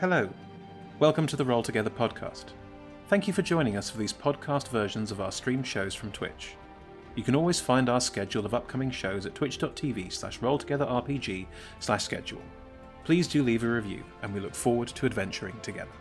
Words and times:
Hello. 0.00 0.30
Welcome 0.98 1.26
to 1.26 1.36
the 1.36 1.44
Roll 1.44 1.62
Together 1.62 1.90
podcast. 1.90 2.46
Thank 3.08 3.26
you 3.26 3.34
for 3.34 3.42
joining 3.42 3.76
us 3.76 3.90
for 3.90 3.98
these 3.98 4.14
podcast 4.14 4.68
versions 4.68 5.10
of 5.10 5.20
our 5.20 5.30
streamed 5.30 5.66
shows 5.66 5.94
from 5.94 6.10
Twitch. 6.10 6.54
You 7.16 7.22
can 7.22 7.36
always 7.36 7.60
find 7.60 7.90
our 7.90 8.00
schedule 8.00 8.46
of 8.46 8.54
upcoming 8.54 8.90
shows 8.90 9.26
at 9.26 9.34
twitch.tv 9.34 10.10
slash 10.10 10.40
rolltogetherrpg 10.40 11.46
slash 11.80 12.02
schedule. 12.02 12.40
Please 13.04 13.28
do 13.28 13.42
leave 13.42 13.62
a 13.62 13.68
review, 13.68 14.02
and 14.22 14.32
we 14.32 14.40
look 14.40 14.54
forward 14.54 14.88
to 14.88 15.04
adventuring 15.04 15.60
together. 15.60 15.92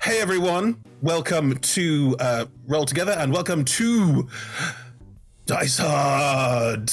Hey 0.00 0.22
everyone, 0.22 0.82
welcome 1.02 1.58
to 1.58 2.16
uh, 2.20 2.46
Roll 2.66 2.86
Together 2.86 3.12
and 3.12 3.34
welcome 3.34 3.66
to 3.66 4.30
Dice 5.44 5.76
Hard. 5.76 6.90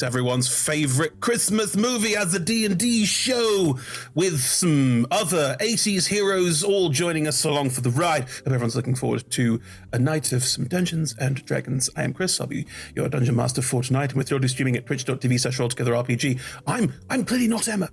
It's 0.00 0.06
everyone's 0.06 0.48
favorite 0.48 1.20
Christmas 1.20 1.76
movie 1.76 2.16
as 2.16 2.32
a 2.32 2.38
D&D 2.38 3.04
show 3.04 3.78
with 4.14 4.40
some 4.40 5.06
other 5.10 5.58
80s 5.60 6.06
heroes 6.06 6.64
all 6.64 6.88
joining 6.88 7.28
us 7.28 7.44
along 7.44 7.68
for 7.68 7.82
the 7.82 7.90
ride. 7.90 8.22
Hope 8.22 8.46
everyone's 8.46 8.74
looking 8.74 8.94
forward 8.94 9.30
to 9.32 9.60
a 9.92 9.98
night 9.98 10.32
of 10.32 10.42
some 10.42 10.64
Dungeons 10.64 11.14
and 11.18 11.44
Dragons. 11.44 11.90
I 11.96 12.04
am 12.04 12.14
Chris, 12.14 12.40
I'll 12.40 12.46
be 12.46 12.66
your 12.96 13.10
Dungeon 13.10 13.36
Master 13.36 13.60
for 13.60 13.82
tonight 13.82 14.14
and 14.14 14.26
to 14.26 14.38
be 14.38 14.48
streaming 14.48 14.76
at 14.76 14.86
twitch.tv 14.86 15.38
slash 15.38 15.58
rolltogetherrpg. 15.58 16.40
I'm, 16.66 16.94
I'm 17.10 17.26
clearly 17.26 17.48
not 17.48 17.68
Emma. 17.68 17.90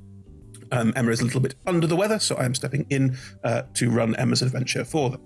Um, 0.72 0.94
Emma 0.96 1.12
is 1.12 1.22
a 1.22 1.26
little 1.26 1.42
bit 1.42 1.56
under 1.66 1.88
the 1.88 1.96
weather, 1.96 2.20
so 2.20 2.36
I 2.36 2.46
am 2.46 2.56
stepping 2.56 2.86
in 2.90 3.18
uh, 3.44 3.64
to 3.76 3.90
run 3.90 4.16
Emma's 4.16 4.42
adventure 4.42 4.84
for 4.84 5.10
them. 5.10 5.22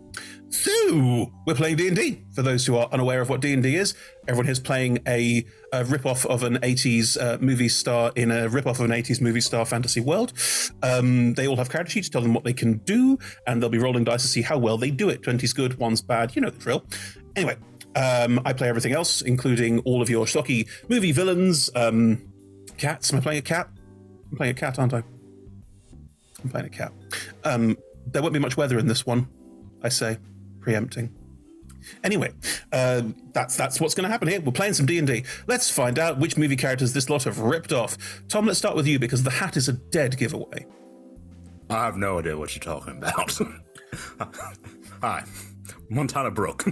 So 0.50 1.31
we're 1.48 1.55
playing 1.55 1.77
D 1.77 1.88
and 1.88 1.95
D. 1.95 2.23
For 2.34 2.41
those 2.41 2.66
who 2.66 2.76
are 2.76 2.88
unaware 2.91 3.22
of 3.22 3.30
what 3.30 3.41
D 3.41 3.54
and 3.54 3.64
D 3.64 3.76
is, 3.76 3.95
everyone 4.27 4.45
here 4.45 4.52
is 4.52 4.59
playing 4.59 5.00
a, 5.08 5.45
a 5.72 5.86
rip-off 5.86 6.26
of 6.26 6.44
an 6.44 6.58
'80s 6.58 7.22
uh, 7.22 7.38
movie 7.40 7.70
star 7.70 8.12
in 8.16 8.31
a 8.31 8.50
rip-off 8.50 8.80
of 8.80 8.86
an 8.86 8.91
'80s 8.91 9.22
movie 9.22 9.41
star 9.41 9.66
fantasy 9.66 10.02
world. 10.02 10.34
Um, 10.84 11.33
they 11.36 11.48
all 11.48 11.55
have 11.55 11.70
character 11.70 11.92
sheets, 11.92 12.09
to 12.09 12.14
tell 12.14 12.22
them 12.22 12.33
what 12.33 12.44
they 12.44 12.53
can 12.53 12.80
do, 12.80 13.17
and 13.48 13.61
they'll 13.61 13.70
be 13.70 13.78
rolling 13.78 14.03
dice 14.03 14.23
to 14.23 14.28
see 14.28 14.42
how 14.42 14.58
well 14.58 14.78
they 14.78 14.92
do 14.92 15.09
it. 15.09 15.23
Twenty's 15.23 15.53
good, 15.53 15.78
one's 15.78 16.02
bad. 16.02 16.36
You 16.36 16.42
know 16.42 16.50
the 16.50 16.59
drill. 16.59 16.86
Anyway, 17.36 17.55
um, 17.95 18.42
I 18.45 18.53
play 18.53 18.67
everything 18.67 18.92
else, 18.92 19.22
including 19.22 19.80
all 19.80 20.02
of 20.02 20.09
your 20.09 20.28
stocky 20.28 20.67
movie 20.89 21.14
villains. 21.14 21.70
Um, 21.76 22.31
cats. 22.78 23.14
Am 23.14 23.20
I 23.20 23.22
playing 23.22 23.39
a 23.39 23.44
cat? 23.44 23.70
I'm 24.31 24.38
playing 24.38 24.52
a 24.52 24.59
cat, 24.59 24.80
aren't 24.80 24.94
I? 24.94 25.03
I'm 26.44 26.50
playing 26.50 26.67
a 26.67 26.70
cat. 26.70 26.92
Um, 27.44 27.78
there 28.08 28.22
won't 28.22 28.34
be 28.34 28.39
much 28.39 28.58
weather 28.58 28.80
in 28.80 28.88
this 28.88 29.06
one, 29.06 29.28
I 29.84 29.89
say, 29.89 30.17
preempting. 30.59 31.14
Anyway, 32.03 32.31
uh, 32.72 33.02
that's 33.33 33.56
that's 33.56 33.80
what's 33.80 33.95
going 33.95 34.03
to 34.06 34.11
happen 34.11 34.28
here. 34.28 34.39
We're 34.39 34.52
playing 34.52 34.73
some 34.73 34.86
D 34.86 34.98
and 35.00 35.08
D. 35.08 35.23
Let's 35.48 35.70
find 35.70 35.98
out 35.98 36.20
which 36.20 36.38
movie 36.38 36.56
characters 36.56 36.94
this 36.94 37.09
lot 37.09 37.23
have 37.23 37.39
ripped 37.39 37.73
off. 37.73 37.98
Tom, 38.28 38.45
let's 38.45 38.59
start 38.59 38.75
with 38.75 38.88
you 38.88 39.00
because 39.00 39.23
the 39.23 39.31
hat 39.31 39.58
is 39.58 39.67
a 39.67 39.73
dead 39.73 40.17
giveaway. 40.17 40.66
I 41.70 41.86
have 41.86 41.98
no 41.98 42.20
idea 42.20 42.38
what 42.38 42.55
you're 42.55 42.61
talking 42.61 42.98
about. 42.98 43.38
Hi, 45.02 45.23
Montana 45.89 46.31
Brook. 46.31 46.66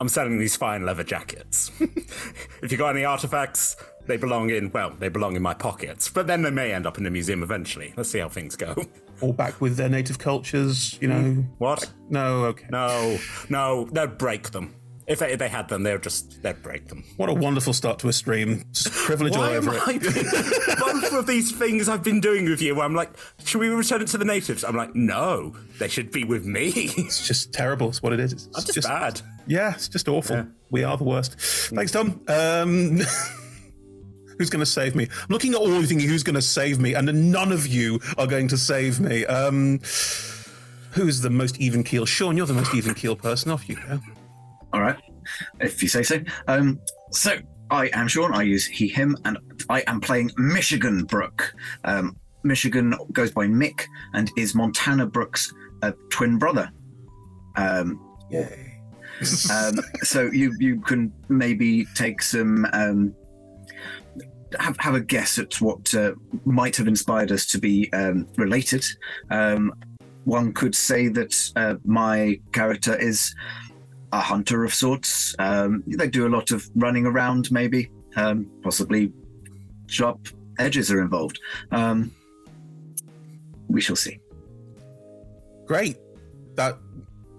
I'm 0.00 0.08
selling 0.08 0.38
these 0.38 0.56
fine 0.56 0.86
leather 0.86 1.04
jackets. 1.04 1.70
if 1.80 2.72
you 2.72 2.78
got 2.78 2.96
any 2.96 3.04
artifacts, 3.04 3.76
they 4.06 4.16
belong 4.16 4.48
in, 4.48 4.70
well, 4.70 4.90
they 4.98 5.10
belong 5.10 5.36
in 5.36 5.42
my 5.42 5.52
pockets, 5.52 6.08
but 6.08 6.26
then 6.26 6.40
they 6.40 6.50
may 6.50 6.72
end 6.72 6.86
up 6.86 6.96
in 6.96 7.04
the 7.04 7.10
museum 7.10 7.42
eventually. 7.42 7.92
Let's 7.96 8.10
see 8.10 8.18
how 8.18 8.30
things 8.30 8.56
go. 8.56 8.74
All 9.20 9.34
back 9.34 9.60
with 9.60 9.76
their 9.76 9.90
native 9.90 10.18
cultures, 10.18 10.98
you 11.02 11.08
know. 11.08 11.44
What? 11.58 11.90
No, 12.08 12.46
okay. 12.46 12.66
No, 12.70 13.18
no, 13.50 13.84
they'd 13.92 14.16
break 14.16 14.50
them. 14.50 14.74
If 15.10 15.18
they, 15.18 15.32
if 15.32 15.40
they 15.40 15.48
had 15.48 15.68
them, 15.68 15.82
they'd 15.82 16.00
just, 16.00 16.40
they'd 16.40 16.62
break 16.62 16.86
them. 16.86 17.02
What 17.16 17.28
a 17.28 17.34
wonderful 17.34 17.72
start 17.72 17.98
to 17.98 18.08
a 18.08 18.12
stream. 18.12 18.64
Just 18.70 18.92
privilege 18.92 19.34
all 19.34 19.42
Why 19.42 19.54
am 19.54 19.68
over 19.68 19.74
it. 19.74 19.82
I 19.84 20.76
both 20.78 21.12
of 21.12 21.26
these 21.26 21.50
things 21.50 21.88
I've 21.88 22.04
been 22.04 22.20
doing 22.20 22.48
with 22.48 22.62
you? 22.62 22.76
Where 22.76 22.84
I'm 22.84 22.94
like, 22.94 23.10
should 23.44 23.58
we 23.58 23.68
return 23.70 24.02
it 24.02 24.06
to 24.08 24.18
the 24.18 24.24
natives? 24.24 24.62
I'm 24.62 24.76
like, 24.76 24.94
no, 24.94 25.56
they 25.80 25.88
should 25.88 26.12
be 26.12 26.22
with 26.22 26.46
me. 26.46 26.68
It's 26.96 27.26
just 27.26 27.52
terrible. 27.52 27.88
It's 27.88 28.00
what 28.02 28.12
it 28.12 28.20
is. 28.20 28.34
It's 28.34 28.48
I'm 28.56 28.64
just, 28.72 28.86
bad. 28.86 29.20
Yeah, 29.48 29.74
it's 29.74 29.88
just 29.88 30.08
awful. 30.08 30.46
We 30.70 30.84
are 30.84 30.96
the 30.96 31.02
worst. 31.02 31.40
Thanks, 31.40 31.90
Tom. 31.90 32.20
Um, 32.28 32.98
who's 34.38 34.48
going 34.48 34.60
to 34.60 34.66
save 34.66 34.94
me? 34.94 35.08
I'm 35.10 35.28
looking 35.28 35.54
at 35.54 35.58
all 35.58 35.72
of 35.72 35.80
you 35.80 35.86
thinking 35.86 36.08
who's 36.08 36.22
going 36.22 36.36
to 36.36 36.42
save 36.42 36.78
me, 36.78 36.94
and 36.94 37.32
none 37.32 37.50
of 37.50 37.66
you 37.66 37.98
are 38.16 38.28
going 38.28 38.46
to 38.46 38.56
save 38.56 39.00
me. 39.00 39.26
Um, 39.26 39.80
who's 40.92 41.20
the 41.20 41.30
most 41.30 41.58
even 41.58 41.82
keel? 41.82 42.06
Sean, 42.06 42.36
you're 42.36 42.46
the 42.46 42.54
most 42.54 42.76
even 42.76 42.94
keel 42.94 43.16
person. 43.16 43.50
Off 43.50 43.68
you 43.68 43.74
go. 43.74 43.98
All 44.72 44.80
right, 44.80 44.96
if 45.60 45.82
you 45.82 45.88
say 45.88 46.02
so. 46.02 46.20
Um, 46.46 46.80
so 47.10 47.38
I 47.70 47.90
am 47.92 48.08
Sean. 48.08 48.34
I 48.34 48.42
use 48.42 48.66
he, 48.66 48.88
him, 48.88 49.16
and 49.24 49.38
I 49.68 49.82
am 49.86 50.00
playing 50.00 50.30
Michigan 50.36 51.04
Brook. 51.04 51.54
Um, 51.84 52.16
Michigan 52.42 52.94
goes 53.12 53.30
by 53.30 53.46
Mick 53.46 53.84
and 54.14 54.30
is 54.36 54.54
Montana 54.54 55.06
Brook's 55.06 55.52
uh, 55.82 55.92
twin 56.10 56.38
brother. 56.38 56.70
Um, 57.56 58.00
Yay. 58.30 58.78
um, 59.52 59.78
so 60.02 60.30
you 60.32 60.54
you 60.58 60.80
can 60.80 61.12
maybe 61.28 61.84
take 61.94 62.22
some 62.22 62.66
um, 62.72 63.14
have 64.58 64.76
have 64.78 64.94
a 64.94 65.00
guess 65.00 65.38
at 65.38 65.60
what 65.60 65.94
uh, 65.94 66.12
might 66.44 66.76
have 66.76 66.88
inspired 66.88 67.30
us 67.30 67.46
to 67.46 67.58
be 67.58 67.92
um, 67.92 68.26
related. 68.36 68.84
Um, 69.30 69.72
one 70.24 70.52
could 70.52 70.74
say 70.74 71.08
that 71.08 71.52
uh, 71.56 71.76
my 71.84 72.40
character 72.52 72.96
is 72.96 73.34
a 74.12 74.20
hunter 74.20 74.64
of 74.64 74.74
sorts. 74.74 75.34
Um, 75.38 75.82
they 75.86 76.08
do 76.08 76.26
a 76.26 76.30
lot 76.30 76.50
of 76.50 76.68
running 76.74 77.06
around, 77.06 77.50
maybe, 77.52 77.90
um, 78.16 78.50
possibly 78.62 79.12
sharp 79.86 80.28
edges 80.58 80.90
are 80.90 81.00
involved. 81.00 81.40
Um, 81.70 82.12
we 83.68 83.80
shall 83.80 83.96
see. 83.96 84.18
Great. 85.66 85.96
That. 86.56 86.78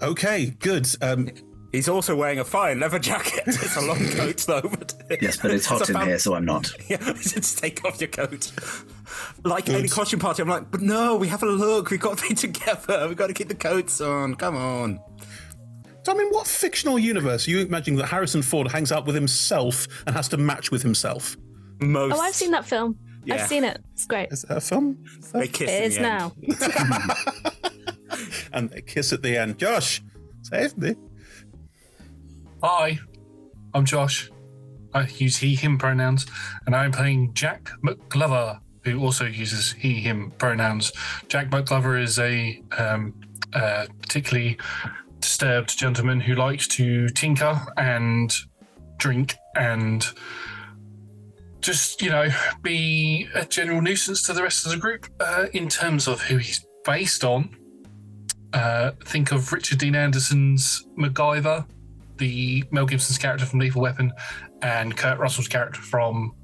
Okay. 0.02 0.52
Good. 0.60 0.88
Um, 1.02 1.30
He's 1.72 1.88
also 1.88 2.16
wearing 2.18 2.40
a 2.40 2.44
fine 2.44 2.80
leather 2.82 3.00
jacket. 3.00 3.44
It's 3.48 3.78
a 3.78 3.82
long 3.82 4.06
coat, 4.10 4.38
though. 4.46 4.62
But 4.62 4.94
Yes, 5.22 5.38
but 5.38 5.52
it's 5.52 5.66
hot 5.66 5.88
a 5.88 5.92
in 5.92 5.98
fam- 5.98 6.08
here, 6.08 6.20
so 6.20 6.34
I'm 6.36 6.44
not. 6.46 6.70
Yeah, 6.90 6.98
just 7.14 7.60
take 7.60 7.84
off 7.86 8.00
your 8.02 8.10
coat. 8.10 8.52
Like 9.44 9.70
any 9.70 9.88
costume 9.88 10.20
party, 10.20 10.42
I'm 10.42 10.50
like, 10.50 10.70
but 10.72 10.82
no, 10.82 11.16
we 11.16 11.28
have 11.30 11.44
a 11.44 11.46
look. 11.46 11.90
We've 11.90 12.00
got 12.00 12.18
to 12.18 12.28
be 12.28 12.34
together. 12.36 13.08
We've 13.08 13.18
got 13.18 13.28
to 13.28 13.34
keep 13.34 13.48
the 13.48 13.56
coats 13.56 14.02
on. 14.02 14.36
Come 14.36 14.56
on. 14.58 15.00
Tom, 16.04 16.18
mean, 16.18 16.30
what 16.32 16.48
fictional 16.48 16.98
universe 16.98 17.48
are 17.48 17.52
you 17.52 17.60
imagining 17.60 17.98
that 18.00 18.08
Harrison 18.08 18.42
Ford 18.42 18.72
hangs 18.72 18.92
out 18.92 19.06
with 19.06 19.16
himself 19.16 19.88
and 20.08 20.16
has 20.16 20.28
to 20.30 20.38
match 20.38 20.72
with 20.72 20.82
himself? 20.82 21.38
Most. 21.80 22.16
Oh, 22.16 22.20
I've 22.20 22.34
seen 22.36 22.52
that 22.52 22.66
film. 22.66 22.98
Yeah. 23.24 23.36
I've 23.36 23.48
seen 23.48 23.64
it. 23.64 23.80
It's 23.94 24.06
great. 24.06 24.32
Is 24.32 24.42
that 24.44 24.58
a 24.58 24.62
film? 24.62 24.98
Is 25.20 25.32
that- 25.32 25.40
They 25.40 25.48
kiss 25.48 25.70
It 25.70 25.84
in 25.84 25.92
is 25.92 25.98
the 25.98 26.02
end. 26.02 26.34
now. 26.98 27.72
and 28.54 28.70
they 28.72 28.82
kiss 28.82 29.14
at 29.14 29.22
the 29.22 29.38
end. 29.38 29.60
Josh, 29.60 30.02
save 30.42 30.76
me. 30.78 30.96
Hi, 32.64 33.00
I'm 33.74 33.86
Josh. 33.86 34.32
I 34.94 35.08
use 35.18 35.38
he, 35.38 35.56
him 35.56 35.78
pronouns, 35.78 36.26
and 36.66 36.76
I'm 36.76 36.92
playing 36.92 37.34
Jack 37.34 37.70
McGlover, 37.84 38.60
who 38.84 39.00
also 39.00 39.26
uses 39.26 39.72
he, 39.72 39.94
him 40.02 40.32
pronouns. 40.38 40.92
Jack 41.30 41.50
McGlover 41.50 42.02
is 42.02 42.20
a 42.20 42.62
um, 42.78 43.14
uh, 43.54 43.86
particularly 44.02 44.58
disturbed 45.42 45.76
gentleman 45.76 46.20
who 46.20 46.36
likes 46.36 46.68
to 46.68 47.10
tinker 47.10 47.60
and 47.76 48.32
drink 48.98 49.34
and 49.56 50.06
just, 51.62 52.00
you 52.00 52.12
know, 52.12 52.30
be 52.62 53.28
a 53.34 53.44
general 53.44 53.82
nuisance 53.82 54.22
to 54.22 54.34
the 54.34 54.44
rest 54.44 54.68
of 54.68 54.72
the 54.72 54.78
group. 54.78 55.08
Uh, 55.20 55.48
in 55.54 55.68
terms 55.68 56.08
of 56.08 56.22
who 56.22 56.38
he's 56.38 56.64
based 56.86 57.24
on, 57.24 57.58
uh, 58.54 58.92
think 59.06 59.32
of 59.32 59.52
Richard 59.52 59.80
Dean 59.80 59.96
Anderson's 59.96 60.86
MacGyver 60.96 61.66
the 62.18 62.64
Mel 62.70 62.86
Gibson's 62.86 63.18
character 63.18 63.48
from 63.48 63.58
Lethal 63.58 63.82
Weapon 63.82 64.14
and 64.62 64.96
Kurt 64.96 65.18
Russell's 65.18 65.48
character 65.48 65.82
from 65.82 66.36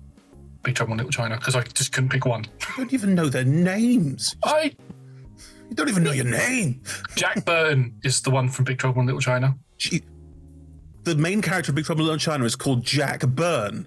Big 0.63 0.73
Trouble 0.73 0.93
in 0.93 0.97
Little 0.97 1.11
China 1.11 1.35
because 1.35 1.55
I 1.55 1.61
just 1.61 1.91
couldn't 1.91 2.09
pick 2.09 2.25
one. 2.25 2.45
You 2.45 2.77
don't 2.77 2.93
even 2.93 3.13
know 3.13 3.29
their 3.29 3.45
names. 3.45 4.35
I 4.43 4.75
You 5.69 5.75
don't 5.75 5.89
even 5.89 6.03
know 6.03 6.11
your 6.11 6.25
name. 6.25 6.81
Jack 7.15 7.45
Burton 7.45 7.93
is 8.03 8.21
the 8.21 8.29
one 8.31 8.49
from 8.49 8.65
Big 8.65 8.77
Trouble 8.77 9.01
in 9.01 9.05
Little 9.07 9.21
China. 9.21 9.55
Gee, 9.77 10.01
the 11.03 11.15
main 11.15 11.41
character 11.41 11.71
of 11.71 11.75
Big 11.75 11.85
Trouble 11.85 12.01
in 12.01 12.07
Little 12.07 12.19
China 12.19 12.45
is 12.45 12.55
called 12.55 12.83
Jack 12.83 13.21
Byrne. 13.21 13.85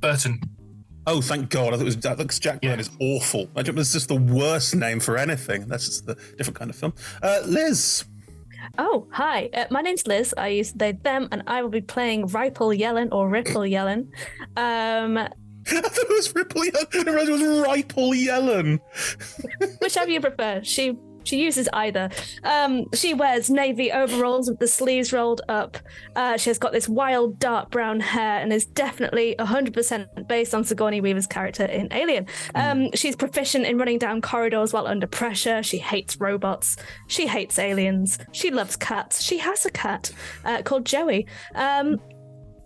Burton. 0.00 0.40
Oh, 1.08 1.20
thank 1.20 1.50
God! 1.50 1.68
I 1.68 1.76
thought 1.76 1.82
it 1.82 1.84
was 1.84 1.96
that 1.98 2.18
looks 2.18 2.38
Jack 2.38 2.60
Byrne 2.62 2.72
Yeah. 2.72 2.80
is 2.80 2.90
awful. 3.00 3.48
I 3.56 3.62
don't, 3.62 3.78
it's 3.78 3.92
just 3.92 4.08
the 4.08 4.16
worst 4.16 4.74
name 4.74 4.98
for 5.00 5.16
anything. 5.16 5.66
That's 5.68 5.86
just 5.86 6.06
the 6.06 6.16
different 6.36 6.58
kind 6.58 6.70
of 6.70 6.76
film. 6.76 6.94
Uh, 7.22 7.40
Liz, 7.46 8.04
Oh, 8.78 9.06
hi. 9.12 9.48
Uh, 9.54 9.64
my 9.70 9.80
name's 9.80 10.06
Liz. 10.06 10.34
I 10.36 10.48
use 10.48 10.72
they, 10.72 10.92
them, 10.92 11.28
and 11.30 11.42
I 11.46 11.62
will 11.62 11.68
be 11.70 11.80
playing 11.80 12.26
Ripple 12.26 12.70
Yellen 12.70 13.08
or 13.12 13.28
Ripple 13.28 13.62
Yellen. 13.62 14.08
Um, 14.56 15.16
I 15.68 15.80
thought 15.80 15.96
it 15.98 16.08
was 16.08 16.34
Ripple 16.34 16.62
Yellen. 16.62 17.06
It 17.06 17.30
was 17.30 17.68
Ripple 17.72 18.10
Yellen. 18.10 18.80
whichever 19.80 20.10
you 20.10 20.20
prefer. 20.20 20.60
She 20.64 20.98
She 21.26 21.42
uses 21.42 21.68
either. 21.72 22.08
Um, 22.44 22.84
she 22.94 23.12
wears 23.12 23.50
navy 23.50 23.90
overalls 23.90 24.48
with 24.48 24.60
the 24.60 24.68
sleeves 24.68 25.12
rolled 25.12 25.42
up. 25.48 25.76
Uh, 26.14 26.36
she 26.36 26.50
has 26.50 26.58
got 26.58 26.72
this 26.72 26.88
wild 26.88 27.38
dark 27.38 27.70
brown 27.70 28.00
hair 28.00 28.40
and 28.40 28.52
is 28.52 28.64
definitely 28.64 29.34
100% 29.38 30.28
based 30.28 30.54
on 30.54 30.64
Sigourney 30.64 31.00
Weaver's 31.00 31.26
character 31.26 31.64
in 31.64 31.92
Alien. 31.92 32.26
Um, 32.54 32.90
she's 32.94 33.16
proficient 33.16 33.66
in 33.66 33.76
running 33.76 33.98
down 33.98 34.20
corridors 34.22 34.72
while 34.72 34.86
under 34.86 35.06
pressure. 35.06 35.62
She 35.62 35.78
hates 35.78 36.20
robots. 36.20 36.76
She 37.08 37.26
hates 37.26 37.58
aliens. 37.58 38.18
She 38.32 38.50
loves 38.50 38.76
cats. 38.76 39.22
She 39.22 39.38
has 39.38 39.66
a 39.66 39.70
cat 39.70 40.12
uh, 40.44 40.62
called 40.62 40.86
Joey. 40.86 41.26
Um, 41.54 42.00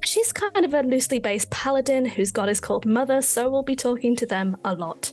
she's 0.04 0.32
kind 0.32 0.64
of 0.64 0.74
a 0.74 0.82
loosely 0.82 1.18
based 1.18 1.50
paladin 1.50 2.04
whose 2.04 2.30
god 2.30 2.48
is 2.48 2.60
called 2.60 2.86
Mother, 2.86 3.22
so 3.22 3.50
we'll 3.50 3.62
be 3.62 3.76
talking 3.76 4.16
to 4.16 4.26
them 4.26 4.56
a 4.64 4.74
lot. 4.74 5.12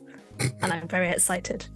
and 0.61 0.71
I'm 0.71 0.87
very 0.87 1.09
excited. 1.09 1.67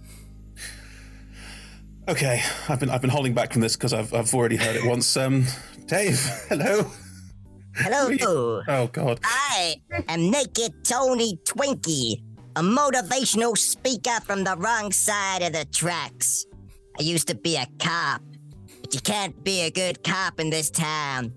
Okay, 2.08 2.42
I've 2.68 2.80
been 2.80 2.90
I've 2.90 3.00
been 3.00 3.10
holding 3.10 3.32
back 3.32 3.52
from 3.52 3.62
this 3.62 3.76
because 3.76 3.92
I've 3.92 4.12
I've 4.12 4.34
already 4.34 4.56
heard 4.56 4.74
it 4.74 4.84
once. 4.84 5.16
Um, 5.16 5.46
Dave, 5.86 6.18
hello. 6.48 6.90
Hello. 7.76 8.62
Oh 8.66 8.88
God. 8.88 9.20
I 9.22 9.76
am 10.08 10.30
Naked 10.30 10.84
Tony 10.84 11.38
Twinkie, 11.44 12.20
a 12.56 12.60
motivational 12.60 13.56
speaker 13.56 14.20
from 14.24 14.42
the 14.42 14.56
wrong 14.56 14.90
side 14.90 15.42
of 15.42 15.52
the 15.52 15.64
tracks. 15.66 16.44
I 16.98 17.04
used 17.04 17.28
to 17.28 17.36
be 17.36 17.56
a 17.56 17.66
cop, 17.78 18.20
but 18.80 18.92
you 18.94 19.00
can't 19.00 19.42
be 19.44 19.60
a 19.62 19.70
good 19.70 20.02
cop 20.02 20.40
in 20.40 20.50
this 20.50 20.70
town. 20.70 21.32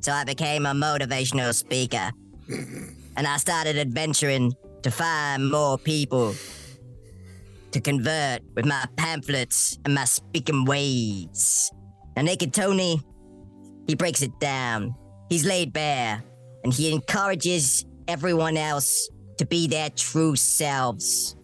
So 0.00 0.12
I 0.12 0.22
became 0.22 0.64
a 0.64 0.72
motivational 0.72 1.52
speaker. 1.52 2.12
and 2.48 3.26
I 3.26 3.36
started 3.36 3.76
adventuring 3.76 4.54
to 4.82 4.90
find 4.92 5.50
more 5.50 5.76
people 5.76 6.34
to 7.72 7.80
convert 7.80 8.40
with 8.54 8.64
my 8.64 8.84
pamphlets 8.96 9.78
and 9.84 9.94
my 9.94 10.04
speaking 10.04 10.64
ways. 10.64 11.70
Now, 12.16 12.22
Naked 12.22 12.52
Tony, 12.52 13.00
he 13.86 13.94
breaks 13.94 14.22
it 14.22 14.38
down. 14.40 14.94
He's 15.28 15.44
laid 15.44 15.72
bare, 15.72 16.22
and 16.64 16.72
he 16.72 16.92
encourages 16.92 17.84
everyone 18.06 18.56
else 18.56 19.10
to 19.36 19.46
be 19.46 19.66
their 19.66 19.90
true 19.90 20.36
selves. 20.36 21.36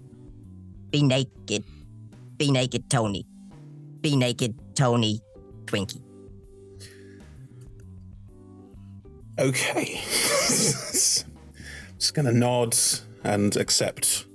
Be 0.91 1.03
naked. 1.03 1.65
Be 2.37 2.50
naked, 2.50 2.91
Tony. 2.91 3.27
Be 4.00 4.17
naked, 4.17 4.55
Tony 4.75 5.20
Twinkie. 5.67 6.00
Okay. 9.38 9.85
Just 10.05 11.25
gonna 12.15 12.32
nod 12.32 12.77
and 13.25 13.56
accept 13.56 14.27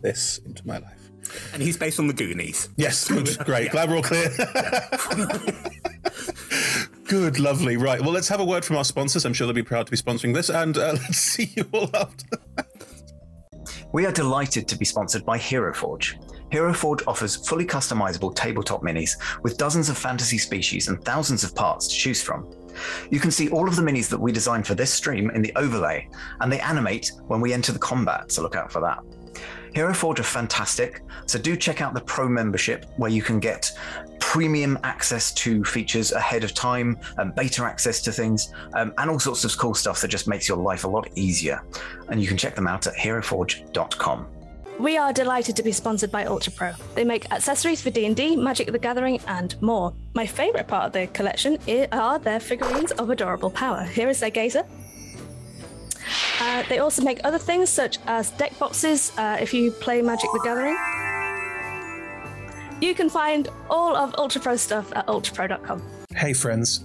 this 0.00 0.38
into 0.38 0.66
my 0.66 0.78
life. 0.78 0.97
And 1.52 1.62
he's 1.62 1.76
based 1.76 1.98
on 1.98 2.06
the 2.06 2.12
Goonies. 2.12 2.68
Yes, 2.76 3.08
good, 3.08 3.36
great. 3.44 3.70
Glad 3.70 3.90
we're 3.90 3.96
all 3.96 4.02
clear. 4.02 4.30
good, 7.04 7.38
lovely. 7.38 7.76
Right. 7.76 8.00
Well, 8.00 8.12
let's 8.12 8.28
have 8.28 8.40
a 8.40 8.44
word 8.44 8.64
from 8.64 8.76
our 8.76 8.84
sponsors. 8.84 9.24
I'm 9.24 9.32
sure 9.32 9.46
they'll 9.46 9.54
be 9.54 9.62
proud 9.62 9.86
to 9.86 9.90
be 9.90 9.96
sponsoring 9.96 10.34
this, 10.34 10.48
and 10.48 10.76
uh, 10.76 10.92
let's 10.92 11.18
see 11.18 11.52
you 11.56 11.68
all 11.72 11.90
after. 11.94 12.26
We 13.92 14.04
are 14.04 14.12
delighted 14.12 14.68
to 14.68 14.76
be 14.76 14.84
sponsored 14.84 15.24
by 15.24 15.38
Hero 15.38 15.72
Forge. 15.72 16.18
Hero 16.50 16.72
Forge 16.72 17.02
offers 17.06 17.36
fully 17.36 17.66
customizable 17.66 18.34
tabletop 18.34 18.82
minis 18.82 19.12
with 19.42 19.58
dozens 19.58 19.88
of 19.88 19.98
fantasy 19.98 20.38
species 20.38 20.88
and 20.88 21.02
thousands 21.04 21.44
of 21.44 21.54
parts 21.54 21.88
to 21.88 21.94
choose 21.94 22.22
from. 22.22 22.50
You 23.10 23.20
can 23.20 23.30
see 23.30 23.50
all 23.50 23.68
of 23.68 23.76
the 23.76 23.82
minis 23.82 24.08
that 24.08 24.20
we 24.20 24.32
designed 24.32 24.66
for 24.66 24.74
this 24.74 24.92
stream 24.92 25.30
in 25.30 25.42
the 25.42 25.52
overlay, 25.56 26.08
and 26.40 26.50
they 26.50 26.60
animate 26.60 27.12
when 27.26 27.40
we 27.40 27.52
enter 27.52 27.72
the 27.72 27.78
combat, 27.78 28.30
so 28.30 28.42
look 28.42 28.56
out 28.56 28.72
for 28.72 28.80
that. 28.80 29.02
Hero 29.78 29.94
Forge 29.94 30.18
are 30.18 30.24
fantastic, 30.24 31.02
so 31.26 31.38
do 31.38 31.54
check 31.54 31.80
out 31.80 31.94
the 31.94 32.00
Pro 32.00 32.28
membership 32.28 32.86
where 32.96 33.12
you 33.12 33.22
can 33.22 33.38
get 33.38 33.70
premium 34.18 34.76
access 34.82 35.32
to 35.34 35.62
features 35.62 36.10
ahead 36.10 36.42
of 36.42 36.52
time, 36.52 36.98
and 37.18 37.32
beta 37.32 37.62
access 37.62 38.02
to 38.02 38.10
things, 38.10 38.52
um, 38.74 38.92
and 38.98 39.08
all 39.08 39.20
sorts 39.20 39.44
of 39.44 39.56
cool 39.56 39.74
stuff 39.74 40.00
that 40.00 40.08
just 40.08 40.26
makes 40.26 40.48
your 40.48 40.58
life 40.58 40.82
a 40.82 40.88
lot 40.88 41.08
easier. 41.14 41.62
And 42.08 42.20
you 42.20 42.26
can 42.26 42.36
check 42.36 42.56
them 42.56 42.66
out 42.66 42.88
at 42.88 42.94
heroforge.com. 42.96 44.26
We 44.80 44.98
are 44.98 45.12
delighted 45.12 45.54
to 45.54 45.62
be 45.62 45.70
sponsored 45.70 46.10
by 46.10 46.24
Ultra 46.24 46.54
Pro. 46.54 46.72
They 46.96 47.04
make 47.04 47.30
accessories 47.30 47.80
for 47.80 47.90
D&D, 47.90 48.34
Magic 48.34 48.72
the 48.72 48.80
Gathering, 48.80 49.20
and 49.28 49.62
more. 49.62 49.94
My 50.12 50.26
favorite 50.26 50.66
part 50.66 50.86
of 50.86 50.92
their 50.92 51.06
collection 51.06 51.56
are 51.92 52.18
their 52.18 52.40
figurines 52.40 52.90
of 52.90 53.10
adorable 53.10 53.50
power. 53.50 53.84
Here 53.84 54.08
is 54.08 54.18
their 54.18 54.30
gazer. 54.30 54.64
Uh, 56.40 56.62
they 56.68 56.78
also 56.78 57.02
make 57.02 57.20
other 57.24 57.38
things 57.38 57.68
such 57.68 57.98
as 58.06 58.30
deck 58.32 58.58
boxes 58.58 59.12
uh, 59.18 59.36
if 59.40 59.52
you 59.52 59.70
play 59.70 60.02
Magic 60.02 60.30
the 60.32 60.40
Gathering. 60.44 60.76
You 62.80 62.94
can 62.94 63.10
find 63.10 63.48
all 63.68 63.96
of 63.96 64.14
Ultra 64.16 64.40
Pro 64.40 64.56
stuff 64.56 64.92
at 64.94 65.06
ultrapro.com. 65.08 65.82
Hey 66.14 66.32
friends, 66.32 66.84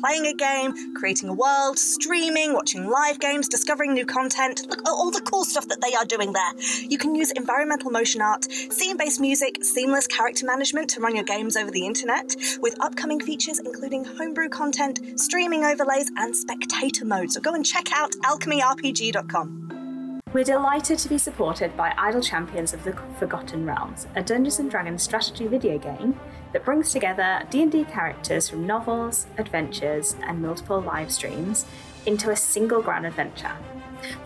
Playing 0.00 0.26
a 0.26 0.34
game, 0.34 0.94
creating 0.94 1.28
a 1.28 1.32
world, 1.32 1.78
streaming, 1.78 2.52
watching 2.52 2.88
live 2.88 3.18
games, 3.18 3.48
discovering 3.48 3.94
new 3.94 4.06
content. 4.06 4.66
Look 4.68 4.80
at 4.80 4.88
all 4.88 5.10
the 5.10 5.20
cool 5.20 5.44
stuff 5.44 5.68
that 5.68 5.80
they 5.80 5.94
are 5.94 6.04
doing 6.04 6.32
there. 6.32 6.52
You 6.82 6.98
can 6.98 7.14
use 7.14 7.30
environmental 7.32 7.90
motion 7.90 8.20
art, 8.20 8.50
scene 8.50 8.96
based 8.96 9.20
music, 9.20 9.64
seamless 9.64 10.06
character 10.06 10.46
management 10.46 10.90
to 10.90 11.00
run 11.00 11.14
your 11.14 11.24
games 11.24 11.56
over 11.56 11.70
the 11.70 11.86
internet, 11.86 12.36
with 12.60 12.76
upcoming 12.80 13.20
features 13.20 13.58
including 13.58 14.04
homebrew 14.04 14.48
content, 14.48 15.00
streaming 15.18 15.64
overlays, 15.64 16.10
and 16.16 16.36
spectator 16.36 17.04
mode. 17.04 17.30
So 17.32 17.40
go 17.40 17.54
and 17.54 17.64
check 17.64 17.92
out 17.92 18.12
alchemyrpg.com. 18.24 19.75
We're 20.36 20.44
delighted 20.44 20.98
to 20.98 21.08
be 21.08 21.16
supported 21.16 21.74
by 21.78 21.94
Idle 21.96 22.20
Champions 22.20 22.74
of 22.74 22.84
the 22.84 22.92
Forgotten 23.18 23.64
Realms, 23.64 24.06
a 24.16 24.22
Dungeons 24.22 24.58
and 24.58 24.70
Dragons 24.70 25.02
strategy 25.02 25.46
video 25.46 25.78
game 25.78 26.20
that 26.52 26.62
brings 26.62 26.92
together 26.92 27.42
D&D 27.48 27.84
characters 27.84 28.46
from 28.46 28.66
novels, 28.66 29.28
adventures, 29.38 30.14
and 30.24 30.42
multiple 30.42 30.78
live 30.78 31.10
streams 31.10 31.64
into 32.04 32.32
a 32.32 32.36
single 32.36 32.82
grand 32.82 33.06
adventure. 33.06 33.52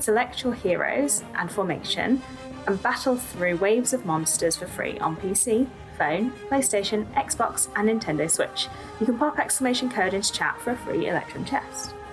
Select 0.00 0.42
your 0.42 0.54
heroes 0.54 1.22
and 1.36 1.48
formation 1.48 2.20
and 2.66 2.82
battle 2.82 3.14
through 3.14 3.58
waves 3.58 3.92
of 3.92 4.04
monsters 4.04 4.56
for 4.56 4.66
free 4.66 4.98
on 4.98 5.14
PC, 5.14 5.68
phone, 5.96 6.32
PlayStation, 6.48 7.06
Xbox, 7.14 7.68
and 7.76 7.88
Nintendo 7.88 8.28
Switch. 8.28 8.66
You 8.98 9.06
can 9.06 9.16
pop 9.16 9.38
exclamation 9.38 9.88
code 9.88 10.14
into 10.14 10.32
chat 10.32 10.60
for 10.60 10.72
a 10.72 10.76
free 10.76 11.06
Electrum 11.06 11.44
chest. 11.44 11.94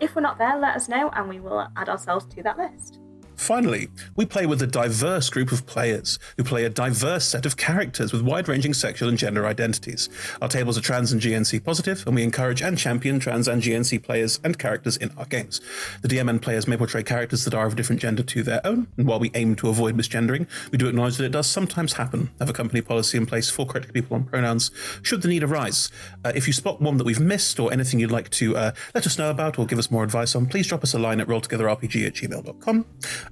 If 0.00 0.14
we're 0.14 0.22
not 0.22 0.38
there, 0.38 0.58
let 0.58 0.76
us 0.76 0.88
know 0.88 1.10
and 1.10 1.28
we 1.28 1.40
will 1.40 1.68
add 1.76 1.90
ourselves 1.90 2.24
to 2.34 2.42
that 2.42 2.56
list. 2.56 3.00
Finally, 3.40 3.88
we 4.16 4.26
play 4.26 4.44
with 4.44 4.60
a 4.60 4.66
diverse 4.66 5.30
group 5.30 5.50
of 5.50 5.64
players 5.64 6.18
who 6.36 6.44
play 6.44 6.62
a 6.66 6.68
diverse 6.68 7.24
set 7.24 7.46
of 7.46 7.56
characters 7.56 8.12
with 8.12 8.20
wide 8.20 8.46
ranging 8.46 8.74
sexual 8.74 9.08
and 9.08 9.16
gender 9.16 9.46
identities. 9.46 10.10
Our 10.42 10.48
tables 10.48 10.76
are 10.76 10.82
trans 10.82 11.10
and 11.10 11.22
GNC 11.22 11.64
positive, 11.64 12.06
and 12.06 12.14
we 12.14 12.22
encourage 12.22 12.60
and 12.60 12.76
champion 12.76 13.18
trans 13.18 13.48
and 13.48 13.62
GNC 13.62 14.02
players 14.02 14.38
and 14.44 14.58
characters 14.58 14.98
in 14.98 15.10
our 15.16 15.24
games. 15.24 15.62
The 16.02 16.08
DM 16.08 16.28
and 16.28 16.42
players 16.42 16.68
may 16.68 16.76
portray 16.76 17.02
characters 17.02 17.46
that 17.46 17.54
are 17.54 17.64
of 17.64 17.72
a 17.72 17.76
different 17.76 18.02
gender 18.02 18.22
to 18.22 18.42
their 18.42 18.60
own, 18.64 18.88
and 18.98 19.06
while 19.06 19.18
we 19.18 19.30
aim 19.32 19.56
to 19.56 19.70
avoid 19.70 19.96
misgendering, 19.96 20.46
we 20.70 20.76
do 20.76 20.86
acknowledge 20.86 21.16
that 21.16 21.24
it 21.24 21.32
does 21.32 21.46
sometimes 21.46 21.94
happen. 21.94 22.30
We 22.34 22.40
have 22.40 22.50
a 22.50 22.52
company 22.52 22.82
policy 22.82 23.16
in 23.16 23.24
place 23.24 23.48
for 23.48 23.64
correcting 23.64 23.94
people 23.94 24.16
on 24.16 24.24
pronouns 24.24 24.70
should 25.00 25.22
the 25.22 25.28
need 25.28 25.44
arise. 25.44 25.90
Uh, 26.22 26.32
if 26.34 26.46
you 26.46 26.52
spot 26.52 26.82
one 26.82 26.98
that 26.98 27.04
we've 27.04 27.18
missed 27.18 27.58
or 27.58 27.72
anything 27.72 28.00
you'd 28.00 28.12
like 28.12 28.28
to 28.30 28.54
uh, 28.54 28.72
let 28.94 29.06
us 29.06 29.18
know 29.18 29.30
about 29.30 29.58
or 29.58 29.64
give 29.64 29.78
us 29.78 29.90
more 29.90 30.04
advice 30.04 30.36
on, 30.36 30.44
please 30.44 30.66
drop 30.66 30.84
us 30.84 30.92
a 30.92 30.98
line 30.98 31.20
at 31.20 31.26
rolltogetherrpg 31.26 32.06
at 32.06 32.12
gmail.com. 32.12 32.84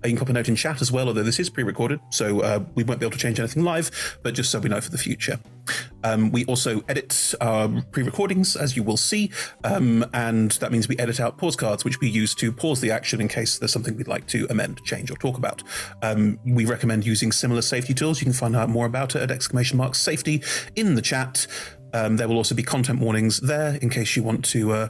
You 0.04 0.10
can 0.10 0.18
pop 0.18 0.28
a 0.28 0.32
note 0.32 0.48
in 0.48 0.56
chat 0.56 0.80
as 0.80 0.92
well, 0.92 1.08
although 1.08 1.22
this 1.22 1.40
is 1.40 1.50
pre 1.50 1.64
recorded, 1.64 2.00
so 2.10 2.40
uh, 2.40 2.64
we 2.74 2.84
won't 2.84 3.00
be 3.00 3.06
able 3.06 3.16
to 3.16 3.18
change 3.18 3.40
anything 3.40 3.64
live, 3.64 3.90
but 4.22 4.34
just 4.34 4.50
so 4.50 4.60
we 4.60 4.68
know 4.68 4.80
for 4.80 4.90
the 4.90 4.98
future. 4.98 5.40
Um, 6.04 6.30
we 6.30 6.44
also 6.44 6.82
edit 6.88 7.34
our 7.40 7.68
pre 7.90 8.04
recordings, 8.04 8.54
as 8.54 8.76
you 8.76 8.82
will 8.82 8.96
see, 8.96 9.30
um, 9.64 10.04
and 10.14 10.52
that 10.52 10.70
means 10.70 10.88
we 10.88 10.96
edit 10.98 11.18
out 11.18 11.36
pause 11.36 11.56
cards, 11.56 11.84
which 11.84 12.00
we 12.00 12.08
use 12.08 12.34
to 12.36 12.52
pause 12.52 12.80
the 12.80 12.92
action 12.92 13.20
in 13.20 13.28
case 13.28 13.58
there's 13.58 13.72
something 13.72 13.96
we'd 13.96 14.08
like 14.08 14.26
to 14.28 14.46
amend, 14.50 14.82
change, 14.84 15.10
or 15.10 15.16
talk 15.16 15.36
about. 15.36 15.62
Um, 16.02 16.38
we 16.46 16.64
recommend 16.64 17.04
using 17.04 17.32
similar 17.32 17.62
safety 17.62 17.92
tools. 17.94 18.20
You 18.20 18.26
can 18.26 18.34
find 18.34 18.54
out 18.54 18.68
more 18.68 18.86
about 18.86 19.16
it 19.16 19.22
at 19.22 19.30
exclamation 19.30 19.78
mark 19.78 19.94
safety 19.96 20.42
in 20.76 20.94
the 20.94 21.02
chat. 21.02 21.46
Um, 21.92 22.16
there 22.16 22.28
will 22.28 22.36
also 22.36 22.54
be 22.54 22.62
content 22.62 23.00
warnings 23.00 23.40
there 23.40 23.76
in 23.82 23.90
case 23.90 24.14
you 24.14 24.22
want 24.22 24.44
to. 24.46 24.72
Uh, 24.72 24.88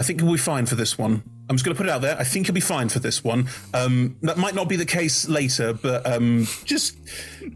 I 0.00 0.04
think 0.04 0.22
we'll 0.22 0.32
be 0.32 0.38
fine 0.38 0.66
for 0.66 0.74
this 0.74 0.96
one. 0.96 1.22
I'm 1.52 1.56
just 1.58 1.66
going 1.66 1.74
to 1.74 1.78
put 1.78 1.86
it 1.86 1.92
out 1.92 2.00
there. 2.00 2.18
I 2.18 2.24
think 2.24 2.48
you'll 2.48 2.54
be 2.54 2.60
fine 2.60 2.88
for 2.88 2.98
this 2.98 3.22
one. 3.22 3.46
Um, 3.74 4.16
that 4.22 4.38
might 4.38 4.54
not 4.54 4.70
be 4.70 4.76
the 4.76 4.86
case 4.86 5.28
later, 5.28 5.74
but 5.74 6.06
um, 6.10 6.46
just 6.64 6.96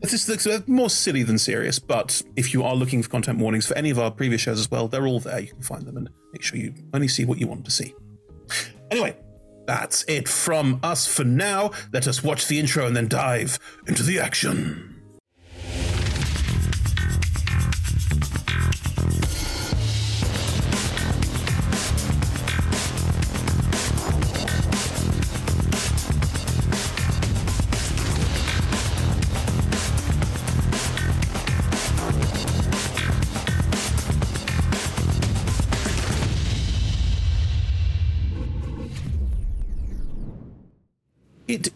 this 0.03 0.29
looks 0.29 0.47
more 0.69 0.91
silly 0.91 1.23
than 1.23 1.39
serious. 1.39 1.79
But 1.79 2.21
if 2.37 2.53
you 2.53 2.63
are 2.63 2.75
looking 2.75 3.03
for 3.03 3.09
content 3.09 3.39
warnings 3.39 3.67
for 3.67 3.75
any 3.75 3.89
of 3.89 3.99
our 3.99 4.11
previous 4.11 4.43
shows 4.43 4.61
as 4.61 4.71
well, 4.71 4.87
they're 4.87 5.07
all 5.07 5.21
there. 5.21 5.41
You 5.41 5.47
can 5.49 5.63
find 5.63 5.87
them 5.87 5.97
and 5.97 6.11
make 6.35 6.43
sure 6.43 6.59
you 6.59 6.75
only 6.93 7.09
see 7.09 7.25
what 7.25 7.39
you 7.39 7.47
want 7.47 7.65
to 7.65 7.71
see. 7.71 7.95
Anyway, 8.91 9.17
that's 9.67 10.05
it 10.09 10.29
from 10.29 10.79
us 10.83 11.07
for 11.07 11.25
now. 11.25 11.71
Let 11.91 12.07
us 12.07 12.23
watch 12.23 12.49
the 12.49 12.61
intro 12.61 12.87
and 12.87 12.95
then 12.95 13.09
dive 13.09 13.59
into 13.87 14.03
the 14.03 14.21
action. 14.21 14.96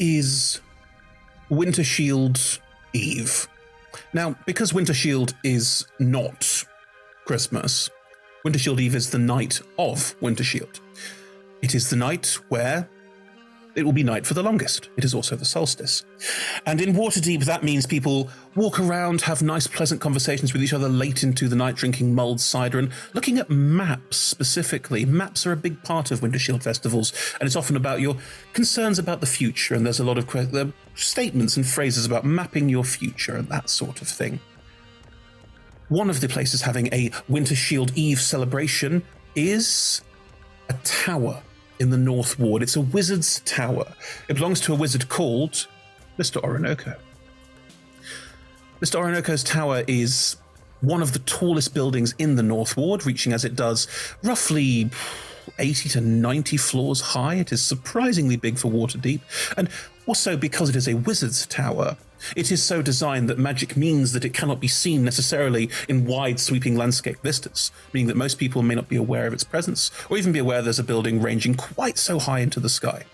Is 0.00 0.60
Winter 1.50 1.84
Shield 1.84 2.58
Eve. 2.92 3.46
Now, 4.12 4.34
because 4.46 4.74
Winter 4.74 4.94
Shield 4.94 5.34
is 5.44 5.86
not 6.00 6.64
Christmas, 7.26 7.90
Winter 8.42 8.58
Shield 8.58 8.80
Eve 8.80 8.94
is 8.94 9.10
the 9.10 9.18
night 9.18 9.60
of 9.78 10.16
Winter 10.20 10.42
Shield. 10.42 10.80
It 11.62 11.74
is 11.74 11.90
the 11.90 11.96
night 11.96 12.38
where 12.48 12.88
it 13.74 13.84
will 13.84 13.92
be 13.92 14.02
night 14.02 14.26
for 14.26 14.34
the 14.34 14.42
longest. 14.42 14.90
It 14.96 15.04
is 15.04 15.14
also 15.14 15.36
the 15.36 15.44
solstice. 15.44 16.04
And 16.66 16.80
in 16.80 16.94
Waterdeep, 16.94 17.44
that 17.44 17.62
means 17.62 17.86
people 17.86 18.28
walk 18.56 18.80
around, 18.80 19.22
have 19.22 19.42
nice, 19.42 19.66
pleasant 19.66 20.00
conversations 20.00 20.52
with 20.52 20.62
each 20.62 20.72
other 20.72 20.88
late 20.88 21.22
into 21.22 21.48
the 21.48 21.56
night, 21.56 21.76
drinking 21.76 22.14
mulled 22.14 22.40
cider 22.40 22.78
and 22.78 22.90
looking 23.14 23.38
at 23.38 23.48
maps 23.48 24.16
specifically. 24.16 25.04
Maps 25.04 25.46
are 25.46 25.52
a 25.52 25.56
big 25.56 25.82
part 25.82 26.10
of 26.10 26.22
Winter 26.22 26.38
Shield 26.38 26.62
festivals, 26.62 27.12
and 27.38 27.46
it's 27.46 27.56
often 27.56 27.76
about 27.76 28.00
your 28.00 28.16
concerns 28.52 28.98
about 28.98 29.20
the 29.20 29.26
future. 29.26 29.74
And 29.74 29.86
there's 29.86 30.00
a 30.00 30.04
lot 30.04 30.18
of 30.18 30.26
que- 30.26 30.48
uh, 30.52 30.66
statements 30.94 31.56
and 31.56 31.66
phrases 31.66 32.04
about 32.06 32.24
mapping 32.24 32.68
your 32.68 32.84
future 32.84 33.36
and 33.36 33.48
that 33.48 33.70
sort 33.70 34.02
of 34.02 34.08
thing. 34.08 34.40
One 35.88 36.10
of 36.10 36.20
the 36.20 36.28
places 36.28 36.62
having 36.62 36.88
a 36.92 37.10
Winter 37.28 37.56
Shield 37.56 37.92
Eve 37.96 38.20
celebration 38.20 39.02
is 39.34 40.02
a 40.68 40.74
tower 40.84 41.42
in 41.80 41.90
the 41.90 41.96
North 41.96 42.38
Ward. 42.38 42.62
It's 42.62 42.76
a 42.76 42.80
wizard's 42.80 43.40
tower. 43.40 43.92
It 44.28 44.34
belongs 44.34 44.60
to 44.62 44.72
a 44.72 44.76
wizard 44.76 45.08
called 45.08 45.66
Mr. 46.18 46.40
Orinoco. 46.44 46.94
Mr. 48.80 48.96
Orinoco's 48.96 49.42
tower 49.42 49.82
is 49.88 50.36
one 50.82 51.02
of 51.02 51.12
the 51.12 51.18
tallest 51.20 51.74
buildings 51.74 52.14
in 52.18 52.36
the 52.36 52.42
North 52.42 52.76
Ward, 52.76 53.04
reaching 53.06 53.32
as 53.32 53.44
it 53.44 53.56
does 53.56 53.88
roughly 54.22 54.90
80 55.58 55.88
to 55.90 56.00
90 56.00 56.56
floors 56.56 57.00
high. 57.00 57.34
It 57.36 57.52
is 57.52 57.62
surprisingly 57.62 58.36
big 58.36 58.58
for 58.58 58.70
Waterdeep. 58.70 59.20
And 59.56 59.68
also, 60.06 60.36
because 60.36 60.68
it 60.68 60.76
is 60.76 60.88
a 60.88 60.94
wizard's 60.94 61.46
tower, 61.46 61.96
It 62.36 62.52
is 62.52 62.62
so 62.62 62.82
designed 62.82 63.28
that 63.28 63.38
magic 63.38 63.76
means 63.76 64.12
that 64.12 64.24
it 64.24 64.34
cannot 64.34 64.60
be 64.60 64.68
seen 64.68 65.04
necessarily 65.04 65.70
in 65.88 66.06
wide 66.06 66.40
sweeping 66.40 66.76
landscape 66.76 67.18
vistas, 67.22 67.70
meaning 67.92 68.08
that 68.08 68.16
most 68.16 68.38
people 68.38 68.62
may 68.62 68.74
not 68.74 68.88
be 68.88 68.96
aware 68.96 69.26
of 69.26 69.32
its 69.32 69.44
presence, 69.44 69.90
or 70.08 70.18
even 70.18 70.32
be 70.32 70.38
aware 70.38 70.62
there's 70.62 70.78
a 70.78 70.84
building 70.84 71.20
ranging 71.20 71.54
quite 71.54 71.98
so 71.98 72.18
high 72.18 72.40
into 72.40 72.60
the 72.60 72.68
sky. 72.68 73.04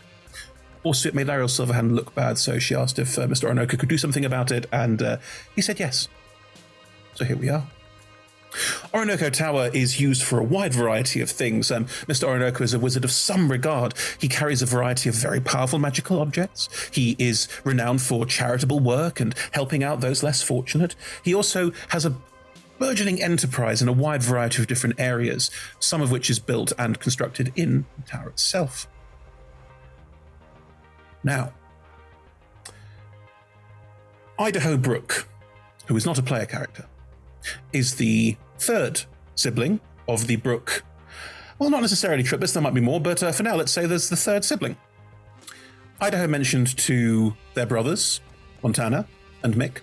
Also, 0.82 1.08
it 1.08 1.14
made 1.14 1.28
Ariel 1.28 1.48
Silverhand 1.48 1.94
look 1.94 2.14
bad, 2.14 2.38
so 2.38 2.58
she 2.58 2.74
asked 2.74 2.98
if 2.98 3.18
uh, 3.18 3.26
Mr. 3.26 3.44
Orinoco 3.44 3.76
could 3.76 3.88
do 3.88 3.98
something 3.98 4.24
about 4.24 4.52
it, 4.52 4.66
and 4.72 5.02
uh, 5.02 5.16
he 5.54 5.60
said 5.60 5.80
yes. 5.80 6.08
So 7.14 7.24
here 7.24 7.36
we 7.36 7.48
are. 7.48 7.66
Orinoco 8.94 9.30
Tower 9.30 9.70
is 9.72 10.00
used 10.00 10.22
for 10.22 10.38
a 10.38 10.44
wide 10.44 10.74
variety 10.74 11.20
of 11.20 11.30
things. 11.30 11.70
Um, 11.70 11.86
Mr. 12.06 12.24
Orinoco 12.24 12.64
is 12.64 12.74
a 12.74 12.78
wizard 12.78 13.04
of 13.04 13.10
some 13.10 13.50
regard. 13.50 13.94
He 14.18 14.28
carries 14.28 14.62
a 14.62 14.66
variety 14.66 15.08
of 15.08 15.14
very 15.14 15.40
powerful 15.40 15.78
magical 15.78 16.20
objects. 16.20 16.68
He 16.92 17.16
is 17.18 17.48
renowned 17.64 18.02
for 18.02 18.26
charitable 18.26 18.80
work 18.80 19.20
and 19.20 19.34
helping 19.52 19.82
out 19.82 20.00
those 20.00 20.22
less 20.22 20.42
fortunate. 20.42 20.94
He 21.22 21.34
also 21.34 21.72
has 21.88 22.04
a 22.04 22.16
burgeoning 22.78 23.22
enterprise 23.22 23.80
in 23.80 23.88
a 23.88 23.92
wide 23.92 24.22
variety 24.22 24.62
of 24.62 24.68
different 24.68 24.98
areas, 24.98 25.50
some 25.78 26.02
of 26.02 26.10
which 26.10 26.28
is 26.30 26.38
built 26.38 26.72
and 26.78 27.00
constructed 27.00 27.52
in 27.56 27.86
the 27.96 28.02
tower 28.02 28.28
itself. 28.28 28.86
Now, 31.24 31.52
Idaho 34.38 34.76
Brook, 34.76 35.26
who 35.86 35.96
is 35.96 36.04
not 36.04 36.18
a 36.18 36.22
player 36.22 36.46
character, 36.46 36.86
is 37.72 37.94
the 37.94 38.36
third 38.58 39.02
sibling 39.34 39.80
of 40.08 40.26
the 40.26 40.36
Brook. 40.36 40.84
Well, 41.58 41.70
not 41.70 41.80
necessarily 41.80 42.22
triplets, 42.22 42.52
there 42.52 42.62
might 42.62 42.74
be 42.74 42.80
more, 42.80 43.00
but 43.00 43.22
uh, 43.22 43.32
for 43.32 43.42
now, 43.42 43.56
let's 43.56 43.72
say 43.72 43.86
there's 43.86 44.08
the 44.08 44.16
third 44.16 44.44
sibling. 44.44 44.76
Idaho 46.00 46.26
mentioned 46.26 46.76
to 46.78 47.34
their 47.54 47.66
brothers, 47.66 48.20
Montana 48.62 49.06
and 49.42 49.54
Mick, 49.54 49.78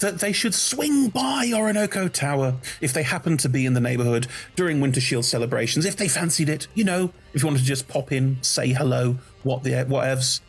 that 0.00 0.18
they 0.18 0.32
should 0.32 0.54
swing 0.54 1.08
by 1.08 1.52
Orinoco 1.54 2.08
Tower 2.08 2.56
if 2.80 2.92
they 2.92 3.02
happened 3.02 3.40
to 3.40 3.48
be 3.48 3.66
in 3.66 3.74
the 3.74 3.80
neighborhood 3.80 4.26
during 4.56 4.80
Winter 4.80 5.00
Shield 5.00 5.24
celebrations, 5.24 5.84
if 5.84 5.96
they 5.96 6.08
fancied 6.08 6.48
it. 6.48 6.66
You 6.74 6.84
know, 6.84 7.12
if 7.32 7.42
you 7.42 7.46
wanted 7.46 7.60
to 7.60 7.64
just 7.64 7.88
pop 7.88 8.12
in, 8.12 8.42
say 8.42 8.72
hello, 8.72 9.18
what 9.42 9.62
the 9.62 9.70
whatevs, 9.70 10.40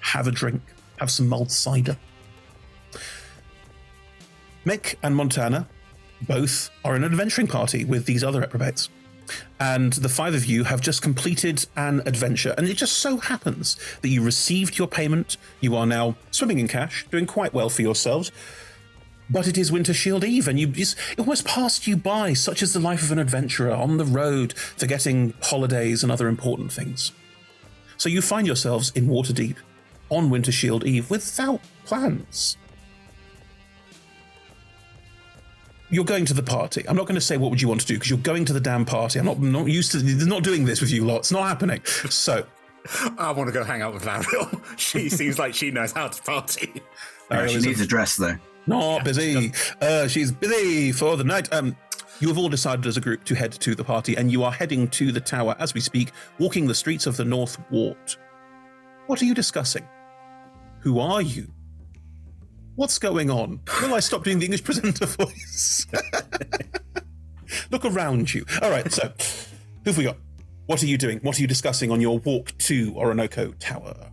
have 0.00 0.26
a 0.26 0.32
drink, 0.32 0.62
have 0.98 1.10
some 1.10 1.28
mulled 1.28 1.50
cider. 1.50 1.96
Mick 4.64 4.96
and 5.02 5.14
Montana 5.14 5.68
both 6.22 6.70
are 6.84 6.94
an 6.94 7.04
adventuring 7.04 7.46
party 7.46 7.84
with 7.84 8.06
these 8.06 8.24
other 8.24 8.40
reprobates. 8.40 8.88
And 9.60 9.92
the 9.92 10.08
five 10.08 10.34
of 10.34 10.46
you 10.46 10.64
have 10.64 10.80
just 10.80 11.02
completed 11.02 11.66
an 11.76 12.02
adventure. 12.06 12.54
And 12.56 12.66
it 12.66 12.74
just 12.74 12.98
so 12.98 13.18
happens 13.18 13.78
that 14.00 14.08
you 14.08 14.22
received 14.22 14.78
your 14.78 14.88
payment. 14.88 15.36
You 15.60 15.76
are 15.76 15.86
now 15.86 16.16
swimming 16.30 16.58
in 16.58 16.68
cash, 16.68 17.06
doing 17.10 17.26
quite 17.26 17.52
well 17.52 17.68
for 17.68 17.82
yourselves. 17.82 18.32
But 19.30 19.46
it 19.46 19.58
is 19.58 19.70
Winter 19.70 19.92
Shield 19.92 20.24
Eve, 20.24 20.48
and 20.48 20.58
you 20.58 20.72
it's, 20.74 20.96
it 21.12 21.18
almost 21.18 21.44
passed 21.44 21.86
you 21.86 21.98
by, 21.98 22.32
such 22.32 22.62
is 22.62 22.72
the 22.72 22.80
life 22.80 23.02
of 23.02 23.12
an 23.12 23.18
adventurer 23.18 23.72
on 23.72 23.98
the 23.98 24.06
road, 24.06 24.54
forgetting 24.54 25.34
holidays 25.42 26.02
and 26.02 26.10
other 26.10 26.28
important 26.28 26.72
things. 26.72 27.12
So 27.98 28.08
you 28.08 28.22
find 28.22 28.46
yourselves 28.46 28.90
in 28.94 29.08
Waterdeep 29.08 29.56
on 30.08 30.30
Winter 30.30 30.52
Shield 30.52 30.84
Eve 30.84 31.10
without 31.10 31.60
plans. 31.84 32.56
You're 35.90 36.04
going 36.04 36.24
to 36.26 36.34
the 36.34 36.42
party. 36.42 36.84
I'm 36.88 36.96
not 36.96 37.06
going 37.06 37.14
to 37.14 37.20
say 37.20 37.36
what 37.38 37.50
would 37.50 37.62
you 37.62 37.68
want 37.68 37.80
to 37.80 37.86
do 37.86 37.94
because 37.94 38.10
you're 38.10 38.18
going 38.18 38.44
to 38.46 38.52
the 38.52 38.60
damn 38.60 38.84
party. 38.84 39.18
I'm 39.18 39.24
not 39.24 39.40
not 39.40 39.66
used 39.68 39.92
to 39.92 40.02
not 40.26 40.42
doing 40.42 40.64
this 40.64 40.80
with 40.80 40.90
you 40.90 41.04
lot. 41.04 41.18
It's 41.18 41.32
not 41.32 41.48
happening. 41.48 41.82
So 41.84 42.46
I 43.18 43.32
want 43.32 43.48
to 43.48 43.52
go 43.52 43.64
hang 43.64 43.82
out 43.82 43.94
with 43.94 44.06
Ariel. 44.06 44.50
She 44.76 45.08
seems 45.08 45.38
like 45.38 45.54
she 45.54 45.70
knows 45.70 45.92
how 45.92 46.08
to 46.08 46.22
party. 46.22 46.82
Ariel 47.30 47.48
she 47.48 47.56
is 47.56 47.64
a- 47.64 47.68
needs 47.68 47.80
a 47.80 47.86
dress 47.86 48.16
though. 48.16 48.36
Not 48.66 49.02
busy. 49.02 49.50
Uh, 49.80 50.06
she's 50.08 50.30
busy 50.30 50.92
for 50.92 51.16
the 51.16 51.24
night. 51.24 51.50
Um, 51.54 51.74
you 52.20 52.28
have 52.28 52.36
all 52.36 52.50
decided 52.50 52.84
as 52.86 52.98
a 52.98 53.00
group 53.00 53.24
to 53.24 53.34
head 53.34 53.52
to 53.52 53.74
the 53.74 53.84
party, 53.84 54.14
and 54.16 54.30
you 54.30 54.42
are 54.44 54.52
heading 54.52 54.88
to 54.88 55.10
the 55.10 55.20
tower 55.20 55.56
as 55.58 55.72
we 55.72 55.80
speak, 55.80 56.10
walking 56.38 56.66
the 56.66 56.74
streets 56.74 57.06
of 57.06 57.16
the 57.16 57.24
North 57.24 57.58
Ward. 57.70 57.96
What 59.06 59.22
are 59.22 59.24
you 59.24 59.32
discussing? 59.34 59.88
Who 60.80 61.00
are 61.00 61.22
you? 61.22 61.48
What's 62.78 63.00
going 63.00 63.28
on? 63.28 63.58
Will 63.82 63.92
I 63.92 63.98
stop 63.98 64.22
doing 64.22 64.38
the 64.38 64.44
English 64.44 64.62
presenter 64.62 65.04
voice? 65.18 65.84
Look 67.72 67.84
around 67.84 68.32
you. 68.32 68.44
All 68.62 68.70
right, 68.70 68.88
so 68.92 69.12
who've 69.84 69.98
we 69.98 70.04
got? 70.04 70.16
What 70.66 70.80
are 70.84 70.86
you 70.86 70.96
doing? 70.96 71.18
What 71.22 71.36
are 71.36 71.42
you 71.42 71.48
discussing 71.48 71.90
on 71.90 72.00
your 72.00 72.20
walk 72.20 72.56
to 72.58 72.94
Orinoco 72.96 73.50
Tower? 73.58 74.12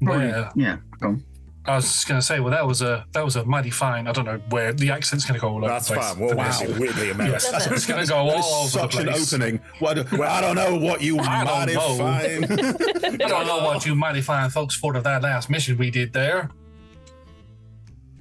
Where? 0.00 0.50
Yeah, 0.56 0.78
go 0.98 1.06
on. 1.10 1.24
I 1.64 1.76
was 1.76 1.84
just 1.84 2.08
going 2.08 2.20
to 2.20 2.26
say, 2.26 2.40
well, 2.40 2.50
that 2.50 2.66
was 2.66 2.82
a 2.82 3.06
that 3.12 3.24
was 3.24 3.36
a 3.36 3.44
mighty 3.44 3.70
fine. 3.70 4.08
I 4.08 4.12
don't 4.12 4.24
know 4.24 4.40
where 4.50 4.72
the 4.72 4.90
accent's 4.90 5.24
going 5.24 5.34
to 5.38 5.40
go 5.40 5.48
all 5.48 5.58
over 5.58 5.68
That's 5.68 5.86
the 5.88 5.94
place. 5.94 6.08
fine. 6.10 6.18
We'll 6.18 6.36
Wow. 6.36 6.58
weirdly 6.78 7.10
American. 7.10 7.50
Yes, 7.52 7.66
it's 7.68 7.86
going 7.86 8.04
to 8.04 8.08
go 8.10 8.16
all 8.30 8.30
over 8.62 8.68
such 8.68 8.96
the 8.96 9.02
an 9.02 9.08
opening. 9.10 9.60
What, 9.78 9.98
I 10.22 10.40
don't 10.40 10.56
know 10.56 10.76
what 10.76 11.02
you 11.02 11.18
I 11.20 11.44
don't 11.44 11.54
mighty 11.54 11.74
know. 11.74 11.96
fine. 11.98 12.44
I 13.22 13.28
don't 13.28 13.46
know 13.46 13.64
what 13.64 13.86
you 13.86 13.94
mighty 13.94 14.22
fine 14.22 14.50
folks 14.50 14.76
thought 14.76 14.96
of 14.96 15.04
that 15.04 15.22
last 15.22 15.50
mission 15.50 15.78
we 15.78 15.90
did 15.92 16.12
there. 16.12 16.50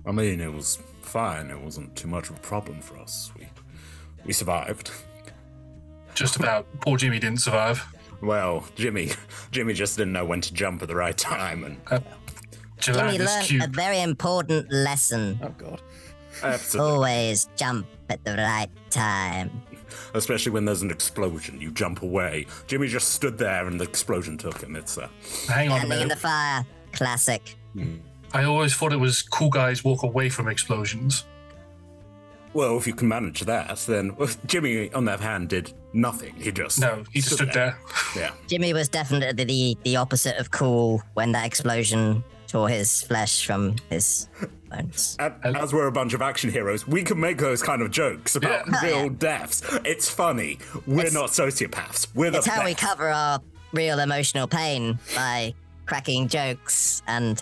I 0.06 0.12
mean, 0.12 0.40
it 0.40 0.54
was 0.54 0.78
fine. 1.02 1.50
It 1.50 1.60
wasn't 1.60 1.96
too 1.96 2.08
much 2.08 2.30
of 2.30 2.38
a 2.38 2.40
problem 2.42 2.80
for 2.82 2.98
us. 2.98 3.32
We 3.38 3.48
we 4.24 4.34
survived. 4.34 4.92
Just 6.14 6.36
about. 6.36 6.68
Poor 6.82 6.98
Jimmy 6.98 7.18
didn't 7.20 7.42
survive. 7.42 7.84
Well, 8.22 8.68
Jimmy, 8.76 9.12
Jimmy 9.52 9.74
just 9.74 9.98
didn't 9.98 10.14
know 10.14 10.26
when 10.26 10.42
to 10.42 10.54
jump 10.54 10.82
at 10.84 10.88
the 10.88 10.96
right 10.96 11.18
time, 11.18 11.64
and 11.64 11.78
uh, 11.90 12.00
Jimmy 12.82 13.18
learned 13.20 13.64
a 13.64 13.68
very 13.68 14.02
important 14.02 14.72
lesson. 14.72 15.40
Oh 15.42 15.50
God! 15.58 15.82
Absolutely. 16.44 16.92
Always 16.92 17.48
jump 17.56 17.88
at 18.10 18.24
the 18.26 18.36
right 18.36 18.70
time. 18.90 19.50
especially 20.14 20.52
when 20.52 20.66
there's 20.66 20.82
an 20.82 20.92
explosion, 20.92 21.60
you 21.62 21.72
jump 21.72 22.02
away. 22.02 22.46
Jimmy 22.68 22.88
just 22.88 23.10
stood 23.12 23.38
there, 23.38 23.68
and 23.68 23.80
the 23.80 23.84
explosion 23.84 24.38
took 24.38 24.62
him. 24.62 24.76
It's 24.76 24.98
uh, 24.98 25.08
Hang 25.48 25.70
on 25.70 25.78
a 25.78 25.80
Standing 25.82 26.02
in 26.02 26.08
the 26.08 26.16
fire. 26.16 26.66
Classic. 26.94 27.56
I 28.34 28.44
always 28.44 28.74
thought 28.76 28.94
it 28.94 28.98
was 29.00 29.22
cool 29.22 29.50
guys 29.50 29.84
walk 29.84 30.04
away 30.04 30.30
from 30.30 30.48
explosions. 30.48 31.26
well, 32.54 32.78
if 32.78 32.86
you 32.88 32.94
can 32.94 33.08
manage 33.08 33.42
that, 33.42 33.78
then 33.88 34.16
well, 34.18 34.30
Jimmy, 34.46 34.92
on 34.94 35.06
the 35.06 35.14
other 35.14 35.24
hand, 35.24 35.50
did 35.50 35.74
nothing. 35.94 36.34
He 36.36 36.52
just 36.52 36.80
No, 36.80 37.04
he 37.12 37.22
just 37.22 37.36
stood 37.36 37.54
there. 37.54 37.78
Yeah. 38.16 38.32
Jimmy 38.48 38.74
was 38.74 38.90
definitely 38.90 39.46
the, 39.46 39.78
the 39.84 39.96
opposite 39.98 40.38
of 40.38 40.52
cool 40.52 41.02
when 41.14 41.32
that 41.34 41.46
explosion 41.46 42.24
tore 42.52 42.70
his 42.70 43.02
flesh 43.04 43.46
from 43.46 43.76
his 43.90 44.28
bones. 44.70 45.16
And 45.20 45.58
as 45.58 45.74
we're 45.74 45.88
a 45.88 45.92
bunch 45.92 46.14
of 46.14 46.22
action 46.22 46.50
heroes, 46.52 46.86
we 46.88 47.04
can 47.04 47.20
make 47.20 47.38
those 47.38 47.64
kind 47.64 47.82
of 47.82 47.92
jokes 47.92 48.36
about 48.36 48.68
Yeah. 48.68 48.74
Oh, 48.82 48.86
real 48.86 49.10
deaths. 49.10 49.62
It's 49.86 50.10
funny. 50.10 50.60
We're 50.86 51.12
not 51.12 51.30
sociopaths. 51.30 52.08
We're 52.14 52.32
the 52.32 52.40
It's 52.40 52.48
how 52.48 52.66
we 52.66 52.74
best. 52.74 52.86
cover 52.86 53.08
our 53.10 53.40
real 53.72 54.00
emotional 54.00 54.48
pain 54.48 55.00
by 55.16 55.54
cracking 55.86 56.28
jokes, 56.28 57.02
and 57.08 57.42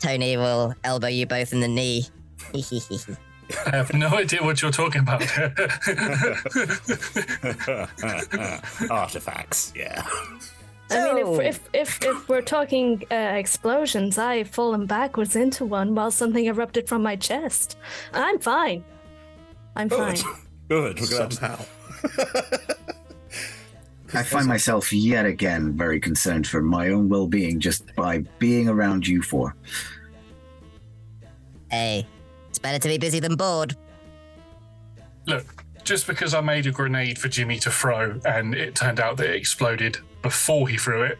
Tony 0.00 0.36
will 0.38 0.74
elbow 0.84 1.08
you 1.08 1.26
both 1.26 1.52
in 1.52 1.60
the 1.60 1.68
knee. 1.68 2.06
I 2.54 3.70
have 3.76 3.92
no 3.94 4.08
idea 4.08 4.42
what 4.42 4.60
you're 4.62 4.70
talking 4.70 5.02
about. 5.02 5.22
Artifacts, 8.90 9.72
yeah. 9.76 10.06
I 10.90 11.12
mean, 11.12 11.40
if, 11.40 11.40
if 11.40 11.68
if 11.74 12.04
if 12.04 12.28
we're 12.28 12.42
talking 12.42 13.04
uh, 13.10 13.14
explosions, 13.14 14.16
I've 14.18 14.48
fallen 14.48 14.86
backwards 14.86 15.36
into 15.36 15.64
one 15.64 15.94
while 15.94 16.10
something 16.10 16.46
erupted 16.46 16.88
from 16.88 17.02
my 17.02 17.16
chest. 17.16 17.76
I'm 18.14 18.38
fine. 18.38 18.84
I'm 19.76 19.88
fine. 19.88 20.16
Good. 20.68 21.00
We're. 21.00 21.30
Somehow. 21.30 21.58
I 24.14 24.22
find 24.22 24.46
myself 24.46 24.90
yet 24.92 25.26
again 25.26 25.76
very 25.76 26.00
concerned 26.00 26.46
for 26.46 26.62
my 26.62 26.88
own 26.88 27.10
well-being 27.10 27.60
just 27.60 27.94
by 27.94 28.18
being 28.38 28.68
around 28.68 29.06
you 29.06 29.20
four. 29.20 29.54
Hey, 31.70 32.06
it's 32.48 32.58
better 32.58 32.78
to 32.78 32.88
be 32.88 32.96
busy 32.96 33.20
than 33.20 33.36
bored. 33.36 33.76
Look, 35.26 35.62
just 35.84 36.06
because 36.06 36.32
I 36.32 36.40
made 36.40 36.66
a 36.66 36.70
grenade 36.70 37.18
for 37.18 37.28
Jimmy 37.28 37.58
to 37.58 37.70
throw 37.70 38.18
and 38.24 38.54
it 38.54 38.74
turned 38.74 38.98
out 38.98 39.18
that 39.18 39.28
it 39.28 39.36
exploded 39.36 39.98
before 40.22 40.68
he 40.68 40.76
threw 40.76 41.02
it, 41.02 41.18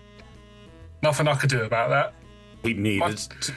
nothing 1.02 1.28
I 1.28 1.34
could 1.34 1.50
do 1.50 1.62
about 1.62 1.90
that. 1.90 2.14
He 2.62 2.74
needed 2.74 3.16
to, 3.18 3.52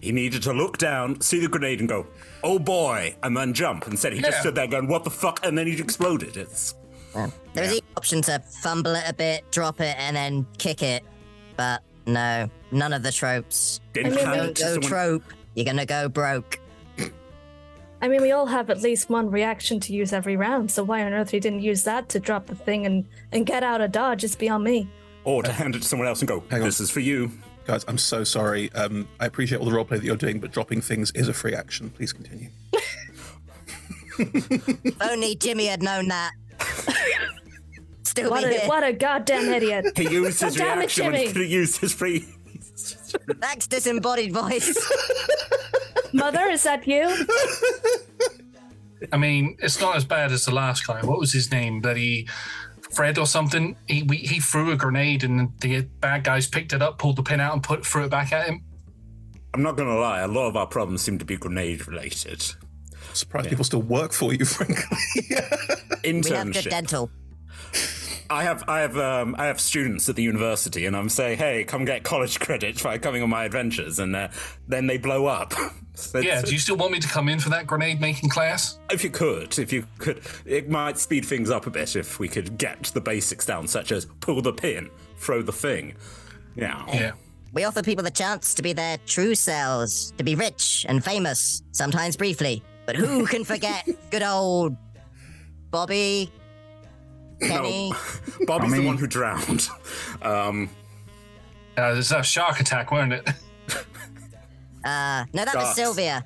he 0.00 0.12
needed 0.12 0.42
to 0.42 0.52
look 0.52 0.78
down, 0.78 1.20
see 1.20 1.40
the 1.40 1.48
grenade, 1.48 1.80
and 1.80 1.88
go, 1.88 2.06
"Oh 2.42 2.58
boy!" 2.58 3.16
and 3.22 3.36
then 3.36 3.54
jump. 3.54 3.86
Instead, 3.86 4.12
he 4.12 4.20
just 4.20 4.32
Yeah. 4.36 4.40
stood 4.40 4.54
there 4.54 4.66
going, 4.66 4.86
"What 4.88 5.04
the 5.04 5.10
fuck?" 5.10 5.44
and 5.44 5.56
then 5.56 5.66
he 5.66 5.78
exploded. 5.80 6.36
It's 6.36 6.74
hmm. 7.14 7.26
There 7.54 7.64
was 7.64 7.72
the 7.72 7.82
option 7.96 8.20
to 8.22 8.38
fumble 8.62 8.94
it 8.94 9.04
a 9.08 9.14
bit, 9.14 9.50
drop 9.50 9.80
it, 9.80 9.96
and 9.98 10.14
then 10.14 10.46
kick 10.58 10.82
it, 10.82 11.02
but 11.56 11.82
no, 12.06 12.50
none 12.70 12.92
of 12.92 13.02
the 13.02 13.12
tropes. 13.12 13.80
Didn't 13.94 14.12
I 14.12 14.16
mean, 14.16 14.26
hand 14.26 14.56
to 14.56 14.62
go 14.62 14.72
someone. 14.74 14.88
trope. 14.90 15.22
You're 15.54 15.64
gonna 15.64 15.86
go 15.86 16.08
broke. 16.08 16.58
I 18.04 18.08
mean, 18.08 18.20
we 18.20 18.32
all 18.32 18.44
have 18.44 18.68
at 18.68 18.82
least 18.82 19.08
one 19.08 19.30
reaction 19.30 19.80
to 19.80 19.94
use 19.94 20.12
every 20.12 20.36
round, 20.36 20.70
so 20.70 20.84
why 20.84 21.02
on 21.04 21.14
earth 21.14 21.30
he 21.30 21.40
didn't 21.40 21.62
use 21.62 21.84
that 21.84 22.10
to 22.10 22.20
drop 22.20 22.48
the 22.48 22.54
thing 22.54 22.84
and, 22.84 23.06
and 23.32 23.46
get 23.46 23.62
out 23.62 23.80
of 23.80 23.92
dodge 23.92 24.22
is 24.24 24.36
beyond 24.36 24.62
me. 24.62 24.86
Or 25.24 25.42
to 25.42 25.50
hand 25.50 25.74
it 25.74 25.78
to 25.80 25.88
someone 25.88 26.06
else 26.06 26.20
and 26.20 26.28
go, 26.28 26.44
Hang 26.50 26.60
on. 26.60 26.66
this 26.66 26.80
is 26.80 26.90
for 26.90 27.00
you. 27.00 27.30
Guys, 27.64 27.82
I'm 27.88 27.96
so 27.96 28.22
sorry. 28.22 28.70
Um, 28.74 29.08
I 29.20 29.24
appreciate 29.24 29.56
all 29.56 29.64
the 29.64 29.70
roleplay 29.70 29.88
that 29.96 30.04
you're 30.04 30.16
doing, 30.16 30.38
but 30.38 30.52
dropping 30.52 30.82
things 30.82 31.12
is 31.12 31.28
a 31.28 31.32
free 31.32 31.54
action. 31.54 31.88
Please 31.88 32.12
continue. 32.12 32.50
Only 35.00 35.34
Jimmy 35.36 35.64
had 35.64 35.82
known 35.82 36.08
that. 36.08 36.32
Still 38.02 38.28
What 38.30 38.44
be 38.44 38.54
a, 38.54 38.58
here. 38.58 38.68
what 38.68 38.84
a 38.84 38.92
goddamn 38.92 39.48
idiot. 39.48 39.96
He 39.96 40.10
used 40.10 40.42
his 40.42 40.58
God 40.58 40.64
damn 40.66 40.76
it, 40.76 40.80
reaction 40.80 41.06
when 41.06 41.14
he 41.14 41.26
could 41.28 41.36
have 41.36 41.50
used 41.50 41.80
his 41.80 41.94
free. 41.94 42.28
That's 43.38 43.66
disembodied 43.66 44.34
voice. 44.34 44.76
Mother, 46.14 46.48
is 46.48 46.62
that 46.62 46.86
you? 46.86 47.26
I 49.12 49.16
mean, 49.16 49.56
it's 49.58 49.80
not 49.80 49.96
as 49.96 50.04
bad 50.04 50.30
as 50.30 50.44
the 50.44 50.54
last 50.54 50.86
guy. 50.86 51.00
What 51.04 51.18
was 51.18 51.32
his 51.32 51.50
name? 51.50 51.80
That 51.80 51.96
he, 51.96 52.28
Fred 52.92 53.18
or 53.18 53.26
something. 53.26 53.76
He 53.88 54.04
we, 54.04 54.18
he 54.18 54.38
threw 54.38 54.70
a 54.70 54.76
grenade 54.76 55.24
and 55.24 55.50
the 55.60 55.82
bad 56.00 56.22
guys 56.22 56.46
picked 56.46 56.72
it 56.72 56.80
up, 56.80 56.98
pulled 56.98 57.16
the 57.16 57.22
pin 57.24 57.40
out, 57.40 57.52
and 57.52 57.62
put 57.62 57.84
threw 57.84 58.04
it 58.04 58.10
back 58.10 58.32
at 58.32 58.46
him. 58.46 58.62
I'm 59.52 59.62
not 59.62 59.76
going 59.76 59.88
to 59.88 59.96
lie, 59.96 60.20
a 60.20 60.28
lot 60.28 60.46
of 60.48 60.56
our 60.56 60.66
problems 60.66 61.02
seem 61.02 61.18
to 61.18 61.24
be 61.24 61.36
grenade 61.36 61.86
related. 61.88 62.44
Surprised 63.12 63.48
people 63.48 63.64
still 63.64 63.82
work 63.82 64.12
for 64.12 64.32
you, 64.32 64.44
frankly. 64.44 64.96
Internship. 66.02 66.24
We 66.24 66.30
have 66.30 66.46
Internship. 66.46 66.62
good 66.64 66.70
dental. 66.70 67.10
I 68.30 68.44
have 68.44 68.64
I 68.68 68.80
have 68.80 68.96
um, 68.96 69.34
I 69.38 69.46
have 69.46 69.60
students 69.60 70.08
at 70.08 70.16
the 70.16 70.22
university, 70.22 70.86
and 70.86 70.96
I'm 70.96 71.08
saying, 71.08 71.38
hey, 71.38 71.64
come 71.64 71.84
get 71.84 72.02
college 72.02 72.40
credit 72.40 72.82
by 72.82 72.98
coming 72.98 73.22
on 73.22 73.30
my 73.30 73.44
adventures, 73.44 73.98
and 73.98 74.14
uh, 74.16 74.28
then 74.66 74.86
they 74.86 74.98
blow 74.98 75.26
up. 75.26 75.52
So 75.96 76.18
Yeah. 76.18 76.42
Do 76.42 76.52
you 76.52 76.58
still 76.58 76.76
want 76.76 76.90
me 76.90 76.98
to 76.98 77.06
come 77.06 77.28
in 77.28 77.38
for 77.38 77.50
that 77.50 77.68
grenade 77.68 78.00
making 78.00 78.28
class? 78.28 78.80
if 78.90 79.04
you 79.04 79.10
could, 79.10 79.56
if 79.60 79.72
you 79.72 79.86
could, 79.98 80.22
it 80.44 80.68
might 80.68 80.98
speed 80.98 81.24
things 81.24 81.50
up 81.50 81.68
a 81.68 81.70
bit 81.70 81.94
if 81.94 82.18
we 82.18 82.26
could 82.26 82.58
get 82.58 82.82
the 82.94 83.00
basics 83.00 83.46
down, 83.46 83.68
such 83.68 83.92
as 83.92 84.06
pull 84.18 84.42
the 84.42 84.52
pin, 84.52 84.90
throw 85.18 85.40
the 85.40 85.52
thing. 85.52 85.94
Yeah. 86.56 86.84
Yeah. 86.92 87.12
We 87.52 87.62
offer 87.62 87.80
people 87.80 88.02
the 88.02 88.10
chance 88.10 88.54
to 88.54 88.62
be 88.62 88.72
their 88.72 88.98
true 89.06 89.36
selves, 89.36 90.12
to 90.18 90.24
be 90.24 90.34
rich 90.34 90.84
and 90.88 91.04
famous, 91.04 91.62
sometimes 91.70 92.16
briefly. 92.16 92.64
But 92.86 92.96
who 92.96 93.24
can 93.26 93.44
forget 93.44 93.88
good 94.10 94.24
old 94.24 94.76
Bobby, 95.70 96.30
Kenny? 97.48 97.92
Bobby's 98.46 98.72
I 98.72 98.78
the 98.78 98.86
one 98.86 98.96
who 98.98 99.06
drowned. 99.06 99.68
Um, 100.22 100.70
Uh, 101.76 101.92
there's 101.94 102.12
a 102.12 102.22
shark 102.22 102.60
attack, 102.60 102.92
weren't 102.92 103.12
it? 103.12 103.28
Uh, 104.84 105.24
no, 105.32 105.44
that 105.44 105.54
was 105.54 105.74
Sylvia. 105.74 106.24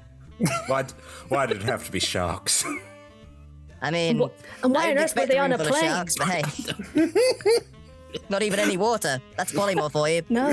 why? 0.66 0.84
Why 1.28 1.46
did 1.46 1.58
it 1.58 1.62
have 1.64 1.84
to 1.86 1.92
be 1.92 2.00
sharks? 2.00 2.64
I 3.82 3.90
mean, 3.90 4.20
And 4.62 4.74
why 4.74 4.90
on 4.90 4.98
earth 4.98 5.14
were 5.16 5.26
they 5.26 5.38
on 5.38 5.50
room 5.52 5.60
a 5.60 5.64
plane? 5.64 5.84
sharks, 5.84 6.16
but 6.18 6.26
hey. 6.28 6.42
Not 8.28 8.42
even 8.42 8.58
any 8.58 8.76
water. 8.76 9.20
That's 9.36 9.52
polymorph 9.52 9.92
for 9.92 10.08
you. 10.08 10.22
No. 10.28 10.52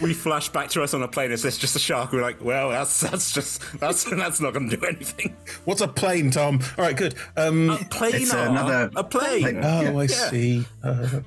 We 0.00 0.14
flash 0.14 0.48
back 0.48 0.70
to 0.70 0.82
us 0.82 0.94
on 0.94 1.02
a 1.02 1.08
plane. 1.08 1.30
Is 1.30 1.42
this 1.42 1.58
just 1.58 1.76
a 1.76 1.78
shark? 1.78 2.12
We're 2.12 2.22
like, 2.22 2.42
well, 2.42 2.70
that's 2.70 3.00
that's 3.00 3.32
just 3.32 3.62
that's 3.78 4.04
that's 4.10 4.40
not 4.40 4.52
going 4.52 4.68
to 4.70 4.76
do 4.76 4.84
anything. 4.84 5.36
What's 5.64 5.80
a 5.80 5.88
plane, 5.88 6.30
Tom? 6.30 6.60
All 6.78 6.84
right, 6.84 6.96
good. 6.96 7.14
Um, 7.36 7.78
Plane 7.90 8.14
It's 8.14 8.32
another 8.32 8.90
a 8.96 9.04
plane. 9.04 9.60
Oh, 9.62 9.98
I 9.98 10.06
see. 10.06 10.64
Uh, 10.82 11.08
okay. 11.12 11.24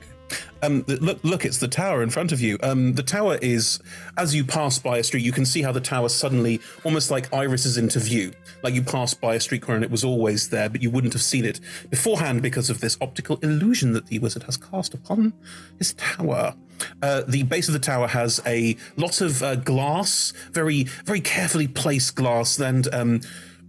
Um, 0.61 0.85
look, 0.87 1.19
look! 1.23 1.45
It's 1.45 1.57
the 1.57 1.67
tower 1.67 2.03
in 2.03 2.09
front 2.09 2.31
of 2.31 2.39
you. 2.39 2.57
Um, 2.63 2.93
the 2.93 3.03
tower 3.03 3.37
is, 3.41 3.79
as 4.17 4.33
you 4.33 4.45
pass 4.45 4.79
by 4.79 4.97
a 4.97 5.03
street, 5.03 5.23
you 5.23 5.31
can 5.31 5.45
see 5.45 5.61
how 5.61 5.71
the 5.71 5.81
tower 5.81 6.09
suddenly, 6.09 6.61
almost 6.83 7.11
like 7.11 7.33
irises 7.33 7.77
into 7.77 7.99
view. 7.99 8.31
Like 8.63 8.73
you 8.73 8.81
pass 8.81 9.13
by 9.13 9.35
a 9.35 9.39
street 9.39 9.61
corner 9.61 9.77
and 9.77 9.83
it 9.83 9.91
was 9.91 10.03
always 10.03 10.49
there, 10.49 10.69
but 10.69 10.81
you 10.81 10.89
wouldn't 10.89 11.13
have 11.13 11.21
seen 11.21 11.43
it 11.43 11.59
beforehand 11.89 12.41
because 12.41 12.69
of 12.69 12.79
this 12.79 12.97
optical 13.01 13.37
illusion 13.43 13.93
that 13.93 14.07
the 14.07 14.19
wizard 14.19 14.43
has 14.43 14.57
cast 14.57 14.93
upon 14.93 15.33
his 15.77 15.93
tower. 15.93 16.55
Uh, 17.01 17.23
the 17.27 17.43
base 17.43 17.67
of 17.67 17.73
the 17.73 17.79
tower 17.79 18.07
has 18.07 18.41
a 18.45 18.77
lot 18.95 19.21
of 19.21 19.43
uh, 19.43 19.55
glass, 19.55 20.33
very, 20.51 20.83
very 21.05 21.21
carefully 21.21 21.67
placed 21.67 22.15
glass, 22.15 22.59
and 22.59 22.93
um, 22.93 23.21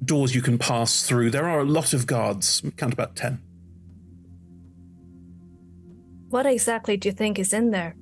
doors 0.04 0.34
you 0.34 0.42
can 0.42 0.58
pass 0.58 1.06
through. 1.06 1.30
There 1.30 1.48
are 1.48 1.60
a 1.60 1.64
lot 1.64 1.92
of 1.92 2.06
guards. 2.06 2.62
Count 2.76 2.92
about 2.92 3.16
ten. 3.16 3.40
What 6.34 6.46
exactly 6.46 6.96
do 6.96 7.08
you 7.08 7.12
think 7.12 7.38
is 7.38 7.52
in 7.52 7.70
there? 7.70 7.94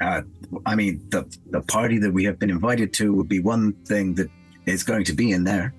Uh, 0.00 0.22
I 0.64 0.74
mean, 0.74 1.04
the 1.10 1.22
the 1.50 1.60
party 1.60 1.98
that 1.98 2.10
we 2.10 2.24
have 2.24 2.38
been 2.38 2.48
invited 2.48 2.94
to 2.94 3.12
would 3.12 3.28
be 3.28 3.40
one 3.40 3.74
thing 3.84 4.14
that 4.14 4.30
is 4.64 4.82
going 4.82 5.04
to 5.04 5.12
be 5.12 5.32
in 5.32 5.44
there. 5.44 5.74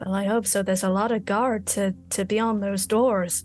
Well, 0.00 0.12
I 0.12 0.24
hope 0.24 0.44
so. 0.44 0.64
There's 0.64 0.82
a 0.82 0.88
lot 0.90 1.12
of 1.12 1.24
guard 1.24 1.66
to, 1.66 1.94
to 2.10 2.24
be 2.24 2.40
on 2.40 2.58
those 2.58 2.84
doors. 2.84 3.44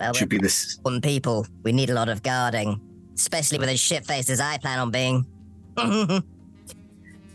Well, 0.00 0.14
Should 0.14 0.30
be 0.30 0.38
this. 0.38 0.78
One 0.80 1.02
people. 1.02 1.46
We 1.62 1.72
need 1.72 1.90
a 1.90 1.94
lot 1.94 2.08
of 2.08 2.22
guarding, 2.22 2.80
especially 3.16 3.58
with 3.58 3.68
as 3.68 3.80
shit 3.80 4.06
faced 4.06 4.30
as 4.30 4.40
I 4.40 4.56
plan 4.56 4.78
on 4.78 4.90
being. 4.90 5.26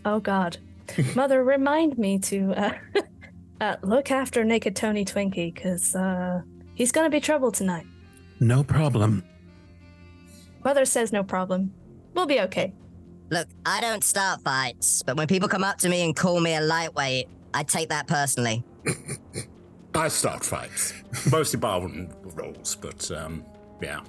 Oh 0.06 0.20
God, 0.20 0.58
Mother, 1.14 1.42
remind 1.42 1.96
me 1.96 2.18
to 2.18 2.52
uh, 2.52 2.74
uh, 3.64 3.76
look 3.82 4.10
after 4.10 4.44
Naked 4.44 4.76
Tony 4.76 5.04
Twinkie, 5.04 5.52
because 5.54 5.94
uh, 5.94 6.42
he's 6.74 6.92
gonna 6.92 7.10
be 7.10 7.20
trouble 7.20 7.50
tonight. 7.50 7.86
No 8.40 8.62
problem. 8.62 9.24
Mother 10.64 10.84
says 10.84 11.12
no 11.12 11.22
problem. 11.22 11.72
We'll 12.14 12.26
be 12.26 12.40
okay. 12.40 12.72
Look, 13.30 13.48
I 13.64 13.80
don't 13.80 14.04
start 14.04 14.42
fights, 14.42 15.02
but 15.02 15.16
when 15.16 15.26
people 15.26 15.48
come 15.48 15.64
up 15.64 15.78
to 15.78 15.88
me 15.88 16.04
and 16.04 16.14
call 16.14 16.40
me 16.40 16.54
a 16.54 16.60
lightweight, 16.60 17.28
I 17.52 17.62
take 17.62 17.88
that 17.88 18.06
personally. 18.06 18.62
I 19.94 20.08
start 20.08 20.44
fights, 20.44 20.92
mostly 21.30 21.58
barroom 21.60 22.08
rolls, 22.34 22.76
but 22.76 23.10
um, 23.12 23.44
yeah. 23.80 24.00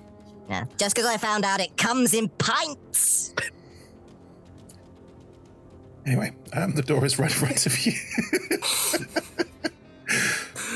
Yeah. 0.50 0.66
Just 0.78 0.96
because 0.96 1.10
I 1.10 1.18
found 1.18 1.46
out 1.46 1.60
it 1.60 1.76
comes 1.78 2.14
in 2.14 2.30
pints. 2.30 3.34
Anyway, 6.06 6.32
um, 6.54 6.74
the 6.74 6.82
door 6.84 7.04
is 7.06 7.18
right 7.18 7.32
in 7.32 7.36
front 7.38 7.66
of 7.66 7.86
you. 7.86 7.94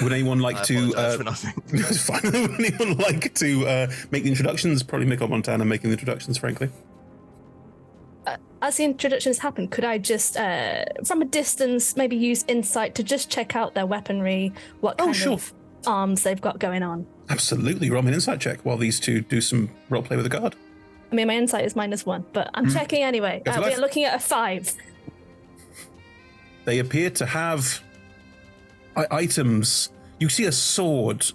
Would 0.02 0.13
anyone 0.13 0.39
like 0.39 0.58
I 0.58 0.63
to? 0.63 0.78
apologize 0.89 1.13
Uh, 1.13 1.18
for 1.18 1.24
nothing. 1.24 1.54
it's 1.74 2.06
fine. 2.06 2.22
Would 2.24 2.60
anyone 2.60 2.98
like 2.98 3.34
to 3.36 3.68
uh, 3.68 3.88
make 4.12 4.24
the 4.24 4.30
introductions? 4.30 4.82
Probably 4.82 5.06
Mikko 5.08 5.28
Montana 5.28 5.65
making 5.65 5.89
the 5.89 5.94
introductions, 5.96 6.38
frankly. 6.38 6.70
As 8.62 8.76
the 8.78 8.84
introductions 8.86 9.39
happen, 9.39 9.68
could 9.70 9.86
I 9.86 9.98
just, 9.98 10.36
uh, 10.38 10.84
from 11.06 11.22
a 11.22 11.26
distance, 11.26 11.96
maybe 11.96 12.15
use 12.18 12.44
insight 12.48 12.94
to 12.96 13.04
just 13.04 13.30
check 13.30 13.56
out 13.56 13.74
their 13.74 13.86
weaponry, 13.86 14.52
what 14.82 14.96
Oh, 15.00 15.06
kind 15.06 15.15
sure. 15.15 15.34
of 15.34 15.54
arms 15.88 16.24
they've 16.24 16.42
got 16.42 16.60
going 16.60 16.84
on? 16.84 17.08
Absolutely. 17.30 17.89
Roll 17.89 18.02
me 18.02 18.10
an 18.10 18.15
insight 18.15 18.39
check 18.42 18.60
while 18.65 18.76
these 18.78 19.00
two 19.00 19.22
do 19.22 19.39
some 19.42 19.70
role 19.89 20.02
play 20.04 20.18
with 20.18 20.26
a 20.26 20.30
guard. 20.30 20.56
I 21.12 21.15
mean, 21.15 21.28
my 21.28 21.36
insight 21.36 21.63
is 21.65 21.76
minus 21.76 22.06
one, 22.06 22.26
but 22.34 22.50
I'm 22.54 22.70
checking 22.70 23.02
anyway. 23.02 23.42
Uh, 23.48 23.62
we're 23.63 23.78
looking 23.80 24.04
at 24.04 24.13
a 24.15 24.20
five. 24.20 24.74
They 26.70 26.78
appear 26.78 27.10
to 27.10 27.26
have 27.26 27.82
I- 28.96 29.08
items. 29.10 29.90
You 30.20 30.30
see 30.30 30.46
a 30.46 30.52
sword. 30.52 31.26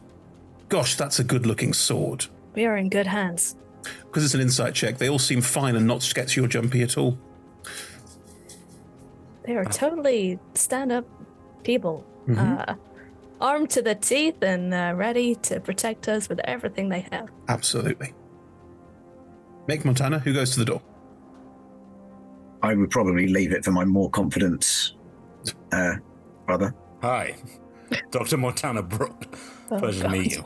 Gosh, 0.68 0.94
that's 0.94 1.18
a 1.18 1.24
good-looking 1.24 1.72
sword. 1.72 2.26
We 2.54 2.66
are 2.66 2.76
in 2.76 2.88
good 2.88 3.08
hands. 3.08 3.56
Because 3.82 4.24
it's 4.24 4.34
an 4.34 4.40
insight 4.40 4.74
check, 4.74 4.98
they 4.98 5.08
all 5.08 5.18
seem 5.18 5.40
fine 5.40 5.74
and 5.74 5.88
not 5.88 6.04
sketchy 6.04 6.40
or 6.40 6.46
jumpy 6.46 6.82
at 6.84 6.96
all. 6.96 7.18
They 9.44 9.56
are 9.56 9.64
totally 9.64 10.38
stand-up 10.54 11.04
people, 11.64 12.06
Mhm. 12.28 12.68
uh, 12.68 12.74
armed 13.40 13.70
to 13.70 13.82
the 13.82 13.96
teeth 13.96 14.40
and 14.40 14.72
uh, 14.72 14.92
ready 14.94 15.34
to 15.34 15.58
protect 15.58 16.08
us 16.08 16.28
with 16.28 16.38
everything 16.44 16.90
they 16.90 17.06
have. 17.10 17.28
Absolutely. 17.48 18.14
Make 19.66 19.84
Montana, 19.84 20.20
who 20.20 20.32
goes 20.32 20.52
to 20.52 20.60
the 20.60 20.64
door? 20.64 20.80
I 22.62 22.74
would 22.76 22.90
probably 22.90 23.26
leave 23.26 23.50
it 23.50 23.64
for 23.64 23.72
my 23.72 23.84
more 23.84 24.08
confident 24.10 24.92
uh, 25.72 25.94
brother. 26.46 26.74
Hi, 27.02 27.36
Dr. 28.10 28.36
Montana 28.36 28.82
Brook. 28.82 29.36
Oh, 29.70 29.78
Pleasure 29.78 30.04
to 30.04 30.08
meet 30.08 30.32
you. 30.36 30.44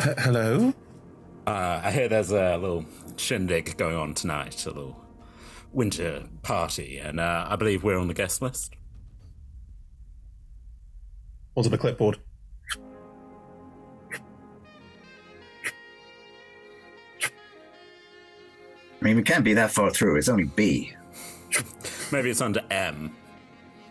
H- 0.00 0.14
hello? 0.18 0.72
Uh, 1.46 1.80
I 1.84 1.90
hear 1.90 2.08
there's 2.08 2.30
a 2.30 2.56
little 2.56 2.84
shindig 3.16 3.76
going 3.76 3.96
on 3.96 4.14
tonight, 4.14 4.64
a 4.66 4.70
little 4.70 5.00
winter 5.72 6.24
party, 6.42 6.98
and 6.98 7.20
uh, 7.20 7.46
I 7.48 7.56
believe 7.56 7.82
we're 7.84 7.98
on 7.98 8.08
the 8.08 8.14
guest 8.14 8.40
list. 8.42 8.74
What's 11.54 11.66
on 11.66 11.72
the 11.72 11.78
clipboard? 11.78 12.18
I 19.00 19.04
mean, 19.04 19.16
we 19.16 19.22
can't 19.22 19.44
be 19.44 19.54
that 19.54 19.70
far 19.70 19.90
through. 19.90 20.16
It's 20.16 20.28
only 20.28 20.44
B. 20.44 20.92
Maybe 22.10 22.30
it's 22.30 22.40
under 22.40 22.62
M. 22.70 23.14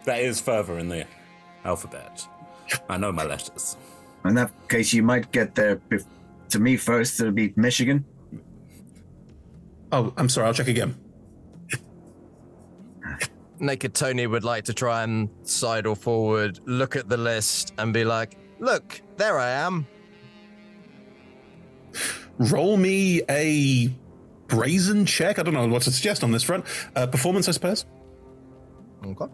That 0.06 0.20
is 0.20 0.42
further 0.42 0.78
in 0.78 0.90
the 0.90 1.06
alphabet. 1.64 2.28
I 2.90 2.98
know 2.98 3.12
my 3.12 3.24
letters. 3.24 3.78
In 4.26 4.36
that 4.36 4.52
case, 4.70 4.94
you 4.94 5.04
might 5.04 5.32
get 5.32 5.56
there 5.56 5.78
bef- 5.78 6.06
to 6.50 6.60
me 6.60 6.78
first. 6.78 7.20
It'll 7.20 7.32
be 7.32 7.54
Michigan. 7.56 8.06
Oh, 9.92 10.14
I'm 10.18 10.30
sorry, 10.30 10.48
I'll 10.48 10.54
check 10.54 10.68
again. 10.68 10.96
Naked 13.60 13.94
Tony 13.94 14.28
would 14.28 14.44
like 14.44 14.66
to 14.66 14.74
try 14.74 15.04
and 15.04 15.30
sidle 15.44 15.96
forward, 15.96 16.60
look 16.66 16.96
at 16.96 17.08
the 17.08 17.18
list, 17.18 17.74
and 17.78 17.94
be 17.94 18.04
like, 18.04 18.38
Look, 18.60 19.02
there 19.18 19.38
I 19.38 19.50
am. 19.50 19.86
Roll 22.38 22.78
me 22.78 23.22
a 23.30 23.90
brazen 24.48 25.06
check. 25.06 25.38
I 25.38 25.44
don't 25.44 25.54
know 25.54 25.68
what 25.68 25.82
to 25.84 25.92
suggest 25.92 26.24
on 26.24 26.32
this 26.32 26.44
front. 26.44 26.66
Uh, 26.96 27.08
performance, 27.08 27.48
I 27.50 27.52
suppose. 27.52 27.86
Okay. 29.06 29.26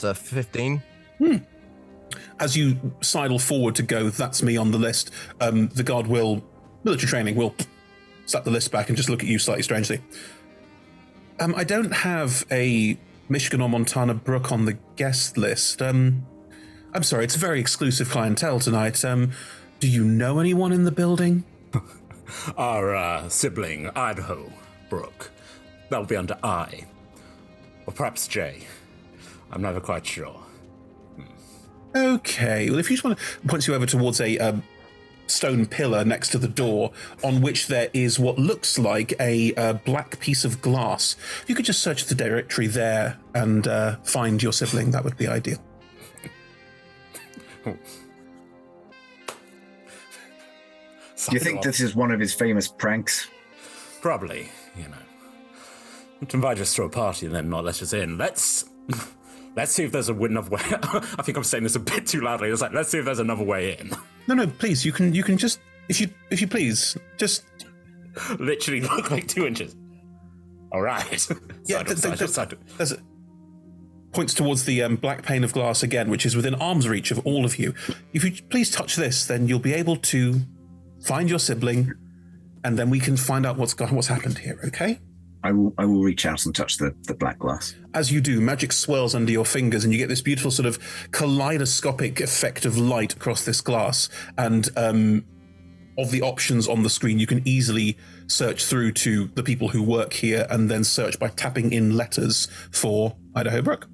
That's 0.00 0.20
a 0.20 0.22
15. 0.34 0.82
Hmm. 1.18 1.36
As 2.38 2.56
you 2.56 2.92
sidle 3.00 3.38
forward 3.38 3.74
to 3.76 3.82
go, 3.82 4.10
that's 4.10 4.42
me 4.42 4.56
on 4.56 4.70
the 4.70 4.78
list. 4.78 5.10
Um, 5.40 5.68
the 5.68 5.82
guard 5.82 6.06
will, 6.06 6.44
military 6.84 7.08
training 7.08 7.34
will 7.34 7.54
slap 8.26 8.44
the 8.44 8.50
list 8.50 8.70
back 8.70 8.88
and 8.88 8.96
just 8.96 9.08
look 9.08 9.22
at 9.22 9.28
you 9.28 9.38
slightly 9.38 9.62
strangely. 9.62 10.00
Um, 11.40 11.54
I 11.56 11.64
don't 11.64 11.92
have 11.92 12.46
a 12.50 12.96
Michigan 13.28 13.60
or 13.60 13.68
Montana 13.68 14.14
Brook 14.14 14.52
on 14.52 14.66
the 14.66 14.78
guest 14.96 15.36
list. 15.36 15.82
Um, 15.82 16.26
I'm 16.94 17.02
sorry, 17.02 17.24
it's 17.24 17.36
a 17.36 17.40
very 17.40 17.58
exclusive 17.58 18.08
clientele 18.08 18.60
tonight. 18.60 19.04
Um, 19.04 19.32
do 19.80 19.88
you 19.88 20.04
know 20.04 20.38
anyone 20.38 20.72
in 20.72 20.84
the 20.84 20.92
building? 20.92 21.44
Our 22.56 22.94
uh, 22.94 23.28
sibling, 23.28 23.90
Idaho 23.90 24.52
Brook. 24.88 25.30
That'll 25.88 26.06
be 26.06 26.16
under 26.16 26.38
I. 26.42 26.84
Or 27.86 27.92
perhaps 27.92 28.28
J. 28.28 28.66
I'm 29.50 29.62
never 29.62 29.80
quite 29.80 30.06
sure. 30.06 30.40
Okay. 31.94 32.70
Well, 32.70 32.78
if 32.78 32.90
you 32.90 32.96
just 32.96 33.04
want 33.04 33.18
to 33.18 33.48
point 33.48 33.66
you 33.66 33.74
over 33.74 33.86
towards 33.86 34.20
a 34.20 34.38
um, 34.38 34.62
stone 35.26 35.66
pillar 35.66 36.04
next 36.04 36.30
to 36.30 36.38
the 36.38 36.48
door, 36.48 36.92
on 37.24 37.40
which 37.40 37.66
there 37.66 37.88
is 37.92 38.18
what 38.18 38.38
looks 38.38 38.78
like 38.78 39.14
a 39.20 39.54
uh, 39.54 39.72
black 39.74 40.20
piece 40.20 40.44
of 40.44 40.60
glass. 40.60 41.16
If 41.42 41.48
you 41.48 41.54
could 41.54 41.64
just 41.64 41.80
search 41.80 42.04
the 42.04 42.14
directory 42.14 42.66
there 42.66 43.18
and 43.34 43.66
uh, 43.66 43.96
find 44.02 44.42
your 44.42 44.52
sibling, 44.52 44.90
that 44.92 45.04
would 45.04 45.16
be 45.16 45.26
ideal. 45.26 45.58
Do 47.64 47.76
you 51.32 51.40
think 51.40 51.62
this 51.62 51.80
is 51.80 51.94
one 51.94 52.10
of 52.10 52.20
his 52.20 52.32
famous 52.32 52.68
pranks? 52.68 53.28
Probably, 54.00 54.48
you 54.76 54.84
know. 54.84 56.26
To 56.26 56.36
invite 56.36 56.58
us 56.60 56.74
to 56.74 56.84
a 56.84 56.88
party 56.88 57.26
and 57.26 57.34
then 57.34 57.50
not 57.50 57.64
let 57.64 57.82
us 57.82 57.92
in. 57.92 58.16
Let's 58.18 58.64
let's 59.56 59.72
see 59.72 59.84
if 59.84 59.92
there's 59.92 60.08
a 60.08 60.14
enough 60.24 60.50
way. 60.50 60.60
I 60.62 61.22
think 61.22 61.36
I'm 61.36 61.44
saying 61.44 61.64
this 61.64 61.74
a 61.76 61.80
bit 61.80 62.06
too 62.06 62.20
loudly. 62.20 62.48
It's 62.50 62.62
like 62.62 62.72
let's 62.72 62.90
see 62.90 62.98
if 62.98 63.04
there's 63.04 63.18
another 63.18 63.44
way 63.44 63.76
in. 63.78 63.90
No, 64.26 64.34
no, 64.34 64.46
please. 64.46 64.84
You 64.84 64.92
can 64.92 65.14
you 65.14 65.22
can 65.22 65.36
just 65.38 65.60
if 65.88 66.00
you 66.00 66.08
if 66.30 66.40
you 66.40 66.46
please 66.46 66.96
just 67.16 67.44
literally 68.38 68.80
look 68.80 69.10
like 69.10 69.26
two 69.28 69.46
inches. 69.46 69.74
All 70.72 70.82
right. 70.82 71.26
Yeah, 71.66 71.78
Side 71.78 71.86
th- 71.88 72.00
th- 72.00 72.18
side 72.18 72.22
up, 72.22 72.30
side 72.30 72.52
up. 72.54 72.58
There's 72.78 72.92
a, 72.92 72.98
points 74.12 74.32
towards 74.32 74.64
the 74.64 74.82
um, 74.82 74.96
black 74.96 75.22
pane 75.22 75.44
of 75.44 75.52
glass 75.52 75.82
again, 75.82 76.08
which 76.08 76.24
is 76.24 76.34
within 76.34 76.54
arm's 76.54 76.88
reach 76.88 77.10
of 77.10 77.18
all 77.26 77.44
of 77.44 77.58
you. 77.58 77.74
If 78.14 78.24
you 78.24 78.32
please 78.48 78.70
touch 78.70 78.96
this, 78.96 79.26
then 79.26 79.48
you'll 79.48 79.58
be 79.58 79.74
able 79.74 79.96
to 79.96 80.40
find 81.04 81.28
your 81.28 81.38
sibling, 81.38 81.92
and 82.64 82.78
then 82.78 82.88
we 82.88 83.00
can 83.00 83.18
find 83.18 83.44
out 83.44 83.58
what's 83.58 83.74
gone, 83.74 83.94
what's 83.94 84.08
happened 84.08 84.38
here. 84.38 84.58
Okay? 84.68 84.98
I 85.44 85.52
will. 85.52 85.72
I 85.78 85.84
will 85.84 86.02
reach 86.02 86.26
out 86.26 86.44
and 86.44 86.54
touch 86.54 86.78
the, 86.78 86.94
the 87.02 87.14
black 87.14 87.38
glass. 87.38 87.74
As 87.94 88.12
you 88.12 88.20
do, 88.20 88.40
magic 88.40 88.72
swirls 88.72 89.14
under 89.14 89.32
your 89.32 89.44
fingers, 89.44 89.84
and 89.84 89.92
you 89.92 89.98
get 89.98 90.08
this 90.08 90.20
beautiful 90.20 90.50
sort 90.50 90.66
of 90.66 90.78
kaleidoscopic 91.12 92.20
effect 92.20 92.64
of 92.64 92.76
light 92.76 93.14
across 93.14 93.44
this 93.44 93.60
glass. 93.60 94.08
And 94.36 94.68
um, 94.76 95.24
of 95.96 96.10
the 96.10 96.22
options 96.22 96.68
on 96.68 96.82
the 96.82 96.90
screen, 96.90 97.18
you 97.18 97.26
can 97.26 97.46
easily 97.46 97.96
search 98.28 98.64
through 98.64 98.92
to 98.92 99.26
the 99.34 99.42
people 99.42 99.68
who 99.68 99.82
work 99.82 100.12
here, 100.12 100.46
and 100.50 100.70
then 100.70 100.84
search 100.84 101.18
by 101.18 101.28
tapping 101.28 101.72
in 101.72 101.96
letters 101.96 102.48
for 102.70 103.16
Idaho 103.34 103.62
Brook. 103.62 103.88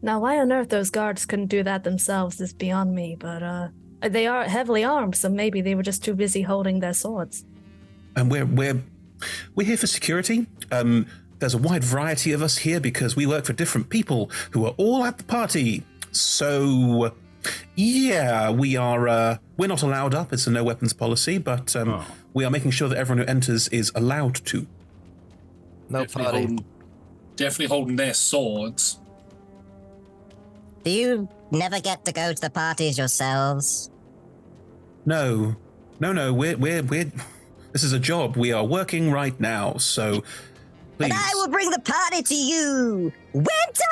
Now, 0.00 0.20
why 0.20 0.38
on 0.38 0.50
earth 0.52 0.68
those 0.68 0.90
guards 0.90 1.24
couldn't 1.24 1.46
do 1.46 1.62
that 1.62 1.84
themselves 1.84 2.40
is 2.40 2.52
beyond 2.52 2.94
me, 2.94 3.16
but 3.18 3.42
uh, 3.42 3.68
they 4.00 4.26
are 4.26 4.44
heavily 4.44 4.82
armed, 4.82 5.14
so 5.14 5.28
maybe 5.28 5.60
they 5.60 5.76
were 5.76 5.84
just 5.84 6.02
too 6.02 6.14
busy 6.14 6.42
holding 6.42 6.80
their 6.80 6.94
swords. 6.94 7.44
and 8.16 8.30
we're 8.30 8.46
we're 8.46 8.82
we're 9.54 9.66
here 9.66 9.76
for 9.76 9.86
security. 9.86 10.46
Um, 10.70 11.06
there's 11.38 11.54
a 11.54 11.58
wide 11.58 11.82
variety 11.82 12.32
of 12.32 12.40
us 12.40 12.58
here 12.58 12.80
because 12.80 13.16
we 13.16 13.26
work 13.26 13.44
for 13.44 13.52
different 13.52 13.88
people 13.88 14.30
who 14.52 14.64
are 14.64 14.74
all 14.76 15.04
at 15.04 15.18
the 15.18 15.24
party. 15.24 15.82
So, 16.12 17.14
yeah, 17.74 18.50
we 18.50 18.76
are. 18.76 19.08
Uh, 19.08 19.38
we're 19.56 19.66
not 19.66 19.82
allowed 19.82 20.14
up. 20.14 20.32
It's 20.32 20.46
a 20.46 20.50
no 20.50 20.62
weapons 20.62 20.92
policy, 20.92 21.38
but 21.38 21.74
um, 21.74 22.04
we 22.32 22.44
are 22.44 22.50
making 22.50 22.70
sure 22.70 22.88
that 22.88 22.96
everyone 22.96 23.24
who 23.24 23.30
enters 23.30 23.68
is 23.68 23.90
allowed 23.94 24.36
to. 24.46 24.66
No 25.88 26.00
definitely 26.00 26.40
Holding, 26.40 26.64
definitely 27.36 27.66
holding 27.66 27.96
their 27.96 28.14
swords. 28.14 29.00
Do 30.84 30.90
you 30.90 31.28
never 31.50 31.80
get 31.80 32.04
to 32.04 32.12
go 32.12 32.32
to 32.32 32.40
the 32.40 32.50
parties 32.50 32.98
yourselves? 32.98 33.90
No, 35.04 35.56
no, 36.00 36.12
no. 36.12 36.32
We're 36.32 36.56
we're 36.56 36.82
we're. 36.82 37.10
This 37.72 37.82
is 37.82 37.92
a 37.92 37.98
job. 37.98 38.36
We 38.36 38.52
are 38.52 38.64
working 38.64 39.10
right 39.10 39.38
now. 39.40 39.76
So, 39.78 40.22
please. 40.98 41.04
And 41.04 41.12
I 41.12 41.30
will 41.34 41.48
bring 41.48 41.70
the 41.70 41.80
party 41.80 42.22
to 42.22 42.34
you. 42.34 43.12
Winter 43.32 43.84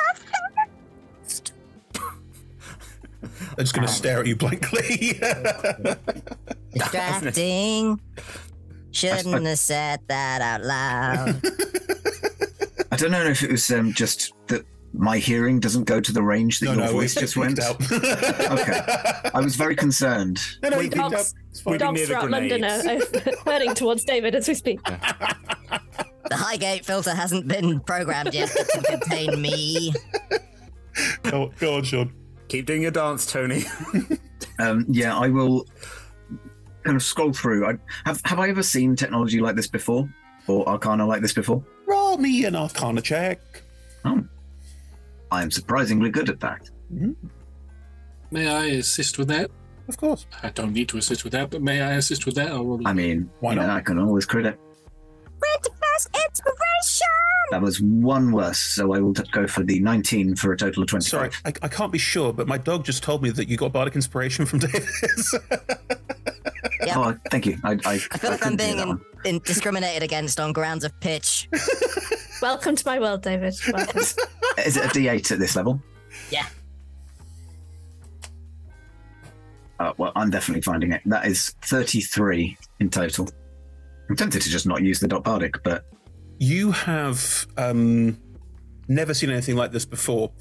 I'm 3.23 3.57
just 3.57 3.73
going 3.73 3.87
to 3.87 3.93
stare 3.93 4.19
at 4.19 4.27
you 4.27 4.35
blankly. 4.35 5.19
distracting. 6.73 7.99
Shouldn't 8.91 9.45
have 9.45 9.59
said 9.59 10.01
that 10.07 10.41
out 10.41 10.63
loud. 10.63 11.41
I 12.91 12.95
don't 12.97 13.11
know 13.11 13.23
if 13.23 13.41
it 13.41 13.51
was 13.51 13.71
um, 13.71 13.93
just 13.93 14.33
that 14.47 14.65
my 14.93 15.17
hearing 15.17 15.59
doesn't 15.59 15.85
go 15.85 15.99
to 16.01 16.11
the 16.11 16.21
range 16.21 16.59
that 16.59 16.65
No, 16.67 16.73
your 16.73 16.85
no, 16.85 16.91
voice 16.91 17.15
just 17.15 17.37
went. 17.37 17.59
out. 17.59 17.75
okay, 17.91 18.81
I 19.33 19.39
was 19.41 19.55
very 19.55 19.75
concerned. 19.75 20.39
No, 20.61 20.69
no, 20.69 20.77
We 20.77 20.85
you 20.85 20.89
picked 20.89 21.01
up. 21.03 21.11
dogs, 21.11 21.33
dogs 21.77 22.05
throughout 22.07 22.29
London 22.29 22.63
are 22.63 22.81
are 22.87 22.99
heading 23.45 23.73
towards 23.73 24.03
David 24.03 24.35
as 24.35 24.47
we 24.47 24.53
speak. 24.53 24.81
the 24.83 26.35
Highgate 26.35 26.85
filter 26.85 27.13
hasn't 27.13 27.47
been 27.47 27.79
programmed 27.81 28.33
yet 28.33 28.49
to 28.49 28.81
contain 28.99 29.41
me. 29.41 29.93
Go, 31.23 31.51
go 31.59 31.75
on, 31.75 31.83
Sean. 31.83 32.13
Keep 32.49 32.65
doing 32.65 32.81
your 32.81 32.91
dance, 32.91 33.25
Tony. 33.25 33.63
Um, 34.59 34.85
yeah, 34.89 35.17
I 35.17 35.27
will 35.29 35.65
kind 36.83 36.95
of 36.95 37.01
scroll 37.01 37.33
through. 37.33 37.65
I, 37.67 37.73
have 38.05 38.21
Have 38.25 38.39
I 38.39 38.49
ever 38.49 38.61
seen 38.61 38.95
technology 38.95 39.39
like 39.39 39.55
this 39.55 39.65
before, 39.65 40.07
or 40.47 40.67
Arcana 40.69 41.05
like 41.07 41.21
this 41.23 41.33
before? 41.33 41.63
Roll 41.87 42.17
me 42.17 42.45
an 42.45 42.55
Arcana 42.55 43.01
check. 43.01 43.39
Oh, 44.05 44.23
I 45.31 45.41
am 45.41 45.49
surprisingly 45.49 46.09
good 46.09 46.29
at 46.29 46.39
that. 46.41 46.69
Mm-hmm. 46.93 47.13
May 48.31 48.47
I 48.47 48.65
assist 48.65 49.17
with 49.17 49.29
that? 49.29 49.49
Of 49.87 49.97
course. 49.97 50.25
I 50.43 50.49
don't 50.49 50.73
need 50.73 50.89
to 50.89 50.97
assist 50.97 51.23
with 51.23 51.33
that, 51.33 51.49
but 51.49 51.61
may 51.61 51.81
I 51.81 51.93
assist 51.93 52.25
with 52.25 52.35
that? 52.35 52.51
Or 52.51 52.79
I 52.85 52.93
mean, 52.93 53.29
Why 53.39 53.55
not? 53.55 53.69
I 53.69 53.81
can 53.81 53.97
always 53.97 54.25
credit. 54.25 54.59
Winter 55.25 55.69
first 55.69 56.09
inspiration. 56.27 57.07
That 57.51 57.61
was 57.61 57.81
one 57.81 58.31
worse, 58.31 58.59
so 58.59 58.93
I 58.93 58.99
will 58.99 59.13
t- 59.13 59.23
go 59.31 59.47
for 59.47 59.63
the 59.63 59.79
19 59.79 60.35
for 60.35 60.53
a 60.53 60.57
total 60.57 60.83
of 60.83 60.89
25. 60.89 61.09
Sorry, 61.09 61.29
I, 61.45 61.65
I 61.65 61.67
can't 61.67 61.91
be 61.91 61.97
sure, 61.97 62.31
but 62.31 62.47
my 62.47 62.57
dog 62.57 62.85
just 62.85 63.03
told 63.03 63.21
me 63.23 63.29
that 63.31 63.49
you 63.49 63.57
got 63.57 63.73
bardic 63.73 63.95
inspiration 63.95 64.45
from 64.45 64.59
Davis. 64.59 65.35
Oh, 66.93 67.15
thank 67.29 67.45
you. 67.45 67.57
I, 67.63 67.71
I, 67.85 67.93
I 67.93 67.97
feel 67.97 68.31
like 68.31 68.45
I'm 68.45 68.55
being 68.55 68.79
in, 68.79 69.01
in 69.25 69.39
discriminated 69.39 70.03
against 70.03 70.39
on 70.39 70.53
grounds 70.53 70.83
of 70.83 70.97
pitch. 70.99 71.49
Welcome 72.41 72.75
to 72.75 72.83
my 72.85 72.99
world, 72.99 73.21
David. 73.21 73.53
Welcome. 73.71 74.01
Is 74.57 74.77
it 74.77 74.85
a 74.85 74.87
D8 74.87 75.31
at 75.31 75.39
this 75.39 75.55
level? 75.55 75.81
Yeah. 76.29 76.45
Uh, 79.79 79.93
well, 79.97 80.11
I'm 80.15 80.29
definitely 80.29 80.61
finding 80.61 80.91
it. 80.91 81.01
That 81.05 81.25
is 81.25 81.55
33 81.63 82.57
in 82.79 82.89
total. 82.89 83.29
I'm 84.09 84.15
tempted 84.15 84.41
to 84.41 84.49
just 84.49 84.67
not 84.67 84.83
use 84.83 84.99
the 84.99 85.07
dot 85.07 85.23
bardic, 85.23 85.63
but 85.63 85.85
you 86.37 86.71
have 86.71 87.47
um, 87.57 88.19
never 88.87 89.13
seen 89.13 89.29
anything 89.31 89.55
like 89.55 89.71
this 89.71 89.85
before. 89.85 90.31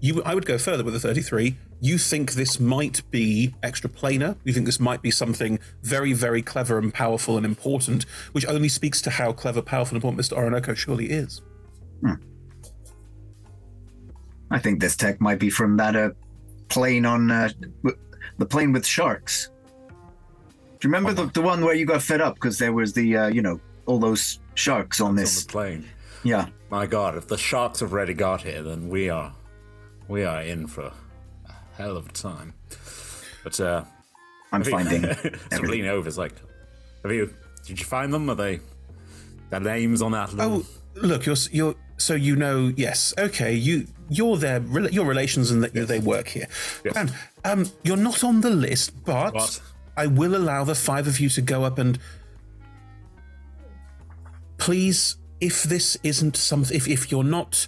You, 0.00 0.22
I 0.24 0.34
would 0.34 0.46
go 0.46 0.58
further 0.58 0.82
with 0.82 0.94
the 0.94 1.00
33. 1.00 1.56
You 1.80 1.96
think 1.96 2.32
this 2.32 2.60
might 2.60 3.08
be 3.10 3.54
extraplanar. 3.62 4.36
You 4.44 4.52
think 4.52 4.66
this 4.66 4.80
might 4.80 5.02
be 5.02 5.10
something 5.10 5.58
very, 5.82 6.12
very 6.12 6.42
clever 6.42 6.78
and 6.78 6.92
powerful 6.92 7.36
and 7.36 7.46
important, 7.46 8.04
which 8.32 8.46
only 8.46 8.68
speaks 8.68 9.00
to 9.02 9.10
how 9.10 9.32
clever, 9.32 9.62
powerful, 9.62 9.96
and 9.96 10.04
important 10.04 10.26
Mr. 10.26 10.36
Orinoco 10.36 10.74
surely 10.74 11.10
is. 11.10 11.40
I 14.50 14.58
think 14.58 14.80
this 14.80 14.96
tech 14.96 15.20
might 15.20 15.38
be 15.38 15.50
from 15.50 15.76
that 15.76 15.94
uh, 15.96 16.10
plane 16.68 17.06
on 17.06 17.30
uh, 17.30 17.50
w- 17.84 17.98
the 18.38 18.46
plane 18.46 18.72
with 18.72 18.86
sharks. 18.86 19.50
Do 19.88 20.88
you 20.88 20.92
remember 20.94 21.12
the, 21.12 21.26
the 21.32 21.42
one 21.42 21.64
where 21.64 21.74
you 21.74 21.84
got 21.86 22.02
fed 22.02 22.20
up 22.20 22.34
because 22.34 22.58
there 22.58 22.72
was 22.72 22.92
the, 22.92 23.16
uh, 23.16 23.26
you 23.28 23.42
know, 23.42 23.60
all 23.86 23.98
those 23.98 24.40
sharks 24.54 25.00
on 25.00 25.14
this? 25.14 25.42
on 25.42 25.46
the 25.46 25.52
plane. 25.52 25.84
Yeah. 26.24 26.46
My 26.70 26.86
God, 26.86 27.16
if 27.16 27.28
the 27.28 27.36
sharks 27.38 27.80
have 27.80 27.92
already 27.92 28.14
got 28.14 28.42
here, 28.42 28.62
then 28.62 28.88
we 28.88 29.10
are, 29.10 29.32
we 30.08 30.24
are 30.24 30.42
in 30.42 30.66
for 30.66 30.82
a 31.48 31.52
hell 31.76 31.96
of 31.96 32.08
a 32.08 32.12
time. 32.12 32.54
But 33.44 33.60
uh, 33.60 33.84
I'm 34.52 34.62
you- 34.62 34.70
finding 34.70 35.02
sort 35.14 35.24
of 35.52 35.68
lean 35.68 35.86
over. 35.86 36.08
It's 36.08 36.18
like, 36.18 36.32
have 37.02 37.12
you? 37.12 37.32
Did 37.66 37.78
you 37.78 37.86
find 37.86 38.12
them? 38.12 38.28
Are 38.30 38.34
they? 38.34 38.60
Their 39.50 39.60
names 39.60 40.00
on 40.02 40.12
that 40.12 40.32
little 40.32 40.58
Oh, 40.58 40.66
look, 40.94 41.26
you're 41.26 41.36
you're 41.50 41.74
so 41.96 42.14
you 42.14 42.36
know. 42.36 42.72
Yes, 42.76 43.14
okay. 43.18 43.54
You 43.54 43.86
you're 44.08 44.36
their 44.36 44.60
your 44.90 45.06
relations 45.06 45.50
and 45.50 45.62
that 45.62 45.74
they 45.74 46.00
work 46.00 46.28
here. 46.28 46.48
And 46.94 47.12
um, 47.44 47.70
you're 47.82 47.96
not 47.96 48.24
on 48.24 48.40
the 48.40 48.50
list, 48.50 49.04
but 49.04 49.34
What? 49.34 49.60
I 49.96 50.06
will 50.06 50.34
allow 50.36 50.64
the 50.64 50.74
five 50.74 51.06
of 51.06 51.20
you 51.20 51.28
to 51.30 51.42
go 51.42 51.64
up 51.64 51.78
and 51.78 51.98
please, 54.58 55.16
if 55.40 55.62
this 55.64 55.96
isn't 56.02 56.36
something, 56.36 56.76
if 56.76 56.88
if 56.88 57.10
you're 57.10 57.24
not. 57.24 57.66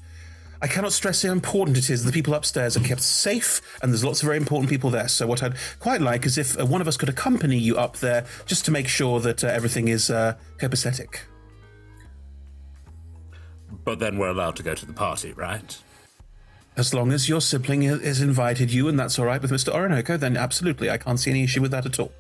I 0.61 0.69
cannot 0.69 0.93
stress 0.93 1.23
how 1.23 1.33
important 1.33 1.77
it 1.77 1.91
is. 1.91 2.05
The 2.05 2.13
people 2.13 2.35
upstairs 2.35 2.77
are 2.77 2.81
kept 2.81 3.01
safe, 3.01 3.61
and 3.83 3.91
there's 3.91 4.05
lots 4.05 4.23
of 4.23 4.27
very 4.27 4.37
important 4.37 4.71
people 4.71 4.91
there. 4.91 5.09
So, 5.09 5.27
what 5.27 5.43
I'd 5.43 5.57
quite 5.81 6.01
like 6.01 6.25
is 6.25 6.39
if 6.39 6.57
uh, 6.57 6.65
one 6.65 6.81
of 6.81 6.87
us 6.87 6.97
could 6.97 7.09
accompany 7.09 7.59
you 7.59 7.77
up 7.77 7.97
there, 7.97 8.25
just 8.47 8.65
to 8.67 8.71
make 8.71 8.87
sure 8.87 9.19
that 9.21 9.43
uh, 9.43 9.49
everything 9.49 9.89
is 9.89 10.09
uh, 10.09 10.37
copacetic. 10.59 11.17
But 13.85 13.99
then 13.99 14.19
we're 14.19 14.29
allowed 14.31 14.57
to 14.57 14.63
go 14.63 14.75
to 14.75 14.87
the 14.87 14.93
party, 14.93 15.33
right? 15.33 15.77
As 16.77 16.95
long 16.95 17.13
as 17.13 17.29
your 17.29 17.41
sibling 17.41 17.83
i- 17.89 17.99
has 17.99 18.21
invited 18.21 18.73
you, 18.73 18.89
and 18.89 18.99
that's 18.99 19.19
all 19.19 19.27
right 19.27 19.43
with 19.43 19.51
Mr. 19.51 19.73
Orinoco, 19.75 20.17
then 20.17 20.37
absolutely, 20.37 20.89
I 20.91 20.97
can't 20.99 21.19
see 21.21 21.31
any 21.31 21.45
issue 21.45 21.61
with 21.61 21.71
that 21.73 21.85
at 21.85 21.99
all. 21.99 22.13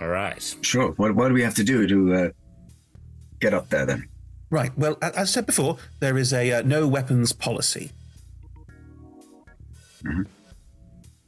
All 0.00 0.08
right. 0.08 0.42
Sure. 0.62 0.90
What, 0.92 1.14
what 1.14 1.28
do 1.28 1.34
we 1.34 1.42
have 1.42 1.54
to 1.54 1.64
do 1.64 1.86
to 1.86 2.14
uh, 2.14 2.28
get 3.40 3.54
up 3.54 3.68
there 3.68 3.86
then? 3.86 4.08
Right. 4.50 4.76
Well, 4.76 4.98
as 5.02 5.12
I 5.16 5.24
said 5.24 5.46
before, 5.46 5.76
there 6.00 6.18
is 6.18 6.32
a 6.32 6.50
uh, 6.52 6.62
no 6.62 6.88
weapons 6.88 7.32
policy. 7.32 7.92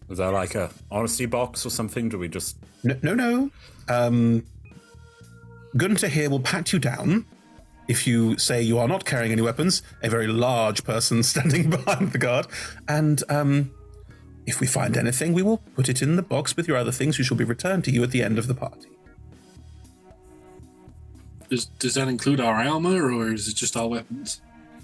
Is 0.08 0.18
there 0.18 0.30
like 0.32 0.54
a 0.54 0.70
honesty 0.90 1.26
box 1.26 1.64
or 1.64 1.70
something? 1.70 2.08
Do 2.08 2.18
we 2.18 2.28
just 2.28 2.56
No, 2.84 2.96
no, 3.02 3.14
no. 3.14 3.50
Um, 3.88 4.44
Gunter 5.76 6.08
here 6.08 6.28
will 6.30 6.40
pat 6.40 6.72
you 6.72 6.78
down 6.78 7.24
if 7.88 8.06
you 8.06 8.36
say 8.38 8.62
you 8.62 8.78
are 8.78 8.88
not 8.88 9.04
carrying 9.04 9.32
any 9.32 9.42
weapons. 9.42 9.82
A 10.02 10.08
very 10.08 10.26
large 10.26 10.84
person 10.84 11.22
standing 11.32 11.70
behind 11.70 12.12
the 12.12 12.18
guard, 12.18 12.46
and 12.88 13.22
um, 13.28 13.70
if 14.46 14.60
we 14.60 14.66
find 14.66 14.96
anything, 14.96 15.32
we 15.32 15.42
will 15.42 15.58
put 15.74 15.88
it 15.88 16.00
in 16.02 16.16
the 16.16 16.22
box 16.22 16.56
with 16.56 16.68
your 16.68 16.76
other 16.76 16.92
things, 16.92 17.18
which 17.18 17.30
will 17.30 17.36
be 17.36 17.44
returned 17.44 17.84
to 17.84 17.90
you 17.90 18.02
at 18.02 18.12
the 18.12 18.22
end 18.22 18.38
of 18.38 18.46
the 18.46 18.54
party. 18.54 18.88
Does, 21.48 21.66
does 21.78 21.94
that 21.94 22.08
include 22.08 22.40
our 22.40 22.54
armor 22.54 23.12
or 23.12 23.32
is 23.32 23.48
it 23.48 23.54
just 23.54 23.76
our 23.76 23.86
weapons? 23.86 24.40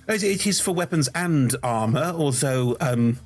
It- 0.09 0.47
is 0.47 0.61
for 0.61 0.73
weapons 0.73 1.09
and 1.15 1.55
armor, 1.63 2.13
although 2.15 2.77
um, 2.81 3.19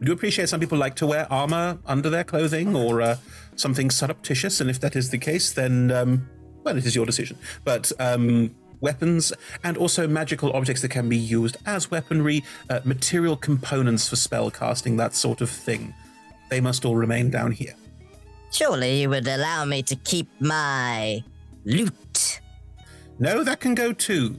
we 0.00 0.06
do 0.06 0.12
appreciate 0.12 0.48
some 0.48 0.60
people 0.60 0.78
like 0.78 0.96
to 0.96 1.06
wear 1.06 1.32
armor 1.32 1.78
under 1.86 2.10
their 2.10 2.24
clothing 2.24 2.74
or 2.74 3.00
uh, 3.00 3.16
something 3.56 3.90
surreptitious, 3.90 4.60
and 4.60 4.68
if 4.68 4.80
that 4.80 4.96
is 4.96 5.10
the 5.10 5.18
case, 5.18 5.52
then 5.52 5.90
um, 5.92 6.28
well, 6.64 6.76
it 6.76 6.84
is 6.84 6.94
your 6.94 7.06
decision. 7.06 7.38
But 7.64 7.92
um, 8.00 8.54
weapons 8.82 9.32
and 9.64 9.78
also 9.78 10.06
magical 10.06 10.52
objects 10.52 10.82
that 10.82 10.90
can 10.90 11.08
be 11.08 11.16
used 11.16 11.56
as 11.64 11.90
weaponry, 11.90 12.44
uh, 12.68 12.80
material 12.84 13.36
components 13.36 14.08
for 14.08 14.16
spell 14.16 14.50
casting, 14.50 14.98
that 14.98 15.14
sort 15.14 15.40
of 15.40 15.48
thing, 15.48 15.94
they 16.50 16.60
must 16.60 16.84
all 16.84 16.96
remain 16.96 17.30
down 17.30 17.52
here. 17.52 17.74
Surely 18.50 19.00
you 19.00 19.08
would 19.08 19.26
allow 19.26 19.64
me 19.64 19.82
to 19.84 19.96
keep 19.96 20.28
my 20.40 21.24
loot. 21.64 22.40
No, 23.18 23.42
that 23.44 23.60
can 23.60 23.74
go 23.74 23.92
too. 23.92 24.36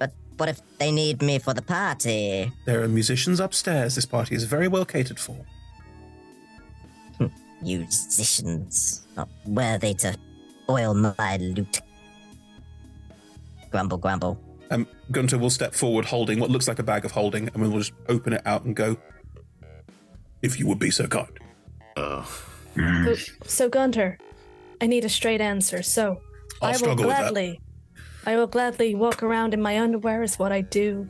But 0.00 0.12
what 0.36 0.48
if 0.48 0.60
they 0.78 0.90
need 0.90 1.22
me 1.22 1.38
for 1.38 1.54
the 1.54 1.62
party? 1.62 2.50
There 2.64 2.82
are 2.82 2.88
musicians 2.88 3.38
upstairs. 3.38 3.94
This 3.94 4.06
party 4.06 4.34
is 4.34 4.44
very 4.44 4.66
well 4.66 4.84
catered 4.84 5.20
for. 5.20 5.36
Musicians 7.62 9.06
not 9.16 9.28
worthy 9.46 9.94
to 9.94 10.14
oil 10.68 10.92
my 10.92 11.38
loot. 11.40 11.80
Grumble, 13.74 13.98
grumble. 13.98 14.40
Um, 14.70 14.86
Gunter 15.10 15.36
will 15.36 15.50
step 15.50 15.74
forward 15.74 16.04
holding 16.04 16.38
what 16.38 16.48
looks 16.48 16.68
like 16.68 16.78
a 16.78 16.84
bag 16.84 17.04
of 17.04 17.10
holding, 17.10 17.48
and 17.48 17.60
we'll 17.60 17.76
just 17.76 17.92
open 18.08 18.32
it 18.32 18.42
out 18.46 18.62
and 18.62 18.76
go, 18.76 18.96
if 20.42 20.60
you 20.60 20.68
would 20.68 20.78
be 20.78 20.92
so 20.92 21.08
kind. 21.08 21.40
Oh. 21.96 22.44
So, 22.76 23.16
so 23.42 23.68
Gunter, 23.68 24.16
I 24.80 24.86
need 24.86 25.04
a 25.04 25.08
straight 25.08 25.40
answer. 25.40 25.82
So 25.82 26.20
I'll 26.62 26.68
I 26.68 26.70
will 26.70 26.78
struggle 26.78 27.06
with 27.06 27.16
that. 27.16 27.32
gladly, 27.32 27.60
I 28.24 28.36
will 28.36 28.46
gladly 28.46 28.94
walk 28.94 29.24
around 29.24 29.54
in 29.54 29.60
my 29.60 29.80
underwear 29.80 30.22
is 30.22 30.38
what 30.38 30.52
I 30.52 30.60
do. 30.60 31.08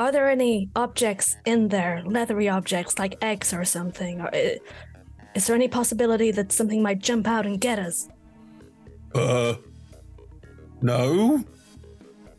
Are 0.00 0.10
there 0.10 0.28
any 0.28 0.68
objects 0.74 1.36
in 1.44 1.68
there, 1.68 2.02
leathery 2.04 2.48
objects 2.48 2.98
like 2.98 3.22
eggs 3.22 3.54
or 3.54 3.64
something? 3.64 4.20
Or, 4.20 4.34
uh, 4.34 4.56
is 5.36 5.46
there 5.46 5.54
any 5.54 5.68
possibility 5.68 6.32
that 6.32 6.50
something 6.50 6.82
might 6.82 6.98
jump 6.98 7.28
out 7.28 7.46
and 7.46 7.60
get 7.60 7.78
us? 7.78 8.08
Uh, 9.14 9.54
no. 10.82 11.44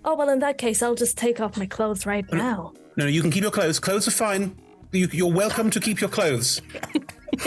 Oh 0.06 0.16
well, 0.16 0.30
in 0.30 0.40
that 0.40 0.58
case, 0.58 0.84
I'll 0.84 0.96
just 0.96 1.18
take 1.18 1.40
off 1.40 1.58
my 1.58 1.66
clothes 1.66 2.06
right 2.06 2.26
now. 2.32 2.74
No, 2.98 3.06
you 3.06 3.22
can 3.22 3.32
keep 3.32 3.42
your 3.42 3.52
clothes. 3.52 3.80
Clothes 3.80 4.08
are 4.08 4.12
fine. 4.12 4.56
You, 4.92 5.08
you're 5.12 5.32
welcome 5.32 5.70
to 5.72 5.80
keep 5.80 6.02
your 6.02 6.10
clothes. 6.10 6.62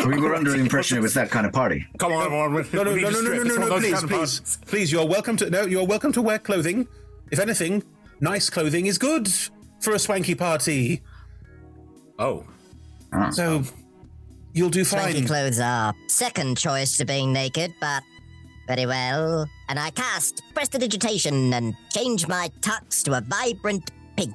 We 0.04 0.18
were 0.18 0.34
under 0.34 0.50
the 0.50 0.58
impression 0.58 0.98
it 0.98 1.00
was 1.00 1.14
that 1.14 1.30
kind 1.30 1.46
of 1.46 1.52
party. 1.52 1.86
Come 1.98 2.12
on, 2.12 2.26
everyone. 2.26 2.54
we- 2.54 2.62
No, 2.72 2.82
no, 2.82 2.94
no, 2.94 3.08
no, 3.08 3.20
no, 3.20 3.32
no, 3.32 3.42
no, 3.42 3.68
no, 3.68 3.78
please, 3.78 4.02
please, 4.02 4.58
please. 4.66 4.92
You're 4.92 5.06
welcome 5.06 5.36
to. 5.36 5.48
No, 5.48 5.62
you're 5.62 5.86
welcome 5.86 6.12
to 6.12 6.22
wear 6.22 6.40
clothing. 6.40 6.88
If 7.30 7.38
anything, 7.38 7.84
nice 8.20 8.50
clothing 8.50 8.86
is 8.86 8.98
good 8.98 9.28
for 9.80 9.94
a 9.94 9.98
swanky 9.98 10.34
party. 10.34 11.02
Oh. 12.18 12.44
So 13.30 13.62
ah. 13.64 13.70
you'll 14.52 14.70
do 14.70 14.84
Swanky 14.84 15.24
clothes 15.24 15.60
are 15.60 15.94
second 16.08 16.58
choice 16.58 16.96
to 16.96 17.04
being 17.04 17.32
naked, 17.32 17.72
but 17.80 18.02
very 18.66 18.86
well. 18.86 19.48
And 19.68 19.78
I 19.78 19.90
cast 19.90 20.42
prestidigitation 20.54 21.52
and 21.52 21.74
change 21.90 22.26
my 22.28 22.50
tux 22.60 23.02
to 23.04 23.16
a 23.16 23.20
vibrant 23.20 23.90
pink. 24.16 24.34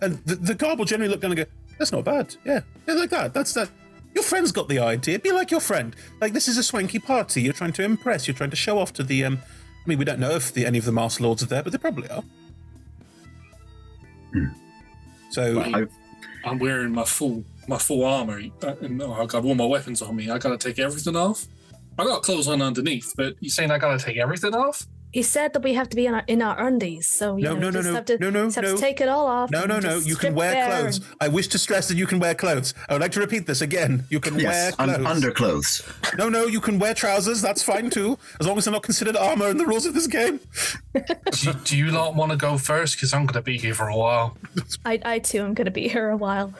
And 0.00 0.18
the, 0.26 0.36
the 0.36 0.54
guard 0.54 0.78
will 0.78 0.86
generally 0.86 1.10
look 1.10 1.20
down 1.20 1.32
and 1.32 1.38
go, 1.38 1.44
"That's 1.78 1.92
not 1.92 2.04
bad. 2.04 2.36
Yeah, 2.44 2.60
yeah, 2.86 2.94
like 2.94 3.10
that. 3.10 3.32
That's 3.32 3.54
that." 3.54 3.70
Your 4.14 4.24
friend's 4.24 4.52
got 4.52 4.68
the 4.68 4.78
idea. 4.78 5.18
Be 5.18 5.32
like 5.32 5.50
your 5.50 5.60
friend. 5.60 5.96
Like 6.20 6.32
this 6.32 6.46
is 6.46 6.58
a 6.58 6.62
swanky 6.62 6.98
party. 6.98 7.42
You're 7.42 7.52
trying 7.52 7.72
to 7.74 7.82
impress. 7.82 8.26
You're 8.26 8.36
trying 8.36 8.50
to 8.50 8.56
show 8.56 8.78
off 8.78 8.92
to 8.94 9.02
the. 9.02 9.24
Um, 9.24 9.38
I 9.84 9.88
mean, 9.88 9.98
we 9.98 10.04
don't 10.04 10.20
know 10.20 10.30
if 10.30 10.52
the, 10.52 10.64
any 10.64 10.78
of 10.78 10.84
the 10.84 10.92
Masked 10.92 11.20
Lords 11.20 11.42
are 11.42 11.46
there, 11.46 11.62
but 11.62 11.72
they 11.72 11.78
probably 11.78 12.08
are. 12.08 12.22
So 15.30 15.56
Well, 15.56 15.86
I'm 16.44 16.58
wearing 16.58 16.92
my 16.92 17.04
full 17.04 17.44
my 17.66 17.78
full 17.78 18.04
armor, 18.04 18.40
uh, 18.62 18.74
and 18.82 19.02
I've 19.02 19.28
got 19.28 19.44
all 19.44 19.54
my 19.54 19.64
weapons 19.64 20.02
on 20.02 20.14
me. 20.16 20.30
I 20.30 20.38
gotta 20.38 20.58
take 20.58 20.78
everything 20.78 21.16
off. 21.16 21.46
I 21.98 22.04
got 22.04 22.22
clothes 22.22 22.48
on 22.48 22.60
underneath, 22.62 23.12
but 23.16 23.34
you 23.40 23.50
saying 23.50 23.70
I 23.70 23.78
gotta 23.78 24.02
take 24.04 24.16
everything 24.16 24.54
off? 24.54 24.86
He 25.12 25.22
said 25.22 25.52
that 25.52 25.62
we 25.62 25.74
have 25.74 25.88
to 25.90 25.96
be 25.96 26.06
in 26.06 26.14
our, 26.14 26.24
in 26.26 26.42
our 26.42 26.58
undies, 26.66 27.06
so 27.06 27.36
you 27.36 27.44
No, 27.44 27.54
know, 27.54 27.60
no, 27.60 27.70
no, 27.70 27.72
just 27.78 27.88
no, 27.88 27.94
have 27.94 28.04
to, 28.06 28.18
no, 28.18 28.30
no, 28.30 28.44
just 28.46 28.56
have 28.56 28.64
no. 28.64 28.74
to 28.74 28.80
take 28.80 29.00
it 29.00 29.08
all 29.08 29.26
off. 29.28 29.48
No, 29.52 29.60
and 29.60 29.68
no, 29.68 29.74
no. 29.78 29.90
just 29.94 30.08
You 30.08 30.14
can 30.16 30.20
strip 30.32 30.34
wear 30.34 30.52
bare 30.54 30.66
clothes. 30.80 30.96
and- 30.96 31.06
I 31.20 31.28
wish 31.28 31.46
to 31.48 31.58
stress 31.58 31.86
that 31.86 31.96
you 31.96 32.04
can 32.08 32.18
wear 32.18 32.34
clothes. 32.34 32.74
I 32.88 32.94
would 32.94 33.00
like 33.00 33.12
to 33.12 33.20
repeat 33.20 33.46
this 33.46 33.60
again. 33.60 34.06
You 34.10 34.18
can 34.18 34.36
Yes, 34.40 34.76
wear 34.76 34.88
un- 34.88 34.94
clothes. 34.96 35.06
underclothes. 35.14 35.82
No, 36.18 36.28
no, 36.28 36.46
you 36.46 36.60
can 36.60 36.80
wear 36.80 36.94
trousers. 36.94 37.40
That's 37.40 37.62
fine 37.62 37.90
too, 37.90 38.18
as 38.40 38.48
long 38.48 38.58
as 38.58 38.64
they're 38.64 38.72
not 38.72 38.82
considered 38.82 39.16
armor 39.16 39.46
in 39.50 39.56
the 39.56 39.66
rules 39.66 39.86
of 39.86 39.94
this 39.94 40.08
game. 40.08 40.40
do, 40.94 41.52
do 41.64 41.76
you 41.78 41.92
lot 41.92 42.16
want 42.16 42.32
to 42.32 42.36
go 42.36 42.58
first? 42.58 42.96
Because 42.96 43.14
I'm 43.14 43.24
gonna 43.24 43.40
be 43.40 43.56
here 43.56 43.74
for 43.74 43.86
a 43.86 43.96
while. 43.96 44.36
I, 44.84 44.98
I 45.04 45.18
too 45.20 45.42
am 45.42 45.54
going 45.54 45.66
to 45.66 45.70
be 45.70 45.86
here 45.86 46.08
a 46.10 46.16
while. 46.16 46.52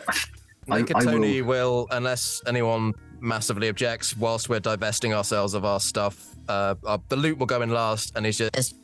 Nick 0.68 0.90
and 0.90 1.02
Tony 1.04 1.42
will, 1.42 1.88
unless 1.90 2.40
anyone 2.46 2.94
massively 3.24 3.68
objects, 3.68 4.16
whilst 4.16 4.48
we're 4.48 4.60
divesting 4.60 5.12
ourselves 5.14 5.54
of 5.54 5.64
our 5.64 5.80
stuff, 5.80 6.34
uh, 6.48 6.74
uh, 6.86 6.98
the 7.08 7.16
loot 7.16 7.38
will 7.38 7.46
go 7.46 7.62
in 7.62 7.70
last, 7.70 8.12
and 8.16 8.24
he's 8.26 8.38
just. 8.38 8.76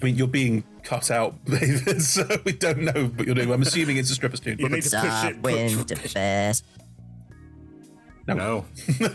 I 0.00 0.04
mean, 0.04 0.16
you're 0.16 0.28
being 0.28 0.64
cut 0.84 1.10
out, 1.10 1.34
David, 1.44 2.00
so 2.02 2.26
we 2.44 2.52
don't 2.52 2.82
know 2.82 3.06
what 3.06 3.26
you're 3.26 3.34
doing. 3.34 3.52
I'm 3.52 3.62
assuming 3.62 3.96
it's 3.96 4.10
a 4.10 4.14
stripper's 4.14 4.40
tune. 4.40 4.58
You 4.58 4.68
need 4.68 4.82
to 4.82 5.00
push 5.00 5.24
it. 5.30 5.42
Wind 5.42 5.98
first. 6.10 6.64
No. 8.26 8.34
no. 8.34 8.64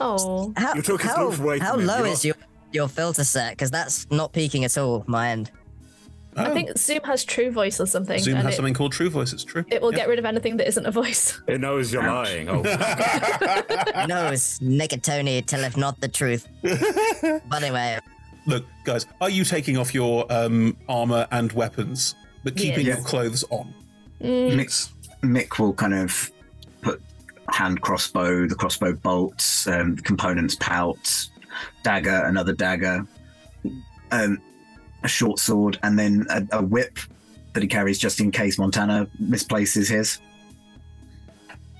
Oh, 0.00 0.52
How, 0.56 0.74
You 0.74 0.82
took 0.82 1.02
his 1.02 1.10
how, 1.10 1.30
how 1.60 1.76
low 1.76 1.98
You're- 1.98 2.10
is 2.10 2.24
your, 2.24 2.36
your 2.72 2.88
filter 2.88 3.24
set? 3.24 3.50
Because 3.50 3.70
that's 3.72 4.08
not 4.12 4.32
peaking 4.32 4.64
at 4.64 4.78
all, 4.78 5.02
my 5.08 5.30
end. 5.30 5.50
I 6.38 6.52
think 6.52 6.76
Zoom 6.78 7.00
has 7.04 7.24
True 7.24 7.50
Voice 7.50 7.80
or 7.80 7.86
something. 7.86 8.16
Oh. 8.16 8.22
Zoom 8.22 8.36
and 8.36 8.44
has 8.44 8.54
it, 8.54 8.56
something 8.56 8.74
called 8.74 8.92
True 8.92 9.10
Voice. 9.10 9.32
It's 9.32 9.44
true. 9.44 9.64
it 9.70 9.82
will 9.82 9.92
Yeah. 9.92 9.98
get 9.98 10.08
rid 10.08 10.18
of 10.18 10.24
anything 10.24 10.56
that 10.58 10.68
isn't 10.68 10.86
a 10.86 10.90
voice. 10.90 11.40
It 11.48 11.60
knows 11.60 11.92
you're 11.92 12.02
lying. 12.02 12.48
Oh. 12.48 12.62
knows 14.08 14.60
naked 14.60 15.02
Tony 15.02 15.42
telleth 15.42 15.76
not 15.76 16.00
the 16.00 16.08
truth. 16.08 16.46
but 16.62 17.62
anyway, 17.62 17.98
Look, 18.46 18.64
guys, 18.84 19.04
are 19.20 19.28
you 19.28 19.44
taking 19.44 19.76
off 19.76 19.92
your 19.94 20.24
um, 20.32 20.74
armor 20.88 21.26
and 21.30 21.52
weapons, 21.52 22.14
but 22.44 22.56
keeping 22.56 22.86
Yes. 22.86 22.96
your 22.98 23.04
clothes 23.06 23.44
on? 23.50 23.74
Mm. 24.22 24.54
Mick, 24.54 24.90
Mick 25.22 25.58
will 25.58 25.74
kind 25.74 25.92
of 25.92 26.30
put 26.80 27.02
hand 27.50 27.82
crossbow, 27.82 28.46
the 28.46 28.54
crossbow 28.54 28.94
bolts, 28.94 29.66
um, 29.66 29.96
components, 29.96 30.56
pouch, 30.58 31.26
dagger, 31.82 32.22
another 32.24 32.52
dagger, 32.54 33.06
um, 34.12 34.38
a 35.02 35.08
short 35.08 35.38
sword, 35.38 35.78
and 35.82 35.98
then 35.98 36.26
a, 36.30 36.58
a 36.58 36.62
whip 36.62 36.98
that 37.52 37.62
he 37.62 37.68
carries 37.68 37.98
just 37.98 38.20
in 38.20 38.30
case 38.30 38.58
Montana 38.58 39.08
misplaces 39.18 39.88
his. 39.88 40.20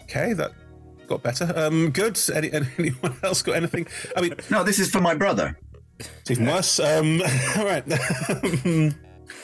Okay, 0.03 0.33
that 0.33 0.53
got 1.07 1.23
better. 1.23 1.53
Um, 1.57 1.91
good. 1.91 2.19
Any, 2.35 2.53
anyone 2.79 3.17
else 3.23 3.43
got 3.43 3.57
anything? 3.57 3.87
I 4.17 4.21
mean, 4.21 4.35
no, 4.51 4.63
this 4.65 4.79
is 4.79 4.91
for 4.91 5.01
my 5.01 5.15
brother. 5.15 5.59
It's 5.99 6.31
even 6.31 6.47
worse. 6.47 6.79
Um, 6.79 7.21
all 7.57 7.65
right. 7.65 7.85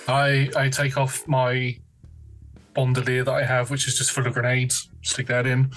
I 0.09 0.51
I 0.57 0.69
take 0.71 0.97
off 0.97 1.27
my 1.27 1.77
bandolier 2.75 3.25
that 3.25 3.35
I 3.35 3.45
have, 3.45 3.71
which 3.71 3.89
is 3.89 3.97
just 3.97 4.13
full 4.13 4.27
of 4.27 4.35
grenades. 4.35 4.91
Stick 5.03 5.27
that 5.29 5.47
in. 5.47 5.71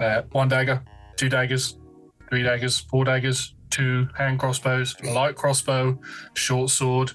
Uh, 0.00 0.22
one 0.32 0.48
dagger, 0.48 0.82
two 1.16 1.28
daggers, 1.28 1.78
three 2.28 2.42
daggers, 2.42 2.78
four 2.78 3.04
daggers, 3.04 3.54
two 3.70 4.08
hand 4.16 4.38
crossbows, 4.38 4.94
a 5.02 5.10
light 5.12 5.36
crossbow, 5.36 5.98
short 6.34 6.70
sword. 6.70 7.12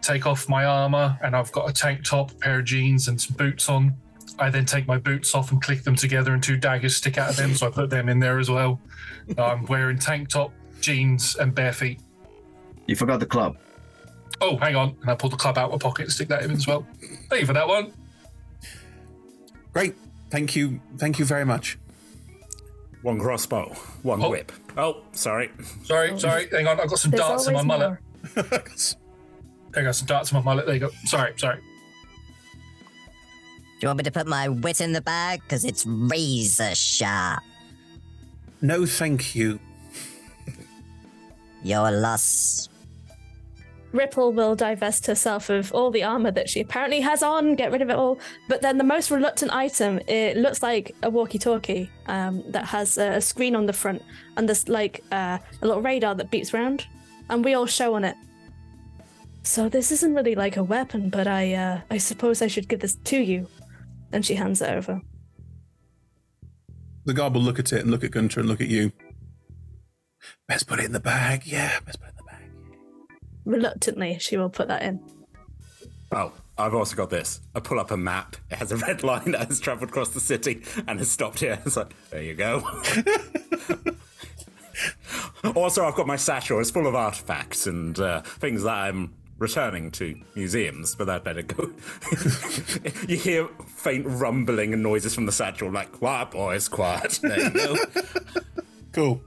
Take 0.00 0.26
off 0.26 0.48
my 0.48 0.64
armor, 0.64 1.18
and 1.22 1.34
I've 1.34 1.50
got 1.52 1.68
a 1.68 1.72
tank 1.72 2.04
top, 2.04 2.30
a 2.30 2.34
pair 2.34 2.58
of 2.60 2.64
jeans, 2.64 3.08
and 3.08 3.20
some 3.20 3.36
boots 3.36 3.68
on. 3.68 3.94
I 4.38 4.50
then 4.50 4.64
take 4.64 4.86
my 4.86 4.98
boots 4.98 5.34
off 5.34 5.50
and 5.50 5.60
click 5.60 5.82
them 5.82 5.96
together, 5.96 6.32
and 6.32 6.42
two 6.42 6.56
daggers 6.56 6.96
stick 6.96 7.18
out 7.18 7.30
of 7.30 7.36
them, 7.36 7.54
so 7.54 7.66
I 7.66 7.70
put 7.70 7.90
them 7.90 8.08
in 8.08 8.20
there 8.20 8.38
as 8.38 8.48
well. 8.48 8.80
I'm 9.36 9.66
wearing 9.66 9.98
tank 9.98 10.28
top, 10.28 10.52
jeans, 10.80 11.34
and 11.36 11.54
bare 11.54 11.72
feet. 11.72 12.00
You 12.86 12.94
forgot 12.96 13.18
the 13.20 13.26
club. 13.26 13.56
Oh, 14.40 14.56
hang 14.56 14.76
on. 14.76 14.96
And 15.02 15.10
I 15.10 15.14
pull 15.16 15.30
the 15.30 15.36
club 15.36 15.58
out 15.58 15.66
of 15.66 15.72
my 15.72 15.78
pocket 15.78 16.04
and 16.04 16.12
stick 16.12 16.28
that 16.28 16.42
in 16.44 16.52
as 16.52 16.66
well. 16.66 16.86
Thank 17.28 17.40
you 17.40 17.46
for 17.46 17.52
that 17.54 17.66
one. 17.66 17.92
Great. 19.72 19.96
Thank 20.30 20.54
you. 20.54 20.80
Thank 20.96 21.18
you 21.18 21.24
very 21.24 21.44
much. 21.44 21.76
One 23.02 23.18
crossbow, 23.18 23.74
one 24.02 24.22
Oh. 24.22 24.30
whip. 24.30 24.52
Oh, 24.78 25.02
sorry. 25.10 25.50
Sorry, 25.82 26.12
oh. 26.12 26.18
sorry. 26.18 26.48
Hang 26.50 26.68
on. 26.68 26.80
I've 26.80 26.88
got 26.88 27.00
some 27.00 27.10
There's 27.10 27.20
darts 27.20 27.48
in 27.48 27.52
my 27.52 27.58
always 27.58 27.66
mullet. 27.66 27.98
I 29.74 29.82
got 29.82 29.94
some 29.96 30.06
darts 30.06 30.30
in 30.30 30.36
my 30.36 30.42
mullet. 30.42 30.66
There 30.66 30.74
you 30.76 30.80
go. 30.80 30.90
Sorry, 31.04 31.34
sorry. 31.36 31.56
Do 31.56 31.62
you 33.82 33.88
want 33.88 33.98
me 33.98 34.04
to 34.04 34.12
put 34.12 34.28
my 34.28 34.48
wit 34.48 34.80
in 34.80 34.92
the 34.92 35.00
bag? 35.00 35.40
Because 35.42 35.64
it's 35.64 35.84
razor 35.84 36.76
sharp. 36.76 37.42
No, 38.62 38.86
thank 38.86 39.34
you. 39.34 39.58
Your 41.64 41.90
loss. 41.90 42.67
Ripple 43.92 44.32
will 44.32 44.54
divest 44.54 45.06
herself 45.06 45.48
of 45.50 45.72
all 45.72 45.90
the 45.90 46.02
armor 46.02 46.30
that 46.30 46.48
she 46.48 46.60
apparently 46.60 47.00
has 47.00 47.22
on, 47.22 47.54
get 47.54 47.72
rid 47.72 47.82
of 47.82 47.90
it 47.90 47.96
all. 47.96 48.18
But 48.48 48.60
then 48.60 48.78
the 48.78 48.84
most 48.84 49.10
reluctant 49.10 49.52
item, 49.52 50.00
it 50.06 50.36
looks 50.36 50.62
like 50.62 50.94
a 51.02 51.10
walkie-talkie 51.10 51.90
um, 52.06 52.44
that 52.48 52.66
has 52.66 52.98
a 52.98 53.20
screen 53.20 53.56
on 53.56 53.66
the 53.66 53.72
front 53.72 54.02
and 54.36 54.48
there's 54.48 54.68
like 54.68 55.02
uh, 55.10 55.38
a 55.62 55.66
little 55.66 55.82
radar 55.82 56.14
that 56.14 56.30
beeps 56.30 56.52
round, 56.52 56.86
and 57.28 57.44
we 57.44 57.54
all 57.54 57.66
show 57.66 57.94
on 57.94 58.04
it. 58.04 58.16
So 59.42 59.68
this 59.68 59.90
isn't 59.90 60.14
really 60.14 60.34
like 60.34 60.56
a 60.56 60.62
weapon, 60.62 61.10
but 61.10 61.26
I 61.26 61.54
uh, 61.54 61.80
I 61.90 61.98
suppose 61.98 62.40
I 62.40 62.46
should 62.46 62.68
give 62.68 62.80
this 62.80 62.94
to 62.94 63.18
you. 63.18 63.48
And 64.12 64.24
she 64.24 64.36
hands 64.36 64.62
it 64.62 64.70
over. 64.70 65.02
The 67.04 67.12
guard 67.12 67.34
will 67.34 67.42
look 67.42 67.58
at 67.58 67.72
it 67.72 67.80
and 67.80 67.90
look 67.90 68.04
at 68.04 68.10
Gunter 68.10 68.40
and 68.40 68.48
look 68.48 68.60
at 68.60 68.68
you. 68.68 68.92
Best 70.46 70.66
put 70.66 70.78
it 70.78 70.86
in 70.86 70.92
the 70.92 71.00
bag. 71.00 71.46
Yeah, 71.46 71.80
best 71.80 72.00
put 72.00 72.08
it. 72.10 72.17
Reluctantly, 73.48 74.18
she 74.20 74.36
will 74.36 74.50
put 74.50 74.68
that 74.68 74.82
in. 74.82 75.00
Oh, 76.12 76.32
I've 76.58 76.74
also 76.74 76.94
got 76.94 77.08
this. 77.08 77.40
I 77.54 77.60
pull 77.60 77.80
up 77.80 77.90
a 77.90 77.96
map. 77.96 78.36
It 78.50 78.58
has 78.58 78.72
a 78.72 78.76
red 78.76 79.02
line 79.02 79.32
that 79.32 79.48
has 79.48 79.58
travelled 79.58 79.88
across 79.88 80.10
the 80.10 80.20
city 80.20 80.62
and 80.86 80.98
has 80.98 81.10
stopped 81.10 81.40
here. 81.40 81.58
It's 81.64 81.74
like, 81.74 81.94
there 82.10 82.22
you 82.22 82.34
go. 82.34 82.58
also, 85.56 85.86
I've 85.86 85.94
got 85.94 86.06
my 86.06 86.16
satchel. 86.16 86.60
It's 86.60 86.70
full 86.70 86.86
of 86.86 86.94
artifacts 86.94 87.66
and 87.66 87.98
uh, 87.98 88.20
things 88.20 88.64
that 88.64 88.74
I'm 88.74 89.14
returning 89.38 89.92
to 89.92 90.20
museums, 90.34 90.94
but 90.94 91.06
that 91.06 91.24
better 91.24 91.40
go. 91.40 91.70
you 93.08 93.16
hear 93.16 93.48
faint 93.66 94.04
rumbling 94.06 94.74
and 94.74 94.82
noises 94.82 95.14
from 95.14 95.24
the 95.24 95.32
satchel, 95.32 95.70
like, 95.70 95.92
quiet, 95.92 96.32
boys, 96.32 96.68
quiet. 96.68 97.18
There 97.22 97.40
you 97.40 97.50
go. 97.50 97.76
Cool. 98.92 99.20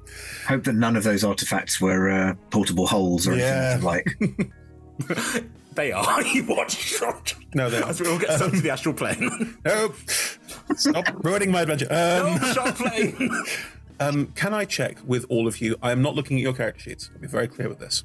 Hope 0.47 0.63
that 0.65 0.73
none 0.73 0.95
of 0.95 1.03
those 1.03 1.23
artifacts 1.23 1.79
were 1.79 2.09
uh, 2.09 2.33
portable 2.49 2.87
holes 2.87 3.27
or 3.27 3.35
Yeah. 3.35 3.79
anything 3.79 3.85
like. 3.85 5.43
they 5.75 5.91
are. 5.91 6.21
you 6.25 6.43
watch. 6.45 6.99
No, 7.53 7.69
they 7.69 7.81
As 7.83 8.01
we 8.01 8.07
all 8.07 8.19
get 8.19 8.37
sent 8.39 8.55
to 8.55 8.61
the 8.61 8.69
astral 8.71 8.93
plane. 8.95 9.57
Nope. 9.65 9.95
Stop 10.75 11.05
ruining 11.23 11.51
my 11.51 11.61
adventure. 11.61 11.87
Um, 11.89 12.39
no, 12.41 12.53
shot 12.53 12.75
plane. 12.75 13.29
Um, 13.99 14.27
can 14.35 14.53
I 14.53 14.65
check 14.65 14.97
with 15.05 15.25
all 15.29 15.47
of 15.47 15.61
you? 15.61 15.75
I 15.81 15.91
am 15.91 16.01
not 16.01 16.15
looking 16.15 16.37
at 16.37 16.41
your 16.43 16.53
character 16.53 16.81
sheets. 16.81 17.09
I'll 17.13 17.21
be 17.21 17.27
very 17.27 17.47
clear 17.47 17.69
with 17.69 17.79
this. 17.79 18.03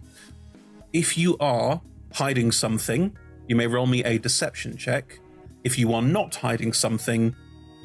If 0.93 1.17
you 1.17 1.37
are 1.39 1.81
hiding 2.13 2.53
something, 2.53 3.17
you 3.49 3.57
may 3.57 3.67
roll 3.67 3.87
me 3.87 4.05
a 4.05 4.19
deception 4.19 4.77
check. 4.77 5.21
If 5.65 5.79
you 5.79 5.93
are 5.95 6.03
not 6.03 6.37
hiding 6.37 6.73
something, 6.75 7.35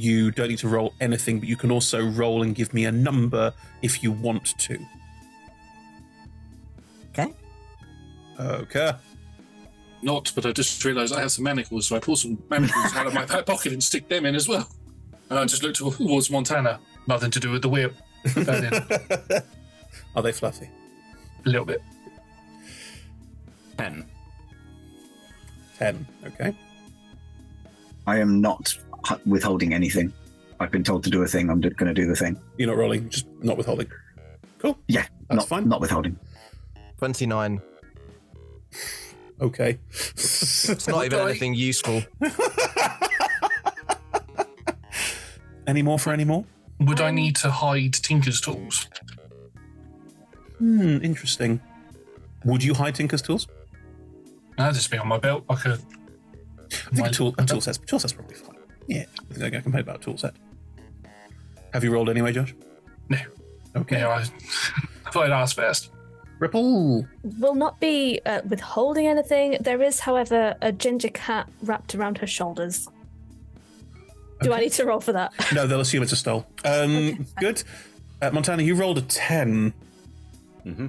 you 0.02 0.32
don't 0.32 0.50
need 0.50 0.60
to 0.60 0.68
roll 0.68 0.94
anything, 1.00 1.40
but 1.40 1.48
you 1.48 1.56
can 1.56 1.72
also 1.72 2.06
roll 2.06 2.44
and 2.44 2.56
give 2.56 2.74
me 2.74 2.86
a 2.86 2.92
number 2.92 3.54
if 3.82 4.04
you 4.04 4.12
want 4.12 4.58
to. 4.58 4.78
Okay. 7.10 7.34
Okay. 8.40 8.92
Not, 10.02 10.32
but 10.36 10.46
I 10.46 10.52
just 10.52 10.84
realised 10.84 11.14
I 11.14 11.20
have 11.20 11.32
some 11.32 11.44
manacles, 11.44 11.88
so 11.88 11.96
I 11.96 12.00
pull 12.00 12.16
some 12.16 12.42
manacles 12.50 12.96
out 12.96 13.06
of 13.06 13.14
my 13.14 13.26
back 13.26 13.46
pocket 13.46 13.72
and 13.74 13.84
stick 13.84 14.08
them 14.10 14.26
in 14.26 14.36
as 14.36 14.48
well. 14.48 14.68
And 15.30 15.38
I 15.38 15.46
just 15.46 15.64
look 15.64 15.76
towards 15.76 16.30
Montana. 16.30 16.80
Nothing 17.08 17.32
to 17.32 17.40
do 17.40 17.52
with 17.52 17.62
the 17.62 17.70
whip. 17.70 17.96
Put 18.34 18.46
that 18.46 19.30
in. 19.32 19.42
Are 20.16 20.22
they 20.22 20.32
fluffy? 20.32 20.70
A 21.46 21.50
little 21.50 21.66
bit. 21.66 21.82
Ten. 23.78 24.06
Ten. 25.78 26.08
Okay. 26.26 26.56
I 28.08 28.20
am 28.20 28.42
not 28.42 28.76
hu- 29.08 29.20
withholding 29.26 29.74
anything. 29.74 30.14
I've 30.60 30.72
been 30.72 30.84
told 30.84 31.04
to 31.06 31.10
do 31.10 31.24
a 31.24 31.28
thing. 31.28 31.50
I'm 31.50 31.60
going 31.60 31.76
to 31.76 31.94
do 31.94 32.06
the 32.08 32.16
thing. 32.16 32.40
You're 32.58 32.68
not 32.70 32.78
rolling, 32.78 33.10
just 33.10 33.26
not 33.42 33.58
withholding. 33.58 33.88
Cool. 34.60 34.78
Yeah, 34.88 35.06
That's 35.28 35.38
not 35.40 35.48
fine. 35.48 35.68
Not 35.68 35.82
withholding. 35.82 36.20
29. 37.00 37.60
Okay. 39.42 39.80
It's 39.90 40.88
not 40.88 41.06
even 41.06 41.20
anything 41.20 41.56
useful. 41.56 42.04
Any 45.68 45.82
more 45.84 46.00
for 46.00 46.12
any 46.12 46.26
more? 46.26 46.44
Would 46.80 47.00
I 47.02 47.12
need 47.12 47.36
to 47.38 47.52
hide 47.52 47.94
Tinker's 47.94 48.42
tools? 48.42 48.90
Hmm, 50.58 50.98
interesting. 51.04 51.62
Would 52.46 52.64
you 52.64 52.74
hide 52.74 52.96
Tinker's 52.96 53.22
tools? 53.22 53.48
That'd 54.58 54.76
just 54.76 54.92
be 54.92 54.98
on 54.98 55.08
my 55.08 55.18
belt, 55.20 55.46
like 55.50 55.66
a. 55.66 55.78
I 56.92 56.96
think 56.96 57.08
a 57.08 57.12
tool, 57.12 57.36
a 57.38 57.46
tool 57.46 57.62
set's, 57.62 57.78
tool 57.78 58.00
set's 58.00 58.14
probably 58.14 58.36
fine. 58.36 58.51
Yeah, 58.88 59.06
I 59.30 59.34
think 59.34 59.46
I 59.46 59.50
can 59.50 59.62
complain 59.62 59.82
about 59.84 59.98
a 59.98 60.04
tool 60.04 60.18
set. 60.18 60.34
Have 61.74 61.84
you 61.84 61.92
rolled 61.92 62.10
anyway, 62.10 62.34
Josh? 62.34 62.54
No. 63.10 63.18
Okay. 63.76 64.00
Yeah, 64.00 64.10
I, 64.10 64.20
I 65.06 65.12
thought 65.12 65.26
I'd 65.26 65.32
ask 65.32 65.56
first. 65.56 65.92
Ripple. 66.40 67.06
Will 67.40 67.56
not 67.56 67.80
be 67.80 68.20
uh, 68.26 68.42
withholding 68.48 69.08
anything. 69.08 69.58
There 69.62 69.82
is, 69.82 70.00
however, 70.00 70.56
a 70.62 70.72
ginger 70.72 71.10
cat 71.10 71.48
wrapped 71.62 71.94
around 71.94 72.18
her 72.18 72.28
shoulders. 72.28 72.90
Do 74.42 74.52
I 74.52 74.60
need 74.62 74.72
to 74.74 74.86
roll 74.86 75.00
for 75.00 75.14
that? 75.14 75.32
No, 75.54 75.68
they'll 75.68 75.82
assume 75.82 76.02
it's 76.02 76.12
a 76.12 76.16
stole. 76.16 76.48
Um, 76.66 77.28
good. 77.40 77.64
Uh, 78.24 78.32
Montana, 78.32 78.64
you 78.64 78.74
rolled 78.74 78.98
a 78.98 79.04
10. 79.04 79.72
Mm-hmm. 80.66 80.88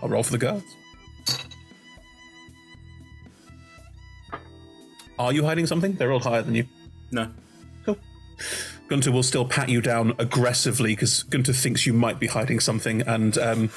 I'll 0.00 0.08
roll 0.10 0.22
for 0.22 0.32
the 0.32 0.38
guards. 0.38 0.64
Are 5.18 5.32
you 5.32 5.44
hiding 5.44 5.66
something? 5.66 5.92
They're 5.94 6.12
all 6.12 6.20
higher 6.20 6.42
than 6.42 6.54
you. 6.54 6.66
No. 7.10 7.28
Cool. 7.84 7.98
Gunter 8.88 9.12
will 9.12 9.22
still 9.22 9.44
pat 9.44 9.68
you 9.68 9.80
down 9.80 10.14
aggressively 10.18 10.92
because 10.92 11.22
Gunter 11.24 11.52
thinks 11.52 11.86
you 11.86 11.92
might 11.92 12.18
be 12.18 12.26
hiding 12.26 12.60
something, 12.60 13.02
and 13.02 13.38
um, 13.38 13.68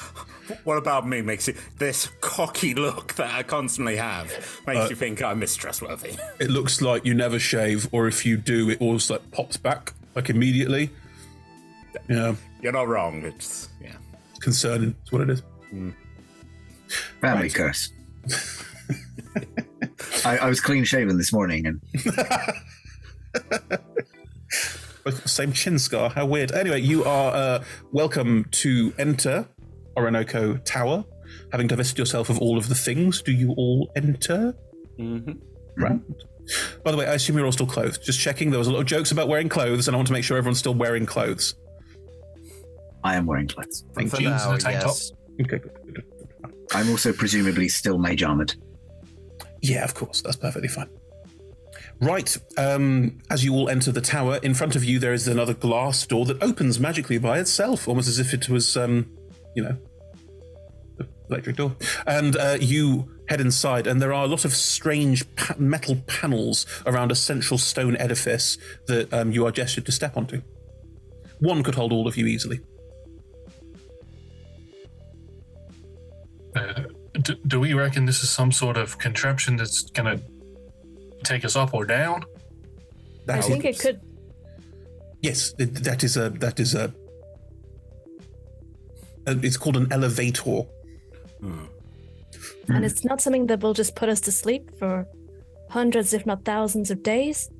What 0.64 0.76
about 0.78 1.06
me 1.06 1.22
makes 1.22 1.46
it 1.48 1.56
this 1.78 2.10
cocky 2.20 2.74
look 2.74 3.14
that 3.14 3.32
I 3.34 3.42
constantly 3.42 3.96
have 3.96 4.26
makes 4.66 4.80
Uh, 4.80 4.86
you 4.90 4.96
think 4.96 5.22
I'm 5.22 5.40
mistrustworthy? 5.40 6.18
it 6.40 6.50
looks 6.50 6.80
like 6.82 7.04
you 7.04 7.14
never 7.14 7.38
shave, 7.38 7.88
or 7.92 8.08
if 8.08 8.26
you 8.26 8.36
do, 8.36 8.68
it 8.70 8.80
always 8.80 9.08
like 9.10 9.30
pops 9.30 9.56
back 9.56 9.92
like 10.14 10.28
immediately. 10.30 10.90
Yeah, 12.08 12.34
You're 12.60 12.72
not 12.72 12.88
wrong. 12.88 13.22
It's 13.24 13.68
yeah. 13.80 13.94
it's 14.30 14.38
concerning. 14.40 14.94
That's 14.98 15.12
what 15.12 15.22
it 15.22 15.30
is. 15.30 15.42
Family 17.20 17.42
Right. 17.44 17.54
curse. 17.54 17.92
I, 20.24 20.38
I 20.38 20.48
was 20.48 20.60
clean 20.60 20.84
shaven 20.84 21.18
this 21.18 21.32
morning, 21.32 21.66
and 21.66 21.80
Both 25.04 25.14
got 25.14 25.22
the 25.22 25.28
same 25.28 25.52
chin 25.52 25.78
scar. 25.78 26.10
How 26.10 26.26
weird. 26.26 26.52
Anyway, 26.52 26.80
you 26.80 27.04
are 27.04 27.34
uh, 27.34 27.64
welcome 27.92 28.44
to 28.52 28.92
enter 28.98 29.46
Orinoco 29.96 30.56
Tower. 30.58 31.04
Having 31.52 31.68
divested 31.68 31.98
yourself 31.98 32.30
of 32.30 32.38
all 32.40 32.58
of 32.58 32.68
the 32.68 32.74
things, 32.74 33.22
do 33.22 33.32
you 33.32 33.52
all 33.56 33.90
enter? 33.96 34.54
Mm-hmm. 34.98 35.32
Right. 35.82 36.00
By 36.84 36.90
the 36.90 36.96
way, 36.96 37.06
I 37.06 37.14
assume 37.14 37.36
you're 37.36 37.46
all 37.46 37.52
still 37.52 37.66
clothed. 37.66 38.02
Just 38.04 38.20
checking. 38.20 38.50
There 38.50 38.58
was 38.58 38.68
a 38.68 38.72
lot 38.72 38.80
of 38.80 38.86
jokes 38.86 39.12
about 39.12 39.28
wearing 39.28 39.48
clothes, 39.48 39.88
and 39.88 39.94
I 39.94 39.98
want 39.98 40.08
to 40.08 40.12
make 40.12 40.24
sure 40.24 40.36
everyone's 40.36 40.58
still 40.58 40.74
wearing 40.74 41.06
clothes. 41.06 41.54
I 43.04 43.14
am 43.14 43.26
wearing 43.26 43.48
clothes. 43.48 43.84
Thank 43.94 44.10
For 44.10 44.20
you. 44.20 44.30
now, 44.30 44.56
yes. 44.56 45.12
Okay, 45.40 45.58
good, 45.58 45.62
good, 45.62 45.94
good. 45.94 46.04
I'm 46.74 46.90
also 46.90 47.12
presumably 47.12 47.68
still 47.68 47.98
mage 47.98 48.22
armored. 48.22 48.54
Yeah, 49.60 49.84
of 49.84 49.94
course. 49.94 50.22
That's 50.22 50.36
perfectly 50.36 50.68
fine. 50.68 50.88
Right. 52.00 52.36
Um, 52.56 53.18
as 53.30 53.44
you 53.44 53.54
all 53.54 53.68
enter 53.68 53.90
the 53.90 54.00
tower, 54.00 54.38
in 54.42 54.54
front 54.54 54.76
of 54.76 54.84
you 54.84 54.98
there 54.98 55.12
is 55.12 55.26
another 55.26 55.54
glass 55.54 56.06
door 56.06 56.24
that 56.26 56.42
opens 56.42 56.78
magically 56.78 57.18
by 57.18 57.38
itself, 57.38 57.88
almost 57.88 58.08
as 58.08 58.18
if 58.18 58.32
it 58.32 58.48
was, 58.48 58.76
um, 58.76 59.10
you 59.56 59.62
know, 59.62 59.76
electric 61.28 61.56
door. 61.56 61.74
And 62.06 62.36
uh, 62.36 62.58
you 62.60 63.10
head 63.28 63.40
inside, 63.40 63.86
and 63.86 64.00
there 64.00 64.12
are 64.12 64.24
a 64.24 64.28
lot 64.28 64.44
of 64.44 64.52
strange 64.52 65.24
pa- 65.36 65.56
metal 65.58 65.96
panels 66.06 66.66
around 66.86 67.12
a 67.12 67.14
central 67.14 67.58
stone 67.58 67.96
edifice 67.96 68.58
that 68.86 69.12
um, 69.12 69.32
you 69.32 69.44
are 69.46 69.52
gestured 69.52 69.86
to 69.86 69.92
step 69.92 70.16
onto. 70.16 70.40
One 71.40 71.62
could 71.62 71.74
hold 71.74 71.92
all 71.92 72.08
of 72.08 72.16
you 72.16 72.26
easily. 72.26 72.60
Uh, 76.56 76.84
do, 77.22 77.34
do 77.46 77.60
we 77.60 77.74
reckon 77.74 78.06
this 78.06 78.22
is 78.22 78.30
some 78.30 78.52
sort 78.52 78.76
of 78.76 78.98
contraption 78.98 79.56
that's 79.56 79.82
gonna 79.90 80.20
take 81.24 81.44
us 81.44 81.56
up 81.56 81.74
or 81.74 81.84
down? 81.84 82.24
I 83.28 83.40
think 83.40 83.64
it 83.64 83.78
could. 83.78 84.00
Yes, 85.20 85.52
th- 85.52 85.70
that 85.70 86.02
is 86.04 86.16
a 86.16 86.30
that 86.30 86.58
is 86.60 86.74
a. 86.74 86.92
uh, 89.26 89.34
It's 89.42 89.56
called 89.56 89.76
an 89.76 89.92
elevator. 89.92 90.62
And 92.70 92.84
it's 92.84 93.04
not 93.04 93.20
something 93.20 93.46
that 93.46 93.60
will 93.62 93.74
just 93.74 93.94
put 93.94 94.08
us 94.08 94.20
to 94.22 94.32
sleep 94.32 94.78
for 94.78 95.06
hundreds, 95.70 96.12
if 96.12 96.26
not 96.26 96.44
thousands, 96.44 96.90
of 96.90 97.02
days. 97.02 97.50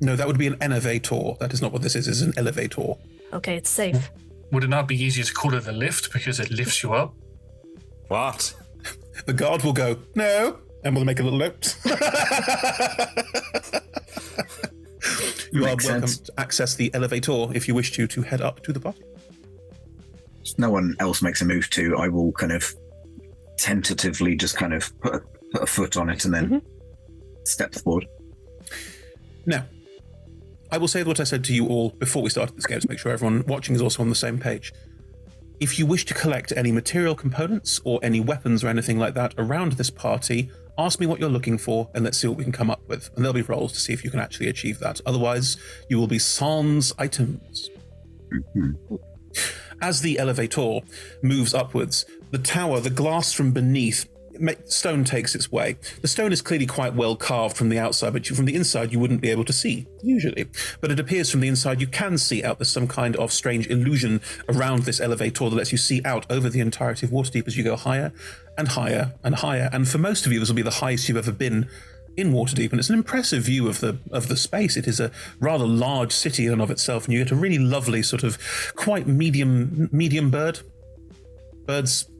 No, 0.00 0.16
that 0.16 0.26
would 0.26 0.38
be 0.38 0.46
an 0.46 0.56
elevator. 0.60 1.34
That 1.40 1.52
is 1.52 1.60
not 1.60 1.72
what 1.72 1.82
this 1.82 1.94
is. 1.96 2.08
It's 2.08 2.22
an 2.22 2.32
elevator. 2.36 2.94
Okay, 3.32 3.56
it's 3.56 3.68
safe. 3.70 4.10
Would 4.52 4.64
it 4.64 4.70
not 4.70 4.88
be 4.88 4.96
easier 5.02 5.24
to 5.24 5.32
call 5.34 5.52
it 5.54 5.66
a 5.66 5.72
lift 5.72 6.12
because 6.12 6.40
it 6.40 6.50
lifts 6.50 6.82
you 6.82 6.94
up? 6.94 7.14
What? 8.08 8.54
The 9.28 9.34
guard 9.34 9.62
will 9.62 9.74
go 9.74 9.98
no, 10.14 10.56
and 10.84 10.96
we'll 10.96 11.04
make 11.04 11.20
a 11.20 11.22
little 11.22 11.38
note. 11.38 11.76
you 15.52 15.60
are 15.60 15.66
welcome 15.66 15.80
sense. 15.80 16.16
to 16.20 16.32
access 16.38 16.74
the 16.76 16.90
elevator 16.94 17.48
if 17.54 17.68
you 17.68 17.74
wish 17.74 17.92
to 17.92 18.06
to 18.06 18.22
head 18.22 18.40
up 18.40 18.62
to 18.62 18.72
the 18.72 18.80
party. 18.80 19.02
No 20.56 20.70
one 20.70 20.96
else 20.98 21.20
makes 21.20 21.42
a 21.42 21.44
move 21.44 21.68
to, 21.68 21.98
I 21.98 22.08
will 22.08 22.32
kind 22.32 22.52
of 22.52 22.74
tentatively 23.58 24.34
just 24.34 24.56
kind 24.56 24.72
of 24.72 24.98
put 25.00 25.16
a, 25.16 25.20
put 25.52 25.62
a 25.62 25.66
foot 25.66 25.98
on 25.98 26.08
it 26.08 26.24
and 26.24 26.32
then 26.32 26.46
mm-hmm. 26.46 26.66
step 27.44 27.74
forward. 27.74 28.06
Now, 29.44 29.66
I 30.72 30.78
will 30.78 30.88
say 30.88 31.02
what 31.02 31.20
I 31.20 31.24
said 31.24 31.44
to 31.44 31.54
you 31.54 31.66
all 31.66 31.90
before 31.90 32.22
we 32.22 32.30
started 32.30 32.56
this 32.56 32.64
game 32.64 32.80
to 32.80 32.88
make 32.88 32.98
sure 32.98 33.12
everyone 33.12 33.44
watching 33.46 33.74
is 33.74 33.82
also 33.82 34.02
on 34.02 34.08
the 34.08 34.14
same 34.14 34.38
page. 34.38 34.72
If 35.60 35.78
you 35.78 35.86
wish 35.86 36.04
to 36.06 36.14
collect 36.14 36.52
any 36.56 36.70
material 36.70 37.14
components 37.16 37.80
or 37.84 37.98
any 38.02 38.20
weapons 38.20 38.62
or 38.62 38.68
anything 38.68 38.98
like 38.98 39.14
that 39.14 39.34
around 39.38 39.72
this 39.72 39.90
party, 39.90 40.50
ask 40.78 41.00
me 41.00 41.06
what 41.06 41.18
you're 41.18 41.28
looking 41.28 41.58
for 41.58 41.90
and 41.94 42.04
let's 42.04 42.16
see 42.18 42.28
what 42.28 42.36
we 42.36 42.44
can 42.44 42.52
come 42.52 42.70
up 42.70 42.80
with. 42.86 43.10
And 43.16 43.24
there'll 43.24 43.34
be 43.34 43.42
rolls 43.42 43.72
to 43.72 43.80
see 43.80 43.92
if 43.92 44.04
you 44.04 44.10
can 44.10 44.20
actually 44.20 44.48
achieve 44.48 44.78
that. 44.78 45.00
Otherwise, 45.04 45.56
you 45.88 45.98
will 45.98 46.06
be 46.06 46.20
sans 46.20 46.92
items. 46.98 47.70
Mm-hmm. 48.32 48.94
As 49.80 50.00
the 50.00 50.18
elevator 50.18 50.80
moves 51.22 51.54
upwards, 51.54 52.04
the 52.30 52.38
tower, 52.38 52.78
the 52.80 52.90
glass 52.90 53.32
from 53.32 53.52
beneath, 53.52 54.06
stone 54.66 55.04
takes 55.04 55.34
its 55.34 55.50
way. 55.50 55.76
The 56.00 56.08
stone 56.08 56.32
is 56.32 56.42
clearly 56.42 56.66
quite 56.66 56.94
well 56.94 57.16
carved 57.16 57.56
from 57.56 57.68
the 57.68 57.78
outside, 57.78 58.12
but 58.12 58.26
from 58.26 58.44
the 58.44 58.54
inside 58.54 58.92
you 58.92 58.98
wouldn't 58.98 59.20
be 59.20 59.30
able 59.30 59.44
to 59.44 59.52
see, 59.52 59.86
usually. 60.02 60.46
But 60.80 60.90
it 60.90 61.00
appears 61.00 61.30
from 61.30 61.40
the 61.40 61.48
inside 61.48 61.80
you 61.80 61.86
can 61.86 62.18
see 62.18 62.42
out. 62.42 62.58
There's 62.58 62.68
some 62.68 62.88
kind 62.88 63.16
of 63.16 63.32
strange 63.32 63.66
illusion 63.68 64.20
around 64.48 64.82
this 64.82 65.00
elevator 65.00 65.48
that 65.50 65.56
lets 65.56 65.72
you 65.72 65.78
see 65.78 66.00
out 66.04 66.26
over 66.30 66.48
the 66.48 66.60
entirety 66.60 67.06
of 67.06 67.12
Waterdeep 67.12 67.46
as 67.46 67.56
you 67.56 67.64
go 67.64 67.76
higher 67.76 68.12
and 68.56 68.68
higher 68.68 69.14
and 69.22 69.36
higher. 69.36 69.68
And 69.72 69.88
for 69.88 69.98
most 69.98 70.26
of 70.26 70.32
you, 70.32 70.40
this 70.40 70.48
will 70.48 70.56
be 70.56 70.62
the 70.62 70.70
highest 70.70 71.08
you've 71.08 71.18
ever 71.18 71.32
been 71.32 71.68
in 72.18 72.32
Waterdeep, 72.32 72.72
and 72.72 72.80
it's 72.80 72.90
an 72.90 72.96
impressive 72.96 73.44
view 73.44 73.68
of 73.68 73.78
the 73.78 73.96
of 74.10 74.26
the 74.26 74.36
space. 74.36 74.76
It 74.76 74.88
is 74.88 74.98
a 74.98 75.12
rather 75.38 75.64
large 75.64 76.12
city 76.12 76.46
in 76.46 76.52
and 76.52 76.60
of 76.60 76.68
itself, 76.68 77.04
and 77.04 77.14
you 77.14 77.22
get 77.22 77.30
a 77.30 77.36
really 77.36 77.58
lovely 77.58 78.02
sort 78.02 78.24
of 78.24 78.38
quite 78.74 79.06
medium 79.06 79.88
medium 79.92 80.28
bird, 80.28 80.58
birds, 81.64 82.10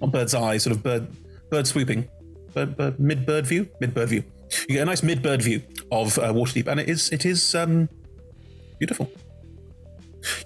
not 0.00 0.12
bird's 0.12 0.34
eye, 0.34 0.56
sort 0.56 0.74
of 0.74 0.82
bird 0.82 1.08
bird 1.52 1.66
swooping, 1.66 2.08
bird, 2.54 2.76
bird 2.78 2.98
mid 2.98 3.26
bird 3.26 3.46
view, 3.46 3.68
mid 3.78 3.92
bird 3.92 4.08
view. 4.08 4.24
You 4.68 4.76
get 4.76 4.82
a 4.82 4.86
nice 4.86 5.02
mid 5.02 5.22
bird 5.22 5.42
view 5.42 5.62
of 5.92 6.18
uh, 6.18 6.32
Waterdeep, 6.32 6.66
and 6.66 6.80
it 6.80 6.88
is 6.88 7.10
it 7.10 7.26
is 7.26 7.54
um, 7.54 7.88
beautiful. 8.78 9.12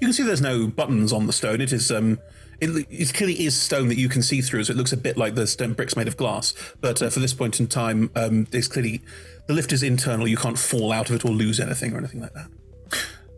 You 0.01 0.07
can 0.09 0.13
see 0.13 0.25
there's 0.25 0.41
no 0.41 0.67
buttons 0.67 1.13
on 1.13 1.27
the 1.27 1.33
stone. 1.33 1.61
It 1.61 1.73
is 1.73 1.93
um, 1.93 2.19
it, 2.61 2.87
it 2.91 3.15
clearly 3.15 3.45
is 3.45 3.55
stone 3.55 3.89
that 3.89 3.99
you 3.99 4.09
can 4.09 4.21
see 4.21 4.41
through, 4.41 4.65
so 4.65 4.73
it 4.73 4.77
looks 4.77 4.93
a 4.93 4.97
bit 4.97 5.17
like 5.17 5.37
the 5.37 5.47
stone 5.47 5.75
bricks 5.75 5.97
made 5.97 6.09
of 6.09 6.17
glass. 6.17 6.55
But 6.81 7.01
uh, 7.01 7.11
for 7.11 7.21
this 7.21 7.33
point 7.33 7.61
in 7.61 7.69
time, 7.69 8.11
um, 8.17 8.49
there's 8.51 8.69
clearly 8.69 9.01
the 9.47 9.55
lift 9.55 9.73
is 9.73 9.85
internal. 9.85 10.27
You 10.27 10.37
can't 10.37 10.59
fall 10.59 10.93
out 10.93 11.09
of 11.09 11.17
it 11.17 11.25
or 11.25 11.31
lose 11.31 11.61
anything 11.61 11.95
or 11.95 11.99
anything 11.99 12.21
like 12.21 12.35
that. 12.35 12.49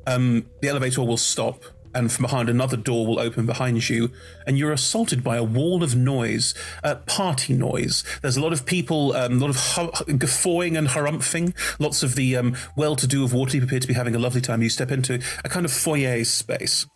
Um, 0.06 0.46
the 0.62 0.68
elevator 0.68 1.02
will 1.02 1.18
stop, 1.18 1.64
and 1.94 2.10
from 2.12 2.24
behind 2.24 2.48
another 2.48 2.76
door 2.76 3.06
will 3.06 3.18
open 3.18 3.46
behind 3.46 3.88
you, 3.88 4.10
and 4.46 4.58
you're 4.58 4.72
assaulted 4.72 5.22
by 5.22 5.36
a 5.36 5.44
wall 5.44 5.82
of 5.82 5.94
noise, 5.94 6.54
uh, 6.82 6.96
party 6.96 7.54
noise. 7.54 8.04
There's 8.22 8.36
a 8.36 8.40
lot 8.40 8.52
of 8.52 8.66
people, 8.66 9.12
um, 9.14 9.40
a 9.42 9.46
lot 9.46 9.50
of 9.50 9.56
hu- 9.56 10.14
guffawing 10.14 10.76
and 10.76 10.88
harumphing. 10.88 11.54
Lots 11.78 12.02
of 12.02 12.14
the 12.14 12.36
um, 12.36 12.56
well-to-do 12.76 13.24
of 13.24 13.32
Waterdeep 13.32 13.62
appear 13.62 13.80
to 13.80 13.88
be 13.88 13.94
having 13.94 14.14
a 14.14 14.18
lovely 14.18 14.40
time. 14.40 14.62
You 14.62 14.70
step 14.70 14.90
into 14.90 15.20
a 15.44 15.48
kind 15.48 15.64
of 15.64 15.72
foyer 15.72 16.24
space. 16.24 16.86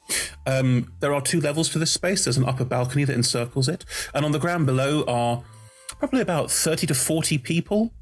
Um, 0.46 0.92
there 1.00 1.14
are 1.14 1.20
two 1.20 1.40
levels 1.40 1.68
to 1.70 1.78
this 1.78 1.92
space. 1.92 2.24
There's 2.24 2.36
an 2.36 2.44
upper 2.44 2.64
balcony 2.64 3.04
that 3.04 3.16
encircles 3.16 3.68
it, 3.68 3.84
and 4.14 4.24
on 4.24 4.32
the 4.32 4.38
ground 4.38 4.66
below 4.66 5.04
are 5.06 5.42
probably 5.98 6.20
about 6.20 6.50
30 6.50 6.86
to 6.88 6.94
40 6.94 7.38
people. 7.38 7.92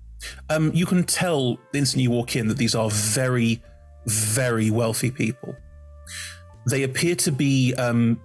Um, 0.49 0.70
you 0.74 0.86
can 0.86 1.05
tell 1.05 1.59
the 1.72 1.78
instant 1.78 2.03
you 2.03 2.11
walk 2.11 2.36
in 2.36 2.49
that 2.49 2.59
these 2.59 2.74
are 2.74 2.91
very, 2.91 3.62
very 4.07 4.70
wealthy 4.70 5.11
people. 5.11 5.57
They 6.66 6.82
appear 6.82 7.14
to 7.16 7.32
be 7.32 7.74
um, 7.74 8.20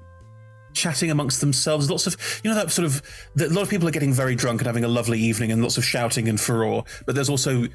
chatting 0.73 1.09
amongst 1.09 1.41
themselves. 1.41 1.89
Lots 1.89 2.05
of, 2.07 2.41
you 2.43 2.49
know, 2.49 2.55
that 2.55 2.71
sort 2.71 2.86
of, 2.86 3.01
that 3.36 3.51
a 3.51 3.53
lot 3.53 3.61
of 3.61 3.69
people 3.69 3.88
are 3.88 3.91
getting 3.91 4.13
very 4.13 4.36
drunk 4.36 4.61
and 4.61 4.67
having 4.67 4.83
a 4.83 4.88
lovely 4.88 5.19
evening 5.19 5.51
and 5.51 5.61
lots 5.61 5.77
of 5.77 5.86
shouting 5.86 6.27
and 6.27 6.39
furore. 6.39 6.83
But 7.05 7.15
there's 7.15 7.29
also 7.29 7.67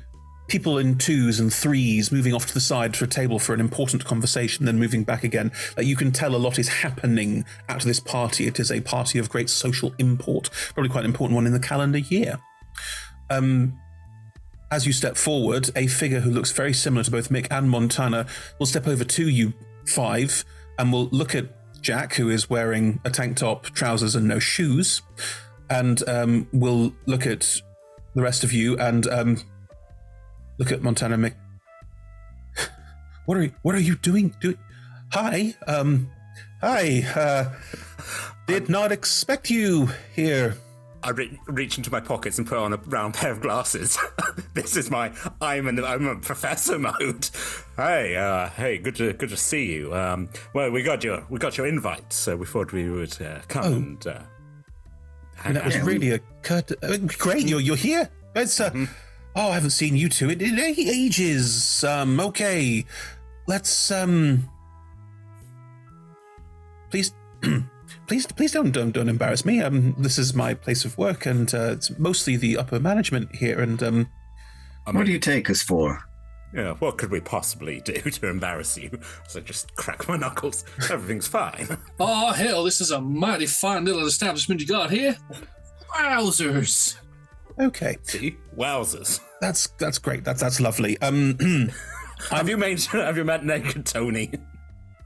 people 0.49 0.79
in 0.79 0.99
twos 0.99 1.39
and 1.39 1.53
threes 1.53 2.11
moving 2.11 2.35
off 2.35 2.45
to 2.45 2.55
the 2.55 2.61
side 2.61 2.93
to 2.93 3.05
a 3.05 3.07
table 3.07 3.39
for 3.39 3.55
an 3.55 3.61
important 3.61 4.05
conversation, 4.05 4.67
then 4.67 4.79
moving 4.79 5.05
back 5.05 5.25
again. 5.25 5.53
Like 5.77 5.87
you 5.87 5.97
can 5.97 6.13
tell 6.13 6.35
a 6.35 6.39
lot 6.39 6.59
is 6.59 6.69
happening 6.69 7.45
at 7.69 7.83
this 7.83 8.01
party. 8.01 8.47
It 8.47 8.59
is 8.59 8.71
a 8.71 8.81
party 8.81 9.19
of 9.19 9.31
great 9.31 9.49
social 9.49 9.95
import, 9.99 10.51
probably 10.75 10.91
quite 10.91 11.05
an 11.05 11.11
important 11.11 11.37
one 11.37 11.47
in 11.47 11.53
the 11.53 11.61
calendar 11.61 11.99
year. 11.99 12.41
Um, 13.31 13.79
as 14.73 14.87
you 14.87 14.93
step 14.93 15.17
forward, 15.17 15.71
a 15.75 15.87
figure 15.87 16.21
who 16.21 16.31
looks 16.31 16.53
very 16.53 16.73
similar 16.73 17.05
to 17.05 17.11
both 17.11 17.29
Mick 17.29 17.47
and 17.51 17.71
Montana 17.71 18.27
will 18.59 18.67
step 18.67 18.87
over 18.87 19.05
to 19.05 19.29
you 19.29 19.53
five 19.87 20.45
and 20.79 20.93
we'll 20.93 21.09
look 21.11 21.35
at 21.35 21.47
Jack, 21.83 22.15
who 22.15 22.31
is 22.31 22.49
wearing 22.49 23.01
a 23.05 23.11
tank 23.11 23.37
top, 23.37 23.65
trousers, 23.67 24.15
and 24.15 24.29
no 24.29 24.39
shoes, 24.39 25.03
and 25.69 26.07
um, 26.09 26.49
will 26.53 26.93
look 27.07 27.27
at 27.27 27.61
the 28.15 28.23
rest 28.23 28.45
of 28.45 28.53
you 28.53 28.79
and 28.79 29.07
um, 29.09 29.39
look 30.59 30.73
at 30.73 30.83
Montana 30.83 31.17
Mick. 31.17 31.35
What 33.27 33.37
are 33.37 33.43
you, 33.45 33.53
what 33.63 33.75
are 33.77 33.81
you 33.81 33.95
doing? 33.97 34.35
Do 34.41 34.57
hi, 35.13 35.55
um, 35.67 36.11
hi. 36.61 37.05
Uh, 37.15 37.53
did 38.49 38.69
not 38.69 38.91
expect 38.91 39.51
you 39.51 39.89
here. 40.17 40.57
I 41.03 41.11
re- 41.11 41.41
reach 41.47 41.79
into 41.79 41.91
my 41.91 42.01
pockets 42.01 42.37
and 42.39 42.47
put 42.47 42.59
on 42.59 42.73
a 42.73 42.77
round 42.77 43.15
pair 43.15 43.33
of 43.33 43.41
glasses. 43.41 43.99
this 44.55 44.77
is 44.77 44.91
my 44.91 45.13
I'm 45.41 45.67
an 45.67 45.83
I'm 45.85 46.07
a 46.07 46.17
professor 46.17 46.79
mode. 46.79 47.29
Hey, 47.77 48.17
uh, 48.17 48.49
hey, 48.51 48.77
good 48.79 48.97
to 48.97 49.13
good 49.15 49.31
to 49.31 49.37
see 49.37 49.73
you. 49.73 49.95
Um, 49.95 50.29
well, 50.55 50.71
we 50.71 50.83
got 50.83 51.03
your 51.03 51.25
we 51.31 51.39
got 51.39 51.57
your 51.57 51.67
invite, 51.67 52.13
so 52.13 52.37
we 52.37 52.45
thought 52.47 52.73
we 52.73 52.89
would 52.91 53.21
uh, 53.23 53.41
come 53.49 53.65
Oh. 53.65 53.73
and. 53.77 54.07
Uh, 54.07 54.21
And 55.45 55.57
that 55.57 55.65
was 55.65 55.79
really 55.81 56.11
a 56.13 56.19
curt. 56.43 56.71
Uh, 56.85 56.99
great, 57.19 57.49
you're 57.49 57.61
you're 57.61 57.77
here. 57.77 58.11
It's 58.37 58.61
uh, 58.61 58.71
oh, 59.35 59.51
I 59.51 59.55
haven't 59.55 59.71
seen 59.71 59.97
you 59.97 60.11
two 60.11 60.29
in, 60.29 60.41
in 60.43 60.59
ages. 60.59 61.83
Um, 61.83 62.21
okay, 62.21 62.85
let's 63.47 63.91
um, 63.91 64.51
please, 66.91 67.15
please, 68.11 68.27
please 68.27 68.51
don't 68.51 68.73
don't 68.73 68.91
don't 68.91 69.09
embarrass 69.09 69.45
me. 69.45 69.63
Um, 69.63 69.95
this 69.97 70.19
is 70.19 70.35
my 70.35 70.53
place 70.53 70.85
of 70.85 70.99
work, 70.99 71.27
and 71.27 71.55
uh, 71.55 71.71
it's 71.71 71.97
mostly 71.97 72.37
the 72.37 72.57
upper 72.57 72.81
management 72.81 73.33
here. 73.37 73.61
And 73.61 73.81
um, 73.85 74.11
what 74.91 75.07
do 75.07 75.13
you 75.13 75.21
take 75.21 75.49
us 75.49 75.63
for? 75.63 76.03
Yeah, 76.53 76.73
what 76.81 76.99
could 76.99 77.13
we 77.13 77.21
possibly 77.21 77.81
do 77.83 77.93
to 78.01 78.27
embarrass 78.27 78.77
you? 78.77 78.99
So 79.29 79.39
just 79.39 79.77
crack 79.77 80.09
my 80.09 80.17
knuckles. 80.17 80.65
Everything's 80.91 81.29
fine. 81.29 81.79
Oh, 82.01 82.33
hell, 82.37 82.65
this 82.65 82.81
is 82.81 82.91
a 82.91 83.01
mighty 83.01 83.47
fine 83.47 83.85
little 83.85 84.05
establishment 84.07 84.61
you 84.61 84.67
got 84.67 84.91
here. 84.91 85.17
Wowzers. 85.95 86.97
Okay. 87.61 87.97
See, 88.03 88.37
wowzers. 88.57 89.21
That's 89.41 89.69
that's 89.79 89.99
great. 89.99 90.25
That's 90.25 90.41
that's 90.41 90.61
lovely. 90.61 91.01
Um, 91.01 91.39
have 92.31 92.49
you 92.49 92.57
made 92.57 92.83
have 92.87 93.17
you 93.17 93.25
met 93.25 93.45
naked 93.45 93.87
Tony? 93.87 94.33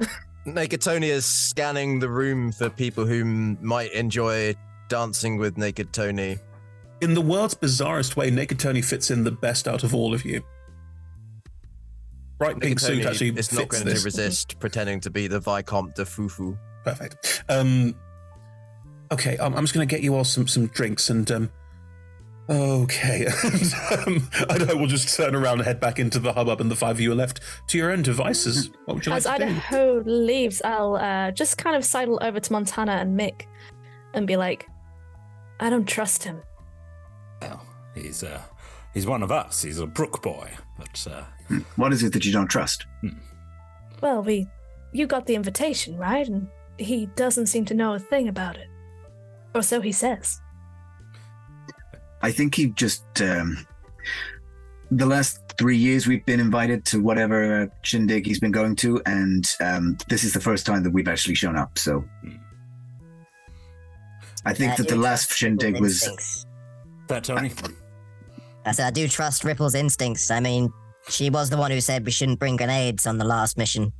Naked 0.46 0.82
Tony 0.82 1.08
is 1.08 1.24
scanning 1.24 1.98
the 2.00 2.08
room 2.08 2.52
for 2.52 2.68
people 2.68 3.06
who 3.06 3.24
might 3.24 3.92
enjoy 3.92 4.54
dancing 4.88 5.38
with 5.38 5.56
Naked 5.56 5.92
Tony. 5.92 6.38
in 7.00 7.14
the 7.14 7.20
world's 7.20 7.54
bizarrest 7.54 8.16
way, 8.16 8.30
Naked 8.30 8.58
Tony 8.58 8.82
fits 8.82 9.10
in 9.10 9.24
the 9.24 9.30
best 9.30 9.66
out 9.66 9.84
of 9.84 9.94
all 9.94 10.12
of 10.12 10.24
you. 10.24 10.42
bright 12.38 12.60
pink 12.60 12.78
suit 12.78 13.04
actually 13.06 13.30
is 13.30 13.52
not 13.52 13.68
going 13.68 13.84
this. 13.84 14.00
to 14.00 14.04
resist 14.04 14.58
pretending 14.60 15.00
to 15.00 15.10
be 15.10 15.26
the 15.26 15.40
Vicomte 15.40 15.94
de 15.94 16.04
Fufu. 16.04 16.58
Perfect. 16.84 17.42
Um, 17.48 17.94
okay, 19.10 19.38
um, 19.38 19.54
I'm 19.54 19.62
just 19.62 19.74
going 19.74 19.86
to 19.88 19.94
get 19.94 20.02
you 20.02 20.14
all 20.14 20.24
some 20.24 20.46
some 20.46 20.66
drinks 20.66 21.08
and 21.08 21.30
um, 21.30 21.50
okay. 22.48 23.26
and, 23.44 23.74
um, 24.06 24.30
I 24.48 24.58
know 24.58 24.76
we'll 24.76 24.86
just 24.86 25.16
turn 25.16 25.34
around 25.34 25.58
and 25.58 25.66
head 25.66 25.80
back 25.80 25.98
into 25.98 26.18
the 26.18 26.32
hubbub, 26.32 26.60
and 26.60 26.70
the 26.70 26.76
five 26.76 26.96
of 26.96 27.00
you 27.00 27.12
are 27.12 27.16
left 27.16 27.40
to 27.68 27.78
your 27.78 27.90
own 27.90 28.02
devices. 28.02 28.70
What 28.84 28.94
would 28.94 29.06
you 29.06 29.10
like 29.12 29.18
As 29.18 29.24
to 29.24 29.38
do? 29.38 29.44
Idaho 29.44 30.02
leaves, 30.04 30.62
I'll 30.62 30.96
uh, 30.96 31.30
just 31.30 31.58
kind 31.58 31.76
of 31.76 31.84
sidle 31.84 32.18
over 32.22 32.40
to 32.40 32.52
Montana 32.52 32.92
and 32.92 33.18
Mick 33.18 33.42
and 34.12 34.26
be 34.26 34.36
like, 34.36 34.68
I 35.60 35.70
don't 35.70 35.86
trust 35.86 36.24
him. 36.24 36.42
Well, 37.40 37.64
he's 37.94 38.22
uh, 38.22 38.42
he's 38.92 39.06
one 39.06 39.22
of 39.22 39.30
us. 39.30 39.62
He's 39.62 39.78
a 39.78 39.86
Brook 39.86 40.22
boy, 40.22 40.50
but 40.78 41.06
uh, 41.10 41.24
Hmm. 41.48 41.58
What 41.76 41.92
is 41.92 42.02
it 42.02 42.12
that 42.12 42.24
you 42.24 42.32
don't 42.32 42.46
trust? 42.48 42.86
Well, 44.00 44.22
we. 44.22 44.46
You 44.92 45.06
got 45.06 45.26
the 45.26 45.34
invitation, 45.34 45.96
right? 45.96 46.26
And 46.26 46.48
he 46.78 47.06
doesn't 47.16 47.46
seem 47.46 47.64
to 47.66 47.74
know 47.74 47.94
a 47.94 47.98
thing 47.98 48.28
about 48.28 48.56
it. 48.56 48.68
Or 49.54 49.62
so 49.62 49.80
he 49.80 49.92
says. 49.92 50.40
I 52.24 52.32
think 52.32 52.54
he 52.54 52.68
just. 52.68 53.04
Um, 53.20 53.66
the 54.90 55.04
last 55.04 55.40
three 55.58 55.76
years 55.76 56.06
we've 56.06 56.24
been 56.24 56.40
invited 56.40 56.84
to 56.86 57.02
whatever 57.02 57.62
uh, 57.62 57.66
shindig 57.82 58.26
he's 58.26 58.40
been 58.40 58.50
going 58.50 58.76
to, 58.76 59.00
and 59.04 59.44
um, 59.60 59.98
this 60.08 60.24
is 60.24 60.32
the 60.32 60.40
first 60.40 60.64
time 60.64 60.82
that 60.84 60.90
we've 60.90 61.08
actually 61.08 61.34
shown 61.34 61.56
up. 61.56 61.78
So. 61.78 62.02
I 64.46 64.54
think 64.54 64.72
Uh, 64.72 64.76
that 64.76 64.88
the 64.88 64.96
last 64.96 65.32
shindig 65.32 65.80
was. 65.80 66.46
that 67.08 67.24
Tony. 67.24 67.52
I 68.64 68.72
said 68.72 68.86
I 68.86 68.90
do 68.90 69.06
trust 69.06 69.44
Ripple's 69.44 69.74
instincts. 69.74 70.30
I 70.30 70.40
mean, 70.40 70.72
she 71.10 71.28
was 71.28 71.50
the 71.50 71.58
one 71.58 71.70
who 71.70 71.80
said 71.82 72.06
we 72.06 72.10
shouldn't 72.10 72.38
bring 72.38 72.56
grenades 72.56 73.06
on 73.06 73.18
the 73.18 73.24
last 73.26 73.58
mission. 73.58 73.92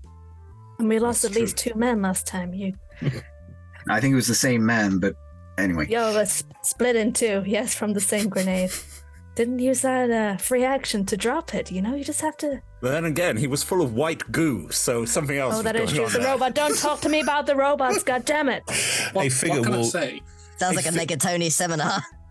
And 0.79 0.89
we 0.89 0.99
lost 0.99 1.27
at 1.27 1.35
least 1.35 1.59
two 1.59 1.75
men 1.75 2.01
last 2.01 2.27
time. 2.27 2.55
You. 2.55 2.73
I 3.91 4.01
think 4.01 4.13
it 4.13 4.17
was 4.17 4.29
the 4.29 4.35
same 4.35 4.65
man, 4.65 4.99
but 4.99 5.15
anyway. 5.59 5.87
Yo, 5.89 6.11
let's 6.13 6.45
split 6.63 6.97
in 6.97 7.13
two. 7.13 7.43
Yes, 7.47 7.75
from 7.75 7.93
the 7.93 8.01
same 8.01 8.29
grenade. 8.29 8.71
Didn't 9.35 9.59
use 9.59 9.81
that 9.83 10.11
uh, 10.11 10.37
free 10.37 10.65
action 10.65 11.05
to 11.07 11.17
drop 11.17 11.55
it. 11.55 11.73
You 11.73 11.83
know, 11.83 11.97
you 11.97 12.05
just 12.05 12.21
have 12.21 12.37
to. 12.39 12.63
But 12.81 12.91
then 12.93 13.05
again, 13.05 13.37
he 13.37 13.49
was 13.49 13.65
full 13.65 13.83
of 13.83 13.93
white 13.95 14.31
goo, 14.31 14.71
so 14.71 15.05
something 15.05 15.37
else. 15.37 15.55
Oh, 15.55 15.57
was 15.59 15.65
that 15.65 15.75
is 15.77 15.93
going 15.93 16.09
true. 16.09 16.19
The 16.19 16.25
there. 16.25 16.33
robot. 16.35 16.55
Don't 16.55 16.79
talk 16.79 17.01
to 17.01 17.09
me 17.09 17.21
about 17.21 17.47
the 17.47 17.57
robots. 17.57 18.03
God 18.13 18.25
damn 18.25 18.49
it. 18.49 18.63
a 18.69 19.29
figure 19.29 19.57
what 19.57 19.65
can 19.65 19.75
I 19.75 19.77
will 19.79 19.85
say? 19.85 20.21
Sounds 20.59 20.77
like 20.77 20.87
a 20.87 20.91
Megatoni 20.91 21.51
seminar. 21.51 22.01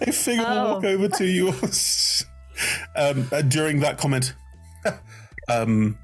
a 0.00 0.12
figure 0.12 0.42
will 0.42 0.50
Oh. 0.58 0.74
walk 0.74 0.84
over 0.84 1.08
to 1.08 1.24
you 1.26 1.48
um, 2.96 3.28
uh, 3.30 3.42
during 3.42 3.80
that 3.80 3.98
comment. 3.98 4.34
um, 5.48 5.98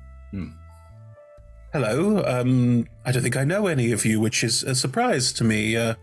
hello. 1.72 2.22
Um, 2.26 2.86
I 3.04 3.12
don't 3.12 3.22
think 3.22 3.36
I 3.36 3.44
know 3.44 3.66
any 3.66 3.92
of 3.92 4.04
you, 4.04 4.20
which 4.20 4.42
is 4.42 4.62
a 4.62 4.74
surprise 4.74 5.32
to 5.34 5.44
me. 5.44 5.76
Uh, 5.76 5.94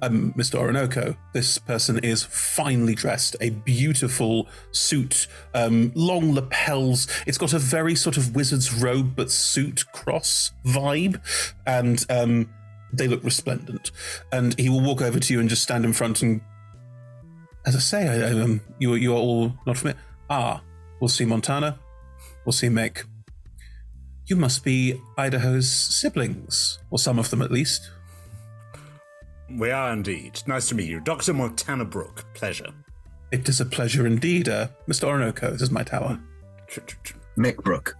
I'm 0.00 0.32
Mr. 0.34 0.56
Orinoco. 0.56 1.16
This 1.32 1.58
person 1.58 1.98
is 1.98 2.22
finely 2.22 2.94
dressed, 2.94 3.36
a 3.40 3.50
beautiful 3.50 4.48
suit, 4.70 5.26
um, 5.54 5.92
long 5.94 6.34
lapels. 6.34 7.08
It's 7.26 7.38
got 7.38 7.52
a 7.52 7.58
very 7.58 7.94
sort 7.94 8.16
of 8.16 8.34
wizard's 8.34 8.72
robe 8.72 9.16
but 9.16 9.30
suit 9.30 9.84
cross 9.92 10.52
vibe, 10.64 11.20
and 11.66 12.04
um, 12.10 12.52
they 12.92 13.08
look 13.08 13.24
resplendent. 13.24 13.90
And 14.32 14.58
he 14.58 14.68
will 14.68 14.80
walk 14.80 15.02
over 15.02 15.18
to 15.18 15.32
you 15.32 15.40
and 15.40 15.48
just 15.48 15.62
stand 15.62 15.84
in 15.84 15.92
front 15.92 16.22
and 16.22 16.40
as 17.66 17.76
I 17.76 17.80
say, 17.80 18.08
I, 18.08 18.28
I, 18.28 18.40
um, 18.40 18.60
you 18.78 18.94
you 18.94 19.12
are 19.12 19.18
all 19.18 19.52
not 19.66 19.76
familiar. 19.76 20.00
Ah, 20.30 20.62
we'll 21.00 21.08
see 21.08 21.24
Montana. 21.24 21.78
We'll 22.46 22.52
see 22.52 22.68
Meg. 22.68 23.04
You 24.28 24.36
must 24.36 24.62
be 24.62 25.00
Idaho's 25.16 25.72
siblings, 25.72 26.80
or 26.90 26.98
some 26.98 27.18
of 27.18 27.30
them 27.30 27.40
at 27.40 27.50
least. 27.50 27.90
We 29.48 29.70
are 29.70 29.90
indeed. 29.90 30.42
Nice 30.46 30.68
to 30.68 30.74
meet 30.74 30.90
you, 30.90 31.00
Doctor 31.00 31.32
Montana 31.32 31.86
Brook. 31.86 32.26
Pleasure. 32.34 32.74
It 33.32 33.48
is 33.48 33.58
a 33.58 33.64
pleasure 33.64 34.06
indeed, 34.06 34.46
uh, 34.46 34.68
Mr. 34.86 35.04
Orinoco. 35.04 35.52
This 35.52 35.62
is 35.62 35.70
my 35.70 35.82
tower. 35.82 36.20
Mick 37.38 37.56
Brook. 37.56 37.96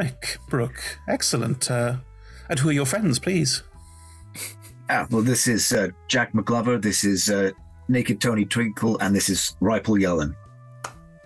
Mick 0.00 0.38
Brook. 0.48 0.82
Excellent. 1.06 1.70
Uh, 1.70 1.96
and 2.48 2.58
who 2.58 2.70
are 2.70 2.72
your 2.72 2.86
friends, 2.86 3.18
please? 3.18 3.62
Ah, 4.88 5.06
well, 5.10 5.20
this 5.20 5.46
is 5.46 5.70
uh, 5.70 5.88
Jack 6.08 6.32
McGlover. 6.32 6.80
This 6.80 7.04
is 7.04 7.28
uh, 7.28 7.50
Naked 7.88 8.22
Tony 8.22 8.46
Twinkle, 8.46 8.96
and 9.00 9.14
this 9.14 9.28
is 9.28 9.54
Ripple 9.60 9.96
Yellen. 9.96 10.34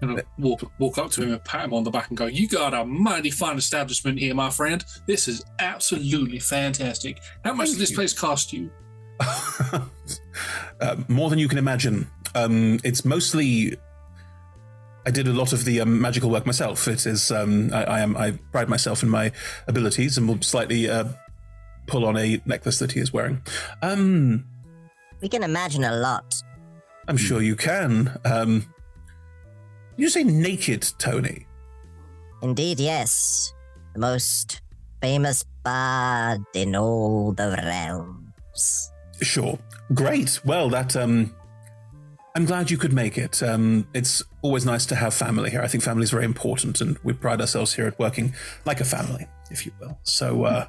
Gonna 0.00 0.22
walk 0.38 0.62
walk 0.78 0.96
up 0.98 1.10
to 1.12 1.22
him 1.22 1.32
and 1.32 1.44
pat 1.44 1.64
him 1.66 1.74
on 1.74 1.84
the 1.84 1.90
back 1.90 2.08
and 2.08 2.16
go, 2.16 2.26
"You 2.26 2.48
got 2.48 2.72
a 2.72 2.84
mighty 2.84 3.30
fine 3.30 3.58
establishment 3.58 4.18
here, 4.18 4.34
my 4.34 4.48
friend. 4.50 4.82
This 5.06 5.28
is 5.28 5.44
absolutely 5.58 6.38
fantastic. 6.38 7.18
How 7.44 7.52
much 7.52 7.68
Thank 7.68 7.78
does 7.78 7.78
this 7.78 7.90
you. 7.90 7.96
place 7.96 8.12
cost 8.14 8.52
you?" 8.52 8.70
uh, 10.80 10.96
more 11.08 11.28
than 11.30 11.38
you 11.38 11.48
can 11.48 11.58
imagine. 11.58 12.10
Um, 12.34 12.80
it's 12.84 13.04
mostly. 13.04 13.76
I 15.06 15.10
did 15.10 15.26
a 15.26 15.32
lot 15.32 15.52
of 15.52 15.64
the 15.64 15.80
um, 15.80 16.00
magical 16.00 16.30
work 16.30 16.46
myself. 16.46 16.86
It 16.88 17.06
is. 17.06 17.30
Um, 17.30 17.70
I, 17.72 17.84
I 17.84 18.00
am. 18.00 18.16
I 18.16 18.32
pride 18.52 18.68
myself 18.68 19.02
in 19.02 19.08
my 19.08 19.32
abilities, 19.66 20.16
and 20.16 20.28
will 20.28 20.40
slightly 20.40 20.88
uh, 20.88 21.04
pull 21.86 22.06
on 22.06 22.16
a 22.16 22.40
necklace 22.46 22.78
that 22.78 22.92
he 22.92 23.00
is 23.00 23.12
wearing. 23.12 23.42
Um, 23.82 24.46
We 25.20 25.28
can 25.28 25.42
imagine 25.42 25.84
a 25.84 25.94
lot. 25.96 26.42
I'm 27.08 27.16
sure 27.16 27.42
you 27.42 27.56
can. 27.56 28.18
Um, 28.24 28.72
you 29.96 30.08
say 30.08 30.24
naked, 30.24 30.82
Tony? 30.98 31.46
Indeed, 32.42 32.80
yes. 32.80 33.52
The 33.92 34.00
most 34.00 34.62
famous 35.02 35.44
bard 35.64 36.44
in 36.54 36.76
all 36.76 37.32
the 37.32 37.58
realms. 37.64 38.90
Sure. 39.20 39.58
Great. 39.94 40.40
Well, 40.44 40.70
that 40.70 40.96
um 40.96 41.34
I'm 42.34 42.44
glad 42.44 42.70
you 42.70 42.78
could 42.78 42.92
make 42.92 43.18
it. 43.18 43.42
Um 43.42 43.86
it's 43.92 44.22
always 44.42 44.64
nice 44.64 44.86
to 44.86 44.94
have 44.94 45.12
family 45.12 45.50
here. 45.50 45.60
I 45.62 45.68
think 45.68 45.82
family 45.84 46.04
is 46.04 46.10
very 46.10 46.24
important 46.24 46.80
and 46.80 46.98
we 47.02 47.12
pride 47.12 47.40
ourselves 47.40 47.74
here 47.74 47.86
at 47.86 47.98
working 47.98 48.34
like 48.64 48.80
a 48.80 48.84
family, 48.84 49.26
if 49.50 49.66
you 49.66 49.72
will. 49.80 49.98
So 50.02 50.44
uh 50.44 50.66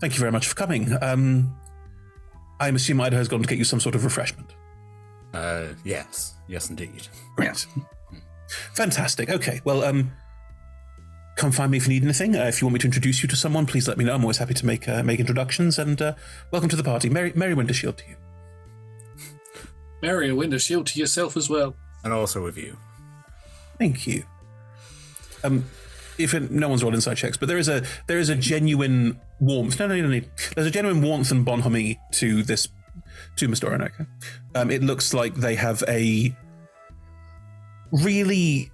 thank 0.00 0.14
you 0.14 0.20
very 0.20 0.32
much 0.32 0.48
for 0.48 0.54
coming. 0.54 0.96
Um 1.00 1.54
I'm 2.60 2.76
assuming 2.76 3.04
Idaho's 3.06 3.28
gone 3.28 3.42
to 3.42 3.48
get 3.48 3.58
you 3.58 3.64
some 3.64 3.80
sort 3.80 3.94
of 3.96 4.04
refreshment. 4.04 4.50
Uh, 5.34 5.68
yes, 5.84 6.34
yes, 6.46 6.70
indeed. 6.70 7.08
Great. 7.34 7.66
Fantastic. 8.74 9.30
Okay. 9.30 9.60
Well, 9.64 9.84
um 9.84 10.12
come 11.36 11.50
find 11.50 11.70
me 11.70 11.78
if 11.78 11.84
you 11.84 11.94
need 11.94 12.04
anything. 12.04 12.36
Uh, 12.36 12.44
if 12.44 12.60
you 12.60 12.66
want 12.66 12.74
me 12.74 12.78
to 12.78 12.86
introduce 12.86 13.22
you 13.22 13.28
to 13.28 13.36
someone, 13.36 13.64
please 13.66 13.88
let 13.88 13.96
me 13.96 14.04
know. 14.04 14.14
I'm 14.14 14.22
always 14.22 14.38
happy 14.38 14.54
to 14.54 14.66
make 14.66 14.88
uh, 14.88 15.02
make 15.02 15.18
introductions 15.18 15.78
and 15.78 16.00
uh, 16.00 16.14
welcome 16.50 16.68
to 16.68 16.76
the 16.76 16.84
party. 16.84 17.08
Merry 17.08 17.32
Merry 17.34 17.54
Winter 17.54 17.74
Shield 17.74 17.98
to 17.98 18.08
you. 18.08 18.16
Mary 20.02 20.28
a 20.30 20.58
shield 20.58 20.88
to 20.88 20.98
yourself 20.98 21.36
as 21.36 21.48
well. 21.48 21.76
And 22.02 22.12
also 22.12 22.42
with 22.42 22.58
you. 22.58 22.76
Thank 23.78 24.06
you. 24.06 24.24
Um, 25.44 25.64
if 26.18 26.34
it, 26.34 26.50
no 26.50 26.68
one's 26.68 26.82
rolled 26.82 26.94
inside 26.94 27.16
checks, 27.16 27.36
but 27.36 27.46
there 27.48 27.58
is 27.58 27.68
a 27.68 27.84
there 28.08 28.18
is 28.18 28.28
a 28.28 28.34
genuine 28.34 29.20
warmth. 29.38 29.78
No, 29.78 29.86
no, 29.86 29.94
no, 29.94 30.08
no. 30.08 30.20
There's 30.54 30.66
a 30.66 30.70
genuine 30.70 31.02
warmth 31.02 31.30
and 31.30 31.44
bonhomie 31.44 31.98
to 32.12 32.42
this 32.42 32.68
to 33.36 33.48
Mr. 33.48 33.64
Orinoco. 33.64 34.06
Um, 34.56 34.70
it 34.70 34.82
looks 34.82 35.14
like 35.14 35.36
they 35.36 35.54
have 35.54 35.84
a 35.88 36.36
really 37.92 38.70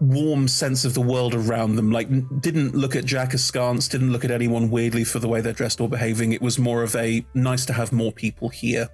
warm 0.00 0.46
sense 0.46 0.84
of 0.84 0.94
the 0.94 1.00
world 1.00 1.34
around 1.34 1.76
them. 1.76 1.90
Like, 1.90 2.08
didn't 2.40 2.74
look 2.74 2.94
at 2.96 3.04
Jack 3.04 3.34
askance, 3.34 3.88
didn't 3.88 4.12
look 4.12 4.24
at 4.24 4.30
anyone 4.30 4.70
weirdly 4.70 5.04
for 5.04 5.18
the 5.18 5.28
way 5.28 5.40
they're 5.40 5.52
dressed 5.54 5.80
or 5.80 5.88
behaving. 5.88 6.32
It 6.32 6.42
was 6.42 6.58
more 6.58 6.82
of 6.82 6.94
a 6.96 7.24
nice 7.34 7.64
to 7.66 7.72
have 7.72 7.92
more 7.92 8.12
people 8.12 8.48
here. 8.50 8.88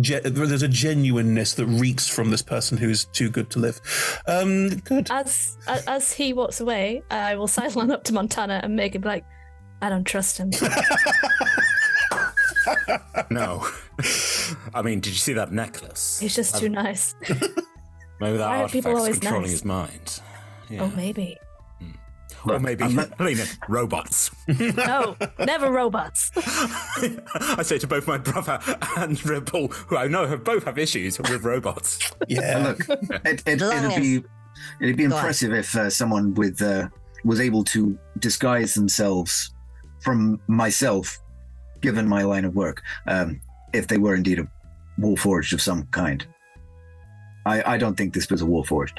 Ge- 0.00 0.20
there's 0.22 0.62
a 0.62 0.68
genuineness 0.68 1.54
that 1.54 1.66
reeks 1.66 2.06
from 2.06 2.30
this 2.30 2.42
person 2.42 2.76
who's 2.76 3.06
too 3.06 3.30
good 3.30 3.48
to 3.50 3.58
live. 3.58 3.80
Um, 4.28 4.68
good. 4.84 5.08
As 5.10 5.56
as 5.86 6.12
he 6.12 6.34
walks 6.34 6.60
away, 6.60 7.02
I 7.10 7.34
will 7.34 7.48
sidle 7.48 7.80
on 7.80 7.90
up 7.90 8.04
to 8.04 8.12
Montana 8.12 8.60
and 8.62 8.76
make 8.76 8.94
him 8.94 9.00
like, 9.02 9.24
I 9.80 9.88
don't 9.88 10.04
trust 10.04 10.36
him. 10.36 10.50
no. 13.30 13.66
I 14.74 14.82
mean, 14.82 15.00
did 15.00 15.12
you 15.12 15.18
see 15.18 15.32
that 15.32 15.50
necklace? 15.52 16.20
He's 16.20 16.36
just 16.36 16.58
too 16.58 16.66
Um, 16.66 16.72
nice. 16.72 17.14
Maybe 18.20 18.38
that 18.38 18.46
Why 18.48 18.58
are 18.58 18.62
artifact's 18.62 19.18
controlling 19.18 19.42
nice? 19.42 19.50
his 19.50 19.64
mind. 19.64 20.20
Yeah. 20.70 20.82
Oh, 20.82 20.92
maybe. 20.96 21.36
or 22.48 22.58
maybe, 22.60 22.84
Lena, 23.18 23.44
robots. 23.68 24.30
No, 24.48 25.16
never 25.38 25.70
robots. 25.70 26.30
I 26.36 27.62
say 27.62 27.78
to 27.78 27.86
both 27.86 28.06
my 28.06 28.18
brother 28.18 28.58
and 28.96 29.22
Ripple, 29.24 29.68
who 29.68 29.96
I 29.96 30.06
know 30.08 30.26
have 30.26 30.44
both 30.44 30.64
have 30.64 30.78
issues 30.78 31.18
with 31.18 31.42
robots. 31.44 32.12
Yeah. 32.28 32.74
Look, 32.78 33.00
it, 33.24 33.42
it, 33.46 33.62
it'd 33.62 33.96
be 34.02 34.24
it'd 34.80 34.96
be 34.96 35.06
Go 35.06 35.14
on. 35.14 35.18
impressive 35.18 35.52
if 35.52 35.74
uh, 35.76 35.90
someone 35.90 36.34
with 36.34 36.62
uh, 36.62 36.88
was 37.24 37.40
able 37.40 37.64
to 37.64 37.98
disguise 38.20 38.74
themselves 38.74 39.52
from 40.00 40.40
myself, 40.46 41.18
given 41.80 42.06
my 42.08 42.22
line 42.22 42.44
of 42.44 42.54
work, 42.54 42.82
um, 43.08 43.40
if 43.72 43.88
they 43.88 43.98
were 43.98 44.14
indeed 44.14 44.38
a 44.38 44.48
warforged 45.00 45.52
of 45.52 45.60
some 45.60 45.84
kind. 45.86 46.26
I, 47.46 47.74
I 47.74 47.78
don't 47.78 47.94
think 47.94 48.12
this 48.12 48.28
was 48.28 48.42
a 48.42 48.46
war 48.46 48.64
warforged. 48.64 48.98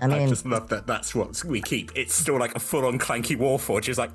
I 0.00 0.08
mean, 0.08 0.28
just 0.28 0.44
love 0.44 0.68
that. 0.68 0.86
That's 0.86 1.14
what 1.14 1.42
we 1.44 1.62
keep. 1.62 1.92
It's 1.94 2.12
still 2.12 2.38
like 2.38 2.54
a 2.56 2.58
full-on 2.58 2.98
clanky 2.98 3.38
warforge. 3.38 3.88
It's 3.88 3.96
like 3.96 4.10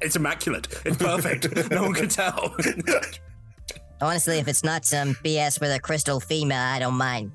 it's 0.00 0.16
immaculate. 0.16 0.66
It's 0.84 0.96
perfect. 0.96 1.70
no 1.70 1.82
one 1.82 1.94
can 1.94 2.08
tell. 2.08 2.54
honestly, 4.00 4.38
if 4.38 4.48
it's 4.48 4.64
not 4.64 4.84
some 4.84 5.14
BS 5.24 5.60
with 5.60 5.70
a 5.70 5.78
crystal 5.78 6.18
female, 6.18 6.58
I 6.58 6.80
don't 6.80 6.96
mind. 6.96 7.32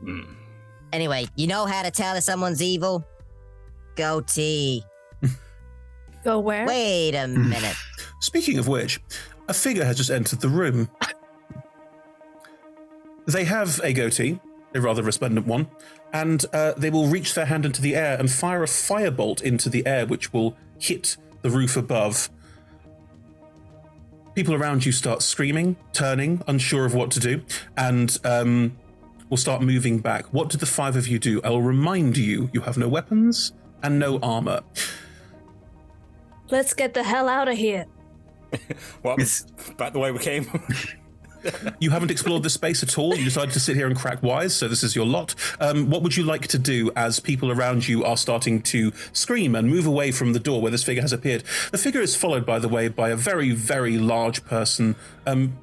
Hmm. 0.00 0.22
Anyway, 0.92 1.26
you 1.36 1.46
know 1.46 1.66
how 1.66 1.82
to 1.82 1.92
tell 1.92 2.16
if 2.16 2.24
someone's 2.24 2.60
evil? 2.60 3.06
Goatee. 3.94 4.82
Go 6.24 6.40
where? 6.40 6.66
Wait 6.66 7.14
a 7.14 7.28
minute. 7.28 7.76
Speaking 8.20 8.58
of 8.58 8.66
which, 8.66 9.00
a 9.46 9.54
figure 9.54 9.84
has 9.84 9.96
just 9.96 10.10
entered 10.10 10.40
the 10.40 10.48
room. 10.48 10.90
They 13.28 13.44
have 13.44 13.78
a 13.84 13.92
goatee, 13.92 14.40
a 14.74 14.80
rather 14.80 15.02
resplendent 15.02 15.46
one, 15.46 15.68
and 16.14 16.46
uh, 16.54 16.72
they 16.78 16.88
will 16.88 17.08
reach 17.08 17.34
their 17.34 17.44
hand 17.44 17.66
into 17.66 17.82
the 17.82 17.94
air 17.94 18.16
and 18.18 18.30
fire 18.30 18.62
a 18.62 18.66
firebolt 18.66 19.42
into 19.42 19.68
the 19.68 19.86
air, 19.86 20.06
which 20.06 20.32
will 20.32 20.56
hit 20.80 21.18
the 21.42 21.50
roof 21.50 21.76
above. 21.76 22.30
People 24.34 24.54
around 24.54 24.86
you 24.86 24.92
start 24.92 25.20
screaming, 25.20 25.76
turning, 25.92 26.40
unsure 26.46 26.86
of 26.86 26.94
what 26.94 27.10
to 27.10 27.20
do, 27.20 27.42
and 27.76 28.18
um, 28.24 28.78
will 29.28 29.36
start 29.36 29.60
moving 29.60 29.98
back. 29.98 30.24
What 30.32 30.48
do 30.48 30.56
the 30.56 30.64
five 30.64 30.96
of 30.96 31.06
you 31.06 31.18
do? 31.18 31.42
I'll 31.44 31.60
remind 31.60 32.16
you 32.16 32.48
you 32.54 32.62
have 32.62 32.78
no 32.78 32.88
weapons 32.88 33.52
and 33.82 33.98
no 33.98 34.18
armor. 34.20 34.62
Let's 36.48 36.72
get 36.72 36.94
the 36.94 37.02
hell 37.02 37.28
out 37.28 37.48
of 37.48 37.58
here. 37.58 37.84
What? 39.02 39.18
Back 39.76 39.92
the 39.92 39.98
way 39.98 40.12
we 40.12 40.18
came. 40.18 40.46
You 41.78 41.90
haven't 41.90 42.10
explored 42.10 42.42
the 42.42 42.50
space 42.50 42.82
at 42.82 42.98
all. 42.98 43.14
You 43.14 43.24
decided 43.24 43.52
to 43.52 43.60
sit 43.60 43.76
here 43.76 43.86
and 43.86 43.96
crack 43.96 44.22
wise, 44.22 44.54
so 44.54 44.68
this 44.68 44.82
is 44.82 44.96
your 44.96 45.06
lot. 45.06 45.34
Um, 45.60 45.90
what 45.90 46.02
would 46.02 46.16
you 46.16 46.24
like 46.24 46.46
to 46.48 46.58
do 46.58 46.90
as 46.96 47.20
people 47.20 47.50
around 47.50 47.86
you 47.88 48.04
are 48.04 48.16
starting 48.16 48.62
to 48.62 48.92
scream 49.12 49.54
and 49.54 49.68
move 49.68 49.86
away 49.86 50.10
from 50.10 50.32
the 50.32 50.40
door 50.40 50.60
where 50.60 50.70
this 50.70 50.84
figure 50.84 51.02
has 51.02 51.12
appeared? 51.12 51.44
The 51.70 51.78
figure 51.78 52.00
is 52.00 52.16
followed, 52.16 52.44
by 52.44 52.58
the 52.58 52.68
way, 52.68 52.88
by 52.88 53.10
a 53.10 53.16
very, 53.16 53.52
very 53.52 53.98
large 53.98 54.44
person 54.44 54.96
um, 55.26 55.56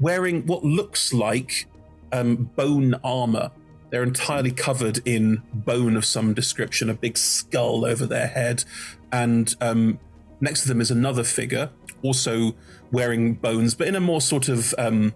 wearing 0.00 0.46
what 0.46 0.64
looks 0.64 1.12
like 1.12 1.66
um, 2.12 2.50
bone 2.56 2.94
armor. 3.04 3.50
They're 3.90 4.02
entirely 4.02 4.50
covered 4.50 5.06
in 5.06 5.42
bone 5.52 5.96
of 5.96 6.04
some 6.04 6.34
description, 6.34 6.88
a 6.88 6.94
big 6.94 7.18
skull 7.18 7.84
over 7.84 8.06
their 8.06 8.26
head. 8.26 8.64
And 9.12 9.54
um, 9.60 9.98
next 10.40 10.62
to 10.62 10.68
them 10.68 10.80
is 10.80 10.90
another 10.90 11.24
figure, 11.24 11.70
also 12.02 12.54
wearing 12.92 13.34
bones, 13.34 13.74
but 13.74 13.88
in 13.88 13.96
a 13.96 14.00
more 14.00 14.20
sort 14.20 14.48
of 14.48 14.74
um, 14.78 15.14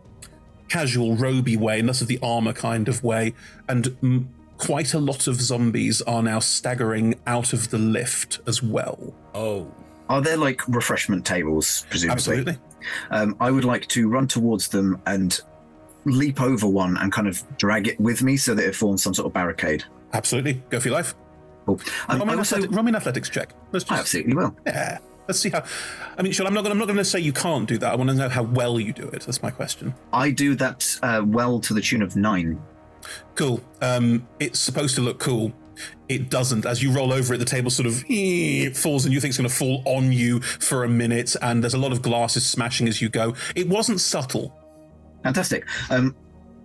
casual, 0.69 1.15
roby 1.17 1.57
way, 1.57 1.79
and 1.79 1.87
less 1.87 2.01
of 2.01 2.09
the 2.09 2.19
armor 2.23 2.53
kind 2.53 2.89
of 2.89 3.05
way. 3.05 3.35
And 3.69 3.85
mm, 4.03 4.27
quite 4.59 4.95
a 4.95 4.99
lot 4.99 5.27
of 5.27 5.41
zombies 5.41 6.03
are 6.03 6.23
now 6.23 6.39
staggering 6.41 7.15
out 7.27 7.53
of 7.53 7.71
the 7.71 7.79
lift 7.79 8.41
as 8.47 8.63
well. 8.63 9.15
Oh. 9.35 9.71
Are 10.09 10.21
there 10.21 10.37
like 10.37 10.67
refreshment 10.69 11.25
tables, 11.27 11.85
presumably? 11.91 12.13
Absolutely. 12.15 12.59
Um, 13.11 13.37
I 13.41 13.51
would 13.51 13.65
like 13.65 13.89
to 13.89 14.09
run 14.09 14.29
towards 14.29 14.69
them 14.69 15.03
and 15.07 15.41
leap 16.05 16.41
over 16.41 16.69
one 16.69 16.97
and 16.99 17.13
kind 17.13 17.27
of 17.27 17.43
drag 17.59 17.89
it 17.89 17.99
with 18.01 18.23
me 18.23 18.37
so 18.37 18.55
that 18.55 18.65
it 18.65 18.77
forms 18.77 19.03
some 19.03 19.13
sort 19.13 19.27
of 19.27 19.33
barricade. 19.33 19.83
Absolutely. 20.13 20.63
Go 20.71 20.79
for 20.79 20.89
your 20.89 20.97
life. 20.97 21.17
Cool. 21.67 21.81
Um, 22.09 22.19
roll, 22.19 22.27
me 22.29 22.35
I 22.35 22.37
also- 22.37 22.57
athletic- 22.57 22.77
roll 22.77 22.85
me 22.85 22.91
an 22.91 22.97
athletics 22.97 23.29
check. 23.29 23.53
Let's 23.73 23.85
just, 23.85 23.93
I 23.93 23.99
absolutely 23.99 24.35
will. 24.35 24.57
Yeah. 24.65 24.99
Let's 25.29 25.41
see 25.41 25.51
how. 25.51 25.65
I 26.17 26.23
mean, 26.23 26.33
sure. 26.33 26.47
I'm 26.47 26.55
not. 26.55 26.63
Gonna, 26.63 26.75
I'm 26.75 26.79
not 26.79 26.87
going 26.87 26.99
to 26.99 27.05
say 27.05 27.19
you 27.19 27.33
can't 27.33 27.69
do 27.69 27.79
that. 27.79 27.93
I 27.93 27.97
want 27.97 28.11
to 28.11 28.17
know 28.17 28.29
how 28.29 28.43
well 28.43 28.79
you 28.79 28.93
do 28.93 29.09
it. 29.09 29.23
That's 29.23 29.43
my 29.43 29.51
question. 29.51 29.95
I 30.13 30.31
do 30.31 30.55
that 30.57 30.99
uh, 31.03 31.23
well 31.27 31.61
to 31.61 31.75
the 31.75 31.81
tune 31.81 32.03
of 32.03 32.17
nine. 32.17 32.61
Cool. 33.35 33.61
Um, 33.83 34.27
it's 34.41 34.59
supposed 34.59 34.95
to 34.97 35.01
look 35.01 35.19
cool. 35.19 35.53
It 36.09 36.31
doesn't. 36.31 36.65
As 36.65 36.83
you 36.83 36.93
roll 36.93 37.13
over 37.13 37.35
it, 37.35 37.39
the 37.39 37.45
table 37.45 37.71
sort 37.71 37.87
of 37.87 37.95
falls, 38.77 39.05
and 39.05 39.13
you 39.13 39.21
think 39.21 39.31
it's 39.31 39.39
going 39.39 39.49
to 39.49 39.55
fall 39.55 39.83
on 39.85 40.13
you 40.13 40.41
for 40.41 40.85
a 40.85 40.89
minute. 40.89 41.35
And 41.43 41.63
there's 41.63 41.75
a 41.75 41.79
lot 41.79 41.93
of 41.93 42.03
glasses 42.03 42.47
smashing 42.47 42.89
as 42.89 43.03
you 43.03 43.09
go. 43.09 43.35
It 43.55 43.69
wasn't 43.69 44.01
subtle. 44.01 44.57
Fantastic. 45.23 45.67
Um, 45.91 46.15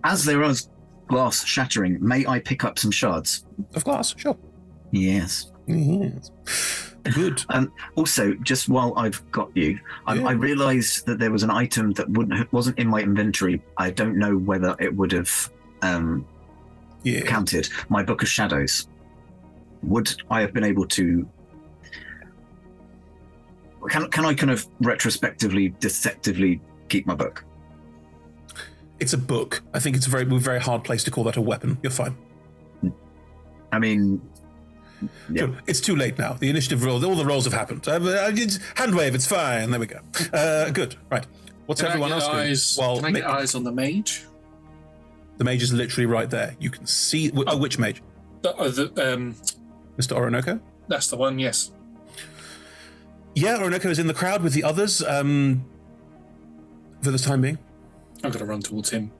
as 0.04 0.24
there 0.24 0.42
is 0.42 0.68
glass 1.08 1.44
shattering, 1.44 1.98
may 2.00 2.24
I 2.26 2.38
pick 2.38 2.64
up 2.64 2.78
some 2.78 2.90
shards? 2.90 3.44
Of 3.74 3.84
glass, 3.84 4.14
sure. 4.16 4.38
Yes. 4.92 5.52
Yes. 5.66 6.30
Good. 7.14 7.44
Um, 7.50 7.72
also, 7.96 8.34
just 8.34 8.68
while 8.68 8.94
I've 8.96 9.22
got 9.30 9.54
you, 9.54 9.78
I, 10.06 10.14
Yeah. 10.14 10.28
I 10.28 10.32
realised 10.32 11.06
that 11.06 11.18
there 11.18 11.30
was 11.30 11.42
an 11.42 11.50
item 11.50 11.92
that 11.92 12.08
wouldn't 12.10 12.52
wasn't 12.52 12.78
in 12.78 12.88
my 12.88 13.00
inventory. 13.00 13.62
I 13.76 13.90
don't 13.90 14.16
know 14.16 14.36
whether 14.36 14.76
it 14.78 14.94
would 14.94 15.12
have 15.12 15.50
um, 15.82 16.24
yeah. 17.02 17.22
counted. 17.22 17.68
My 17.88 18.02
book 18.02 18.22
of 18.22 18.28
shadows. 18.28 18.88
Would 19.82 20.14
I 20.30 20.40
have 20.40 20.52
been 20.52 20.64
able 20.64 20.86
to? 20.88 21.28
Can 23.88 24.08
can 24.10 24.24
I 24.24 24.34
kind 24.34 24.50
of 24.50 24.66
retrospectively, 24.80 25.74
deceptively 25.80 26.60
keep 26.88 27.06
my 27.06 27.16
book? 27.16 27.44
It's 29.00 29.12
a 29.12 29.18
book. 29.18 29.62
I 29.74 29.80
think 29.80 29.96
it's 29.96 30.06
a 30.06 30.10
very, 30.10 30.22
a 30.22 30.38
very 30.38 30.60
hard 30.60 30.84
place 30.84 31.02
to 31.04 31.10
call 31.10 31.24
that 31.24 31.36
a 31.36 31.40
weapon. 31.40 31.78
You're 31.82 31.90
fine. 31.90 32.16
I 33.72 33.78
mean, 33.80 34.20
Good. 35.32 35.56
It's 35.66 35.80
too 35.80 35.96
late 35.96 36.18
now. 36.18 36.34
The 36.34 36.48
initiative 36.50 36.84
roll, 36.84 37.04
all 37.04 37.14
the 37.14 37.24
rolls 37.24 37.44
have 37.44 37.52
happened. 37.52 37.86
Uh, 37.88 37.92
uh, 37.92 38.30
it's- 38.32 38.58
hand 38.76 38.94
wave, 38.94 39.14
it's 39.14 39.26
fine. 39.26 39.70
There 39.70 39.80
we 39.80 39.86
go. 39.86 40.00
Uh, 40.32 40.70
good. 40.70 40.96
Right. 41.10 41.26
What's 41.66 41.80
Can 41.80 41.90
everyone 41.90 42.12
else 42.12 42.24
get 42.26 42.32
doing? 42.32 42.46
eyes, 42.50 42.76
Well, 42.78 42.96
can 42.96 43.04
I 43.06 43.10
get 43.12 43.24
eyes 43.26 43.54
on 43.54 43.64
the 43.64 43.72
mage? 43.72 44.24
the 45.38 45.44
mage 45.44 45.62
is 45.62 45.72
literally 45.72 46.06
right 46.06 46.28
there. 46.30 46.54
You 46.60 46.70
can 46.70 46.86
see. 46.86 47.28
wh- 47.30 47.44
Oh, 47.46 47.56
which 47.56 47.78
mage? 47.78 48.02
The, 48.42 48.54
uh, 48.56 48.68
the, 48.68 49.14
um, 49.14 49.34
Mr. 49.98 50.12
Orinoco? 50.16 50.60
that's 50.88 51.08
the 51.08 51.16
one. 51.16 51.38
Yes. 51.38 51.70
Yeah, 53.34 53.58
Orinoco 53.58 53.88
is 53.88 53.98
in 53.98 54.06
the 54.08 54.14
crowd 54.14 54.42
with 54.42 54.52
the 54.52 54.62
others 54.64 55.02
um, 55.02 55.64
for 57.00 57.10
the 57.10 57.18
time 57.18 57.40
being. 57.40 57.58
I'm 58.22 58.30
going 58.30 58.38
to 58.40 58.44
run 58.44 58.60
towards 58.60 58.90
him. 58.90 59.10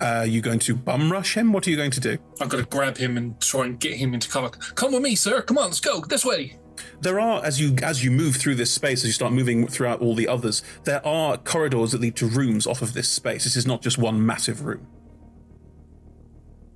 Uh, 0.00 0.24
you 0.26 0.40
going 0.40 0.60
to 0.60 0.74
bum 0.74 1.10
rush 1.10 1.36
him? 1.36 1.52
What 1.52 1.66
are 1.66 1.70
you 1.70 1.76
going 1.76 1.90
to 1.90 2.00
do? 2.00 2.18
I'm 2.40 2.48
going 2.48 2.62
to 2.62 2.70
grab 2.70 2.96
him 2.96 3.16
and 3.16 3.40
try 3.40 3.66
and 3.66 3.78
get 3.80 3.94
him 3.94 4.14
into 4.14 4.28
cover. 4.28 4.50
Come 4.50 4.92
with 4.92 5.02
me, 5.02 5.16
sir. 5.16 5.42
Come 5.42 5.58
on, 5.58 5.66
let's 5.66 5.80
go 5.80 6.00
this 6.02 6.24
way. 6.24 6.56
There 7.00 7.18
are, 7.18 7.44
as 7.44 7.60
you 7.60 7.76
as 7.82 8.04
you 8.04 8.10
move 8.10 8.36
through 8.36 8.54
this 8.54 8.70
space, 8.72 9.00
as 9.00 9.06
you 9.06 9.12
start 9.12 9.32
moving 9.32 9.66
throughout 9.66 10.00
all 10.00 10.14
the 10.14 10.28
others, 10.28 10.62
there 10.84 11.04
are 11.06 11.36
corridors 11.36 11.92
that 11.92 12.00
lead 12.00 12.16
to 12.16 12.26
rooms 12.26 12.66
off 12.66 12.82
of 12.82 12.92
this 12.92 13.08
space. 13.08 13.44
This 13.44 13.56
is 13.56 13.66
not 13.66 13.82
just 13.82 13.98
one 13.98 14.24
massive 14.24 14.64
room. 14.64 14.86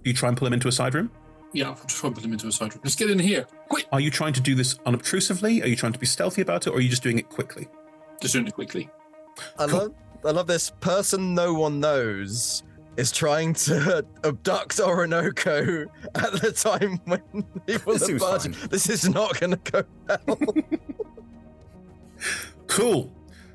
You 0.04 0.12
try 0.12 0.28
and 0.28 0.36
pull 0.36 0.48
him 0.48 0.52
into 0.52 0.66
a 0.66 0.72
side 0.72 0.94
room. 0.94 1.10
Yeah, 1.52 1.70
I'm 1.70 1.76
trying 1.86 2.12
to 2.12 2.20
put 2.20 2.24
him 2.24 2.32
into 2.32 2.48
a 2.48 2.52
side 2.52 2.74
room. 2.74 2.80
Let's 2.82 2.96
get 2.96 3.10
in 3.10 3.18
here. 3.18 3.46
Quick. 3.68 3.86
Are 3.92 4.00
you 4.00 4.10
trying 4.10 4.32
to 4.32 4.40
do 4.40 4.54
this 4.54 4.74
unobtrusively? 4.86 5.62
Are 5.62 5.68
you 5.68 5.76
trying 5.76 5.92
to 5.92 5.98
be 5.98 6.06
stealthy 6.06 6.42
about 6.42 6.66
it, 6.66 6.70
or 6.70 6.78
are 6.78 6.80
you 6.80 6.88
just 6.88 7.02
doing 7.02 7.18
it 7.18 7.28
quickly? 7.28 7.68
Just 8.20 8.34
doing 8.34 8.46
it 8.46 8.54
quickly. 8.54 8.90
I 9.58 9.66
love, 9.66 9.94
I 10.24 10.30
love 10.30 10.46
this 10.46 10.70
person 10.80 11.34
no 11.34 11.54
one 11.54 11.78
knows 11.78 12.62
is 12.96 13.10
trying 13.12 13.54
to 13.54 14.04
abduct 14.24 14.78
Orinoco 14.80 15.86
at 16.14 16.32
the 16.40 16.52
time 16.52 17.00
when 17.04 17.42
people 17.66 17.92
This 17.94 18.02
are 18.02 18.06
seems 18.06 18.20
barging. 18.22 18.52
fine. 18.52 18.68
This 18.68 18.88
is 18.88 19.08
not 19.08 19.38
going 19.40 19.52
to 19.58 19.70
go 19.70 19.84
well. 20.08 20.38
Cool. 22.68 23.12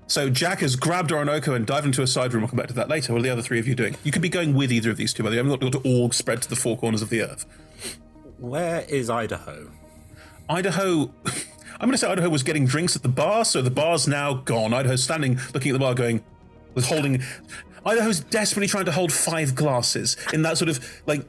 So 0.07 0.29
Jack 0.29 0.59
has 0.59 0.75
grabbed 0.75 1.11
Orinoco 1.11 1.53
and 1.53 1.65
dived 1.65 1.85
into 1.85 2.01
a 2.01 2.07
side 2.07 2.33
room. 2.33 2.43
We'll 2.43 2.49
come 2.49 2.57
back 2.57 2.67
to 2.67 2.73
that 2.75 2.88
later. 2.88 3.13
What 3.13 3.19
are 3.19 3.23
the 3.23 3.29
other 3.29 3.41
three 3.41 3.59
of 3.59 3.67
you 3.67 3.75
doing? 3.75 3.95
You 4.03 4.11
could 4.11 4.21
be 4.21 4.29
going 4.29 4.53
with 4.53 4.71
either 4.71 4.91
of 4.91 4.97
these 4.97 5.13
two, 5.13 5.23
by 5.23 5.29
the 5.29 5.35
way. 5.35 5.39
I'm 5.39 5.47
not 5.49 5.59
going 5.59 5.71
to 5.71 5.79
all 5.79 6.11
spread 6.11 6.41
to 6.43 6.49
the 6.49 6.55
four 6.55 6.77
corners 6.77 7.01
of 7.01 7.09
the 7.09 7.23
earth. 7.23 7.45
Where 8.38 8.81
is 8.81 9.09
Idaho? 9.09 9.71
Idaho. 10.49 11.11
I'm 11.79 11.79
going 11.88 11.91
to 11.91 11.97
say 11.97 12.07
Idaho 12.07 12.29
was 12.29 12.43
getting 12.43 12.65
drinks 12.65 12.95
at 12.95 13.01
the 13.03 13.09
bar, 13.09 13.43
so 13.43 13.61
the 13.61 13.71
bar's 13.71 14.07
now 14.07 14.35
gone. 14.35 14.73
Idaho's 14.73 15.03
standing, 15.03 15.39
looking 15.53 15.71
at 15.71 15.73
the 15.73 15.79
bar, 15.79 15.93
going, 15.93 16.23
was 16.73 16.88
holding. 16.88 17.23
Idaho's 17.88 18.19
desperately 18.19 18.67
trying 18.67 18.85
to 18.85 18.91
hold 18.91 19.11
five 19.11 19.55
glasses 19.55 20.17
in 20.33 20.41
that 20.41 20.57
sort 20.57 20.69
of 20.69 21.01
like 21.05 21.25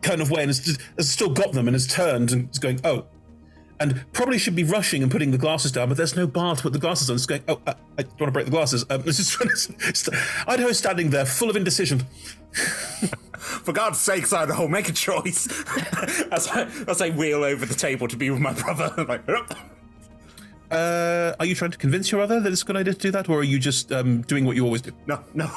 kind 0.00 0.20
of 0.20 0.30
way, 0.30 0.42
and 0.42 0.48
has, 0.48 0.78
has 0.96 1.10
still 1.10 1.30
got 1.30 1.52
them 1.52 1.66
and 1.66 1.74
has 1.74 1.86
turned 1.86 2.30
and 2.30 2.48
is 2.50 2.58
going, 2.58 2.80
oh, 2.84 3.06
and 3.80 4.04
probably 4.12 4.38
should 4.38 4.54
be 4.54 4.62
rushing 4.62 5.02
and 5.02 5.10
putting 5.10 5.32
the 5.32 5.38
glasses 5.38 5.72
down, 5.72 5.88
but 5.88 5.96
there's 5.96 6.14
no 6.14 6.26
bar 6.26 6.54
to 6.54 6.62
put 6.62 6.72
the 6.72 6.78
glasses 6.78 7.10
on. 7.10 7.16
It's 7.16 7.26
going, 7.26 7.42
oh, 7.48 7.60
uh, 7.66 7.74
I 7.98 8.02
don't 8.02 8.20
want 8.20 8.28
to 8.28 8.30
break 8.30 8.44
the 8.44 8.52
glasses. 8.52 8.84
Um, 8.88 9.02
Idaho's 10.46 10.78
standing 10.78 11.10
there, 11.10 11.26
full 11.26 11.50
of 11.50 11.56
indecision. 11.56 12.04
For 12.52 13.72
God's 13.72 13.98
sakes, 13.98 14.32
Idaho, 14.32 14.68
make 14.68 14.88
a 14.88 14.92
choice. 14.92 15.48
as, 16.32 16.46
I, 16.48 16.70
as 16.86 17.02
I 17.02 17.10
wheel 17.10 17.42
over 17.42 17.66
the 17.66 17.74
table 17.74 18.06
to 18.08 18.16
be 18.16 18.30
with 18.30 18.40
my 18.40 18.52
brother, 18.52 19.04
like. 19.04 19.26
Uh, 20.70 21.34
are 21.38 21.46
you 21.46 21.54
trying 21.54 21.70
to 21.70 21.78
convince 21.78 22.10
your 22.10 22.20
other 22.20 22.40
that 22.40 22.50
it's 22.52 22.62
a 22.62 22.64
good 22.64 22.76
idea 22.76 22.94
to 22.94 22.98
do 23.00 23.10
that, 23.12 23.28
or 23.28 23.38
are 23.40 23.44
you 23.44 23.58
just 23.58 23.92
um, 23.92 24.22
doing 24.22 24.44
what 24.44 24.56
you 24.56 24.64
always 24.64 24.82
do? 24.82 24.92
no, 25.06 25.22
no. 25.34 25.50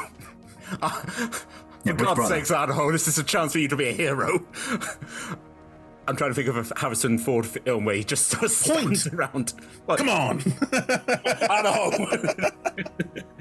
Yeah, 1.85 1.93
For 1.93 1.99
which 1.99 2.05
God's 2.05 2.15
brother? 2.15 2.35
sakes, 2.35 2.51
Idaho, 2.51 2.91
this 2.91 3.07
is 3.07 3.17
a 3.17 3.23
chance 3.23 3.53
for 3.53 3.59
you 3.59 3.69
to 3.69 3.77
be 3.77 3.87
a 3.87 3.93
hero. 3.93 4.45
I'm 6.09 6.15
trying 6.15 6.31
to 6.31 6.35
think 6.35 6.47
of 6.47 6.71
a 6.71 6.79
Harrison 6.79 7.17
Ford 7.17 7.45
film 7.45 7.83
where 7.85 7.95
he 7.95 8.03
just 8.03 8.27
sort 8.27 8.43
of 8.43 8.51
stands 8.51 9.07
around. 9.07 9.53
Like, 9.87 9.97
Come 9.99 10.09
on. 10.09 10.41
I 10.71 11.61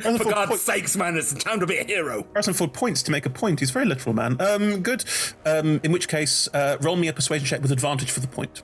know. 0.02 0.18
For 0.18 0.24
God's 0.24 0.60
sakes, 0.62 0.96
man, 0.96 1.16
it's 1.16 1.32
time 1.32 1.60
to 1.60 1.66
be 1.66 1.78
a 1.78 1.84
hero. 1.84 2.26
Harrison 2.34 2.54
Ford 2.54 2.72
points 2.72 3.02
to 3.04 3.12
make 3.12 3.24
a 3.24 3.30
point. 3.30 3.60
He's 3.60 3.70
a 3.70 3.72
very 3.72 3.86
literal 3.86 4.14
man. 4.14 4.36
Um, 4.40 4.82
good. 4.82 5.04
Um, 5.44 5.80
in 5.84 5.92
which 5.92 6.08
case, 6.08 6.48
uh, 6.54 6.76
roll 6.80 6.96
me 6.96 7.06
a 7.08 7.12
persuasion 7.12 7.46
check 7.46 7.62
with 7.62 7.70
advantage 7.72 8.10
for 8.10 8.18
the 8.20 8.28
point. 8.28 8.62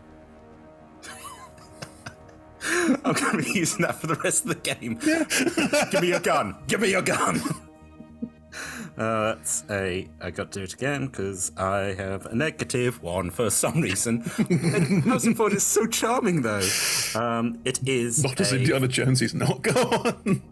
I'm 3.05 3.13
going 3.15 3.39
to 3.39 3.43
be 3.43 3.59
using 3.59 3.83
that 3.83 3.97
for 3.97 4.07
the 4.07 4.15
rest 4.17 4.45
of 4.45 4.49
the 4.51 4.55
game. 4.57 4.95
Give 5.91 6.01
me 6.03 6.09
your 6.09 6.21
gun. 6.21 6.57
Give 6.69 6.81
me 6.81 6.91
your 6.91 7.03
gun. 7.03 7.41
Uh, 8.99 9.37
that's 9.37 9.65
a. 9.71 10.07
I 10.21 10.31
got 10.31 10.53
to 10.53 10.59
do 10.59 10.65
it 10.65 10.75
again 10.75 11.07
because 11.07 11.51
I 11.57 11.95
have 11.97 12.27
a 12.27 12.35
negative 12.35 13.03
one 13.03 13.31
for 13.31 13.49
some 13.49 13.81
reason. 13.81 14.21
Harrison 14.21 15.35
Ford 15.35 15.55
is 15.55 15.63
so 15.63 15.87
charming, 15.87 16.43
though. 16.43 16.61
Um, 17.15 17.59
it 17.65 17.81
is. 17.89 18.23
Not 18.23 18.39
as 18.43 18.53
a- 18.53 18.57
Indiana 18.59 18.89
Jones, 18.89 19.21
he's 19.21 19.33
not. 19.33 19.63
Go 19.63 19.73
on. 19.81 20.43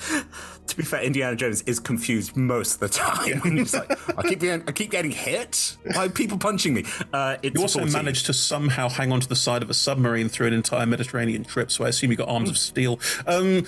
To 0.66 0.76
be 0.76 0.84
fair, 0.84 1.02
Indiana 1.02 1.34
Jones 1.34 1.62
is 1.62 1.80
confused 1.80 2.36
most 2.36 2.74
of 2.74 2.80
the 2.80 2.88
time. 2.90 3.40
He's 3.56 3.74
like, 3.74 3.90
I 4.16 4.22
keep 4.22 4.38
getting, 4.38 4.68
I 4.68 4.70
keep 4.72 4.92
getting 4.92 5.10
hit. 5.10 5.76
by 5.96 6.06
people 6.06 6.38
punching 6.38 6.72
me? 6.74 6.84
Uh, 7.12 7.38
it's 7.42 7.56
You 7.56 7.62
also 7.62 7.80
14. 7.80 7.92
managed 7.92 8.26
to 8.26 8.32
somehow 8.32 8.88
hang 8.88 9.10
onto 9.10 9.26
the 9.26 9.34
side 9.34 9.64
of 9.64 9.70
a 9.70 9.74
submarine 9.74 10.28
through 10.28 10.46
an 10.46 10.52
entire 10.52 10.86
Mediterranean 10.86 11.42
trip, 11.42 11.72
so 11.72 11.84
I 11.84 11.88
assume 11.88 12.12
you 12.12 12.16
got 12.16 12.28
arms 12.28 12.48
of 12.50 12.56
steel. 12.56 13.00
Um, 13.26 13.64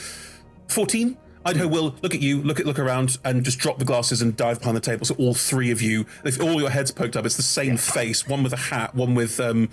14? 0.68 1.16
Idaho 1.44 1.66
will 1.66 1.96
look 2.02 2.14
at 2.14 2.22
you, 2.22 2.40
look 2.40 2.60
at 2.60 2.66
look 2.66 2.78
around, 2.78 3.18
and 3.24 3.42
just 3.44 3.58
drop 3.58 3.80
the 3.80 3.84
glasses 3.84 4.22
and 4.22 4.36
dive 4.36 4.60
behind 4.60 4.76
the 4.76 4.80
table. 4.80 5.04
So 5.04 5.16
all 5.16 5.34
three 5.34 5.72
of 5.72 5.82
you, 5.82 6.06
if 6.24 6.40
all 6.40 6.60
your 6.60 6.70
heads 6.70 6.92
poked 6.92 7.16
up, 7.16 7.26
it's 7.26 7.36
the 7.36 7.42
same 7.42 7.76
face. 7.76 8.28
One 8.28 8.44
with 8.44 8.52
a 8.52 8.56
hat, 8.56 8.94
one 8.94 9.16
with 9.16 9.40
um, 9.40 9.70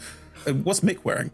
uh, 0.48 0.54
what's 0.54 0.80
Mick 0.80 1.04
wearing? 1.04 1.30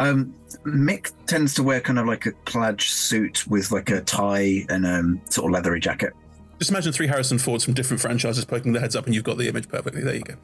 Um, 0.00 0.34
Mick 0.64 1.12
tends 1.26 1.54
to 1.54 1.62
wear 1.62 1.80
kind 1.80 1.98
of 1.98 2.06
like 2.06 2.26
a 2.26 2.32
plaid 2.46 2.80
suit 2.80 3.46
with 3.46 3.70
like 3.70 3.90
a 3.90 4.00
tie 4.00 4.64
and 4.68 4.84
um 4.86 5.20
sort 5.26 5.46
of 5.46 5.52
leathery 5.52 5.78
jacket. 5.78 6.14
Just 6.58 6.70
imagine 6.70 6.92
three 6.92 7.06
Harrison 7.06 7.38
Fords 7.38 7.64
from 7.64 7.74
different 7.74 8.00
franchises 8.00 8.44
poking 8.44 8.72
their 8.72 8.82
heads 8.82 8.96
up, 8.96 9.06
and 9.06 9.14
you've 9.14 9.24
got 9.24 9.38
the 9.38 9.48
image 9.48 9.68
perfectly. 9.68 10.02
There 10.02 10.14
you 10.14 10.22
go. 10.22 10.34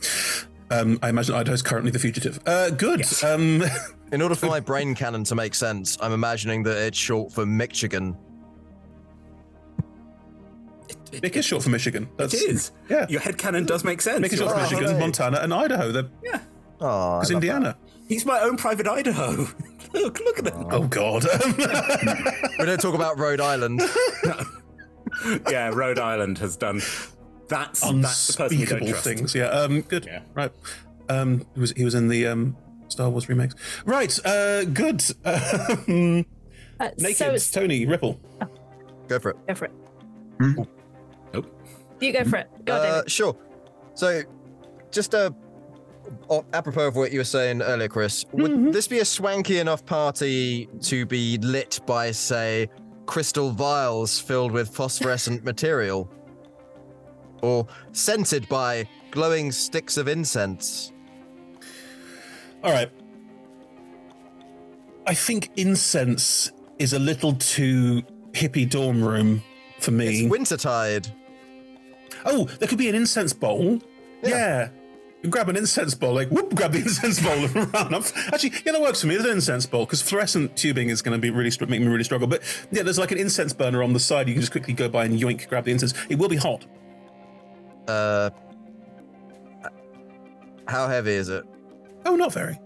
Um, 0.70 0.98
I 1.02 1.08
imagine 1.08 1.34
Idaho's 1.34 1.62
currently 1.62 1.90
the 1.90 1.98
fugitive. 1.98 2.40
Uh, 2.46 2.70
good. 2.70 3.04
Um, 3.22 3.62
In 4.12 4.22
order 4.22 4.34
for 4.34 4.46
my 4.46 4.60
brain 4.70 4.94
cannon 4.94 5.24
to 5.24 5.34
make 5.34 5.54
sense, 5.54 5.98
I'm 6.00 6.12
imagining 6.12 6.62
that 6.64 6.76
it's 6.76 6.98
short 6.98 7.32
for 7.32 7.44
Michigan. 7.44 8.16
Mick 11.12 11.36
is 11.36 11.44
short 11.44 11.62
for 11.62 11.70
Michigan. 11.70 12.08
That's, 12.16 12.34
it 12.34 12.50
is. 12.50 12.72
Yeah. 12.88 13.06
Your 13.08 13.20
head 13.20 13.38
canon 13.38 13.64
does 13.64 13.84
make 13.84 14.00
sense. 14.00 14.20
Mick 14.26 14.32
is 14.32 14.38
short 14.38 14.52
for 14.52 14.60
Michigan, 14.60 14.86
right. 14.86 14.98
Montana, 14.98 15.38
and 15.38 15.52
Idaho. 15.52 15.92
They're, 15.92 16.08
Yeah. 16.22 16.40
Oh, 16.80 17.18
Because 17.18 17.30
Indiana. 17.30 17.76
He's 18.08 18.24
my 18.24 18.40
own 18.40 18.56
private 18.56 18.86
Idaho. 18.86 19.48
look, 19.92 20.20
look 20.20 20.38
at 20.38 20.46
him. 20.46 20.66
Oh 20.70 20.86
God. 20.86 21.24
we 22.58 22.64
don't 22.66 22.80
talk 22.80 22.94
about 22.94 23.18
Rhode 23.18 23.40
Island. 23.40 23.82
yeah, 25.50 25.68
Rhode 25.68 25.98
Island 25.98 26.38
has 26.38 26.56
done. 26.56 26.80
That's 27.48 27.80
that's 27.80 28.26
the 28.28 28.36
person 28.36 28.58
you 28.58 28.66
don't 28.66 28.82
unspeakable 28.82 28.88
trust. 28.88 29.04
things. 29.04 29.34
Yeah. 29.34 29.46
Um. 29.46 29.80
Good. 29.82 30.08
Right. 30.34 30.52
Um. 31.08 31.46
He 31.54 31.60
was 31.60 31.72
he 31.72 31.84
was 31.84 31.94
in 31.94 32.08
the 32.08 32.26
um 32.26 32.56
Star 32.88 33.08
Wars 33.10 33.28
remakes. 33.28 33.54
Right. 33.84 34.16
Uh. 34.24 34.64
Good. 34.64 35.02
Um, 35.24 36.24
Uh, 36.78 36.90
naked. 36.98 37.16
so 37.16 37.24
it's- 37.26 37.50
Tony 37.50 37.86
Ripple. 37.86 38.20
Go 39.08 39.18
for 39.18 39.30
it. 39.30 39.36
Go 39.48 39.54
for 39.54 39.64
it. 39.66 39.72
Nope. 41.32 41.46
You 42.00 42.12
go 42.12 42.24
for 42.24 42.36
it. 42.36 42.48
Go, 42.66 42.74
Uh, 42.74 42.96
David. 42.96 43.10
sure. 43.10 43.36
So, 43.94 44.22
just 44.90 45.14
uh, 45.14 45.30
oh, 45.30 45.45
Oh, 46.28 46.44
apropos 46.52 46.88
of 46.88 46.96
what 46.96 47.12
you 47.12 47.18
were 47.18 47.24
saying 47.24 47.62
earlier, 47.62 47.88
Chris, 47.88 48.24
would 48.32 48.50
mm-hmm. 48.50 48.70
this 48.70 48.88
be 48.88 48.98
a 48.98 49.04
swanky 49.04 49.58
enough 49.58 49.84
party 49.84 50.68
to 50.82 51.06
be 51.06 51.38
lit 51.38 51.80
by, 51.86 52.10
say, 52.10 52.68
crystal 53.06 53.50
vials 53.50 54.18
filled 54.18 54.52
with 54.52 54.68
phosphorescent 54.68 55.44
material? 55.50 56.10
Or 57.42 57.66
scented 57.92 58.48
by 58.48 58.88
glowing 59.10 59.52
sticks 59.52 59.96
of 59.96 60.08
incense? 60.08 60.92
All 62.64 62.72
right. 62.72 62.90
I 65.06 65.14
think 65.14 65.50
incense 65.56 66.50
is 66.78 66.92
a 66.92 66.98
little 66.98 67.34
too 67.34 68.02
hippie 68.32 68.68
dorm 68.68 69.02
room 69.02 69.42
for 69.78 69.92
me. 69.92 70.24
It's 70.24 70.32
wintertide. 70.32 71.10
Oh, 72.24 72.44
there 72.44 72.66
could 72.68 72.78
be 72.78 72.88
an 72.88 72.94
incense 72.94 73.32
bowl. 73.32 73.80
Yeah. 74.22 74.64
You 74.64 74.85
grab 75.26 75.48
an 75.48 75.56
incense 75.56 75.94
bowl, 75.94 76.14
like 76.14 76.28
whoop, 76.28 76.54
grab 76.54 76.72
the 76.72 76.78
incense 76.82 77.22
bowl 77.22 77.32
and 77.32 77.54
run 77.72 77.94
up. 77.94 78.04
Actually, 78.32 78.52
yeah, 78.64 78.72
that 78.72 78.80
works 78.80 79.00
for 79.00 79.06
me. 79.06 79.14
There's 79.14 79.26
an 79.26 79.32
incense 79.32 79.66
bowl 79.66 79.84
because 79.84 80.02
fluorescent 80.02 80.56
tubing 80.56 80.88
is 80.88 81.02
going 81.02 81.18
to 81.18 81.20
be 81.20 81.30
really 81.30 81.50
make 81.60 81.80
me 81.80 81.86
really 81.86 82.04
struggle. 82.04 82.26
But 82.26 82.42
yeah, 82.70 82.82
there's 82.82 82.98
like 82.98 83.12
an 83.12 83.18
incense 83.18 83.52
burner 83.52 83.82
on 83.82 83.92
the 83.92 84.00
side. 84.00 84.28
You 84.28 84.34
can 84.34 84.40
just 84.40 84.52
quickly 84.52 84.74
go 84.74 84.88
by 84.88 85.04
and 85.04 85.18
yoink, 85.18 85.48
grab 85.48 85.64
the 85.64 85.72
incense. 85.72 85.94
It 86.08 86.18
will 86.18 86.28
be 86.28 86.36
hot. 86.36 86.66
Uh, 87.88 88.30
how 90.66 90.88
heavy 90.88 91.12
is 91.12 91.28
it? 91.28 91.44
Oh, 92.04 92.16
not 92.16 92.32
very. 92.32 92.58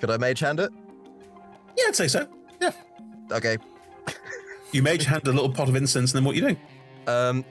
Could 0.00 0.10
I 0.10 0.16
mage 0.16 0.40
hand 0.40 0.60
it? 0.60 0.70
Yeah, 1.76 1.84
I'd 1.88 1.96
say 1.96 2.08
so. 2.08 2.26
Yeah. 2.60 2.72
Okay. 3.30 3.58
You 4.72 4.82
mage 4.82 5.04
hand 5.04 5.26
a 5.28 5.32
little 5.32 5.50
pot 5.50 5.68
of 5.68 5.76
incense, 5.76 6.12
and 6.12 6.18
then 6.18 6.24
what 6.24 6.32
are 6.34 6.38
you 6.38 6.54
do? 6.54 7.10
Um, 7.10 7.44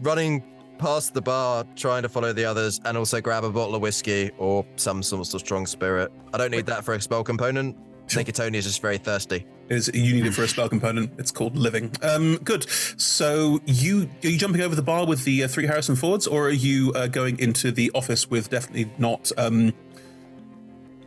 running 0.00 0.53
past 0.78 1.14
the 1.14 1.22
bar, 1.22 1.64
trying 1.76 2.02
to 2.02 2.08
follow 2.08 2.32
the 2.32 2.44
others, 2.44 2.80
and 2.84 2.96
also 2.96 3.20
grab 3.20 3.44
a 3.44 3.50
bottle 3.50 3.74
of 3.74 3.82
whiskey 3.82 4.30
or 4.38 4.66
some 4.76 5.02
sort 5.02 5.32
of 5.34 5.40
strong 5.40 5.66
spirit. 5.66 6.12
I 6.32 6.38
don't 6.38 6.50
need 6.50 6.66
that 6.66 6.84
for 6.84 6.94
a 6.94 7.00
spell 7.00 7.24
component. 7.24 7.76
Naked 8.14 8.34
Tony 8.34 8.58
is 8.58 8.64
just 8.64 8.82
very 8.82 8.98
thirsty. 8.98 9.46
Is 9.70 9.90
you 9.94 10.14
need 10.14 10.26
it 10.26 10.34
for 10.34 10.42
a 10.42 10.48
spell 10.48 10.68
component? 10.68 11.12
It's 11.18 11.30
called 11.30 11.56
living. 11.56 11.90
Um, 12.02 12.36
good. 12.44 12.68
So 12.68 13.60
you 13.64 14.10
are 14.22 14.28
you 14.28 14.36
jumping 14.36 14.60
over 14.60 14.74
the 14.74 14.82
bar 14.82 15.06
with 15.06 15.24
the 15.24 15.44
uh, 15.44 15.48
three 15.48 15.66
Harrison 15.66 15.96
Fords, 15.96 16.26
or 16.26 16.48
are 16.48 16.50
you 16.50 16.92
uh, 16.92 17.06
going 17.06 17.38
into 17.38 17.72
the 17.72 17.90
office 17.94 18.28
with 18.28 18.50
definitely 18.50 18.92
not 18.98 19.32
um, 19.38 19.72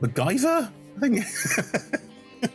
MacGyver? 0.01 0.71
I 0.95 0.99
think. 0.99 1.23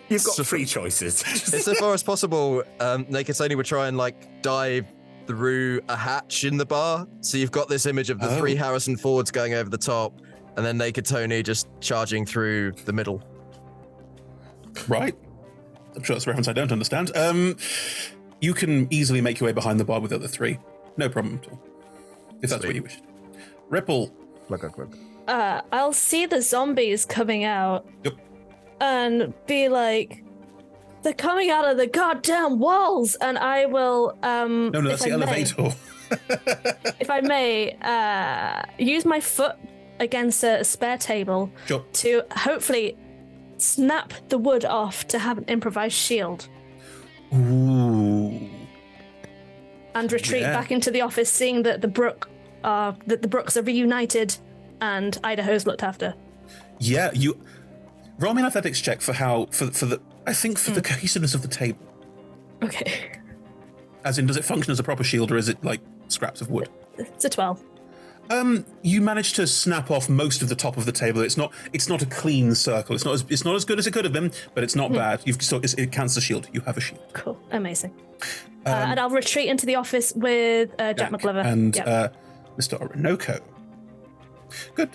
You've 0.09 0.25
got 0.25 0.47
three 0.47 0.65
choices. 0.65 1.23
Insofar 1.53 1.73
as 1.73 1.79
far 1.79 1.95
as 1.95 2.03
possible, 2.03 2.63
um, 2.81 3.07
Naked 3.09 3.37
Tony 3.37 3.55
would 3.55 3.67
try 3.67 3.89
and 3.89 3.97
like 3.97 4.43
dive 4.43 4.87
through 5.27 5.81
a 5.89 5.97
hatch 5.97 6.45
in 6.45 6.57
the 6.57 6.67
bar. 6.67 7.07
So 7.21 7.39
you've 7.39 7.51
got 7.53 7.69
this 7.69 7.87
image 7.87 8.11
of 8.11 8.19
the 8.21 8.29
Oh. 8.29 8.39
three 8.39 8.55
Harrison 8.55 8.97
Fords 8.97 9.31
going 9.31 9.55
over 9.55 9.71
the 9.71 9.79
top, 9.79 10.21
and 10.57 10.65
then 10.67 10.77
Naked 10.79 11.05
Tony 11.07 11.43
just 11.43 11.69
charging 11.81 12.27
through 12.27 12.73
the 12.85 12.93
middle. 12.93 13.23
Right. 14.89 15.15
I'm 15.95 16.03
sure 16.03 16.15
that's 16.17 16.27
a 16.27 16.31
reference 16.31 16.49
I 16.49 16.53
don't 16.55 16.73
understand. 16.73 17.15
Um, 17.17 17.57
you 18.41 18.55
can 18.55 18.89
easily 18.91 19.21
make 19.21 19.41
your 19.41 19.47
way 19.47 19.53
behind 19.53 19.79
the 19.79 19.85
bar 19.85 20.01
with 20.01 20.11
the 20.11 20.17
other 20.17 20.29
three. 20.29 20.59
No 20.97 21.09
problem 21.09 21.41
at 21.43 21.51
all. 21.51 21.61
If 22.41 22.51
that's 22.51 22.65
what 22.65 22.75
you 22.75 22.83
wish. 22.83 22.99
Ripple. 23.69 24.11
Look, 24.49 24.63
look, 24.63 24.79
look. 24.79 24.97
Uh, 25.29 25.61
I'll 25.71 25.93
see 25.93 26.27
the 26.27 26.43
zombies 26.43 27.05
coming 27.05 27.45
out. 27.45 27.87
Yep. 28.05 28.15
And 28.81 29.33
be 29.47 29.69
like, 29.69 30.25
they're 31.03 31.13
coming 31.15 31.51
out 31.51 31.67
of 31.69 31.77
the 31.77 31.87
goddamn 31.87 32.59
walls, 32.59 33.15
and 33.17 33.39
I 33.39 33.67
will. 33.67 34.17
Um, 34.23 34.71
No, 34.71 34.81
no, 34.81 34.91
that's 34.91 35.05
the 35.05 35.13
I 35.13 35.17
may- 35.17 35.23
elevator. 35.25 35.75
if 37.01 37.09
I 37.11 37.21
may, 37.21 37.77
uh, 37.81 38.63
use 38.79 39.05
my 39.05 39.19
foot 39.21 39.57
against 40.01 40.43
a 40.45 40.63
spare 40.65 40.99
table 40.99 41.51
Sure. 41.67 41.85
to 41.95 42.23
hopefully 42.37 42.97
snap 43.57 44.13
the 44.29 44.37
wood 44.39 44.65
off 44.65 45.07
to 45.09 45.19
have 45.19 45.39
an 45.39 45.45
improvised 45.45 45.95
shield 45.95 46.49
Ooh. 47.33 48.49
and 49.95 50.13
retreat 50.13 50.43
Yeah. 50.43 50.53
back 50.53 50.71
into 50.71 50.91
the 50.91 51.01
office, 51.01 51.31
seeing 51.31 51.63
that 51.63 51.81
the 51.81 51.89
brook 51.89 52.29
are 52.65 52.97
that 53.07 53.23
the 53.23 53.29
brooks 53.29 53.57
are 53.57 53.63
reunited 53.63 54.37
and 54.81 55.19
Idaho's 55.25 55.67
looked 55.67 55.83
after. 55.83 56.15
Yeah, 56.79 57.11
you 57.15 57.39
roll 58.19 58.35
me 58.35 58.43
an 58.43 58.47
athletics 58.47 58.81
check 58.81 59.01
for 59.01 59.13
how 59.13 59.47
for 59.51 59.67
for 59.69 59.87
the 59.87 60.01
I 60.27 60.33
think 60.33 60.59
for 60.59 60.71
the 60.71 60.83
cohesiveness 60.83 61.35
of 61.35 61.43
the 61.43 61.49
table. 61.49 61.79
Okay, 62.63 63.11
As 64.05 64.19
in, 64.19 64.27
does 64.27 64.37
it 64.37 64.45
function 64.45 64.71
as 64.71 64.79
a 64.79 64.83
proper 64.85 65.03
shield, 65.05 65.33
or 65.33 65.37
is 65.37 65.49
it 65.49 65.63
like 65.65 65.81
scraps 66.09 66.41
of 66.41 66.51
wood? 66.51 66.69
it's 66.99 67.25
a 67.25 67.31
twelve. 67.31 67.63
Um, 68.31 68.65
you 68.83 69.01
managed 69.01 69.35
to 69.37 69.47
snap 69.49 69.91
off 69.91 70.09
most 70.09 70.43
of 70.43 70.49
the 70.49 70.55
top 70.55 70.77
of 70.77 70.87
the 70.87 70.93
table. 70.93 71.21
It's 71.23 71.37
not. 71.37 71.53
It's 71.73 71.89
not 71.89 72.03
a 72.03 72.07
clean 72.07 72.55
circle. 72.55 72.95
It's 72.95 73.05
not. 73.05 73.15
As, 73.15 73.25
it's 73.29 73.45
not 73.45 73.57
as 73.57 73.65
good 73.65 73.79
as 73.81 73.87
it 73.89 73.93
could 73.93 74.05
have 74.05 74.13
been, 74.13 74.31
but 74.55 74.63
it's 74.63 74.77
not 74.77 74.91
Hmm. 74.91 74.97
bad. 74.97 75.23
You've. 75.25 75.37
It's, 75.37 75.75
it 75.75 75.91
counts 75.91 76.17
a 76.17 76.21
shield. 76.21 76.49
You 76.53 76.61
have 76.61 76.77
a 76.77 76.81
shield. 76.81 77.01
Cool, 77.15 77.37
amazing. 77.51 77.93
uh, 78.65 78.71
Um, 78.71 78.91
and 78.93 79.01
I'll 79.01 79.11
retreat 79.11 79.49
into 79.49 79.67
the 79.67 79.75
office 79.75 80.13
with 80.15 80.71
uh, 80.79 80.93
Jack, 80.95 81.11
McGlover. 81.11 81.45
and 81.45 81.75
Yep. 81.75 81.87
uh, 81.89 82.09
Mr. 82.57 82.81
Orinoco. 82.81 83.41
Good. 84.75 84.91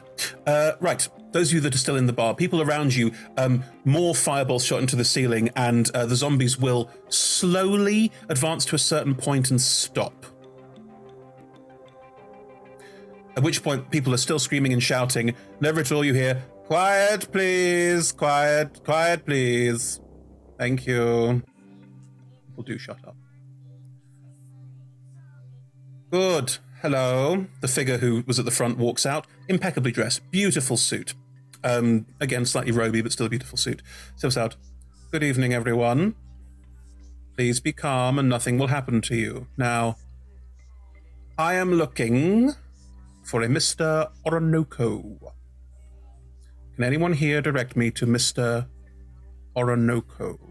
Uh, 0.45 0.74
right. 0.80 1.08
Those 1.32 1.49
of 1.49 1.55
you 1.55 1.62
that 1.62 1.76
are 1.76 1.78
still 1.78 1.97
in 1.97 2.05
the 2.08 2.14
bar, 2.14 2.34
people 2.34 2.62
around 2.62 2.95
you, 2.95 3.12
um, 3.38 3.64
more 3.86 4.16
fireballs 4.16 4.66
shot 4.66 4.80
into 4.80 4.95
the 4.95 5.05
ceiling, 5.05 5.49
and 5.55 5.89
uh, 5.93 6.05
the 6.05 6.16
zombies 6.16 6.58
will 6.58 6.89
slowly 7.10 8.12
advance 8.30 8.66
to 8.66 8.76
a 8.76 8.80
certain 8.80 9.14
point 9.14 9.51
and 9.51 9.62
stop. 9.62 10.26
At 13.36 13.43
which 13.43 13.62
point, 13.62 13.91
people 13.91 14.14
are 14.14 14.18
still 14.18 14.39
screaming 14.39 14.74
and 14.74 14.82
shouting. 14.82 15.36
Never 15.60 15.82
at 15.82 15.91
all 15.91 16.03
you 16.03 16.14
hear, 16.14 16.41
Quiet, 16.68 17.32
please. 17.32 18.12
Quiet, 18.12 18.84
quiet, 18.84 19.26
please. 19.26 20.01
Thank 20.58 20.86
you. 20.86 21.41
People 22.45 22.64
do 22.64 22.78
shut 22.78 22.97
up. 23.08 23.16
Good. 26.12 26.58
Hello. 26.84 27.47
The 27.61 27.67
figure 27.67 27.97
who 27.97 28.23
was 28.28 28.38
at 28.38 28.45
the 28.45 28.51
front 28.51 28.78
walks 28.78 29.07
out, 29.07 29.25
impeccably 29.47 29.91
dressed, 29.91 30.30
beautiful 30.30 30.78
suit. 30.78 31.15
Um, 31.63 32.05
again, 32.21 32.45
slightly 32.45 32.71
roby, 32.71 33.01
but 33.01 33.11
still 33.11 33.25
a 33.25 33.30
beautiful 33.30 33.57
suit. 33.57 33.82
Steps 34.15 34.38
out. 34.38 34.55
Good 35.11 35.23
evening, 35.23 35.55
everyone. 35.55 36.13
Please 37.36 37.59
be 37.59 37.73
calm 37.73 38.19
and 38.19 38.30
nothing 38.30 38.59
will 38.59 38.67
happen 38.67 39.01
to 39.01 39.15
you. 39.15 39.47
Now, 39.57 39.95
I 41.36 41.55
am 41.55 41.73
looking 41.73 42.53
for 43.23 43.41
a 43.41 43.47
Mr. 43.47 44.11
Orinoco. 44.23 45.34
Can 46.75 46.84
anyone 46.84 47.13
here 47.13 47.41
direct 47.41 47.75
me 47.75 47.89
to 47.89 48.05
Mr. 48.05 48.67
Orinoco? 49.55 50.46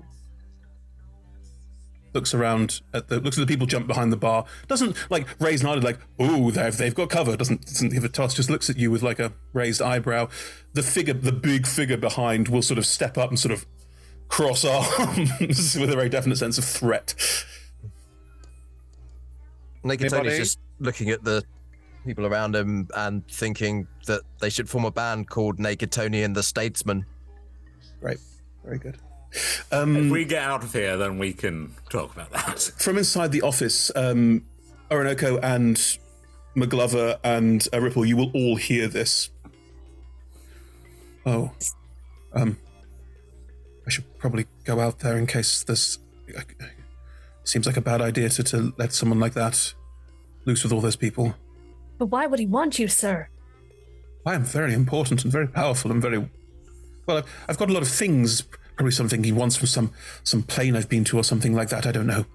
Looks 2.17 2.33
around 2.33 2.81
at 2.95 3.09
the 3.09 3.21
looks 3.21 3.37
at 3.37 3.47
the 3.47 3.47
people 3.47 3.67
jump 3.67 3.87
behind 3.87 4.11
the 4.11 4.17
bar. 4.17 4.47
Doesn't 4.69 4.97
like 5.11 5.27
raise 5.39 5.61
an 5.61 5.69
eyelid 5.69 5.85
like, 5.85 5.99
oh, 6.19 6.51
they've 6.51 6.75
they've 6.75 6.95
got 6.95 7.11
cover. 7.11 7.37
Doesn't 7.37 7.67
doesn't 7.67 7.91
give 7.91 8.05
a 8.05 8.09
toss. 8.09 8.33
Just 8.33 8.49
looks 8.49 8.71
at 8.71 8.79
you 8.79 8.91
with 8.91 9.03
like 9.03 9.19
a 9.19 9.35
raised 9.53 9.83
eyebrow. 9.83 10.31
The 10.73 10.83
figure, 10.83 11.13
the 11.13 11.31
big 11.31 11.67
figure 11.67 11.99
behind, 11.99 12.49
will 12.49 12.63
sort 12.63 12.79
of 12.79 12.87
step 12.87 13.19
up 13.19 13.29
and 13.29 13.39
sort 13.39 13.53
of 13.53 13.67
cross 14.29 14.65
arms 14.65 15.77
with 15.79 15.91
a 15.91 15.95
very 15.95 16.09
definite 16.09 16.37
sense 16.37 16.57
of 16.57 16.65
threat. 16.65 17.15
Naked 19.85 20.07
Anybody? 20.07 20.31
Tony's 20.31 20.39
just 20.39 20.59
looking 20.79 21.11
at 21.11 21.23
the 21.23 21.43
people 22.07 22.25
around 22.25 22.57
him 22.57 22.89
and 22.97 23.29
thinking 23.29 23.87
that 24.07 24.23
they 24.41 24.49
should 24.49 24.71
form 24.71 24.87
a 24.87 24.91
band 24.91 25.29
called 25.29 25.59
Naked 25.59 25.93
Tony 25.93 26.23
and 26.23 26.35
the 26.35 26.43
Statesman. 26.43 27.05
Great, 28.01 28.21
very 28.65 28.79
good. 28.79 28.97
If 29.73 30.11
we 30.11 30.25
get 30.25 30.43
out 30.43 30.65
of 30.65 30.73
here, 30.73 30.97
then 30.97 31.19
we 31.19 31.33
can 31.33 31.75
talk 31.91 32.15
about 32.15 32.31
that. 32.33 32.61
From 32.79 32.99
inside 32.99 33.33
the 33.33 33.43
office, 33.43 33.91
um, 33.95 34.45
Orinoco 34.91 35.39
and 35.39 35.77
McGlover 36.57 37.19
and 37.23 37.67
uh, 37.73 37.81
Ripple, 37.81 38.05
you 38.05 38.17
will 38.17 38.31
all 38.33 38.57
hear 38.57 38.89
this. 38.89 39.31
Oh, 41.25 41.51
um, 42.33 42.57
I 43.87 43.91
should 43.91 44.19
probably 44.19 44.47
go 44.65 44.81
out 44.81 45.01
there 45.01 45.17
in 45.17 45.27
case 45.27 45.65
this 45.65 45.99
Uh, 46.37 46.43
seems 47.45 47.67
like 47.67 47.77
a 47.77 47.81
bad 47.81 48.01
idea 48.01 48.29
to, 48.29 48.43
to 48.43 48.75
let 48.79 48.93
someone 48.93 49.21
like 49.21 49.35
that 49.35 49.75
loose 50.45 50.63
with 50.65 50.73
all 50.73 50.81
those 50.81 50.97
people. 50.97 51.35
But 51.99 52.07
why 52.07 52.27
would 52.27 52.41
he 52.41 52.47
want 52.47 52.79
you, 52.79 52.89
sir? 52.89 53.29
I 54.25 54.35
am 54.35 54.45
very 54.45 54.75
important 54.75 55.23
and 55.23 55.33
very 55.33 55.47
powerful 55.47 55.93
and 55.93 56.03
very 56.03 56.19
well. 57.07 57.19
I've, 57.19 57.45
I've 57.49 57.59
got 57.59 57.71
a 57.71 57.73
lot 57.73 57.83
of 57.83 57.89
things. 57.89 58.43
Probably 58.77 58.93
something 58.93 59.25
he 59.25 59.33
wants 59.33 59.57
from 59.57 59.67
some 59.69 59.91
some 60.23 60.43
plane 60.43 60.77
I've 60.77 60.89
been 60.89 61.05
to 61.05 61.19
or 61.19 61.25
something 61.25 61.55
like 61.55 61.69
that. 61.71 61.87
I 61.87 61.93
don't 61.93 62.07
know. 62.07 62.27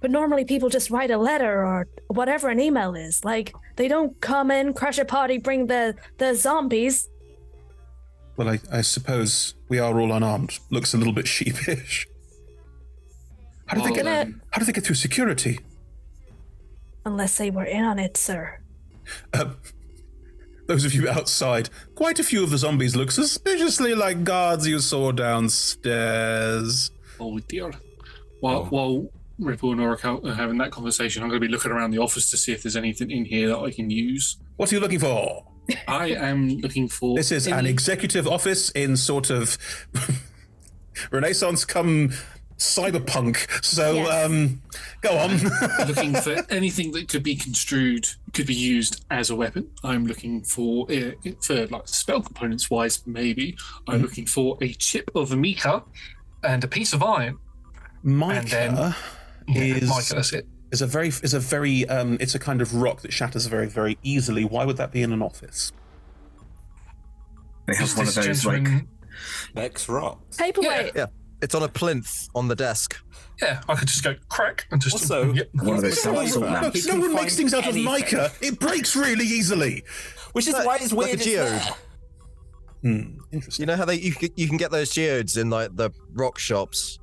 But 0.00 0.10
normally 0.10 0.44
people 0.44 0.68
just 0.68 0.90
write 0.90 1.10
a 1.10 1.16
letter 1.16 1.64
or 1.64 1.86
whatever 2.08 2.48
an 2.50 2.60
email 2.60 2.94
is. 2.94 3.24
Like 3.24 3.54
they 3.76 3.88
don't 3.88 4.20
come 4.20 4.50
in, 4.50 4.74
crash 4.74 4.98
a 4.98 5.04
party, 5.04 5.38
bring 5.38 5.66
the 5.68 5.94
the 6.18 6.34
zombies. 6.34 7.08
Well, 8.36 8.48
I, 8.48 8.58
I 8.72 8.80
suppose 8.80 9.54
we 9.68 9.78
are 9.78 9.98
all 10.00 10.12
unarmed. 10.12 10.58
Looks 10.70 10.92
a 10.94 10.98
little 10.98 11.12
bit 11.12 11.28
sheepish. 11.34 12.06
How 13.66 13.76
did 13.76 13.84
they 13.84 13.92
get? 13.94 14.00
Uh, 14.06 14.10
then- 14.10 14.40
How 14.50 14.58
did 14.58 14.66
they 14.68 14.72
get 14.72 14.84
through 14.84 14.96
security? 14.96 15.60
Unless 17.06 17.36
they 17.38 17.50
were 17.50 17.64
in 17.64 17.84
on 17.84 17.98
it, 17.98 18.16
sir. 18.16 18.58
Uh, 19.32 19.50
Those 20.66 20.84
of 20.84 20.94
you 20.94 21.08
outside, 21.08 21.68
quite 21.94 22.18
a 22.18 22.24
few 22.24 22.42
of 22.42 22.50
the 22.50 22.58
zombies 22.58 22.96
look 22.96 23.10
suspiciously 23.10 23.94
like 23.94 24.24
guards 24.24 24.66
you 24.66 24.78
saw 24.78 25.12
downstairs. 25.12 26.90
Oh 27.20 27.38
dear. 27.40 27.72
While 28.40 28.56
oh. 28.56 28.64
while 28.70 29.08
Ripple 29.38 29.72
and 29.72 29.80
Oracle 29.80 30.26
are 30.26 30.34
having 30.34 30.58
that 30.58 30.70
conversation, 30.70 31.22
I'm 31.22 31.28
going 31.28 31.40
to 31.40 31.46
be 31.46 31.52
looking 31.52 31.70
around 31.70 31.90
the 31.90 31.98
office 31.98 32.30
to 32.30 32.36
see 32.36 32.52
if 32.52 32.62
there's 32.62 32.76
anything 32.76 33.10
in 33.10 33.24
here 33.24 33.48
that 33.48 33.58
I 33.58 33.70
can 33.70 33.90
use. 33.90 34.38
What 34.56 34.72
are 34.72 34.74
you 34.74 34.80
looking 34.80 35.00
for? 35.00 35.44
I 35.88 36.08
am 36.08 36.48
looking 36.58 36.88
for. 36.88 37.16
This 37.16 37.32
is 37.32 37.46
an 37.46 37.66
executive 37.66 38.26
office 38.26 38.70
in 38.70 38.96
sort 38.96 39.30
of 39.30 39.58
Renaissance 41.10 41.64
come 41.64 42.12
cyberpunk. 42.58 43.46
So, 43.64 43.94
Yes. 43.94 44.24
um, 44.26 44.62
go 45.00 45.16
on. 45.18 45.38
looking 45.88 46.14
for 46.14 46.36
anything 46.50 46.92
that 46.92 47.08
could 47.08 47.22
be 47.22 47.34
construed, 47.36 48.06
could 48.32 48.46
be 48.46 48.54
used 48.54 49.04
as 49.10 49.30
a 49.30 49.36
weapon. 49.36 49.68
I'm 49.82 50.06
looking 50.06 50.42
for, 50.42 50.86
uh, 50.90 51.12
for 51.40 51.66
like 51.66 51.88
spell 51.88 52.20
components 52.22 52.70
wise, 52.70 53.02
maybe. 53.06 53.56
I'm 53.88 53.98
Mhm. 54.00 54.02
looking 54.02 54.26
for 54.26 54.56
a 54.60 54.72
chip 54.74 55.10
of 55.14 55.36
mica 55.36 55.82
and 56.42 56.62
a 56.64 56.68
piece 56.68 56.92
of 56.92 57.02
iron. 57.02 57.38
Mica 58.02 58.38
And 58.40 58.48
then- 58.48 58.94
Yeah, 59.48 59.62
is 59.76 59.88
mica, 59.88 60.14
that's 60.14 60.32
it. 60.32 60.46
is 60.70 60.82
a 60.82 60.86
very 60.86 61.08
is 61.08 61.34
a 61.34 61.40
very 61.40 61.86
um 61.88 62.16
it's 62.20 62.34
a 62.34 62.38
kind 62.38 62.60
of 62.62 62.74
rock 62.74 63.00
that 63.02 63.12
shatters 63.12 63.46
very 63.46 63.66
very 63.68 63.98
easily. 64.02 64.44
Why 64.44 64.64
would 64.64 64.76
that 64.78 64.90
be 64.92 65.02
in 65.02 65.12
an 65.12 65.22
office? 65.22 65.72
They 67.66 67.74
have 67.76 67.86
Is 67.88 67.96
one 67.96 68.08
of 68.08 68.14
this 68.14 68.26
those 68.26 68.44
like 68.46 68.56
gentleman- 68.64 68.88
X 69.56 69.88
rock. 69.88 70.20
Paperweight. 70.36 70.92
Yeah, 70.96 71.06
it's 71.44 71.54
on 71.54 71.62
a 71.62 71.68
plinth 71.68 72.28
on 72.34 72.48
the 72.48 72.56
desk. 72.56 72.96
Yeah, 73.42 73.60
I 73.68 73.74
could 73.74 73.88
just 73.88 74.02
go 74.02 74.14
crack 74.28 74.66
and 74.70 74.80
just. 74.80 74.94
Also, 74.94 75.32
yep. 75.34 75.48
one 75.54 75.76
of 75.76 75.82
those 75.82 76.04
No, 76.04 76.12
no, 76.12 76.38
lamps. 76.46 76.86
no 76.86 76.98
one 76.98 77.14
makes 77.14 77.36
things 77.36 77.52
out 77.54 77.60
of 77.66 77.74
anything. 77.74 77.84
mica. 77.84 78.32
It 78.40 78.58
breaks 78.58 78.96
really 78.96 79.24
easily. 79.26 79.84
Which 80.32 80.46
is 80.48 80.54
why 80.54 80.76
it's 80.80 80.92
like 80.92 81.06
weird. 81.06 81.10
a 81.10 81.12
it's 81.14 81.24
geode. 81.24 81.46
there. 81.48 81.74
Hmm, 82.82 83.18
interesting. 83.32 83.62
You 83.62 83.66
know 83.66 83.76
how 83.76 83.84
they 83.84 83.96
you 83.96 84.12
can, 84.12 84.28
you 84.36 84.46
can 84.48 84.56
get 84.56 84.70
those 84.70 84.90
geodes 84.90 85.36
in 85.36 85.50
like 85.50 85.74
the 85.76 85.90
rock 86.12 86.38
shops. 86.38 86.98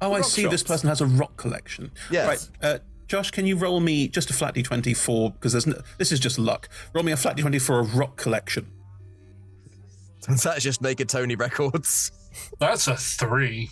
Oh, 0.00 0.12
I 0.12 0.18
Rock 0.18 0.24
see. 0.28 0.42
This 0.46 0.60
shops. 0.62 0.68
person 0.70 0.88
has 0.88 1.00
a 1.00 1.06
rock 1.06 1.36
collection. 1.36 1.90
Yes. 2.10 2.50
Right. 2.62 2.66
Uh, 2.74 2.78
Josh, 3.06 3.30
can 3.30 3.46
you 3.46 3.56
roll 3.56 3.78
me 3.80 4.08
just 4.08 4.30
a 4.30 4.32
flat 4.32 4.54
d20 4.54 4.96
for 4.96 5.30
because 5.32 5.52
there's 5.52 5.66
no, 5.66 5.80
this 5.98 6.10
is 6.12 6.18
just 6.18 6.38
luck. 6.38 6.68
Roll 6.94 7.04
me 7.04 7.12
a 7.12 7.16
flat 7.16 7.36
d20 7.36 7.60
for 7.60 7.78
a 7.78 7.82
rock 7.82 8.16
collection. 8.16 8.66
That's 10.28 10.62
just 10.62 10.82
Naked 10.82 11.08
Tony 11.08 11.34
records. 11.36 12.10
That's 12.58 12.88
a 12.88 12.96
three. 12.96 13.70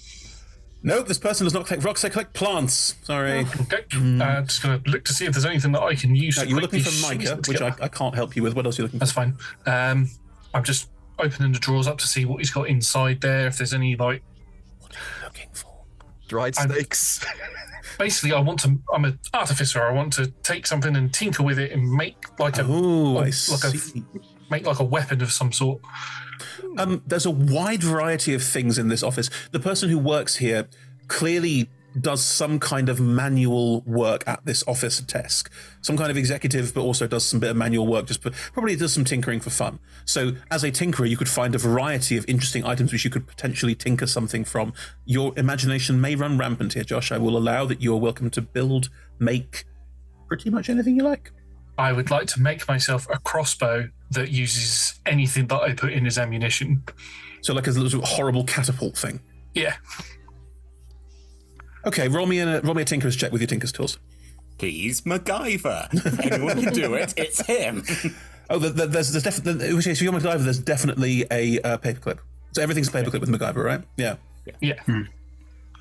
Nope, 0.82 1.08
this 1.08 1.18
person 1.18 1.44
does 1.44 1.52
not 1.52 1.66
collect 1.66 1.84
rocks. 1.84 2.00
They 2.02 2.08
collect 2.08 2.32
plants. 2.32 2.94
Sorry. 3.02 3.40
Okay. 3.40 3.84
Uh, 3.94 4.40
just 4.42 4.62
going 4.62 4.82
to 4.82 4.90
look 4.90 5.04
to 5.04 5.12
see 5.12 5.26
if 5.26 5.32
there's 5.32 5.44
anything 5.44 5.72
that 5.72 5.82
I 5.82 5.94
can 5.94 6.14
use. 6.14 6.38
No, 6.38 6.44
to 6.44 6.48
you're 6.48 6.60
looking 6.60 6.80
for 6.80 6.90
shoot 6.90 7.18
mica, 7.18 7.36
which 7.46 7.60
I. 7.60 7.74
I 7.82 7.88
can't 7.88 8.14
help 8.14 8.34
you 8.34 8.42
with. 8.42 8.54
What 8.54 8.64
else 8.64 8.78
are 8.78 8.82
you 8.82 8.86
looking 8.86 8.98
for? 8.98 9.04
That's 9.04 9.12
fine. 9.12 9.36
Um, 9.66 10.08
I'm 10.54 10.64
just 10.64 10.88
opening 11.18 11.52
the 11.52 11.58
drawers 11.58 11.86
up 11.86 11.98
to 11.98 12.06
see 12.06 12.24
what 12.24 12.38
he's 12.38 12.50
got 12.50 12.66
inside 12.68 13.20
there. 13.20 13.46
If 13.46 13.58
there's 13.58 13.74
any 13.74 13.94
like, 13.96 14.22
What 14.80 14.92
are 14.94 14.98
you 15.18 15.24
looking 15.26 15.48
for? 15.52 15.84
Dried 16.28 16.56
I'm- 16.58 16.70
snakes. 16.70 17.26
basically, 17.98 18.32
I 18.32 18.40
want 18.40 18.60
to. 18.60 18.78
I'm 18.94 19.04
an 19.04 19.18
artificer. 19.34 19.82
I 19.82 19.92
want 19.92 20.14
to 20.14 20.28
take 20.42 20.66
something 20.66 20.96
and 20.96 21.12
tinker 21.12 21.42
with 21.42 21.58
it 21.58 21.72
and 21.72 21.92
make 21.92 22.16
like 22.38 22.56
a 22.56 22.64
Oh, 22.66 23.18
I 23.18 23.24
like 23.24 23.34
see. 23.34 24.02
a 24.16 24.20
make 24.50 24.64
like 24.66 24.80
a 24.80 24.84
weapon 24.84 25.20
of 25.20 25.30
some 25.30 25.52
sort. 25.52 25.80
Um, 26.78 27.02
there's 27.06 27.26
a 27.26 27.30
wide 27.30 27.82
variety 27.82 28.34
of 28.34 28.42
things 28.42 28.78
in 28.78 28.88
this 28.88 29.02
office. 29.02 29.30
The 29.52 29.60
person 29.60 29.88
who 29.88 29.98
works 29.98 30.36
here 30.36 30.68
clearly 31.08 31.68
does 31.98 32.24
some 32.24 32.58
kind 32.60 32.88
of 32.88 33.00
manual 33.00 33.80
work 33.82 34.22
at 34.26 34.44
this 34.44 34.62
office 34.66 35.00
desk. 35.00 35.50
Some 35.80 35.96
kind 35.96 36.10
of 36.10 36.16
executive, 36.16 36.72
but 36.74 36.82
also 36.82 37.06
does 37.06 37.24
some 37.24 37.40
bit 37.40 37.50
of 37.50 37.56
manual 37.56 37.86
work. 37.86 38.06
Just 38.06 38.22
probably 38.52 38.76
does 38.76 38.92
some 38.92 39.04
tinkering 39.04 39.40
for 39.40 39.50
fun. 39.50 39.80
So, 40.04 40.32
as 40.50 40.62
a 40.62 40.70
tinkerer, 40.70 41.08
you 41.08 41.16
could 41.16 41.28
find 41.28 41.54
a 41.54 41.58
variety 41.58 42.16
of 42.16 42.24
interesting 42.28 42.64
items 42.64 42.92
which 42.92 43.04
you 43.04 43.10
could 43.10 43.26
potentially 43.26 43.74
tinker 43.74 44.06
something 44.06 44.44
from. 44.44 44.72
Your 45.04 45.32
imagination 45.36 46.00
may 46.00 46.14
run 46.14 46.38
rampant 46.38 46.74
here, 46.74 46.84
Josh. 46.84 47.10
I 47.10 47.18
will 47.18 47.36
allow 47.36 47.66
that 47.66 47.80
you 47.80 47.92
are 47.94 48.00
welcome 48.00 48.30
to 48.30 48.42
build, 48.42 48.88
make 49.18 49.64
pretty 50.28 50.50
much 50.50 50.70
anything 50.70 50.96
you 50.96 51.02
like. 51.02 51.32
I 51.80 51.92
would 51.92 52.10
like 52.10 52.26
to 52.28 52.40
make 52.40 52.68
myself 52.68 53.08
a 53.10 53.18
crossbow 53.18 53.88
that 54.10 54.30
uses 54.30 55.00
anything 55.06 55.46
that 55.46 55.62
I 55.62 55.72
put 55.72 55.94
in 55.94 56.06
as 56.06 56.18
ammunition. 56.18 56.82
So, 57.40 57.54
like 57.54 57.66
a 57.66 57.70
little 57.70 58.04
horrible 58.04 58.44
catapult 58.44 58.98
thing. 58.98 59.18
Yeah. 59.54 59.76
Okay, 61.86 62.08
roll 62.08 62.26
me 62.26 62.40
a 62.40 62.60
roll 62.60 62.74
me 62.74 62.82
a 62.82 62.84
tinker's 62.84 63.16
check 63.16 63.32
with 63.32 63.40
your 63.40 63.48
tinker's 63.48 63.72
tools. 63.72 63.98
He's 64.58 65.00
MacGyver. 65.02 65.88
If 65.94 66.20
anyone 66.20 66.62
can 66.62 66.74
do 66.74 66.92
it, 66.92 67.14
it's 67.16 67.40
him. 67.46 67.82
Oh, 68.50 68.58
the, 68.58 68.68
the, 68.68 68.86
there's 68.86 69.12
there's 69.12 69.22
definitely 69.22 69.68
in 69.70 69.76
which 69.76 69.86
if 69.86 70.02
you're 70.02 70.12
MacGyver, 70.12 70.44
there's 70.44 70.58
definitely 70.58 71.24
a 71.30 71.60
uh, 71.60 71.78
paperclip. 71.78 72.18
So 72.52 72.60
everything's 72.60 72.88
a 72.88 72.92
paperclip 72.92 73.20
with 73.20 73.30
MacGyver, 73.30 73.64
right? 73.64 73.82
Yeah. 73.96 74.16
Yeah. 74.60 74.74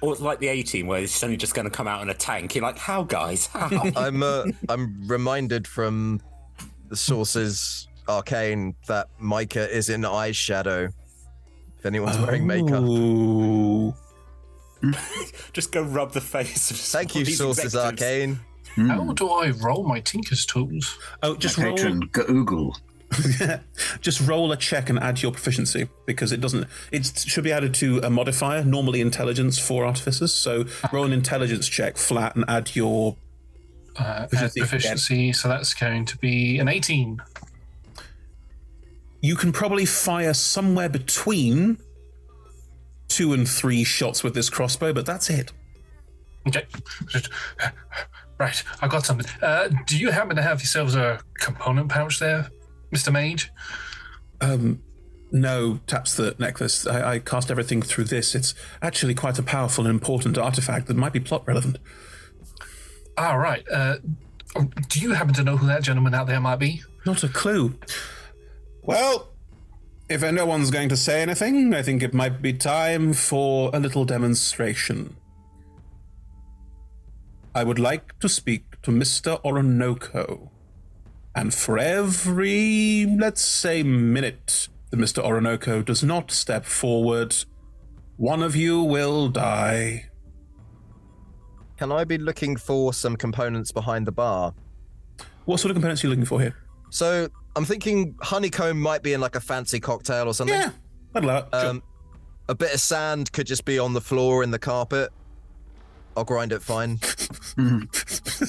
Or 0.02 0.14
it's 0.14 0.22
like 0.22 0.40
the 0.40 0.48
A 0.48 0.64
team 0.64 0.88
where 0.88 1.02
it's 1.02 1.22
only 1.24 1.36
just 1.38 1.54
going 1.54 1.66
to 1.66 1.72
come 1.72 1.88
out 1.88 2.02
in 2.02 2.10
a 2.10 2.14
tank. 2.14 2.56
You're 2.56 2.64
like, 2.64 2.78
how, 2.78 3.04
guys? 3.04 3.48
How? 3.48 3.70
I'm 3.96 4.24
uh, 4.24 4.46
I'm 4.70 5.08
reminded 5.08 5.68
from 5.68 6.22
the 6.88 6.96
sources 6.96 7.88
arcane 8.08 8.76
that 8.88 9.08
mica 9.20 9.70
is 9.70 9.90
in 9.90 10.02
eyeshadow. 10.02 10.92
If 11.78 11.86
anyone's 11.86 12.18
wearing 12.18 12.48
makeup. 12.48 12.84
Just 15.54 15.72
go 15.72 15.82
rub 15.82 16.14
the 16.14 16.22
face. 16.22 16.72
Of 16.72 16.78
Thank 16.78 17.16
you, 17.16 17.26
sources 17.26 17.66
executives. 17.66 18.02
arcane. 18.02 18.40
How 18.88 19.12
do 19.14 19.30
I 19.30 19.50
roll 19.50 19.84
my 19.84 20.00
Tinker's 20.00 20.46
tools? 20.46 20.98
Oh, 21.22 21.36
just 21.36 21.58
My 21.58 21.66
roll. 21.66 21.76
patron, 21.76 22.00
Google. 22.12 22.78
just 24.02 24.22
roll 24.22 24.52
a 24.52 24.58
check 24.58 24.90
and 24.90 25.00
add 25.00 25.22
your 25.22 25.32
proficiency 25.32 25.90
because 26.06 26.32
it 26.32 26.42
doesn't. 26.42 26.68
It 26.92 27.06
should 27.26 27.44
be 27.44 27.52
added 27.52 27.74
to 27.76 28.00
a 28.00 28.10
modifier, 28.10 28.64
normally 28.64 29.02
intelligence 29.02 29.58
for 29.58 29.86
artificers. 29.86 30.34
So 30.34 30.66
roll 30.94 31.06
an 31.06 31.14
intelligence 31.14 31.68
check 31.68 31.98
flat 31.98 32.36
and 32.36 32.46
add 32.48 32.76
your 32.76 33.16
Uh, 33.98 34.28
Proficiency 34.28 34.60
proficiency, 34.62 35.34
so 35.34 35.48
that's 35.50 35.74
going 35.74 36.06
to 36.06 36.18
be 36.18 36.60
an 36.60 36.68
18. 36.68 37.20
you 39.22 39.36
can 39.36 39.52
probably 39.52 39.86
fire 39.86 40.34
somewhere 40.34 40.88
between 40.88 41.78
two 43.10 43.34
and 43.34 43.50
three 43.50 43.84
shots 43.84 44.24
with 44.24 44.34
this 44.34 44.50
crossbow, 44.50 44.94
but 44.94 45.06
that's 45.06 45.30
it. 45.30 45.52
Okay. 46.48 46.66
Right, 48.40 48.64
I 48.82 48.88
got 48.88 49.06
something. 49.06 49.30
Uh, 49.42 49.68
do 49.86 49.98
you 50.00 50.12
happen 50.12 50.38
to 50.38 50.42
have 50.42 50.62
yourselves 50.62 50.96
a 50.96 51.20
component 51.40 51.90
pouch 51.90 52.20
there, 52.20 52.50
Mr. 52.92 53.12
Mage? 53.12 53.52
Um, 54.42 54.82
no, 55.32 55.80
taps 55.86 56.16
the 56.16 56.36
necklace. 56.40 56.88
I, 56.88 57.14
I 57.14 57.20
cast 57.20 57.52
everything 57.52 57.82
through 57.82 58.06
this. 58.06 58.36
It's 58.36 58.54
actually 58.82 59.14
quite 59.14 59.38
a 59.38 59.44
powerful 59.44 59.86
and 59.86 59.94
important 59.94 60.38
artifact 60.38 60.88
that 60.88 60.98
might 60.98 61.14
be 61.14 61.20
plot 61.20 61.48
relevant. 61.48 61.78
All 63.18 63.38
right. 63.38 63.66
Uh, 63.72 63.98
do 64.88 65.00
you 65.00 65.14
happen 65.14 65.34
to 65.36 65.44
know 65.44 65.58
who 65.58 65.68
that 65.68 65.84
gentleman 65.84 66.14
out 66.14 66.28
there 66.28 66.40
might 66.40 66.58
be? 66.58 66.82
Not 67.06 67.24
a 67.24 67.28
clue. 67.28 67.78
Well, 68.82 69.30
if 70.10 70.24
no 70.24 70.46
one's 70.46 70.72
going 70.72 70.90
to 70.90 70.98
say 70.98 71.22
anything, 71.22 71.74
I 71.74 71.84
think 71.84 72.02
it 72.02 72.14
might 72.14 72.42
be 72.42 72.54
time 72.54 73.14
for 73.14 73.70
a 73.74 73.80
little 73.80 74.06
demonstration. 74.06 75.16
I 77.54 77.64
would 77.64 77.78
like 77.78 78.18
to 78.20 78.30
speak 78.30 78.82
to 78.82 78.92
Mr. 78.92 79.44
Orinoco. 79.44 80.49
And 81.40 81.54
for 81.54 81.78
every, 81.78 83.06
let's 83.18 83.42
say, 83.42 83.82
minute 83.82 84.68
that 84.90 84.98
Mr. 84.98 85.24
Orinoco 85.24 85.82
does 85.82 86.04
not 86.04 86.32
step 86.32 86.66
forward, 86.66 87.34
one 88.18 88.44
of 88.44 88.58
you 88.58 88.84
will 88.84 89.30
die. 89.30 90.10
Can 91.78 91.94
I 91.94 92.04
be 92.04 92.18
looking 92.18 92.58
for 92.58 92.92
some 92.92 93.16
components 93.16 93.72
behind 93.72 94.06
the 94.06 94.12
bar? 94.12 94.54
What 95.46 95.62
sort 95.62 95.72
of 95.72 95.76
components 95.76 96.04
are 96.04 96.08
you 96.08 96.10
looking 96.10 96.26
for 96.26 96.42
here? 96.42 96.58
So 96.90 97.30
I'm 97.56 97.64
thinking 97.64 98.18
honeycomb 98.22 98.78
might 98.78 99.02
be 99.02 99.14
in 99.14 99.22
like 99.22 99.36
a 99.36 99.42
fancy 99.42 99.80
cocktail 99.80 100.28
or 100.28 100.34
something. 100.34 100.60
Yeah, 100.60 100.72
I'd 101.16 101.24
allow 101.24 101.38
it. 101.38 101.46
Sure. 101.54 101.70
Um, 101.70 101.84
a 102.50 102.56
bit 102.56 102.74
of 102.74 102.82
sand 102.82 103.32
could 103.32 103.48
just 103.48 103.64
be 103.64 103.80
on 103.80 103.94
the 103.94 104.02
floor 104.02 104.44
in 104.44 104.52
the 104.52 104.60
carpet. 104.60 105.10
I'll 106.20 106.26
grind 106.26 106.52
it 106.52 106.62
fine. 106.62 106.98
Mm. 106.98 107.90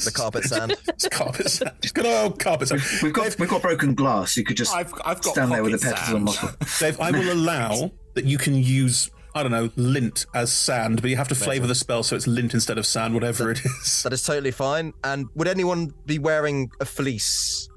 the 0.04 0.10
carpet 0.10 0.42
sand. 0.42 0.74
It's 0.88 1.08
carpet 1.08 1.48
sand. 1.48 1.70
Just 1.80 1.94
good 1.94 2.04
old 2.04 2.40
carpet 2.40 2.66
sand. 2.66 2.82
We've 3.00 3.12
got 3.12 3.38
we've 3.38 3.48
got 3.48 3.62
broken 3.62 3.94
glass. 3.94 4.36
You 4.36 4.42
could 4.42 4.56
just 4.56 4.74
I've, 4.74 4.92
I've 5.04 5.22
got 5.22 5.34
stand 5.34 5.52
there 5.52 5.62
with 5.62 5.72
the 5.72 5.78
pocket 5.78 5.96
petals 6.00 6.14
on 6.14 6.24
muscle. 6.24 6.48
Dave, 6.80 7.00
I 7.00 7.12
will 7.12 7.32
allow 7.32 7.92
that 8.14 8.24
you 8.24 8.38
can 8.38 8.56
use, 8.56 9.08
I 9.36 9.44
don't 9.44 9.52
know, 9.52 9.70
lint 9.76 10.26
as 10.34 10.52
sand, 10.52 11.00
but 11.00 11.10
you 11.10 11.16
have 11.16 11.28
to 11.28 11.36
flavour 11.36 11.68
the 11.68 11.76
spell 11.76 12.02
so 12.02 12.16
it's 12.16 12.26
lint 12.26 12.54
instead 12.54 12.76
of 12.76 12.86
sand, 12.86 13.14
whatever 13.14 13.52
it 13.52 13.64
is. 13.64 14.02
That 14.02 14.12
is 14.12 14.24
totally 14.24 14.50
fine. 14.50 14.92
And 15.04 15.28
would 15.36 15.46
anyone 15.46 15.94
be 16.06 16.18
wearing 16.18 16.72
a 16.80 16.84
fleece 16.84 17.68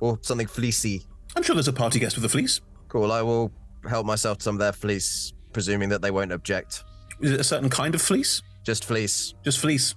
or 0.00 0.18
something 0.22 0.48
fleecy? 0.48 1.02
I'm 1.36 1.44
sure 1.44 1.54
there's 1.54 1.68
a 1.68 1.72
party 1.72 2.00
guest 2.00 2.16
with 2.16 2.24
a 2.24 2.28
fleece. 2.28 2.60
Cool. 2.88 3.12
I 3.12 3.22
will 3.22 3.52
help 3.88 4.06
myself 4.06 4.38
to 4.38 4.42
some 4.42 4.56
of 4.56 4.58
their 4.58 4.72
fleece, 4.72 5.32
presuming 5.52 5.88
that 5.90 6.02
they 6.02 6.10
won't 6.10 6.32
object. 6.32 6.82
Is 7.20 7.30
it 7.30 7.40
a 7.40 7.44
certain 7.44 7.70
kind 7.70 7.94
of 7.94 8.02
fleece? 8.02 8.42
Just 8.66 8.84
fleece. 8.84 9.32
Just 9.44 9.60
fleece. 9.60 9.94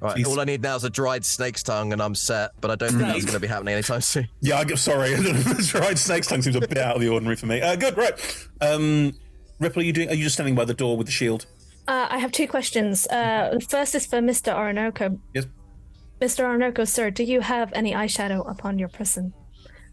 Right. 0.00 0.12
Fleece. 0.12 0.26
All 0.26 0.38
I 0.38 0.44
need 0.44 0.60
now 0.60 0.76
is 0.76 0.84
a 0.84 0.90
dried 0.90 1.24
snake's 1.24 1.62
tongue, 1.62 1.94
and 1.94 2.02
I'm 2.02 2.14
set. 2.14 2.50
But 2.60 2.70
I 2.70 2.74
don't 2.74 2.90
think 2.90 3.00
that's 3.00 3.24
going 3.24 3.32
to 3.32 3.40
be 3.40 3.46
happening 3.46 3.72
anytime 3.72 4.02
soon. 4.02 4.28
Yeah, 4.42 4.58
I 4.58 4.64
get 4.64 4.78
sorry. 4.78 5.14
right, 5.74 5.96
snake's 5.96 6.26
tongue 6.26 6.42
seems 6.42 6.54
a 6.54 6.60
bit 6.60 6.76
out 6.76 6.96
of 6.96 7.00
the 7.00 7.08
ordinary 7.08 7.36
for 7.36 7.46
me. 7.46 7.62
Uh, 7.62 7.76
good, 7.76 7.96
right. 7.96 8.12
Um, 8.60 9.14
Ripple, 9.58 9.80
are 9.80 9.84
you 9.86 9.94
doing? 9.94 10.10
Are 10.10 10.14
you 10.14 10.24
just 10.24 10.34
standing 10.34 10.54
by 10.54 10.66
the 10.66 10.74
door 10.74 10.98
with 10.98 11.06
the 11.06 11.12
shield? 11.12 11.46
Uh, 11.88 12.08
I 12.10 12.18
have 12.18 12.30
two 12.30 12.46
questions. 12.46 13.06
Uh, 13.06 13.54
the 13.54 13.60
first 13.60 13.94
is 13.94 14.04
for 14.04 14.18
Mr. 14.18 14.54
Orinoco. 14.54 15.18
Yes. 15.32 15.46
Mr. 16.20 16.44
Orinoco, 16.44 16.84
sir, 16.84 17.10
do 17.10 17.24
you 17.24 17.40
have 17.40 17.72
any 17.72 17.92
eyeshadow 17.92 18.48
upon 18.50 18.78
your 18.78 18.88
person? 18.88 19.32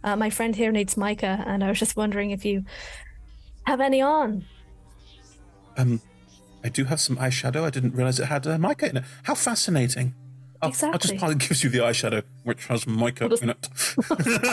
Uh, 0.03 0.17
my 0.17 0.29
friend 0.29 0.53
here 0.53 0.73
needs 0.73 0.97
mica, 0.97 1.43
and 1.47 1.63
I 1.63 1.69
was 1.69 1.79
just 1.79 1.95
wondering 1.95 2.31
if 2.31 2.43
you 2.43 2.65
have 3.65 3.79
any 3.79 4.01
on. 4.01 4.45
Um, 5.77 6.01
I 6.63 6.69
do 6.69 6.85
have 6.85 6.99
some 6.99 7.17
eyeshadow. 7.17 7.63
I 7.63 7.69
didn't 7.69 7.95
realize 7.95 8.19
it 8.19 8.25
had 8.25 8.45
uh, 8.45 8.57
mica 8.57 8.89
in 8.89 8.97
it. 8.97 9.03
How 9.23 9.35
fascinating! 9.35 10.13
I'll, 10.61 10.73
I'll 10.83 10.99
just 10.99 11.17
part 11.17 11.37
gives 11.39 11.63
you 11.63 11.69
the 11.69 11.79
eyeshadow, 11.79 12.23
which 12.43 12.67
has 12.67 12.85
mica 12.85 13.25
in 13.41 13.49
it. 13.49 13.69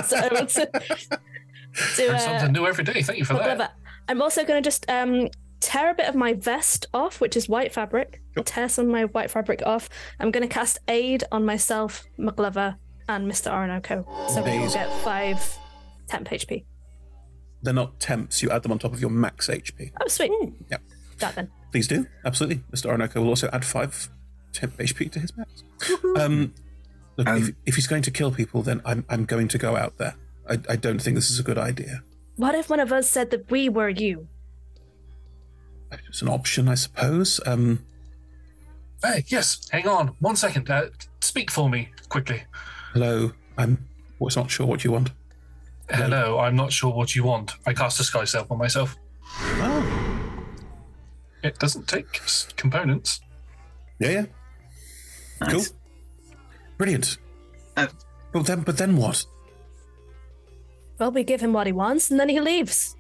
So 0.07 0.17
I 0.17 0.29
want 0.33 0.49
to, 0.51 0.67
to, 1.97 2.15
uh, 2.15 2.19
something 2.19 2.53
new 2.53 2.67
every 2.67 2.85
day. 2.85 3.03
Thank 3.03 3.19
you 3.19 3.25
for 3.25 3.35
that. 3.35 3.43
clever. 3.43 3.69
I'm 4.09 4.23
also 4.23 4.45
going 4.45 4.63
to 4.63 4.67
just 4.67 4.89
um, 4.89 5.29
tear 5.61 5.91
a 5.91 5.95
bit 5.95 6.09
of 6.09 6.15
my 6.15 6.33
vest 6.33 6.87
off, 6.95 7.21
which 7.21 7.37
is 7.37 7.49
white 7.49 7.73
fabric. 7.73 8.23
Tear 8.45 8.69
some 8.71 8.87
of 8.87 8.93
my 8.93 9.05
white 9.05 9.31
fabric 9.31 9.63
off. 9.67 9.91
I'm 10.19 10.31
going 10.31 10.49
to 10.49 10.53
cast 10.53 10.79
aid 10.89 11.25
on 11.31 11.45
myself, 11.45 12.05
McGlover, 12.19 12.77
and 13.09 13.31
Mr. 13.31 13.53
Orinoco. 13.53 14.07
So 14.29 14.43
we 14.43 14.59
will 14.59 14.73
get 14.73 14.91
five 15.03 15.59
temp 16.07 16.29
HP. 16.29 16.65
They're 17.63 17.75
not 17.75 17.99
temps. 18.01 18.43
You 18.43 18.51
add 18.51 18.63
them 18.63 18.73
on 18.73 18.79
top 18.79 18.93
of 18.93 19.01
your 19.01 19.11
max 19.11 19.49
HP. 19.49 19.93
Oh, 20.01 20.09
sweet. 20.09 20.31
Yeah. 20.71 20.79
That 21.19 21.35
then. 21.35 21.51
Please 21.73 21.87
do. 21.89 22.07
Absolutely. 22.25 22.63
Mr. 22.73 22.87
Orinoco 22.87 23.21
will 23.21 23.29
also 23.29 23.49
add 23.53 23.65
five 23.65 24.09
temp 24.53 24.77
HP 24.79 25.11
to 25.13 25.21
his 25.21 25.37
max. 25.37 25.63
Um, 26.17 26.55
look, 27.17 27.29
if, 27.29 27.51
if 27.67 27.75
he's 27.77 27.87
going 27.87 28.03
to 28.03 28.11
kill 28.11 28.33
people, 28.33 28.63
then 28.63 28.81
I'm, 28.85 29.05
I'm 29.09 29.25
going 29.25 29.47
to 29.49 29.59
go 29.59 29.77
out 29.77 29.99
there. 29.99 30.15
I, 30.49 30.59
I 30.69 30.77
don't 30.77 31.01
think 31.01 31.15
this 31.15 31.31
is 31.31 31.39
a 31.39 31.43
good 31.43 31.59
idea. 31.59 32.03
What 32.37 32.55
if 32.55 32.69
one 32.71 32.81
of 32.81 32.93
us 32.93 33.09
said 33.09 33.31
that 33.31 33.51
we 33.51 33.69
were 33.69 33.89
you? 33.89 34.27
It's 36.09 36.23
an 36.23 36.29
option, 36.29 36.69
I 36.69 36.75
suppose. 36.75 37.41
Um, 37.47 37.85
Hey, 39.03 39.25
yes, 39.29 39.69
hang 39.71 39.87
on. 39.87 40.09
One 40.19 40.35
second. 40.35 40.69
Uh, 40.69 40.87
speak 41.21 41.53
for 41.53 41.71
me, 41.71 41.91
quickly. 42.09 42.43
hello. 42.93 43.31
I'm 43.57 43.87
was 44.19 44.37
not 44.37 44.51
sure 44.51 44.67
what 44.67 44.83
you 44.83 44.91
want. 44.91 45.11
Hello, 45.89 46.39
I'm 46.41 46.57
not 46.57 46.73
sure 46.73 46.93
what 46.93 47.15
you 47.15 47.23
want. 47.23 47.53
I 47.65 47.73
cast 47.75 47.97
disguise 47.99 48.31
self 48.31 48.51
on 48.51 48.59
myself. 48.59 48.97
It 51.43 51.59
doesn't 51.59 51.89
take 51.89 52.21
components. 52.57 53.21
Yeah, 53.99 54.11
yeah. 54.11 55.49
Cool. 55.49 55.65
Brilliant. 56.77 57.19
but 57.75 57.93
then, 58.47 58.61
but 58.63 58.77
then 58.77 58.97
what? 58.97 59.25
Well, 60.99 61.13
we 61.13 61.23
give 61.23 61.41
him 61.41 61.53
what 61.53 61.67
he 61.67 61.73
wants, 61.73 62.11
and 62.11 62.19
then 62.19 62.29
he 62.29 62.41
leaves. 62.41 62.97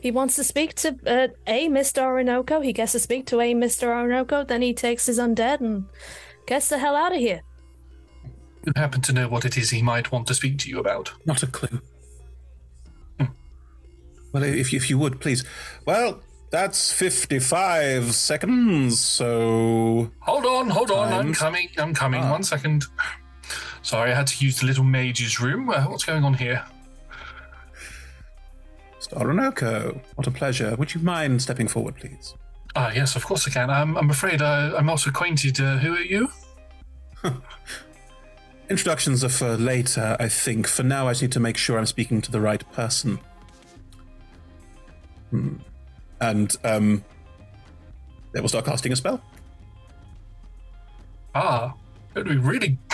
He 0.00 0.10
wants 0.10 0.36
to 0.36 0.44
speak 0.44 0.74
to 0.76 0.96
uh, 1.06 1.28
a 1.46 1.68
Mr. 1.68 2.02
Orinoco. 2.02 2.60
He 2.60 2.72
gets 2.72 2.92
to 2.92 3.00
speak 3.00 3.26
to 3.26 3.40
a 3.40 3.52
Mr. 3.54 3.88
Orinoco. 3.88 4.44
Then 4.44 4.62
he 4.62 4.72
takes 4.72 5.06
his 5.06 5.18
undead 5.18 5.60
and 5.60 5.86
gets 6.46 6.68
the 6.68 6.78
hell 6.78 6.96
out 6.96 7.12
of 7.12 7.18
here. 7.18 7.42
You 8.64 8.72
happen 8.76 9.00
to 9.02 9.12
know 9.12 9.28
what 9.28 9.44
it 9.44 9.58
is 9.58 9.70
he 9.70 9.82
might 9.82 10.12
want 10.12 10.26
to 10.28 10.34
speak 10.34 10.58
to 10.58 10.70
you 10.70 10.78
about? 10.78 11.12
Not 11.26 11.42
a 11.42 11.46
clue. 11.46 11.80
Well, 14.32 14.42
if 14.42 14.72
you, 14.72 14.76
if 14.76 14.90
you 14.90 14.98
would, 14.98 15.20
please. 15.20 15.44
Well, 15.86 16.20
that's 16.50 16.92
55 16.92 18.14
seconds, 18.14 19.00
so. 19.00 20.10
Hold 20.20 20.46
on, 20.46 20.70
hold 20.70 20.90
on. 20.90 21.12
I'm 21.12 21.32
coming. 21.34 21.68
I'm 21.76 21.94
coming. 21.94 22.22
Ah. 22.22 22.30
One 22.30 22.42
second. 22.42 22.84
Sorry, 23.82 24.10
I 24.10 24.14
had 24.14 24.26
to 24.28 24.44
use 24.44 24.60
the 24.60 24.66
little 24.66 24.84
mage's 24.84 25.40
room. 25.40 25.70
Uh, 25.70 25.84
what's 25.84 26.04
going 26.04 26.24
on 26.24 26.34
here? 26.34 26.64
Orinoco, 29.14 30.00
what 30.16 30.26
a 30.26 30.30
pleasure. 30.30 30.74
Would 30.76 30.94
you 30.94 31.00
mind 31.00 31.40
stepping 31.40 31.68
forward, 31.68 31.96
please? 31.96 32.34
Ah, 32.76 32.92
yes, 32.94 33.16
of 33.16 33.24
course 33.24 33.46
I 33.48 33.50
can. 33.50 33.70
I'm, 33.70 33.96
I'm 33.96 34.10
afraid 34.10 34.42
uh, 34.42 34.74
I'm 34.76 34.86
not 34.86 35.06
acquainted. 35.06 35.60
Uh, 35.60 35.78
who 35.78 35.94
are 35.94 36.02
you? 36.02 36.28
Introductions 38.70 39.24
are 39.24 39.30
for 39.30 39.56
later, 39.56 40.16
I 40.20 40.28
think. 40.28 40.66
For 40.66 40.82
now, 40.82 41.08
I 41.08 41.12
just 41.12 41.22
need 41.22 41.32
to 41.32 41.40
make 41.40 41.56
sure 41.56 41.78
I'm 41.78 41.86
speaking 41.86 42.20
to 42.20 42.30
the 42.30 42.40
right 42.40 42.62
person. 42.72 43.18
Hmm. 45.30 45.56
And, 46.20 46.54
um. 46.64 47.04
They 48.32 48.40
will 48.40 48.48
start 48.48 48.66
casting 48.66 48.92
a 48.92 48.96
spell. 48.96 49.22
Ah, 51.34 51.74
it 52.14 52.18
would 52.18 52.28
be 52.28 52.36
really. 52.36 52.78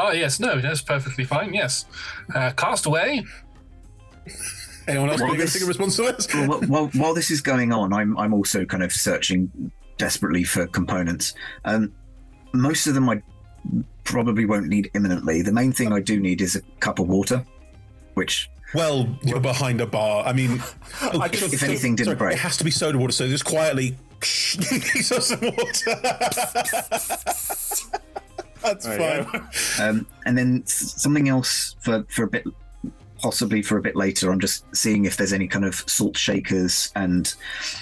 Ah, 0.00 0.12
yes, 0.12 0.38
no, 0.38 0.60
that's 0.60 0.80
perfectly 0.80 1.24
fine. 1.24 1.52
Yes, 1.52 1.84
uh, 2.32 2.52
cast 2.52 2.86
away. 2.86 3.24
Anyone 4.86 5.10
else 5.10 5.18
Well, 5.20 5.30
going 5.30 5.40
to 5.40 5.44
this- 5.46 5.60
a 5.60 5.66
response 5.66 5.96
to 5.96 6.02
this? 6.02 6.32
well, 6.32 6.60
while, 6.68 6.86
while 6.94 7.14
this 7.14 7.32
is 7.32 7.40
going 7.40 7.72
on, 7.72 7.92
I'm 7.92 8.16
I'm 8.16 8.32
also 8.32 8.64
kind 8.64 8.84
of 8.84 8.92
searching 8.92 9.72
desperately 9.96 10.44
for 10.44 10.68
components. 10.68 11.34
Um, 11.64 11.92
most 12.52 12.86
of 12.86 12.94
them 12.94 13.08
I 13.08 13.20
probably 14.04 14.44
won't 14.44 14.68
need 14.68 14.88
imminently. 14.94 15.42
The 15.42 15.50
main 15.50 15.72
thing 15.72 15.92
I 15.92 15.98
do 16.00 16.20
need 16.20 16.42
is 16.42 16.54
a 16.54 16.60
cup 16.78 17.00
of 17.00 17.08
water, 17.08 17.44
which 18.14 18.48
Well, 18.74 19.08
you're 19.22 19.40
behind 19.40 19.80
a 19.80 19.86
bar. 19.86 20.24
I 20.26 20.32
mean, 20.32 20.62
oh, 21.02 21.22
If- 21.24 21.52
if 21.54 21.62
anything 21.62 21.96
didn't 21.96 22.18
break. 22.18 22.34
it 22.34 22.40
has 22.40 22.56
to 22.58 22.64
be 22.64 22.70
soda 22.70 22.98
water. 22.98 23.12
So 23.12 23.26
just 23.28 23.44
quietly, 23.44 23.96
he's 24.22 25.06
some 25.24 25.40
water. 25.40 25.94
That's 28.62 28.84
There 28.86 29.24
fine. 29.24 29.48
Um, 29.80 30.06
and 30.26 30.36
then 30.36 30.66
something 30.66 31.28
else 31.28 31.76
for 31.80 32.04
for 32.08 32.24
a 32.24 32.28
bit, 32.28 32.44
possibly 33.22 33.62
for 33.62 33.78
a 33.78 33.82
bit 33.82 33.94
later. 33.96 34.30
I'm 34.32 34.40
just 34.40 34.64
seeing 34.76 35.04
if 35.04 35.16
there's 35.16 35.32
any 35.32 35.46
kind 35.46 35.64
of 35.64 35.76
salt 35.88 36.16
shakers, 36.16 36.90
and 36.96 37.32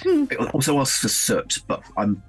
it 0.05 0.39
also 0.53 0.79
asks 0.79 0.99
for 0.99 1.07
soot. 1.09 1.59
But 1.67 1.81
I'm 1.97 2.21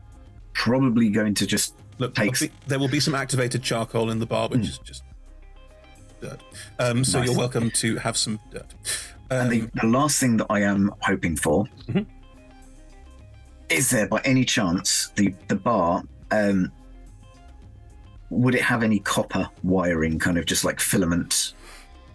probably 0.55 1.11
going 1.11 1.35
to 1.35 1.47
just 1.47 1.75
Look, 1.99 2.15
take. 2.15 2.37
there'll 2.39 2.49
be- 2.53 2.59
there 2.67 2.79
will 2.79 2.89
be 2.89 3.01
some 3.01 3.15
activated 3.15 3.63
charcoal 3.63 4.11
in 4.11 4.19
the 4.19 4.27
bar, 4.27 4.49
which 4.49 4.63
is 4.63 4.79
just 4.79 5.03
dirt. 6.21 6.41
Um, 6.79 7.05
so 7.05 7.19
Nice. 7.19 7.29
you're 7.29 7.37
welcome 7.39 7.71
to 7.73 7.97
have 7.97 8.17
some 8.17 8.39
dirt. 8.51 8.75
Um, 9.31 9.41
and 9.41 9.51
the, 9.53 9.71
the 9.81 9.87
last 9.87 10.19
thing 10.21 10.37
that 10.39 10.47
I 10.51 10.61
am 10.63 10.91
hoping 11.01 11.37
for 11.37 11.67
Mhm. 11.89 12.07
is 13.69 13.91
there, 13.91 14.07
by 14.09 14.21
any 14.25 14.45
chance, 14.45 15.11
the 15.17 15.35
the 15.49 15.57
bar? 15.57 16.03
Um, 16.31 16.73
would 18.31 18.55
it 18.55 18.63
have 18.63 18.83
any 18.83 18.99
copper 18.99 19.49
wiring, 19.63 20.19
kind 20.19 20.39
of 20.39 20.47
just 20.47 20.65
like 20.65 20.81
filament? 20.81 21.55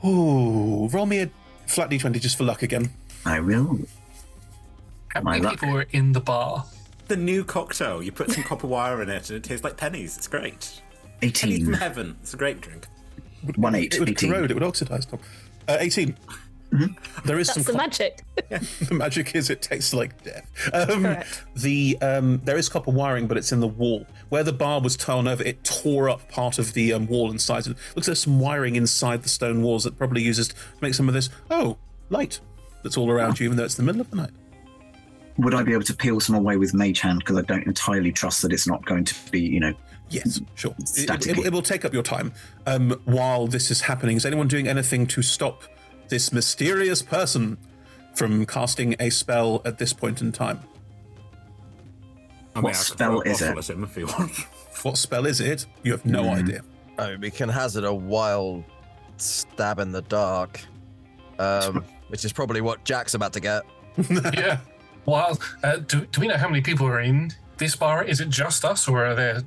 Oh, 0.04 0.90
roll 0.90 1.06
me 1.06 1.20
a 1.22 1.30
flat 1.68 1.90
d20 1.90 2.20
just 2.20 2.38
for 2.38 2.44
luck 2.44 2.62
again. 2.64 2.90
I 3.26 3.40
will. 3.40 3.80
How 5.10 5.22
My 5.22 5.34
many 5.34 5.44
luck. 5.44 5.54
people 5.60 5.78
are 5.78 5.86
in 5.92 6.12
the 6.12 6.20
bar? 6.20 6.66
The 7.08 7.16
new 7.18 7.44
cocktail. 7.44 8.02
You 8.04 8.12
put 8.12 8.32
some 8.32 8.44
copper 8.44 8.68
wire 8.68 9.02
in 9.02 9.10
it, 9.10 9.30
and 9.30 9.38
it 9.38 9.44
tastes 9.44 9.64
like 9.64 9.78
pennies. 9.78 10.18
It's 10.18 10.28
great. 10.28 10.82
Pennies 11.22 11.64
from 11.64 11.74
heaven. 11.74 12.18
It's 12.22 12.34
a 12.34 12.38
great 12.38 12.60
drink. 12.62 12.88
One 13.56 13.76
eight. 13.76 13.96
It 13.96 14.00
would 14.00 14.10
18. 14.10 14.30
corrode, 14.32 14.52
it 14.52 14.54
would 14.54 14.64
oxidize, 14.64 15.06
Tom. 15.06 15.20
Uh, 15.68 15.78
18. 15.80 16.16
There 17.26 17.38
is 17.38 17.48
That's 17.48 17.54
some 17.54 17.64
the 17.64 17.72
co- 17.74 17.78
magic. 17.78 18.24
the 18.50 18.96
magic 18.96 19.36
is 19.36 19.52
it 19.52 19.62
tastes 19.62 19.94
like 19.94 20.24
death. 20.24 20.50
Um, 20.74 21.04
Correct. 21.04 21.44
the 21.56 21.98
um, 22.02 22.42
there 22.44 22.58
is 22.58 22.68
copper 22.68 22.90
wiring, 22.90 23.28
but 23.28 23.38
it's 23.38 23.52
in 23.52 23.60
the 23.60 23.68
wall 23.68 24.08
where 24.30 24.44
the 24.44 24.54
bar 24.54 24.82
was 24.82 24.98
torn 24.98 25.28
over. 25.28 25.44
It 25.44 25.64
tore 25.64 26.10
up 26.10 26.28
part 26.30 26.58
of 26.58 26.74
the 26.74 26.94
um, 26.94 27.06
wall 27.06 27.30
inside. 27.30 27.68
It 27.68 27.70
looks 27.70 27.96
like 27.96 28.06
there's 28.06 28.24
some 28.24 28.40
wiring 28.40 28.76
inside 28.76 29.22
the 29.22 29.30
stone 29.30 29.62
walls 29.62 29.84
that 29.84 29.98
probably 30.00 30.24
uses 30.24 30.48
to 30.48 30.56
make 30.82 30.96
some 30.96 31.08
of 31.08 31.14
this. 31.14 31.30
Oh, 31.52 31.78
light 32.10 32.40
that's 32.82 32.98
all 32.98 33.10
around 33.10 33.40
you, 33.40 33.46
even 33.46 33.58
though 33.58 33.64
it's 33.66 33.76
the 33.76 33.84
middle 33.84 34.02
of 34.02 34.10
the 34.10 34.18
night. 34.18 34.32
Would 35.38 35.56
I 35.56 35.64
be 35.64 35.74
able 35.74 35.84
to 35.84 35.96
peel 35.96 36.20
some 36.20 36.36
away 36.36 36.58
with 36.58 36.74
Mage 36.74 37.00
Hand? 37.00 37.20
Because 37.20 37.38
I 37.38 37.42
don't 37.42 37.66
entirely 37.66 38.12
trust 38.12 38.42
that 38.44 38.54
it's 38.54 38.68
not 38.68 38.86
going 38.86 39.06
to 39.06 39.32
be, 39.32 39.40
you 39.40 39.60
know. 39.60 39.74
Yes, 40.14 40.40
sure. 40.56 40.76
It, 40.80 41.10
it, 41.10 41.28
it- 41.28 41.46
it 41.48 41.54
will 41.54 41.62
take 41.62 41.84
up 41.86 41.94
your 41.94 42.04
time. 42.04 42.34
Um, 42.68 42.92
while 43.06 43.48
this 43.48 43.72
is 43.72 43.82
happening, 43.82 44.16
is 44.18 44.26
anyone 44.26 44.48
doing 44.48 44.68
anything 44.68 45.08
to 45.08 45.22
stop 45.22 45.64
this 46.10 46.32
mysterious 46.32 47.02
person 47.02 47.58
from 48.16 48.46
casting 48.46 48.96
a 49.00 49.10
spell 49.10 49.62
at 49.66 49.78
this 49.80 49.92
point 49.94 50.22
in 50.22 50.32
time? 50.32 50.60
I 52.56 52.60
What 52.60 52.70
I 52.70 52.78
could 52.78 52.86
spell 52.86 53.22
throw 53.22 53.22
a 53.22 53.34
is 53.34 53.42
it? 53.42 53.58
if 53.80 53.98
you. 53.98 54.08
What 54.84 54.98
spell 54.98 55.26
is 55.26 55.40
it? 55.40 55.66
You 55.84 55.92
have 55.94 56.06
no 56.06 56.24
Hmm. 56.24 56.30
idea. 56.40 56.62
I 57.00 57.12
mean, 57.12 57.22
we 57.22 57.32
can 57.32 57.50
hazard 57.50 57.84
a 57.86 57.94
wild 57.94 58.64
stab 59.18 59.80
in 59.80 59.92
the 59.92 60.04
dark, 60.04 60.62
um, 61.40 61.84
which 62.10 62.24
is 62.26 62.32
probably 62.32 62.62
what 62.62 62.84
Jack's 62.86 63.16
about 63.16 63.34
to 63.34 63.40
get. 63.40 63.64
yeah. 64.36 64.60
Well, 65.06 65.40
uh, 65.64 65.78
do, 65.78 66.06
do 66.06 66.22
we 66.22 66.28
know 66.28 66.38
how 66.38 66.48
many 66.48 66.62
people 66.62 66.86
are 66.88 67.00
in 67.02 67.32
this 67.58 67.76
bar? 67.76 68.04
Is 68.04 68.20
it 68.22 68.30
just 68.30 68.64
us, 68.64 68.88
or 68.88 69.04
are 69.06 69.16
there 69.16 69.42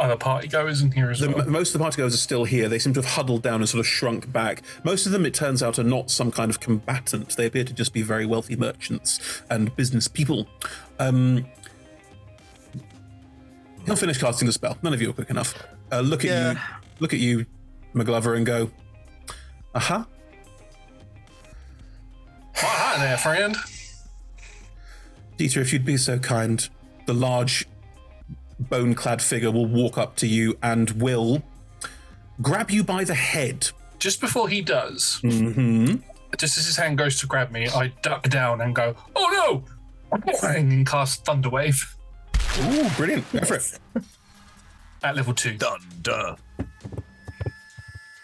other 0.00 0.16
party 0.16 0.48
goers 0.48 0.82
in 0.82 0.90
here 0.92 1.10
as 1.10 1.20
The, 1.20 1.30
well? 1.30 1.46
most 1.46 1.74
of 1.74 1.78
the 1.80 1.84
partygoers 1.84 2.14
are 2.14 2.16
still 2.18 2.44
here. 2.44 2.68
They 2.68 2.78
seem 2.78 2.92
to 2.94 3.00
have 3.02 3.10
huddled 3.12 3.42
down 3.42 3.60
and 3.60 3.68
sort 3.68 3.80
of 3.80 3.86
shrunk 3.86 4.32
back. 4.32 4.62
Most 4.84 5.06
of 5.06 5.12
them, 5.12 5.26
it 5.26 5.34
turns 5.34 5.62
out, 5.62 5.78
are 5.78 5.84
not 5.84 6.10
some 6.10 6.30
kind 6.30 6.50
of 6.50 6.60
combatant. 6.60 7.36
They 7.36 7.46
appear 7.46 7.64
to 7.64 7.72
just 7.72 7.92
be 7.92 8.02
very 8.02 8.26
wealthy 8.26 8.56
merchants 8.56 9.42
and 9.50 9.74
business 9.76 10.08
people. 10.08 10.48
Um, 10.98 11.46
he'll 13.86 13.96
finish 13.96 14.18
casting 14.18 14.46
the 14.46 14.52
spell. 14.52 14.78
None 14.82 14.92
of 14.94 15.00
you 15.02 15.10
are 15.10 15.12
quick 15.14 15.30
enough. 15.30 15.54
Uh, 15.92 16.00
look 16.00 16.24
at 16.24 16.30
Yeah. 16.30 16.52
you, 16.52 16.58
look 17.00 17.12
at 17.12 17.20
you, 17.20 17.46
McGlover, 17.94 18.36
and 18.36 18.46
go, 18.46 18.70
"Aha!" 19.74 20.06
Oh, 22.62 22.66
hi 22.66 22.98
there, 23.04 23.16
friend. 23.16 23.56
Dieter, 25.38 25.58
if 25.62 25.72
you'd 25.72 25.84
be 25.84 25.96
so 25.96 26.18
kind, 26.18 26.68
the 27.06 27.14
large 27.14 27.66
bone 28.68 28.94
clad 28.94 29.22
figure 29.22 29.50
will 29.50 29.66
walk 29.66 29.96
up 29.98 30.16
to 30.16 30.26
you 30.26 30.56
and 30.62 30.90
will 30.92 31.42
grab 32.42 32.70
you 32.70 32.84
by 32.84 33.04
the 33.04 33.14
head. 33.14 33.70
Just 33.98 34.20
before 34.20 34.48
he 34.48 34.60
does, 34.62 35.20
Mm-hmm. 35.22 35.96
just 36.38 36.56
as 36.58 36.66
his 36.66 36.76
hand 36.76 36.96
goes 36.98 37.18
to 37.20 37.26
grab 37.26 37.50
me, 37.50 37.68
I 37.68 37.88
duck 38.02 38.28
down 38.28 38.60
and 38.60 38.74
go, 38.74 38.94
"Oh 39.16 39.28
no!" 39.32 39.64
and 40.48 40.86
cast 40.86 41.24
Thunderwave 41.24 41.94
Ooh, 42.62 42.88
brilliant. 42.96 43.30
Go 43.32 43.40
for 43.40 43.54
it. 43.54 43.78
at 45.04 45.14
level 45.16 45.32
two. 45.34 45.56
Thunder. 45.56 46.36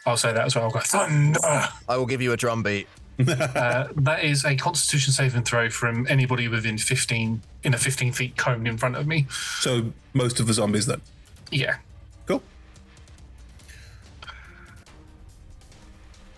I'll 0.04 0.16
say 0.16 0.32
that 0.32 0.46
as 0.46 0.54
well. 0.54 0.64
I'll 0.64 0.70
go 0.70 0.80
Thunder. 0.80 1.38
I 1.44 1.96
will 1.96 2.06
give 2.06 2.20
you 2.22 2.32
a 2.32 2.36
drum 2.36 2.62
beat. 2.62 2.88
Uh, 3.18 3.88
that 3.96 4.24
is 4.24 4.44
a 4.44 4.56
Constitution 4.56 5.12
saving 5.12 5.42
throw 5.42 5.70
from 5.70 6.06
anybody 6.08 6.48
within 6.48 6.78
fifteen 6.78 7.42
in 7.62 7.74
a 7.74 7.78
fifteen 7.78 8.12
feet 8.12 8.36
cone 8.36 8.66
in 8.66 8.76
front 8.76 8.96
of 8.96 9.06
me. 9.06 9.26
So 9.60 9.92
most 10.12 10.40
of 10.40 10.46
the 10.46 10.52
zombies 10.52 10.86
then. 10.86 11.00
Yeah. 11.50 11.76
Cool. 12.26 12.42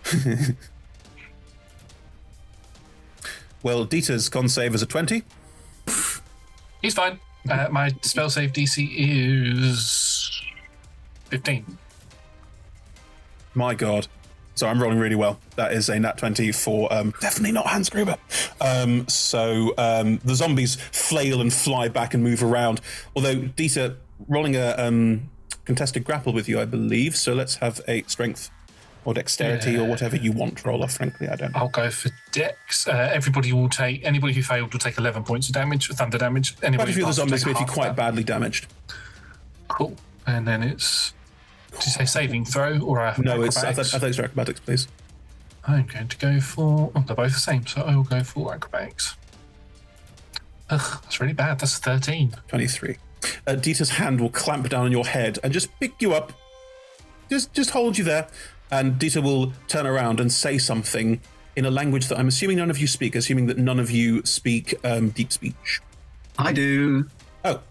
well, 3.63 3.85
Dieter's 3.85 4.29
con 4.29 4.47
save 4.49 4.73
is 4.75 4.81
a 4.81 4.85
20. 4.85 5.23
He's 6.81 6.93
fine. 6.93 7.19
Uh, 7.49 7.67
my 7.71 7.89
spell 8.01 8.29
save 8.29 8.53
DC 8.53 8.89
is 8.95 10.41
15. 11.29 11.77
My 13.55 13.73
god. 13.73 14.07
So 14.59 14.67
I'm 14.67 14.81
rolling 14.81 14.99
really 14.99 15.15
well. 15.15 15.39
That 15.55 15.71
is 15.71 15.87
a 15.87 15.97
nat 15.97 16.17
20 16.17 16.51
for 16.51 16.91
um, 16.93 17.13
definitely 17.21 17.53
not 17.53 17.67
Hans 17.67 17.89
Gruber. 17.89 18.17
Um, 18.59 19.07
so 19.07 19.73
um, 19.77 20.17
the 20.25 20.35
zombies 20.35 20.75
flail 20.75 21.39
and 21.39 21.51
fly 21.53 21.87
back 21.87 22.13
and 22.13 22.21
move 22.21 22.43
around. 22.43 22.81
Although 23.15 23.35
Dieter 23.35 23.95
rolling 24.27 24.57
a 24.57 24.75
um, 24.77 25.29
contested 25.63 26.03
grapple 26.03 26.33
with 26.33 26.49
you, 26.49 26.59
I 26.59 26.65
believe. 26.65 27.15
So 27.15 27.33
let's 27.33 27.55
have 27.55 27.79
a 27.87 28.03
strength 28.07 28.51
or 29.05 29.13
dexterity 29.13 29.77
or 29.77 29.87
whatever 29.87 30.17
you 30.17 30.33
want 30.33 30.65
roll 30.65 30.83
off. 30.83 30.91
Frankly, 30.91 31.29
I 31.29 31.37
don't. 31.37 31.53
know. 31.53 31.61
I'll 31.61 31.69
go 31.69 31.89
for 31.89 32.09
Dex. 32.33 32.85
Uh, 32.85 33.09
everybody 33.13 33.53
will 33.53 33.69
take, 33.69 34.03
anybody 34.03 34.33
who 34.33 34.43
failed 34.43 34.73
will 34.73 34.79
take 34.81 34.97
11 34.97 35.23
points 35.23 35.47
of 35.47 35.53
damage, 35.53 35.87
thunder 35.87 36.17
damage. 36.17 36.57
Quite 36.57 36.67
Anybody 36.67 36.91
a 36.91 36.95
few 36.95 37.03
of 37.03 37.07
the 37.07 37.13
zombies 37.13 37.45
will 37.45 37.53
be 37.53 37.63
quite 37.63 37.95
badly 37.95 38.25
damaged. 38.25 38.67
Cool. 39.69 39.95
And 40.27 40.45
then 40.45 40.63
it's, 40.63 41.13
did 41.71 41.85
you 41.85 41.91
say 41.91 42.05
saving 42.05 42.45
throw 42.45 42.79
or 42.79 42.99
a 42.99 43.15
No, 43.19 43.41
it's 43.43 43.57
acrobatics? 43.57 43.93
athletics 43.93 44.19
or 44.19 44.23
acrobatics, 44.23 44.59
please. 44.59 44.87
I'm 45.67 45.85
going 45.85 46.07
to 46.07 46.17
go 46.17 46.39
for, 46.39 46.91
oh, 46.95 47.03
they're 47.05 47.15
both 47.15 47.33
the 47.33 47.39
same, 47.39 47.65
so 47.67 47.81
I 47.81 47.95
will 47.95 48.03
go 48.03 48.23
for 48.23 48.53
acrobatics. 48.53 49.15
Ugh, 50.69 50.99
that's 51.03 51.19
really 51.19 51.33
bad. 51.33 51.59
That's 51.59 51.77
a 51.77 51.81
13. 51.81 52.35
23. 52.47 52.97
Uh, 53.45 53.51
Dieter's 53.53 53.89
hand 53.91 54.21
will 54.21 54.29
clamp 54.29 54.69
down 54.69 54.85
on 54.85 54.91
your 54.91 55.05
head 55.05 55.39
and 55.43 55.51
just 55.51 55.69
pick 55.79 56.01
you 56.01 56.13
up. 56.13 56.31
Just, 57.29 57.53
just 57.53 57.71
hold 57.71 57.97
you 57.97 58.03
there. 58.03 58.27
And 58.71 58.93
Dieter 58.99 59.21
will 59.23 59.53
turn 59.67 59.85
around 59.85 60.19
and 60.19 60.31
say 60.31 60.57
something 60.57 61.21
in 61.55 61.65
a 61.65 61.71
language 61.71 62.07
that 62.07 62.17
I'm 62.19 62.27
assuming 62.27 62.57
none 62.57 62.69
of 62.69 62.77
you 62.77 62.87
speak, 62.87 63.15
assuming 63.15 63.47
that 63.47 63.57
none 63.57 63.79
of 63.79 63.91
you 63.91 64.23
speak 64.25 64.75
um, 64.83 65.09
deep 65.09 65.31
speech. 65.31 65.81
I 66.37 66.53
do. 66.53 67.07
Oh. 67.43 67.61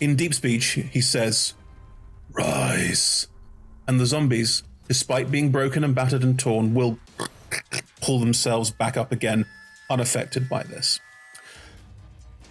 In 0.00 0.16
deep 0.16 0.34
speech, 0.34 0.78
he 0.90 1.00
says, 1.00 1.54
Rise. 2.36 3.28
And 3.88 4.00
the 4.00 4.06
zombies, 4.06 4.62
despite 4.88 5.30
being 5.30 5.50
broken 5.50 5.84
and 5.84 5.94
battered 5.94 6.22
and 6.22 6.38
torn, 6.38 6.74
will 6.74 6.98
pull 8.00 8.18
themselves 8.18 8.70
back 8.70 8.96
up 8.96 9.12
again, 9.12 9.46
unaffected 9.90 10.48
by 10.48 10.62
this. 10.62 11.00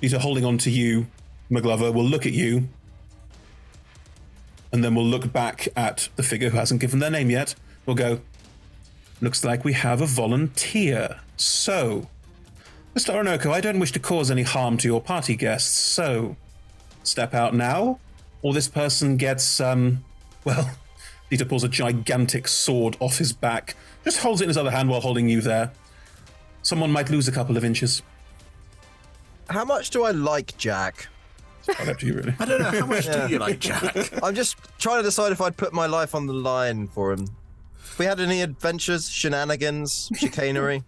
Peter, 0.02 0.20
holding 0.20 0.46
on 0.46 0.58
to 0.60 0.70
you, 0.70 1.08
McGlover, 1.50 1.94
will 1.94 2.04
look 2.04 2.26
at 2.26 2.34
you, 2.34 2.68
and 4.72 4.84
then 4.84 4.96
we'll 4.96 5.06
look 5.06 5.32
back 5.32 5.68
at 5.76 6.10
the 6.16 6.24
figure 6.24 6.50
who 6.50 6.58
hasn't 6.58 6.82
given 6.82 7.00
their 7.00 7.10
name 7.10 7.30
yet. 7.30 7.56
We'll 7.86 7.96
go, 7.96 8.20
Looks 9.22 9.46
like 9.46 9.64
we 9.64 9.74
have 9.74 10.02
a 10.02 10.06
volunteer. 10.06 11.22
So, 11.38 12.10
Mr. 12.94 13.14
Orinoco, 13.14 13.52
I 13.52 13.62
don't 13.62 13.80
wish 13.80 13.94
to 13.94 14.00
cause 14.00 14.30
any 14.30 14.44
harm 14.44 14.78
to 14.78 14.88
your 14.88 15.02
party 15.02 15.36
guests, 15.38 15.78
so 15.78 16.36
step 17.04 17.34
out 17.34 17.54
now, 17.56 18.00
or 18.42 18.54
this 18.54 18.68
person 18.68 19.18
gets, 19.18 19.60
um, 19.60 20.04
well, 20.44 20.70
Peter 21.30 21.46
pulls 21.46 21.64
a 21.64 21.68
gigantic 21.70 22.48
sword 22.48 22.98
off 23.00 23.18
his 23.18 23.34
back, 23.34 23.76
just 24.04 24.20
holds 24.20 24.42
it 24.42 24.46
in 24.46 24.50
his 24.50 24.58
other 24.58 24.72
hand 24.72 24.90
while 24.90 25.02
holding 25.02 25.28
you 25.28 25.42
there. 25.42 25.72
Someone 26.62 26.92
might 26.92 27.10
lose 27.10 27.28
a 27.28 27.32
couple 27.32 27.58
of 27.58 27.66
inches. 27.66 28.02
How 29.50 29.66
much 29.66 29.90
do 29.92 30.04
I 30.04 30.12
like 30.12 30.58
Jack? 30.58 31.08
It's 31.68 31.76
quite 31.78 31.90
up 31.90 32.00
to 32.00 32.06
you, 32.08 32.14
really. 32.14 32.34
I 32.40 32.46
don't 32.46 32.62
know. 32.62 32.72
How 32.80 32.86
much 32.86 33.06
Yeah. 33.06 33.28
do 33.28 33.34
you 33.34 33.40
like 33.40 33.60
Jack? 33.60 33.96
I'm 34.24 34.36
just 34.36 34.58
trying 34.80 34.98
to 34.98 35.04
decide 35.04 35.32
if 35.32 35.42
I'd 35.42 35.58
put 35.58 35.74
my 35.74 35.86
life 35.86 36.16
on 36.16 36.26
the 36.28 36.34
line 36.34 36.88
for 36.88 37.12
him. 37.12 37.28
If 37.80 38.00
we 38.00 38.06
had 38.06 38.20
any 38.20 38.42
adventures, 38.42 39.10
shenanigans, 39.10 40.10
chicanery, 40.18 40.84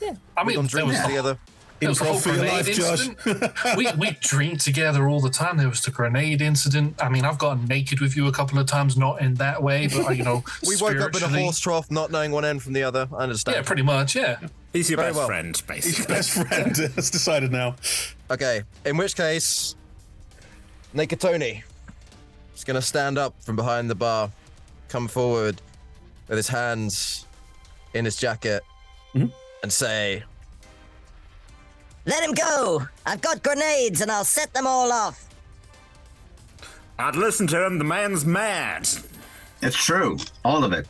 I 0.02 0.06
we've 0.06 0.08
mean, 0.08 0.16
gone 0.16 0.44
there 0.44 0.60
was, 0.62 0.70
drinking 0.70 0.92
the, 0.94 1.06
together. 1.08 1.38
There 1.82 1.88
was 1.90 1.98
the 1.98 2.04
whole 2.04 2.14
Improv 2.14 2.22
for 2.22 2.28
your 2.30 2.38
grenade 2.38 2.66
life, 2.66 2.76
Josh. 2.76 3.08
incident. 3.08 3.52
we 3.76 3.92
we 3.98 4.10
drink 4.20 4.60
together 4.60 5.08
all 5.08 5.20
the 5.20 5.30
time. 5.30 5.56
There 5.56 5.68
was 5.68 5.80
the 5.82 5.90
grenade 5.90 6.40
incident. 6.40 6.94
I 7.02 7.08
mean, 7.08 7.24
I've 7.24 7.38
gotten 7.38 7.64
naked 7.66 8.00
with 8.00 8.16
you 8.16 8.28
a 8.28 8.32
couple 8.32 8.58
of 8.58 8.66
times, 8.66 8.96
not 8.96 9.20
in 9.20 9.34
that 9.34 9.62
way, 9.62 9.88
but 9.88 10.06
uh, 10.06 10.10
you 10.10 10.22
know, 10.22 10.44
We 10.66 10.76
woke 10.80 11.00
up 11.00 11.16
in 11.16 11.22
a 11.24 11.28
horse 11.28 11.58
trough, 11.58 11.90
not 11.90 12.10
knowing 12.12 12.30
one 12.30 12.44
end 12.44 12.62
from 12.62 12.72
the 12.72 12.84
other. 12.84 13.08
I 13.12 13.24
understand. 13.24 13.56
Yeah, 13.56 13.62
pretty 13.62 13.82
much. 13.82 14.14
Yeah. 14.14 14.38
He's 14.72 14.88
your 14.88 14.96
Very 14.98 15.08
best 15.10 15.18
well. 15.18 15.26
friend, 15.26 15.62
basically. 15.66 15.90
He's 15.90 15.98
your 15.98 16.08
best 16.08 16.30
friend. 16.30 16.74
That's 16.94 17.10
decided 17.10 17.50
now. 17.52 17.74
Okay, 18.30 18.62
in 18.86 18.96
which 18.96 19.16
case, 19.16 19.74
Naked 20.94 21.20
Tony 21.20 21.62
is 22.54 22.64
going 22.64 22.76
to 22.76 22.82
stand 22.82 23.18
up 23.18 23.34
from 23.42 23.56
behind 23.56 23.90
the 23.90 23.94
bar, 23.94 24.30
come 24.88 25.08
forward 25.08 25.60
with 26.28 26.36
his 26.38 26.48
hands 26.48 27.26
in 27.92 28.04
his 28.04 28.16
jacket, 28.16 28.62
Mhm. 29.14 29.30
and 29.62 29.70
say, 29.72 30.22
Let 32.04 32.24
him 32.24 32.32
go! 32.32 32.86
I've 33.06 33.20
got 33.20 33.42
grenades 33.42 34.00
and 34.00 34.10
I'll 34.10 34.24
set 34.24 34.52
them 34.54 34.66
all 34.66 34.90
off. 34.90 35.28
I'd 36.98 37.16
listen 37.16 37.46
to 37.48 37.64
him. 37.66 37.78
The 37.78 37.84
man's 37.84 38.24
mad. 38.24 38.88
It's 39.60 39.76
true, 39.76 40.18
all 40.44 40.64
of 40.64 40.72
it. 40.72 40.86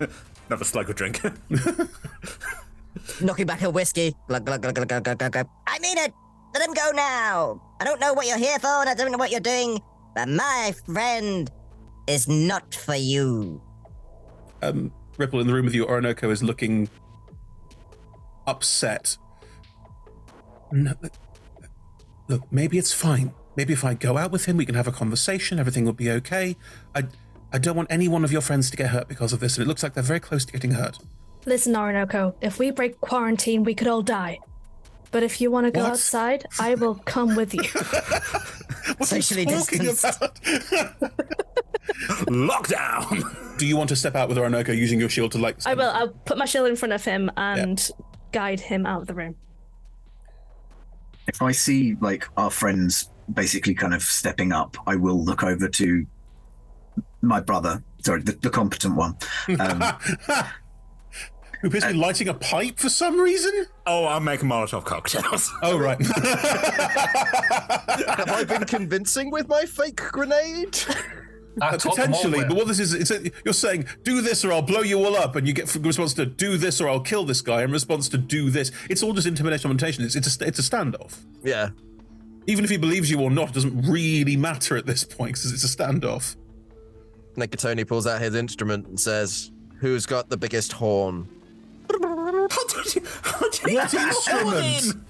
Another 0.48 0.64
slug 0.64 0.90
of 0.90 0.96
drink. 0.96 1.20
Knocking 3.20 3.46
back 3.46 3.62
a 3.62 3.70
whiskey. 3.70 4.14
Glug, 4.26 4.44
glug, 4.44 4.62
glug, 4.62 4.74
glug, 4.74 4.88
glug, 4.88 5.04
glug, 5.04 5.18
glug, 5.18 5.32
glug. 5.32 5.48
I 5.66 5.78
mean 5.78 5.98
it! 5.98 6.12
Let 6.54 6.66
him 6.66 6.74
go 6.74 6.90
now! 6.94 7.60
I 7.80 7.84
don't 7.84 8.00
know 8.00 8.12
what 8.14 8.26
you're 8.26 8.38
here 8.38 8.58
for 8.58 8.80
and 8.80 8.88
I 8.88 8.94
don't 8.94 9.12
know 9.12 9.18
what 9.18 9.30
you're 9.30 9.40
doing, 9.40 9.80
but 10.14 10.28
my 10.28 10.74
friend 10.86 11.50
is 12.06 12.26
not 12.26 12.74
for 12.74 12.96
you. 12.96 13.62
Um, 14.62 14.92
Ripple 15.18 15.40
in 15.40 15.46
the 15.46 15.54
room 15.54 15.66
with 15.66 15.74
you, 15.74 15.86
Orinoco 15.86 16.30
is 16.30 16.42
looking 16.42 16.88
upset. 18.48 19.16
No, 20.72 20.92
look, 21.02 21.12
uh, 21.62 21.66
look, 22.28 22.42
maybe 22.52 22.78
it's 22.78 22.92
fine. 22.92 23.32
Maybe 23.56 23.72
if 23.72 23.84
I 23.84 23.94
go 23.94 24.16
out 24.16 24.30
with 24.30 24.44
him, 24.46 24.56
we 24.56 24.64
can 24.66 24.74
have 24.74 24.86
a 24.88 24.92
conversation. 24.92 25.58
Everything 25.58 25.84
will 25.84 25.92
be 25.92 26.10
okay. 26.10 26.56
I, 26.94 27.04
I 27.52 27.58
don't 27.58 27.76
want 27.76 27.90
any 27.90 28.08
one 28.08 28.24
of 28.24 28.32
your 28.32 28.40
friends 28.42 28.70
to 28.70 28.76
get 28.76 28.90
hurt 28.90 29.08
because 29.08 29.32
of 29.32 29.40
this, 29.40 29.56
and 29.56 29.64
it 29.64 29.68
looks 29.68 29.82
like 29.82 29.94
they're 29.94 30.02
very 30.02 30.20
close 30.20 30.44
to 30.44 30.52
getting 30.52 30.72
hurt. 30.72 30.98
Listen, 31.46 31.74
Orinoco, 31.76 32.34
if 32.40 32.58
we 32.58 32.70
break 32.70 33.00
quarantine, 33.00 33.64
we 33.64 33.74
could 33.74 33.88
all 33.88 34.02
die. 34.02 34.38
But 35.10 35.22
if 35.22 35.40
you 35.40 35.50
want 35.50 35.64
to 35.66 35.70
go 35.70 35.80
What? 35.82 35.92
outside, 35.92 36.44
I 36.60 36.74
will 36.74 36.96
come 37.06 37.34
with 37.36 37.54
you. 37.54 37.62
What 38.96 39.12
are 39.12 39.16
you 39.16 39.22
Socially 39.22 39.44
talking 39.44 39.80
distanced. 39.82 40.16
about? 40.16 40.40
Lockdown. 42.26 43.58
Do 43.58 43.66
you 43.66 43.76
want 43.76 43.88
to 43.90 43.96
step 43.96 44.14
out 44.14 44.28
with 44.28 44.38
Orinoco 44.38 44.72
using 44.72 44.98
your 45.00 45.08
shield 45.08 45.32
to 45.32 45.38
like? 45.38 45.56
I 45.66 45.74
will. 45.74 45.90
I'll 45.90 46.08
put 46.08 46.38
my 46.38 46.44
shield 46.46 46.68
in 46.68 46.76
front 46.76 46.92
of 46.92 47.04
him 47.04 47.30
and 47.36 47.90
guide 48.32 48.60
him 48.60 48.86
out 48.86 49.02
of 49.02 49.06
the 49.06 49.14
room. 49.14 49.36
If 51.26 51.42
I 51.42 51.52
see 51.52 51.96
like 52.00 52.26
our 52.36 52.50
friends 52.50 53.10
basically 53.32 53.74
kind 53.74 53.94
of 53.94 54.02
stepping 54.02 54.52
up, 54.52 54.76
I 54.86 54.96
will 54.96 55.22
look 55.22 55.42
over 55.42 55.68
to 55.68 56.06
my 57.20 57.40
brother. 57.40 57.82
Sorry, 58.02 58.22
the, 58.22 58.32
the 58.32 58.50
competent 58.50 58.96
one. 58.96 59.16
Um, 59.58 59.82
Who 61.60 61.68
appears 61.68 61.82
to 61.82 61.92
be 61.92 61.98
lighting 61.98 62.28
a 62.28 62.34
pipe 62.34 62.78
for 62.78 62.88
some 62.88 63.18
reason? 63.20 63.66
Oh, 63.84 64.06
I'm 64.06 64.22
making 64.22 64.48
Molotov 64.48 64.84
cocktails. 64.84 65.52
Oh 65.62 65.76
right. 65.76 66.00
Have 68.06 68.30
I 68.30 68.44
been 68.44 68.64
convincing 68.64 69.32
with 69.32 69.48
my 69.48 69.64
fake 69.64 69.96
grenade? 69.96 70.78
I 71.60 71.68
Uh, 71.68 71.76
taught 71.78 71.96
them 71.96 72.12
all 72.12 72.22
potentially, 72.22 72.44
but 72.46 72.56
what 72.56 72.68
this 72.68 72.78
is, 72.78 72.94
it's 72.94 73.10
a, 73.10 73.30
you're 73.44 73.54
saying, 73.54 73.86
do 74.04 74.20
this 74.20 74.44
or 74.44 74.52
I'll 74.52 74.62
blow 74.62 74.82
you 74.82 75.04
all 75.04 75.16
up, 75.16 75.36
and 75.36 75.46
you 75.46 75.52
get 75.52 75.74
a 75.74 75.78
response 75.80 76.14
to 76.14 76.26
do 76.26 76.56
this 76.56 76.80
or 76.80 76.88
I'll 76.88 77.00
kill 77.00 77.24
this 77.24 77.40
guy, 77.40 77.62
in 77.62 77.70
response 77.72 78.08
to 78.10 78.18
do 78.18 78.50
this. 78.50 78.70
It's 78.88 79.02
all 79.02 79.12
just 79.12 79.26
intimidation, 79.26 79.70
augmentation. 79.70 80.04
It's 80.04 80.16
it's 80.16 80.40
a, 80.40 80.46
it's 80.46 80.58
a 80.58 80.62
standoff. 80.62 81.18
Yeah. 81.42 81.70
Even 82.46 82.64
if 82.64 82.70
he 82.70 82.76
believes 82.78 83.10
you 83.10 83.20
or 83.20 83.30
not, 83.30 83.50
it 83.50 83.54
doesn't 83.54 83.82
really 83.82 84.36
matter 84.36 84.76
at 84.76 84.86
this 84.86 85.04
point 85.04 85.32
because 85.34 85.52
it's 85.52 85.64
a 85.64 85.76
standoff. 85.76 86.36
Naked 87.36 87.60
Tony 87.60 87.84
pulls 87.84 88.06
out 88.06 88.20
his 88.20 88.34
instrument 88.34 88.86
and 88.86 88.98
says, 88.98 89.50
Who's 89.80 90.06
got 90.06 90.28
the 90.28 90.36
biggest 90.36 90.72
horn? 90.72 91.28
What 91.90 93.64
instrument? 93.94 95.04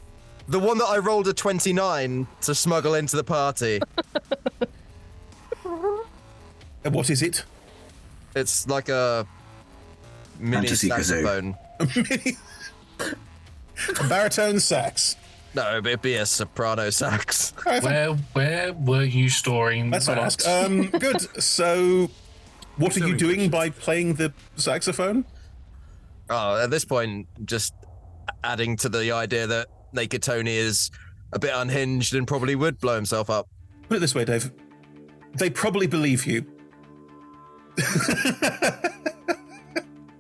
The 0.48 0.58
one 0.58 0.78
that 0.78 0.86
I 0.86 0.98
rolled 0.98 1.28
a 1.28 1.32
29 1.32 2.26
to 2.42 2.54
smuggle 2.54 2.94
into 2.94 3.16
the 3.16 3.24
party. 3.24 3.80
And 6.84 6.94
what 6.94 7.10
is 7.10 7.22
it? 7.22 7.44
It's 8.34 8.68
like 8.68 8.88
a 8.88 9.26
mini 10.38 10.68
Fantasy 10.68 10.88
kazoo. 10.88 11.56
saxophone. 12.98 14.08
Baritone 14.08 14.60
sax. 14.60 15.16
No, 15.54 15.78
it'd 15.78 16.02
be 16.02 16.14
a 16.14 16.26
soprano 16.26 16.90
sax. 16.90 17.52
Where 17.64 18.12
where 18.12 18.72
were 18.74 19.02
you 19.02 19.28
storing 19.28 19.90
Let's 19.90 20.06
that? 20.06 20.18
ask. 20.18 20.46
Um, 20.46 20.88
good. 20.98 21.20
So, 21.42 22.10
what 22.76 22.96
are 22.96 23.06
you 23.06 23.16
doing 23.16 23.48
by 23.48 23.70
playing 23.70 24.14
the 24.14 24.32
saxophone? 24.56 25.24
Oh, 26.30 26.62
at 26.62 26.70
this 26.70 26.84
point, 26.84 27.26
just 27.46 27.72
adding 28.44 28.76
to 28.78 28.88
the 28.88 29.12
idea 29.12 29.46
that 29.46 29.68
Naked 29.92 30.22
Tony 30.22 30.54
is 30.56 30.90
a 31.32 31.38
bit 31.38 31.52
unhinged 31.54 32.14
and 32.14 32.26
probably 32.26 32.54
would 32.54 32.78
blow 32.78 32.94
himself 32.94 33.30
up. 33.30 33.48
Put 33.88 33.96
it 33.96 34.00
this 34.00 34.14
way, 34.14 34.24
Dave. 34.26 34.52
They 35.34 35.48
probably 35.50 35.86
believe 35.86 36.26
you. 36.26 36.44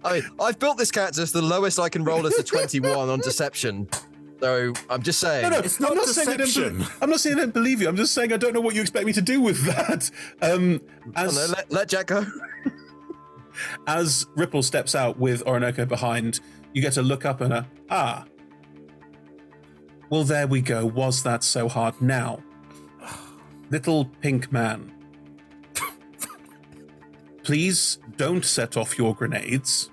I 0.04 0.12
mean, 0.14 0.22
I've 0.40 0.58
built 0.58 0.78
this 0.78 0.90
character 0.90 1.22
as 1.22 1.32
the 1.32 1.42
lowest 1.42 1.78
I 1.78 1.88
can 1.88 2.04
roll 2.04 2.26
as 2.26 2.38
a 2.38 2.42
21 2.42 3.08
on 3.08 3.18
deception. 3.20 3.88
So 4.40 4.72
I'm 4.88 5.02
just 5.02 5.18
saying. 5.18 5.42
No, 5.42 5.48
no, 5.50 5.58
It's 5.58 5.78
I'm 5.80 5.84
not 5.88 5.96
not 5.96 6.06
saying 6.06 6.28
I 6.28 6.36
don't. 6.36 6.46
deception. 6.46 6.78
be- 6.78 6.84
I'm 7.02 7.10
not 7.10 7.20
saying 7.20 7.36
I 7.36 7.40
don't 7.40 7.54
believe 7.54 7.82
you. 7.82 7.88
I'm 7.88 7.96
just 7.96 8.14
saying 8.14 8.32
I 8.32 8.36
don't 8.36 8.54
know 8.54 8.60
what 8.60 8.74
you 8.74 8.80
expect 8.80 9.04
me 9.06 9.12
to 9.14 9.20
do 9.22 9.40
with 9.40 9.62
that. 9.64 10.10
Um, 10.40 10.80
no, 11.06 11.12
as 11.16 11.50
let, 11.50 11.70
let 11.72 11.88
Jack 11.88 12.06
go. 12.06 12.24
as 13.88 14.26
Ripple 14.36 14.62
steps 14.62 14.94
out 14.94 15.18
with 15.18 15.42
Orinoco 15.46 15.84
behind, 15.86 16.38
you 16.72 16.80
get 16.80 16.92
to 16.92 17.02
look 17.02 17.24
up 17.24 17.40
and 17.40 17.52
a 17.52 17.68
ah. 17.90 18.24
Well, 20.10 20.22
there 20.24 20.46
we 20.46 20.60
go. 20.62 20.86
Was 20.86 21.22
that 21.24 21.42
so 21.42 21.68
hard? 21.68 22.00
Now, 22.00 22.42
little 23.70 24.04
pink 24.06 24.50
man, 24.52 24.92
please 27.48 27.98
don't 28.18 28.44
set 28.44 28.76
off 28.76 28.98
your 28.98 29.14
grenades, 29.14 29.90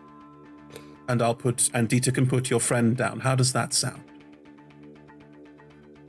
and 1.08 1.22
I'll 1.22 1.34
put 1.34 1.70
and 1.74 1.88
Dieter 1.88 2.14
can 2.14 2.28
put 2.28 2.50
your 2.50 2.60
friend 2.60 2.98
down. 2.98 3.22
How 3.22 3.34
does 3.34 3.54
that 3.54 3.74
sound? 3.74 4.04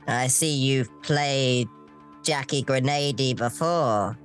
I 0.09 0.27
see 0.27 0.53
you've 0.53 0.89
played 1.03 1.69
Jackie 2.21 2.63
Grenady 2.63 3.33
before. 3.33 4.17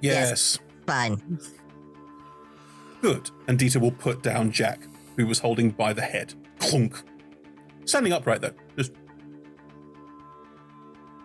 Yes. 0.00 0.60
Fine. 0.86 1.40
Good. 3.00 3.32
And 3.48 3.58
Dieter 3.58 3.80
will 3.80 3.90
put 3.90 4.22
down 4.22 4.52
Jack, 4.52 4.86
who 5.16 5.26
was 5.26 5.40
holding 5.40 5.70
by 5.70 5.92
the 5.92 6.02
head. 6.02 6.32
Clunk. 6.60 7.02
Standing 7.86 8.12
upright, 8.12 8.40
though. 8.40 8.54
Just 8.76 8.92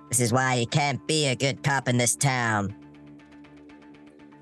This 0.09 0.19
is 0.19 0.33
why 0.33 0.55
you 0.55 0.65
can't 0.65 1.05
be 1.05 1.27
a 1.27 1.35
good 1.35 1.61
cop 1.61 1.87
in 1.87 1.97
this 1.97 2.15
town. 2.15 2.73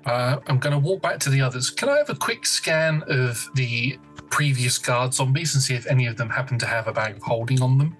Uh, 0.08 0.40
I'm 0.46 0.58
going 0.58 0.72
to 0.72 0.78
walk 0.78 1.02
back 1.02 1.18
to 1.20 1.30
the 1.30 1.42
others. 1.42 1.68
Can 1.68 1.90
I 1.90 1.98
have 1.98 2.08
a 2.08 2.14
quick 2.14 2.46
scan 2.46 3.04
of 3.08 3.46
the 3.54 3.98
previous 4.30 4.78
guard 4.78 5.12
zombies 5.12 5.54
and 5.54 5.62
see 5.62 5.74
if 5.74 5.86
any 5.86 6.06
of 6.06 6.16
them 6.16 6.30
happen 6.30 6.58
to 6.60 6.66
have 6.66 6.88
a 6.88 6.92
bag 6.94 7.16
of 7.16 7.22
holding 7.22 7.60
on 7.60 7.76
them? 7.76 7.94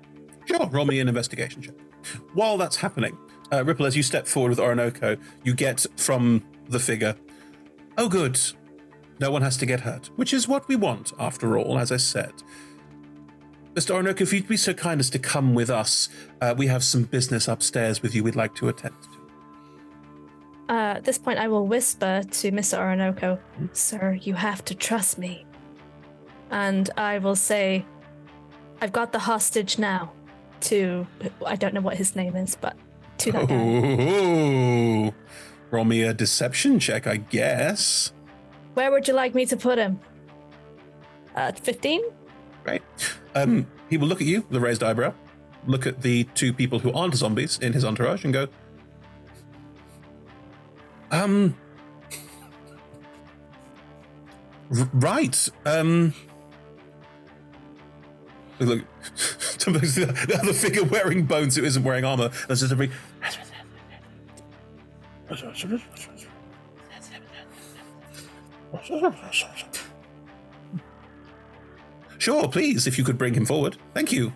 Sure, 0.46 0.66
roll 0.68 0.86
me 0.86 1.00
an 1.00 1.08
investigation 1.08 1.60
check. 1.60 1.74
While 2.32 2.56
that's 2.56 2.76
happening, 2.76 3.18
uh, 3.52 3.62
Ripple, 3.62 3.84
as 3.84 3.94
you 3.94 4.02
step 4.02 4.26
forward 4.26 4.48
with 4.48 4.58
Orinoco, 4.58 5.18
you 5.44 5.54
get 5.54 5.84
from 5.98 6.42
the 6.70 6.78
figure, 6.78 7.14
oh, 7.98 8.08
good. 8.08 8.40
No 9.20 9.30
one 9.30 9.42
has 9.42 9.58
to 9.58 9.66
get 9.66 9.80
hurt, 9.80 10.06
which 10.16 10.32
is 10.32 10.48
what 10.48 10.66
we 10.66 10.76
want, 10.76 11.12
after 11.18 11.58
all, 11.58 11.78
as 11.78 11.92
I 11.92 11.98
said. 11.98 12.32
Mr. 13.74 13.90
Orinoco, 13.90 14.22
if 14.22 14.32
you'd 14.32 14.48
be 14.48 14.56
so 14.56 14.72
kind 14.72 14.98
as 14.98 15.10
to 15.10 15.18
come 15.18 15.52
with 15.54 15.68
us, 15.68 16.08
uh, 16.40 16.54
we 16.56 16.68
have 16.68 16.82
some 16.82 17.02
business 17.02 17.48
upstairs 17.48 18.00
with 18.00 18.14
you 18.14 18.24
we'd 18.24 18.34
like 18.34 18.54
to 18.54 18.68
attend 18.70 18.94
to. 19.02 19.17
Uh, 20.68 20.96
at 20.96 21.04
this 21.04 21.16
point, 21.16 21.38
I 21.38 21.48
will 21.48 21.66
whisper 21.66 22.22
to 22.30 22.52
Mr. 22.52 22.78
Orinoco, 22.78 23.38
Sir, 23.72 24.18
you 24.20 24.34
have 24.34 24.64
to 24.66 24.74
trust 24.74 25.18
me. 25.18 25.46
And 26.50 26.90
I 26.96 27.18
will 27.18 27.36
say, 27.36 27.86
I've 28.80 28.92
got 28.92 29.12
the 29.12 29.18
hostage 29.18 29.78
now 29.78 30.12
to, 30.62 31.06
I 31.46 31.56
don't 31.56 31.72
know 31.72 31.80
what 31.80 31.96
his 31.96 32.14
name 32.14 32.36
is, 32.36 32.54
but 32.54 32.76
to 33.18 33.32
that 33.32 33.48
guy. 33.48 35.14
Roll 35.70 35.84
me 35.84 36.02
a 36.02 36.14
deception 36.14 36.78
check, 36.78 37.06
I 37.06 37.16
guess. 37.16 38.12
Where 38.74 38.90
would 38.90 39.08
you 39.08 39.14
like 39.14 39.34
me 39.34 39.46
to 39.46 39.56
put 39.56 39.78
him? 39.78 40.00
Uh, 41.34 41.52
15? 41.52 42.02
Right. 42.64 42.82
Um, 43.34 43.66
he 43.88 43.96
will 43.96 44.08
look 44.08 44.20
at 44.20 44.26
you 44.26 44.44
with 44.48 44.56
a 44.56 44.60
raised 44.60 44.82
eyebrow, 44.82 45.14
look 45.66 45.86
at 45.86 46.02
the 46.02 46.24
two 46.34 46.52
people 46.52 46.78
who 46.78 46.92
aren't 46.92 47.14
zombies 47.14 47.58
in 47.58 47.72
his 47.72 47.84
entourage, 47.84 48.24
and 48.24 48.32
go, 48.32 48.48
um, 51.10 51.56
r- 54.76 54.90
right. 54.92 55.48
Um, 55.64 56.14
Look, 58.60 58.84
the, 59.64 59.70
the 60.28 60.40
other 60.42 60.52
figure 60.52 60.82
wearing 60.84 61.24
bones 61.26 61.54
who 61.54 61.64
isn't 61.64 61.84
wearing 61.84 62.04
armor. 62.04 62.30
That's 62.48 62.60
just 62.60 62.72
a 62.72 62.76
big. 62.76 62.90
Sure, 72.18 72.48
please, 72.48 72.86
if 72.86 72.98
you 72.98 73.04
could 73.04 73.16
bring 73.16 73.34
him 73.34 73.46
forward. 73.46 73.76
Thank 73.94 74.10
you. 74.12 74.32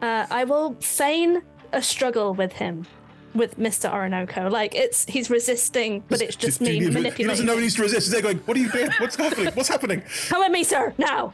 Uh, 0.00 0.26
I 0.30 0.44
will 0.44 0.74
feign 0.80 1.42
a 1.72 1.82
struggle 1.82 2.34
with 2.34 2.52
him, 2.52 2.86
with 3.34 3.58
Mr. 3.58 3.92
Orinoco. 3.92 4.48
Like 4.48 4.74
it's 4.74 5.04
he's 5.06 5.30
resisting, 5.30 6.02
but 6.08 6.20
it's 6.22 6.36
just 6.36 6.58
Do 6.60 6.66
me 6.66 6.72
need- 6.72 6.82
He 6.82 6.86
manipulating. 6.90 7.26
doesn't 7.28 7.46
know 7.46 7.56
he 7.56 7.62
needs 7.62 7.74
to 7.76 7.82
resist. 7.82 8.06
He's 8.06 8.12
there 8.12 8.22
going, 8.22 8.38
What 8.38 8.56
are 8.56 8.60
you 8.60 8.70
doing? 8.70 8.90
What's 8.98 9.16
happening? 9.16 9.52
What's 9.54 9.68
happening? 9.68 10.02
Come 10.28 10.40
with 10.40 10.52
me, 10.52 10.64
sir, 10.64 10.94
now. 10.98 11.32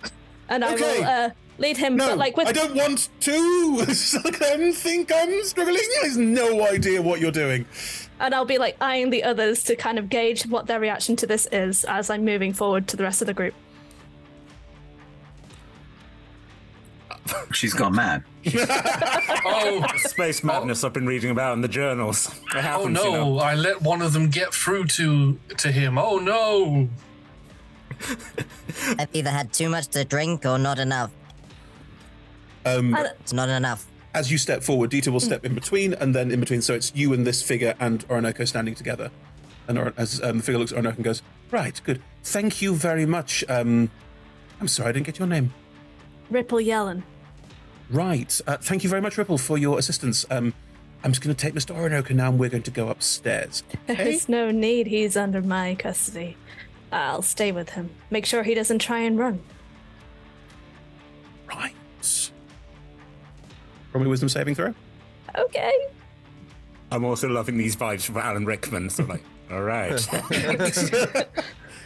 And 0.49 0.65
I 0.65 0.75
will 0.75 1.05
uh, 1.05 1.31
lead 1.59 1.77
him, 1.77 1.97
No, 1.97 2.09
but 2.09 2.19
like 2.19 2.37
with 2.37 2.49
I 2.49 2.53
don't 2.53 2.75
want 2.75 3.09
to. 3.21 3.77
Look 4.25 4.41
at 4.43 4.75
think 4.75 5.13
I'm 5.15 5.45
struggling. 5.45 5.77
He 5.77 6.07
has 6.09 6.17
no 6.17 6.67
idea 6.67 7.01
what 7.03 7.21
you're 7.21 7.31
doing. 7.31 7.67
and 8.19 8.35
I'll 8.35 8.45
be 8.45 8.59
like 8.59 8.77
eyeing 8.81 9.11
the 9.11 9.23
others 9.25 9.63
to 9.65 9.77
kind 9.77 9.99
of 9.99 10.09
gauge 10.09 10.45
what 10.47 10.67
their 10.67 10.81
reaction 10.81 11.15
to 11.17 11.27
this 11.27 11.47
is 11.53 11.85
as 11.85 12.11
I'm 12.11 12.25
moving 12.25 12.53
forward 12.53 12.89
to 12.89 12.97
the 12.97 13.03
rest 13.05 13.21
of 13.23 13.27
the 13.27 13.35
group. 13.35 13.55
She's 17.53 17.75
gone 17.75 17.95
mad. 17.95 18.25
Oh, 19.43 19.85
Space 19.97 20.43
madness 20.45 20.85
I've 20.85 20.93
been 20.93 21.07
reading 21.07 21.31
about 21.31 21.55
in 21.55 21.61
the 21.61 21.69
journals. 21.69 22.29
It 22.55 22.65
oh 22.65 22.87
no! 22.89 23.05
you 23.05 23.11
know. 23.13 23.39
I 23.39 23.55
let 23.55 23.83
one 23.83 24.03
of 24.03 24.13
them 24.13 24.29
get 24.29 24.53
through 24.55 24.87
to 24.87 25.39
to 25.59 25.71
him. 25.73 25.99
Oh 25.99 26.19
no! 26.19 26.89
I've 28.99 29.09
either 29.13 29.31
had 29.31 29.53
too 29.53 29.69
much 29.69 29.89
to 29.89 30.05
drink 30.05 30.45
or 30.47 30.59
not 30.59 30.79
enough. 30.79 31.11
Um, 32.65 32.95
It's 33.21 33.33
not 33.33 33.49
enough. 33.49 33.87
as 34.15 34.31
you 34.31 34.39
step 34.39 34.63
forward, 34.63 34.91
Dieter 34.91 35.09
will 35.13 35.21
step 35.21 35.45
in 35.45 35.55
between, 35.55 35.95
and 35.95 36.15
then 36.15 36.31
in 36.31 36.41
between. 36.41 36.63
So 36.63 36.75
it's 36.75 36.93
you 36.95 37.13
and 37.13 37.27
this 37.27 37.43
figure 37.43 37.75
and 37.81 38.05
Orinoco 38.11 38.45
standing 38.45 38.75
together. 38.75 39.11
And 39.69 39.79
Or- 39.79 39.95
as 39.97 40.21
um, 40.23 40.39
the 40.39 40.43
figure 40.43 40.59
looks 40.59 40.73
at 40.73 40.77
Orinoco 40.77 40.97
and 40.97 41.05
goes, 41.05 41.23
Right, 41.51 41.81
good. 41.85 42.01
Thank 42.25 42.61
you 42.63 42.75
very 42.75 43.07
much. 43.07 43.45
Um, 43.49 43.91
I'm 44.61 44.69
sorry, 44.69 44.91
I 44.91 44.93
didn't 44.93 45.07
get 45.07 45.19
your 45.19 45.29
name. 45.29 45.53
Ripple 46.31 46.61
yelling. 46.61 47.03
Right. 47.91 48.41
Uh, 48.47 48.57
thank 48.57 48.85
you 48.85 48.91
very 48.91 49.03
much, 49.03 49.19
Ripple, 49.19 49.39
for 49.39 49.59
your 49.59 49.79
assistance. 49.79 50.25
Um, 50.31 50.55
I'm 51.03 51.13
just 51.13 51.23
going 51.23 51.35
to 51.35 51.41
take 51.41 51.55
Mr. 51.55 51.75
Orinoco 51.75 52.15
now, 52.15 52.29
and 52.29 52.39
we're 52.39 52.51
going 52.51 52.63
to 52.63 52.71
go 52.71 52.89
upstairs. 52.89 53.63
There's 53.87 54.29
no 54.29 54.51
need. 54.51 54.87
He's 54.87 55.17
under 55.17 55.43
my 55.43 55.75
custody. 55.75 56.37
I'll 56.93 57.23
stay 57.23 57.53
with 57.53 57.71
him. 57.71 57.91
Make 58.11 58.27
sure 58.27 58.43
he 58.43 58.55
doesn't 58.55 58.81
try 58.81 59.01
and 59.01 59.19
run. 59.19 59.41
Right. 61.49 61.75
Roll 63.93 64.05
me 64.05 64.11
wisdom 64.11 64.29
saving 64.29 64.55
throw. 64.55 64.75
Okay. 65.37 65.73
I'm 66.93 67.05
also 67.05 67.29
loving 67.29 67.57
these 67.57 67.77
vibes 67.77 68.03
from 68.03 68.19
Alan 68.19 68.45
Rickman. 68.45 68.91
So 68.91 69.05
like, 69.05 69.23
all 69.51 69.63
right. 69.63 69.91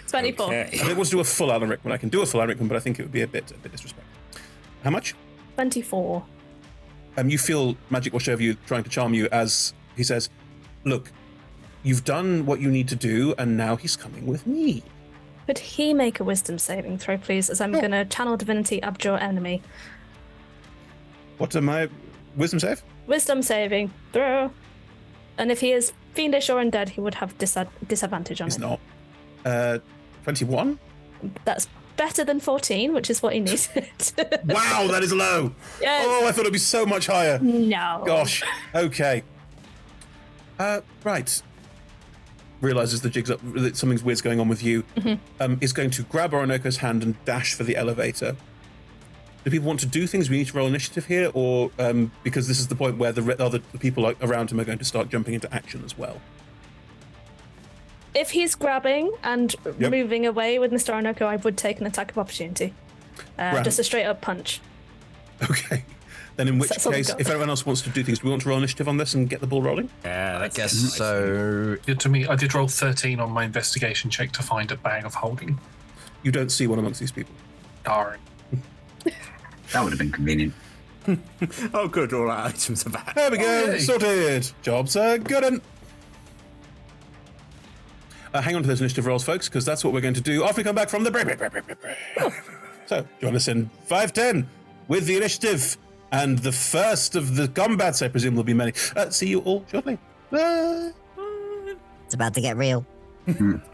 24. 0.08 0.54
I 0.54 0.70
don't 0.70 0.96
want 0.96 1.06
to 1.06 1.10
do 1.10 1.20
a 1.20 1.24
full 1.24 1.50
Alan 1.50 1.68
Rickman. 1.68 1.92
I 1.92 1.96
can 1.96 2.08
do 2.08 2.20
a 2.22 2.26
full 2.26 2.40
Alan 2.40 2.50
Rickman, 2.50 2.68
but 2.68 2.76
I 2.76 2.80
think 2.80 2.98
it 2.98 3.02
would 3.02 3.12
be 3.12 3.22
a 3.22 3.26
bit, 3.26 3.50
a 3.50 3.54
bit 3.54 3.72
disrespectful. 3.72 4.12
How 4.82 4.90
much? 4.90 5.14
24. 5.54 6.24
um, 7.16 7.28
you 7.30 7.38
feel 7.38 7.76
magic 7.90 8.12
wash 8.12 8.28
over 8.28 8.42
you, 8.42 8.54
trying 8.66 8.82
to 8.84 8.90
charm 8.90 9.14
you, 9.14 9.28
as 9.32 9.72
he 9.96 10.02
says, 10.02 10.28
"Look, 10.84 11.10
you've 11.82 12.04
done 12.04 12.44
what 12.46 12.60
you 12.60 12.70
need 12.70 12.88
to 12.88 12.96
do, 12.96 13.34
and 13.38 13.56
now 13.56 13.76
he's 13.76 13.96
coming 13.96 14.26
with 14.26 14.46
me." 14.46 14.82
Could 15.46 15.58
he 15.58 15.92
make 15.94 16.20
a 16.20 16.24
wisdom 16.24 16.58
saving 16.58 16.98
throw, 16.98 17.18
please, 17.18 17.50
as 17.50 17.60
I'm 17.60 17.70
going 17.72 17.90
to 17.90 18.04
channel 18.06 18.36
divinity 18.36 18.82
abjure 18.82 19.16
enemy? 19.18 19.62
What 21.38 21.54
am 21.54 21.68
I? 21.68 21.88
Wisdom 22.36 22.60
save? 22.60 22.82
Wisdom 23.06 23.42
saving 23.42 23.92
throw. 24.12 24.50
And 25.36 25.50
if 25.52 25.60
he 25.60 25.72
is 25.72 25.92
fiendish 26.14 26.48
or 26.48 26.60
undead, 26.62 26.88
he 26.88 27.00
would 27.00 27.14
have 27.16 27.36
disad- 27.38 27.68
disadvantage 27.88 28.40
on 28.40 28.46
He's 28.48 28.56
it. 28.56 28.60
not. 28.60 28.80
Uh, 29.44 29.78
twenty-one. 30.24 30.78
That's 31.44 31.68
better 31.96 32.24
than 32.24 32.40
14, 32.40 32.92
which 32.92 33.08
is 33.10 33.22
what 33.22 33.34
he 33.34 33.40
needed. 33.40 33.68
Wow, 34.46 34.88
that 34.90 35.02
is 35.02 35.12
low. 35.12 35.52
Yes. 35.80 36.04
Oh, 36.06 36.26
I 36.26 36.32
thought 36.32 36.40
it'd 36.42 36.52
be 36.52 36.58
so 36.58 36.84
much 36.86 37.06
higher. 37.06 37.38
No. 37.40 38.02
Gosh. 38.06 38.42
Okay. 38.74 39.22
Uh, 40.58 40.80
right. 41.02 41.42
Realizes 42.60 43.02
the 43.02 43.10
jig's 43.10 43.30
up. 43.30 43.40
That 43.54 43.76
something's 43.76 44.02
weird's 44.02 44.22
going 44.22 44.40
on 44.40 44.48
with 44.48 44.62
you. 44.62 44.84
Mhm. 44.96 45.18
Um, 45.40 45.58
is 45.60 45.72
going 45.72 45.90
to 45.90 46.02
grab 46.04 46.32
Orinoco's 46.32 46.78
hand 46.78 47.02
and 47.02 47.22
dash 47.24 47.54
for 47.54 47.64
the 47.64 47.76
elevator. 47.76 48.36
Do 49.44 49.50
people 49.50 49.66
want 49.66 49.80
to 49.80 49.86
do 49.86 50.06
things? 50.06 50.30
We 50.30 50.38
need 50.38 50.46
to 50.46 50.56
roll 50.56 50.66
initiative 50.66 51.04
here, 51.04 51.30
or 51.34 51.70
um, 51.78 52.10
because 52.22 52.48
this 52.48 52.58
is 52.58 52.68
the 52.68 52.74
point 52.74 52.96
where 52.96 53.12
the 53.12 53.20
re- 53.20 53.36
other 53.38 53.60
the 53.72 53.78
people 53.78 54.02
like, 54.02 54.16
around 54.22 54.50
him 54.50 54.58
are 54.58 54.64
going 54.64 54.78
to 54.78 54.84
start 54.86 55.10
jumping 55.10 55.34
into 55.34 55.52
action 55.54 55.82
as 55.84 55.98
well. 55.98 56.18
If 58.14 58.30
he's 58.30 58.54
grabbing 58.54 59.12
and 59.22 59.54
Yep. 59.78 59.90
moving 59.90 60.26
away 60.26 60.58
with 60.58 60.70
Mr. 60.72 60.90
Orinoco, 60.94 61.26
I 61.26 61.36
would 61.36 61.56
take 61.56 61.80
an 61.80 61.86
attack 61.86 62.10
of 62.12 62.18
opportunity. 62.18 62.72
Uh, 63.38 63.52
Right. 63.54 63.64
Just 63.64 63.78
a 63.78 63.84
straight 63.84 64.04
up 64.04 64.20
punch. 64.20 64.60
Okay. 65.50 65.84
Then, 66.36 66.48
in 66.48 66.58
which 66.58 66.70
That's 66.70 66.84
all 66.86 66.90
we 66.92 66.98
case, 66.98 67.08
got. 67.10 67.20
if 67.20 67.28
everyone 67.28 67.48
else 67.48 67.64
wants 67.64 67.82
to 67.82 67.90
do 67.90 68.02
things, 68.02 68.18
do 68.18 68.24
we 68.26 68.30
want 68.30 68.42
to 68.42 68.48
roll 68.48 68.58
initiative 68.58 68.88
on 68.88 68.96
this 68.96 69.14
and 69.14 69.28
get 69.30 69.40
the 69.40 69.46
ball 69.46 69.62
rolling? 69.62 69.88
Yeah, 70.04 70.38
I 70.40 70.48
guess 70.48 70.72
so. 70.72 71.76
Good 71.86 72.00
to 72.00 72.08
me. 72.08 72.26
I 72.26 72.34
did 72.34 72.52
roll 72.54 72.66
13 72.66 73.20
on 73.20 73.30
my 73.30 73.44
investigation 73.44 74.10
check 74.10 74.32
to 74.32 74.42
find 74.42 74.70
a 74.72 74.76
bag 74.76 75.04
of 75.04 75.14
holding. 75.14 75.60
You 76.24 76.32
don't 76.32 76.50
see 76.50 76.66
one 76.66 76.78
amongst 76.80 76.98
these 77.00 77.12
people. 77.12 77.34
Darn. 77.84 78.18
That 79.72 79.82
would 79.82 79.90
have 79.92 79.98
been 79.98 80.12
convenient. 80.12 80.54
oh, 81.74 81.88
good. 81.88 82.12
All 82.12 82.30
our 82.30 82.46
items 82.46 82.86
are 82.86 82.90
back. 82.90 83.14
There 83.14 83.30
we 83.30 83.38
go. 83.38 83.72
Oh. 83.74 83.78
Sorted. 83.78 84.50
Jobs 84.62 84.94
are 84.94 85.18
good. 85.18 85.42
Un- 85.42 85.62
uh, 88.34 88.42
hang 88.42 88.56
on 88.56 88.62
to 88.62 88.68
those 88.68 88.80
initiative 88.80 89.06
rolls, 89.06 89.24
folks, 89.24 89.48
because 89.48 89.64
that's 89.64 89.84
what 89.84 89.92
we're 89.92 90.00
going 90.00 90.14
to 90.14 90.20
do 90.20 90.44
after 90.44 90.60
we 90.60 90.64
come 90.64 90.74
back 90.74 90.88
from 90.88 91.04
the 91.04 91.10
break. 91.10 91.24
break, 91.24 91.38
break, 91.38 91.52
break, 91.52 91.66
break, 91.66 91.80
break. 91.80 92.32
So, 92.86 93.06
join 93.20 93.34
us 93.34 93.48
in 93.48 93.70
510 93.86 94.46
with 94.88 95.06
the 95.06 95.16
initiative 95.16 95.78
and 96.12 96.38
the 96.38 96.52
first 96.52 97.16
of 97.16 97.36
the 97.36 97.48
combats, 97.48 98.02
I 98.02 98.08
presume, 98.08 98.36
will 98.36 98.44
be 98.44 98.54
many. 98.54 98.72
Uh, 98.94 99.10
see 99.10 99.28
you 99.28 99.40
all 99.40 99.64
shortly. 99.70 99.98
Bye. 100.30 100.92
It's 102.04 102.14
about 102.14 102.34
to 102.34 102.40
get 102.40 102.56
real. 102.56 102.84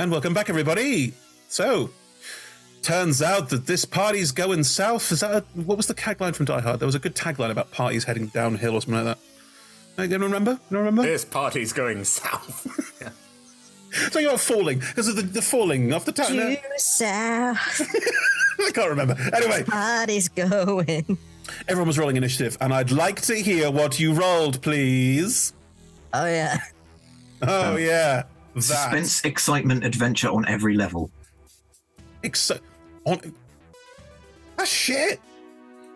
And 0.00 0.10
welcome 0.10 0.32
back, 0.32 0.48
everybody. 0.48 1.12
So, 1.48 1.90
turns 2.80 3.20
out 3.20 3.50
that 3.50 3.66
this 3.66 3.84
party's 3.84 4.32
going 4.32 4.64
south. 4.64 5.12
Is 5.12 5.20
that 5.20 5.30
a, 5.30 5.40
what 5.60 5.76
was 5.76 5.88
the 5.88 5.94
tagline 5.94 6.34
from 6.34 6.46
Die 6.46 6.58
Hard? 6.58 6.80
There 6.80 6.86
was 6.86 6.94
a 6.94 6.98
good 6.98 7.14
tagline 7.14 7.50
about 7.50 7.70
parties 7.70 8.04
heading 8.04 8.28
downhill 8.28 8.76
or 8.76 8.80
something 8.80 9.04
like 9.04 9.18
that. 9.98 10.02
Anyone 10.02 10.22
remember? 10.22 10.58
Anyone 10.70 10.86
remember? 10.86 11.02
This 11.02 11.26
party's 11.26 11.74
going 11.74 12.04
south. 12.04 12.66
Talking 14.10 14.28
about 14.28 14.40
falling 14.40 14.78
because 14.78 15.06
of 15.06 15.16
the, 15.16 15.22
the 15.22 15.42
falling 15.42 15.92
off 15.92 16.06
the 16.06 16.12
town. 16.12 16.32
Due 16.32 16.56
south. 16.78 17.82
I 18.58 18.70
can't 18.70 18.88
remember. 18.88 19.18
Anyway, 19.34 19.64
party's 19.64 20.30
going. 20.30 21.18
Everyone 21.68 21.88
was 21.88 21.98
rolling 21.98 22.16
initiative, 22.16 22.56
and 22.62 22.72
I'd 22.72 22.90
like 22.90 23.20
to 23.22 23.34
hear 23.34 23.70
what 23.70 24.00
you 24.00 24.14
rolled, 24.14 24.62
please. 24.62 25.52
Oh 26.14 26.24
yeah. 26.24 26.56
Oh 27.42 27.76
yeah. 27.76 28.22
That. 28.54 28.62
Suspense, 28.62 29.24
excitement, 29.24 29.84
adventure 29.84 30.28
on 30.28 30.46
every 30.48 30.74
level. 30.74 31.10
Exci- 32.24 32.60
on. 33.04 33.34
That's 34.56 34.70
shit. 34.70 35.20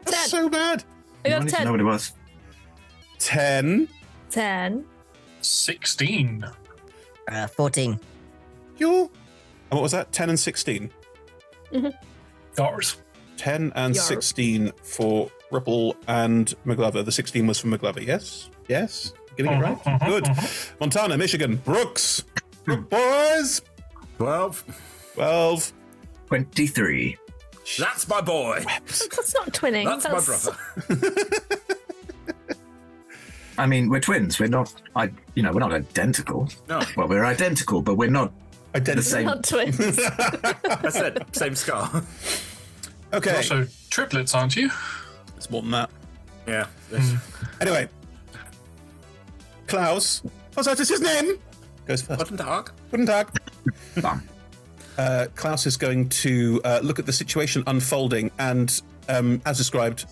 That's 0.05 0.31
so 0.31 0.48
bad. 0.48 0.85
I 1.24 1.28
I 1.28 1.31
got 1.31 1.43
need 1.44 1.51
to 1.51 1.56
10. 1.56 1.64
know 1.64 1.70
what 1.72 1.81
it 1.81 1.85
was. 1.85 2.12
10. 3.18 3.89
10. 4.31 4.85
16. 5.40 6.44
Uh, 7.28 7.47
14. 7.48 7.98
You. 8.78 8.98
And 9.01 9.10
what 9.70 9.82
was 9.82 9.93
that? 9.93 10.12
10 10.12 10.31
and 10.31 10.39
16. 10.40 10.90
Mm-hmm. 11.72 11.89
Yours. 12.59 12.97
10 13.36 13.72
and 13.74 13.94
Yarp. 13.94 14.01
16 14.02 14.72
for 14.82 15.31
Ripple 15.51 15.97
and 16.06 16.55
McGlover. 16.66 17.05
The 17.05 17.12
16 17.12 17.47
was 17.47 17.59
for 17.59 17.68
McGlover, 17.68 18.05
yes? 18.06 18.51
Yes? 18.68 19.12
Getting 19.36 19.52
it 19.52 19.55
uh-huh, 19.56 19.62
right? 19.62 19.86
Uh-huh, 19.86 20.09
Good. 20.09 20.28
Uh-huh. 20.28 20.74
Montana, 20.81 21.18
Michigan, 21.18 21.56
Brooks. 21.64 22.24
Brook 22.65 22.89
boys. 22.91 23.62
12. 24.19 24.65
12. 25.15 25.73
23. 26.27 27.16
That's 27.78 28.09
my 28.09 28.20
boy. 28.20 28.62
That's 28.86 29.35
not 29.35 29.53
twinning. 29.53 29.85
That's 29.85 30.05
my 30.05 30.20
brother. 30.20 31.61
I 33.59 33.66
mean, 33.66 33.89
we're 33.89 34.01
twins. 34.01 34.39
We're 34.41 34.49
not. 34.49 34.73
I. 34.97 35.11
You 35.35 35.43
know, 35.45 35.53
we're 35.53 35.61
not 35.61 35.73
identical. 35.73 36.49
No. 36.69 36.82
Well, 36.97 37.09
we're 37.09 37.24
identical, 37.24 37.81
but 37.82 37.95
we're 37.97 38.11
not 38.11 38.32
Identical. 38.74 39.03
same. 39.03 39.27
Not 39.27 39.45
twins. 39.45 39.78
That's 40.03 40.97
it. 40.97 41.36
Same 41.36 41.55
scar. 41.55 42.03
Okay. 43.12 43.36
Also, 43.36 43.66
triplets, 43.91 44.35
aren't 44.35 44.57
you? 44.57 44.70
It's 45.36 45.49
more 45.49 45.62
than 45.62 45.70
that. 45.70 45.91
Yeah. 46.49 46.66
Hmm. 46.95 47.16
Anyway, 47.61 47.89
Klaus, 49.69 50.23
what's 50.55 50.69
that 50.69 50.81
is 50.81 50.89
his 50.89 51.01
name? 51.01 51.39
Goes 51.86 52.02
first. 52.02 52.20
Guten 52.20 52.36
Tag. 52.36 52.70
Guten 52.90 53.06
Tag. 53.06 53.28
Uh, 54.97 55.27
Klaus 55.35 55.66
is 55.66 55.77
going 55.77 56.09
to 56.09 56.61
uh, 56.65 56.81
look 56.82 56.98
at 56.98 57.06
the 57.06 57.12
situation 57.12 57.65
unfolding 57.66 58.31
and, 58.39 58.81
um, 59.09 59.43
as 59.44 59.59
described, 59.59 60.06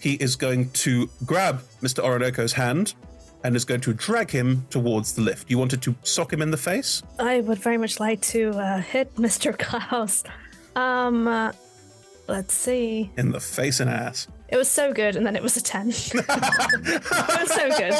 he 0.00 0.14
is 0.14 0.34
going 0.34 0.68
to 0.70 1.08
grab 1.24 1.62
Mr. 1.80 2.02
Orinoco's 2.02 2.52
hand 2.52 2.94
and 3.44 3.54
is 3.54 3.64
going 3.64 3.80
to 3.82 3.92
drag 3.92 4.30
him 4.30 4.66
towards 4.70 5.12
the 5.12 5.20
lift. 5.22 5.50
You 5.50 5.58
wanted 5.58 5.80
to 5.82 5.94
sock 6.02 6.32
him 6.32 6.42
in 6.42 6.50
the 6.50 6.56
face? 6.56 7.02
I 7.18 7.40
would 7.42 7.58
very 7.58 7.78
much 7.78 8.00
like 8.00 8.20
to 8.22 8.50
uh, 8.50 8.80
hit 8.80 9.14
Mr. 9.16 9.56
Klaus. 9.56 10.24
Um, 10.74 11.28
uh, 11.28 11.52
let's 12.26 12.54
see. 12.54 13.10
In 13.16 13.30
the 13.30 13.40
face 13.40 13.80
and 13.80 13.88
ass. 13.90 14.26
It 14.54 14.56
was 14.56 14.70
so 14.70 14.92
good, 14.92 15.16
and 15.16 15.26
then 15.26 15.34
it 15.34 15.42
was 15.42 15.56
a 15.56 15.60
10. 15.60 15.88
it 15.88 15.94
was 16.14 17.52
so 17.52 17.68
good. 17.76 17.92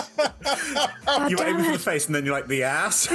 God 1.05 1.29
you 1.31 1.37
were 1.37 1.43
aiming 1.43 1.65
for 1.65 1.73
the 1.73 1.79
face 1.81 2.07
and 2.07 2.15
then 2.15 2.25
you're 2.25 2.33
like 2.33 2.47
the 2.47 2.63
ass. 2.63 3.09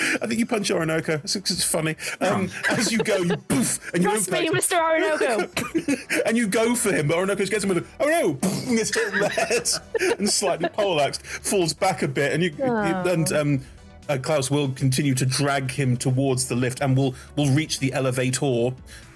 I 0.00 0.26
think 0.26 0.40
you 0.40 0.46
punch 0.46 0.70
Orinoco. 0.70 1.20
It's, 1.22 1.36
it's 1.36 1.62
funny. 1.62 1.96
Um, 2.22 2.48
as 2.70 2.90
you 2.90 2.96
go, 2.98 3.18
you 3.18 3.36
poof, 3.36 3.92
and 3.92 4.02
you 4.02 4.08
Trust 4.08 4.30
me, 4.30 4.46
impact 4.46 4.72
Mr. 4.72 4.80
Orinoco. 4.80 6.22
and 6.24 6.38
you 6.38 6.46
go 6.46 6.74
for 6.74 6.90
him, 6.90 7.08
but 7.08 7.18
Orinoco 7.18 7.44
gets 7.44 7.64
him 7.64 7.68
with 7.68 7.78
a 7.78 7.84
oh 8.00 8.08
no, 8.08 8.32
poof, 8.34 8.66
and 8.66 8.78
gets 8.78 8.94
hit 8.94 9.12
in 9.12 9.20
the 9.20 9.28
head 9.28 9.68
and 10.18 10.30
slightly 10.30 10.70
poleaxed, 10.70 11.22
falls 11.26 11.74
back 11.74 12.02
a 12.02 12.08
bit, 12.08 12.32
and 12.32 12.42
you 12.42 12.54
Oh. 12.62 13.08
and 13.08 13.30
um, 13.32 13.60
uh, 14.08 14.18
Klaus 14.20 14.50
will 14.50 14.70
continue 14.70 15.14
to 15.14 15.26
drag 15.26 15.70
him 15.70 15.96
towards 15.96 16.48
the 16.48 16.56
lift, 16.56 16.80
and 16.80 16.96
will 16.96 17.14
will 17.36 17.50
reach 17.50 17.78
the 17.78 17.92
elevator, 17.92 18.72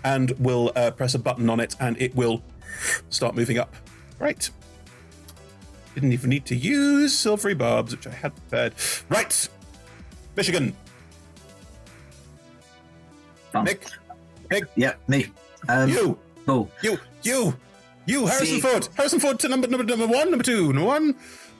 and 0.08 0.30
will 0.38 0.72
uh, 0.74 0.90
press 0.90 1.14
a 1.14 1.18
button 1.18 1.50
on 1.50 1.60
it, 1.60 1.76
and 1.80 2.00
it 2.00 2.14
will 2.14 2.42
start 3.10 3.34
moving 3.34 3.58
up. 3.58 3.74
Right. 4.18 4.48
Didn't 5.94 6.12
even 6.12 6.30
need 6.30 6.46
to 6.46 6.56
use 6.56 7.16
silvery 7.16 7.54
barbs, 7.54 7.94
which 7.94 8.06
I 8.06 8.10
had 8.10 8.34
prepared. 8.34 8.72
Right, 9.10 9.48
Michigan. 10.36 10.74
Mick, 13.52 13.90
Mick, 14.50 14.66
Yeah, 14.76 14.94
me. 15.08 15.26
Um, 15.68 15.90
you, 15.90 16.18
oh, 16.46 16.68
you, 16.82 16.98
you, 17.22 17.54
you, 18.06 18.26
Harrison 18.26 18.46
See- 18.46 18.60
Ford. 18.60 18.88
Harrison 18.94 19.20
Ford 19.20 19.38
to 19.40 19.48
number 19.48 19.66
number 19.66 19.84
number 19.84 20.06
one, 20.06 20.30
number 20.30 20.44
two, 20.44 20.72
number 20.72 20.84
one. 20.86 21.14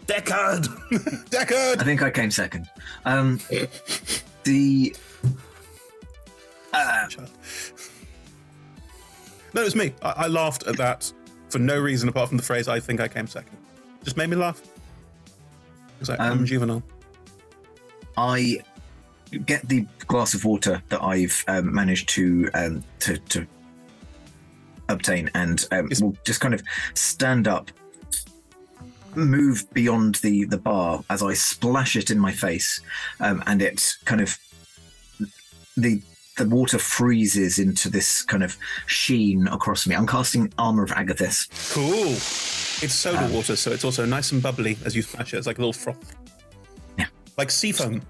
Deckard. 0.07 0.65
Deckard. 1.31 1.81
I 1.83 1.85
think 1.85 2.01
I 2.03 2.11
came 2.11 2.31
second. 2.31 2.67
Um, 3.05 3.41
the 4.45 4.95
uh, 6.73 7.07
No, 9.59 9.63
it 9.63 9.65
was 9.65 9.75
me. 9.75 9.93
I, 10.03 10.11
I 10.11 10.27
laughed 10.29 10.69
at 10.69 10.77
that 10.77 11.13
for 11.49 11.59
no 11.59 11.81
reason 11.81 12.09
apart 12.09 12.29
from 12.29 12.37
the 12.37 12.45
phrase 12.45 12.69
"I 12.69 12.79
think 12.79 13.01
I 13.01 13.09
came 13.09 13.27
second. 13.27 13.59
Just 14.05 14.17
made 14.17 14.31
me 14.31 14.37
laugh. 14.37 14.63
Because 15.99 16.11
I'm 16.11 16.39
Um, 16.39 16.47
juvenile. 16.47 16.81
I 18.17 18.59
get 19.47 19.69
the 19.69 19.85
glass 20.07 20.33
of 20.33 20.45
water 20.45 20.81
that 20.91 21.03
I've 21.03 21.45
um, 21.49 21.75
managed 21.75 22.09
to 22.11 22.49
um, 22.55 22.85
to 23.01 23.19
to 23.19 23.49
obtain, 24.89 25.29
and 25.35 25.67
um, 25.73 25.91
will 26.01 26.17
just 26.25 26.41
kind 26.41 26.55
of 26.55 26.63
stand 26.95 27.49
up, 27.49 27.73
move 29.17 29.69
beyond 29.75 30.15
the 30.17 30.45
the 30.45 30.59
bar 30.59 31.03
as 31.11 31.21
I 31.21 31.35
splash 31.35 31.97
it 31.97 32.13
in 32.13 32.21
my 32.21 32.31
face, 32.31 32.81
um, 33.19 33.43
and 33.49 33.61
it 33.61 33.97
kind 34.05 34.21
of 34.21 34.39
the 35.77 36.01
the 36.39 36.49
water 36.49 36.79
freezes 36.79 37.59
into 37.59 37.91
this 37.91 38.23
kind 38.23 38.43
of 38.43 38.57
sheen 38.87 39.47
across 39.49 39.87
me. 39.87 39.95
I'm 39.95 40.07
casting 40.07 40.53
armor 40.59 40.85
of 40.85 40.91
Agathys. 40.91 41.49
Cool. 41.75 42.13
It's 42.85 42.95
soda 42.95 43.29
water, 43.33 43.57
so 43.57 43.71
it's 43.73 43.85
also 43.85 44.05
nice 44.07 44.33
and 44.33 44.43
bubbly 44.43 44.79
as 44.85 44.97
you 44.97 45.03
smash 45.03 45.35
it. 45.35 45.39
It's 45.39 45.47
like 45.47 45.59
a 45.59 45.61
little 45.61 45.73
froth. 45.73 46.17
Yeah. 46.99 47.07
Like 47.37 47.51
sea 47.51 47.73
foam. 47.73 48.01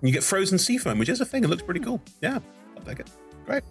You 0.00 0.12
get 0.12 0.22
frozen 0.22 0.58
sea 0.58 0.78
foam, 0.78 0.98
which 0.98 1.08
is 1.08 1.20
a 1.20 1.24
thing. 1.24 1.44
It 1.44 1.50
looks 1.50 1.62
pretty 1.62 1.80
cool. 1.80 2.00
Yeah, 2.22 2.38
I'll 2.76 2.82
take 2.84 3.00
it. 3.00 3.10
Great. 3.44 3.64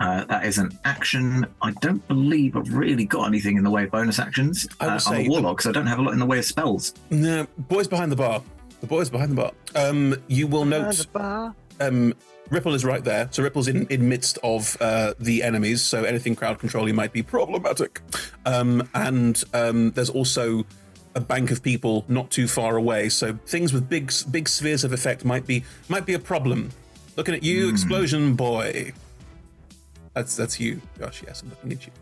Uh, 0.00 0.24
that 0.24 0.44
is 0.44 0.58
an 0.58 0.76
action. 0.84 1.46
I 1.60 1.70
don't 1.80 2.06
believe 2.08 2.56
I've 2.56 2.72
really 2.74 3.04
got 3.04 3.26
anything 3.28 3.56
in 3.56 3.62
the 3.62 3.70
way 3.70 3.84
of 3.84 3.92
bonus 3.92 4.18
actions. 4.18 4.66
I 4.80 4.86
will 4.86 4.92
Uh, 4.94 5.00
I'm 5.06 5.26
a 5.26 5.28
warlock, 5.28 5.62
so 5.62 5.70
I 5.70 5.72
don't 5.72 5.86
have 5.86 6.00
a 6.00 6.02
lot 6.02 6.12
in 6.12 6.18
the 6.18 6.26
way 6.26 6.38
of 6.38 6.44
spells. 6.44 6.94
No, 7.10 7.46
boys 7.56 7.86
behind 7.86 8.10
the 8.10 8.16
bar. 8.16 8.42
The 8.80 8.86
boys 8.88 9.08
behind 9.08 9.30
the 9.30 9.36
bar. 9.36 9.52
Um, 9.76 10.16
you 10.26 10.48
will 10.48 10.64
note. 10.64 11.06
Um, 11.80 12.14
Ripple 12.52 12.74
is 12.74 12.84
right 12.84 13.02
there. 13.02 13.28
So 13.30 13.42
Ripple's 13.42 13.66
in, 13.66 13.86
in 13.86 14.06
midst 14.10 14.38
of 14.44 14.76
uh, 14.78 15.14
the 15.18 15.42
enemies. 15.42 15.82
So 15.82 16.04
anything 16.04 16.36
crowd 16.36 16.58
controlling 16.58 16.94
might 16.94 17.12
be 17.12 17.22
problematic. 17.22 18.02
Um, 18.44 18.86
and 18.94 19.42
um, 19.54 19.90
there's 19.92 20.10
also 20.10 20.66
a 21.14 21.20
bank 21.20 21.50
of 21.50 21.62
people 21.62 22.04
not 22.08 22.30
too 22.30 22.46
far 22.46 22.76
away. 22.76 23.08
So 23.08 23.38
things 23.46 23.72
with 23.72 23.88
big 23.88 24.12
big 24.30 24.50
spheres 24.50 24.84
of 24.84 24.92
effect 24.92 25.24
might 25.24 25.46
be 25.46 25.64
might 25.88 26.04
be 26.04 26.12
a 26.12 26.18
problem. 26.18 26.70
Looking 27.16 27.34
at 27.34 27.42
you, 27.42 27.70
explosion 27.70 28.34
boy. 28.34 28.92
That's 30.12 30.36
that's 30.36 30.60
you, 30.60 30.82
Josh. 30.98 31.22
Yes, 31.26 31.42
I'm 31.42 31.48
looking 31.48 31.72
at 31.72 31.86
you. 31.86 31.92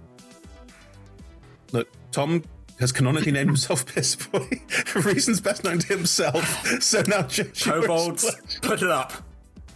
Look, 1.70 1.88
Tom 2.10 2.42
has 2.80 2.90
canonically 2.90 3.30
named 3.30 3.50
himself 3.50 3.86
Piss 3.94 4.16
Boy 4.16 4.48
for 4.68 5.00
reasons 5.02 5.40
best 5.40 5.62
known 5.62 5.78
to 5.78 5.86
himself. 5.86 6.66
So 6.82 7.02
now 7.06 7.22
Josh, 7.28 7.62
Kobolds, 7.62 8.58
put 8.62 8.82
it 8.82 8.90
up. 8.90 9.12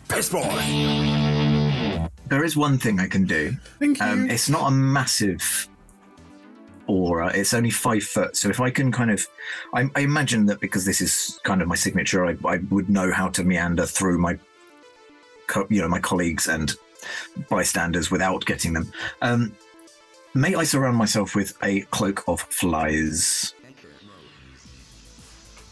Piss 0.09 0.31
boy. 0.31 2.09
There 2.27 2.45
is 2.45 2.57
one 2.57 2.79
thing 2.79 3.01
I 3.01 3.07
can 3.07 3.25
do. 3.25 3.53
Thank 3.79 3.99
you. 3.99 4.07
Um, 4.07 4.31
it's 4.31 4.49
not 4.49 4.69
a 4.69 4.71
massive 4.71 5.69
aura. 6.87 7.33
It's 7.35 7.55
only 7.55 7.71
five 7.71 8.03
foot. 8.03 8.37
So 8.37 8.49
if 8.49 8.61
I 8.61 8.71
can 8.71 8.93
kind 8.93 9.11
of, 9.11 9.27
I, 9.73 9.89
I 9.95 10.01
imagine 10.01 10.47
that 10.47 10.61
because 10.61 10.85
this 10.85 11.01
is 11.01 11.41
kind 11.45 11.63
of 11.63 11.69
my 11.69 11.75
signature, 11.75 12.27
I, 12.27 12.37
I 12.45 12.59
would 12.71 12.89
know 12.89 13.13
how 13.13 13.29
to 13.31 13.45
meander 13.45 13.87
through 13.87 14.19
my, 14.19 14.39
co- 15.47 15.67
you 15.71 15.81
know, 15.81 15.89
my 15.89 16.01
colleagues 16.01 16.49
and 16.49 16.75
bystanders 17.49 18.11
without 18.11 18.45
getting 18.47 18.73
them. 18.73 18.91
Um, 19.23 19.55
may 20.35 20.55
I 20.55 20.65
surround 20.65 20.97
myself 20.97 21.35
with 21.35 21.57
a 21.63 21.83
cloak 21.83 22.25
of 22.29 22.41
flies? 22.41 23.55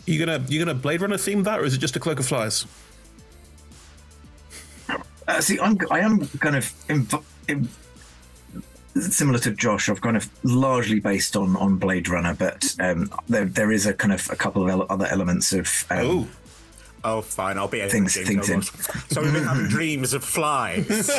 You 0.07 0.19
gonna 0.19 0.45
you 0.49 0.59
gonna 0.59 0.75
Blade 0.75 1.01
Runner 1.01 1.17
theme 1.17 1.45
that, 1.45 1.61
or 1.61 1.65
is 1.65 1.75
it 1.75 1.79
just 1.79 1.95
a 1.95 2.01
cloak 2.01 2.19
of 2.19 2.27
flies? 2.27 2.67
Uh, 5.29 5.41
see, 5.41 5.59
I'm 5.61 5.79
I 5.91 6.01
am 6.01 6.27
kind 6.41 6.57
of 6.57 6.65
inv- 6.89 7.23
in, 7.49 7.69
similar 9.01 9.39
to 9.41 9.51
Josh. 9.53 9.89
I've 9.89 10.01
kind 10.01 10.17
of 10.17 10.29
largely 10.45 11.01
based 11.01 11.37
on 11.37 11.57
on 11.57 11.77
Blade 11.77 12.09
Runner, 12.09 12.35
but 12.35 12.75
um, 12.81 13.11
there 13.29 13.45
there 13.45 13.71
is 13.73 13.87
a 13.87 13.95
kind 13.95 14.13
of 14.13 14.29
a 14.31 14.37
couple 14.37 14.63
of 14.63 14.69
ele- 14.69 14.87
other 14.91 15.07
elements 15.07 15.53
of. 15.53 15.85
Um, 15.91 15.99
oh. 16.01 16.29
Oh, 17.05 17.21
fine. 17.21 17.59
I'll 17.59 17.67
be 17.67 17.81
able 17.81 17.91
Things- 17.91 18.15
things 18.15 18.49
in. 18.49 18.63
So 18.63 19.23
we've 19.23 19.33
been 19.33 19.43
having 19.43 19.67
dreams 19.69 20.15
of 20.15 20.23
flies. 20.23 20.87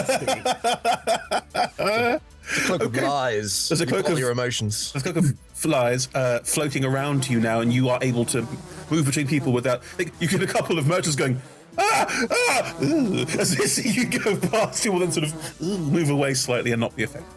Cloak 2.66 2.84
of 2.84 2.96
lies. 2.96 3.68
There's 3.70 3.82
a 3.82 3.84
You 3.84 3.90
cloak 3.90 4.04
block 4.06 4.14
of- 4.14 4.20
your 4.20 4.32
emotions. 4.32 4.92
There's 4.94 5.06
a 5.06 5.12
cloak 5.12 5.26
of 5.26 5.38
flies 5.54 6.08
uh, 6.16 6.40
floating 6.40 6.86
around 6.86 7.30
you 7.30 7.40
now, 7.40 7.60
and 7.62 7.74
you 7.74 7.90
are 7.90 8.00
able 8.02 8.24
to 8.26 8.48
move 8.90 9.06
between 9.06 9.28
people 9.28 9.52
without. 9.54 9.82
Like, 9.98 10.14
you 10.22 10.28
get 10.30 10.42
a 10.42 10.48
couple 10.48 10.78
of 10.78 10.88
merchants 10.88 11.16
going. 11.18 11.42
Ah, 11.78 12.28
ah, 12.32 12.76
ooh," 12.84 13.18
as 13.40 13.86
you 13.86 14.06
go 14.06 14.36
past, 14.38 14.86
you 14.86 14.92
will 14.92 15.00
then 15.00 15.12
sort 15.12 15.26
of 15.26 15.62
ooh, 15.62 15.78
move 15.78 16.10
away 16.10 16.34
slightly 16.34 16.72
and 16.72 16.80
not 16.80 16.96
be 16.96 17.04
affected. 17.04 17.30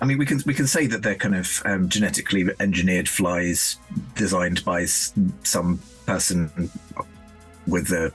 I 0.00 0.06
mean, 0.06 0.18
we 0.18 0.26
can 0.26 0.40
we 0.46 0.54
can 0.54 0.66
say 0.66 0.86
that 0.86 1.02
they're 1.02 1.14
kind 1.14 1.34
of 1.34 1.62
um, 1.64 1.88
genetically 1.88 2.44
engineered 2.60 3.08
flies 3.08 3.76
designed 4.16 4.64
by 4.64 4.82
s- 4.82 5.12
some 5.44 5.80
person 6.06 6.70
with 7.66 7.90
a 7.90 8.12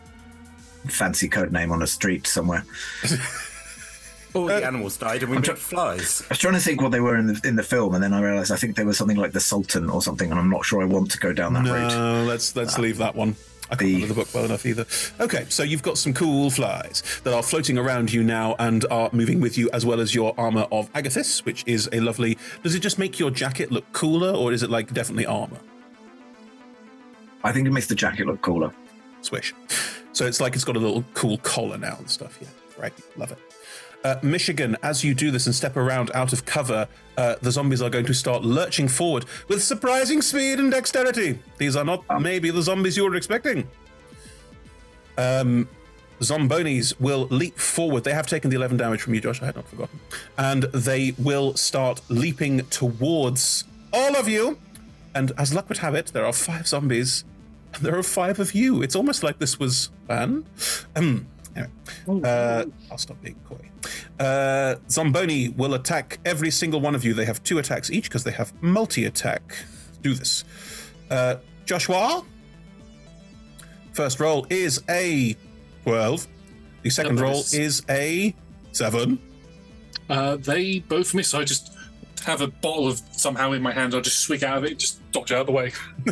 fancy 0.88 1.28
code 1.28 1.52
name 1.52 1.72
on 1.72 1.82
a 1.82 1.88
street 1.88 2.28
somewhere. 2.28 2.64
All 4.36 4.46
the 4.46 4.64
animals 4.64 4.96
died 4.98 5.24
and 5.24 5.32
we 5.32 5.38
made 5.40 5.58
flies. 5.58 6.22
I 6.22 6.26
was 6.30 6.38
trying 6.38 6.54
to 6.54 6.60
think 6.60 6.82
what 6.84 6.92
they 6.92 7.00
were 7.00 7.18
in 7.18 7.26
the 7.28 7.42
in 7.44 7.56
the 7.56 7.64
film, 7.64 7.96
and 7.96 8.04
then 8.04 8.14
I 8.14 8.22
realised 8.22 8.52
I 8.52 8.58
think 8.58 8.76
they 8.76 8.84
were 8.84 8.94
something 8.94 9.18
like 9.18 9.32
the 9.32 9.40
Sultan 9.40 9.90
or 9.90 10.04
something, 10.04 10.30
and 10.30 10.40
I'm 10.40 10.52
not 10.52 10.64
sure 10.66 10.84
I 10.84 10.86
want 10.86 11.10
to 11.12 11.18
go 11.18 11.34
down 11.34 11.54
that 11.54 11.66
route. 11.66 11.92
No, 11.92 12.24
let's 12.26 12.56
let's 12.56 12.78
leave 12.78 12.98
that 12.98 13.16
one. 13.16 13.36
I 13.72 13.76
can't 13.76 13.92
remember 13.92 14.08
the 14.08 14.14
book 14.14 14.34
well 14.34 14.46
enough 14.46 14.66
either. 14.66 14.86
Okay, 15.20 15.46
so 15.50 15.64
you've 15.64 15.84
got 15.84 15.98
some 15.98 16.14
cool 16.14 16.50
flies 16.50 17.04
that 17.24 17.34
are 17.34 17.44
floating 17.44 17.78
around 17.78 18.12
you 18.12 18.24
now 18.24 18.56
and 18.58 18.86
are 18.90 19.10
moving 19.14 19.40
with 19.40 19.58
you, 19.58 19.70
as 19.72 19.86
well 19.86 20.00
as 20.00 20.16
your 20.16 20.34
armor 20.38 20.68
of 20.72 20.92
Agathys, 20.94 21.46
which 21.46 21.64
is 21.68 21.88
a 21.94 22.00
lovely. 22.00 22.38
Does 22.64 22.74
it 22.74 22.80
just 22.80 22.98
make 22.98 23.20
your 23.20 23.30
jacket 23.30 23.72
look 23.72 23.92
cooler, 23.94 24.32
or 24.32 24.52
is 24.52 24.64
it 24.64 24.70
like 24.70 24.92
definitely 24.94 25.26
armor? 25.26 25.60
I 27.44 27.52
think 27.52 27.68
it 27.68 27.72
makes 27.72 27.88
the 27.88 27.96
jacket 27.96 28.26
look 28.26 28.42
cooler. 28.42 28.74
Swish. 29.22 29.54
So 30.14 30.26
it's 30.26 30.42
like 30.42 30.56
it's 30.56 30.66
got 30.66 30.76
a 30.76 30.80
little 30.80 31.04
cool 31.14 31.38
collar 31.40 31.78
now 31.78 31.96
and 31.98 32.10
stuff. 32.10 32.38
Yeah, 32.42 32.48
right. 32.78 32.94
Love 33.18 33.32
it. 33.32 33.38
Uh, 34.04 34.16
Michigan, 34.24 34.78
as 34.82 35.04
you 35.04 35.14
do 35.14 35.30
this 35.30 35.46
and 35.46 35.54
step 35.54 35.76
around 35.76 36.10
out 36.14 36.32
of 36.32 36.46
cover, 36.46 36.88
uh, 37.20 37.36
the 37.42 37.52
zombies 37.52 37.82
are 37.82 37.90
going 37.90 38.06
to 38.06 38.14
start 38.14 38.46
lurching 38.46 38.88
forward 38.88 39.26
with 39.50 39.62
surprising 39.62 40.22
speed 40.22 40.58
and 40.58 40.72
dexterity. 40.72 41.38
These 41.58 41.76
are 41.76 41.84
not 41.84 42.02
maybe 42.22 42.50
the 42.50 42.62
zombies 42.62 42.96
you 42.96 43.04
were 43.04 43.16
expecting. 43.16 43.68
Um, 45.18 45.68
Zombonis 46.22 47.00
will 47.00 47.28
leap 47.30 47.58
forward. 47.58 48.06
They 48.06 48.14
have 48.14 48.28
taken 48.28 48.50
the 48.50 48.56
11 48.56 48.78
damage 48.78 49.02
from 49.02 49.14
you, 49.14 49.22
Josh. 49.22 49.42
I 49.42 49.48
had 49.48 49.58
not 49.58 49.68
forgotten. 49.68 50.00
And 50.38 50.64
they 50.64 51.14
will 51.18 51.56
start 51.56 52.02
leaping 52.08 52.66
towards 52.68 53.66
all 53.92 54.16
of 54.16 54.30
you. 54.30 54.58
And 55.14 55.34
as 55.38 55.54
luck 55.54 55.68
would 55.68 55.80
have 55.80 55.96
it, 55.96 56.08
there 56.08 56.26
are 56.26 56.34
five 56.34 56.68
zombies, 56.68 57.26
and 57.74 57.84
there 57.84 57.98
are 57.98 58.04
five 58.04 58.40
of 58.40 58.54
you. 58.54 58.82
It's 58.82 58.96
almost 58.96 59.24
like 59.24 59.40
this 59.40 59.60
was 59.60 59.90
planned. 60.08 60.46
Um, 60.96 61.28
anyway, 61.56 61.72
uh, 62.24 62.66
I'll 62.92 62.98
stop 62.98 63.22
being 63.22 63.36
coy. 63.48 63.69
Uh, 64.20 64.76
Zomboni 64.90 65.50
will 65.56 65.74
attack 65.74 66.20
every 66.26 66.52
single 66.52 66.82
one 66.82 66.96
of 66.96 67.04
you. 67.06 67.14
They 67.14 67.26
have 67.26 67.44
two 67.44 67.58
attacks 67.60 67.90
each 67.90 68.04
because 68.06 68.24
they 68.24 68.32
have 68.32 68.54
multi 68.62 69.06
attack. 69.06 69.42
Do 70.02 70.14
this. 70.14 70.44
Uh, 71.10 71.36
Joshua, 71.66 72.24
first 73.94 74.20
roll 74.20 74.46
is 74.50 74.84
a 74.90 75.36
12. 75.84 76.28
The 76.84 76.90
second 76.90 77.16
That 77.18 77.24
roll 77.24 77.40
is- 77.40 77.84
a 77.90 78.34
7. 78.72 79.20
Uh, 80.10 80.38
they 80.38 80.80
both 80.80 81.14
miss. 81.14 81.34
I 81.34 81.44
just 81.44 81.72
have 82.26 82.42
a 82.42 82.48
bottle 82.48 82.88
of 82.88 83.02
somehow 83.12 83.52
in 83.52 83.62
my 83.62 83.72
hand. 83.72 83.94
I'll 83.94 84.02
just 84.02 84.20
swig 84.20 84.44
out 84.44 84.58
of 84.58 84.64
it, 84.66 84.80
just 84.80 85.00
dodge 85.12 85.32
out 85.32 85.42
of 85.42 85.48
the 85.48 85.54
way. 85.54 85.72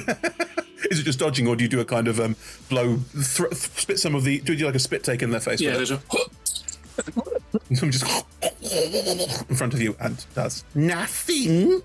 Is 0.92 1.00
it 1.00 1.04
just 1.04 1.20
dodging, 1.20 1.48
or 1.48 1.56
do 1.56 1.64
you 1.64 1.68
do 1.70 1.80
a 1.80 1.86
kind 1.86 2.08
of 2.08 2.20
um, 2.20 2.36
blow, 2.70 2.98
thr 2.98 3.48
spit 3.54 4.00
some 4.00 4.14
of 4.14 4.24
the, 4.24 4.40
do 4.42 4.54
you 4.54 4.60
do 4.60 4.66
like 4.68 4.76
a 4.76 4.80
spit 4.80 5.04
take 5.04 5.22
in 5.24 5.32
their 5.32 5.40
face? 5.40 5.60
Yeah, 5.60 5.72
there's 5.74 5.92
it? 5.92 6.00
Someone 7.74 7.92
just 7.92 8.26
in 9.50 9.56
front 9.56 9.74
of 9.74 9.82
you 9.82 9.96
and 10.00 10.26
does 10.36 10.64
nothing. 10.76 11.82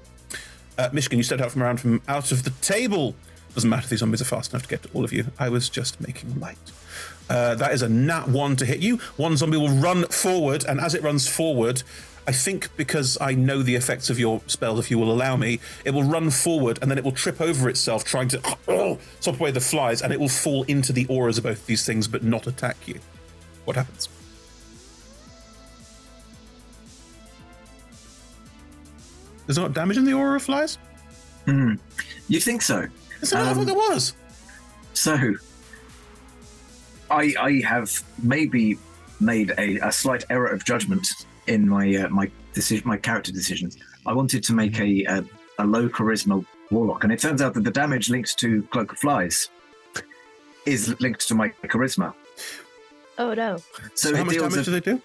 Uh, 0.79 0.89
Michigan, 0.93 1.19
you 1.19 1.23
stepped 1.23 1.43
out 1.43 1.51
from 1.51 1.63
around 1.63 1.81
from 1.81 2.03
out 2.09 2.33
of 2.33 2.45
the 2.45 2.51
table. 2.63 3.15
Doesn't 3.55 3.69
matter, 3.69 3.89
these 3.89 3.99
zombies 3.99 4.23
are 4.23 4.27
fast 4.27 4.53
enough 4.53 4.63
to 4.63 4.69
get 4.69 4.83
to 4.83 4.89
all 4.95 5.05
of 5.05 5.13
you. 5.13 5.27
I 5.39 5.49
was 5.49 5.69
just 5.69 6.01
making 6.01 6.41
light. 6.41 6.57
Uh, 7.29 7.55
that 7.55 7.73
is 7.73 7.83
a 7.83 7.89
nat 7.89 8.29
one 8.29 8.57
to 8.57 8.65
hit 8.65 8.81
you. 8.81 8.97
One 9.17 9.37
zombie 9.37 9.59
will 9.59 9.69
run 9.69 10.05
forward, 10.07 10.65
and 10.65 10.81
as 10.81 10.95
it 10.95 11.03
runs 11.03 11.29
forward, 11.29 11.83
I 12.27 12.33
think 12.33 12.75
because 12.77 13.19
I 13.21 13.35
know 13.35 13.63
the 13.63 13.75
effects 13.75 14.09
of 14.09 14.19
your 14.19 14.41
spell, 14.47 14.79
if 14.79 14.91
you 14.91 14.99
will 14.99 15.11
allow 15.11 15.37
me, 15.37 15.61
it 15.85 15.91
will 15.91 16.05
run 16.05 16.31
forward 16.31 16.79
and 16.81 16.91
then 16.91 16.97
it 16.97 17.05
will 17.05 17.13
trip 17.13 17.41
over 17.41 17.69
itself, 17.69 18.05
trying 18.05 18.29
to 18.29 18.57
oh, 18.69 18.99
stop 19.21 19.41
away 19.41 19.51
the 19.51 19.61
flies, 19.61 20.03
and 20.03 20.13
it 20.13 20.21
will 20.21 20.29
fall 20.29 20.63
into 20.65 20.93
the 20.93 21.07
auras 21.07 21.39
of 21.39 21.45
both 21.45 21.67
these 21.67 21.85
things, 21.85 22.07
but 22.07 22.23
not 22.23 22.47
attack 22.47 22.77
you. 22.87 23.01
What 23.65 23.77
happens? 23.77 24.09
There's 29.47 29.59
not 29.59 29.73
damage 29.73 29.97
in 29.97 30.05
the 30.05 30.13
aura 30.15 30.37
of 30.37 30.43
flies? 30.43 30.79
Hmm. 31.47 31.75
You 32.29 32.41
think 32.41 32.63
so? 32.63 32.87
That's 33.21 33.33
what 33.33 33.43
I 33.43 33.55
thought 33.55 33.67
there 33.67 33.75
was. 33.75 34.15
So, 34.95 35.35
I 37.11 37.35
I 37.41 37.61
have 37.67 38.03
maybe 38.23 38.79
made 39.21 39.53
a, 39.59 39.79
a 39.87 39.93
slight 39.93 40.25
error 40.31 40.47
of 40.49 40.65
judgment 40.65 41.09
in 41.47 41.69
my 41.69 41.95
uh, 41.97 42.09
my 42.09 42.31
decision, 42.55 42.87
my 42.89 42.97
character 42.97 43.33
decisions. 43.33 43.77
I 44.07 44.13
wanted 44.13 44.43
to 44.45 44.53
make 44.53 44.79
a, 44.81 45.05
a 45.05 45.25
a 45.59 45.67
low 45.67 45.89
charisma 45.89 46.45
warlock, 46.71 47.05
and 47.05 47.13
it 47.13 47.19
turns 47.21 47.43
out 47.43 47.55
that 47.55 47.65
the 47.65 47.71
damage 47.71 48.11
linked 48.11 48.39
to 48.39 48.63
cloak 48.65 48.93
of 48.93 48.99
flies 48.99 49.49
is 50.67 50.99
linked 51.01 51.27
to 51.29 51.35
my 51.35 51.49
charisma. 51.65 52.15
Oh 53.19 53.35
no. 53.35 53.57
So, 53.95 54.11
So 54.11 54.17
how 54.17 54.25
much 54.25 54.37
damage 54.37 54.55
a- 54.57 54.63
do 54.65 54.71
they 54.71 54.81
do? 54.81 55.03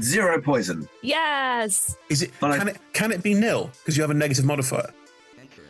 Zero 0.00 0.40
poison. 0.40 0.88
Yes. 1.02 1.96
Is 2.08 2.22
it? 2.22 2.32
But 2.40 2.52
I- 2.52 2.58
can 2.58 2.68
it 2.68 2.76
can 2.92 3.12
it 3.12 3.22
be 3.22 3.34
nil 3.34 3.70
because 3.78 3.96
you 3.96 4.02
have 4.02 4.10
a 4.10 4.14
negative 4.14 4.44
modifier? 4.44 4.92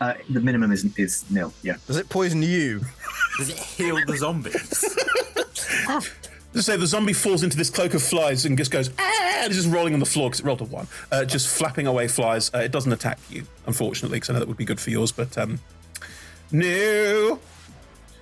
Uh, 0.01 0.15
the 0.31 0.41
minimum 0.41 0.73
is 0.73 0.85
is 0.97 1.25
nil. 1.31 1.53
Yeah. 1.63 1.77
Does 1.87 1.97
it 1.97 2.09
poison 2.09 2.43
you? 2.43 2.81
Does 3.39 3.51
it 3.51 3.59
heal 3.59 3.99
the 4.07 4.17
zombies? 4.17 4.97
Just 6.55 6.67
say 6.67 6.77
the 6.77 6.87
zombie 6.87 7.13
falls 7.13 7.43
into 7.43 7.57
this 7.57 7.69
cloak 7.69 7.95
of 7.95 8.03
flies 8.03 8.45
and 8.47 8.57
just 8.57 8.71
goes 8.71 8.89
ah, 8.97 9.41
and 9.43 9.51
is 9.51 9.57
just 9.57 9.75
rolling 9.75 9.93
on 9.93 9.99
the 9.99 10.07
floor 10.07 10.31
because 10.31 10.39
it 10.39 10.47
rolled 10.47 10.61
a 10.61 10.65
one, 10.65 10.87
uh, 11.11 11.25
just 11.25 11.49
flapping 11.49 11.89
away 11.89 12.07
flies. 12.07 12.49
Uh, 12.55 12.59
it 12.59 12.71
doesn't 12.71 12.93
attack 12.93 13.19
you, 13.29 13.45
unfortunately, 13.67 14.17
because 14.17 14.31
I 14.31 14.35
know 14.35 14.39
that 14.39 14.47
would 14.47 14.57
be 14.57 14.65
good 14.65 14.79
for 14.79 14.91
yours. 14.91 15.11
But 15.11 15.37
um, 15.37 15.59
no. 16.53 17.41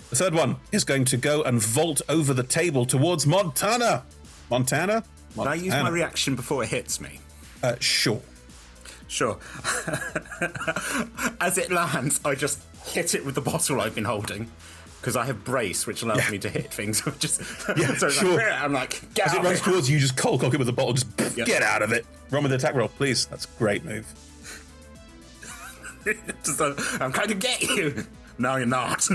The 0.09 0.17
third 0.17 0.35
one 0.35 0.57
is 0.73 0.83
going 0.83 1.05
to 1.07 1.19
go 1.19 1.43
and 1.43 1.61
vault 1.63 2.01
over 2.09 2.33
the 2.33 2.43
table 2.43 2.87
towards 2.87 3.27
Montana. 3.27 4.05
Montana. 4.51 5.05
Can 5.35 5.49
I 5.49 5.55
use 5.55 5.73
my 5.73 5.89
reaction 5.89 6.37
before 6.37 6.63
it 6.63 6.69
hits 6.69 7.01
me? 7.01 7.21
Uh, 7.63 7.77
sure. 7.81 8.21
Sure. 9.09 9.39
As 11.41 11.59
it 11.59 11.71
lands, 11.71 12.21
I 12.25 12.35
just 12.35 12.61
hit 12.87 13.15
it 13.15 13.25
with 13.25 13.35
the 13.35 13.41
bottle 13.41 13.81
I've 13.81 13.95
been 13.95 14.05
holding. 14.05 14.51
Because 15.01 15.17
I 15.17 15.25
have 15.25 15.43
brace, 15.45 15.85
which 15.87 16.03
allows 16.03 16.31
me 16.31 16.39
to 16.39 16.49
hit 16.49 16.73
things. 16.73 17.03
just 17.19 17.41
Yeah, 17.77 17.95
so 17.99 18.09
sure. 18.09 18.37
Like, 18.37 18.53
I'm 18.63 18.73
like, 18.73 19.03
get 19.15 19.27
As 19.29 19.35
it 19.35 19.43
runs 19.43 19.59
here. 19.61 19.73
towards 19.73 19.91
you, 19.91 19.99
just 19.99 20.17
cold 20.17 20.41
cock 20.41 20.55
it 20.55 20.59
with 20.59 20.67
the 20.69 20.73
bottle. 20.73 20.93
Just 20.93 21.17
pff, 21.17 21.37
Yeah. 21.37 21.45
get 21.45 21.63
out 21.63 21.83
of 21.83 21.91
it. 21.93 22.07
Run 22.31 22.43
with 22.45 22.51
the 22.51 22.57
attack 22.57 22.75
roll, 22.75 22.87
please. 22.89 23.27
That's 23.27 23.47
a 23.47 23.49
great 23.59 23.85
move. 23.85 24.07
Just, 26.45 26.61
uh, 26.61 26.75
I'm 27.01 27.11
going 27.11 27.29
to 27.29 27.35
get 27.35 27.63
you. 27.63 28.05
No, 28.39 28.57
you're 28.57 28.67
not. 28.67 29.09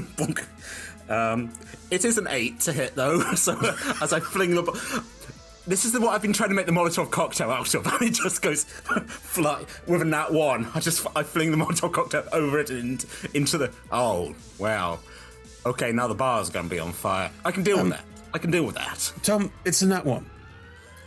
Um, 1.10 1.52
it 1.90 2.04
is 2.06 2.18
an 2.18 2.28
eight 2.30 2.60
to 2.62 2.74
hit 2.74 2.96
though. 2.96 3.22
So 3.36 3.58
as 4.02 4.12
I 4.14 4.20
fling 4.20 4.56
the, 4.56 4.64
bo- 4.64 4.74
this 5.68 5.86
is 5.86 5.92
the, 5.92 6.00
what 6.02 6.12
I've 6.16 6.22
been 6.22 6.34
trying 6.34 6.50
to 6.50 6.56
make 6.56 6.66
the 6.66 6.72
Molotov 6.72 7.12
cocktail 7.12 7.52
out 7.52 7.74
of, 7.76 7.86
and 7.86 8.02
it 8.10 8.14
just 8.14 8.42
goes 8.42 8.64
fly 9.08 9.66
with 9.86 10.02
a 10.02 10.06
nat 10.06 10.32
one. 10.32 10.68
I 10.74 10.80
just 10.80 11.06
I 11.16 11.24
fling 11.24 11.52
the 11.52 11.58
Molotov 11.58 11.92
cocktail 11.92 12.24
over 12.32 12.60
it 12.60 12.70
and 12.70 13.06
into 13.34 13.58
the. 13.58 13.72
Oh 13.92 14.34
wow. 14.58 15.00
Okay, 15.66 15.92
now 15.92 16.08
the 16.08 16.16
bar's 16.16 16.50
going 16.50 16.66
to 16.70 16.70
be 16.74 16.80
on 16.80 16.94
fire. 16.94 17.30
I 17.44 17.52
can 17.52 17.64
deal 17.64 17.80
Um, 17.80 17.90
with 17.90 17.98
that. 17.98 18.06
I 18.34 18.38
can 18.38 18.52
deal 18.52 18.64
with 18.64 18.76
that. 18.76 19.12
Tom, 19.24 19.52
it's 19.66 19.82
in 19.82 19.90
that 19.90 20.06
one. 20.06 20.26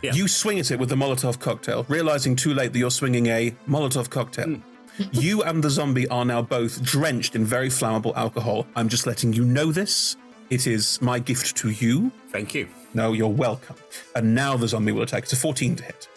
Yeah. 0.03 0.13
You 0.13 0.27
swing 0.27 0.59
at 0.59 0.69
it 0.71 0.79
with 0.79 0.89
the 0.89 0.95
Molotov 0.95 1.39
cocktail, 1.39 1.85
realizing 1.89 2.35
too 2.35 2.53
late 2.53 2.73
that 2.73 2.79
you're 2.79 2.91
swinging 2.91 3.27
a 3.27 3.51
Molotov 3.67 4.09
cocktail. 4.09 4.61
you 5.11 5.41
and 5.43 5.63
the 5.63 5.69
zombie 5.69 6.07
are 6.09 6.25
now 6.25 6.41
both 6.41 6.81
drenched 6.83 7.35
in 7.35 7.45
very 7.45 7.69
flammable 7.69 8.15
alcohol. 8.15 8.67
I'm 8.75 8.89
just 8.89 9.07
letting 9.07 9.33
you 9.33 9.45
know 9.45 9.71
this. 9.71 10.15
It 10.49 10.67
is 10.67 11.01
my 11.01 11.17
gift 11.19 11.55
to 11.57 11.69
you. 11.69 12.11
Thank 12.29 12.53
you. 12.53 12.67
No, 12.93 13.13
you're 13.13 13.27
welcome. 13.27 13.75
And 14.15 14.35
now 14.35 14.57
the 14.57 14.67
zombie 14.67 14.91
will 14.91 15.03
attack. 15.03 15.23
It's 15.23 15.33
a 15.33 15.37
14 15.37 15.75
to 15.77 15.83
hit. 15.83 16.07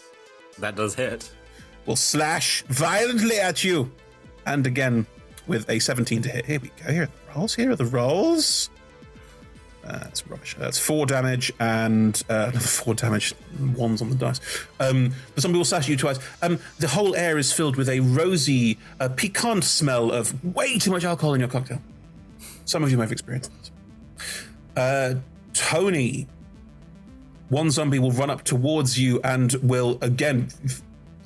That 0.59 0.75
does 0.75 0.95
hit. 0.95 1.31
Will 1.85 1.95
slash 1.95 2.63
violently 2.63 3.39
at 3.39 3.63
you. 3.63 3.91
And 4.45 4.65
again 4.67 5.05
with 5.47 5.69
a 5.69 5.79
17 5.79 6.21
to 6.23 6.29
hit. 6.29 6.45
Here 6.45 6.59
we 6.59 6.71
go. 6.83 6.91
Here 6.91 7.03
are 7.03 7.05
the 7.05 7.33
rolls. 7.35 7.55
Here 7.55 7.71
are 7.71 7.75
the 7.75 7.85
rolls. 7.85 8.69
Uh, 9.85 9.99
that's 9.99 10.25
rubbish. 10.27 10.55
That's 10.57 10.79
four 10.79 11.05
damage 11.05 11.51
and 11.59 12.21
uh, 12.27 12.47
another 12.49 12.59
four 12.59 12.95
damage. 12.95 13.35
Ones 13.75 14.01
on 14.01 14.09
the 14.09 14.15
dice. 14.15 14.39
Um, 14.79 15.13
the 15.35 15.41
zombie 15.41 15.57
will 15.57 15.65
slash 15.65 15.87
you 15.87 15.95
twice. 15.95 16.17
Um, 16.41 16.59
the 16.79 16.87
whole 16.87 17.15
air 17.15 17.37
is 17.37 17.53
filled 17.53 17.75
with 17.75 17.87
a 17.89 17.99
rosy, 17.99 18.79
uh, 18.99 19.09
piquant 19.09 19.63
smell 19.63 20.11
of 20.11 20.43
way 20.55 20.79
too 20.79 20.89
much 20.89 21.03
alcohol 21.03 21.35
in 21.35 21.39
your 21.39 21.49
cocktail. 21.49 21.81
Some 22.65 22.83
of 22.83 22.89
you 22.89 22.97
may 22.97 23.03
have 23.03 23.11
experienced 23.11 23.51
this. 23.59 23.71
Uh, 24.75 25.15
Tony, 25.53 26.27
one 27.49 27.69
zombie 27.71 27.99
will 27.99 28.11
run 28.11 28.29
up 28.29 28.43
towards 28.43 28.99
you 28.99 29.19
and 29.23 29.53
will 29.61 29.97
again, 30.01 30.49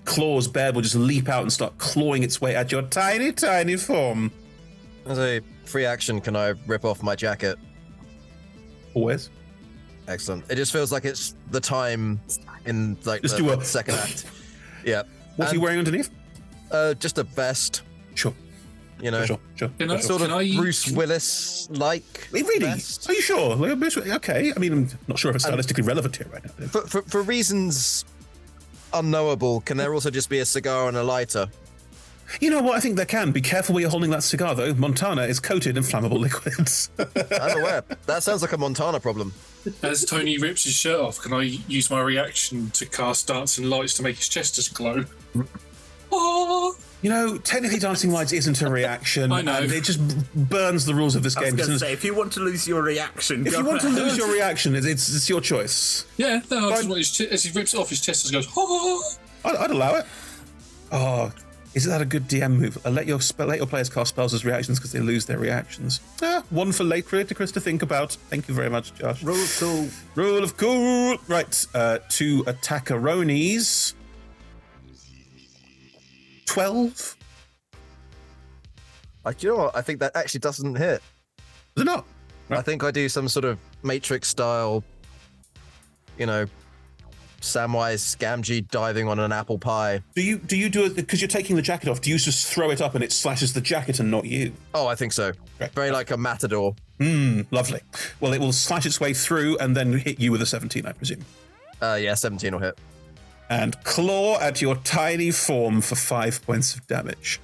claws 0.05 0.47
bared, 0.47 0.75
will 0.75 0.81
just 0.81 0.95
leap 0.95 1.29
out 1.29 1.43
and 1.43 1.51
start 1.53 1.77
clawing 1.77 2.23
its 2.23 2.41
way 2.41 2.55
at 2.55 2.71
your 2.71 2.81
tiny, 2.83 3.31
tiny 3.31 3.75
form. 3.77 4.31
As 5.05 5.17
a 5.19 5.41
free 5.65 5.85
action, 5.85 6.19
can 6.21 6.35
I 6.35 6.53
rip 6.67 6.83
off 6.85 7.01
my 7.03 7.15
jacket? 7.15 7.57
Always. 8.93 9.29
Excellent. 10.07 10.43
It 10.49 10.55
just 10.55 10.71
feels 10.71 10.91
like 10.91 11.05
it's 11.05 11.35
the 11.51 11.59
time 11.59 12.19
in 12.65 12.97
like 13.05 13.21
Just 13.21 13.37
the 13.37 13.43
do 13.43 13.49
a- 13.51 13.63
second 13.63 13.95
act. 13.95 14.25
Yeah. 14.85 15.03
What 15.35 15.49
are 15.49 15.53
you 15.53 15.59
wearing 15.61 15.77
underneath? 15.77 16.09
Uh, 16.71 16.93
just 16.93 17.17
a 17.17 17.23
vest. 17.23 17.81
Sure. 18.15 18.33
You 19.01 19.11
know, 19.11 19.25
Sure, 19.25 19.39
sure. 19.55 19.69
Can 19.77 19.91
I- 19.91 19.99
sort 19.99 20.21
of 20.21 20.31
I- 20.31 20.55
Bruce 20.55 20.89
Willis 20.91 21.69
like. 21.71 22.27
Really? 22.31 22.65
Are 22.67 23.13
you 23.13 23.21
sure? 23.21 23.55
Like, 23.55 23.97
Okay. 23.97 24.53
I 24.55 24.59
mean, 24.59 24.73
I'm 24.73 24.89
not 25.07 25.17
sure 25.19 25.29
if 25.31 25.35
it's 25.35 25.45
um, 25.45 25.53
stylistically 25.53 25.85
relevant 25.87 26.17
here 26.17 26.27
right 26.31 26.43
now. 26.43 26.67
For, 26.67 26.81
for, 26.87 27.01
for 27.03 27.21
reasons 27.21 28.05
unknowable, 28.93 29.61
can 29.61 29.77
there 29.77 29.93
also 29.93 30.09
just 30.09 30.29
be 30.29 30.39
a 30.39 30.45
cigar 30.45 30.87
and 30.87 30.97
a 30.97 31.03
lighter? 31.03 31.47
You 32.39 32.51
know 32.51 32.61
what? 32.61 32.75
I 32.75 32.79
think 32.79 32.95
there 32.95 33.05
can. 33.07 33.31
Be 33.31 33.41
careful 33.41 33.73
where 33.73 33.81
you're 33.81 33.89
holding 33.89 34.11
that 34.11 34.21
cigar, 34.21 34.53
though. 34.53 34.73
Montana 34.75 35.23
is 35.23 35.39
coated 35.39 35.77
in 35.77 35.83
flammable 35.83 36.19
liquids. 36.27 36.91
I'm 36.99 37.57
aware. 37.59 37.83
That 38.05 38.21
sounds 38.21 38.41
like 38.43 38.51
a 38.51 38.57
Montana 38.57 38.99
problem. 38.99 39.33
As 39.81 40.05
Tony 40.05 40.37
rips 40.37 40.63
his 40.63 40.73
shirt 40.75 40.99
off, 40.99 41.19
can 41.19 41.33
I 41.33 41.41
use 41.41 41.89
my 41.89 42.01
reaction 42.01 42.69
to 42.71 42.85
cast 42.85 43.27
dancing 43.27 43.65
lights 43.69 43.95
to 43.95 44.03
make 44.03 44.17
his 44.17 44.29
chest 44.29 44.55
just 44.55 44.73
glow? 44.75 45.05
Oh, 46.11 46.75
you 47.01 47.09
know, 47.09 47.37
technically, 47.37 47.79
Dancing 47.79 48.11
Lights 48.11 48.33
isn't 48.33 48.61
a 48.61 48.69
reaction. 48.69 49.31
I 49.31 49.41
know. 49.41 49.53
And 49.53 49.71
it 49.71 49.83
just 49.83 49.99
burns 50.35 50.85
the 50.85 50.93
rules 50.93 51.15
of 51.15 51.23
this 51.23 51.35
game. 51.35 51.45
I 51.45 51.51
was 51.51 51.67
going 51.67 51.71
to 51.71 51.79
say, 51.79 51.93
if 51.93 52.03
you 52.03 52.13
want 52.13 52.33
to 52.33 52.41
lose 52.41 52.67
your 52.67 52.81
reaction, 52.81 53.47
if 53.47 53.55
you 53.55 53.65
want 53.65 53.81
to 53.81 53.89
lose 53.89 54.17
your 54.17 54.31
reaction, 54.33 54.75
it's, 54.75 54.85
it's, 54.85 55.15
it's 55.15 55.29
your 55.29 55.41
choice. 55.41 56.05
Yeah, 56.17 56.41
no, 56.51 56.69
just 56.69 57.21
as 57.21 57.43
he 57.43 57.57
rips 57.57 57.73
it 57.73 57.79
off 57.79 57.89
his 57.89 58.01
chest 58.01 58.25
and 58.25 58.33
goes, 58.33 58.47
oh. 58.57 59.13
I'd, 59.45 59.55
I'd 59.55 59.71
allow 59.71 59.95
it. 59.95 60.05
Oh, 60.91 61.31
isn't 61.75 61.91
that 61.91 62.01
a 62.01 62.05
good 62.05 62.27
DM 62.27 62.57
move? 62.59 62.77
I 62.83 62.89
let 62.89 63.05
your 63.05 63.19
let 63.37 63.57
your 63.57 63.67
players 63.67 63.89
cast 63.89 64.09
spells 64.09 64.33
as 64.33 64.43
reactions 64.43 64.79
because 64.79 64.91
they 64.91 64.99
lose 64.99 65.25
their 65.25 65.37
reactions. 65.37 66.01
Ah, 66.21 66.43
one 66.49 66.71
for 66.71 66.83
late 66.83 67.05
creator 67.05 67.35
Chris 67.35 67.51
to 67.51 67.61
think 67.61 67.83
about. 67.83 68.13
Thank 68.29 68.47
you 68.47 68.55
very 68.55 68.69
much, 68.69 68.93
Josh. 68.95 69.21
Rule 69.21 69.41
of 69.41 69.57
cool. 69.59 69.87
Rule 70.15 70.43
of 70.43 70.57
cool. 70.57 71.17
Right, 71.27 71.67
uh, 71.75 71.99
two 72.09 72.43
attackerinis. 72.45 73.93
12? 76.49 77.15
I, 79.23 79.33
you 79.39 79.49
know 79.49 79.57
what? 79.57 79.75
I 79.75 79.81
think 79.81 79.99
that 79.99 80.15
actually 80.15 80.39
doesn't 80.39 80.75
hit. 80.75 81.01
Is 81.75 81.81
it 81.81 81.85
not? 81.85 82.05
I 82.49 82.63
think 82.63 82.83
I 82.83 82.89
do 82.89 83.07
some 83.07 83.29
sort 83.29 83.45
of 83.45 83.59
Matrix 83.83 84.29
style, 84.29 84.83
you 86.17 86.25
know, 86.25 86.47
Samwise 87.39 88.17
Gamgee 88.17 88.67
diving 88.67 89.07
on 89.07 89.19
an 89.19 89.31
apple 89.31 89.59
pie. 89.59 90.01
Do 90.15 90.23
you 90.23 90.39
do 90.39 90.57
you 90.57 90.69
do 90.69 90.85
it 90.85 90.95
because 90.95 91.21
you're 91.21 91.27
taking 91.27 91.55
the 91.55 91.61
jacket 91.61 91.87
off? 91.87 92.01
Do 92.01 92.09
you 92.09 92.17
just 92.17 92.51
throw 92.51 92.71
it 92.71 92.81
up 92.81 92.95
and 92.95 93.03
it 93.03 93.11
slashes 93.11 93.53
the 93.53 93.61
jacket 93.61 93.99
and 93.99 94.09
not 94.09 94.25
you? 94.25 94.51
Oh, 94.73 94.87
I 94.87 94.95
think 94.95 95.13
so. 95.13 95.33
Very 95.75 95.91
like 95.91 96.09
a 96.09 96.17
matador. 96.17 96.73
Hmm, 96.99 97.41
lovely. 97.51 97.81
Well, 98.19 98.33
it 98.33 98.39
will 98.39 98.53
slash 98.53 98.87
its 98.87 98.99
way 98.99 99.13
through 99.13 99.59
and 99.59 99.77
then 99.77 99.93
hit 99.93 100.19
you 100.19 100.31
with 100.31 100.41
a 100.41 100.47
17, 100.47 100.87
I 100.87 100.93
presume. 100.93 101.23
Uh, 101.79 101.99
yeah, 102.01 102.15
17 102.15 102.51
will 102.51 102.59
hit. 102.59 102.77
And 103.49 103.81
claw 103.83 104.39
at 104.39 104.61
your 104.61 104.75
tiny 104.77 105.31
form 105.31 105.81
for 105.81 105.95
five 105.95 106.45
points 106.45 106.75
of 106.75 106.85
damage. 106.87 107.39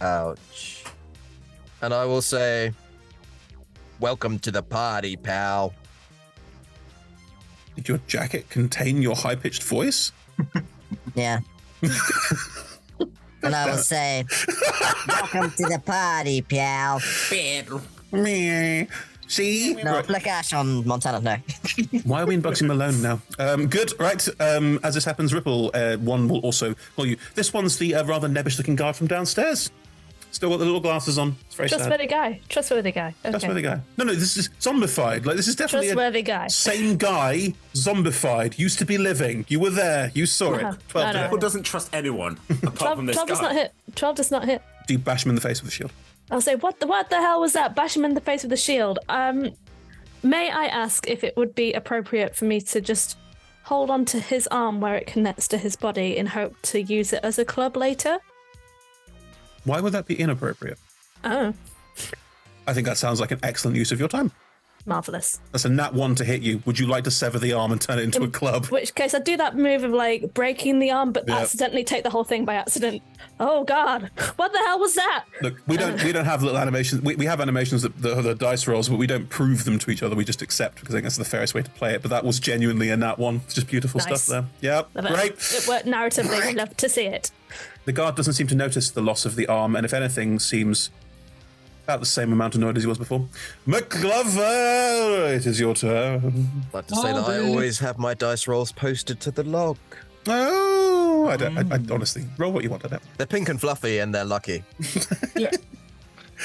Ouch. 0.00 0.84
And 1.82 1.92
I 1.92 2.04
will 2.06 2.22
say, 2.22 2.72
Welcome 4.00 4.38
to 4.40 4.50
the 4.50 4.62
party, 4.62 5.16
pal. 5.16 5.74
Did 7.76 7.88
your 7.88 7.98
jacket 8.06 8.48
contain 8.48 9.02
your 9.02 9.14
high 9.14 9.34
pitched 9.36 9.62
voice? 9.62 10.12
Yeah. 11.14 11.40
and 13.42 13.54
I 13.54 13.70
will 13.70 13.76
say, 13.94 14.24
Welcome 15.08 15.50
to 15.52 15.62
the 15.64 15.82
party, 15.84 16.40
pal. 16.40 17.00
Meh. 18.12 18.86
See? 19.28 19.74
No, 19.82 20.02
Blackash 20.02 20.52
on 20.52 20.86
Montana, 20.86 21.20
no. 21.20 21.36
Why 22.04 22.22
are 22.22 22.26
we 22.26 22.34
in 22.34 22.42
Bugsy 22.42 22.66
Malone 22.66 23.02
now? 23.02 23.20
Um, 23.38 23.66
good, 23.66 23.92
right. 23.98 24.26
Um, 24.40 24.78
as 24.84 24.94
this 24.94 25.04
happens, 25.04 25.34
Ripple, 25.34 25.70
uh, 25.74 25.96
one 25.96 26.28
will 26.28 26.40
also 26.40 26.74
call 26.94 27.06
you. 27.06 27.16
This 27.34 27.52
one's 27.52 27.76
the 27.78 27.94
uh, 27.96 28.04
rather 28.04 28.28
nebbish 28.28 28.56
looking 28.58 28.76
guy 28.76 28.92
from 28.92 29.06
downstairs. 29.08 29.70
Still 30.32 30.50
got 30.50 30.58
the 30.58 30.64
little 30.66 30.80
glasses 30.80 31.16
on. 31.18 31.34
It's 31.46 31.54
very 31.54 31.68
sad. 31.68 31.76
Trustworthy 31.78 32.06
guy. 32.06 32.40
Trustworthy 32.48 32.92
guy. 32.92 33.14
Okay. 33.24 33.30
Trustworthy 33.30 33.62
guy. 33.62 33.80
No, 33.96 34.04
no, 34.04 34.14
this 34.14 34.36
is 34.36 34.50
zombified. 34.60 35.24
Like, 35.24 35.36
this 35.36 35.48
is 35.48 35.56
definitely 35.56 35.88
Trustworthy 35.88 36.18
a 36.18 36.22
guy. 36.22 36.46
same 36.48 36.96
guy, 36.98 37.54
zombified, 37.74 38.58
used 38.58 38.78
to 38.80 38.84
be 38.84 38.98
living. 38.98 39.46
You 39.48 39.60
were 39.60 39.70
there. 39.70 40.10
You 40.14 40.26
saw 40.26 40.54
Uh-huh. 40.54 40.68
it. 40.74 40.88
12 40.88 41.14
No, 41.14 41.20
no, 41.22 41.30
no. 41.30 41.36
Doesn't 41.38 41.62
trust 41.62 41.88
anyone 41.94 42.38
apart 42.50 42.76
12, 42.76 42.96
from 42.98 43.06
this 43.06 43.16
12 43.16 43.28
guy? 43.28 43.32
does 43.34 43.42
not 43.42 43.52
hit. 43.54 43.72
12 43.94 44.16
does 44.16 44.30
not 44.30 44.44
hit. 44.44 44.62
Do 44.86 44.94
you 44.94 44.98
bash 44.98 45.24
him 45.24 45.30
in 45.30 45.36
the 45.36 45.40
face 45.40 45.62
with 45.62 45.70
a 45.70 45.74
shield? 45.74 45.92
I'll 46.30 46.40
say, 46.40 46.56
what 46.56 46.80
the, 46.80 46.86
what 46.86 47.10
the 47.10 47.16
hell 47.16 47.40
was 47.40 47.52
that? 47.52 47.74
Bash 47.74 47.96
him 47.96 48.04
in 48.04 48.14
the 48.14 48.20
face 48.20 48.42
with 48.42 48.52
a 48.52 48.56
shield. 48.56 48.98
Um, 49.08 49.50
may 50.22 50.50
I 50.50 50.66
ask 50.66 51.08
if 51.08 51.22
it 51.22 51.36
would 51.36 51.54
be 51.54 51.72
appropriate 51.72 52.34
for 52.34 52.46
me 52.46 52.60
to 52.62 52.80
just 52.80 53.16
hold 53.62 53.90
on 53.90 54.04
to 54.06 54.20
his 54.20 54.46
arm 54.48 54.80
where 54.80 54.94
it 54.94 55.06
connects 55.06 55.48
to 55.48 55.58
his 55.58 55.76
body 55.76 56.16
in 56.16 56.26
hope 56.26 56.54
to 56.62 56.82
use 56.82 57.12
it 57.12 57.20
as 57.22 57.38
a 57.38 57.44
club 57.44 57.76
later? 57.76 58.18
Why 59.64 59.80
would 59.80 59.92
that 59.92 60.06
be 60.06 60.14
inappropriate? 60.14 60.78
Oh, 61.24 61.52
I 62.66 62.72
think 62.72 62.86
that 62.86 62.96
sounds 62.96 63.20
like 63.20 63.30
an 63.30 63.40
excellent 63.42 63.76
use 63.76 63.92
of 63.92 63.98
your 63.98 64.08
time. 64.08 64.32
Marvelous. 64.86 65.40
That's 65.52 65.64
a 65.64 65.68
nat 65.68 65.94
one 65.94 66.14
to 66.16 66.24
hit 66.24 66.42
you. 66.42 66.62
Would 66.64 66.78
you 66.78 66.86
like 66.86 67.04
to 67.04 67.10
sever 67.10 67.38
the 67.38 67.52
arm 67.52 67.72
and 67.72 67.80
turn 67.80 67.98
it 67.98 68.02
into 68.02 68.22
a 68.22 68.28
club? 68.28 68.64
In 68.64 68.70
which 68.70 68.94
case, 68.94 69.14
I 69.14 69.18
do 69.18 69.36
that 69.36 69.56
move 69.56 69.84
of 69.84 69.90
like 69.92 70.32
breaking 70.34 70.78
the 70.78 70.90
arm, 70.90 71.12
but 71.12 71.24
Yeah. 71.28 71.38
accidentally 71.38 71.84
take 71.84 72.02
the 72.04 72.10
whole 72.10 72.24
thing 72.24 72.44
by 72.44 72.54
accident. 72.54 73.02
Oh 73.40 73.64
God, 73.64 74.10
what 74.36 74.52
the 74.52 74.58
hell 74.58 74.78
was 74.78 74.94
that? 74.94 75.24
Look, 75.42 75.60
we 75.66 75.76
don't 75.76 76.02
we 76.02 76.12
don't 76.12 76.24
have 76.24 76.42
little 76.42 76.58
animations. 76.58 77.02
We, 77.02 77.16
we 77.16 77.26
have 77.26 77.40
animations 77.40 77.82
that 77.82 78.00
the, 78.00 78.20
the 78.22 78.34
dice 78.34 78.66
rolls, 78.66 78.88
but 78.88 78.96
we 78.98 79.06
don't 79.06 79.28
prove 79.28 79.64
them 79.64 79.78
to 79.80 79.90
each 79.90 80.02
other. 80.02 80.14
We 80.16 80.24
just 80.24 80.42
accept 80.42 80.80
because 80.80 80.94
I 80.94 80.98
think 80.98 81.04
that's 81.04 81.16
the 81.18 81.24
fairest 81.24 81.54
way 81.54 81.62
to 81.62 81.70
play 81.70 81.94
it. 81.94 82.02
But 82.02 82.10
that 82.10 82.24
was 82.24 82.38
genuinely 82.40 82.90
a 82.90 82.96
nat 82.96 83.18
one. 83.18 83.42
It's 83.44 83.54
just 83.54 83.66
beautiful 83.66 83.98
Nice. 83.98 84.22
stuff 84.22 84.26
there. 84.26 84.44
Yeah, 84.60 84.82
Love 84.94 85.06
it. 85.06 85.12
great. 85.14 85.32
It 85.32 85.66
worked 85.68 85.86
narratively. 85.86 86.54
Love 86.56 86.76
to 86.76 86.88
see 86.88 87.06
it. 87.06 87.30
The 87.84 87.92
guard 87.92 88.14
doesn't 88.16 88.34
seem 88.34 88.46
to 88.48 88.54
notice 88.54 88.90
the 88.90 89.00
loss 89.02 89.24
of 89.24 89.36
the 89.36 89.46
arm, 89.46 89.76
and 89.76 89.84
if 89.84 89.92
anything, 89.94 90.38
seems 90.38 90.90
about 91.86 92.00
the 92.00 92.06
same 92.06 92.32
amount 92.32 92.56
annoyed 92.56 92.76
as 92.76 92.82
he 92.82 92.88
was 92.88 92.98
before. 92.98 93.28
McGlover, 93.66 95.36
it 95.36 95.46
is 95.46 95.60
your 95.60 95.72
turn. 95.72 96.50
I'd 96.68 96.74
like 96.74 96.86
to 96.88 96.96
say 96.96 97.12
that 97.12 97.28
I 97.28 97.38
always 97.38 97.78
have 97.78 97.96
my 97.96 98.12
dice 98.12 98.48
rolls 98.48 98.72
posted 98.72 99.20
to 99.20 99.30
the 99.30 99.44
log. 99.44 99.78
Oh, 100.26 101.28
I 101.30 101.36
don't. 101.36 101.56
I, 101.56 101.60
I 101.60 101.78
mm. 101.78 101.90
honestly 101.92 102.24
roll 102.38 102.52
what 102.52 102.64
you 102.64 102.70
want. 102.70 102.84
I 102.84 102.88
don't. 102.88 103.02
They're 103.16 103.26
pink 103.28 103.48
and 103.48 103.60
fluffy, 103.60 103.98
and 104.00 104.12
they're 104.12 104.24
lucky. 104.24 104.64
Yeah. 105.36 105.50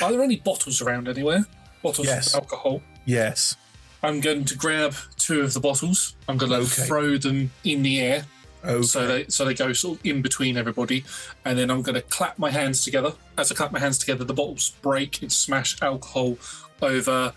Are 0.01 0.11
there 0.11 0.21
any 0.21 0.35
bottles 0.37 0.81
around 0.81 1.07
anywhere? 1.07 1.45
Bottles 1.81 2.05
Yes. 2.07 2.33
of 2.35 2.41
alcohol. 2.41 2.81
Yes. 3.05 3.55
I'm 4.03 4.19
going 4.19 4.45
to 4.45 4.55
grab 4.55 4.93
two 5.17 5.41
of 5.41 5.53
the 5.53 5.59
bottles. 5.59 6.15
I'm 6.29 6.37
going 6.37 6.51
to 6.51 6.57
Okay. 6.59 6.85
throw 6.85 7.17
them 7.17 7.51
in 7.63 7.81
the 7.83 7.99
air. 7.99 8.25
Okay. 8.63 8.81
So 8.83 9.07
they 9.07 9.25
so 9.27 9.45
they 9.45 9.53
go 9.53 9.73
sort 9.73 9.99
of 9.99 10.05
in 10.05 10.21
between 10.21 10.57
everybody, 10.57 11.03
and 11.45 11.57
then 11.57 11.71
I'm 11.71 11.81
going 11.81 11.95
to 11.95 12.01
clap 12.01 12.37
my 12.37 12.51
hands 12.51 12.83
together. 12.83 13.13
As 13.37 13.51
I 13.51 13.55
clap 13.55 13.71
my 13.71 13.79
hands 13.79 13.97
together, 13.97 14.23
the 14.23 14.33
bottles 14.33 14.71
break 14.81 15.21
and 15.21 15.31
smash 15.31 15.81
alcohol 15.81 16.37
over 16.81 17.33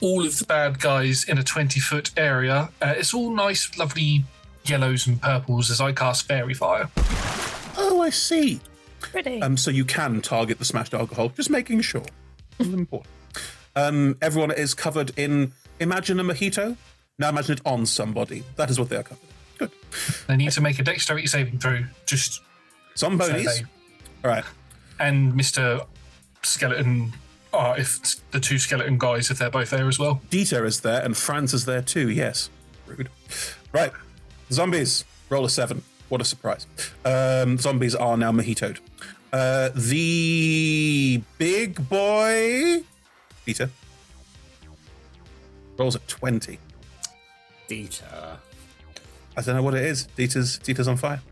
all 0.00 0.24
of 0.24 0.38
the 0.38 0.44
bad 0.44 0.78
guys 0.78 1.24
in 1.24 1.38
a 1.38 1.42
20 1.42 1.80
foot 1.80 2.10
area. 2.16 2.70
Uh, 2.80 2.94
it's 2.96 3.12
all 3.12 3.34
nice, 3.34 3.76
lovely 3.78 4.24
yellows 4.64 5.06
and 5.06 5.20
purples 5.20 5.70
as 5.70 5.80
I 5.80 5.92
cast 5.92 6.26
fairy 6.26 6.54
fire. 6.54 6.88
Oh, 7.76 8.00
I 8.02 8.10
see. 8.10 8.60
Pretty. 9.00 9.40
Um, 9.42 9.56
so 9.56 9.70
you 9.70 9.84
can 9.84 10.20
target 10.20 10.58
the 10.58 10.64
smashed 10.64 10.94
alcohol. 10.94 11.30
Just 11.30 11.50
making 11.50 11.80
sure. 11.80 12.04
It's 12.58 12.68
important. 12.68 13.10
Um, 13.76 14.16
everyone 14.20 14.50
is 14.50 14.74
covered 14.74 15.12
in. 15.16 15.52
Imagine 15.80 16.18
a 16.18 16.24
mojito. 16.24 16.76
Now 17.18 17.28
imagine 17.28 17.54
it 17.54 17.62
on 17.64 17.86
somebody. 17.86 18.42
That 18.56 18.70
is 18.70 18.78
what 18.78 18.88
they 18.88 18.96
are 18.96 19.02
covered. 19.02 19.27
They 20.26 20.36
need 20.36 20.52
to 20.52 20.60
make 20.60 20.78
a 20.78 20.82
dexterity 20.82 21.26
saving 21.26 21.58
throw. 21.58 21.84
Just 22.06 22.42
Zombies. 22.96 23.26
so 23.28 23.32
they- 23.34 23.64
All 24.24 24.30
right. 24.30 24.44
and 25.00 25.32
Mr. 25.34 25.86
Skeleton 26.42 27.12
are 27.52 27.78
if 27.78 27.98
the 28.30 28.40
two 28.40 28.58
skeleton 28.58 28.98
guys 28.98 29.30
if 29.30 29.38
they're 29.38 29.50
both 29.50 29.70
there 29.70 29.88
as 29.88 29.98
well. 29.98 30.20
Dieter 30.30 30.64
is 30.66 30.80
there, 30.80 31.02
and 31.02 31.16
Franz 31.16 31.54
is 31.54 31.64
there 31.64 31.80
too. 31.82 32.10
Yes. 32.10 32.50
Rude. 32.86 33.08
Right. 33.72 33.92
Zombies. 34.52 35.04
Roll 35.30 35.44
a 35.44 35.50
seven. 35.50 35.82
What 36.08 36.20
a 36.20 36.24
surprise. 36.24 36.66
Um, 37.04 37.58
zombies 37.58 37.94
are 37.94 38.16
now 38.16 38.32
mojitoed. 38.32 38.78
Uh, 39.32 39.68
the 39.74 41.22
big 41.36 41.86
boy. 41.88 42.82
Dieter. 43.46 43.68
Rolls 45.76 45.96
at 45.96 46.06
20. 46.08 46.58
Dieter. 47.68 48.37
I 49.38 49.40
don't 49.40 49.54
know 49.54 49.62
what 49.62 49.74
it 49.74 49.84
is. 49.84 50.08
Dieter's 50.16 50.58
Dieter's 50.58 50.88
on 50.88 50.96
fire. 50.96 51.22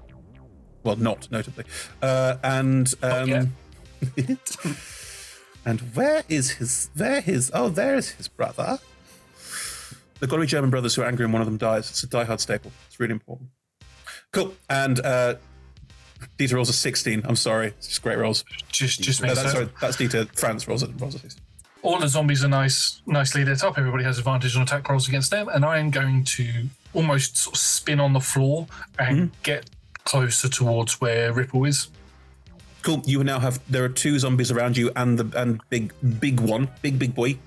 Well, 0.84 0.94
not 0.94 1.28
notably. 1.32 1.64
Uh, 2.00 2.36
and 2.44 2.94
um, 3.02 3.52
and 5.66 5.80
where 5.94 6.22
is 6.28 6.52
his? 6.52 6.88
There 6.94 7.20
his? 7.20 7.50
Oh, 7.52 7.68
there 7.68 7.96
is 7.96 8.10
his 8.10 8.28
brother. 8.28 8.78
They've 10.20 10.30
got 10.30 10.36
to 10.36 10.42
be 10.42 10.46
German 10.46 10.70
brothers 10.70 10.94
who 10.94 11.02
are 11.02 11.06
angry 11.06 11.24
and 11.24 11.32
one 11.32 11.42
of 11.42 11.46
them 11.46 11.56
dies. 11.56 11.90
It's 11.90 12.04
a 12.04 12.06
Die 12.06 12.24
Hard 12.24 12.40
staple. 12.40 12.70
It's 12.86 13.00
really 13.00 13.12
important. 13.12 13.50
Cool. 14.32 14.54
And 14.70 15.00
uh, 15.00 15.34
Dieter 16.38 16.54
rolls 16.54 16.68
a 16.68 16.72
16. 16.72 17.22
I'm 17.26 17.36
sorry. 17.36 17.68
It's 17.68 17.88
just 17.88 18.02
great 18.02 18.18
rolls. 18.18 18.44
Just 18.70 19.02
just 19.02 19.20
No, 19.20 19.34
that's, 19.34 19.52
sorry, 19.52 19.68
that's 19.80 19.96
Dieter. 19.96 20.32
Franz 20.38 20.68
rolls 20.68 20.84
a, 20.84 20.88
rolls 20.88 21.16
a 21.16 21.18
16. 21.18 21.42
All 21.86 22.00
the 22.00 22.08
zombies 22.08 22.42
are 22.42 22.48
nice, 22.48 23.00
nicely 23.06 23.44
lit 23.44 23.62
up. 23.62 23.78
Everybody 23.78 24.02
has 24.02 24.18
advantage 24.18 24.56
on 24.56 24.62
attack 24.62 24.88
rolls 24.88 25.06
against 25.06 25.30
them, 25.30 25.46
and 25.46 25.64
I 25.64 25.78
am 25.78 25.90
going 25.90 26.24
to 26.24 26.64
almost 26.92 27.36
sort 27.36 27.54
of 27.54 27.60
spin 27.60 28.00
on 28.00 28.12
the 28.12 28.18
floor 28.18 28.66
and 28.98 29.30
get 29.44 29.70
closer 30.02 30.48
towards 30.48 31.00
where 31.00 31.32
Ripple 31.32 31.64
is. 31.64 31.86
Cool. 32.82 33.02
You 33.06 33.22
now 33.22 33.38
have 33.38 33.60
there 33.70 33.84
are 33.84 33.88
two 33.88 34.18
zombies 34.18 34.50
around 34.50 34.76
you 34.76 34.90
and 34.96 35.16
the 35.16 35.40
and 35.40 35.60
big 35.70 35.92
big 36.18 36.40
one, 36.40 36.68
big 36.82 36.98
big 36.98 37.14
boy, 37.14 37.38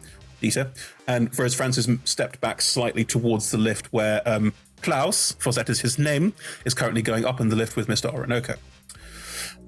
Dieter. 0.42 0.70
And 1.06 1.30
whereas 1.36 1.54
Francis 1.54 1.90
stepped 2.06 2.40
back 2.40 2.62
slightly 2.62 3.04
towards 3.04 3.52
the 3.52 3.58
lift 3.58 3.92
where 3.92 4.22
um, 4.26 4.54
Klaus, 4.82 5.34
for 5.34 5.52
that 5.52 5.70
is 5.70 5.82
his 5.82 6.00
name, 6.00 6.34
is 6.64 6.74
currently 6.74 7.02
going 7.02 7.26
up 7.26 7.42
in 7.42 7.50
the 7.50 7.58
lift 7.58 7.76
with 7.76 7.88
Mr. 7.88 8.14
Orinoco. 8.14 8.56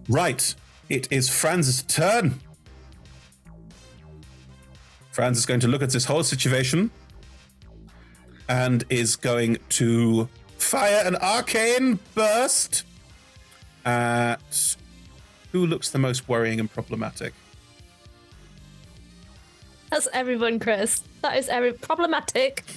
Right. 0.07 0.55
It 0.87 1.11
is 1.11 1.27
Franz's 1.29 1.83
turn. 1.83 2.39
Franz 5.11 5.37
is 5.37 5.45
going 5.45 5.59
to 5.59 5.67
look 5.67 5.81
at 5.81 5.89
this 5.91 6.05
whole 6.05 6.23
situation 6.23 6.89
and 8.47 8.83
is 8.89 9.15
going 9.15 9.57
to 9.69 10.27
fire 10.57 11.03
an 11.05 11.15
arcane 11.17 11.99
burst 12.15 12.83
at 13.85 14.75
who 15.51 15.65
looks 15.65 15.89
the 15.89 15.99
most 15.99 16.27
worrying 16.29 16.59
and 16.59 16.71
problematic? 16.71 17.33
That's 19.89 20.07
everyone, 20.13 20.59
Chris. 20.59 21.03
That 21.21 21.37
is 21.37 21.49
every 21.49 21.73
problematic. 21.73 22.63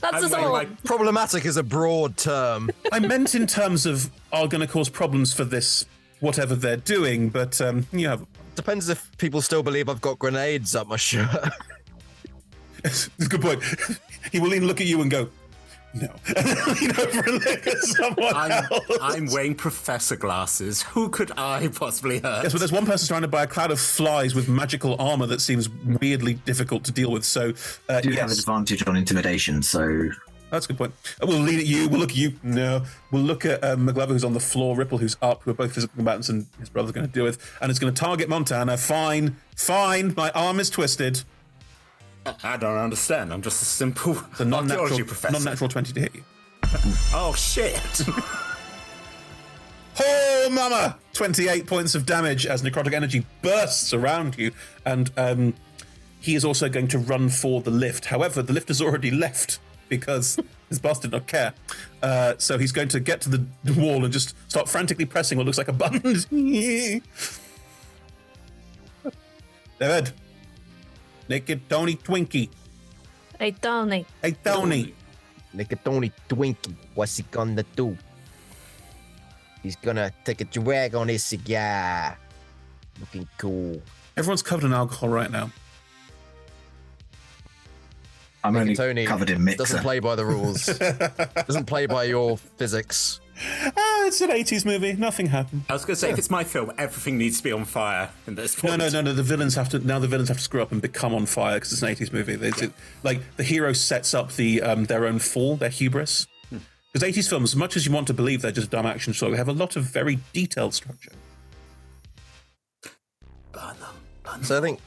That's 0.00 0.24
us 0.24 0.32
all. 0.32 0.64
problematic 0.84 1.44
is 1.44 1.56
a 1.56 1.64
broad 1.64 2.16
term. 2.16 2.70
I 2.92 3.00
meant 3.00 3.34
in 3.34 3.48
terms 3.48 3.84
of 3.84 4.10
are 4.32 4.46
going 4.46 4.60
to 4.60 4.72
cause 4.72 4.88
problems 4.88 5.32
for 5.32 5.44
this 5.44 5.86
whatever 6.20 6.54
they're 6.54 6.76
doing, 6.76 7.28
but 7.30 7.60
um, 7.60 7.86
you 7.92 8.08
have. 8.08 8.24
Depends 8.58 8.88
if 8.88 9.16
people 9.18 9.40
still 9.40 9.62
believe 9.62 9.88
I've 9.88 10.00
got 10.00 10.18
grenades 10.18 10.74
up 10.74 10.88
my 10.88 10.96
shirt. 10.96 11.28
It's 12.82 13.08
a 13.20 13.28
good 13.28 13.40
point. 13.40 13.62
He 14.32 14.40
will 14.40 14.52
even 14.52 14.66
look 14.66 14.80
at 14.80 14.86
you 14.88 15.00
and 15.00 15.10
go, 15.10 15.30
no. 15.94 16.08
And 16.36 16.46
then 16.46 16.74
lean 16.74 16.90
over 16.90 17.20
and 17.20 17.44
look 17.44 17.66
at 17.66 17.78
someone 17.78 18.34
I'm, 18.34 18.50
else. 18.50 18.98
I'm 19.00 19.26
wearing 19.26 19.54
professor 19.54 20.16
glasses. 20.16 20.82
Who 20.82 21.08
could 21.08 21.30
I 21.38 21.68
possibly 21.68 22.18
hurt? 22.18 22.42
Yes, 22.42 22.52
but 22.52 22.58
there's 22.58 22.72
one 22.72 22.84
person 22.84 23.06
surrounded 23.06 23.30
by 23.30 23.44
a 23.44 23.46
cloud 23.46 23.70
of 23.70 23.80
flies 23.80 24.34
with 24.34 24.48
magical 24.48 24.96
armor 25.00 25.26
that 25.26 25.40
seems 25.40 25.68
weirdly 26.00 26.34
difficult 26.34 26.84
to 26.84 26.92
deal 26.92 27.12
with. 27.12 27.24
So, 27.24 27.52
uh, 27.88 28.00
do 28.00 28.10
have 28.10 28.28
yes, 28.28 28.40
advantage 28.40 28.86
on 28.86 28.96
intimidation, 28.96 29.62
so 29.62 30.10
that's 30.50 30.64
a 30.66 30.68
good 30.68 30.78
point. 30.78 30.92
Uh, 31.22 31.26
We'll 31.26 31.40
lean 31.40 31.58
at 31.58 31.66
you. 31.66 31.88
We'll 31.88 32.00
look 32.00 32.10
at 32.10 32.16
you. 32.16 32.32
No. 32.42 32.84
We'll 33.10 33.22
look 33.22 33.44
at 33.44 33.62
um, 33.64 33.86
McGlover, 33.86 34.08
who's 34.08 34.24
on 34.24 34.32
the 34.34 34.40
floor, 34.40 34.76
Ripple, 34.76 34.98
who's 34.98 35.16
up, 35.22 35.42
who 35.42 35.50
are 35.50 35.54
both 35.54 35.72
physical 35.74 35.94
combatants, 35.96 36.28
and 36.28 36.46
his 36.58 36.68
brother's 36.68 36.92
going 36.92 37.06
to 37.06 37.12
deal 37.12 37.24
with. 37.24 37.38
And 37.60 37.70
it's 37.70 37.78
going 37.78 37.92
to 37.92 38.00
target 38.00 38.28
Montana. 38.28 38.76
Fine. 38.76 39.36
Fine. 39.56 40.14
My 40.16 40.30
arm 40.30 40.58
is 40.60 40.70
twisted. 40.70 41.22
I 42.42 42.56
don't 42.56 42.76
understand. 42.76 43.32
I'm 43.32 43.42
just 43.42 43.62
a 43.62 43.64
simple 43.64 44.14
The 44.38 44.44
non-natural, 44.44 44.98
professor. 45.04 45.32
non-natural 45.32 45.68
20 45.70 45.92
to 45.94 46.00
hit 46.00 46.14
you. 46.14 46.24
Oh 47.14 47.34
shit! 47.34 47.80
Oh, 50.00 50.48
mama! 50.52 50.96
28 51.14 51.66
points 51.66 51.94
of 51.96 52.06
damage 52.06 52.46
as 52.46 52.62
necrotic 52.62 52.92
energy 52.92 53.26
bursts 53.42 53.92
around 53.92 54.38
you. 54.38 54.52
And 54.86 55.10
um, 55.16 55.54
he 56.20 56.36
is 56.36 56.44
also 56.44 56.68
going 56.68 56.86
to 56.88 56.98
run 56.98 57.28
for 57.28 57.60
the 57.60 57.70
lift. 57.72 58.04
However, 58.06 58.40
the 58.42 58.52
lift 58.52 58.68
has 58.68 58.80
already 58.80 59.10
left 59.10 59.58
because 59.88 60.38
his 60.68 60.78
boss 60.78 60.98
did 61.00 61.12
not 61.12 61.26
care. 61.26 61.54
Uh, 62.02 62.34
so 62.38 62.58
he's 62.58 62.72
going 62.72 62.88
to 62.88 63.00
get 63.00 63.20
to 63.22 63.28
the 63.30 63.44
wall 63.76 64.04
and 64.04 64.12
just 64.12 64.34
start 64.50 64.68
frantically 64.68 65.04
pressing 65.04 65.38
what 65.38 65.46
looks 65.46 65.58
like 65.58 65.68
a 65.68 65.72
button. 65.72 66.00
David. 69.78 70.12
Naked 71.28 71.68
Tony 71.68 71.94
Twinkie. 71.94 72.48
Hey, 73.38 73.52
Tony. 73.52 74.06
Hey, 74.22 74.32
Tony. 74.32 74.94
Naked 75.52 75.84
Tony 75.84 76.12
Twinkie, 76.28 76.74
what's 76.94 77.16
he 77.16 77.24
gonna 77.30 77.64
do? 77.74 77.96
He's 79.62 79.76
gonna 79.76 80.12
take 80.24 80.40
a 80.40 80.44
drag 80.44 80.94
on 80.94 81.08
his 81.08 81.24
cigar. 81.24 82.18
Looking 83.00 83.28
cool. 83.38 83.80
Everyone's 84.16 84.42
covered 84.42 84.66
in 84.66 84.72
alcohol 84.72 85.08
right 85.08 85.30
now. 85.30 85.50
I'm 88.44 88.54
Nigga 88.54 88.60
only 88.60 88.76
Tony 88.76 89.06
covered 89.06 89.30
in 89.30 89.42
mixer. 89.44 89.58
Doesn't 89.64 89.82
play 89.82 89.98
by 89.98 90.14
the 90.14 90.24
rules. 90.24 90.66
doesn't 91.46 91.66
play 91.66 91.86
by 91.86 92.04
your 92.04 92.36
physics. 92.38 93.20
Ah, 93.76 94.06
it's 94.06 94.20
an 94.20 94.30
80s 94.30 94.64
movie. 94.64 94.92
Nothing 94.94 95.26
happened. 95.26 95.62
I 95.68 95.72
was 95.72 95.84
going 95.84 95.94
to 95.94 96.00
say, 96.00 96.10
if 96.10 96.18
it's 96.18 96.30
my 96.30 96.42
film, 96.44 96.72
everything 96.78 97.18
needs 97.18 97.38
to 97.38 97.42
be 97.44 97.52
on 97.52 97.64
fire 97.64 98.10
in 98.26 98.34
this 98.34 98.60
No, 98.62 98.70
point. 98.70 98.80
no, 98.80 98.88
no, 98.88 99.00
no. 99.00 99.12
The 99.12 99.22
villains 99.22 99.54
have 99.54 99.68
to 99.70 99.78
now. 99.80 99.98
The 99.98 100.08
villains 100.08 100.28
have 100.28 100.38
to 100.38 100.42
screw 100.42 100.60
up 100.62 100.72
and 100.72 100.80
become 100.82 101.14
on 101.14 101.26
fire 101.26 101.54
because 101.56 101.72
it's 101.72 101.82
an 101.82 101.88
eighties 101.88 102.12
movie. 102.12 102.34
They, 102.36 102.48
it- 102.48 102.72
like 103.02 103.20
the 103.36 103.44
hero 103.44 103.72
sets 103.72 104.12
up 104.14 104.32
the 104.32 104.62
um, 104.62 104.84
their 104.86 105.06
own 105.06 105.18
fall, 105.20 105.56
their 105.56 105.68
hubris. 105.68 106.26
Because 106.92 107.06
eighties 107.06 107.28
films, 107.28 107.50
as 107.52 107.56
much 107.56 107.76
as 107.76 107.86
you 107.86 107.92
want 107.92 108.06
to 108.06 108.14
believe 108.14 108.40
they're 108.42 108.50
just 108.50 108.70
dumb 108.70 108.86
action 108.86 109.12
shows, 109.12 109.32
they 109.32 109.36
have 109.36 109.48
a 109.48 109.52
lot 109.52 109.76
of 109.76 109.84
very 109.84 110.18
detailed 110.32 110.74
structure. 110.74 111.12
Burn 113.52 113.76
them. 113.80 114.42
So 114.44 114.58
I 114.58 114.60
think 114.60 114.80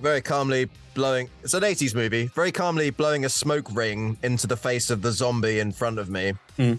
very 0.00 0.20
calmly 0.22 0.68
blowing. 0.98 1.30
It's 1.44 1.54
an 1.54 1.62
80s 1.62 1.94
movie. 1.94 2.26
Very 2.34 2.50
calmly 2.50 2.90
blowing 2.90 3.24
a 3.24 3.28
smoke 3.28 3.68
ring 3.72 4.18
into 4.24 4.48
the 4.48 4.56
face 4.56 4.90
of 4.90 5.00
the 5.00 5.12
zombie 5.12 5.60
in 5.60 5.70
front 5.70 6.00
of 6.00 6.10
me. 6.10 6.32
Hmm. 6.56 6.74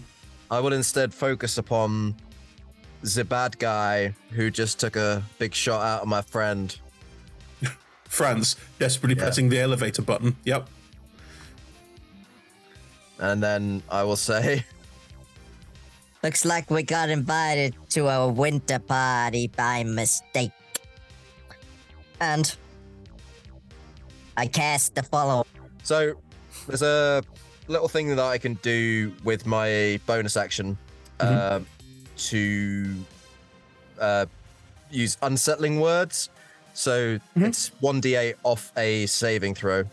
I 0.50 0.60
will 0.60 0.74
instead 0.74 1.14
focus 1.14 1.56
upon 1.56 2.14
the 3.02 3.24
bad 3.24 3.58
guy 3.58 4.14
who 4.32 4.50
just 4.50 4.78
took 4.78 4.96
a 4.96 5.22
big 5.38 5.54
shot 5.54 5.80
out 5.80 6.02
of 6.02 6.08
my 6.08 6.20
friend. 6.20 6.76
Franz 8.04 8.56
desperately 8.78 9.14
pressing 9.14 9.48
the 9.48 9.58
elevator 9.58 10.02
button. 10.02 10.36
Yep. 10.44 10.68
And 13.20 13.42
then 13.42 13.82
I 13.88 14.02
will 14.02 14.16
say, 14.16 14.66
Looks 16.22 16.44
like 16.44 16.70
we 16.70 16.82
got 16.82 17.08
invited 17.08 17.74
to 17.90 18.08
a 18.08 18.28
winter 18.28 18.80
party 18.80 19.48
by 19.48 19.84
mistake. 19.84 20.52
And 22.20 22.54
I 24.36 24.46
cast 24.46 24.94
the 24.94 25.02
follow. 25.02 25.46
So 25.82 26.14
there's 26.66 26.82
a 26.82 27.22
little 27.68 27.88
thing 27.88 28.08
that 28.08 28.18
I 28.18 28.38
can 28.38 28.54
do 28.54 29.12
with 29.24 29.46
my 29.46 30.00
bonus 30.06 30.36
action 30.36 30.76
uh, 31.20 31.60
to 32.16 32.94
uh, 34.00 34.26
use 34.90 35.16
unsettling 35.22 35.80
words. 35.80 36.30
So 36.72 37.18
it's 37.36 37.70
1d8 37.82 38.34
off 38.44 38.72
a 38.76 39.06
saving 39.06 39.54
throw. 39.54 39.84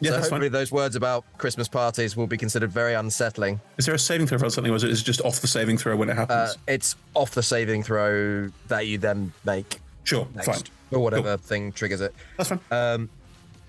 Yeah, 0.00 0.10
so 0.10 0.16
that's 0.16 0.28
hopefully 0.28 0.48
fine. 0.48 0.52
those 0.52 0.70
words 0.70 0.94
about 0.94 1.24
Christmas 1.38 1.66
parties 1.66 2.16
will 2.16 2.28
be 2.28 2.36
considered 2.36 2.70
very 2.70 2.94
unsettling. 2.94 3.60
Is 3.78 3.86
there 3.86 3.94
a 3.96 3.98
saving 3.98 4.28
throw 4.28 4.38
for 4.38 4.48
something, 4.48 4.72
or 4.72 4.76
is 4.76 4.84
it 4.84 4.94
just 5.02 5.20
off 5.22 5.40
the 5.40 5.48
saving 5.48 5.76
throw 5.76 5.96
when 5.96 6.08
it 6.08 6.16
happens? 6.16 6.52
Uh, 6.52 6.54
it's 6.68 6.94
off 7.14 7.32
the 7.32 7.42
saving 7.42 7.82
throw 7.82 8.48
that 8.68 8.86
you 8.86 8.98
then 8.98 9.32
make. 9.44 9.80
Sure, 10.04 10.28
next, 10.34 10.46
fine. 10.46 10.62
Or 10.92 11.00
whatever 11.00 11.36
thing 11.36 11.72
triggers 11.72 12.00
it. 12.00 12.14
That's 12.36 12.50
fine. 12.50 12.60
Um, 12.70 13.10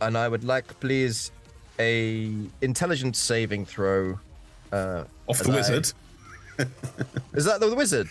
and 0.02 0.18
I 0.18 0.28
would 0.28 0.44
like, 0.44 0.80
please, 0.80 1.32
a 1.80 2.32
intelligence 2.62 3.18
saving 3.20 3.66
throw. 3.66 4.20
Uh, 4.72 5.04
Off 5.28 5.40
the 5.40 5.52
I- 5.52 5.56
wizard. 5.56 5.92
Is 7.34 7.46
that 7.46 7.60
the 7.60 7.74
wizard? 7.76 8.10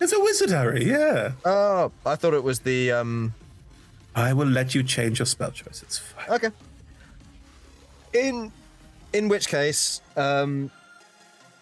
It's 0.00 0.12
a 0.12 0.20
wizard, 0.20 0.50
Harry. 0.50 0.84
Yeah. 0.84 1.32
Oh, 1.44 1.92
I 2.04 2.16
thought 2.16 2.34
it 2.34 2.42
was 2.42 2.60
the. 2.60 2.92
um 2.92 3.32
I 4.16 4.32
will 4.32 4.48
let 4.48 4.74
you 4.74 4.82
change 4.82 5.18
your 5.20 5.26
spell 5.26 5.50
choice. 5.52 5.82
It's 5.82 5.98
fine. 5.98 6.30
Okay. 6.30 6.50
In 8.12 8.52
in 9.12 9.28
which 9.28 9.48
case, 9.48 10.00
um 10.16 10.70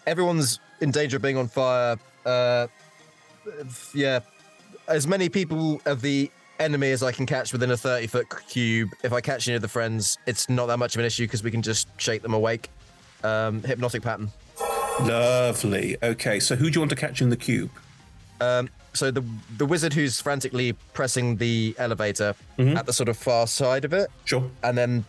everyone's 0.07 0.59
in 0.81 0.91
danger 0.91 1.17
of 1.17 1.21
being 1.23 1.37
on 1.37 1.47
fire. 1.47 1.97
Uh 2.25 2.67
yeah. 3.93 4.19
As 4.87 5.07
many 5.07 5.29
people 5.29 5.81
of 5.85 6.01
the 6.01 6.29
enemy 6.59 6.91
as 6.91 7.03
I 7.03 7.11
can 7.11 7.25
catch 7.25 7.51
within 7.51 7.71
a 7.71 7.77
30 7.77 8.07
foot 8.07 8.27
cube. 8.47 8.89
If 9.03 9.13
I 9.13 9.21
catch 9.21 9.47
any 9.47 9.55
of 9.55 9.61
the 9.61 9.67
friends, 9.67 10.17
it's 10.25 10.49
not 10.49 10.67
that 10.67 10.77
much 10.77 10.95
of 10.95 10.99
an 10.99 11.05
issue 11.05 11.25
because 11.25 11.43
we 11.43 11.51
can 11.51 11.61
just 11.61 11.87
shake 11.97 12.21
them 12.21 12.33
awake. 12.33 12.69
Um 13.23 13.63
hypnotic 13.63 14.03
pattern. 14.03 14.31
Lovely. 15.01 15.97
Okay, 16.03 16.39
so 16.39 16.55
who 16.55 16.69
do 16.69 16.75
you 16.75 16.81
want 16.81 16.91
to 16.91 16.95
catch 16.95 17.21
in 17.21 17.29
the 17.29 17.37
cube? 17.37 17.71
Um, 18.41 18.69
so 18.93 19.11
the 19.11 19.23
the 19.57 19.65
wizard 19.65 19.93
who's 19.93 20.19
frantically 20.19 20.73
pressing 20.93 21.37
the 21.37 21.75
elevator 21.77 22.35
at 22.59 22.85
the 22.85 22.93
sort 22.93 23.09
of 23.09 23.17
far 23.17 23.47
side 23.47 23.85
of 23.85 23.93
it. 23.93 24.09
Sure. 24.25 24.49
And 24.63 24.77
then 24.77 25.05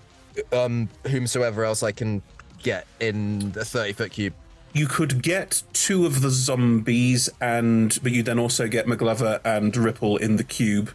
um, 0.52 0.88
whomsoever 1.06 1.64
else 1.64 1.82
I 1.82 1.92
can 1.92 2.22
get 2.62 2.86
in 3.00 3.52
the 3.52 3.64
thirty 3.64 3.92
foot 3.92 4.10
cube. 4.10 4.32
You 4.72 4.86
could 4.88 5.22
get 5.22 5.62
two 5.72 6.04
of 6.06 6.22
the 6.22 6.30
zombies, 6.30 7.28
and 7.40 7.96
but 8.02 8.12
you 8.12 8.22
then 8.22 8.38
also 8.38 8.66
get 8.68 8.86
McGlover 8.86 9.40
and 9.44 9.76
Ripple 9.76 10.16
in 10.16 10.36
the 10.36 10.44
cube. 10.44 10.90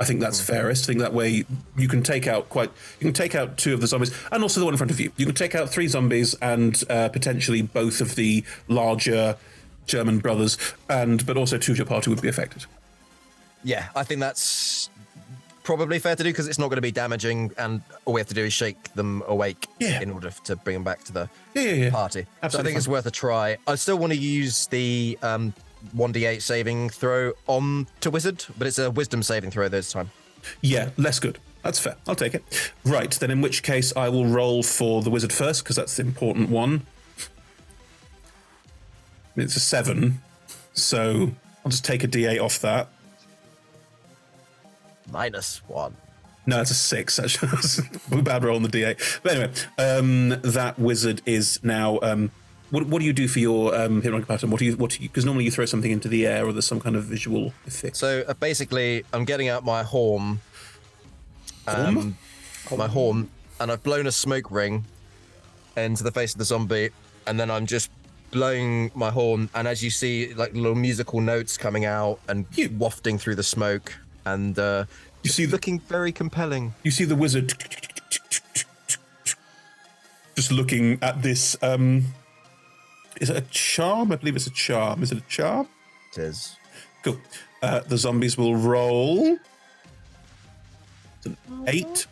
I 0.00 0.04
think 0.04 0.20
that's 0.20 0.40
fairest. 0.40 0.84
I 0.84 0.86
think 0.86 1.00
that 1.00 1.12
way 1.12 1.44
you 1.76 1.86
can 1.88 2.02
take 2.02 2.26
out 2.26 2.48
quite. 2.48 2.70
You 2.98 3.04
can 3.04 3.12
take 3.12 3.34
out 3.34 3.58
two 3.58 3.74
of 3.74 3.80
the 3.82 3.86
zombies, 3.86 4.12
and 4.32 4.42
also 4.42 4.58
the 4.58 4.64
one 4.64 4.72
in 4.74 4.78
front 4.78 4.90
of 4.90 4.98
you. 4.98 5.12
You 5.18 5.26
can 5.26 5.34
take 5.34 5.54
out 5.54 5.68
three 5.68 5.88
zombies 5.88 6.34
and 6.40 6.82
uh, 6.88 7.10
potentially 7.10 7.60
both 7.62 8.00
of 8.00 8.14
the 8.14 8.42
larger 8.66 9.36
German 9.86 10.18
brothers, 10.18 10.56
and 10.88 11.24
but 11.26 11.36
also 11.36 11.58
two 11.58 11.72
of 11.72 11.78
your 11.78 11.86
party 11.86 12.08
would 12.08 12.22
be 12.22 12.28
affected. 12.28 12.64
Yeah, 13.62 13.88
I 13.94 14.04
think 14.04 14.20
that's 14.20 14.88
probably 15.64 15.98
fair 15.98 16.16
to 16.16 16.22
do 16.22 16.30
because 16.30 16.48
it's 16.48 16.58
not 16.58 16.68
going 16.68 16.76
to 16.78 16.80
be 16.82 16.90
damaging, 16.92 17.52
and 17.58 17.82
all 18.06 18.14
we 18.14 18.20
have 18.22 18.28
to 18.28 18.34
do 18.34 18.44
is 18.44 18.54
shake 18.54 18.94
them 18.94 19.22
awake 19.26 19.66
in 19.80 20.10
order 20.10 20.30
to 20.44 20.56
bring 20.56 20.74
them 20.74 20.84
back 20.84 21.04
to 21.04 21.12
the 21.12 21.28
Yeah, 21.54 21.62
yeah, 21.62 21.72
yeah. 21.72 21.90
party. 21.90 22.22
so 22.22 22.26
I 22.42 22.46
Absolutely 22.46 22.70
think 22.72 22.78
it's 22.78 22.88
worth 22.88 23.04
a 23.04 23.10
try. 23.10 23.58
I 23.66 23.74
still 23.74 23.98
want 23.98 24.12
to 24.14 24.18
use 24.18 24.66
the 24.68 25.18
um, 25.22 25.52
1d8 25.96 26.42
saving 26.42 26.90
throw 26.90 27.32
on 27.46 27.86
to 28.00 28.10
wizard, 28.10 28.44
but 28.58 28.66
it's 28.66 28.78
a 28.78 28.90
wisdom 28.90 29.22
saving 29.22 29.50
throw 29.50 29.68
this 29.68 29.92
time. 29.92 30.10
Yeah, 30.60 30.90
less 30.96 31.20
good. 31.20 31.38
That's 31.62 31.78
fair. 31.78 31.96
I'll 32.08 32.14
take 32.14 32.34
it. 32.34 32.72
Right, 32.84 33.10
then 33.10 33.30
in 33.30 33.40
which 33.40 33.62
case 33.62 33.94
I 33.94 34.08
will 34.08 34.26
roll 34.26 34.62
for 34.62 35.02
the 35.02 35.10
wizard 35.10 35.32
first 35.32 35.62
because 35.62 35.76
that's 35.76 35.96
the 35.96 36.02
important 36.02 36.48
one. 36.48 36.86
It's 39.36 39.56
a 39.56 39.60
seven, 39.60 40.20
so 40.72 41.30
I'll 41.64 41.70
just 41.70 41.84
take 41.84 42.02
a 42.02 42.08
d8 42.08 42.42
off 42.42 42.58
that. 42.60 42.88
Minus 45.10 45.58
one. 45.68 45.96
No, 46.46 46.60
it's 46.60 46.70
a 46.70 46.74
six. 46.74 47.18
Actually, 47.18 47.50
a 48.18 48.22
bad 48.22 48.44
roll 48.44 48.56
on 48.56 48.62
the 48.62 48.68
d8. 48.68 49.20
But 49.22 49.32
anyway, 49.32 49.52
um, 49.78 50.40
that 50.42 50.78
wizard 50.78 51.22
is 51.26 51.62
now. 51.62 51.98
Um, 52.02 52.30
what, 52.70 52.86
what 52.86 53.00
do 53.00 53.04
you 53.04 53.12
do 53.12 53.28
for 53.28 53.38
your 53.38 53.74
um, 53.74 54.02
hypnotic 54.02 54.28
pattern? 54.28 54.50
What 54.50 54.58
do 54.58 54.64
you? 54.64 54.76
What 54.76 54.90
do 54.90 55.02
you? 55.02 55.08
Because 55.08 55.24
normally 55.24 55.44
you 55.44 55.50
throw 55.50 55.66
something 55.66 55.90
into 55.90 56.08
the 56.08 56.26
air, 56.26 56.46
or 56.46 56.52
there's 56.52 56.66
some 56.66 56.80
kind 56.80 56.96
of 56.96 57.04
visual 57.04 57.52
effect. 57.66 57.96
So 57.96 58.24
uh, 58.26 58.34
basically, 58.34 59.04
I'm 59.12 59.24
getting 59.24 59.48
out 59.48 59.64
my 59.64 59.82
horn. 59.82 60.40
Um, 61.66 62.16
my 62.76 62.88
horn, 62.88 63.28
and 63.60 63.70
I've 63.70 63.82
blown 63.82 64.06
a 64.06 64.12
smoke 64.12 64.50
ring 64.50 64.84
into 65.76 66.02
the 66.02 66.10
face 66.10 66.32
of 66.32 66.38
the 66.38 66.44
zombie, 66.44 66.90
and 67.26 67.38
then 67.38 67.50
I'm 67.50 67.66
just 67.66 67.90
blowing 68.30 68.90
my 68.94 69.10
horn, 69.10 69.50
and 69.54 69.66
as 69.68 69.82
you 69.82 69.90
see, 69.90 70.32
like 70.34 70.54
little 70.54 70.74
musical 70.74 71.20
notes 71.20 71.58
coming 71.58 71.84
out 71.84 72.18
and 72.28 72.46
wafting 72.78 73.18
through 73.18 73.34
the 73.34 73.42
smoke, 73.42 73.96
and 74.24 74.58
uh, 74.58 74.84
you 75.22 75.30
see 75.30 75.46
looking 75.46 75.80
very 75.80 76.12
compelling. 76.12 76.74
You 76.82 76.90
see 76.90 77.04
the 77.04 77.16
wizard 77.16 77.54
just 80.40 80.52
looking 80.52 80.98
at 81.02 81.22
this. 81.22 81.56
Um, 81.62 82.06
is 83.20 83.30
it 83.30 83.36
a 83.36 83.42
charm? 83.50 84.12
I 84.12 84.16
believe 84.16 84.36
it's 84.36 84.46
a 84.46 84.50
charm. 84.50 85.02
Is 85.02 85.12
it 85.12 85.18
a 85.18 85.28
charm? 85.28 85.68
It 86.12 86.18
is. 86.18 86.56
Cool. 87.02 87.20
Uh, 87.62 87.80
the 87.80 87.96
zombies 87.96 88.36
will 88.36 88.56
roll. 88.56 89.38
It's 91.16 91.26
an 91.26 91.36
eight. 91.66 92.06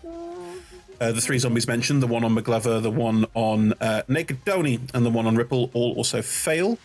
Uh, 1.01 1.12
the 1.12 1.20
three 1.20 1.39
zombies 1.39 1.69
mentioned, 1.69 2.03
the 2.03 2.07
one 2.07 2.25
on 2.25 2.35
McGlover, 2.35 2.83
the 2.83 2.91
one 2.91 3.25
on 3.35 3.73
uh, 3.81 4.03
Naked 4.09 4.45
Tony, 4.45 4.81
and 4.93 5.07
the 5.07 5.11
one 5.11 5.27
on 5.27 5.37
Ripple, 5.37 5.70
all 5.73 5.95
also 5.95 6.23
fail. 6.23 6.77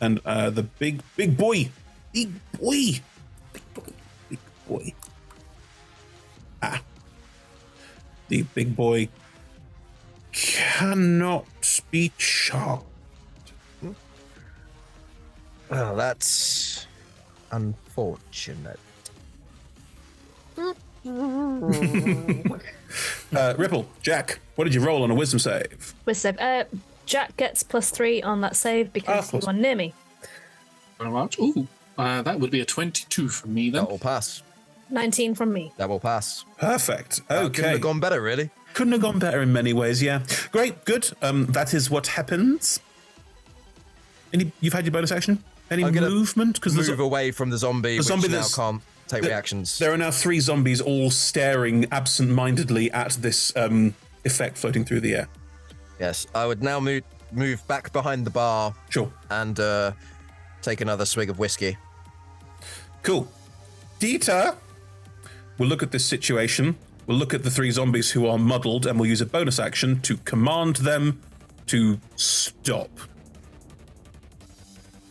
And 0.00 0.20
uh, 0.24 0.50
the 0.50 0.64
big, 0.64 1.00
big 1.16 1.36
boy, 1.36 1.70
big 2.12 2.32
boy, 2.58 3.00
big 3.52 3.74
boy, 3.74 3.92
big 4.28 4.38
boy. 4.66 4.92
Ah. 6.60 6.82
The 8.28 8.42
big 8.42 8.74
boy 8.74 9.08
cannot 10.32 11.80
be 11.90 12.12
charmed. 12.18 12.91
Well, 15.72 15.96
that's 15.96 16.86
unfortunate. 17.50 18.78
Uh, 23.34 23.54
Ripple, 23.56 23.86
Jack, 24.02 24.40
what 24.56 24.64
did 24.64 24.74
you 24.74 24.82
roll 24.82 25.02
on 25.02 25.10
a 25.10 25.14
wisdom 25.14 25.38
save? 25.38 25.94
Wisdom 26.04 26.36
save. 26.36 26.40
Uh, 26.40 26.64
Jack 27.06 27.34
gets 27.38 27.62
plus 27.62 27.90
three 27.90 28.20
on 28.22 28.42
that 28.42 28.54
save 28.54 28.92
because 28.92 29.32
Ah, 29.32 29.36
he's 29.38 29.46
one 29.46 29.62
near 29.62 29.74
me. 29.74 29.94
Very 30.98 31.10
much. 31.10 31.38
Ooh, 31.38 31.66
uh, 31.96 32.20
that 32.20 32.38
would 32.38 32.50
be 32.50 32.60
a 32.60 32.66
22 32.66 33.30
from 33.30 33.54
me 33.54 33.70
then. 33.70 33.84
That 33.84 33.90
will 33.90 33.98
pass. 33.98 34.42
19 34.90 35.34
from 35.34 35.50
me. 35.54 35.72
That 35.78 35.88
will 35.88 35.98
pass. 36.00 36.44
Perfect. 36.58 37.26
That 37.28 37.44
Okay. 37.44 37.54
couldn't 37.54 37.70
have 37.72 37.80
gone 37.80 38.00
better, 38.00 38.20
really. 38.20 38.50
Couldn't 38.74 38.92
have 38.92 39.00
gone 39.02 39.18
better 39.18 39.40
in 39.40 39.50
many 39.50 39.72
ways, 39.72 40.02
yeah. 40.02 40.20
Great, 40.50 40.84
good. 40.84 41.10
Um, 41.22 41.46
that 41.46 41.72
is 41.72 41.88
what 41.90 42.08
happens. 42.08 42.80
Any, 44.34 44.52
you've 44.60 44.74
had 44.74 44.84
your 44.84 44.92
bonus 44.92 45.10
action? 45.10 45.42
Any 45.70 45.84
I'm 45.84 45.92
gonna 45.92 46.10
movement? 46.10 46.54
Because 46.56 46.74
Move 46.76 47.00
away 47.00 47.30
from 47.30 47.50
the 47.50 47.58
zombie, 47.58 47.96
the 47.96 48.02
zombie 48.02 48.28
which 48.28 48.32
now 48.32 48.46
can't 48.54 48.82
take 49.08 49.22
the- 49.22 49.28
reactions. 49.28 49.78
There 49.78 49.92
are 49.92 49.96
now 49.96 50.10
three 50.10 50.40
zombies 50.40 50.80
all 50.80 51.10
staring 51.10 51.86
absent-mindedly 51.90 52.90
at 52.92 53.12
this 53.12 53.54
um, 53.56 53.94
effect 54.24 54.58
floating 54.58 54.84
through 54.84 55.00
the 55.00 55.14
air. 55.14 55.28
Yes, 55.98 56.26
I 56.34 56.46
would 56.46 56.62
now 56.62 56.80
move 56.80 57.04
move 57.30 57.66
back 57.66 57.92
behind 57.92 58.26
the 58.26 58.30
bar. 58.30 58.74
Sure. 58.90 59.10
And 59.30 59.58
uh, 59.58 59.92
take 60.60 60.80
another 60.82 61.06
swig 61.06 61.30
of 61.30 61.38
whiskey. 61.38 61.76
Cool. 63.02 63.26
Dieter, 63.98 64.56
we'll 65.58 65.68
look 65.68 65.82
at 65.82 65.90
this 65.92 66.04
situation. 66.04 66.76
We'll 67.06 67.16
look 67.16 67.34
at 67.34 67.42
the 67.42 67.50
three 67.50 67.70
zombies 67.70 68.10
who 68.10 68.26
are 68.26 68.38
muddled, 68.38 68.86
and 68.86 68.98
we'll 69.00 69.08
use 69.08 69.20
a 69.20 69.26
bonus 69.26 69.58
action 69.58 70.00
to 70.02 70.16
command 70.18 70.76
them 70.76 71.20
to 71.66 71.98
stop. 72.16 72.90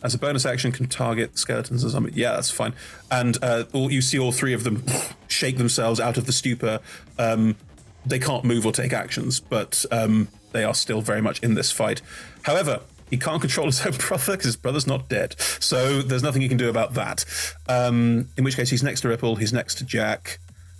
As 0.02 0.14
a 0.14 0.18
bonus 0.18 0.44
action, 0.44 0.72
can 0.72 0.86
target 0.86 1.38
skeletons 1.38 1.84
or 1.84 1.90
something. 1.90 2.12
Yeah, 2.14 2.32
that's 2.32 2.50
fine. 2.50 2.74
And 3.10 3.38
uh, 3.42 3.64
all, 3.72 3.90
you 3.92 4.02
see 4.02 4.18
all 4.18 4.32
three 4.32 4.52
of 4.52 4.64
them 4.64 4.84
shake 5.28 5.58
themselves 5.58 6.00
out 6.00 6.16
of 6.16 6.26
the 6.26 6.32
stupor. 6.32 6.80
Um, 7.18 7.56
they 8.04 8.18
can't 8.18 8.44
move 8.44 8.66
or 8.66 8.72
take 8.72 8.92
actions, 8.92 9.38
but 9.38 9.84
um, 9.92 10.28
they 10.52 10.64
are 10.64 10.74
still 10.74 11.00
very 11.00 11.22
much 11.22 11.40
in 11.40 11.54
this 11.54 11.70
fight. 11.70 12.02
However, 12.42 12.80
he 13.10 13.18
can't 13.18 13.40
control 13.40 13.66
his 13.66 13.80
own 13.86 13.92
brother 13.92 14.32
because 14.32 14.46
his 14.46 14.56
brother's 14.56 14.86
not 14.86 15.08
dead. 15.08 15.38
So 15.38 16.02
there's 16.02 16.22
nothing 16.22 16.42
he 16.42 16.48
can 16.48 16.56
do 16.56 16.68
about 16.68 16.94
that. 16.94 17.24
Um, 17.68 18.28
in 18.36 18.44
which 18.44 18.56
case, 18.56 18.70
he's 18.70 18.82
next 18.82 19.02
to 19.02 19.08
Ripple, 19.08 19.36
he's 19.36 19.52
next 19.52 19.76
to 19.76 19.84
Jack, 19.84 20.38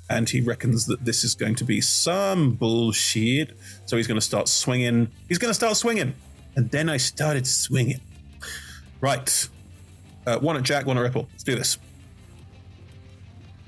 and 0.09 0.29
he 0.29 0.41
reckons 0.41 0.87
that 0.87 1.05
this 1.05 1.25
is 1.25 1.35
going 1.35 1.55
to 1.57 1.65
be 1.65 1.81
some 1.81 2.55
bullshit. 2.55 3.57
So 3.87 3.97
he's 3.97 4.07
going 4.07 4.17
to 4.17 4.25
start 4.25 4.49
swinging. 4.49 5.11
He's 5.29 5.39
going 5.39 5.51
to 5.51 5.55
start 5.55 5.77
swinging. 5.77 6.15
And 6.57 6.71
then 6.71 6.89
I 6.89 6.97
started 6.97 7.47
swinging. 7.47 8.01
Right. 9.03 9.49
Uh, 10.27 10.39
one 10.39 10.57
at 10.57 10.63
Jack, 10.63 10.87
one 10.87 10.97
at 10.97 11.03
Ripple. 11.03 11.29
Let's 11.33 11.43
do 11.43 11.57
this. 11.57 11.77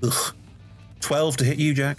Ugh. 0.02 0.34
12 1.00 1.36
to 1.38 1.44
hit 1.44 1.58
you, 1.58 1.74
Jack. 1.74 1.98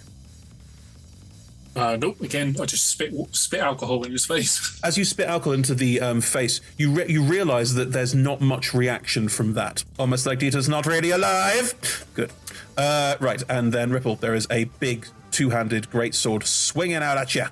Uh, 1.75 1.97
nope. 1.99 2.21
Again, 2.21 2.55
I 2.59 2.65
just 2.65 2.87
spit 2.87 3.13
spit 3.35 3.59
alcohol 3.59 4.03
in 4.03 4.11
his 4.13 4.25
face. 4.25 4.79
As 4.83 4.97
you 4.97 5.03
spit 5.03 5.27
alcohol 5.27 5.51
into 5.51 5.75
the 5.75 5.99
um, 5.99 6.21
face, 6.21 6.61
you 6.77 6.89
re- 6.91 7.05
you 7.09 7.21
realize 7.21 7.73
that 7.73 7.91
there's 7.91 8.15
not 8.15 8.39
much 8.39 8.73
reaction 8.73 9.27
from 9.27 9.53
that. 9.55 9.83
Almost 9.99 10.25
like 10.25 10.39
Dieter's 10.39 10.69
not 10.69 10.85
really 10.85 11.11
alive. 11.11 12.05
Good. 12.13 12.31
Uh, 12.77 13.15
right, 13.19 13.43
and 13.49 13.73
then 13.73 13.91
Ripple, 13.91 14.15
there 14.15 14.33
is 14.33 14.47
a 14.49 14.65
big 14.79 15.07
two-handed 15.31 15.91
great 15.91 16.15
sword 16.15 16.45
swinging 16.45 16.95
out 16.95 17.17
at 17.17 17.35
you. 17.35 17.45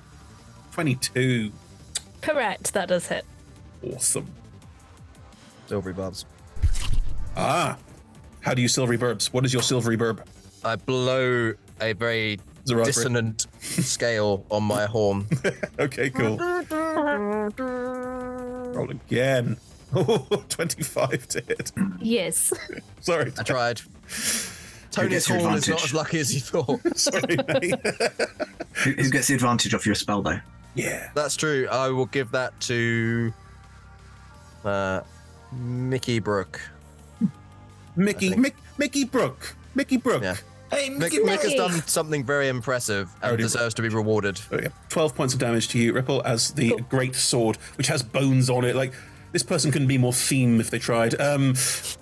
Twenty-two. 0.72 1.52
Correct, 2.22 2.72
that 2.72 2.88
does 2.88 3.08
hit. 3.08 3.26
Awesome. 3.92 4.26
Silvery 5.66 5.92
barbs. 5.92 6.26
Ah. 7.36 7.76
How 8.40 8.54
do 8.54 8.60
you 8.60 8.68
silvery 8.68 8.96
barbs? 8.96 9.32
What 9.32 9.44
is 9.44 9.52
your 9.52 9.62
silvery 9.62 9.96
barb? 9.96 10.22
I 10.62 10.76
blow 10.76 11.54
a 11.80 11.92
very 11.94 12.38
raspberry? 12.66 12.84
dissonant 12.84 13.46
scale 13.60 14.44
on 14.50 14.64
my 14.64 14.84
horn. 14.86 15.26
okay, 15.78 16.10
cool. 16.10 16.38
Roll 18.74 18.90
again. 18.90 19.56
Oh, 19.96 20.44
25 20.48 21.28
to 21.28 21.40
hit. 21.42 21.70
Yes. 22.00 22.52
Sorry. 23.00 23.32
I 23.38 23.44
tried. 23.44 23.80
Tony's 24.90 25.10
gets 25.10 25.28
your 25.28 25.38
horn 25.38 25.54
is 25.54 25.68
not 25.68 25.84
as 25.84 25.94
lucky 25.94 26.18
as 26.18 26.34
you 26.34 26.40
thought. 26.40 26.80
Sorry, 26.98 27.36
mate. 27.46 27.76
Who, 28.72 28.90
who 28.90 29.10
gets 29.10 29.28
the 29.28 29.34
advantage 29.34 29.72
off 29.72 29.86
your 29.86 29.94
spell, 29.94 30.20
though? 30.20 30.40
Yeah. 30.74 31.10
That's 31.14 31.36
true. 31.36 31.68
I 31.70 31.90
will 31.90 32.06
give 32.06 32.32
that 32.32 32.58
to 32.62 33.32
uh, 34.64 35.02
Mickey 35.56 36.18
Brook. 36.18 36.60
Mickey, 37.96 38.30
Mick, 38.30 38.54
Mickey 38.78 39.04
Brook. 39.04 39.54
Mickey 39.74 39.96
Brook. 39.96 40.22
Yeah. 40.22 40.36
Hey, 40.70 40.88
Mickey 40.90 41.18
Mick 41.18 41.42
has 41.42 41.54
done 41.54 41.72
something 41.86 42.24
very 42.24 42.48
impressive 42.48 43.08
and 43.22 43.24
Already- 43.30 43.42
deserves 43.44 43.74
to 43.74 43.82
be 43.82 43.88
rewarded. 43.88 44.40
Okay. 44.50 44.68
12 44.88 45.14
points 45.14 45.34
of 45.34 45.40
damage 45.40 45.68
to 45.68 45.78
you, 45.78 45.92
Ripple, 45.92 46.22
as 46.24 46.50
the 46.52 46.74
great 46.88 47.14
sword, 47.14 47.56
which 47.76 47.86
has 47.86 48.02
bones 48.02 48.50
on 48.50 48.64
it. 48.64 48.74
Like, 48.74 48.92
this 49.30 49.44
person 49.44 49.70
couldn't 49.70 49.88
be 49.88 49.98
more 49.98 50.12
theme 50.12 50.58
if 50.60 50.70
they 50.70 50.78
tried. 50.80 51.20
Um, 51.20 51.54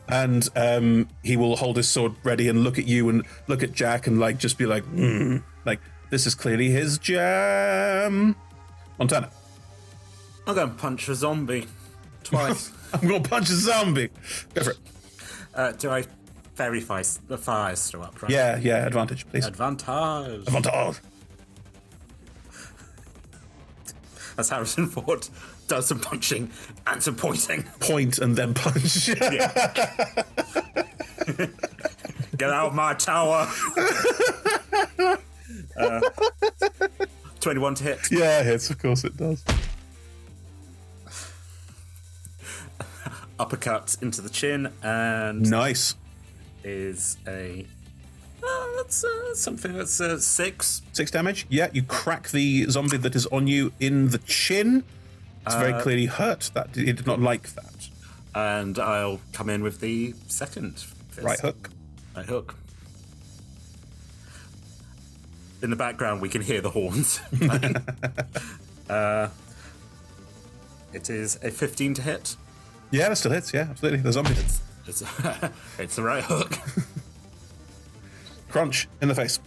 and 0.09 0.49
um, 0.57 1.09
he 1.23 1.37
will 1.37 1.57
hold 1.57 1.77
his 1.77 1.89
sword 1.89 2.13
ready 2.25 2.49
and 2.49 2.65
look 2.65 2.79
at 2.79 2.87
you 2.87 3.09
and 3.11 3.27
look 3.47 3.63
at 3.63 3.73
Jack 3.73 4.07
and, 4.07 4.19
like, 4.19 4.39
just 4.39 4.57
be 4.57 4.65
like, 4.65 4.85
hmm. 4.85 5.39
Like, 5.67 5.81
this 6.09 6.27
is 6.27 6.35
clearly 6.35 6.71
his 6.71 6.97
jam. 6.99 8.37
Montana. 8.99 9.31
I'm 10.47 10.55
going 10.55 10.69
to 10.71 10.75
punch 10.75 11.09
a 11.09 11.15
zombie 11.15 11.67
twice. 12.25 12.73
I'm 12.95 13.09
going 13.09 13.23
to 13.23 13.29
punch 13.29 13.51
a 13.51 13.55
zombie. 13.55 14.09
Go 14.55 14.63
for 14.65 14.71
it. 14.73 14.79
uh, 15.55 15.73
do 15.73 15.91
I 15.91 16.05
verify? 16.55 17.03
The 17.29 17.39
fire's 17.39 17.79
still 17.81 18.03
up, 18.03 18.21
right? 18.23 18.31
Yeah, 18.31 18.59
yeah, 18.59 18.87
advantage, 18.87 19.27
please. 19.29 19.47
Advantage. 19.47 20.47
Advantage. 20.47 20.97
As 24.39 24.49
Harrison 24.49 24.87
Ford 24.87 25.29
does 25.69 25.87
some 25.89 26.01
punching 26.01 26.51
and 26.87 27.03
some 27.03 27.17
pointing. 27.17 27.65
Point 27.81 28.19
and 28.19 28.35
then 28.37 28.55
punch. 28.55 29.07
Get 32.37 32.51
out 32.51 32.69
of 32.69 32.75
my 32.75 32.95
tower. 32.95 33.47
uh, 35.77 36.01
21 37.41 37.75
to 37.77 37.85
hit. 37.85 37.99
yeah, 38.11 38.41
it 38.41 38.47
hits. 38.47 38.71
Of 38.71 38.79
course 38.79 39.05
it 39.05 39.17
does. 39.17 39.45
Uppercut 43.43 43.97
into 44.01 44.21
the 44.21 44.29
chin 44.31 44.73
and 44.85 45.51
Nice. 45.51 45.97
is 46.63 47.17
a. 47.27 47.67
Uh, 48.41 48.67
that's 48.77 49.03
uh, 49.03 49.35
something 49.35 49.73
that's 49.77 50.01
uh, 50.01 50.17
six. 50.21 50.81
Six 50.93 51.11
damage. 51.11 51.45
Yeah, 51.49 51.69
you 51.73 51.83
crack 51.83 52.31
the 52.31 52.67
zombie 52.71 52.99
that 52.99 53.17
is 53.17 53.27
on 53.27 53.49
you 53.49 53.73
in 53.81 54.11
the 54.11 54.19
chin. 54.19 54.85
It's 55.45 55.57
very 55.57 55.73
Uh, 55.73 55.81
clearly 55.83 56.07
hurt. 56.07 56.53
That 56.55 56.77
it 56.77 56.95
did 56.95 57.05
not 57.07 57.21
like 57.21 57.53
that. 57.57 57.89
And 58.33 58.79
I'll 58.79 59.19
come 59.33 59.51
in 59.51 59.65
with 59.65 59.81
the 59.81 60.15
second 60.29 60.79
fist. 61.11 61.27
Right 61.27 61.41
hook. 61.41 61.71
Right 62.15 62.27
hook. 62.27 62.55
In 65.63 65.71
the 65.71 65.77
background, 65.77 66.21
we 66.23 66.29
can 66.29 66.43
hear 66.43 66.61
the 66.61 66.71
horns. 66.71 67.21
uh, 68.89 69.29
it 70.93 71.11
is 71.11 71.41
a 71.43 71.51
15 71.51 71.95
to 71.95 72.03
hit. 72.03 72.37
Yeah, 72.93 73.09
that 73.09 73.17
still 73.17 73.33
hits. 73.33 73.53
Yeah, 73.53 73.67
absolutely. 73.71 74.01
The 74.01 74.13
zombie. 74.13 74.35
It's, 74.87 75.03
it's 75.79 75.97
the 75.97 76.03
right 76.03 76.23
hook. 76.23 76.53
Crunch 78.51 78.89
in 79.01 79.09
the 79.09 79.15
face. 79.15 79.41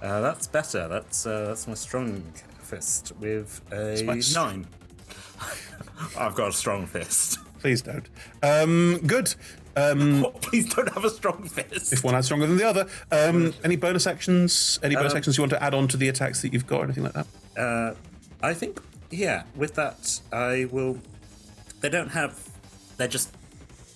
Uh, 0.00 0.20
that's 0.20 0.46
better. 0.46 0.86
That's 0.88 1.26
uh, 1.26 1.46
that's 1.46 1.66
my 1.66 1.74
strong 1.74 2.22
fist 2.60 3.12
with 3.18 3.60
a 3.72 3.92
It's 3.92 4.02
my 4.02 4.18
s- 4.18 4.34
nine. 4.34 4.66
I've 6.18 6.34
got 6.34 6.48
a 6.48 6.52
strong 6.52 6.86
fist. 6.86 7.38
Please 7.60 7.82
don't. 7.82 8.08
Um, 8.42 8.98
good. 9.06 9.34
Um, 9.76 10.26
Please 10.40 10.72
don't 10.72 10.90
have 10.94 11.04
a 11.04 11.10
strong 11.10 11.48
fist. 11.48 11.92
if 11.92 12.02
one 12.02 12.14
is 12.14 12.24
stronger 12.26 12.46
than 12.46 12.56
the 12.56 12.64
other. 12.66 12.86
Um, 13.12 13.52
any 13.62 13.76
bonus 13.76 14.06
actions? 14.06 14.78
Any 14.82 14.94
bonus 14.94 15.12
Um, 15.12 15.18
actions 15.18 15.36
you 15.36 15.42
want 15.42 15.50
to 15.50 15.62
add 15.62 15.74
on 15.74 15.86
to 15.88 15.98
the 15.98 16.08
attacks 16.08 16.40
that 16.42 16.52
you've 16.54 16.66
got, 16.66 16.80
or 16.80 16.84
anything 16.84 17.04
like 17.04 17.12
that? 17.12 17.26
Uh, 17.58 17.94
I 18.42 18.54
think, 18.54 18.80
yeah, 19.10 19.42
with 19.54 19.74
that, 19.74 20.20
I 20.32 20.66
will. 20.70 20.98
They 21.80 21.88
don't 21.88 22.08
have. 22.10 22.38
They're 22.96 23.08
just 23.08 23.34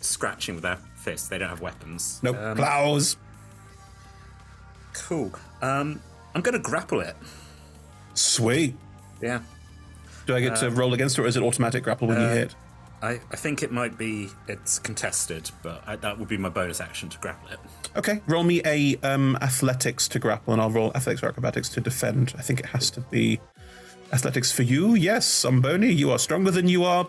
scratching 0.00 0.54
with 0.54 0.62
their 0.62 0.76
fists. 0.96 1.28
They 1.28 1.38
don't 1.38 1.48
have 1.48 1.60
weapons. 1.60 2.20
Nope. 2.22 2.36
Um, 2.36 2.56
Claws. 2.56 3.16
Cool. 4.92 5.32
Um, 5.62 6.00
I'm 6.34 6.42
going 6.42 6.54
to 6.54 6.58
grapple 6.60 7.00
it. 7.00 7.16
Sweet. 8.14 8.76
Yeah. 9.20 9.40
Do 10.26 10.34
I 10.36 10.40
get 10.40 10.56
to 10.56 10.66
Uh, 10.66 10.70
roll 10.70 10.94
against 10.94 11.18
it, 11.18 11.22
or 11.22 11.26
is 11.26 11.36
it 11.36 11.42
automatic 11.42 11.82
grapple 11.84 12.08
when 12.08 12.20
you 12.20 12.26
Uh, 12.26 12.34
hit? 12.34 12.54
I, 13.02 13.12
I 13.32 13.36
think 13.36 13.62
it 13.62 13.72
might 13.72 13.96
be 13.96 14.28
it's 14.46 14.78
contested, 14.78 15.50
but 15.62 15.82
I, 15.86 15.96
that 15.96 16.18
would 16.18 16.28
be 16.28 16.36
my 16.36 16.50
bonus 16.50 16.80
action 16.82 17.08
to 17.08 17.18
grapple 17.18 17.48
it. 17.48 17.58
Okay, 17.96 18.20
roll 18.26 18.44
me 18.44 18.60
a 18.66 18.96
um, 19.02 19.38
athletics 19.40 20.06
to 20.08 20.18
grapple, 20.18 20.52
and 20.52 20.60
I'll 20.60 20.70
roll 20.70 20.92
athletics 20.94 21.22
or 21.22 21.28
acrobatics 21.28 21.70
to 21.70 21.80
defend. 21.80 22.34
I 22.36 22.42
think 22.42 22.60
it 22.60 22.66
has 22.66 22.90
to 22.90 23.00
be 23.00 23.40
athletics 24.12 24.52
for 24.52 24.64
you. 24.64 24.94
Yes, 24.94 25.26
Sumboni, 25.26 25.96
you 25.96 26.10
are 26.10 26.18
stronger 26.18 26.50
than 26.50 26.68
you 26.68 26.84
are 26.84 27.06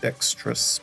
dexterous. 0.00 0.80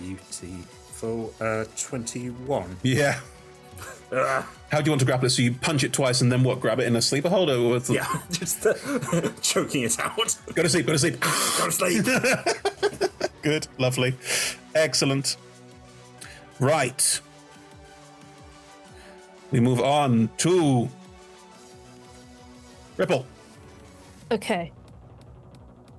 Beautiful. 0.00 1.32
Uh, 1.40 1.64
21. 1.76 2.76
Yeah. 2.82 3.20
How 4.10 4.80
do 4.80 4.84
you 4.84 4.90
want 4.90 5.00
to 5.00 5.06
grapple 5.06 5.26
it? 5.26 5.30
So 5.30 5.42
you 5.42 5.52
punch 5.52 5.84
it 5.84 5.92
twice 5.92 6.20
and 6.20 6.30
then 6.30 6.42
what? 6.42 6.60
Grab 6.60 6.80
it 6.80 6.86
in 6.86 6.96
a 6.96 7.02
sleeper 7.02 7.28
hold? 7.28 7.50
Or 7.50 7.70
with 7.70 7.90
Yeah, 7.90 8.06
just 8.30 8.66
uh, 8.66 8.74
choking 9.42 9.82
it 9.82 9.98
out. 10.00 10.36
Go 10.54 10.62
to 10.62 10.68
sleep. 10.68 10.86
Go 10.86 10.92
to 10.92 10.98
sleep. 10.98 11.20
Go 11.20 11.66
to 11.66 11.72
sleep. 11.72 12.04
Good. 13.42 13.68
Lovely. 13.78 14.14
Excellent. 14.74 15.36
Right. 16.58 17.20
We 19.50 19.60
move 19.60 19.80
on 19.80 20.30
to 20.38 20.88
Ripple. 22.96 23.26
Okay. 24.30 24.72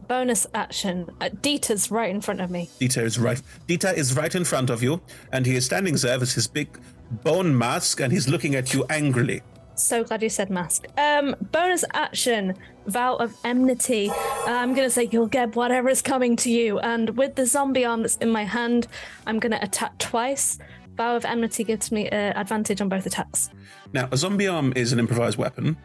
Bonus 0.07 0.47
action. 0.53 1.09
Uh, 1.19 1.29
Dieter's 1.29 1.91
right 1.91 2.09
in 2.09 2.21
front 2.21 2.41
of 2.41 2.49
me. 2.49 2.69
Dieter 2.79 3.03
is 3.03 3.19
right. 3.19 3.41
Dieter 3.67 3.93
is 3.95 4.15
right 4.15 4.33
in 4.33 4.45
front 4.45 4.69
of 4.69 4.81
you, 4.81 5.01
and 5.33 5.45
he 5.45 5.55
is 5.55 5.65
standing 5.65 5.95
there 5.95 6.19
with 6.19 6.33
his 6.33 6.47
big 6.47 6.79
bone 7.23 7.57
mask, 7.57 7.99
and 7.99 8.11
he's 8.11 8.27
looking 8.27 8.55
at 8.55 8.73
you 8.73 8.85
angrily. 8.89 9.41
So 9.75 10.03
glad 10.03 10.23
you 10.23 10.29
said 10.29 10.49
mask. 10.49 10.85
Um, 10.97 11.35
bonus 11.51 11.85
action, 11.93 12.55
vow 12.87 13.15
of 13.17 13.35
enmity. 13.43 14.09
I'm 14.47 14.73
gonna 14.73 14.89
say 14.89 15.07
you'll 15.11 15.27
get 15.27 15.55
whatever 15.55 15.89
is 15.89 16.01
coming 16.01 16.35
to 16.37 16.49
you, 16.49 16.79
and 16.79 17.15
with 17.17 17.35
the 17.35 17.45
zombie 17.45 17.85
arm 17.85 18.01
that's 18.01 18.17
in 18.17 18.29
my 18.29 18.43
hand, 18.43 18.87
I'm 19.27 19.39
gonna 19.39 19.59
attack 19.61 19.97
twice. 19.99 20.57
Vow 20.95 21.15
of 21.15 21.25
enmity 21.25 21.63
gives 21.63 21.91
me 21.91 22.09
uh, 22.09 22.15
advantage 22.15 22.81
on 22.81 22.89
both 22.89 23.05
attacks. 23.05 23.51
Now, 23.93 24.09
a 24.11 24.17
zombie 24.17 24.47
arm 24.47 24.73
is 24.75 24.93
an 24.93 24.99
improvised 24.99 25.37
weapon. 25.37 25.77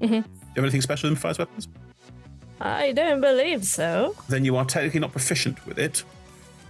hmm 0.00 0.06
Do 0.06 0.14
you 0.16 0.24
have 0.54 0.64
anything 0.64 0.82
special 0.82 1.08
in 1.08 1.14
improvised 1.14 1.40
weapons? 1.40 1.66
I 2.60 2.92
don't 2.92 3.20
believe 3.20 3.64
so. 3.64 4.14
Then 4.28 4.44
you 4.44 4.56
are 4.56 4.64
technically 4.64 5.00
not 5.00 5.12
proficient 5.12 5.64
with 5.66 5.78
it, 5.78 6.04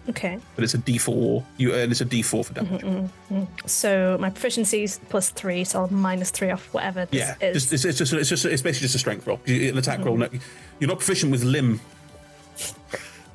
Okay. 0.09 0.39
but 0.55 0.63
it's 0.65 0.75
a 0.75 0.79
D4. 0.79 1.45
You 1.57 1.73
earn 1.75 1.91
it's 1.91 2.01
a 2.01 2.05
D4 2.05 2.45
for 2.47 2.53
damage. 2.55 2.81
Mhm, 2.83 3.09
mhm. 3.31 3.47
So 3.69 4.17
my 4.21 4.31
proficiency 4.31 4.85
is 4.85 5.01
plus 5.09 5.31
three, 5.31 5.65
so 5.65 5.81
I'll 5.81 5.93
minus 5.93 6.31
three 6.31 6.51
off 6.51 6.69
whatever 6.73 7.07
this 7.07 7.19
Yeah, 7.19 7.35
is. 7.41 7.55
just, 7.69 7.73
it's, 7.73 7.85
it's 7.85 7.99
just 7.99 8.13
it's 8.13 8.29
just 8.29 8.45
it's 8.45 8.63
basically 8.63 8.87
just 8.87 8.95
a 8.95 8.99
strength 9.01 9.27
roll. 9.27 9.41
You- 9.47 9.71
An 9.71 9.79
attack 9.79 10.05
roll. 10.05 10.17
No, 10.17 10.29
you're 10.79 10.89
not 10.89 10.99
proficient 10.99 11.33
with 11.33 11.43
limb. 11.43 11.81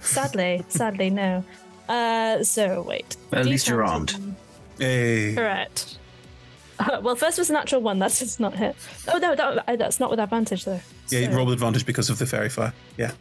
Sadly, 0.01 0.63
sadly, 0.69 1.09
no. 1.09 1.43
Uh, 1.89 2.43
so 2.43 2.81
wait. 2.87 3.15
At 3.31 3.45
least 3.45 3.67
you're 3.67 3.83
armed. 3.83 4.15
Hey. 4.79 5.33
Correct. 5.35 5.97
Uh, 6.79 6.99
well, 7.01 7.15
first 7.15 7.37
was 7.37 7.49
a 7.49 7.53
natural 7.53 7.81
one. 7.81 7.99
That's 7.99 8.19
just 8.19 8.39
not 8.39 8.53
hit. 8.55 8.75
Oh 9.07 9.17
no, 9.17 9.35
that, 9.35 9.63
uh, 9.67 9.75
that's 9.75 9.99
not 9.99 10.09
with 10.09 10.19
advantage 10.19 10.65
though. 10.65 10.79
Yeah, 11.09 11.29
So- 11.29 11.35
roll 11.37 11.45
with 11.45 11.53
advantage 11.53 11.85
because 11.85 12.09
of 12.09 12.17
the 12.19 12.25
fairy 12.25 12.49
fire. 12.49 12.73
Yeah. 12.97 13.11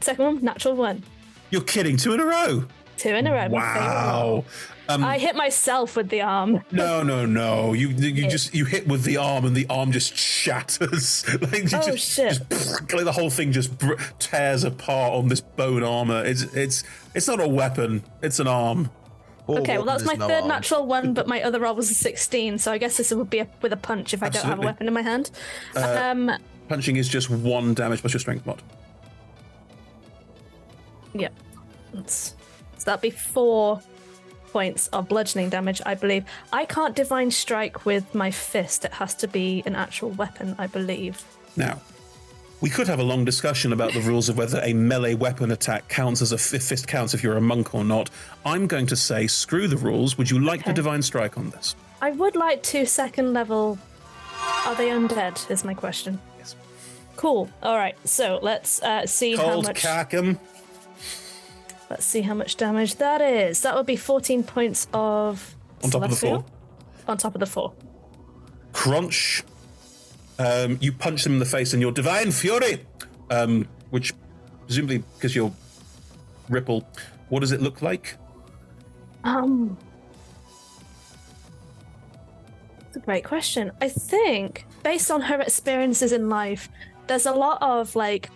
Second 0.00 0.24
one, 0.24 0.44
natural 0.44 0.74
one. 0.76 1.02
You're 1.50 1.62
kidding. 1.62 1.96
Two 1.96 2.12
in 2.14 2.20
a 2.20 2.24
row. 2.24 2.64
Two 2.96 3.08
in 3.10 3.26
a 3.26 3.32
row. 3.32 3.48
Wow. 3.48 4.44
Um, 4.88 5.02
I 5.02 5.18
hit 5.18 5.34
myself 5.34 5.96
with 5.96 6.10
the 6.10 6.20
arm. 6.20 6.62
No, 6.70 7.02
no, 7.02 7.24
no. 7.26 7.72
You 7.72 7.88
you 7.88 8.28
just 8.28 8.54
you 8.54 8.66
hit 8.66 8.86
with 8.86 9.02
the 9.04 9.16
arm 9.16 9.44
and 9.46 9.56
the 9.56 9.66
arm 9.70 9.90
just 9.92 10.14
shatters. 10.16 11.24
like 11.40 11.64
Oh, 11.72 11.82
just, 11.86 11.98
shit. 12.12 12.40
Just, 12.50 12.92
like 12.92 13.04
the 13.04 13.12
whole 13.12 13.30
thing 13.30 13.50
just 13.50 13.76
br- 13.78 13.94
tears 14.18 14.62
apart 14.62 15.14
on 15.14 15.28
this 15.28 15.40
bone 15.40 15.82
armor. 15.82 16.24
It's 16.24 16.42
it's 16.54 16.84
it's 17.14 17.26
not 17.26 17.40
a 17.40 17.48
weapon. 17.48 18.04
It's 18.22 18.38
an 18.40 18.46
arm. 18.46 18.90
Okay, 19.48 19.76
well 19.76 19.86
that's 19.86 20.04
my 20.04 20.16
third 20.16 20.46
natural 20.46 20.86
one, 20.86 21.14
but 21.14 21.26
my 21.26 21.42
other 21.46 21.60
roll 21.60 21.74
was 21.74 21.90
a 21.90 21.94
sixteen, 21.94 22.58
so 22.58 22.72
I 22.72 22.78
guess 22.78 22.96
this 22.96 23.12
would 23.12 23.30
be 23.30 23.40
a, 23.40 23.48
with 23.62 23.72
a 23.72 23.76
punch 23.76 24.14
if 24.14 24.22
I 24.22 24.28
don't 24.28 24.44
have 24.44 24.58
a 24.58 24.62
weapon 24.62 24.86
in 24.86 24.92
my 24.94 25.02
hand. 25.02 25.30
Uh, 25.76 26.10
um, 26.10 26.30
Punching 26.68 26.96
is 26.96 27.08
just 27.08 27.28
one 27.28 27.74
damage 27.74 28.00
plus 28.00 28.12
your 28.14 28.20
strength 28.20 28.46
mod. 28.46 28.62
yeah, 31.12 31.28
That's- 31.92 32.34
so 32.78 32.84
that'd 32.86 33.00
be 33.02 33.10
four 33.10 33.80
points 34.52 34.88
of 34.88 35.08
bludgeoning 35.08 35.48
damage, 35.50 35.80
I 35.84 35.94
believe. 35.94 36.24
I 36.52 36.64
can't 36.64 36.94
divine 36.94 37.30
strike 37.30 37.84
with 37.86 38.14
my 38.14 38.30
fist; 38.30 38.84
it 38.84 38.92
has 38.94 39.14
to 39.16 39.28
be 39.28 39.62
an 39.66 39.74
actual 39.74 40.10
weapon, 40.10 40.54
I 40.58 40.66
believe. 40.66 41.22
Now, 41.56 41.80
we 42.64 42.70
could 42.70 42.88
have 42.88 42.98
a 42.98 43.02
long 43.02 43.26
discussion 43.26 43.74
about 43.74 43.92
the 43.92 44.00
rules 44.00 44.30
of 44.30 44.38
whether 44.38 44.58
a 44.64 44.72
melee 44.72 45.12
weapon 45.12 45.50
attack 45.50 45.86
counts 45.90 46.22
as 46.22 46.32
a 46.32 46.38
fi- 46.38 46.58
fist 46.58 46.88
counts 46.88 47.12
if 47.12 47.22
you're 47.22 47.36
a 47.36 47.40
monk 47.42 47.74
or 47.74 47.84
not. 47.84 48.08
I'm 48.46 48.66
going 48.66 48.86
to 48.86 48.96
say 48.96 49.26
screw 49.26 49.68
the 49.68 49.76
rules. 49.76 50.16
Would 50.16 50.30
you 50.30 50.42
like 50.42 50.64
the 50.64 50.72
divine 50.72 51.02
strike 51.02 51.36
on 51.36 51.50
this? 51.50 51.76
I 52.00 52.12
would 52.12 52.36
like 52.36 52.62
to 52.62 52.86
second 52.86 53.34
level. 53.34 53.78
Are 54.64 54.74
they 54.76 54.88
undead? 54.88 55.50
Is 55.50 55.62
my 55.62 55.74
question. 55.74 56.18
Yes. 56.38 56.56
Cool. 57.16 57.50
All 57.62 57.76
right. 57.76 57.98
So 58.08 58.38
let's 58.40 58.82
uh, 58.82 59.04
see 59.04 59.36
how 59.36 59.42
Cold 59.42 59.66
much. 59.66 59.82
Kakum. 59.82 60.38
Let's 61.90 62.06
see 62.06 62.22
how 62.22 62.32
much 62.32 62.56
damage 62.56 62.94
that 62.94 63.20
is. 63.20 63.60
That 63.60 63.74
would 63.76 63.84
be 63.84 63.96
14 63.96 64.42
points 64.42 64.88
of. 64.94 65.54
On 65.82 65.90
top 65.90 66.04
of 66.04 66.08
the 66.08 66.16
four. 66.16 66.46
On 67.08 67.18
top 67.18 67.34
of 67.34 67.40
the 67.40 67.46
four. 67.46 67.74
crunch. 68.72 69.42
Um, 70.38 70.78
you 70.80 70.92
punch 70.92 71.22
them 71.24 71.34
in 71.34 71.38
the 71.38 71.44
face, 71.44 71.72
and 71.72 71.82
your 71.82 71.92
divine 71.92 72.32
fury, 72.32 72.84
um, 73.30 73.68
which 73.90 74.12
presumably 74.66 74.98
because 75.14 75.34
you're 75.36 75.52
ripple, 76.48 76.86
what 77.28 77.40
does 77.40 77.52
it 77.52 77.60
look 77.60 77.82
like? 77.82 78.16
Um. 79.22 79.76
That's 82.78 82.96
a 82.96 83.00
great 83.00 83.24
question. 83.24 83.72
I 83.80 83.88
think, 83.88 84.66
based 84.82 85.10
on 85.10 85.20
her 85.22 85.40
experiences 85.40 86.12
in 86.12 86.28
life, 86.28 86.68
there's 87.06 87.26
a 87.26 87.32
lot 87.32 87.58
of 87.60 87.96
like 87.96 88.30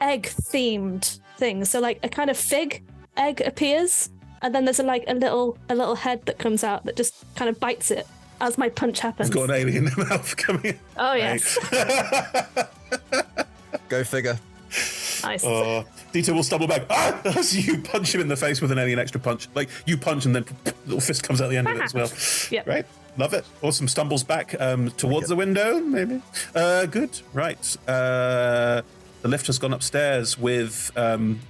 egg 0.00 0.24
themed 0.24 1.20
things. 1.38 1.70
So 1.70 1.80
like 1.80 2.00
a 2.02 2.08
kind 2.08 2.30
of 2.30 2.36
fig 2.36 2.84
egg 3.16 3.40
appears, 3.40 4.10
and 4.42 4.54
then 4.54 4.64
there's 4.64 4.80
a, 4.80 4.82
like 4.82 5.04
a 5.08 5.14
little 5.14 5.58
a 5.68 5.74
little 5.74 5.94
head 5.94 6.24
that 6.26 6.38
comes 6.38 6.64
out 6.64 6.84
that 6.84 6.96
just 6.96 7.24
kind 7.34 7.48
of 7.48 7.58
bites 7.60 7.90
it 7.90 8.06
as 8.42 8.58
my 8.58 8.68
punch 8.68 9.00
happens. 9.00 9.28
It's 9.28 9.34
got 9.34 9.48
an 9.48 9.56
alien 9.56 9.84
mouth 9.96 10.36
coming 10.36 10.64
in. 10.64 10.78
Oh 10.98 11.14
yes. 11.14 11.58
Go 13.88 14.04
figure. 14.04 14.38
Nice. 15.22 15.44
Uh, 15.44 15.84
Dieter 16.12 16.34
will 16.34 16.42
stumble 16.42 16.66
back. 16.66 16.82
Ah! 16.90 17.20
As 17.24 17.56
you 17.66 17.80
punch 17.80 18.14
him 18.14 18.20
in 18.20 18.28
the 18.28 18.36
face 18.36 18.60
with 18.60 18.72
an 18.72 18.78
alien 18.78 18.98
extra 18.98 19.20
punch. 19.20 19.48
Like 19.54 19.70
you 19.86 19.96
punch 19.96 20.26
and 20.26 20.34
then 20.34 20.44
little 20.86 21.00
fist 21.00 21.22
comes 21.22 21.40
out 21.40 21.50
the 21.50 21.56
end 21.56 21.68
of 21.68 21.76
it 21.76 21.82
as 21.82 21.94
well. 21.94 22.10
Yep. 22.50 22.66
Right. 22.66 22.86
Love 23.16 23.34
it. 23.34 23.44
Awesome. 23.62 23.86
Stumbles 23.86 24.24
back 24.24 24.60
um, 24.60 24.90
towards 24.92 25.28
the 25.28 25.36
window, 25.36 25.80
maybe. 25.80 26.20
Uh, 26.54 26.86
good. 26.86 27.20
Right. 27.32 27.76
Uh, 27.86 28.82
the 29.20 29.28
lift 29.28 29.46
has 29.46 29.58
gone 29.58 29.72
upstairs 29.72 30.36
with 30.36 30.90
um, 30.96 31.40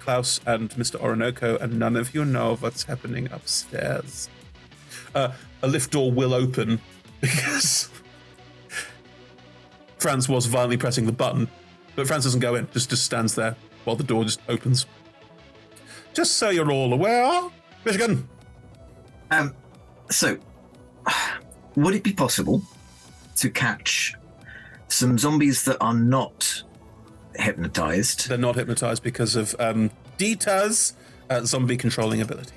Klaus 0.00 0.40
and 0.46 0.70
Mr. 0.70 0.98
Orinoco, 1.00 1.58
and 1.58 1.78
none 1.78 1.96
of 1.96 2.14
you 2.14 2.24
know 2.24 2.56
what's 2.56 2.84
happening 2.84 3.28
upstairs. 3.30 4.30
Uh, 5.14 5.32
a 5.62 5.68
lift 5.68 5.90
door 5.90 6.10
will 6.10 6.34
open 6.34 6.80
because 7.20 7.88
Franz 9.98 10.28
was 10.28 10.46
violently 10.46 10.76
pressing 10.76 11.06
the 11.06 11.12
button, 11.12 11.48
but 11.96 12.06
Franz 12.06 12.24
doesn't 12.24 12.40
go 12.40 12.54
in, 12.54 12.68
just, 12.72 12.90
just 12.90 13.04
stands 13.04 13.34
there 13.34 13.56
while 13.84 13.96
the 13.96 14.04
door 14.04 14.24
just 14.24 14.40
opens. 14.48 14.86
Just 16.14 16.36
so 16.36 16.50
you're 16.50 16.70
all 16.70 16.92
aware, 16.92 17.50
Michigan. 17.84 18.28
Um, 19.30 19.54
so, 20.10 20.38
would 21.76 21.94
it 21.94 22.02
be 22.02 22.12
possible 22.12 22.62
to 23.36 23.50
catch 23.50 24.14
some 24.88 25.18
zombies 25.18 25.64
that 25.64 25.76
are 25.80 25.94
not 25.94 26.62
hypnotized? 27.34 28.28
They're 28.28 28.38
not 28.38 28.56
hypnotized 28.56 29.02
because 29.02 29.36
of 29.36 29.54
um, 29.58 29.90
Dieter's 30.16 30.94
uh, 31.30 31.44
zombie 31.44 31.76
controlling 31.76 32.20
ability. 32.20 32.54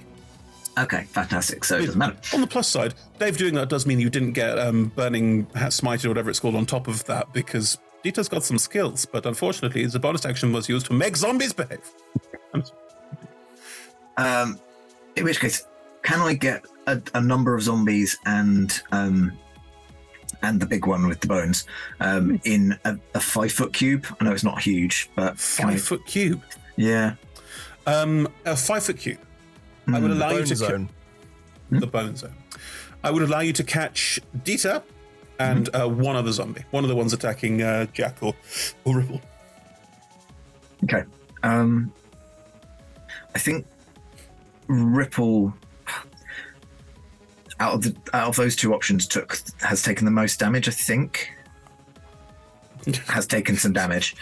Okay, 0.77 1.03
fantastic. 1.03 1.63
So 1.65 1.77
it 1.77 1.85
doesn't 1.85 1.99
matter. 1.99 2.17
On 2.33 2.41
the 2.41 2.47
plus 2.47 2.67
side, 2.67 2.93
Dave 3.19 3.37
doing 3.37 3.53
that 3.55 3.69
does 3.69 3.85
mean 3.85 3.99
you 3.99 4.09
didn't 4.09 4.33
get 4.33 4.57
um, 4.57 4.91
burning 4.95 5.47
hat 5.53 5.71
smited 5.71 6.05
or 6.05 6.09
whatever 6.09 6.29
it's 6.29 6.39
called 6.39 6.55
on 6.55 6.65
top 6.65 6.87
of 6.87 7.03
that 7.05 7.33
because 7.33 7.77
Dieter's 8.03 8.29
got 8.29 8.43
some 8.43 8.57
skills, 8.57 9.05
but 9.05 9.25
unfortunately, 9.25 9.85
the 9.85 9.99
bonus 9.99 10.25
action 10.25 10.53
was 10.53 10.67
used 10.69 10.85
to 10.87 10.93
make 10.93 11.15
zombies 11.17 11.53
behave. 11.53 11.89
Um, 14.17 14.59
in 15.15 15.23
which 15.23 15.39
case, 15.39 15.65
can 16.03 16.19
I 16.19 16.33
get 16.33 16.65
a, 16.85 17.01
a 17.13 17.21
number 17.21 17.55
of 17.55 17.63
zombies 17.63 18.17
and 18.25 18.81
um, 18.91 19.31
and 20.43 20.59
the 20.59 20.65
big 20.65 20.85
one 20.85 21.07
with 21.07 21.21
the 21.21 21.27
bones 21.27 21.65
um, 22.01 22.39
in 22.43 22.77
a, 22.85 22.97
a 23.15 23.19
five 23.19 23.51
foot 23.51 23.73
cube? 23.73 24.05
I 24.19 24.25
know 24.25 24.31
it's 24.31 24.43
not 24.43 24.61
huge, 24.61 25.09
but 25.15 25.39
Five 25.39 25.81
foot 25.81 26.05
cube. 26.05 26.43
Yeah. 26.75 27.15
Um, 27.87 28.27
a 28.45 28.55
five 28.55 28.83
foot 28.83 28.97
cube. 28.97 29.19
I 29.87 29.99
would 29.99 30.11
Mm. 30.11 30.15
allow 30.15 30.31
you 30.31 30.45
to 30.45 30.55
zone. 30.55 30.87
Ca- 31.71 31.79
the 31.79 31.87
bone 31.87 32.15
zone. 32.15 32.35
I 33.03 33.09
would 33.11 33.23
allow 33.23 33.39
you 33.39 33.53
to 33.53 33.63
catch 33.63 34.19
Dieter 34.37 34.83
and 35.39 35.65
Mm-hmm. 35.71 35.81
uh, 35.81 35.87
one 35.87 36.15
other 36.15 36.31
zombie. 36.31 36.63
One 36.71 36.83
of 36.83 36.89
the 36.89 36.95
ones 36.95 37.13
attacking 37.13 37.61
uh, 37.61 37.85
Jack 37.93 38.17
or, 38.21 38.35
or 38.83 38.97
Ripple. 38.97 39.21
Okay. 40.83 41.03
Um, 41.43 41.91
I 43.35 43.39
think 43.39 43.65
Ripple 44.67 45.53
out 47.59 47.73
of 47.75 47.81
the 47.83 47.95
out 48.13 48.27
of 48.29 48.35
those 48.35 48.55
two 48.55 48.73
options 48.73 49.07
took 49.07 49.37
has 49.61 49.81
taken 49.81 50.05
the 50.05 50.11
most 50.11 50.39
damage. 50.39 50.67
I 50.67 50.71
think 50.71 51.29
has 53.07 53.25
taken 53.27 53.55
some 53.57 53.73
damage. 53.73 54.15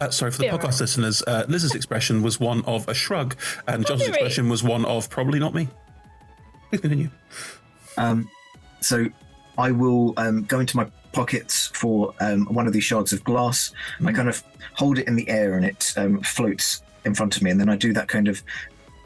Uh, 0.00 0.10
sorry 0.10 0.30
for 0.30 0.38
the 0.38 0.44
Yeah, 0.44 0.56
podcast 0.56 0.80
listeners. 0.80 1.22
Uh, 1.26 1.44
Liz's 1.48 1.74
expression 1.74 2.22
was 2.22 2.40
one 2.40 2.64
of 2.64 2.88
a 2.88 2.94
shrug, 2.94 3.36
and 3.66 3.86
John's 3.86 4.00
Very. 4.02 4.12
expression 4.12 4.48
was 4.48 4.62
one 4.62 4.84
of 4.84 5.08
probably 5.08 5.38
not 5.38 5.54
me. 5.54 5.68
Please 6.70 6.80
continue. 6.80 7.10
Um, 7.96 8.28
so 8.80 9.06
I 9.56 9.70
will 9.70 10.14
um, 10.16 10.44
go 10.44 10.60
into 10.60 10.76
my 10.76 10.86
pockets 11.12 11.68
for 11.68 12.12
um, 12.20 12.46
one 12.46 12.66
of 12.66 12.72
these 12.72 12.84
shards 12.84 13.12
of 13.12 13.24
glass. 13.24 13.72
And 13.98 14.08
I 14.08 14.12
kind 14.12 14.28
of 14.28 14.42
hold 14.74 14.98
it 14.98 15.06
in 15.08 15.16
the 15.16 15.28
air 15.28 15.56
and 15.56 15.64
it 15.64 15.94
um, 15.96 16.20
floats 16.22 16.82
in 17.04 17.14
front 17.14 17.36
of 17.36 17.42
me, 17.42 17.50
and 17.50 17.60
then 17.60 17.68
I 17.68 17.76
do 17.76 17.92
that 17.92 18.08
kind 18.08 18.28
of 18.28 18.42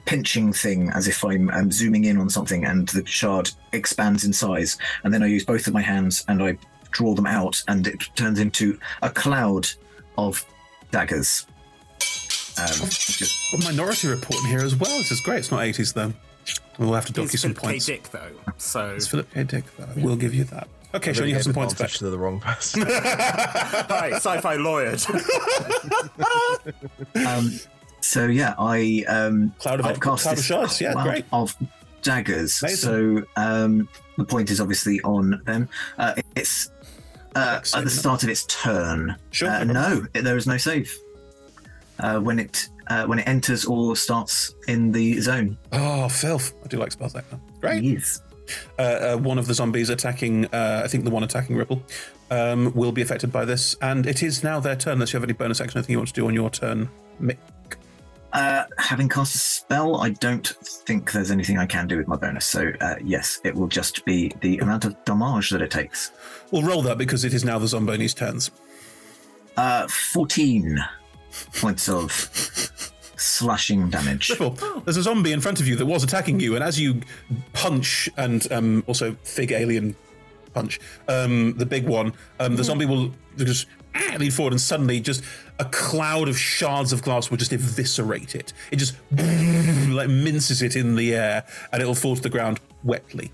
pinching 0.06 0.52
thing 0.52 0.90
as 0.94 1.06
if 1.06 1.22
I'm 1.24 1.50
um, 1.50 1.70
zooming 1.70 2.04
in 2.04 2.16
on 2.16 2.30
something, 2.30 2.64
and 2.64 2.88
the 2.88 3.04
shard 3.06 3.50
expands 3.72 4.24
in 4.24 4.32
size. 4.32 4.78
And 5.04 5.12
then 5.12 5.22
I 5.22 5.26
use 5.26 5.44
both 5.44 5.66
of 5.66 5.74
my 5.74 5.82
hands 5.82 6.24
and 6.28 6.42
I 6.42 6.56
draw 6.90 7.14
them 7.14 7.26
out, 7.26 7.62
and 7.68 7.86
it 7.86 8.00
turns 8.16 8.40
into 8.40 8.78
a 9.02 9.10
cloud 9.10 9.68
of 10.18 10.44
daggers. 10.90 11.46
Um, 12.58 12.88
just 12.88 13.52
Got 13.52 13.64
Minority 13.64 14.08
Report 14.08 14.38
in 14.44 14.50
here 14.50 14.60
as 14.60 14.76
well. 14.76 14.98
This 14.98 15.10
is 15.12 15.20
great. 15.20 15.38
It's 15.38 15.50
not 15.50 15.60
80s 15.60 15.94
though. 15.94 16.12
We'll 16.78 16.94
have 16.94 17.06
to 17.06 17.12
dock 17.12 17.24
you 17.24 17.30
He's 17.30 17.40
some 17.42 17.54
Philip 17.54 17.62
K. 17.62 17.68
points. 17.72 17.86
Dick, 17.86 18.10
though. 18.10 18.30
So 18.56 18.94
It's 18.94 19.06
Philip 19.06 19.30
K. 19.32 19.44
Dick, 19.44 19.64
though. 19.76 19.88
We'll 19.96 20.16
give 20.16 20.34
you 20.34 20.44
that. 20.44 20.68
Okay, 20.94 21.10
I 21.10 21.12
Sean, 21.12 21.20
really 21.20 21.30
you 21.30 21.34
have 21.36 21.44
some 21.44 21.52
points 21.52 21.74
back. 21.74 21.90
to 21.90 22.10
the 22.10 22.18
wrong 22.18 22.40
person. 22.40 22.82
Hi, 22.88 24.10
sci-fi 24.14 24.54
lawyer. 24.56 24.96
um, 27.26 27.52
so 28.00 28.26
yeah, 28.26 28.54
I 28.58 29.04
um, 29.06 29.54
cloud 29.58 29.80
of 29.80 29.86
I've 29.86 30.00
cast 30.00 30.22
cloud 30.22 30.32
of 30.32 30.36
this 30.38 30.46
shards, 30.46 30.80
yeah, 30.80 30.94
great. 31.04 31.24
of 31.32 31.56
daggers. 32.02 32.60
Amazing. 32.62 32.76
So 32.76 33.24
um, 33.36 33.88
the 34.16 34.24
point 34.24 34.50
is 34.50 34.60
obviously 34.60 35.00
on 35.02 35.40
them. 35.44 35.68
Uh, 35.96 36.14
it's 36.34 36.70
uh, 37.34 37.60
at 37.74 37.84
the 37.84 37.90
start 37.90 38.22
of 38.22 38.28
its 38.28 38.44
turn. 38.46 39.16
Sure. 39.30 39.48
Uh, 39.48 39.64
no, 39.64 40.06
there 40.12 40.36
is 40.36 40.46
no 40.46 40.56
save 40.56 40.96
uh, 41.98 42.18
when 42.18 42.38
it 42.38 42.68
uh, 42.88 43.06
when 43.06 43.18
it 43.18 43.28
enters 43.28 43.64
or 43.64 43.96
starts 43.96 44.54
in 44.68 44.92
the 44.92 45.20
zone. 45.20 45.56
Oh, 45.72 46.08
filth. 46.08 46.52
I 46.64 46.68
do 46.68 46.78
like 46.78 46.92
spells 46.92 47.14
like 47.14 47.28
that. 47.30 47.40
Great. 47.60 47.82
Yes. 47.82 48.20
Uh, 48.78 48.82
uh, 48.82 49.16
one 49.16 49.38
of 49.38 49.46
the 49.46 49.54
zombies 49.54 49.90
attacking, 49.90 50.46
uh, 50.46 50.82
I 50.84 50.88
think 50.88 51.04
the 51.04 51.10
one 51.10 51.22
attacking 51.22 51.54
Ripple, 51.56 51.82
um, 52.32 52.72
will 52.74 52.90
be 52.90 53.00
affected 53.00 53.30
by 53.30 53.44
this. 53.44 53.76
And 53.80 54.06
it 54.06 54.24
is 54.24 54.42
now 54.42 54.58
their 54.58 54.74
turn, 54.74 54.94
unless 54.94 55.12
you 55.12 55.18
have 55.18 55.24
any 55.24 55.34
bonus 55.34 55.60
action, 55.60 55.78
anything 55.78 55.92
you 55.92 55.98
want 55.98 56.08
to 56.08 56.14
do 56.14 56.26
on 56.26 56.34
your 56.34 56.50
turn. 56.50 56.88
Mick. 57.22 57.36
Uh, 58.32 58.64
having 58.78 59.08
cast 59.08 59.34
a 59.34 59.38
spell, 59.38 59.96
I 60.00 60.10
don't 60.10 60.46
think 60.46 61.12
there's 61.12 61.30
anything 61.30 61.58
I 61.58 61.66
can 61.66 61.88
do 61.88 61.96
with 61.96 62.06
my 62.06 62.16
bonus. 62.16 62.46
So 62.46 62.72
uh, 62.80 62.94
yes, 63.02 63.40
it 63.44 63.54
will 63.54 63.66
just 63.68 64.04
be 64.04 64.32
the 64.40 64.58
amount 64.58 64.84
of 64.84 65.04
damage 65.04 65.50
that 65.50 65.62
it 65.62 65.70
takes. 65.70 66.12
We'll 66.50 66.62
roll 66.62 66.82
that 66.82 66.98
because 66.98 67.24
it 67.24 67.34
is 67.34 67.44
now 67.44 67.58
the 67.58 67.66
Zomboni's 67.66 68.14
turns. 68.14 68.50
Uh, 69.56 69.88
14 69.88 70.78
points 71.54 71.88
of 71.88 72.12
slashing 73.16 73.90
damage. 73.90 74.30
Ripple, 74.30 74.50
there's 74.84 74.96
a 74.96 75.02
zombie 75.02 75.32
in 75.32 75.40
front 75.40 75.60
of 75.60 75.68
you 75.68 75.76
that 75.76 75.86
was 75.86 76.02
attacking 76.02 76.40
you, 76.40 76.54
and 76.54 76.64
as 76.64 76.80
you 76.80 77.00
punch 77.52 78.08
and 78.16 78.50
um, 78.52 78.84
also 78.86 79.16
fig 79.22 79.52
alien 79.52 79.96
punch 80.52 80.80
um, 81.08 81.54
the 81.54 81.66
big 81.66 81.86
one, 81.86 82.12
um, 82.38 82.56
the 82.56 82.64
zombie 82.64 82.86
will 82.86 83.12
just 83.36 83.66
ah, 83.94 84.16
lean 84.18 84.30
forward, 84.30 84.52
and 84.52 84.60
suddenly 84.60 85.00
just 85.00 85.22
a 85.58 85.64
cloud 85.66 86.28
of 86.28 86.38
shards 86.38 86.92
of 86.92 87.02
glass 87.02 87.30
will 87.30 87.38
just 87.38 87.52
eviscerate 87.52 88.34
it. 88.34 88.52
It 88.70 88.76
just 88.76 88.96
like 89.10 90.08
minces 90.08 90.62
it 90.62 90.76
in 90.76 90.96
the 90.96 91.14
air, 91.14 91.44
and 91.72 91.82
it 91.82 91.86
will 91.86 91.94
fall 91.94 92.16
to 92.16 92.22
the 92.22 92.30
ground 92.30 92.60
wetly. 92.82 93.32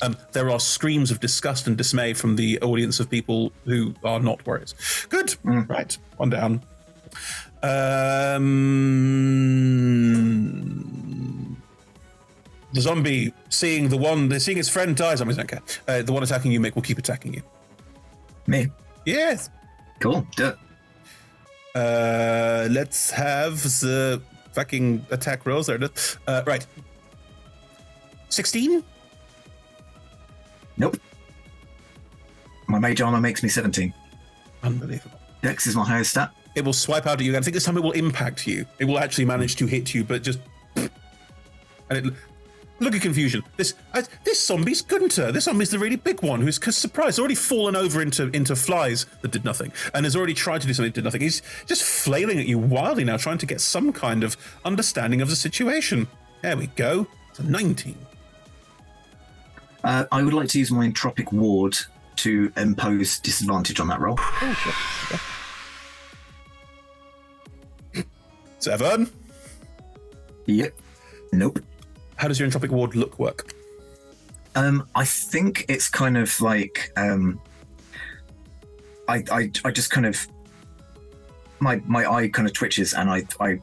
Um, 0.00 0.16
there 0.32 0.50
are 0.50 0.58
screams 0.58 1.10
of 1.12 1.20
disgust 1.20 1.68
and 1.68 1.76
dismay 1.76 2.12
from 2.14 2.34
the 2.36 2.60
audience 2.60 2.98
of 2.98 3.08
people 3.08 3.52
who 3.64 3.94
are 4.02 4.18
not 4.18 4.44
warriors. 4.46 4.74
Good, 5.08 5.36
right, 5.44 5.96
one 6.16 6.30
down. 6.30 6.62
Um, 7.62 8.42
the 12.72 12.80
zombie 12.80 13.32
seeing 13.52 13.88
the 13.88 13.96
one, 13.96 14.38
seeing 14.40 14.56
his 14.56 14.68
friend 14.68 14.96
die. 14.96 15.14
Zombies 15.14 15.36
don't 15.36 15.48
care. 15.48 15.62
Uh, 15.86 16.02
the 16.02 16.12
one 16.12 16.22
attacking 16.22 16.50
you, 16.50 16.60
Mick, 16.60 16.74
will 16.74 16.82
keep 16.82 16.98
attacking 16.98 17.34
you. 17.34 17.42
Me? 18.46 18.68
Yes. 19.04 19.50
Cool. 20.00 20.26
Do 20.36 20.48
it. 20.48 20.58
Uh, 21.74 22.68
let's 22.70 23.10
have 23.10 23.62
the 23.62 24.20
fucking 24.52 25.06
attack 25.10 25.46
rolls. 25.46 25.66
There. 25.66 25.78
Uh, 26.26 26.42
right. 26.46 26.66
16? 28.28 28.82
Nope. 30.76 30.96
My 32.66 32.78
mage 32.78 33.00
armor 33.00 33.20
makes 33.20 33.42
me 33.42 33.48
17. 33.48 33.92
Unbelievable. 34.62 35.18
Dex 35.42 35.66
is 35.66 35.76
my 35.76 35.84
highest 35.84 36.12
stat. 36.12 36.32
It 36.54 36.64
will 36.64 36.72
swipe 36.72 37.06
out 37.06 37.20
at 37.20 37.24
you. 37.24 37.36
I 37.36 37.40
think 37.40 37.54
this 37.54 37.64
time 37.64 37.76
it 37.76 37.82
will 37.82 37.92
impact 37.92 38.46
you. 38.46 38.66
It 38.78 38.84
will 38.84 38.98
actually 38.98 39.24
manage 39.24 39.56
to 39.56 39.66
hit 39.66 39.94
you, 39.94 40.04
but 40.04 40.22
just. 40.22 40.38
And 40.76 42.06
it. 42.06 42.14
Look 42.82 42.96
at 42.96 43.00
confusion. 43.02 43.44
This 43.56 43.74
uh, 43.94 44.02
this 44.24 44.44
zombie's 44.44 44.82
Gunter. 44.82 45.30
This 45.30 45.44
zombie's 45.44 45.70
the 45.70 45.78
really 45.78 45.94
big 45.94 46.20
one 46.20 46.40
who's 46.40 46.58
surprised, 46.76 47.20
already 47.20 47.36
fallen 47.36 47.76
over 47.76 48.02
into 48.02 48.28
into 48.34 48.56
flies 48.56 49.06
that 49.20 49.30
did 49.30 49.44
nothing, 49.44 49.72
and 49.94 50.04
has 50.04 50.16
already 50.16 50.34
tried 50.34 50.62
to 50.62 50.66
do 50.66 50.74
something 50.74 50.90
that 50.90 50.96
did 50.96 51.04
nothing. 51.04 51.20
He's 51.20 51.42
just 51.64 51.84
flailing 51.84 52.40
at 52.40 52.46
you 52.46 52.58
wildly 52.58 53.04
now, 53.04 53.16
trying 53.18 53.38
to 53.38 53.46
get 53.46 53.60
some 53.60 53.92
kind 53.92 54.24
of 54.24 54.36
understanding 54.64 55.22
of 55.22 55.30
the 55.30 55.36
situation. 55.36 56.08
There 56.42 56.56
we 56.56 56.66
go. 56.66 57.06
It's 57.30 57.38
a 57.38 57.44
19. 57.44 57.96
Uh, 59.84 60.06
I 60.10 60.22
would 60.24 60.34
like 60.34 60.48
to 60.48 60.58
use 60.58 60.72
my 60.72 60.88
entropic 60.88 61.32
ward 61.32 61.78
to 62.16 62.52
impose 62.56 63.20
disadvantage 63.20 63.78
on 63.78 63.86
that 63.88 64.00
roll. 64.00 64.18
Seven. 68.58 69.08
Yep. 70.46 70.74
Nope. 71.32 71.60
How 72.16 72.28
does 72.28 72.38
your 72.38 72.48
entropic 72.48 72.70
ward 72.70 72.94
look 72.94 73.18
work? 73.18 73.52
Um, 74.54 74.86
I 74.94 75.04
think 75.04 75.64
it's 75.68 75.88
kind 75.88 76.16
of 76.16 76.40
like 76.40 76.92
um, 76.96 77.40
I, 79.08 79.24
I 79.30 79.50
I 79.64 79.70
just 79.70 79.90
kind 79.90 80.06
of 80.06 80.26
my 81.60 81.80
my 81.86 82.10
eye 82.10 82.28
kind 82.28 82.46
of 82.46 82.54
twitches 82.54 82.92
and 82.92 83.10
I 83.10 83.24
I 83.40 83.60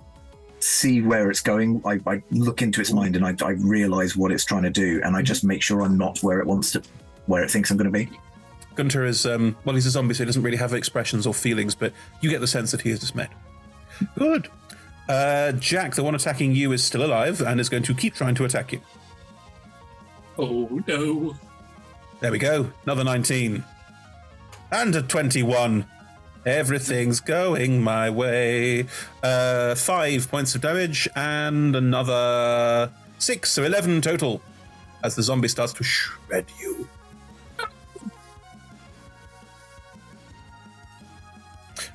see 0.59 1.01
where 1.01 1.29
it's 1.29 1.41
going. 1.41 1.81
I, 1.85 1.99
I 2.05 2.21
look 2.31 2.61
into 2.61 2.81
its 2.81 2.91
mind 2.91 3.15
and 3.15 3.25
I, 3.25 3.35
I 3.45 3.51
realize 3.51 4.17
what 4.17 4.31
it's 4.31 4.45
trying 4.45 4.63
to 4.63 4.69
do 4.69 5.01
and 5.03 5.15
I 5.15 5.21
just 5.21 5.43
make 5.43 5.61
sure 5.61 5.81
I'm 5.81 5.97
not 5.97 6.19
where 6.19 6.39
it 6.39 6.47
wants 6.47 6.71
to 6.73 6.81
where 7.27 7.43
it 7.43 7.51
thinks 7.51 7.71
I'm 7.71 7.77
going 7.77 7.91
to 7.91 7.97
be. 7.97 8.09
Gunter 8.75 9.05
is, 9.05 9.25
um, 9.25 9.55
well, 9.65 9.75
he's 9.75 9.85
a 9.85 9.89
zombie, 9.89 10.13
so 10.13 10.23
he 10.23 10.25
doesn't 10.25 10.41
really 10.41 10.57
have 10.57 10.73
expressions 10.73 11.27
or 11.27 11.33
feelings, 11.33 11.75
but 11.75 11.91
you 12.21 12.29
get 12.29 12.39
the 12.39 12.47
sense 12.47 12.71
that 12.71 12.81
he 12.81 12.91
is 12.91 12.99
dismayed. 12.99 13.29
Good. 14.17 14.49
Uh, 15.09 15.51
Jack, 15.53 15.95
the 15.95 16.03
one 16.03 16.13
attacking 16.13 16.53
you, 16.53 16.71
is 16.71 16.83
still 16.83 17.03
alive 17.03 17.41
and 17.41 17.59
is 17.59 17.67
going 17.67 17.83
to 17.83 17.95
keep 17.95 18.13
trying 18.13 18.35
to 18.35 18.45
attack 18.45 18.71
you. 18.71 18.79
Oh 20.37 20.81
no. 20.87 21.35
There 22.19 22.31
we 22.31 22.37
go. 22.37 22.71
Another 22.85 23.03
19. 23.03 23.63
And 24.71 24.95
a 24.95 25.01
21. 25.01 25.85
Everything's 26.45 27.19
going 27.19 27.81
my 27.81 28.09
way. 28.09 28.85
Uh, 29.23 29.73
five 29.75 30.29
points 30.29 30.53
of 30.53 30.61
damage 30.61 31.09
and 31.15 31.75
another 31.75 32.91
six, 33.17 33.49
so 33.49 33.63
11 33.63 34.01
total 34.01 34.41
as 35.03 35.15
the 35.15 35.23
zombie 35.23 35.47
starts 35.47 35.73
to 35.73 35.83
shred 35.83 36.45
you. 36.59 36.87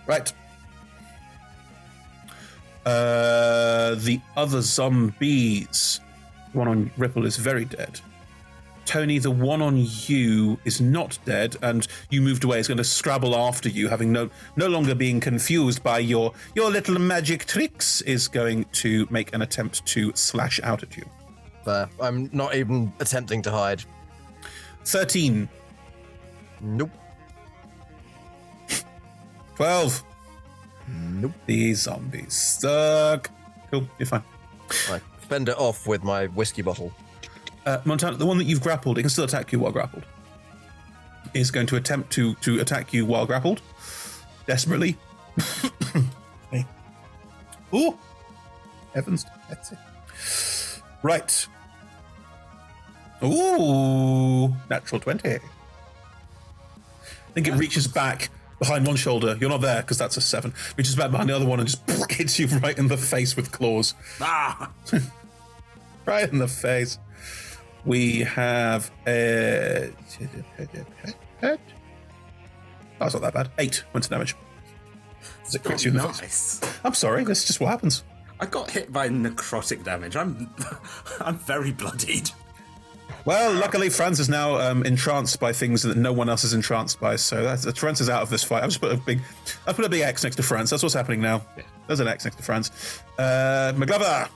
Right. 0.06 0.32
Uh, 2.85 3.94
the 3.94 4.20
other 4.36 4.61
zombies, 4.61 6.01
one 6.52 6.69
on 6.69 6.90
Ripple 6.97 7.24
is 7.24 7.36
very 7.36 7.65
dead. 7.65 8.01
Tony, 8.85 9.19
the 9.19 9.31
one 9.31 9.62
on 9.62 9.86
you 10.06 10.59
is 10.66 10.81
not 10.81 11.19
dead, 11.24 11.56
and 11.62 11.89
you 12.11 12.20
moved 12.20 12.44
away. 12.44 12.59
Is 12.59 12.69
going 12.69 12.78
to 12.78 12.85
scrabble 12.85 13.35
after 13.35 13.70
you, 13.70 13.89
having 13.89 14.12
no 14.12 14.28
no 14.56 14.66
longer 14.69 14.94
being 14.94 15.20
confused 15.20 15.82
by 15.82 16.01
your 16.01 16.32
your 16.55 16.70
little 16.70 16.98
magic 16.98 17.47
tricks. 17.47 18.02
Is 18.02 18.28
going 18.28 18.66
to 18.73 19.09
make 19.11 19.35
an 19.35 19.40
attempt 19.40 19.86
to 19.86 20.12
slash 20.15 20.61
out 20.62 20.82
at 20.82 20.97
you. 20.97 21.05
Fair. 21.65 21.89
I'm 21.98 22.28
not 22.32 22.55
even 22.55 22.93
attempting 23.01 23.40
to 23.43 23.51
hide. 23.51 23.82
Thirteen. 24.85 25.48
Nope. 26.61 26.90
Twelve. 29.56 30.05
Nope. 30.89 31.32
These 31.47 31.82
zombies 31.82 32.35
suck. 32.35 33.31
Cool, 33.70 33.89
you're 33.98 34.06
fine. 34.06 34.23
I 34.90 35.01
fend 35.28 35.48
it 35.48 35.59
off 35.59 35.86
with 35.86 36.02
my 36.05 36.27
whiskey 36.27 36.62
bottle. 36.62 36.93
Uh, 37.66 37.78
Montana, 37.85 38.16
the 38.16 38.27
one 38.27 38.39
that 38.39 38.44
you've 38.44 38.61
grappled, 38.61 38.98
it 38.98 39.02
can 39.02 39.11
still 39.11 39.24
attack 39.24 39.52
you 39.52 39.59
while 39.59 39.73
grappled. 39.73 40.05
Is 41.32 41.51
going 41.51 41.66
to 41.69 41.77
attempt 41.77 42.12
to 42.12 42.35
to 42.36 42.61
attack 42.61 42.93
you 42.93 43.06
while 43.06 43.27
grappled, 43.27 43.62
desperately. 44.47 44.97
okay. 46.52 46.66
Ooh, 47.74 47.98
heavens, 48.94 49.24
that's 49.48 49.73
it. 49.73 50.82
Right. 51.02 51.47
Ooh, 53.23 54.55
natural 54.70 55.01
twenty. 55.01 55.31
I 55.31 55.40
think 57.32 57.48
it 57.48 57.55
reaches 57.55 57.89
back 57.89 58.28
behind 58.59 58.86
one 58.86 58.97
shoulder. 58.97 59.36
You're 59.40 59.51
not 59.51 59.60
there 59.60 59.82
because 59.82 59.98
that's 59.98 60.16
a 60.16 60.20
seven. 60.20 60.55
Reaches 60.76 60.97
back 60.97 61.10
behind 61.10 61.28
the 61.28 61.36
other 61.36 61.47
one 61.47 61.60
and 61.60 61.68
just 61.68 61.82
hits 62.10 62.39
you 62.39 62.47
right 62.59 62.76
in 62.76 62.89
the 62.89 62.97
face 62.97 63.36
with 63.36 63.52
claws. 63.52 63.94
Ah! 64.20 64.70
right 66.06 66.31
in 66.31 66.39
the 66.39 66.48
face. 66.48 66.98
We 67.85 68.20
have 68.20 68.90
a. 69.06 69.93
Oh, 73.01 73.06
it's 73.06 73.14
not 73.14 73.22
that 73.22 73.35
bad. 73.35 73.51
Eight 73.59 73.85
points 73.93 74.06
of 74.06 74.12
damage. 74.12 74.35
As 75.47 75.55
it 75.55 75.62
crits 75.62 75.85
you 75.85 75.90
in 75.90 75.98
the 75.98 76.09
face. 76.09 76.60
nice. 76.62 76.81
I'm 76.85 76.94
sorry, 76.94 77.24
that's 77.24 77.44
just 77.44 77.60
what 77.60 77.68
happens. 77.68 78.05
I 78.40 78.47
got 78.47 78.70
hit 78.70 78.93
by 78.93 79.09
necrotic 79.09 79.85
damage. 79.85 80.16
I'm 80.16 80.51
I'm 81.20 81.39
very 81.39 81.72
bloodied. 81.72 82.31
Well, 83.26 83.55
luckily, 83.55 83.88
Franz 83.88 84.20
is 84.20 84.28
now 84.28 84.56
um, 84.56 84.84
entranced 84.84 85.40
by 85.40 85.52
things 85.52 85.82
that 85.82 85.96
no 85.96 86.12
one 86.12 86.28
else 86.28 86.44
is 86.44 86.52
entranced 86.52 87.01
by. 87.01 87.16
So 87.16 87.42
that's 87.42 87.78
Franz 87.78 88.01
is 88.02 88.10
out 88.10 88.22
of 88.22 88.28
this 88.28 88.44
fight. 88.44 88.62
I've 88.62 88.68
just 88.68 88.80
put 88.82 88.92
a 88.92 88.96
big, 88.98 89.22
I 89.66 89.72
put 89.72 89.84
a 89.86 89.88
big 89.88 90.02
X 90.02 90.24
next 90.24 90.36
to 90.36 90.42
Franz. 90.42 90.68
That's 90.68 90.82
what's 90.82 90.94
happening 90.94 91.22
now. 91.22 91.42
There's 91.86 92.01
an 92.01 92.09
X 92.09 92.24
next 92.24 92.36
to 92.36 92.42
Franz. 92.42 92.70
Uh, 93.18 93.72
McGlover, 93.76 94.28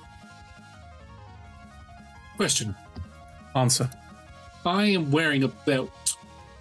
Question. 2.36 2.74
answer. 3.54 3.90
I 4.64 4.84
am 4.84 5.10
wearing 5.10 5.42
a 5.42 5.48
belt. 5.48 6.16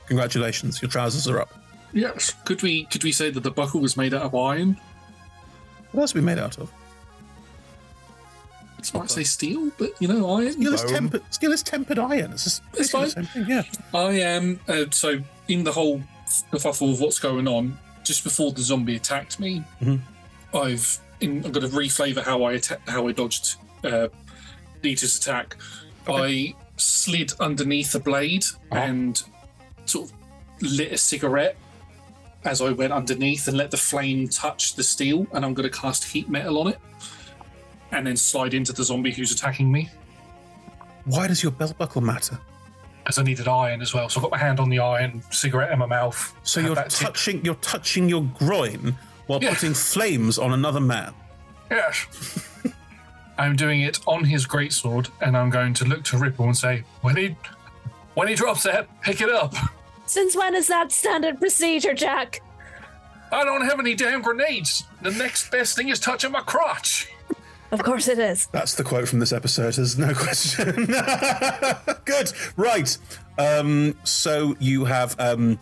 Congratulations, 0.07 0.81
your 0.81 0.89
trousers 0.89 1.27
are 1.27 1.39
up. 1.39 1.49
Yes. 1.93 2.33
Could 2.45 2.61
we 2.61 2.85
could 2.85 3.03
we 3.03 3.11
say 3.11 3.29
that 3.29 3.41
the 3.41 3.51
buckle 3.51 3.79
was 3.79 3.95
made 3.95 4.13
out 4.13 4.23
of 4.23 4.35
iron? 4.35 4.77
What 5.91 6.01
else 6.01 6.15
are 6.15 6.19
we 6.19 6.25
made 6.25 6.39
out 6.39 6.57
of? 6.57 6.71
It 8.79 8.93
might 8.93 9.09
say 9.09 9.23
steel, 9.23 9.71
but 9.77 9.89
you 9.99 10.07
know, 10.07 10.29
iron. 10.37 10.53
Steel 10.53 10.73
is 10.73 10.83
tempered. 10.83 11.23
Steel 11.31 11.51
is 11.51 11.63
tempered 11.63 11.97
iron. 11.99 12.31
It's 12.31 12.43
just 12.43 12.61
It's 12.73 12.91
basically 12.91 13.05
the 13.05 13.11
fine. 13.15 13.25
same 13.25 13.45
thing. 13.45 13.51
Yeah. 13.93 13.99
I 13.99 14.11
am 14.21 14.59
uh, 14.67 14.85
so 14.91 15.19
in 15.47 15.63
the 15.63 15.71
whole 15.71 16.01
kerfuffle 16.51 16.93
of 16.93 16.99
what's 17.01 17.19
going 17.19 17.47
on. 17.47 17.77
Just 18.03 18.23
before 18.23 18.51
the 18.53 18.61
zombie 18.61 18.95
attacked 18.95 19.39
me, 19.39 19.63
Mhm. 19.81 19.99
I've 20.53 20.99
in, 21.19 21.43
I'm 21.43 21.51
going 21.51 21.69
to 21.69 21.75
reflavor 21.75 22.23
how 22.23 22.43
I 22.43 22.53
atta- 22.53 22.79
how 22.87 23.07
I 23.07 23.11
dodged 23.11 23.55
uh, 23.83 24.07
Dieter's 24.83 25.17
attack. 25.17 25.57
I 26.07 26.53
slid 26.77 27.33
underneath 27.39 27.91
the 27.93 27.99
blade 27.99 28.45
and 28.71 29.21
sort 29.85 30.09
of 30.11 30.15
lit 30.61 30.91
a 30.93 30.97
cigarette 30.97 31.57
as 32.45 32.61
I 32.61 32.69
went 32.69 32.93
underneath 32.93 33.47
and 33.47 33.57
let 33.57 33.71
the 33.71 33.77
flame 33.77 34.27
touch 34.29 34.75
the 34.75 34.83
steel. 34.83 35.25
And 35.33 35.43
I'm 35.43 35.53
going 35.55 35.69
to 35.69 35.75
cast 35.75 36.03
heat 36.05 36.29
metal 36.29 36.59
on 36.59 36.67
it, 36.67 36.79
and 37.91 38.05
then 38.05 38.17
slide 38.17 38.53
into 38.53 38.73
the 38.73 38.83
zombie 38.83 39.11
who's 39.11 39.31
attacking 39.31 39.71
me. 39.71 39.89
Why 41.05 41.27
does 41.27 41.41
your 41.41 41.51
belt 41.51 41.77
buckle 41.77 42.01
matter? 42.01 42.37
Because 43.03 43.17
I 43.19 43.23
needed 43.23 43.47
iron 43.47 43.81
as 43.81 43.93
well, 43.93 44.09
so 44.09 44.19
I've 44.19 44.23
got 44.23 44.31
my 44.31 44.37
hand 44.37 44.59
on 44.59 44.69
the 44.69 44.79
iron, 44.79 45.23
cigarette 45.31 45.71
in 45.71 45.79
my 45.79 45.85
mouth. 45.85 46.33
So 46.43 46.59
you're 46.59 46.75
that 46.75 46.89
tip. 46.89 47.07
touching. 47.07 47.45
You're 47.45 47.55
touching 47.55 48.09
your 48.09 48.23
groin 48.37 48.97
while 49.27 49.41
Yeah. 49.41 49.49
putting 49.53 49.73
flames 49.73 50.37
on 50.37 50.51
another 50.53 50.81
man. 50.81 51.13
Yes. 51.71 52.05
I'm 53.37 53.55
doing 53.55 53.81
it 53.81 53.99
on 54.07 54.23
his 54.25 54.45
greatsword, 54.47 55.09
and 55.21 55.37
I'm 55.37 55.49
going 55.49 55.73
to 55.75 55.85
look 55.85 56.03
to 56.05 56.17
Ripple 56.17 56.45
and 56.45 56.57
say, 56.57 56.83
when 57.01 57.15
he 57.15 57.35
when 58.15 58.27
he 58.27 58.33
drops 58.35 58.63
that, 58.63 58.87
pick 59.01 59.21
it 59.21 59.29
up. 59.29 59.53
Since 60.07 60.35
when 60.35 60.55
is 60.55 60.67
that 60.67 60.91
standard 60.91 61.39
procedure, 61.39 61.93
Jack? 61.93 62.41
I 63.31 63.43
don't 63.45 63.61
have 63.61 63.79
any 63.79 63.93
damn 63.93 64.21
grenades. 64.23 64.85
The 65.01 65.11
next 65.11 65.51
best 65.51 65.75
thing 65.75 65.89
is 65.89 65.99
touching 65.99 66.31
my 66.31 66.41
crotch. 66.41 67.09
Of 67.71 67.83
course 67.83 68.07
it 68.07 68.17
is. 68.19 68.47
That's 68.47 68.75
the 68.75 68.83
quote 68.83 69.07
from 69.07 69.19
this 69.19 69.33
episode. 69.33 69.73
There's 69.73 69.97
no 69.97 70.13
question. 70.15 70.85
Good. 72.05 72.31
Right. 72.55 72.97
Um, 73.37 73.97
so 74.03 74.55
you 74.59 74.85
have 74.85 75.19
um, 75.19 75.59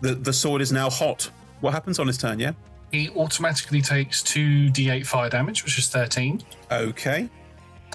the 0.00 0.14
the 0.14 0.32
sword 0.32 0.62
is 0.62 0.72
now 0.72 0.88
hot. 0.90 1.30
What 1.60 1.72
happens 1.74 1.98
on 1.98 2.06
his 2.06 2.18
turn? 2.18 2.38
Yeah. 2.38 2.52
He 2.90 3.08
automatically 3.10 3.80
takes 3.80 4.22
2d8 4.22 5.06
fire 5.06 5.30
damage, 5.30 5.64
which 5.64 5.78
is 5.78 5.88
13. 5.88 6.42
Okay. 6.70 7.28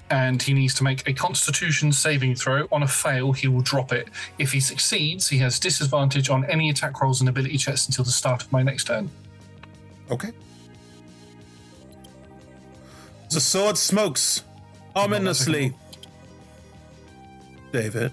And 0.10 0.42
he 0.42 0.54
needs 0.54 0.74
to 0.76 0.84
make 0.84 1.08
a 1.08 1.14
constitution 1.14 1.92
saving 1.92 2.36
throw. 2.36 2.68
On 2.72 2.82
a 2.82 2.88
fail, 2.88 3.32
he 3.32 3.48
will 3.48 3.62
drop 3.62 3.92
it. 3.92 4.08
If 4.40 4.54
he 4.54 4.60
succeeds, 4.60 5.28
he 5.28 5.38
has 5.40 5.60
disadvantage 5.60 6.30
on 6.30 6.46
any 6.46 6.70
attack 6.70 7.02
rolls 7.02 7.20
and 7.20 7.30
ability 7.30 7.58
checks 7.58 7.86
until 7.88 8.06
the 8.06 8.12
start 8.12 8.42
of 8.44 8.52
my 8.52 8.64
next 8.64 8.86
turn. 8.86 9.12
Okay. 10.10 10.30
The 13.30 13.42
sword 13.42 13.78
smokes 13.78 14.44
ominously. 14.96 15.74
David. 17.72 18.12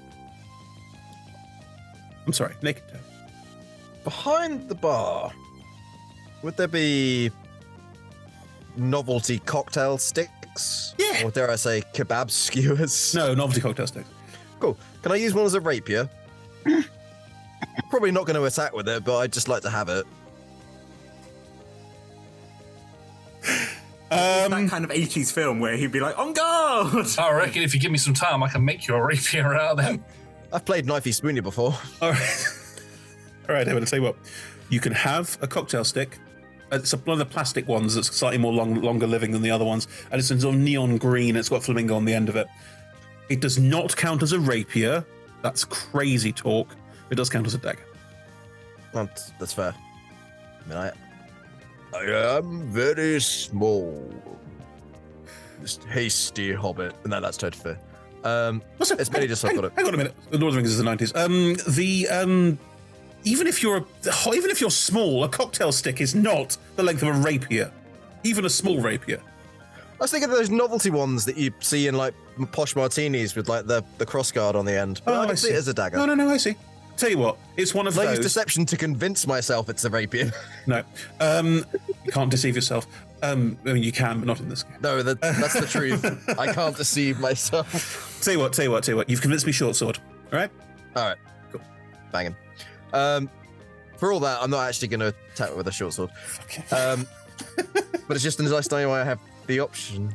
I'm 2.27 2.32
sorry, 2.32 2.55
naked. 2.62 2.82
Toe. 2.93 2.99
Behind 4.03 4.69
the 4.69 4.74
bar, 4.74 5.32
would 6.43 6.57
there 6.57 6.69
be 6.69 7.31
novelty 8.77 9.39
cocktail 9.39 9.99
sticks? 9.99 10.95
Yeah. 10.99 11.24
Or 11.24 11.31
dare 11.31 11.51
I 11.51 11.57
say 11.57 11.82
kebab 11.95 12.31
skewers? 12.31 13.15
No, 13.15 13.35
novelty 13.35 13.61
cocktail 13.61 13.86
sticks. 13.86 14.09
Cool. 14.61 14.77
Can 15.03 15.12
I 15.12 15.16
use 15.16 15.35
one 15.35 15.45
as 15.47 15.55
a 15.55 15.61
rapier? 15.61 16.09
Probably 17.91 18.11
not 18.11 18.27
going 18.27 18.36
to 18.36 18.45
attack 18.45 18.74
with 18.74 18.89
it, 18.89 19.05
but 19.05 19.19
I'd 19.19 19.32
just 19.32 19.49
like 19.49 19.62
to 19.62 19.70
have 19.70 19.89
it. 19.89 20.07
Um, 24.15 24.51
that 24.51 24.70
kind 24.70 24.85
of 24.85 24.91
80s 24.91 25.32
film 25.32 25.61
where 25.61 25.77
he'd 25.77 25.93
be 25.93 26.01
like, 26.01 26.19
on 26.19 26.32
guard! 26.32 27.07
I 27.19 27.32
reckon 27.32 27.62
if 27.62 27.74
you 27.74 27.81
give 27.81 27.91
me 27.93 27.99
some 27.99 28.15
time, 28.15 28.43
I 28.43 28.49
can 28.49 28.65
make 28.65 28.86
you 28.86 28.95
a 28.95 29.03
rapier 29.05 29.55
out 29.55 29.73
of 29.73 29.77
them. 29.78 30.05
I've 30.53 30.65
played 30.65 30.86
Knifey 30.86 31.12
Spoony 31.12 31.41
before. 31.43 31.77
All 32.01 32.11
right. 32.12 32.47
All 33.49 33.55
right, 33.55 33.65
David, 33.66 33.82
I'll 33.82 33.86
tell 33.86 33.99
you 33.99 34.05
what. 34.05 34.16
You 34.70 34.81
can 34.81 34.93
have 34.93 35.36
a 35.43 35.47
cocktail 35.47 35.85
stick. 35.85 36.19
Uh, 36.73 36.77
It's 36.77 36.93
one 36.93 37.12
of 37.15 37.19
the 37.19 37.27
plastic 37.27 37.66
ones 37.69 37.95
that's 37.95 38.15
slightly 38.15 38.39
more 38.39 38.53
long, 38.53 38.81
longer 38.81 39.07
living 39.07 39.32
than 39.32 39.43
the 39.43 39.51
other 39.51 39.65
ones, 39.65 39.89
and 40.11 40.19
it's 40.19 40.31
in 40.31 40.41
sort 40.41 40.55
of 40.55 40.61
neon 40.61 40.97
green. 40.97 41.36
It's 41.36 41.49
got 41.49 41.62
flamingo 41.62 41.97
on 41.97 42.05
the 42.05 42.15
end 42.15 42.28
of 42.28 42.36
it. 42.36 42.47
It 43.28 43.41
does 43.41 43.59
not 43.59 43.97
count 43.97 44.23
as 44.23 44.32
a 44.32 44.39
rapier. 44.39 45.05
That's 45.43 45.65
crazy 45.65 46.32
talk. 46.32 46.74
It 47.11 47.16
does 47.16 47.28
count 47.28 47.47
as 47.47 47.55
a 47.55 47.59
dagger. 47.59 47.85
That's, 48.93 49.31
that's 49.41 49.53
fair. 49.53 49.74
I 50.65 50.69
mean, 50.69 50.78
I, 50.78 50.93
I 51.95 52.37
am 52.37 52.62
very 52.71 53.21
small. 53.21 54.12
Just 55.61 55.85
hasty 55.85 56.53
hobbit. 56.53 56.95
No, 57.07 57.21
that's 57.21 57.37
totally 57.37 57.62
fair. 57.62 57.79
Um, 58.25 58.62
it's 58.81 59.11
mainly 59.12 59.29
just 59.29 59.45
I've 59.45 59.55
got 59.55 59.65
it. 59.65 59.73
Hang 59.77 59.87
on 59.87 59.95
a 59.95 59.97
minute. 59.97 60.15
The 60.31 60.39
Lord 60.39 60.49
of 60.51 60.55
the 60.55 60.59
Rings 60.59 60.71
is 60.71 60.79
the 60.79 60.85
nineties. 60.85 61.15
Um, 61.15 61.57
the 61.69 62.09
um, 62.09 62.59
even 63.25 63.47
if 63.47 63.62
you're 63.62 63.79
a, 63.79 63.85
even 64.35 64.51
if 64.51 64.61
you're 64.61 64.71
small, 64.71 65.25
a 65.25 65.29
cocktail 65.29 65.73
stick 65.73 66.01
is 66.01 66.15
not 66.15 66.57
the 66.77 66.83
length 66.83 67.03
of 67.03 67.09
a 67.09 67.12
rapier. 67.12 67.71
Even 68.25 68.45
a 68.47 68.51
small 68.51 68.81
rapier. 68.81 69.21
I 69.77 69.97
was 70.05 70.11
thinking 70.11 70.29
of 70.31 70.37
those 70.37 70.51
novelty 70.51 70.91
ones 70.91 71.25
that 71.27 71.37
you 71.37 71.53
see 71.61 71.87
in 71.87 71.95
like 71.95 72.15
posh 72.51 72.75
martinis 72.75 73.37
with 73.37 73.49
like 73.49 73.66
the, 73.66 73.85
the 73.99 74.07
cross 74.07 74.33
guard 74.33 74.57
on 74.57 74.65
the 74.65 74.73
end. 74.79 75.01
But 75.05 75.15
Oh, 75.15 75.21
I 75.21 75.25
I 75.29 75.35
see 75.35 75.49
see. 75.49 75.55
it 75.55 75.57
as 75.57 75.69
a 75.69 75.75
dagger. 75.75 75.99
No, 75.99 76.07
no, 76.07 76.15
no. 76.15 76.29
I 76.31 76.37
see. 76.39 76.57
Tell 76.97 77.11
you 77.11 77.19
what, 77.19 77.39
it's 77.57 77.75
one 77.75 77.87
of 77.87 77.99
I 77.99 78.05
use 78.05 78.16
those. 78.19 78.27
deception 78.27 78.66
to 78.66 78.77
convince 78.77 79.27
myself 79.27 79.69
it's 79.69 79.85
a 79.85 79.91
rapier. 79.91 80.33
No, 80.66 80.83
um, 81.21 81.66
you 82.05 82.12
can't 82.12 82.31
deceive 82.31 82.55
yourself. 82.55 82.87
Um, 83.23 83.59
I 83.66 83.75
mean, 83.75 83.83
you 83.83 83.93
can, 83.93 84.19
but 84.19 84.27
not 84.27 84.41
in 84.41 84.49
this 84.49 84.62
game. 84.62 84.79
No, 84.81 85.03
that, 85.03 85.21
that's 85.21 85.61
the 85.61 85.66
truth. 85.66 86.05
I 86.39 86.53
can't 86.53 86.75
deceive 86.77 87.21
myself. 87.21 88.19
Tell 88.23 88.33
you 88.33 88.41
what, 88.41 88.55
tell 88.55 88.65
you 88.65 88.71
what, 88.71 88.85
tell 88.85 88.95
you 88.95 88.97
what. 88.97 89.11
You've 89.11 89.21
convinced 89.21 89.45
me, 89.45 89.53
short 89.53 89.77
sword. 89.77 89.99
All 90.33 90.39
right. 90.39 90.51
All 90.97 91.03
right, 91.09 91.16
cool, 91.53 91.61
banging. 92.12 92.35
Um, 92.95 93.29
for 93.99 94.12
all 94.12 94.21
that, 94.21 94.41
I'm 94.41 94.51
not 94.51 94.69
actually 94.69 94.89
going 94.89 95.01
to 95.01 95.15
attack 95.33 95.57
with 95.57 95.69
a 95.69 95.73
short 95.73 95.93
sword. 95.93 96.11
Um, 96.71 97.07
but 97.57 98.11
it's 98.11 98.23
just 98.23 98.41
a 98.41 98.43
nice 98.43 98.71
why 98.71 99.01
I 99.01 99.05
have 99.05 99.19
the 99.47 99.61
option. 99.61 100.15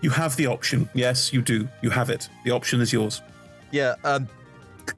You 0.00 0.10
have 0.10 0.36
the 0.36 0.46
option. 0.46 0.88
Yes, 0.94 1.32
you 1.32 1.42
do. 1.42 1.68
You 1.82 1.90
have 1.90 2.10
it. 2.10 2.28
The 2.44 2.50
option 2.50 2.80
is 2.80 2.92
yours. 2.92 3.22
Yeah. 3.70 3.94
Um, 4.04 4.28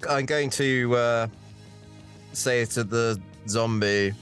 I'm 0.08 0.26
going 0.26 0.50
to 0.50 0.96
uh, 0.96 1.26
say 2.32 2.64
to 2.64 2.84
the 2.84 3.20
zombie, 3.48 4.12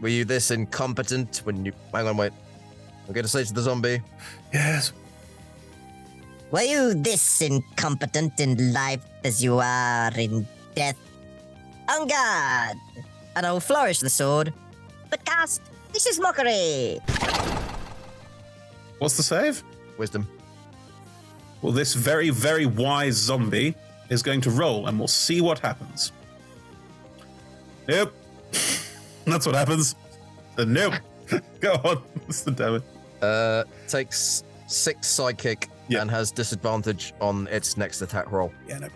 "Were 0.00 0.08
you 0.08 0.24
this 0.24 0.50
incompetent 0.50 1.42
when 1.44 1.64
you?" 1.64 1.72
Hang 1.92 2.06
on, 2.06 2.16
wait. 2.16 2.32
I'm 3.06 3.12
going 3.14 3.24
to 3.24 3.30
say 3.30 3.44
to 3.44 3.54
the 3.54 3.62
zombie, 3.62 4.02
Yes. 4.52 4.92
Were 6.50 6.62
you 6.62 6.94
this 6.94 7.40
incompetent 7.40 8.40
in 8.40 8.72
life 8.72 9.04
as 9.24 9.42
you 9.42 9.58
are 9.58 10.10
in 10.16 10.46
death? 10.74 10.96
On 11.88 12.06
guard! 12.06 12.76
And 13.36 13.46
I 13.46 13.52
will 13.52 13.60
flourish 13.60 14.00
the 14.00 14.10
sword, 14.10 14.52
but 15.10 15.24
cast 15.24 15.62
this 15.92 16.06
is 16.06 16.18
mockery. 16.18 16.98
What's 18.98 19.16
the 19.16 19.22
save? 19.22 19.62
Wisdom. 19.98 20.26
Well, 21.62 21.72
this 21.72 21.94
very, 21.94 22.30
very 22.30 22.66
wise 22.66 23.14
zombie 23.14 23.74
is 24.10 24.22
going 24.22 24.40
to 24.42 24.50
roll, 24.50 24.86
and 24.86 24.98
we'll 24.98 25.08
see 25.08 25.40
what 25.40 25.58
happens. 25.58 26.12
Nope. 27.88 28.14
That's 29.24 29.46
what 29.46 29.54
happens. 29.54 29.94
Uh, 30.58 30.64
nope. 30.64 30.94
Go 31.60 31.72
on. 31.84 31.96
What's 32.24 32.42
the 32.42 32.50
damage? 32.50 32.82
Uh, 33.22 33.64
takes 33.88 34.44
six 34.66 35.06
psychic 35.08 35.68
and 35.90 36.10
has 36.10 36.30
disadvantage 36.30 37.14
on 37.20 37.46
its 37.48 37.76
next 37.76 38.02
attack 38.02 38.30
roll. 38.32 38.52
Yeah, 38.68 38.78
no 38.78 38.88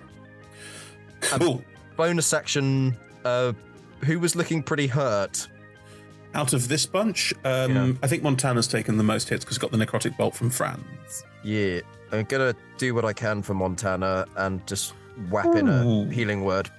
problem. 1.20 1.40
Cool. 1.40 1.64
bonus 1.96 2.32
action. 2.32 2.96
Uh, 3.24 3.52
who 4.04 4.18
was 4.18 4.34
looking 4.34 4.62
pretty 4.62 4.86
hurt? 4.86 5.46
Out 6.34 6.52
of 6.52 6.68
this 6.68 6.86
bunch, 6.86 7.34
um, 7.44 7.98
I 8.02 8.06
think 8.06 8.22
Montana's 8.22 8.68
taken 8.68 8.96
the 8.96 9.02
most 9.02 9.28
hits 9.28 9.44
because 9.44 9.56
he 9.56 9.60
got 9.60 9.72
the 9.72 9.84
necrotic 9.84 10.16
bolt 10.16 10.34
from 10.34 10.48
Franz. 10.48 11.24
Yeah, 11.42 11.80
I'm 12.12 12.24
gonna 12.24 12.54
do 12.78 12.94
what 12.94 13.04
I 13.04 13.12
can 13.12 13.42
for 13.42 13.54
Montana 13.54 14.26
and 14.36 14.64
just 14.66 14.94
whap 15.28 15.54
in 15.56 15.68
Ooh. 15.68 16.02
a 16.02 16.12
healing 16.12 16.44
word. 16.44 16.70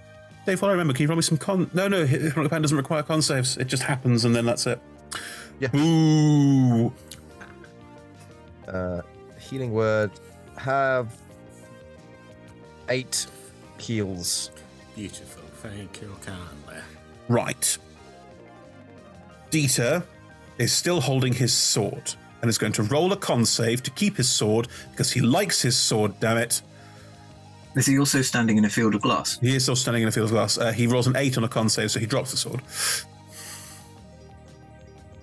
Dave, 0.46 0.62
what 0.62 0.70
I 0.70 0.72
remember, 0.72 0.94
can 0.94 1.04
you 1.04 1.08
roll 1.08 1.18
me 1.18 1.22
some 1.22 1.38
con? 1.38 1.70
No, 1.74 1.88
no, 1.88 2.06
Hypnotic 2.06 2.50
Pattern 2.50 2.64
doesn't 2.64 2.78
require 2.78 3.04
con 3.04 3.22
saves. 3.22 3.58
It 3.58 3.66
just 3.66 3.84
happens, 3.84 4.26
and 4.26 4.36
then 4.36 4.46
that's 4.46 4.66
it. 4.66 4.80
Yeah. 5.60 5.76
Ooh. 5.76 6.92
Uh, 8.68 9.02
healing 9.40 9.72
word. 9.72 10.12
Have 10.58 11.16
eight 12.90 13.28
heals. 13.78 14.52
Beautiful. 14.96 15.44
Thank 15.58 16.02
you 16.02 16.16
kindly. 16.26 16.82
Right. 17.28 17.78
Dieter 19.52 20.04
is 20.58 20.72
still 20.72 21.02
holding 21.02 21.34
his 21.34 21.54
sword 21.54 22.14
and 22.42 22.50
is 22.50 22.58
going 22.58 22.74
to 22.74 22.84
roll 22.84 23.12
a 23.14 23.18
con 23.18 23.46
save 23.46 23.84
to 23.84 23.92
keep 23.92 24.18
his 24.18 24.30
sword 24.30 24.68
because 24.92 25.12
he 25.12 25.22
likes 25.22 25.62
his 25.62 25.78
sword, 25.78 26.20
damn 26.20 26.38
it. 26.38 26.62
Is 27.76 27.86
he 27.86 27.98
also 27.98 28.22
standing 28.22 28.58
in 28.58 28.66
a 28.66 28.70
field 28.70 28.96
of 28.96 29.02
glass? 29.02 29.40
He 29.40 29.56
is 29.56 29.64
still 29.64 29.76
standing 29.76 30.04
in 30.04 30.10
a 30.10 30.12
field 30.12 30.26
of 30.26 30.32
glass. 30.32 30.58
Uh, 30.58 30.72
he 30.72 30.88
rolls 30.88 31.08
an 31.08 31.16
8 31.16 31.38
on 31.38 31.44
a 31.46 31.48
con 31.48 31.70
save, 31.70 31.92
so 31.92 32.00
he 32.00 32.06
drops 32.06 32.32
the 32.32 32.38
sword. 32.38 32.62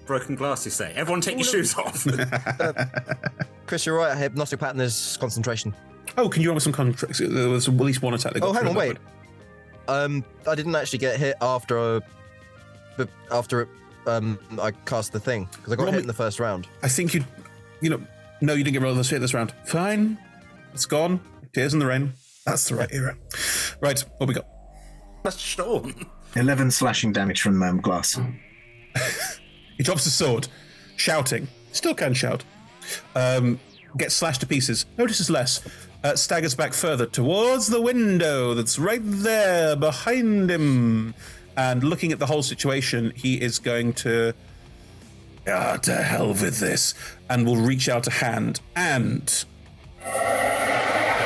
Broken 0.06 0.34
glass, 0.36 0.64
you 0.64 0.70
say? 0.70 0.92
Everyone 0.94 1.20
take 1.20 1.36
your 1.36 1.44
shoes 1.44 1.74
off. 1.76 2.06
Chris, 3.66 3.84
you're 3.84 3.96
right. 3.98 4.16
Hypnotic 4.16 4.58
pattern 4.58 4.80
is 4.80 5.18
concentration. 5.20 5.74
Oh, 6.16 6.28
can 6.30 6.42
you 6.42 6.48
roll 6.48 6.54
me 6.56 6.60
some 6.60 6.72
con? 6.72 6.96
There 7.18 7.48
was 7.50 7.68
at 7.68 7.74
least 7.74 8.00
one 8.00 8.14
attack 8.14 8.32
that 8.32 8.40
got 8.40 8.48
Oh, 8.48 8.52
hang 8.54 8.66
on, 8.68 8.74
that 8.74 8.78
wait. 8.78 8.96
Um, 9.86 10.24
I 10.46 10.54
didn't 10.54 10.74
actually 10.74 11.00
get 11.00 11.18
hit 11.18 11.36
after, 11.42 12.00
but 12.96 13.08
after 13.30 13.62
it, 13.62 13.68
um, 14.06 14.38
I 14.60 14.70
cast 14.70 15.12
the 15.12 15.20
thing 15.20 15.48
because 15.52 15.72
I 15.72 15.76
got 15.76 15.84
Roll 15.84 15.92
hit 15.92 16.00
in 16.00 16.06
the 16.06 16.14
first 16.14 16.40
round. 16.40 16.66
I 16.82 16.88
think 16.88 17.12
you, 17.12 17.24
you 17.82 17.90
know, 17.90 18.00
no, 18.40 18.54
you 18.54 18.64
didn't 18.64 18.74
get 18.74 18.82
rolled 18.82 18.96
this 18.96 19.10
hit 19.10 19.20
this 19.20 19.34
round. 19.34 19.52
Fine, 19.66 20.16
it's 20.72 20.86
gone. 20.86 21.20
Tears 21.52 21.74
in 21.74 21.78
the 21.80 21.86
rain. 21.86 22.12
That's 22.48 22.68
the 22.68 22.76
right 22.76 22.88
era. 22.92 23.16
Right, 23.80 24.00
what 24.16 24.26
we 24.26 24.34
got? 24.34 24.46
That's 25.22 25.38
Sean. 25.38 25.94
11 26.34 26.70
slashing 26.70 27.12
damage 27.12 27.42
from 27.42 27.62
um, 27.62 27.80
glass. 27.80 28.18
He 29.76 29.84
drops 29.84 30.02
the 30.02 30.10
sword, 30.10 30.48
shouting. 30.96 31.46
Still 31.70 31.94
can 31.94 32.12
shout. 32.12 32.42
Um, 33.14 33.60
gets 33.96 34.12
slashed 34.12 34.40
to 34.40 34.46
pieces. 34.46 34.86
Notices 34.98 35.30
less. 35.30 35.62
Uh, 36.02 36.16
staggers 36.16 36.56
back 36.56 36.72
further 36.72 37.06
towards 37.06 37.68
the 37.68 37.80
window 37.80 38.54
that's 38.54 38.76
right 38.76 39.00
there 39.04 39.76
behind 39.76 40.50
him. 40.50 41.14
And 41.56 41.84
looking 41.84 42.10
at 42.10 42.18
the 42.18 42.26
whole 42.26 42.42
situation, 42.42 43.12
he 43.14 43.40
is 43.40 43.60
going 43.60 43.92
to. 43.94 44.34
Ah, 45.46 45.76
to 45.76 45.94
hell 45.94 46.28
with 46.28 46.58
this. 46.58 46.94
And 47.30 47.46
will 47.46 47.56
reach 47.56 47.88
out 47.88 48.08
a 48.08 48.10
hand. 48.10 48.60
And. 48.74 49.44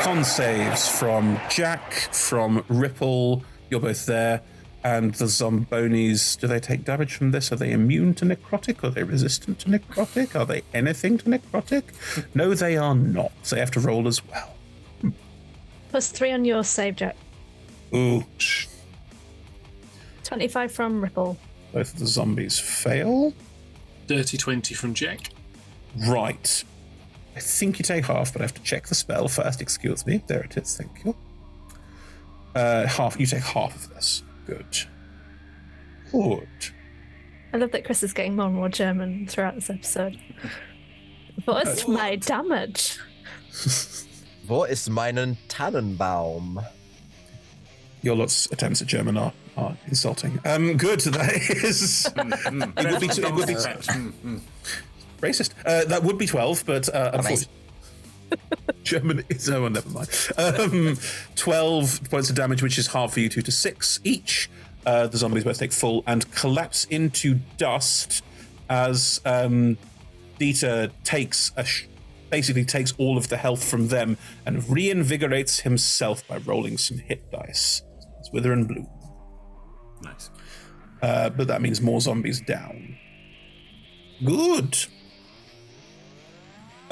Con 0.02 0.24
saves 0.24 0.88
from 0.88 1.40
Jack, 1.48 1.92
from 2.12 2.64
Ripple. 2.68 3.44
You're 3.70 3.80
both 3.80 4.06
there. 4.06 4.42
And 4.84 5.14
the 5.14 5.26
Zombonis, 5.26 6.38
do 6.40 6.48
they 6.48 6.58
take 6.58 6.84
damage 6.84 7.14
from 7.14 7.30
this? 7.30 7.52
Are 7.52 7.56
they 7.56 7.70
immune 7.70 8.14
to 8.14 8.24
necrotic? 8.24 8.82
Are 8.82 8.90
they 8.90 9.04
resistant 9.04 9.60
to 9.60 9.68
necrotic? 9.68 10.34
Are 10.34 10.44
they 10.44 10.62
anything 10.74 11.18
to 11.18 11.24
necrotic? 11.26 11.84
No, 12.34 12.52
they 12.52 12.76
are 12.76 12.94
not. 12.94 13.30
So 13.42 13.54
they 13.54 13.60
have 13.60 13.70
to 13.72 13.80
roll 13.80 14.08
as 14.08 14.26
well. 14.26 14.56
Plus 15.90 16.08
three 16.10 16.32
on 16.32 16.44
your 16.44 16.64
save, 16.64 16.96
Jack. 16.96 17.16
Ooh. 17.94 18.24
25 20.24 20.72
from 20.72 21.00
Ripple. 21.00 21.38
Both 21.72 21.94
of 21.94 22.00
the 22.00 22.06
zombies 22.06 22.58
fail. 22.58 23.34
Dirty 24.08 24.36
20 24.36 24.74
from 24.74 24.94
Jack. 24.94 25.30
Right. 26.08 26.64
I 27.34 27.40
think 27.40 27.78
you 27.78 27.82
take 27.84 28.04
half, 28.06 28.32
but 28.32 28.42
I 28.42 28.44
have 28.44 28.54
to 28.54 28.62
check 28.62 28.86
the 28.86 28.94
spell 28.94 29.28
first. 29.28 29.60
Excuse 29.60 30.06
me. 30.06 30.22
There 30.26 30.42
it 30.42 30.56
is. 30.56 30.76
Thank 30.76 31.04
you. 31.04 31.14
Uh, 32.54 32.86
half. 32.86 33.18
You 33.18 33.26
take 33.26 33.42
half 33.42 33.74
of 33.74 33.94
this. 33.94 34.22
Good. 34.46 34.78
Good. 36.10 36.48
I 37.54 37.56
love 37.58 37.72
that 37.72 37.84
Chris 37.84 38.02
is 38.02 38.12
getting 38.12 38.36
more 38.36 38.46
and 38.46 38.54
more 38.54 38.68
German 38.68 39.26
throughout 39.26 39.54
this 39.54 39.70
episode. 39.70 40.18
What 41.44 41.66
is 41.66 41.88
my 41.88 42.16
damage? 42.16 42.98
What 44.48 44.70
is 44.70 44.88
meinen 44.88 45.36
Tannenbaum? 45.48 46.60
Your 48.02 48.16
lot's 48.16 48.50
attempts 48.50 48.82
at 48.82 48.88
German 48.88 49.16
are, 49.16 49.32
are 49.56 49.76
insulting. 49.86 50.40
Um, 50.44 50.76
good. 50.76 51.00
That 51.06 51.32
is. 51.36 52.06
it 52.06 52.16
would 52.16 53.00
be. 53.00 53.06
It 53.06 53.34
would 53.34 53.46
be 53.46 53.54
racist. 55.22 55.50
Uh, 55.64 55.84
that 55.86 56.02
would 56.02 56.18
be 56.18 56.26
twelve, 56.26 56.64
but 56.66 56.88
uh, 56.94 57.12
unfortunately. 57.14 57.48
German 58.82 59.24
is 59.28 59.48
no 59.48 59.62
one. 59.62 59.74
Never 59.74 59.88
mind. 59.90 60.08
Um, 60.38 60.96
Twelve 61.36 62.00
points 62.10 62.30
of 62.30 62.36
damage, 62.36 62.62
which 62.62 62.78
is 62.78 62.88
half 62.88 63.12
for 63.14 63.20
you 63.20 63.28
two 63.28 63.42
to 63.42 63.52
six 63.52 64.00
each. 64.04 64.50
Uh, 64.84 65.06
the 65.06 65.16
zombies 65.16 65.44
both 65.44 65.58
take 65.58 65.72
full 65.72 66.02
and 66.06 66.30
collapse 66.34 66.84
into 66.86 67.38
dust 67.56 68.24
as 68.68 69.20
um, 69.24 69.76
Dieter 70.40 70.90
takes 71.04 71.52
a 71.56 71.64
sh- 71.64 71.86
basically 72.30 72.64
takes 72.64 72.92
all 72.98 73.16
of 73.18 73.28
the 73.28 73.36
health 73.36 73.62
from 73.62 73.88
them 73.88 74.16
and 74.46 74.62
reinvigorates 74.62 75.60
himself 75.60 76.26
by 76.26 76.38
rolling 76.38 76.78
some 76.78 76.98
hit 76.98 77.30
dice. 77.30 77.82
It's 78.18 78.32
wither 78.32 78.52
and 78.52 78.66
bloom. 78.66 78.88
Nice. 80.02 80.30
Uh, 81.02 81.28
but 81.30 81.46
that 81.48 81.60
means 81.60 81.80
more 81.80 82.00
zombies 82.00 82.40
down. 82.40 82.96
Good. 84.24 84.86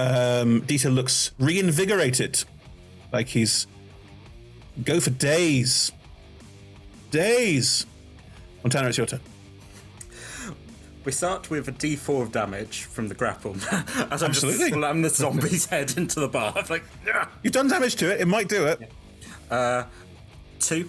Um, 0.01 0.63
Dieter 0.63 0.93
looks 0.95 1.33
reinvigorated, 1.39 2.45
like 3.13 3.29
he's 3.29 3.67
go 4.83 4.99
for 4.99 5.11
days. 5.11 5.93
Days. 7.11 7.87
Montana, 8.63 8.89
it's 8.89 8.97
your 8.97 9.07
turn. 9.07 9.21
We 11.05 11.13
start 11.13 11.51
with 11.51 11.69
a 11.69 11.73
D4 11.73 12.23
of 12.23 12.33
damage 12.33 12.85
from 12.85 13.09
the 13.09 13.15
grapple. 13.15 13.55
As 13.73 14.23
I 14.23 14.29
just 14.29 14.45
Absolutely. 14.45 14.71
slam 14.71 15.03
the 15.03 15.11
zombie's 15.11 15.67
head 15.71 15.95
into 15.97 16.21
the 16.21 16.29
bar. 16.29 16.53
I'm 16.57 16.65
like, 16.71 16.85
"Yeah." 17.07 17.27
You've 17.43 17.53
done 17.53 17.69
damage 17.69 17.97
to 17.97 18.13
it. 18.13 18.21
It 18.21 18.29
might 18.29 18.49
do 18.49 18.67
it. 18.67 18.91
Uh, 19.51 19.85
two. 20.61 20.89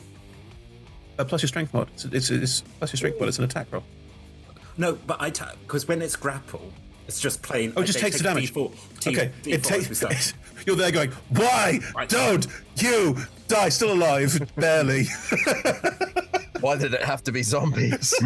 Uh, 1.18 1.26
plus 1.26 1.42
your 1.42 1.48
strength 1.48 1.74
mod. 1.74 1.90
It's, 1.96 2.06
it's, 2.06 2.30
it's 2.30 2.62
plus 2.80 2.94
your 2.94 2.98
strength 2.98 3.20
mod. 3.20 3.30
It's 3.30 3.40
an 3.40 3.46
attack 3.46 3.68
roll. 3.72 3.84
No, 4.78 4.94
but 5.08 5.22
I 5.22 5.30
because 5.30 5.88
when 5.88 6.02
it's 6.02 6.16
grapple, 6.16 6.72
it's 7.12 7.20
just 7.20 7.42
plain. 7.42 7.74
Oh, 7.76 7.82
it 7.82 7.86
just 7.86 8.00
they 8.00 8.06
takes 8.06 8.18
the 8.18 8.24
damage. 8.24 8.54
D4, 8.54 9.00
T- 9.02 9.10
okay, 9.12 9.32
D4 9.44 9.54
it 9.54 9.72
as 9.72 9.72
we 9.72 9.78
takes. 9.86 9.98
start. 9.98 10.34
You're 10.66 10.76
there 10.76 10.92
going, 10.92 11.12
why 11.30 11.80
don't 12.08 12.46
you 12.78 13.18
die? 13.48 13.70
Still 13.70 13.94
alive, 13.94 14.40
barely. 14.56 15.06
Why 16.62 16.78
did 16.78 16.94
it 16.94 17.02
have 17.02 17.24
to 17.24 17.32
be 17.32 17.42
zombies? 17.42 18.14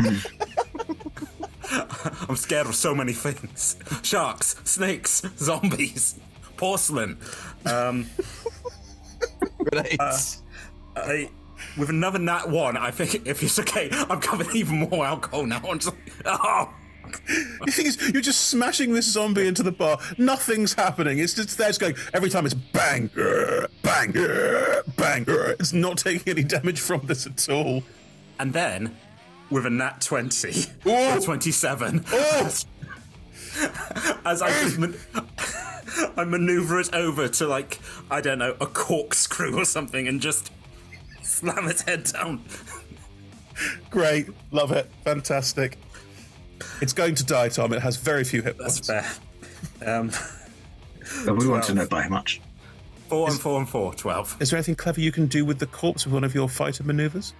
I'm 2.27 2.35
scared 2.35 2.67
of 2.67 2.75
so 2.75 2.93
many 2.93 3.13
things: 3.13 3.77
sharks, 4.03 4.57
snakes, 4.65 5.23
zombies, 5.37 6.15
porcelain. 6.57 7.17
Um, 7.65 8.07
Grenades. 9.69 10.43
uh, 10.97 10.99
I, 10.99 11.29
with 11.77 11.89
another 11.89 12.19
nat 12.19 12.49
one, 12.49 12.75
I 12.77 12.91
think 12.91 13.25
if 13.25 13.41
it's 13.41 13.57
okay, 13.59 13.89
I'm 13.91 14.19
covered 14.19 14.53
even 14.53 14.79
more 14.89 15.05
alcohol 15.05 15.45
now. 15.45 15.61
I'm 15.67 15.79
just 15.79 15.95
like, 15.95 16.11
oh, 16.25 16.73
The 17.65 17.71
thing 17.71 17.85
is, 17.87 18.09
you're 18.11 18.21
just 18.21 18.47
smashing 18.49 18.93
this 18.93 19.05
zombie 19.11 19.47
into 19.47 19.63
the 19.63 19.71
bar. 19.71 19.97
Nothing's 20.17 20.73
happening. 20.73 21.19
It's 21.19 21.33
just 21.33 21.57
there. 21.57 21.69
It's 21.69 21.77
going 21.77 21.95
every 22.13 22.29
time. 22.29 22.45
It's 22.45 22.53
bang, 22.55 23.09
grr, 23.09 23.67
bang, 23.81 24.11
grr, 24.13 24.95
bang. 24.95 25.25
grr. 25.25 25.51
It's 25.59 25.73
not 25.73 25.97
taking 25.97 26.31
any 26.31 26.43
damage 26.43 26.79
from 26.79 27.01
this 27.05 27.25
at 27.25 27.49
all. 27.49 27.83
And 28.39 28.53
then, 28.53 28.95
with 29.49 29.65
a 29.65 29.69
nat 29.69 30.01
20, 30.01 30.65
Oh. 30.85 31.17
or 31.17 31.21
27, 31.21 32.03
as 34.25 34.41
I 34.41 34.49
just 34.61 34.77
man- 34.77 34.95
I 36.17 36.23
maneuver 36.25 36.79
it 36.79 36.93
over 36.93 37.27
to, 37.29 37.47
like, 37.47 37.79
I 38.11 38.19
don't 38.21 38.39
know, 38.39 38.55
a 38.59 38.65
corkscrew 38.65 39.57
or 39.57 39.65
something 39.65 40.07
and 40.07 40.19
just 40.19 40.51
slam 41.21 41.67
its 41.69 41.81
head 41.83 42.03
down. 42.05 42.41
Great, 43.89 44.27
love 44.51 44.71
it, 44.73 44.91
fantastic. 45.05 45.77
It's 46.81 46.93
going 46.93 47.15
to 47.15 47.23
die, 47.23 47.49
Tom. 47.49 47.73
It 47.73 47.81
has 47.81 47.97
very 47.97 48.23
few 48.23 48.41
hit 48.41 48.57
points. 48.57 48.79
That's 48.87 49.19
fair. 49.79 49.97
Um, 49.99 50.11
But 51.25 51.37
we 51.37 51.47
want 51.47 51.63
to 51.65 51.73
know 51.73 51.85
by 51.87 52.03
how 52.03 52.09
much. 52.09 52.41
Four 53.09 53.29
and 53.29 53.39
four 53.39 53.59
and 53.59 53.69
four, 53.69 53.93
12. 53.93 54.37
Is 54.41 54.49
there 54.49 54.57
anything 54.57 54.75
clever 54.75 54.99
you 54.99 55.11
can 55.11 55.27
do 55.27 55.45
with 55.45 55.59
the 55.59 55.67
corpse 55.67 56.05
with 56.05 56.13
one 56.13 56.23
of 56.23 56.33
your 56.33 56.49
fighter 56.49 56.83
maneuvers? 56.83 57.33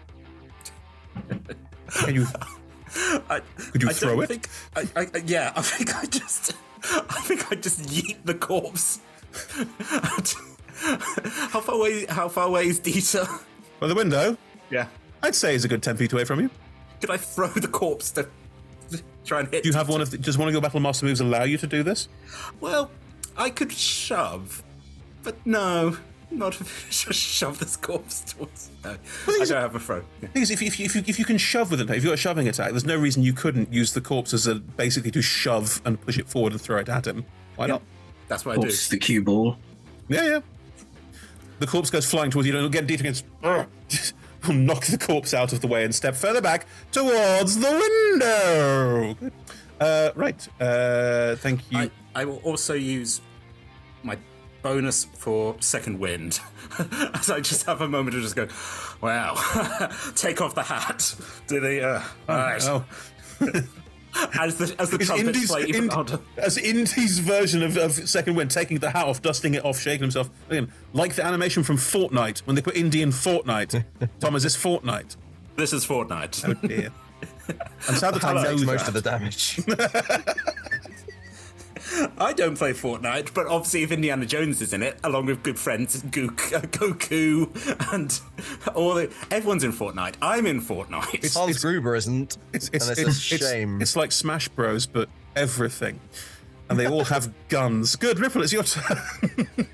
Can 1.90 2.14
you? 2.16 2.28
I, 3.30 3.42
Could 3.72 3.82
you 3.82 3.90
I 3.90 3.94
throw 3.94 4.22
it? 4.22 4.28
Think, 4.28 4.48
I, 4.76 4.82
I, 4.96 5.08
I- 5.14 5.24
yeah, 5.26 5.52
I 5.56 5.62
think 5.64 5.96
I 5.96 6.06
just, 6.06 6.54
I 6.84 7.22
think 7.24 7.52
I 7.52 7.56
just 7.56 7.82
yeet 7.82 8.18
the 8.26 8.36
corpse. 8.36 9.00
how 10.78 11.62
far 11.62 11.76
away? 11.76 12.06
How 12.08 12.28
far 12.30 12.48
away 12.48 12.68
is 12.68 12.80
Dieter? 12.80 13.28
By 13.80 13.88
the 13.88 13.96
window? 13.96 14.38
Yeah. 14.70 14.88
I'd 15.24 15.36
say 15.36 15.54
he's 15.54 15.66
a 15.66 15.68
good 15.68 15.82
ten 15.84 15.98
feet 15.98 16.14
away 16.14 16.26
from 16.26 16.40
you. 16.42 16.50
Could 17.02 17.10
I 17.12 17.18
throw 17.18 17.48
the 17.48 17.68
corpse 17.68 18.12
to 18.12 18.28
try 19.26 19.40
and 19.42 19.50
hit? 19.50 19.64
Do 19.64 19.70
you 19.70 19.76
have 19.76 19.90
one 19.90 20.02
of? 20.02 20.12
The, 20.12 20.18
does 20.18 20.38
one 20.38 20.48
of 20.48 20.54
your 20.54 20.62
battle 20.62 20.80
master 20.80 21.06
moves 21.06 21.20
allow 21.20 21.44
you 21.44 21.58
to 21.58 21.68
do 21.68 21.84
this? 21.84 22.08
Well, 22.60 22.92
I 23.38 23.50
could 23.50 23.72
shove, 23.72 24.64
but 25.24 25.36
no, 25.46 25.98
not 26.32 26.54
just 26.90 27.20
shove 27.20 27.60
this 27.60 27.76
corpse 27.76 28.22
towards. 28.22 28.70
No, 28.84 28.92
I 29.28 29.38
don't 29.46 29.50
have 29.50 29.76
a 29.76 29.80
throw. 29.80 30.04
Yeah. 30.22 30.30
Thing 30.30 30.42
is, 30.44 30.52
if, 30.52 30.62
if, 30.62 30.80
if, 30.80 30.96
you, 30.96 31.04
if 31.06 31.20
you 31.20 31.26
can 31.26 31.38
shove 31.38 31.72
with 31.72 31.82
it, 31.82 31.90
if 31.90 31.96
you've 31.96 32.06
got 32.06 32.14
a 32.14 32.18
shoving 32.18 32.48
attack, 32.48 32.72
there's 32.72 32.86
no 32.86 32.98
reason 32.98 33.24
you 33.24 33.34
couldn't 33.34 33.72
use 33.72 33.94
the 33.94 34.02
corpse 34.02 34.34
as 34.34 34.48
a 34.48 34.56
basically 34.56 35.12
to 35.12 35.22
shove 35.22 35.82
and 35.86 36.00
push 36.02 36.18
it 36.18 36.28
forward 36.28 36.54
and 36.54 36.62
throw 36.62 36.78
it 36.78 36.90
at 36.90 37.08
him. 37.08 37.26
Why 37.56 37.68
not? 37.68 37.82
That's 38.28 38.46
what 38.46 38.58
Of 38.58 38.64
course, 38.64 38.90
the 38.90 38.98
cue 38.98 39.22
ball. 39.22 39.58
Yeah, 40.08 40.26
yeah. 40.26 40.40
The 41.60 41.68
corpse 41.68 41.90
goes 41.90 42.10
flying 42.10 42.32
towards 42.32 42.48
you. 42.48 42.58
and 42.58 42.66
Again, 42.66 42.88
Dieter 42.88 43.00
against. 43.02 43.26
knock 44.54 44.86
the 44.86 44.98
corpse 44.98 45.34
out 45.34 45.54
of 45.54 45.62
the 45.62 45.68
way 45.68 45.84
and 45.84 45.94
step 45.94 46.16
further 46.16 46.42
back 46.42 46.66
towards 46.92 47.58
the 47.58 47.72
window. 47.72 49.32
Uh, 49.80 50.12
right. 50.16 50.48
Uh, 50.60 51.36
thank 51.36 51.72
you. 51.72 51.80
I, 51.80 51.92
I 52.14 52.26
will 52.26 52.38
also 52.44 52.74
use 52.74 53.22
my 54.04 54.18
bonus 54.62 55.06
for 55.06 55.56
second 55.60 56.00
wind, 56.00 56.40
as 57.14 57.30
I 57.30 57.40
just 57.40 57.66
have 57.66 57.82
a 57.82 57.88
moment 57.88 58.16
of 58.16 58.24
just 58.24 58.36
go, 58.36 58.48
wow, 59.02 59.36
take 60.16 60.42
off 60.42 60.56
the 60.56 60.64
hat. 60.64 61.16
Do 61.48 61.60
the 61.60 61.88
uh, 61.88 62.04
all 62.28 62.36
right. 62.36 62.64
oh. 62.64 62.86
as 64.40 64.56
the 64.58 64.76
as 64.80 64.90
the 64.90 64.98
Is 65.00 65.08
trumpets 65.08 65.28
Indy's, 65.28 65.52
play 65.52 65.64
even 65.66 65.84
Ind- 65.84 65.92
louder. 65.94 66.20
as 66.38 66.58
Indy's 66.58 67.20
version 67.20 67.62
of, 67.64 67.78
of 67.78 67.92
Second 67.94 68.36
Wind, 68.36 68.52
taking 68.52 68.78
the 68.80 68.90
hat 68.90 69.06
off, 69.06 69.22
dusting 69.22 69.54
it 69.56 69.66
off, 69.66 69.80
shaking 69.80 70.02
himself. 70.04 70.30
Again, 70.50 70.72
like 70.94 71.16
the 71.16 71.24
animation 71.26 71.64
from 71.64 71.78
Fortnite, 71.78 72.40
when 72.40 72.56
they 72.56 72.62
put 72.62 72.76
Indy 72.76 73.02
in 73.02 73.10
Fortnite. 73.10 73.84
Tom, 74.20 74.36
is 74.36 74.44
this 74.44 74.56
Fortnite? 74.56 75.16
This 75.56 75.74
is 75.74 75.86
Fortnite. 75.86 76.48
Oh 76.48 76.68
dear. 76.68 76.90
I'm 77.88 77.96
sad 77.96 78.14
that 78.16 78.24
I 78.24 78.34
know 78.44 78.58
most 78.66 78.88
of 78.88 78.94
the 78.94 79.02
damage. 79.02 79.60
I 82.18 82.34
don't 82.34 82.58
play 82.58 82.74
Fortnite, 82.74 83.34
but 83.34 83.48
obviously 83.48 83.84
if 83.84 83.92
Indiana 83.92 84.26
Jones 84.26 84.62
is 84.62 84.74
in 84.74 84.82
it, 84.82 85.00
along 85.04 85.28
with 85.28 85.44
good 85.44 85.60
friends 85.60 86.02
Gook, 86.04 86.54
uh, 86.54 86.62
Goku, 86.62 87.94
and 87.94 88.20
all 88.76 88.96
the 88.96 89.14
everyone's 89.32 89.64
in 89.64 89.72
Fortnite. 89.72 90.16
I'm 90.22 90.46
in 90.46 90.62
Fortnite. 90.62 91.34
Hans 91.36 91.62
Gruber 91.62 91.96
isn't. 91.96 92.38
It's, 92.54 92.70
it's, 92.70 92.90
and 92.90 92.98
it's, 92.98 93.02
it's, 93.08 93.32
a 93.32 93.36
it's- 93.36 93.52
shame. 93.52 93.82
It's, 93.82 93.96
like 93.96 94.12
Smash 94.12 94.48
Bros, 94.50 94.86
but 94.86 95.10
everything. 95.36 96.00
And 96.70 96.80
they 96.80 96.88
all 96.88 97.04
have 97.06 97.32
guns. 97.50 97.96
Good, 97.96 98.20
Ripple, 98.20 98.42
it's 98.42 98.54
your 98.54 98.64
turn. 98.64 99.00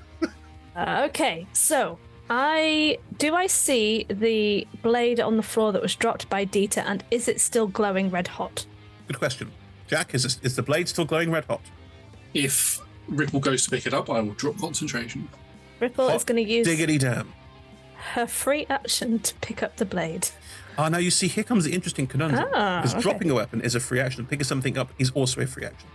Uh, 0.74 1.06
okay, 1.06 1.46
so 1.52 1.98
I 2.30 2.96
do 3.18 3.34
I 3.34 3.46
see 3.46 4.06
the 4.08 4.66
blade 4.80 5.20
on 5.20 5.36
the 5.36 5.42
floor 5.42 5.70
that 5.72 5.82
was 5.82 5.94
dropped 5.94 6.30
by 6.30 6.46
Dieter, 6.46 6.82
and 6.86 7.04
is 7.10 7.28
it 7.28 7.42
still 7.42 7.66
glowing 7.66 8.08
red 8.08 8.26
hot? 8.26 8.64
Good 9.06 9.18
question. 9.18 9.50
Jack, 9.86 10.14
is, 10.14 10.22
this, 10.22 10.40
is 10.42 10.56
the 10.56 10.62
blade 10.62 10.88
still 10.88 11.04
glowing 11.04 11.30
red 11.30 11.44
hot? 11.44 11.60
If 12.34 12.80
Ripple 13.08 13.40
goes 13.40 13.64
to 13.64 13.70
pick 13.70 13.86
it 13.86 13.94
up, 13.94 14.08
I 14.10 14.20
will 14.20 14.32
drop 14.34 14.58
concentration. 14.58 15.28
Ripple 15.80 16.08
is 16.10 16.24
going 16.24 16.42
to 16.44 16.50
use 16.50 16.66
Diggity 16.66 16.98
damn. 16.98 17.32
her 18.14 18.26
free 18.26 18.66
action 18.70 19.18
to 19.20 19.34
pick 19.36 19.62
up 19.62 19.76
the 19.76 19.84
blade. 19.84 20.28
Ah, 20.78 20.88
now 20.88 20.98
you 20.98 21.10
see, 21.10 21.28
here 21.28 21.44
comes 21.44 21.64
the 21.64 21.72
interesting 21.72 22.06
conundrum. 22.06 22.48
Ah, 22.54 22.80
because 22.80 22.94
okay. 22.94 23.02
dropping 23.02 23.30
a 23.30 23.34
weapon 23.34 23.60
is 23.60 23.74
a 23.74 23.80
free 23.80 24.00
action. 24.00 24.24
Picking 24.24 24.44
something 24.44 24.78
up 24.78 24.90
is 24.98 25.10
also 25.10 25.40
a 25.42 25.46
free 25.46 25.64
action. 25.66 25.88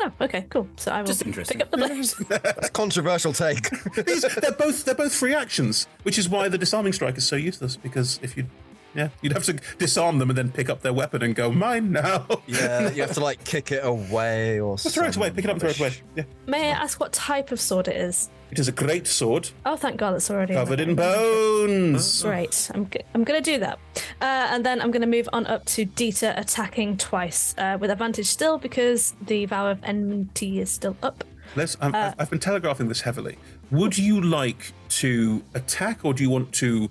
Oh, 0.00 0.10
okay, 0.22 0.46
cool. 0.50 0.66
So 0.76 0.90
I 0.90 1.00
will 1.00 1.06
Just 1.06 1.24
interesting. 1.24 1.58
pick 1.58 1.66
up 1.66 1.70
the 1.70 1.76
blade. 1.76 2.04
That's 2.42 2.68
a 2.68 2.70
controversial 2.72 3.32
take. 3.32 3.70
These- 3.94 4.22
they're 4.34 4.50
both 4.50 4.84
they're 4.84 4.96
both 4.96 5.14
free 5.14 5.34
actions, 5.34 5.86
which 6.02 6.18
is 6.18 6.28
why 6.28 6.48
the 6.48 6.58
disarming 6.58 6.92
strike 6.92 7.16
is 7.16 7.24
so 7.26 7.36
useless. 7.36 7.76
Because 7.76 8.18
if 8.20 8.36
you, 8.36 8.46
yeah, 8.94 9.08
you'd 9.20 9.32
have 9.32 9.44
to 9.44 9.54
disarm 9.78 10.18
them 10.18 10.28
and 10.30 10.36
then 10.38 10.50
pick 10.50 10.68
up 10.70 10.82
their 10.82 10.92
weapon 10.92 11.22
and 11.22 11.34
go 11.34 11.50
mine 11.52 11.92
now. 11.92 12.26
yeah, 12.46 12.90
you 12.90 13.02
have 13.02 13.12
to 13.14 13.20
like 13.20 13.42
kick 13.44 13.72
it 13.72 13.84
away 13.84 14.60
or 14.60 14.76
Just 14.78 14.94
throw 14.94 15.06
it 15.06 15.16
away. 15.16 15.30
Pick 15.30 15.44
it 15.44 15.48
up 15.50 15.54
and 15.54 15.60
throw 15.60 15.70
it 15.70 15.78
away. 15.80 15.92
Yeah, 16.16 16.24
May 16.46 16.68
I 16.68 16.70
ask 16.82 17.00
what 17.00 17.12
type 17.12 17.52
of 17.52 17.60
sword 17.60 17.88
it 17.88 17.96
is? 17.96 18.28
it 18.50 18.58
is 18.58 18.68
a 18.68 18.72
great 18.72 19.06
sword 19.06 19.48
Oh, 19.64 19.76
thank 19.76 19.96
God, 19.96 20.14
it's 20.14 20.30
already 20.30 20.52
covered 20.52 20.78
my- 20.78 20.84
in 20.84 20.94
bones. 20.94 22.22
Great. 22.22 22.70
I'm, 22.74 22.88
g- 22.90 23.00
I'm 23.14 23.24
going 23.24 23.42
to 23.42 23.50
do 23.50 23.58
that. 23.60 23.78
Uh, 24.20 24.48
and 24.50 24.64
then 24.66 24.80
I'm 24.82 24.90
going 24.90 25.00
to 25.00 25.06
move 25.08 25.26
on 25.32 25.46
up 25.46 25.64
to 25.66 25.86
Dieter 25.86 26.38
attacking 26.38 26.98
twice 26.98 27.54
uh, 27.56 27.78
with 27.80 27.90
advantage 27.90 28.26
still 28.26 28.58
because 28.58 29.14
the 29.26 29.46
Vow 29.46 29.68
of 29.70 29.78
Enmity 29.84 30.60
is 30.60 30.70
still 30.70 30.96
up. 31.02 31.24
Let's. 31.56 31.78
I'm, 31.80 31.94
Uh, 31.94 31.98
I've- 31.98 32.14
I've 32.18 32.30
been 32.30 32.40
telegraphing 32.40 32.88
this 32.88 33.00
heavily. 33.00 33.38
Would 33.70 33.96
you 33.96 34.20
like 34.20 34.72
to 35.00 35.42
attack, 35.54 36.00
or 36.04 36.12
do 36.12 36.22
you 36.22 36.28
want 36.28 36.52
to 36.54 36.90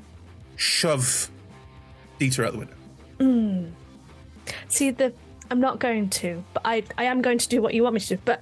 shove 0.55 1.29
Dieter 2.21 2.45
out 2.45 2.51
the 2.53 2.59
window? 2.59 2.75
Hmm. 3.19 3.65
See, 4.67 4.91
the 4.91 5.11
I'm 5.49 5.59
not 5.59 5.79
going 5.79 6.09
to, 6.11 6.43
but 6.53 6.61
I, 6.63 6.83
I 6.97 7.05
am 7.05 7.21
going 7.21 7.37
to 7.39 7.47
do 7.49 7.61
what 7.61 7.73
you 7.73 7.81
want 7.83 7.95
me 7.95 7.99
to 8.01 8.15
do. 8.15 8.21
But 8.23 8.41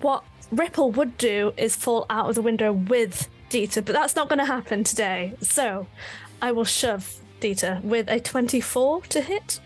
what 0.00 0.24
Ripple 0.52 0.90
would 0.92 1.16
do 1.18 1.52
is 1.56 1.74
fall 1.74 2.04
out 2.10 2.28
of 2.28 2.34
the 2.34 2.42
window 2.42 2.72
with 2.72 3.28
Dieter, 3.50 3.84
but 3.84 3.92
that's 3.94 4.14
not 4.14 4.28
going 4.28 4.38
to 4.38 4.44
happen 4.44 4.84
today. 4.84 5.32
So 5.40 5.86
I 6.40 6.52
will 6.52 6.64
shove 6.64 7.16
Dieter 7.40 7.82
with 7.82 8.08
a 8.08 8.20
24 8.20 9.00
to 9.02 9.20
hit. 9.20 9.58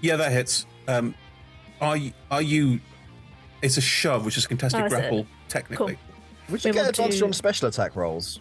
Yeah, 0.00 0.16
that 0.16 0.32
hits. 0.32 0.66
Um, 0.88 1.14
are 1.80 1.96
you, 1.96 2.12
are 2.30 2.42
you? 2.42 2.80
It's 3.60 3.76
a 3.76 3.80
shove, 3.80 4.24
which 4.24 4.36
is 4.36 4.46
a 4.46 4.48
contested 4.48 4.80
Oh, 4.82 4.86
is 4.86 4.92
it? 4.92 4.96
grapple, 4.96 5.26
technically. 5.48 5.98
Would 6.48 6.64
you 6.64 6.70
We 6.70 6.74
get 6.74 6.82
will 6.82 6.88
advantage 6.88 7.18
do- 7.20 7.26
on 7.26 7.32
special 7.32 7.68
attack 7.68 7.94
rolls? 7.94 8.40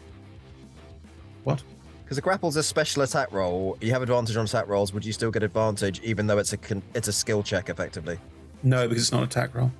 What? 1.43 1.63
Because 2.11 2.17
a 2.17 2.23
grapple's 2.23 2.57
a 2.57 2.63
special 2.63 3.03
attack 3.03 3.31
roll. 3.31 3.77
You 3.79 3.91
have 3.93 4.01
advantage 4.01 4.35
on 4.35 4.43
attack 4.43 4.67
rolls. 4.67 4.91
Would 4.91 5.05
you 5.05 5.13
still 5.13 5.31
get 5.31 5.43
advantage 5.43 6.01
even 6.01 6.27
though 6.27 6.39
it's 6.39 6.51
a 6.51 6.57
con- 6.57 6.83
it's 6.93 7.07
a 7.07 7.13
skill 7.13 7.41
check 7.41 7.69
effectively? 7.69 8.19
No, 8.63 8.85
because 8.85 9.03
it's 9.03 9.13
not 9.13 9.19
an 9.19 9.29
attack 9.29 9.55
roll. 9.55 9.71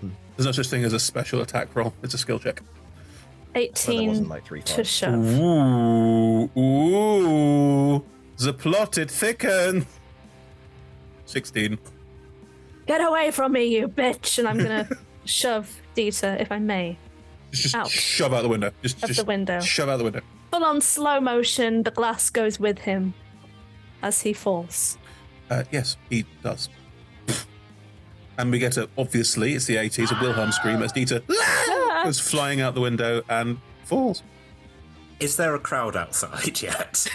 Hmm. 0.00 0.08
There's 0.34 0.46
no 0.46 0.52
such 0.52 0.68
thing 0.68 0.82
as 0.82 0.94
a 0.94 0.98
special 0.98 1.42
attack 1.42 1.76
roll. 1.76 1.92
It's 2.02 2.14
a 2.14 2.18
skill 2.18 2.38
check. 2.38 2.62
18 3.54 4.08
wasn't 4.08 4.28
like 4.30 4.46
three 4.46 4.62
to 4.62 4.82
shove. 4.82 5.12
Ooh, 5.38 6.44
ooh, 6.58 8.02
the 8.38 8.54
plot 8.54 8.96
it 8.96 9.10
thicken. 9.10 9.84
Sixteen. 11.26 11.78
Get 12.86 13.02
away 13.02 13.30
from 13.30 13.52
me, 13.52 13.66
you 13.66 13.88
bitch! 13.88 14.38
And 14.38 14.48
I'm 14.48 14.56
gonna 14.56 14.88
shove 15.26 15.82
Dieter, 15.94 16.40
if 16.40 16.50
I 16.50 16.58
may, 16.60 16.96
Just, 17.50 17.62
just 17.64 17.74
out 17.74 17.90
shove 17.90 18.32
out 18.32 18.40
the 18.40 18.48
window. 18.48 18.70
Just, 18.80 19.02
of 19.02 19.08
just 19.08 19.20
the 19.20 19.26
window. 19.26 19.60
shove 19.60 19.90
out 19.90 19.98
the 19.98 20.04
window. 20.04 20.22
Full 20.52 20.64
on 20.64 20.82
slow 20.82 21.18
motion, 21.18 21.82
the 21.82 21.90
glass 21.90 22.28
goes 22.28 22.60
with 22.60 22.80
him 22.80 23.14
as 24.02 24.20
he 24.20 24.34
falls. 24.34 24.98
Uh, 25.50 25.64
yes, 25.70 25.96
he 26.10 26.26
does. 26.42 26.68
And 28.36 28.50
we 28.50 28.58
get 28.58 28.76
a 28.76 28.88
obviously 28.98 29.54
it's 29.54 29.64
the 29.66 29.76
80s 29.76 30.10
a 30.10 30.22
Wilhelm 30.22 30.52
scream 30.52 30.82
as 30.82 30.92
Dieter 30.92 31.22
goes 32.04 32.20
flying 32.20 32.60
out 32.60 32.74
the 32.74 32.80
window 32.80 33.22
and 33.30 33.58
falls. 33.84 34.22
Is 35.20 35.36
there 35.36 35.54
a 35.54 35.58
crowd 35.58 35.96
outside 35.96 36.60
yet? 36.62 37.06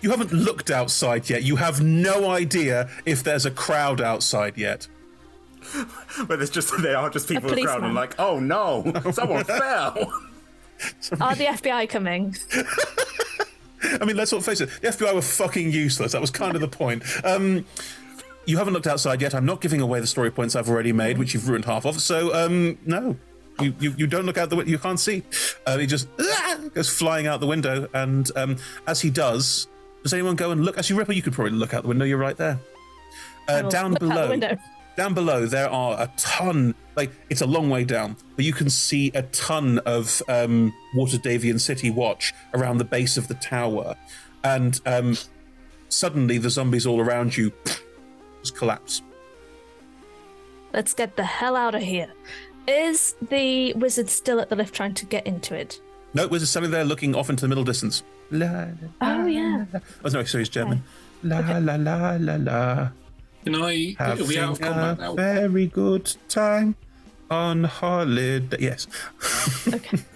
You 0.00 0.10
haven't 0.10 0.32
looked 0.32 0.70
outside 0.70 1.28
yet. 1.28 1.42
You 1.42 1.56
have 1.56 1.80
no 1.80 2.30
idea 2.30 2.88
if 3.04 3.24
there's 3.24 3.46
a 3.46 3.50
crowd 3.50 4.00
outside 4.00 4.56
yet. 4.56 4.86
Where 6.26 6.36
there's 6.36 6.50
just 6.50 6.72
they 6.82 6.94
are 6.94 7.08
just 7.10 7.28
people 7.28 7.50
in 7.50 7.56
the 7.56 7.62
crowd 7.62 7.82
and 7.82 7.94
policeman. 7.94 7.94
like, 7.94 8.14
oh 8.20 8.38
no, 8.38 8.92
someone 9.12 9.44
fell. 9.44 10.12
Are 11.20 11.34
the 11.34 11.46
FBI 11.46 11.88
coming? 11.88 12.36
I 14.00 14.04
mean, 14.04 14.16
let's 14.16 14.32
not 14.32 14.44
face 14.44 14.60
it. 14.60 14.70
The 14.80 14.88
FBI 14.88 15.14
were 15.14 15.22
fucking 15.22 15.72
useless. 15.72 16.12
That 16.12 16.20
was 16.20 16.30
kind 16.30 16.54
of 16.54 16.60
the 16.60 16.68
point. 16.68 17.02
Um, 17.24 17.64
you 18.46 18.58
haven't 18.58 18.74
looked 18.74 18.86
outside 18.86 19.20
yet. 19.20 19.34
I'm 19.34 19.44
not 19.44 19.60
giving 19.60 19.80
away 19.80 20.00
the 20.00 20.06
story 20.06 20.30
points 20.30 20.56
I've 20.56 20.68
already 20.68 20.92
made, 20.92 21.18
which 21.18 21.34
you've 21.34 21.48
ruined 21.48 21.64
half 21.64 21.84
of. 21.84 22.00
So, 22.00 22.34
um, 22.34 22.78
no, 22.86 23.16
you, 23.60 23.74
you, 23.78 23.94
you 23.96 24.06
don't 24.06 24.26
look 24.26 24.38
out 24.38 24.50
the 24.50 24.56
window. 24.56 24.70
You 24.70 24.78
can't 24.78 24.98
see. 24.98 25.22
Uh, 25.66 25.78
he 25.78 25.86
just 25.86 26.08
ah, 26.20 26.58
goes 26.74 26.88
flying 26.88 27.26
out 27.26 27.40
the 27.40 27.46
window, 27.46 27.88
and 27.94 28.30
um, 28.36 28.56
as 28.86 29.00
he 29.00 29.10
does, 29.10 29.68
does 30.02 30.12
anyone 30.12 30.36
go 30.36 30.50
and 30.50 30.64
look? 30.64 30.78
Actually, 30.78 30.98
Ripple, 30.98 31.14
you 31.14 31.22
could 31.22 31.32
probably 31.32 31.52
look 31.52 31.74
out 31.74 31.82
the 31.82 31.88
window. 31.88 32.04
You're 32.04 32.18
right 32.18 32.36
there. 32.36 32.58
Uh, 33.48 33.62
down 33.62 33.92
look 33.92 34.02
out 34.02 34.08
the 34.08 34.14
below, 34.14 34.28
window. 34.28 34.58
Down 34.96 35.14
below, 35.14 35.46
there 35.46 35.70
are 35.70 36.00
a 36.00 36.10
ton. 36.16 36.74
Like 36.96 37.10
it's 37.30 37.40
a 37.40 37.46
long 37.46 37.70
way 37.70 37.84
down, 37.84 38.16
but 38.36 38.44
you 38.44 38.52
can 38.52 38.68
see 38.68 39.10
a 39.14 39.22
ton 39.22 39.78
of 39.86 40.22
um, 40.28 40.72
Waterdhavian 40.94 41.58
City 41.58 41.90
Watch 41.90 42.34
around 42.52 42.78
the 42.78 42.84
base 42.84 43.16
of 43.16 43.28
the 43.28 43.34
tower, 43.34 43.94
and 44.44 44.78
um, 44.84 45.16
suddenly 45.88 46.36
the 46.36 46.50
zombies 46.50 46.86
all 46.86 47.00
around 47.00 47.34
you 47.36 47.50
just 48.42 48.54
collapse. 48.56 49.00
Let's 50.74 50.92
get 50.92 51.16
the 51.16 51.24
hell 51.24 51.56
out 51.56 51.74
of 51.74 51.82
here. 51.82 52.12
Is 52.68 53.14
the 53.30 53.72
wizard 53.74 54.08
still 54.08 54.40
at 54.40 54.48
the 54.50 54.56
lift 54.56 54.74
trying 54.74 54.94
to 54.94 55.06
get 55.06 55.26
into 55.26 55.54
it? 55.54 55.80
No, 56.14 56.28
Wizard's 56.28 56.50
standing 56.50 56.70
there 56.70 56.84
looking 56.84 57.14
off 57.14 57.30
into 57.30 57.40
the 57.40 57.48
middle 57.48 57.64
distance. 57.64 58.02
La, 58.30 58.46
la, 58.46 58.66
Oh, 59.00 59.26
yeah. 59.26 59.64
Oh 60.04 60.08
no, 60.10 60.22
sorry, 60.24 60.42
it's 60.42 60.50
German. 60.50 60.82
La 61.22 61.38
la 61.40 61.76
la 61.76 62.16
la 62.18 62.36
la. 62.36 62.88
Can 63.44 63.56
I? 63.56 63.96
Having 63.98 64.24
Are 64.24 64.28
we 64.28 64.38
out 64.38 64.52
of 64.52 64.60
combat 64.60 64.98
a 64.98 65.02
now? 65.02 65.14
very 65.14 65.66
good 65.66 66.14
time 66.28 66.76
on 67.30 67.64
holiday. 67.64 68.56
Yes. 68.60 68.86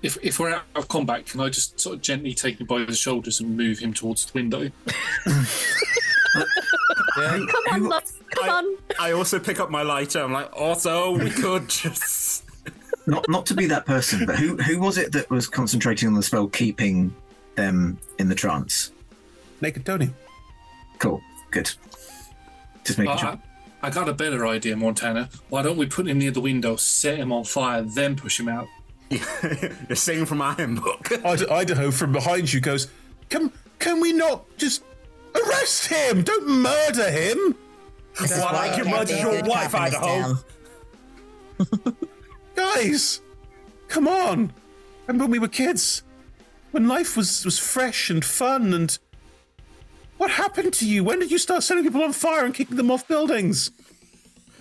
If, 0.00 0.16
if 0.22 0.38
we're 0.38 0.54
out 0.54 0.62
of 0.76 0.86
combat, 0.86 1.26
can 1.26 1.40
I 1.40 1.48
just 1.48 1.80
sort 1.80 1.96
of 1.96 2.02
gently 2.02 2.32
take 2.34 2.60
him 2.60 2.68
by 2.68 2.84
the 2.84 2.94
shoulders 2.94 3.40
and 3.40 3.56
move 3.56 3.80
him 3.80 3.92
towards 3.92 4.24
the 4.24 4.32
window? 4.34 4.70
Come 7.16 7.48
on, 7.72 7.84
Lux, 7.84 8.12
come 8.34 8.48
on. 8.48 8.76
I 9.00 9.12
also 9.12 9.38
pick 9.40 9.58
up 9.58 9.70
my 9.70 9.82
lighter. 9.82 10.22
I'm 10.22 10.32
like, 10.32 10.54
also, 10.56 11.12
we 11.18 11.30
could 11.30 11.68
just. 11.68 12.44
Not 13.08 13.28
not 13.28 13.46
to 13.46 13.54
be 13.54 13.66
that 13.66 13.86
person, 13.86 14.26
but 14.26 14.36
who 14.36 14.56
who 14.56 14.80
was 14.80 14.98
it 14.98 15.12
that 15.12 15.30
was 15.30 15.46
concentrating 15.46 16.08
on 16.08 16.14
the 16.14 16.22
spell, 16.24 16.48
keeping 16.48 17.14
them 17.54 17.98
in 18.18 18.28
the 18.28 18.34
trance? 18.34 18.90
Naked 19.60 19.86
Tony. 19.86 20.10
Cool, 20.98 21.22
good. 21.52 21.70
Just 22.86 22.98
making 22.98 23.12
I, 23.12 23.16
sure. 23.16 23.38
I 23.82 23.90
got 23.90 24.08
a 24.08 24.12
better 24.12 24.46
idea, 24.46 24.76
Montana. 24.76 25.28
Why 25.48 25.62
don't 25.62 25.76
we 25.76 25.86
put 25.86 26.06
him 26.06 26.18
near 26.18 26.30
the 26.30 26.40
window, 26.40 26.76
set 26.76 27.18
him 27.18 27.32
on 27.32 27.44
fire, 27.44 27.82
then 27.82 28.16
push 28.16 28.40
him 28.40 28.48
out? 28.48 28.68
You're 29.10 29.96
singing 29.96 30.26
from 30.26 30.42
Iron 30.42 30.76
Book. 30.76 31.12
Idaho 31.24 31.90
from 31.90 32.12
behind 32.12 32.52
you 32.52 32.60
goes, 32.60 32.88
"Can 33.28 33.52
can 33.78 34.00
we 34.00 34.12
not 34.12 34.44
just 34.56 34.82
arrest 35.34 35.86
him? 35.86 36.22
Don't 36.22 36.48
murder 36.48 37.10
him." 37.10 37.54
This 38.20 38.32
Well, 38.32 38.46
why 38.46 38.52
like 38.68 38.78
you 38.78 38.84
you 38.84 38.90
murdered 38.90 39.18
your 39.18 39.42
wife, 39.44 39.72
cop 39.72 39.86
in 39.86 39.92
this 39.92 39.94
Idaho. 39.94 40.34
Guys, 42.56 43.20
come 43.88 44.08
on. 44.08 44.52
Remember 45.06 45.24
when 45.24 45.30
we 45.30 45.38
were 45.38 45.48
kids? 45.48 46.02
When 46.72 46.88
life 46.88 47.16
was, 47.16 47.44
was 47.44 47.58
fresh 47.58 48.10
and 48.10 48.24
fun 48.24 48.74
and. 48.74 48.98
What 50.18 50.30
happened 50.30 50.72
to 50.74 50.88
you? 50.88 51.04
When 51.04 51.18
did 51.18 51.30
you 51.30 51.38
start 51.38 51.62
setting 51.62 51.84
people 51.84 52.02
on 52.02 52.12
fire 52.12 52.44
and 52.44 52.54
kicking 52.54 52.76
them 52.76 52.90
off 52.90 53.06
buildings? 53.06 53.70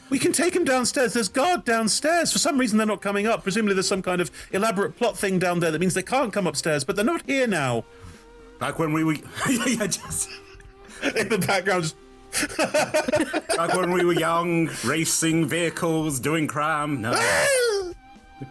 We 0.09 0.19
can 0.19 0.31
take 0.31 0.53
them 0.53 0.65
downstairs. 0.65 1.13
There's 1.13 1.29
guard 1.29 1.65
downstairs. 1.65 2.31
For 2.31 2.39
some 2.39 2.57
reason, 2.57 2.77
they're 2.77 2.85
not 2.85 3.01
coming 3.01 3.25
up. 3.25 3.43
Presumably, 3.43 3.73
there's 3.73 3.87
some 3.87 4.01
kind 4.03 4.21
of 4.21 4.29
elaborate 4.51 4.97
plot 4.97 5.17
thing 5.17 5.39
down 5.39 5.59
there 5.59 5.71
that 5.71 5.79
means 5.79 5.93
they 5.93 6.03
can't 6.03 6.31
come 6.31 6.45
upstairs, 6.45 6.83
but 6.83 6.95
they're 6.95 7.05
not 7.05 7.23
here 7.25 7.47
now. 7.47 7.85
Back 8.59 8.77
when 8.77 8.93
we 8.93 9.03
were. 9.03 9.13
yeah, 9.49 9.87
just. 9.87 10.29
In 11.15 11.27
the 11.27 11.37
background, 11.37 11.93
Back 12.57 13.75
when 13.75 13.91
we 13.91 14.03
were 14.03 14.13
young, 14.13 14.69
racing 14.83 15.45
vehicles, 15.45 16.19
doing 16.19 16.47
crime. 16.47 17.01
No. 17.01 17.13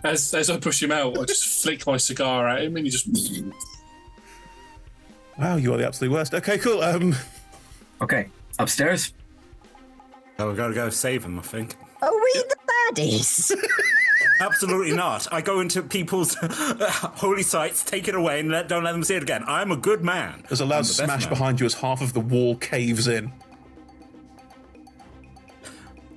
As, 0.03 0.33
as 0.33 0.49
I 0.49 0.59
push 0.59 0.83
him 0.83 0.91
out, 0.91 1.19
I 1.19 1.25
just 1.25 1.63
flick 1.63 1.87
my 1.87 1.99
cigar 1.99 2.49
at 2.49 2.63
him 2.63 2.77
and 2.77 2.87
he 2.87 2.91
just. 2.91 3.09
Wow, 5.39 5.57
you 5.57 5.73
are 5.75 5.77
the 5.77 5.87
absolute 5.87 6.13
worst. 6.13 6.35
Okay, 6.35 6.59
cool. 6.59 6.83
Um, 6.83 7.15
Okay, 8.03 8.29
upstairs. 8.59 9.13
Oh, 10.39 10.51
we 10.51 10.57
gotta 10.57 10.75
go 10.75 10.91
save 10.91 11.25
him, 11.25 11.39
I 11.39 11.43
think. 11.43 11.77
Are 12.03 12.13
we 12.13 12.33
the 12.49 12.57
baddies? 12.93 13.53
Absolutely 14.41 14.95
not. 14.95 15.33
I 15.33 15.41
go 15.41 15.61
into 15.61 15.81
people's 15.83 16.37
holy 16.41 17.45
sites, 17.45 17.85
take 17.85 18.09
it 18.09 18.15
away, 18.17 18.41
and 18.41 18.51
let, 18.51 18.69
don't 18.69 18.83
let 18.83 18.93
them 18.93 19.05
see 19.05 19.15
it 19.15 19.23
again. 19.23 19.45
I'm 19.47 19.71
a 19.71 19.77
good 19.77 20.03
man. 20.05 20.43
there's 20.49 20.61
a 20.61 20.65
I'm 20.65 20.71
loud 20.71 20.79
the 20.79 20.89
best 20.89 20.97
smash 20.97 21.21
man. 21.23 21.29
behind 21.31 21.61
you 21.61 21.67
as 21.67 21.75
half 21.75 22.03
of 22.03 22.13
the 22.13 22.21
wall 22.21 22.57
caves 22.57 23.07
in. 23.07 23.33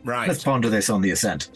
Right. 0.03 0.27
Let's 0.27 0.43
ponder 0.43 0.69
this 0.69 0.89
on 0.89 1.01
the 1.01 1.11
ascent. 1.11 1.49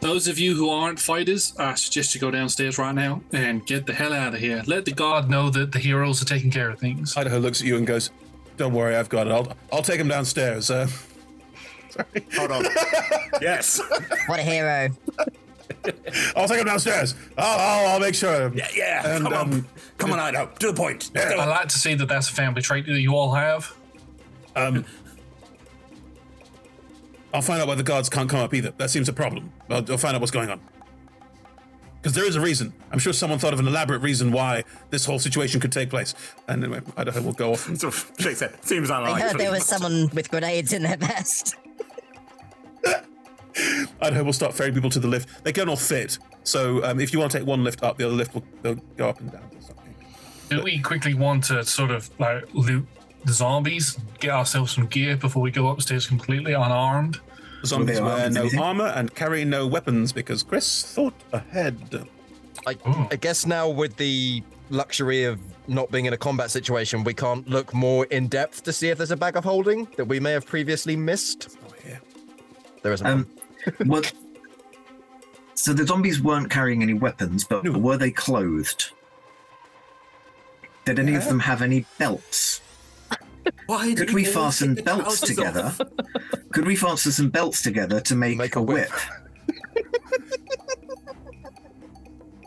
Those 0.00 0.28
of 0.28 0.38
you 0.38 0.54
who 0.54 0.70
aren't 0.70 0.98
fighters, 0.98 1.54
I 1.58 1.74
suggest 1.74 2.14
you 2.14 2.20
go 2.20 2.30
downstairs 2.30 2.78
right 2.78 2.94
now 2.94 3.20
and 3.32 3.64
get 3.66 3.86
the 3.86 3.92
hell 3.92 4.12
out 4.14 4.32
of 4.34 4.40
here. 4.40 4.62
Let 4.66 4.86
the 4.86 4.92
guard 4.92 5.28
know 5.28 5.50
that 5.50 5.72
the 5.72 5.78
heroes 5.78 6.22
are 6.22 6.24
taking 6.24 6.50
care 6.50 6.70
of 6.70 6.78
things. 6.78 7.16
Idaho 7.16 7.38
looks 7.38 7.60
at 7.60 7.66
you 7.66 7.76
and 7.76 7.86
goes, 7.86 8.10
"Don't 8.56 8.72
worry, 8.72 8.96
I've 8.96 9.10
got 9.10 9.26
it. 9.26 9.30
I'll 9.32 9.52
I'll 9.70 9.82
take 9.82 10.00
him 10.00 10.08
downstairs." 10.08 10.70
Uh, 10.70 10.86
sorry. 11.90 12.06
Hold 12.36 12.50
on. 12.52 12.64
yes. 13.42 13.80
What 14.26 14.38
a 14.40 14.42
hero. 14.42 14.88
I'll 16.36 16.48
take 16.48 16.60
him 16.60 16.66
downstairs. 16.66 17.14
I'll, 17.38 17.58
I'll, 17.58 17.88
I'll 17.94 18.00
make 18.00 18.14
sure. 18.14 18.52
Yeah, 18.54 18.68
yeah. 18.74 19.06
And, 19.16 19.24
come 19.24 19.32
on. 19.34 19.52
um, 19.54 19.68
Come 19.98 20.12
on, 20.12 20.18
Idaho. 20.18 20.46
To 20.60 20.66
the 20.68 20.74
point. 20.74 21.10
I 21.14 21.44
like 21.46 21.68
to 21.68 21.78
see 21.78 21.94
that 21.94 22.06
that's 22.08 22.28
a 22.30 22.32
family 22.32 22.62
trait 22.62 22.86
that 22.86 23.00
you 23.00 23.14
all 23.14 23.32
have. 23.34 23.74
Um, 24.56 24.84
I'll 27.32 27.42
find 27.42 27.60
out 27.62 27.68
why 27.68 27.74
the 27.76 27.82
guards 27.82 28.08
can't 28.08 28.28
come 28.28 28.40
up 28.40 28.52
either. 28.54 28.72
That 28.76 28.90
seems 28.90 29.08
a 29.08 29.12
problem. 29.12 29.52
I'll, 29.68 29.84
I'll 29.90 29.98
find 29.98 30.14
out 30.14 30.20
what's 30.20 30.32
going 30.32 30.50
on. 30.50 30.60
Because 32.00 32.14
there 32.14 32.24
is 32.24 32.34
a 32.34 32.40
reason. 32.40 32.72
I'm 32.90 32.98
sure 32.98 33.12
someone 33.12 33.38
thought 33.38 33.52
of 33.52 33.60
an 33.60 33.68
elaborate 33.68 33.98
reason 34.00 34.32
why 34.32 34.64
this 34.88 35.04
whole 35.04 35.18
situation 35.18 35.60
could 35.60 35.70
take 35.70 35.90
place. 35.90 36.14
And 36.48 36.64
anyway, 36.64 36.80
Idaho 36.96 37.20
will 37.20 37.34
go 37.34 37.52
off. 37.52 37.68
And, 37.68 37.78
So, 37.80 37.90
Jake 38.18 38.36
said, 38.36 38.64
seems 38.64 38.90
I 38.90 39.20
heard 39.20 39.38
there 39.38 39.50
was 39.50 39.66
someone 39.66 40.08
with 40.14 40.30
grenades 40.30 40.72
in 40.72 40.82
their 40.82 40.96
vest. 40.96 41.56
Idaho 44.00 44.24
will 44.24 44.32
start 44.32 44.54
ferrying 44.54 44.74
people 44.74 44.90
to 44.90 44.98
the 44.98 45.08
lift. 45.08 45.44
They 45.44 45.52
can 45.52 45.68
all 45.68 45.76
fit. 45.76 46.18
So 46.42 46.82
um, 46.84 47.00
if 47.00 47.12
you 47.12 47.18
want 47.18 47.32
to 47.32 47.38
take 47.38 47.46
one 47.46 47.62
lift 47.64 47.82
up, 47.82 47.98
the 47.98 48.06
other 48.06 48.14
lift 48.14 48.34
will 48.34 48.44
go 48.96 49.08
up 49.08 49.20
and 49.20 49.30
down. 49.30 49.42
or 49.54 49.60
something. 49.60 49.94
Do 50.48 50.62
we 50.62 50.80
quickly 50.80 51.12
want 51.14 51.44
to 51.44 51.64
sort 51.64 51.90
of 51.90 52.08
like 52.18 52.44
loot 52.54 52.86
the 53.24 53.32
zombies, 53.32 53.98
get 54.18 54.30
ourselves 54.30 54.72
some 54.72 54.86
gear 54.86 55.16
before 55.16 55.42
we 55.42 55.50
go 55.50 55.68
upstairs 55.68 56.06
completely 56.06 56.52
unarmed? 56.52 57.20
The 57.62 57.66
zombies 57.68 58.00
Were 58.00 58.06
they 58.06 58.10
armed 58.10 58.16
wear 58.20 58.24
with 58.24 58.34
no 58.34 58.40
anything? 58.42 58.60
armor 58.80 58.86
and 58.86 59.14
carry 59.14 59.44
no 59.44 59.66
weapons 59.66 60.12
because 60.12 60.42
Chris 60.42 60.82
thought 60.94 61.14
ahead. 61.32 62.06
I, 62.66 62.76
I 63.10 63.16
guess 63.16 63.46
now 63.46 63.68
with 63.68 63.96
the 63.96 64.42
luxury 64.70 65.24
of 65.24 65.38
not 65.68 65.90
being 65.90 66.06
in 66.06 66.12
a 66.12 66.16
combat 66.16 66.50
situation, 66.50 67.04
we 67.04 67.14
can't 67.14 67.48
look 67.48 67.72
more 67.74 68.04
in 68.06 68.28
depth 68.28 68.62
to 68.64 68.72
see 68.72 68.88
if 68.88 68.98
there's 68.98 69.10
a 69.10 69.16
bag 69.16 69.36
of 69.36 69.44
holding 69.44 69.86
that 69.96 70.04
we 70.06 70.20
may 70.20 70.32
have 70.32 70.46
previously 70.46 70.96
missed. 70.96 71.56
Oh, 71.68 71.72
yeah. 71.86 71.98
There 72.82 72.92
isn't. 72.92 73.06
Um, 73.06 73.26
what? 73.86 74.12
So 75.54 75.74
the 75.74 75.86
zombies 75.86 76.20
weren't 76.22 76.50
carrying 76.50 76.82
any 76.82 76.94
weapons, 76.94 77.44
but 77.44 77.64
No. 77.64 77.72
were 77.72 77.96
they 77.98 78.10
clothed? 78.10 78.92
Did 80.86 80.98
any 80.98 81.14
of 81.14 81.26
them 81.26 81.40
have 81.40 81.60
any 81.62 81.84
belts? 81.98 82.62
Why 83.66 83.94
Could 83.94 84.12
we 84.12 84.24
fasten 84.24 84.74
belts 84.74 85.20
together? 85.20 85.64
off? 85.66 85.80
Could 86.52 86.66
we 86.66 86.76
fasten 86.76 87.12
some 87.12 87.30
belts 87.30 87.62
together 87.62 88.00
to 88.00 88.14
make, 88.16 88.36
Make 88.36 88.56
a 88.56 88.58
a 88.58 88.62
whip? 88.62 88.90
whip. 88.90 89.56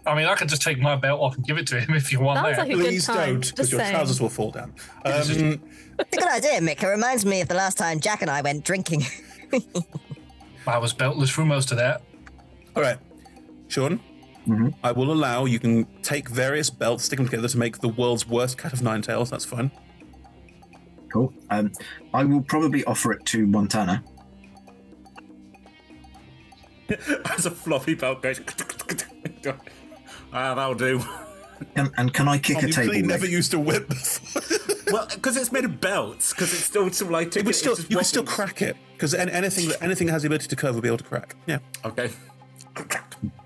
I 0.06 0.16
mean, 0.16 0.26
I 0.26 0.36
could 0.36 0.50
just 0.50 0.62
take 0.62 0.80
my 0.80 0.98
belt 0.98 1.22
off 1.22 1.36
and 1.38 1.46
give 1.46 1.58
it 1.58 1.66
to 1.68 1.80
him 1.80 1.94
if 1.96 2.12
you 2.12 2.20
want 2.20 2.40
Sounds 2.40 2.58
that. 2.58 2.64
like 2.64 2.72
a 2.72 2.76
good 2.76 2.86
Please 2.88 3.06
time. 3.06 3.34
don't, 3.36 3.50
because 3.50 3.72
your 3.72 3.80
saying. 3.80 3.94
trousers 3.94 4.20
will 4.20 4.28
fall 4.30 4.52
down. 4.52 4.74
Um, 5.06 5.14
It's 5.16 5.30
a 5.30 6.18
good 6.18 6.24
idea, 6.30 6.60
Mick. 6.60 6.84
It 6.84 6.88
reminds 6.88 7.26
me 7.26 7.40
of 7.40 7.48
the 7.48 7.54
last 7.56 7.78
time 7.78 8.02
Jack 8.02 8.22
and 8.22 8.30
I 8.30 8.42
went 8.42 8.66
drinking. 8.66 9.04
I 10.68 10.78
was 10.78 10.94
beltless 10.94 11.30
through 11.34 11.46
most 11.46 11.72
of 11.72 11.78
that. 11.78 12.02
all 12.76 12.84
right, 12.84 12.98
Sean. 13.70 14.00
Mhm. 14.48 14.74
I 14.84 14.92
will 14.92 15.10
allow 15.14 15.46
you 15.46 15.58
can 15.60 15.86
take 16.02 16.28
various 16.28 16.70
belts, 16.70 17.06
stick 17.06 17.16
them 17.18 17.28
together 17.30 17.48
to 17.48 17.58
make 17.58 17.78
the 17.80 17.88
world's 17.88 18.28
worst 18.28 18.58
cat 18.58 18.74
of 18.74 18.82
nine 18.82 19.02
tails. 19.02 19.30
That's 19.30 19.46
fine. 19.46 19.72
Cool. 21.14 21.32
Um, 21.52 21.72
I 22.12 22.24
will 22.24 22.42
probably 22.42 22.84
offer 22.86 23.12
it 23.12 23.24
to 23.28 23.46
Montana. 23.46 24.04
As 27.38 27.46
a 27.46 27.52
floppy 27.52 27.94
belt 27.94 28.24
goes. 28.24 28.42
ah, 30.34 30.56
that'll 30.56 30.74
do. 30.74 31.04
And, 31.76 31.92
and 31.98 32.12
can 32.12 32.28
I 32.28 32.40
kick 32.40 32.56
Tom, 32.56 32.64
a 32.64 32.68
you've 32.68 32.76
table 32.76 32.90
clearly 32.90 33.08
leg? 33.08 33.22
never 33.22 33.28
used 33.28 33.54
a 33.54 33.60
whip. 33.60 33.94
Well, 34.92 35.08
because 35.12 35.38
it's 35.38 35.52
made 35.52 35.64
of 35.66 35.80
belts, 35.82 36.34
because 36.34 36.54
it's 36.54 36.66
still 36.66 36.84
sort 36.92 37.02
of 37.02 37.10
like. 37.10 37.36
it 37.36 37.46
would 37.46 37.56
still, 37.56 37.76
you 37.90 37.98
could 37.98 38.06
still 38.06 38.24
crack 38.24 38.62
it 38.62 38.76
because 38.92 39.16
anything 39.16 39.70
that 39.70 39.82
anything 39.82 40.06
that 40.08 40.14
has 40.14 40.22
the 40.22 40.28
ability 40.28 40.48
to 40.50 40.56
curve 40.56 40.76
will 40.76 40.82
be 40.82 40.88
able 40.90 40.98
to 41.00 41.04
crack. 41.06 41.36
Yeah, 41.48 41.60
Okay. 41.84 42.12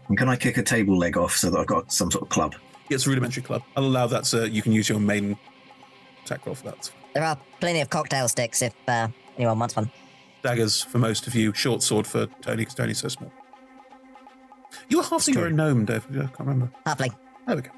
And 0.10 0.18
can 0.18 0.28
I 0.28 0.36
kick 0.36 0.58
a 0.58 0.64
table 0.64 0.98
leg 0.98 1.16
off 1.16 1.38
so 1.38 1.50
that 1.52 1.58
I've 1.58 1.68
got 1.68 1.94
some 1.94 2.12
sort 2.12 2.24
of 2.24 2.30
club? 2.30 2.56
it's 2.90 3.06
a 3.06 3.10
rudimentary 3.10 3.44
club. 3.44 3.62
I'll 3.78 3.86
allow 3.86 4.08
that. 4.08 4.26
So 4.26 4.44
you 4.44 4.62
can 4.62 4.74
use 4.74 4.90
your 4.90 5.00
main 5.00 5.38
attack 6.26 6.46
roll 6.46 6.56
for 6.56 6.66
that. 6.66 6.92
There 7.18 7.26
are 7.26 7.38
plenty 7.60 7.82
of 7.82 7.90
cocktail 7.90 8.28
sticks 8.28 8.62
if 8.62 8.76
uh, 8.88 9.08
anyone 9.38 9.58
wants 9.58 9.76
one. 9.76 9.90
Daggers 10.44 10.84
for 10.84 11.00
most 11.00 11.26
of 11.26 11.34
you. 11.34 11.52
Short 11.52 11.82
sword 11.82 12.06
for 12.06 12.28
Tony 12.44 12.58
because 12.58 12.76
Tony's 12.76 13.00
so 13.00 13.08
small. 13.08 13.32
You 14.88 14.98
were 14.98 15.04
half 15.04 15.28
you 15.28 15.40
were 15.40 15.48
a 15.48 15.52
gnome, 15.52 15.86
Dave. 15.86 16.06
I 16.12 16.28
can't 16.28 16.40
remember. 16.42 16.72
Halfling. 16.86 17.16
There 17.48 17.56
we 17.56 17.62
go. 17.64 17.72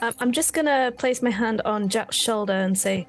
Um, 0.00 0.14
I'm 0.20 0.30
just 0.30 0.52
gonna 0.52 0.92
place 0.96 1.22
my 1.22 1.30
hand 1.30 1.60
on 1.64 1.88
Jack's 1.88 2.14
shoulder 2.14 2.52
and 2.52 2.78
say, 2.78 3.08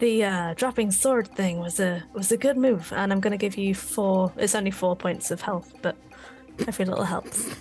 "The 0.00 0.22
uh, 0.24 0.52
dropping 0.52 0.90
sword 0.90 1.26
thing 1.28 1.60
was 1.60 1.80
a 1.80 2.04
was 2.12 2.30
a 2.30 2.36
good 2.36 2.58
move, 2.58 2.92
and 2.94 3.10
I'm 3.10 3.20
gonna 3.20 3.38
give 3.38 3.56
you 3.56 3.74
four. 3.74 4.34
It's 4.36 4.54
only 4.54 4.70
four 4.70 4.96
points 4.96 5.30
of 5.30 5.40
health, 5.40 5.72
but 5.80 5.96
every 6.68 6.84
little 6.84 7.04
helps. 7.04 7.56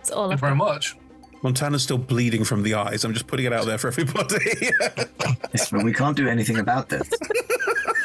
It's 0.00 0.10
all 0.10 0.30
Thank 0.30 0.42
I've 0.42 0.50
you 0.50 0.56
very 0.56 0.58
got. 0.58 0.72
much. 0.74 0.96
Montana's 1.42 1.82
still 1.82 1.98
bleeding 1.98 2.44
from 2.44 2.62
the 2.62 2.74
eyes. 2.74 3.04
I'm 3.04 3.12
just 3.12 3.26
putting 3.26 3.46
it 3.46 3.52
out 3.52 3.66
there 3.66 3.78
for 3.78 3.88
everybody. 3.88 4.36
Yes, 5.54 5.70
but 5.70 5.84
we 5.84 5.92
can't 5.92 6.16
do 6.16 6.28
anything 6.28 6.58
about 6.58 6.88
this. 6.90 7.08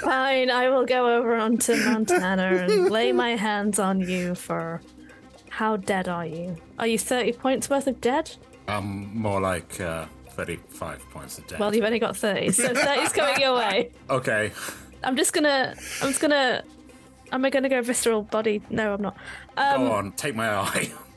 Fine, 0.02 0.50
I 0.50 0.70
will 0.70 0.86
go 0.86 1.18
over 1.18 1.36
onto 1.36 1.76
Montana 1.76 2.44
and 2.44 2.90
lay 2.90 3.12
my 3.12 3.36
hands 3.36 3.78
on 3.80 4.00
you 4.00 4.36
for. 4.36 4.82
How 5.50 5.76
dead 5.76 6.08
are 6.08 6.26
you? 6.26 6.56
Are 6.80 6.88
you 6.88 6.98
30 6.98 7.34
points 7.34 7.70
worth 7.70 7.88
of 7.88 8.00
dead? 8.00 8.32
Um, 8.70 9.12
more 9.14 9.42
like 9.42 9.82
uh, 9.82 10.06
35 10.30 11.10
points 11.12 11.40
a 11.40 11.42
day. 11.42 11.58
Well, 11.60 11.76
you've 11.76 11.84
only 11.84 12.00
got 12.00 12.16
30, 12.16 12.52
so 12.52 12.70
30's 12.74 13.12
coming 13.12 13.42
your 13.42 13.56
way. 13.56 13.92
okay. 14.10 14.52
I'm 15.04 15.18
just 15.18 15.34
gonna. 15.34 15.76
I'm 16.02 16.08
just 16.10 16.22
gonna. 16.22 16.64
Am 17.34 17.44
I 17.44 17.50
gonna 17.50 17.70
go 17.70 17.82
visceral 17.82 18.22
body? 18.22 18.62
No, 18.70 18.94
I'm 18.94 19.02
not. 19.02 19.18
Um, 19.58 19.86
Go 19.86 19.92
on, 19.92 20.12
take 20.14 20.36
my 20.36 20.50
eye. 20.50 20.92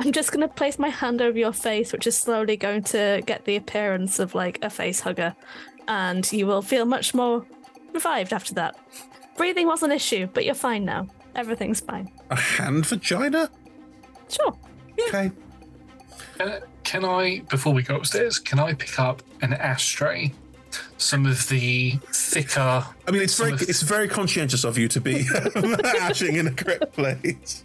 I'm 0.00 0.12
just 0.12 0.32
gonna 0.32 0.48
place 0.48 0.78
my 0.78 0.88
hand 0.88 1.20
over 1.20 1.38
your 1.38 1.52
face, 1.52 1.92
which 1.92 2.06
is 2.06 2.16
slowly 2.16 2.56
going 2.56 2.84
to 2.84 3.22
get 3.26 3.44
the 3.44 3.56
appearance 3.56 4.18
of 4.18 4.34
like 4.34 4.58
a 4.62 4.70
face 4.70 5.00
hugger, 5.00 5.36
and 5.88 6.30
you 6.32 6.46
will 6.46 6.62
feel 6.62 6.86
much 6.86 7.12
more 7.12 7.44
revived 7.92 8.32
after 8.32 8.54
that. 8.54 8.76
Breathing 9.36 9.66
was 9.66 9.82
an 9.82 9.92
issue, 9.92 10.26
but 10.32 10.46
you're 10.46 10.54
fine 10.54 10.86
now. 10.86 11.06
Everything's 11.34 11.80
fine. 11.80 12.10
a 12.30 12.36
hand 12.36 12.86
vagina? 12.86 13.50
Sure. 14.30 14.56
Okay. 15.08 15.32
Can, 16.38 16.60
can 16.82 17.04
I, 17.04 17.40
before 17.50 17.74
we 17.74 17.82
go 17.82 17.96
upstairs, 17.96 18.38
can 18.38 18.58
I 18.58 18.72
pick 18.72 18.98
up 18.98 19.22
an 19.42 19.52
ashtray? 19.52 20.32
Some 20.96 21.26
of 21.26 21.46
the 21.48 21.98
thicker. 22.12 22.86
I 23.06 23.10
mean, 23.10 23.20
it's 23.20 23.36
very 23.38 23.52
of- 23.52 23.62
it's 23.62 23.82
very 23.82 24.08
conscientious 24.08 24.64
of 24.64 24.78
you 24.78 24.88
to 24.88 25.00
be 25.00 25.26
ashing 26.00 26.36
in 26.36 26.46
a 26.46 26.52
correct 26.52 26.94
place. 26.94 27.64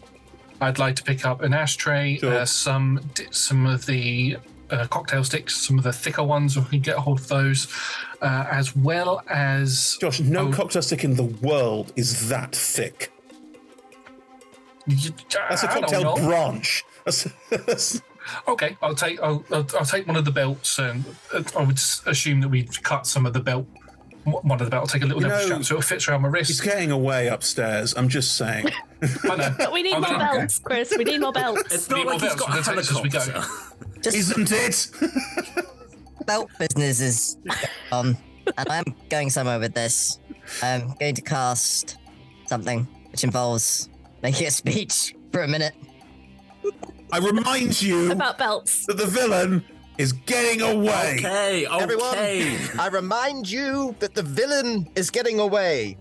I'd 0.61 0.79
like 0.79 0.95
to 0.97 1.03
pick 1.03 1.25
up 1.25 1.41
an 1.41 1.53
ashtray, 1.53 2.19
uh, 2.21 2.45
some 2.45 2.99
some 3.31 3.65
of 3.65 3.85
the 3.85 4.37
uh, 4.69 4.87
cocktail 4.87 5.23
sticks, 5.23 5.55
some 5.55 5.77
of 5.77 5.83
the 5.83 5.93
thicker 5.93 6.23
ones, 6.23 6.57
if 6.57 6.63
we 6.65 6.77
can 6.77 6.79
get 6.81 6.97
a 6.97 7.01
hold 7.01 7.19
of 7.19 7.27
those, 7.27 7.67
uh, 8.21 8.45
as 8.49 8.75
well 8.75 9.21
as 9.29 9.97
Josh, 9.99 10.19
no 10.21 10.51
cocktail 10.51 10.81
stick 10.81 11.03
in 11.03 11.15
the 11.15 11.23
world 11.23 11.93
is 11.95 12.29
that 12.29 12.55
thick. 12.55 13.11
That's 14.87 15.63
a 15.63 15.71
I 15.71 15.81
don't 15.81 16.03
cocktail 16.03 16.15
branch. 16.27 16.83
That's, 17.05 17.23
that's- 17.49 18.01
Okay, 18.47 18.75
I'll 18.81 18.95
take 18.95 19.21
I'll, 19.21 19.45
I'll, 19.51 19.67
I'll 19.77 19.85
take 19.85 20.07
one 20.07 20.15
of 20.15 20.25
the 20.25 20.31
belts, 20.31 20.79
and 20.79 21.05
uh, 21.31 21.43
I 21.55 21.61
would 21.63 21.77
assume 22.07 22.41
that 22.41 22.49
we'd 22.49 22.81
cut 22.83 23.05
some 23.05 23.27
of 23.27 23.33
the 23.33 23.39
belt. 23.39 23.67
One 24.25 24.59
of 24.59 24.65
the 24.65 24.71
belt. 24.71 24.81
I'll 24.81 24.87
take 24.87 25.03
a 25.03 25.05
little 25.05 25.21
You 25.21 25.27
nipple 25.27 25.39
know, 25.39 25.45
strap 25.45 25.63
so 25.65 25.77
it 25.77 25.83
fits 25.83 26.07
around 26.07 26.23
my 26.23 26.29
wrist. 26.29 26.49
He's 26.49 26.59
getting 26.61 26.91
away 26.91 27.27
upstairs. 27.27 27.93
I'm 27.95 28.09
just 28.09 28.35
saying. 28.35 28.67
But 29.23 29.71
we 29.71 29.83
need 29.83 29.93
I'm 29.93 30.01
more 30.01 30.09
gonna- 30.11 30.33
belts, 30.39 30.57
Chris. 30.59 30.93
We 30.97 31.03
need 31.03 31.21
more 31.21 31.31
belts. 31.31 31.61
It's 31.73 31.89
not 31.89 31.97
more 32.05 32.13
like 32.13 32.21
he's 32.21 32.29
belts, 32.35 32.41
got 32.41 32.49
we're 32.49 32.59
a 32.59 32.63
gonna 32.63 32.75
take 32.81 32.87
this 32.87 32.91
as 32.91 33.01
we 33.03 33.09
go. 33.09 33.19
helicopter. 33.19 34.09
Isn't 34.09 34.51
it? 34.51 35.65
Belt 36.25 36.49
business 36.57 37.01
is 37.01 37.37
on, 37.91 38.17
and 38.57 38.69
I'm 38.69 38.95
going 39.09 39.29
somewhere 39.29 39.59
with 39.59 39.75
this. 39.75 40.17
I'm 40.63 40.95
going 40.99 41.13
to 41.15 41.21
cast 41.21 41.97
something 42.47 42.87
which 43.11 43.23
involves 43.23 43.89
making 44.23 44.47
a 44.47 44.51
speech 44.51 45.13
for 45.31 45.43
a 45.43 45.47
minute. 45.47 45.73
I 47.11 47.19
remind 47.19 47.79
you 47.79 48.11
About 48.11 48.39
belts. 48.39 48.87
that 48.87 48.97
the 48.97 49.05
villain 49.05 49.63
is 49.97 50.13
getting 50.13 50.61
away. 50.61 51.17
Okay, 51.19 51.65
Everyone. 51.65 52.15
I 52.79 52.89
remind 52.91 53.49
you 53.49 53.95
that 53.99 54.13
the 54.13 54.23
villain 54.23 54.89
is 54.95 55.09
getting 55.09 55.39
away. 55.39 55.97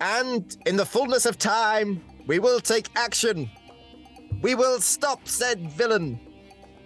And 0.00 0.56
in 0.66 0.76
the 0.76 0.86
fullness 0.86 1.26
of 1.26 1.38
time, 1.38 2.02
we 2.26 2.38
will 2.38 2.60
take 2.60 2.88
action. 2.96 3.50
We 4.42 4.54
will 4.54 4.80
stop 4.80 5.26
said 5.28 5.70
villain. 5.70 6.20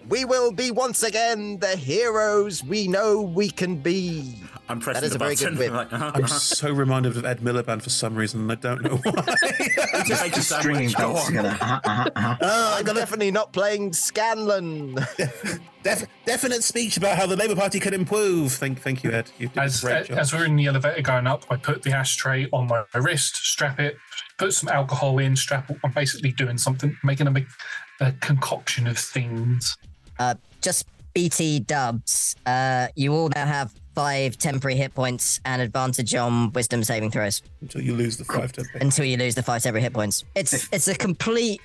We 0.09 0.25
will 0.25 0.51
be 0.53 0.71
once 0.71 1.03
again 1.03 1.59
the 1.61 1.77
heroes 1.77 2.65
we 2.65 2.89
know 2.89 3.21
we 3.21 3.51
can 3.51 3.77
be. 3.77 4.43
I'm 4.69 4.79
pressing 4.81 5.01
That 5.01 5.07
is 5.07 5.13
the 5.13 5.17
a 5.17 5.19
very 5.19 5.35
button. 5.35 5.55
good 5.57 5.73
whip. 5.73 5.93
Uh-huh, 5.93 6.13
I'm 6.15 6.27
so 6.29 6.73
reminded 6.73 7.17
of 7.17 7.25
Ed 7.25 7.41
Miliband 7.41 7.83
for 7.83 7.91
some 7.91 8.15
reason, 8.15 8.43
and 8.43 8.53
I 8.53 8.55
don't 8.55 8.83
know 8.83 8.97
why. 8.99 9.35
Just 10.07 10.23
make 10.23 10.35
Stringing. 10.37 10.91
Go 10.91 11.13
belts 11.13 11.27
on. 11.27 11.27
together. 11.27 11.59
Oh, 11.61 11.65
uh-huh, 11.65 11.81
I 11.85 11.91
uh-huh, 11.91 12.11
uh-huh. 12.41 12.77
I'm 12.89 12.95
definitely 12.95 13.31
not 13.33 13.53
playing 13.53 13.93
Scanlan. 13.93 14.95
def- 15.83 16.07
definite 16.25 16.63
speech 16.63 16.97
about 16.97 17.17
how 17.17 17.27
the 17.27 17.37
Labour 17.37 17.57
Party 17.57 17.81
can 17.81 17.95
improve. 17.95 18.53
Thank, 18.53 18.81
thank 18.81 19.03
you, 19.03 19.11
Ed. 19.11 19.31
You 19.39 19.51
As, 19.57 19.81
great 19.81 20.07
job. 20.07 20.19
as 20.19 20.33
we're 20.33 20.45
in 20.45 20.55
the 20.57 20.67
elevator 20.67 21.03
going 21.03 21.27
up, 21.27 21.45
I 21.51 21.57
put 21.57 21.83
the 21.83 21.93
ashtray 21.93 22.49
on 22.53 22.69
my 22.69 22.85
wrist, 22.95 23.37
strap 23.37 23.81
it, 23.81 23.97
put 24.39 24.55
some 24.55 24.69
alcohol 24.69 25.19
in, 25.19 25.35
strap. 25.37 25.69
I'm 25.85 25.93
basically 25.93 26.33
doing 26.33 26.59
something, 26.59 26.97
making 27.03 27.27
a, 27.27 27.47
a 28.01 28.13
concoction 28.13 28.87
of 28.87 28.99
things. 28.99 29.77
Uh, 30.21 30.35
just 30.61 30.87
BT 31.15 31.61
dubs. 31.61 32.37
Uh, 32.47 32.89
you 32.95 33.13
all 33.15 33.31
now 33.35 33.47
have 33.47 33.75
five 33.95 34.37
temporary 34.39 34.77
hit 34.77 34.95
points 34.95 35.41
and 35.45 35.61
advantage 35.61 36.15
on 36.15 36.53
wisdom 36.53 36.85
saving 36.85 37.11
throws 37.11 37.43
Until 37.61 37.81
you 37.81 37.95
lose 37.95 38.17
the 38.17 38.25
five 38.25 38.53
to 38.53 38.65
until 38.81 39.05
you 39.05 39.17
lose 39.17 39.35
the 39.35 39.43
five 39.43 39.63
temporary 39.63 39.83
hit 39.83 39.93
points. 39.93 40.25
It's 40.35 40.69
it's 40.73 40.89
a 40.89 40.95
complete 40.95 41.61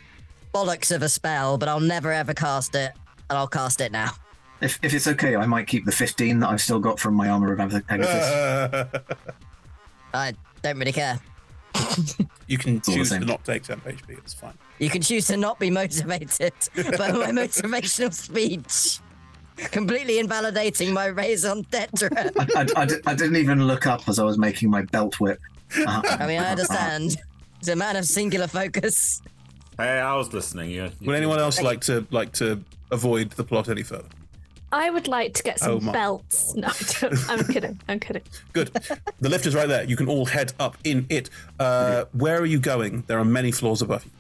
bollocks 0.54 0.96
of 0.96 1.04
a 1.04 1.10
spell, 1.10 1.58
but 1.58 1.68
I'll 1.68 1.80
never 1.82 2.12
ever 2.12 2.34
cast 2.34 2.76
it, 2.76 2.94
and 3.30 3.38
I'll 3.38 3.48
cast 3.48 3.82
it 3.82 3.92
now. 3.92 4.12
If, 4.62 4.80
if 4.82 4.94
it's 4.94 5.08
okay, 5.08 5.36
I 5.36 5.46
might 5.46 5.68
keep 5.68 5.84
the 5.84 5.92
15 5.92 6.40
that 6.40 6.50
I've 6.50 6.62
still 6.62 6.80
got 6.80 6.98
from 6.98 7.14
my 7.14 7.28
armor 7.28 7.52
of 7.52 7.60
Agathys. 7.60 8.74
Uh, 8.74 8.86
I 10.14 10.34
don't 10.62 10.80
really 10.80 10.94
care. 10.94 11.20
you 12.48 12.58
can 12.58 12.76
all 12.76 12.80
the 12.80 12.92
choose 12.94 13.10
to 13.10 13.20
not 13.20 13.44
take 13.44 13.64
temp 13.64 13.84
HP. 13.84 14.18
It's 14.18 14.34
fine. 14.34 14.54
You 14.80 14.90
can 14.90 15.02
choose 15.02 15.28
to 15.28 15.38
not 15.38 15.60
be 15.60 15.72
motivated 15.72 16.54
by 16.76 17.12
my 17.12 17.32
motivational 17.32 18.14
speech, 18.14 19.00
completely 19.72 20.20
invalidating 20.20 20.94
my 20.94 21.06
raison 21.08 21.66
d'etre. 21.72 22.10
I, 22.16 22.32
I, 22.56 22.66
I, 22.76 22.88
I 23.08 23.16
didn't 23.16 23.38
even 23.38 23.66
look 23.68 23.88
up 23.88 24.08
as 24.10 24.20
I 24.20 24.24
was 24.24 24.38
making 24.38 24.70
my 24.70 24.82
belt 24.82 25.20
whip. 25.20 25.40
Uh-huh. 25.78 26.18
I 26.20 26.28
mean, 26.28 26.42
I 26.42 26.52
understand. 26.52 27.18
He's 27.60 27.70
a 27.70 27.76
man 27.76 27.96
of 27.96 28.06
singular 28.06 28.48
focus. 28.48 29.22
Hey, 29.78 30.00
I 30.00 30.16
was 30.16 30.34
listening. 30.34 30.72
You, 30.72 30.84
you 31.00 31.08
Would 31.08 31.16
anyone 31.16 31.40
else 31.40 31.62
like 31.62 31.82
to 31.82 32.06
like 32.12 32.32
to 32.34 32.62
avoid 32.92 33.32
the 33.32 33.44
plot 33.44 33.70
any 33.70 33.84
further? 33.84 34.08
I 34.72 34.90
would 34.90 35.08
like 35.08 35.34
to 35.36 35.44
get 35.44 35.60
Oh 35.62 35.80
some 35.80 35.86
my 35.86 35.92
belts. 35.94 36.54
No, 36.56 36.68
I 36.68 37.00
don't. 37.00 37.30
I'm 37.30 37.46
kidding. 37.46 37.80
I'm 37.88 38.00
kidding. 38.00 38.24
Good. 38.54 38.74
the 39.22 39.30
lift 39.30 39.46
is 39.46 39.56
right 39.56 39.68
there. 39.68 39.84
You 39.84 39.96
can 39.96 40.08
all 40.08 40.26
head 40.26 40.54
up 40.60 40.78
in 40.84 41.06
it. 41.10 41.30
Uh, 41.60 42.06
where 42.12 42.40
are 42.40 42.46
you 42.46 42.60
going? 42.60 43.04
There 43.08 43.20
are 43.20 43.26
many 43.26 43.52
floors 43.52 43.82
above 43.82 44.06
you. 44.06 44.12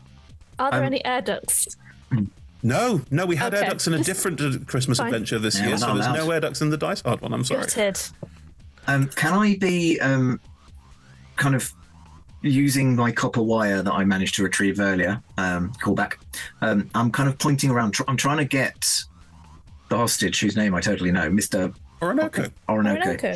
Are 0.59 0.71
there 0.71 0.79
Um, 0.81 0.85
any 0.85 1.03
air 1.05 1.21
ducts? 1.21 1.75
No, 2.63 3.01
no, 3.11 3.27
we 3.27 3.35
had 3.35 3.53
air 3.53 3.59
Okay, 3.59 3.69
ducts 3.69 3.85
in 3.85 3.93
a 3.93 3.99
different 3.99 4.41
uh, 4.41 4.53
Christmas 4.65 4.97
Fine. 4.97 5.07
adventure 5.13 5.37
this 5.37 5.59
Yeah, 5.59 5.67
year, 5.67 5.77
so 5.77 5.93
there's 5.93 6.07
allowed. 6.07 6.15
no 6.15 6.31
air 6.31 6.39
ducts 6.39 6.63
in 6.63 6.71
the 6.71 6.77
Dice 6.77 6.99
Hard 7.01 7.21
one. 7.21 7.31
I'm 7.31 7.43
sorry. 7.43 7.59
Gutted. 7.61 8.01
Um, 8.87 9.07
can 9.09 9.33
I 9.33 9.55
be 9.57 9.99
um, 9.99 10.39
kind 11.35 11.53
of 11.53 11.71
using 12.41 12.95
my 12.95 13.11
copper 13.11 13.43
wire 13.43 13.83
that 13.83 13.93
I 13.93 14.03
managed 14.03 14.33
to 14.37 14.43
retrieve 14.43 14.79
earlier? 14.79 15.21
Um, 15.37 15.73
call 15.73 15.93
back. 15.93 16.17
Um, 16.61 16.89
I'm 16.95 17.11
kind 17.11 17.29
of 17.29 17.37
pointing 17.37 17.69
around. 17.69 17.91
Tr- 17.91 18.03
I'm 18.07 18.17
trying 18.17 18.37
to 18.37 18.45
get 18.45 18.99
the 19.89 19.97
hostage, 19.97 20.39
whose 20.39 20.55
name 20.55 20.73
I 20.73 20.81
totally 20.81 21.11
know, 21.11 21.29
Mister 21.29 21.71
Orinoco. 22.01 22.49
Orinoco. 22.67 22.99
Orinoco. 23.03 23.35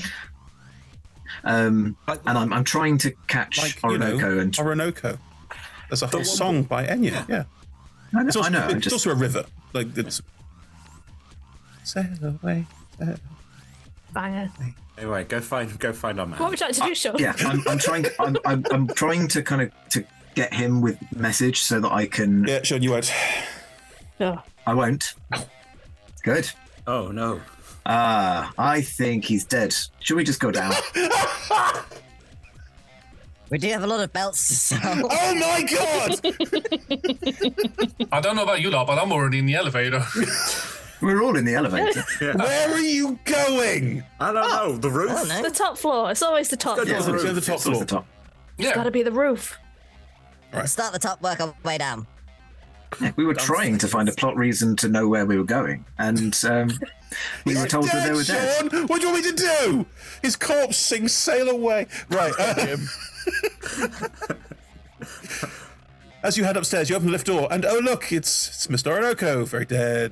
Um, 1.43 1.95
and 2.07 2.19
I'm, 2.37 2.51
I'm 2.51 2.63
trying 2.63 2.97
to 2.99 3.11
catch 3.27 3.59
Like, 3.59 3.91
you 3.91 3.99
know, 3.99 4.17
and 4.39 4.57
Orinoco. 4.57 5.19
There's 5.89 6.03
a 6.03 6.07
whole 6.07 6.23
song 6.23 6.63
by 6.63 6.85
Enya. 6.85 7.27
Yeah. 7.27 7.43
I 8.13 8.21
know, 8.23 8.27
It's 8.27 8.35
also, 8.35 8.47
I 8.47 8.51
know, 8.51 8.67
it's 8.69 8.83
just- 8.83 8.93
also 8.93 9.11
a 9.11 9.15
river. 9.15 9.45
Like 9.73 9.95
it's. 9.97 10.21
Sail 11.83 12.05
away. 12.43 12.65
sail- 12.99 13.17
Banger. 14.13 14.51
Anyway, 14.97 15.23
go 15.23 15.39
find 15.39 15.79
go 15.79 15.93
find 15.93 16.19
our 16.19 16.25
man. 16.25 16.39
What 16.39 16.49
would 16.51 16.59
you 16.59 16.65
like 16.65 16.75
to 16.75 16.81
do, 16.81 16.95
Sean? 16.95 17.15
yeah. 17.19 17.33
I'm, 17.39 17.63
I'm 17.67 17.77
trying. 17.77 18.03
To, 18.03 18.11
I'm, 18.21 18.37
I'm, 18.45 18.63
I'm 18.71 18.87
trying 18.87 19.27
to 19.29 19.41
kind 19.43 19.61
of 19.61 19.71
to 19.91 20.03
get 20.35 20.53
him 20.53 20.81
with 20.81 20.97
message 21.15 21.61
so 21.61 21.79
that 21.79 21.91
I 21.91 22.05
can. 22.07 22.45
Yeah, 22.47 22.61
Sean, 22.63 22.81
you 22.83 22.91
won't. 22.91 23.11
Oh. 24.19 24.41
I 24.67 24.73
won't. 24.73 25.13
Good. 26.23 26.49
Oh 26.85 27.09
no. 27.11 27.39
Ah, 27.85 28.51
I 28.57 28.81
think 28.81 29.25
he's 29.25 29.45
dead. 29.45 29.73
Should 29.99 30.17
we 30.17 30.23
just 30.23 30.39
go 30.39 30.51
down? 30.51 30.73
We 33.51 33.57
do 33.57 33.67
have 33.69 33.83
a 33.83 33.87
lot 33.87 33.99
of 34.01 34.13
belts 34.13 34.47
to 34.47 34.55
sell. 34.55 34.79
Oh 35.11 35.35
my 35.35 35.63
god! 35.63 36.19
I 38.11 38.21
don't 38.21 38.35
know 38.35 38.43
about 38.43 38.61
you 38.61 38.69
lot, 38.69 38.87
but 38.87 38.99
I'm 38.99 39.11
already 39.11 39.39
in 39.39 39.45
the 39.45 39.55
elevator. 39.55 40.03
We're 41.01 41.23
all 41.23 41.37
in 41.37 41.45
the 41.45 41.55
elevator. 41.55 42.03
Where 42.19 42.71
are 42.71 42.79
you 42.79 43.17
going? 43.23 44.03
I 44.19 44.33
don't 44.33 44.49
know. 44.49 44.77
The 44.77 44.89
roof? 44.89 45.27
Know. 45.29 45.41
The 45.43 45.49
top 45.49 45.77
floor. 45.77 46.11
It's 46.11 46.21
always 46.21 46.49
the 46.49 46.57
top 46.57 46.75
go 46.75 46.83
to 46.83 47.01
floor. 47.01 47.17
to 47.17 47.33
the 47.33 47.41
top 47.41 47.61
floor. 47.61 47.79
The 47.79 47.85
top. 47.85 48.05
It's 48.57 48.73
got 48.73 48.83
to 48.83 48.91
be 48.91 49.03
the 49.03 49.11
roof. 49.11 49.57
Start 50.65 50.91
the 50.93 50.99
top, 50.99 51.21
work 51.21 51.39
our 51.39 51.53
way 51.63 51.77
down. 51.77 52.05
We 53.15 53.23
were 53.25 53.35
trying 53.35 53.77
to 53.77 53.87
find 53.87 54.09
a 54.09 54.11
plot 54.11 54.35
reason 54.35 54.75
to 54.77 54.89
know 54.89 55.07
where 55.07 55.25
we 55.25 55.37
were 55.37 55.43
going, 55.43 55.85
and 55.99 56.37
um, 56.43 56.71
we 57.45 57.55
were 57.55 57.67
told 57.67 57.85
that 57.85 57.93
Dead, 57.93 58.09
they 58.09 58.13
were 58.13 58.23
dead. 58.23 58.71
Sean! 58.71 58.87
What 58.87 58.99
do 58.99 59.07
you 59.07 59.13
want 59.13 59.25
me 59.25 59.31
to 59.31 59.35
do? 59.37 59.85
His 60.23 60.35
corpse 60.35 60.77
sings 60.77 61.13
"Sail 61.13 61.49
Away." 61.49 61.85
Right. 62.09 62.33
uh, 62.39 62.77
as 66.23 66.37
you 66.37 66.43
head 66.43 66.57
upstairs, 66.57 66.89
you 66.89 66.95
open 66.95 67.07
the 67.07 67.11
lift 67.11 67.27
door, 67.27 67.47
and 67.51 67.65
oh 67.65 67.79
look, 67.79 68.11
it's 68.11 68.49
it's 68.49 68.67
Mr. 68.67 68.91
Orinoco, 68.91 69.45
very 69.45 69.65
dead. 69.65 70.11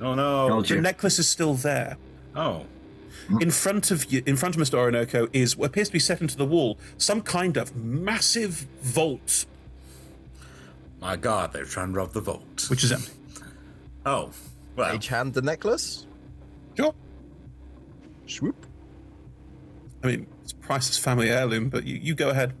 Oh 0.00 0.14
no. 0.14 0.48
Told 0.48 0.66
The 0.68 0.74
you. 0.76 0.80
necklace 0.80 1.18
is 1.18 1.28
still 1.28 1.54
there. 1.54 1.96
Oh. 2.36 2.66
In 3.40 3.50
front 3.50 3.90
of 3.90 4.10
you, 4.10 4.22
in 4.24 4.36
front 4.36 4.56
of 4.56 4.62
Mr. 4.62 4.74
Orinoco, 4.78 5.28
is 5.34 5.54
what 5.56 5.66
appears 5.66 5.88
to 5.88 5.92
be 5.92 5.98
set 5.98 6.22
into 6.22 6.36
the 6.36 6.46
wall 6.46 6.78
some 6.96 7.20
kind 7.20 7.58
of 7.58 7.76
massive 7.76 8.66
vault, 8.80 9.44
My 11.00 11.14
god, 11.16 11.52
they're 11.52 11.64
trying 11.66 11.92
to 11.92 11.98
rob 11.98 12.12
the 12.12 12.20
vault. 12.22 12.66
which 12.70 12.84
is 12.84 12.92
empty. 12.92 13.12
Oh. 14.06 14.30
Well. 14.76 14.92
Mage 14.92 15.08
hand 15.08 15.34
the 15.34 15.42
necklace. 15.42 16.06
Sure. 16.76 16.94
Swoop. 18.26 18.64
I 20.02 20.06
mean, 20.06 20.26
it's 20.48 20.66
priceless 20.66 20.96
family 20.96 21.28
heirloom, 21.28 21.68
but 21.68 21.84
you, 21.84 21.96
you 21.96 22.14
go 22.14 22.30
ahead. 22.30 22.54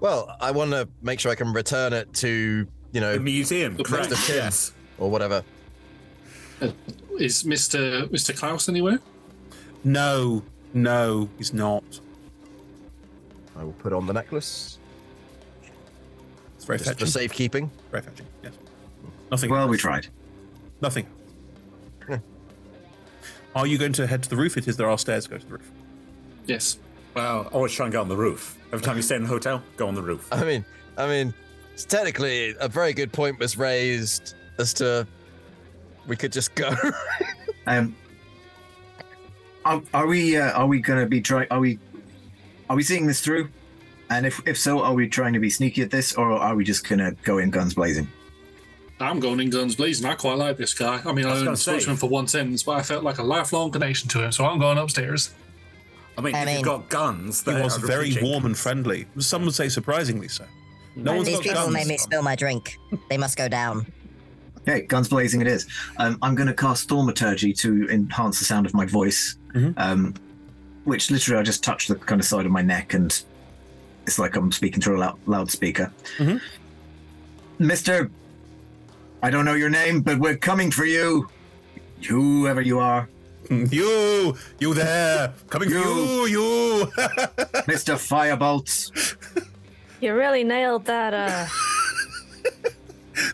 Well, 0.00 0.34
I 0.40 0.50
want 0.50 0.72
to 0.72 0.88
make 1.00 1.20
sure 1.20 1.30
I 1.30 1.36
can 1.36 1.52
return 1.52 1.92
it 1.92 2.12
to 2.14 2.66
you 2.92 3.00
know 3.00 3.14
The 3.14 3.20
museum, 3.20 3.76
correct. 3.76 4.10
Mr. 4.10 4.26
Tim 4.26 4.36
Yes. 4.36 4.72
or 4.98 5.08
whatever. 5.10 5.44
Uh, 6.60 6.70
is 7.20 7.44
Mr. 7.44 8.08
Mr. 8.08 8.36
Klaus 8.36 8.68
anywhere? 8.68 8.98
No, 9.84 10.42
no, 10.74 11.28
he's 11.38 11.54
not. 11.54 11.84
I 13.56 13.62
will 13.62 13.72
put 13.74 13.92
on 13.92 14.06
the 14.06 14.12
necklace 14.12 14.78
It's 16.56 16.64
very 16.64 16.78
just 16.78 16.98
for 16.98 17.06
safekeeping. 17.06 17.70
Very 17.92 18.02
fetching. 18.02 18.26
Yes. 18.42 18.54
Nothing. 19.30 19.50
Well, 19.50 19.68
we 19.68 19.76
tried. 19.76 20.08
Nothing. 20.80 21.06
Are 23.54 23.66
you 23.66 23.78
going 23.78 23.92
to 23.94 24.06
head 24.06 24.22
to 24.24 24.30
the 24.30 24.36
roof? 24.36 24.56
It 24.56 24.66
is. 24.66 24.76
There 24.76 24.88
are 24.90 24.98
stairs 24.98 25.24
to 25.24 25.30
go 25.30 25.38
to 25.38 25.46
the 25.46 25.52
roof. 25.52 25.70
Yes. 26.46 26.78
Well, 27.14 27.48
always 27.52 27.72
try 27.72 27.86
and 27.86 27.92
get 27.92 27.98
on 27.98 28.08
the 28.08 28.16
roof. 28.16 28.56
Every 28.72 28.84
time 28.84 28.96
you 28.96 29.02
stay 29.02 29.16
in 29.16 29.22
the 29.22 29.28
hotel, 29.28 29.62
go 29.76 29.88
on 29.88 29.94
the 29.94 30.02
roof. 30.02 30.28
I 30.32 30.44
mean, 30.44 30.64
I 30.96 31.06
mean, 31.06 31.34
it's 31.72 31.84
technically 31.84 32.54
a 32.60 32.68
very 32.68 32.92
good 32.92 33.12
point 33.12 33.38
was 33.38 33.56
raised 33.56 34.34
as 34.58 34.72
to 34.74 35.06
we 36.06 36.16
could 36.16 36.32
just 36.32 36.54
go. 36.54 36.74
Um, 37.66 37.94
are, 39.64 39.82
are 39.92 40.06
we? 40.06 40.36
Uh, 40.36 40.50
are 40.52 40.66
we 40.66 40.80
going 40.80 40.98
to 40.98 41.06
be 41.06 41.20
trying? 41.20 41.46
Are 41.50 41.60
we? 41.60 41.78
Are 42.68 42.74
we 42.74 42.82
seeing 42.82 43.06
this 43.06 43.20
through? 43.20 43.50
And 44.08 44.26
if 44.26 44.40
if 44.48 44.58
so, 44.58 44.82
are 44.82 44.94
we 44.94 45.08
trying 45.08 45.34
to 45.34 45.38
be 45.38 45.50
sneaky 45.50 45.82
at 45.82 45.90
this, 45.90 46.14
or 46.14 46.32
are 46.32 46.56
we 46.56 46.64
just 46.64 46.88
going 46.88 46.98
to 47.00 47.12
go 47.22 47.38
in 47.38 47.50
guns 47.50 47.74
blazing? 47.74 48.08
I'm 48.98 49.20
going 49.20 49.40
in 49.40 49.50
guns 49.50 49.76
blazing. 49.76 50.06
I 50.06 50.14
quite 50.14 50.36
like 50.38 50.56
this 50.56 50.74
guy. 50.74 51.00
I 51.04 51.12
mean, 51.12 51.24
I, 51.24 51.30
was 51.30 51.38
only 51.38 51.44
gonna 51.44 51.56
spoke 51.56 51.80
say. 51.80 51.84
to 51.84 51.90
him 51.90 51.96
for 51.96 52.08
one 52.08 52.26
sentence, 52.26 52.62
but 52.62 52.72
I 52.72 52.82
felt 52.82 53.04
like 53.04 53.18
a 53.18 53.22
lifelong 53.22 53.70
connection 53.70 54.08
to 54.10 54.24
him, 54.24 54.32
so 54.32 54.44
I'm 54.44 54.58
going 54.58 54.78
upstairs. 54.78 55.32
I 56.20 56.24
mean, 56.26 56.34
I 56.34 56.40
if 56.40 56.46
mean- 56.46 56.56
you've 56.56 56.64
got 56.64 56.88
guns, 56.88 57.42
He 57.44 57.52
was 57.52 57.76
very 57.78 58.00
appreciated. 58.10 58.22
warm 58.28 58.46
and 58.46 58.56
friendly. 58.56 59.06
Some 59.18 59.44
would 59.44 59.54
say 59.54 59.68
surprisingly 59.68 60.28
so. 60.28 60.44
No 60.96 61.14
one's 61.14 61.26
These 61.26 61.36
got 61.36 61.42
people 61.44 61.62
guns. 61.62 61.72
made 61.74 61.86
me 61.86 61.96
spill 61.96 62.22
my 62.22 62.34
drink. 62.36 62.76
They 63.08 63.16
must 63.18 63.36
go 63.38 63.48
down. 63.48 63.86
Okay, 64.68 64.82
guns 64.82 65.08
blazing 65.08 65.40
it 65.40 65.46
is. 65.46 65.66
Um, 65.96 66.18
I'm 66.22 66.34
going 66.34 66.48
to 66.48 66.54
cast 66.54 66.88
Thaumaturgy 66.88 67.52
to 67.58 67.88
enhance 67.88 68.38
the 68.38 68.44
sound 68.44 68.66
of 68.66 68.74
my 68.74 68.84
voice, 68.84 69.36
Mhm. 69.54 69.72
um, 69.78 70.14
which 70.84 71.10
literally 71.10 71.40
I 71.40 71.42
just 71.42 71.62
touch 71.64 71.88
the 71.88 71.94
kind 71.94 72.20
of 72.20 72.26
side 72.26 72.44
of 72.44 72.52
my 72.52 72.60
neck 72.62 72.92
and 72.94 73.22
it's 74.06 74.18
like 74.18 74.36
I'm 74.36 74.50
speaking 74.52 74.80
through 74.82 74.98
a 74.98 75.00
loud, 75.00 75.18
loudspeaker. 75.26 75.90
Mhm. 76.18 76.40
Mister, 77.58 78.10
I 79.22 79.30
don't 79.30 79.44
know 79.44 79.54
your 79.54 79.70
name, 79.70 80.00
but 80.02 80.18
we're 80.18 80.36
coming 80.36 80.70
for 80.70 80.84
you. 80.84 81.28
Whoever 82.08 82.60
you 82.62 82.78
are, 82.80 83.08
You, 83.50 84.36
you 84.60 84.74
there, 84.74 85.32
coming 85.48 85.70
for 85.70 85.74
you, 85.76 86.26
you. 86.26 86.86
Mr. 87.66 87.96
Firebolts. 87.98 89.16
You 90.00 90.14
really 90.14 90.44
nailed 90.44 90.84
that 90.84 91.12
uh, 91.12 91.46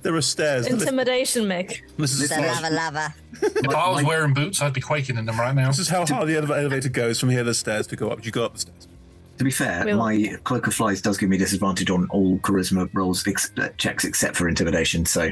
there 0.02 0.14
are 0.14 0.22
stairs. 0.22 0.66
The 0.66 0.72
intimidation, 0.72 1.44
Mick. 1.44 1.82
This 1.98 2.18
is, 2.18 2.30
The 2.30 2.40
lava 2.40 2.70
lava. 2.74 3.14
If 3.42 3.68
I 3.68 3.90
was 3.90 4.04
wearing 4.04 4.32
boots, 4.32 4.62
I'd 4.62 4.72
be 4.72 4.80
quaking 4.80 5.18
in 5.18 5.26
them 5.26 5.38
right 5.38 5.54
now. 5.54 5.66
this 5.68 5.78
is 5.80 5.88
how 5.90 6.06
high 6.06 6.24
the 6.24 6.36
ele- 6.36 6.50
elevator 6.52 6.88
goes. 6.88 7.20
From 7.20 7.28
here, 7.28 7.44
there's 7.44 7.58
stairs 7.58 7.86
to 7.88 7.96
go 7.96 8.08
up. 8.08 8.24
You 8.24 8.32
go 8.32 8.44
up 8.46 8.54
the 8.54 8.60
stairs. 8.60 8.88
To 9.36 9.44
be 9.44 9.50
fair, 9.50 9.84
We'll- 9.84 9.98
my 9.98 10.34
cloak 10.44 10.66
of 10.66 10.72
flies 10.72 11.02
does 11.02 11.18
give 11.18 11.28
me 11.28 11.36
disadvantage 11.36 11.90
on 11.90 12.08
all 12.08 12.38
charisma 12.38 12.88
rolls 12.94 13.26
ex- 13.28 13.50
uh, 13.58 13.68
checks 13.76 14.06
except 14.06 14.34
for 14.34 14.48
intimidation. 14.48 15.04
So 15.04 15.30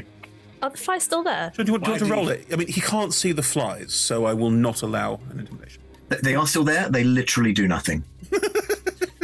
Are 0.65 0.69
the 0.71 0.77
flies 0.77 1.03
still 1.03 1.21
there? 1.23 1.51
So 1.55 1.63
do 1.63 1.67
you 1.67 1.73
want, 1.73 1.83
do 1.85 1.91
you 1.91 1.93
want 1.93 1.99
to 1.99 2.05
Why 2.05 2.09
do 2.09 2.15
roll 2.15 2.29
it? 2.29 2.47
I 2.51 2.55
mean, 2.55 2.67
he 2.67 2.81
can't 2.81 3.13
see 3.13 3.31
the 3.31 3.43
flies, 3.43 3.93
so 3.93 4.25
I 4.25 4.33
will 4.33 4.49
not 4.51 4.81
allow 4.81 5.19
an 5.29 5.39
intimidation. 5.41 5.81
they 6.23 6.33
are 6.35 6.47
still 6.47 6.63
there. 6.63 6.89
They 6.89 7.03
literally 7.03 7.53
do 7.53 7.67
nothing. 7.67 8.03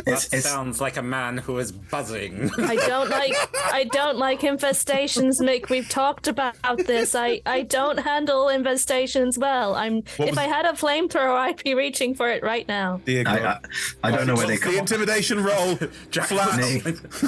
That 0.04 0.08
It's- 0.14 0.26
it's- 0.34 0.44
sounds 0.46 0.82
like 0.82 0.98
a 0.98 1.04
man 1.04 1.38
who 1.38 1.60
is 1.60 1.72
buzzing. 1.72 2.50
I 2.58 2.76
don't 2.76 3.12
like 3.12 3.36
I 3.72 3.84
don't 3.84 4.18
like 4.18 4.40
infestations, 4.42 5.40
Mick. 5.40 5.70
We've 5.70 5.88
talked 5.88 6.28
about 6.28 6.56
this. 6.88 7.14
I, 7.14 7.42
I 7.46 7.62
don't 7.62 8.00
handle 8.00 8.46
infestations 8.48 9.38
well. 9.38 9.76
I'm 9.76 9.98
What 10.18 10.30
if 10.30 10.30
was- 10.32 10.38
I 10.40 10.46
had 10.46 10.66
a 10.66 10.72
flamethrower, 10.74 11.38
I'd 11.38 11.64
be 11.64 11.76
reaching 11.76 12.16
for 12.16 12.28
it 12.30 12.42
right 12.42 12.68
now. 12.68 13.00
Dear 13.06 13.24
I, 13.28 13.38
God. 13.40 13.66
I, 14.04 14.08
I 14.08 14.12
don't 14.12 14.26
know 14.26 14.34
where 14.36 14.48
they 14.48 14.58
come. 14.58 14.72
the 14.72 14.78
come. 14.80 14.88
intimidation 14.88 15.44
roll. 15.44 15.78
Jack 16.10 16.26
Flat. 16.30 16.58
Nay. 16.60 16.82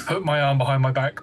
Put 0.08 0.26
my 0.26 0.42
arm 0.42 0.58
behind 0.58 0.82
my 0.82 0.92
back. 0.92 1.20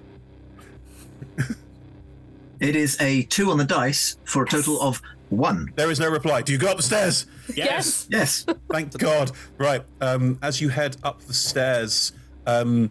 It 2.60 2.76
is 2.76 3.00
a 3.00 3.22
two 3.24 3.50
on 3.50 3.58
the 3.58 3.64
dice 3.64 4.18
for 4.24 4.42
a 4.44 4.46
total 4.46 4.80
of 4.80 5.00
one. 5.30 5.72
There 5.76 5.90
is 5.90 5.98
no 5.98 6.08
reply. 6.08 6.42
Do 6.42 6.52
you 6.52 6.58
go 6.58 6.68
up 6.68 6.76
the 6.76 6.82
stairs? 6.82 7.26
Yes. 7.54 8.06
Yes. 8.10 8.44
Thank 8.70 8.96
God. 8.98 9.32
Right. 9.58 9.82
Um, 10.00 10.38
as 10.42 10.60
you 10.60 10.68
head 10.68 10.96
up 11.02 11.22
the 11.22 11.34
stairs, 11.34 12.12
um, 12.46 12.90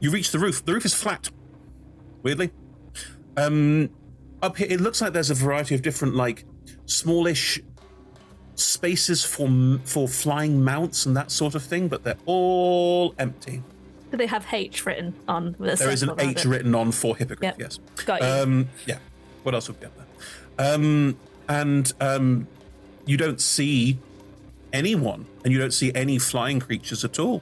you 0.00 0.10
reach 0.10 0.30
the 0.30 0.38
roof. 0.38 0.64
The 0.64 0.72
roof 0.72 0.84
is 0.84 0.94
flat. 0.94 1.30
Weirdly. 2.22 2.50
Um, 3.36 3.90
up 4.42 4.56
here, 4.56 4.66
it 4.70 4.80
looks 4.80 5.00
like 5.00 5.12
there's 5.12 5.30
a 5.30 5.34
variety 5.34 5.74
of 5.74 5.82
different, 5.82 6.14
like, 6.14 6.44
smallish 6.86 7.60
spaces 8.54 9.24
for 9.24 9.48
for 9.84 10.06
flying 10.06 10.62
mounts 10.62 11.06
and 11.06 11.16
that 11.16 11.30
sort 11.30 11.54
of 11.54 11.62
thing, 11.62 11.88
but 11.88 12.04
they're 12.04 12.18
all 12.26 13.14
empty. 13.18 13.62
Do 14.12 14.18
they 14.18 14.26
have 14.26 14.46
H 14.52 14.84
written 14.84 15.14
on 15.26 15.56
the 15.58 15.74
There 15.74 15.88
is 15.88 16.02
an 16.02 16.10
H 16.18 16.44
it? 16.44 16.44
written 16.44 16.74
on 16.74 16.92
for 16.92 17.16
hippogriff. 17.16 17.42
Yep. 17.42 17.56
Yes. 17.58 17.78
Got 18.04 18.20
you. 18.20 18.26
Um, 18.26 18.68
yeah. 18.86 18.98
What 19.42 19.54
else 19.54 19.68
would 19.68 19.80
be 19.80 19.86
up 19.86 19.92
there? 19.96 20.74
Um, 20.74 21.16
and 21.48 21.90
um, 21.98 22.46
you 23.06 23.16
don't 23.16 23.40
see 23.40 23.98
anyone, 24.70 25.24
and 25.44 25.52
you 25.52 25.58
don't 25.58 25.72
see 25.72 25.92
any 25.94 26.18
flying 26.18 26.60
creatures 26.60 27.06
at 27.06 27.18
all. 27.18 27.40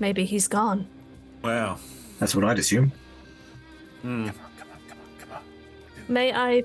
Maybe 0.00 0.24
he's 0.24 0.48
gone. 0.48 0.88
Wow. 1.42 1.78
That's 2.18 2.34
what 2.34 2.44
I'd 2.44 2.58
assume. 2.58 2.90
Come 4.02 4.24
on, 4.26 4.32
come 4.32 4.34
on, 4.42 4.80
come 4.88 4.98
on, 4.98 5.20
come 5.20 5.32
on. 5.36 5.42
May 6.08 6.32
I 6.32 6.64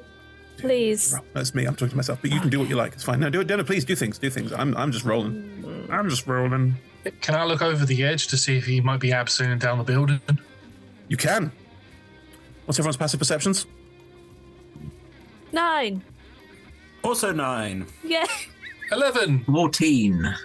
please? 0.58 1.16
That's 1.34 1.53
me. 1.53 1.66
I'm 1.66 1.76
talking 1.76 1.92
to 1.92 1.95
myself, 1.95 2.19
but 2.24 2.32
you 2.32 2.40
can 2.40 2.50
do 2.50 2.60
what 2.60 2.69
you 2.69 2.76
like. 2.76 2.93
It's 2.93 3.03
fine. 3.03 3.19
No, 3.19 3.30
do 3.30 3.42
it. 3.42 3.48
No, 3.48 3.64
please 3.64 3.85
do 3.85 3.95
things. 3.95 4.18
Do 4.18 4.32
things. 4.32 4.52
I'm, 4.52 4.76
I'm 4.76 4.92
just 4.92 5.06
rolling. 5.06 5.88
I'm 5.92 6.10
just 6.10 6.26
rolling. 6.26 6.76
Can 7.22 7.35
I 7.35 7.43
look 7.43 7.61
over 7.61 7.85
the 7.85 8.03
edge 8.03 8.27
to 8.27 8.38
see 8.38 8.57
if 8.57 8.65
he 8.65 8.80
might 8.82 8.99
be 8.99 9.09
abseiling 9.09 9.59
down 9.59 9.77
the 9.77 9.83
building? 9.83 10.22
You 11.09 11.17
can. 11.17 11.51
What's 12.65 12.80
everyone's 12.80 12.98
passive 12.98 13.19
perceptions? 13.19 13.65
Nine. 15.51 16.01
Also 17.03 17.32
nine. 17.33 17.85
Yeah. 18.03 18.25
Eleven. 18.91 19.43
14. 19.45 20.35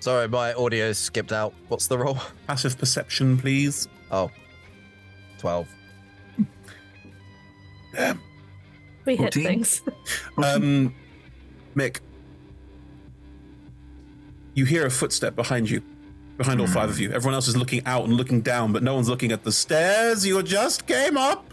Sorry, 0.00 0.28
my 0.28 0.52
audio 0.54 0.92
skipped 0.92 1.32
out. 1.32 1.54
What's 1.68 1.86
the 1.86 1.98
roll? 1.98 2.18
Passive 2.46 2.78
perception, 2.78 3.38
please. 3.38 3.88
Oh, 4.10 4.30
12. 5.38 5.68
We 9.04 9.16
hit 9.16 9.34
14? 9.34 9.44
things. 9.44 9.82
Um, 10.42 10.94
Mick, 11.76 12.00
you 14.54 14.64
hear 14.64 14.86
a 14.86 14.90
footstep 14.90 15.34
behind 15.36 15.70
you, 15.70 15.82
behind 16.36 16.60
all 16.60 16.66
five 16.66 16.90
of 16.90 16.98
you. 17.00 17.12
Everyone 17.12 17.34
else 17.34 17.48
is 17.48 17.56
looking 17.56 17.84
out 17.86 18.04
and 18.04 18.14
looking 18.14 18.40
down, 18.40 18.72
but 18.72 18.82
no 18.82 18.94
one's 18.94 19.08
looking 19.08 19.32
at 19.32 19.44
the 19.44 19.52
stairs 19.52 20.26
you 20.26 20.42
just 20.42 20.86
came 20.86 21.16
up. 21.16 21.44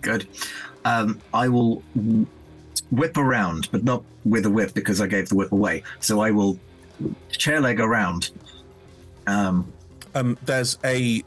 Good. 0.00 0.28
Um, 0.84 1.20
I 1.32 1.48
will 1.48 1.82
whip 2.90 3.16
around, 3.16 3.68
but 3.72 3.84
not 3.84 4.02
with 4.24 4.46
a 4.46 4.50
whip 4.50 4.74
because 4.74 5.00
I 5.00 5.06
gave 5.06 5.28
the 5.28 5.34
whip 5.34 5.52
away. 5.52 5.82
So 6.00 6.20
I 6.20 6.30
will 6.30 6.58
chair 7.30 7.60
leg 7.60 7.80
around. 7.80 8.30
Um, 9.26 9.72
Um, 10.14 10.38
there's 10.44 10.78
a 10.84 11.24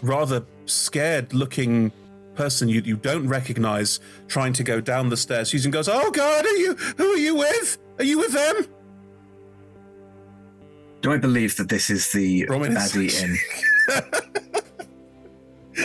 rather 0.00 0.42
scared-looking 0.64 1.92
person 2.36 2.68
you, 2.70 2.80
you 2.80 2.96
don't 2.96 3.28
recognize 3.28 4.00
trying 4.28 4.54
to 4.54 4.64
go 4.64 4.80
down 4.80 5.10
the 5.10 5.16
stairs. 5.16 5.50
Susan 5.50 5.70
goes, 5.70 5.88
"Oh 5.88 6.10
God, 6.10 6.46
are 6.46 6.56
you? 6.56 6.74
Who 6.96 7.12
are 7.12 7.18
you 7.18 7.34
with? 7.34 7.76
Are 7.98 8.04
you 8.04 8.18
with 8.18 8.32
them?" 8.32 8.66
Do 11.00 11.12
I 11.12 11.16
believe 11.16 11.56
that 11.56 11.68
this 11.68 11.90
is 11.90 12.12
the 12.12 12.46
baddie 12.46 13.22
in? 13.22 13.36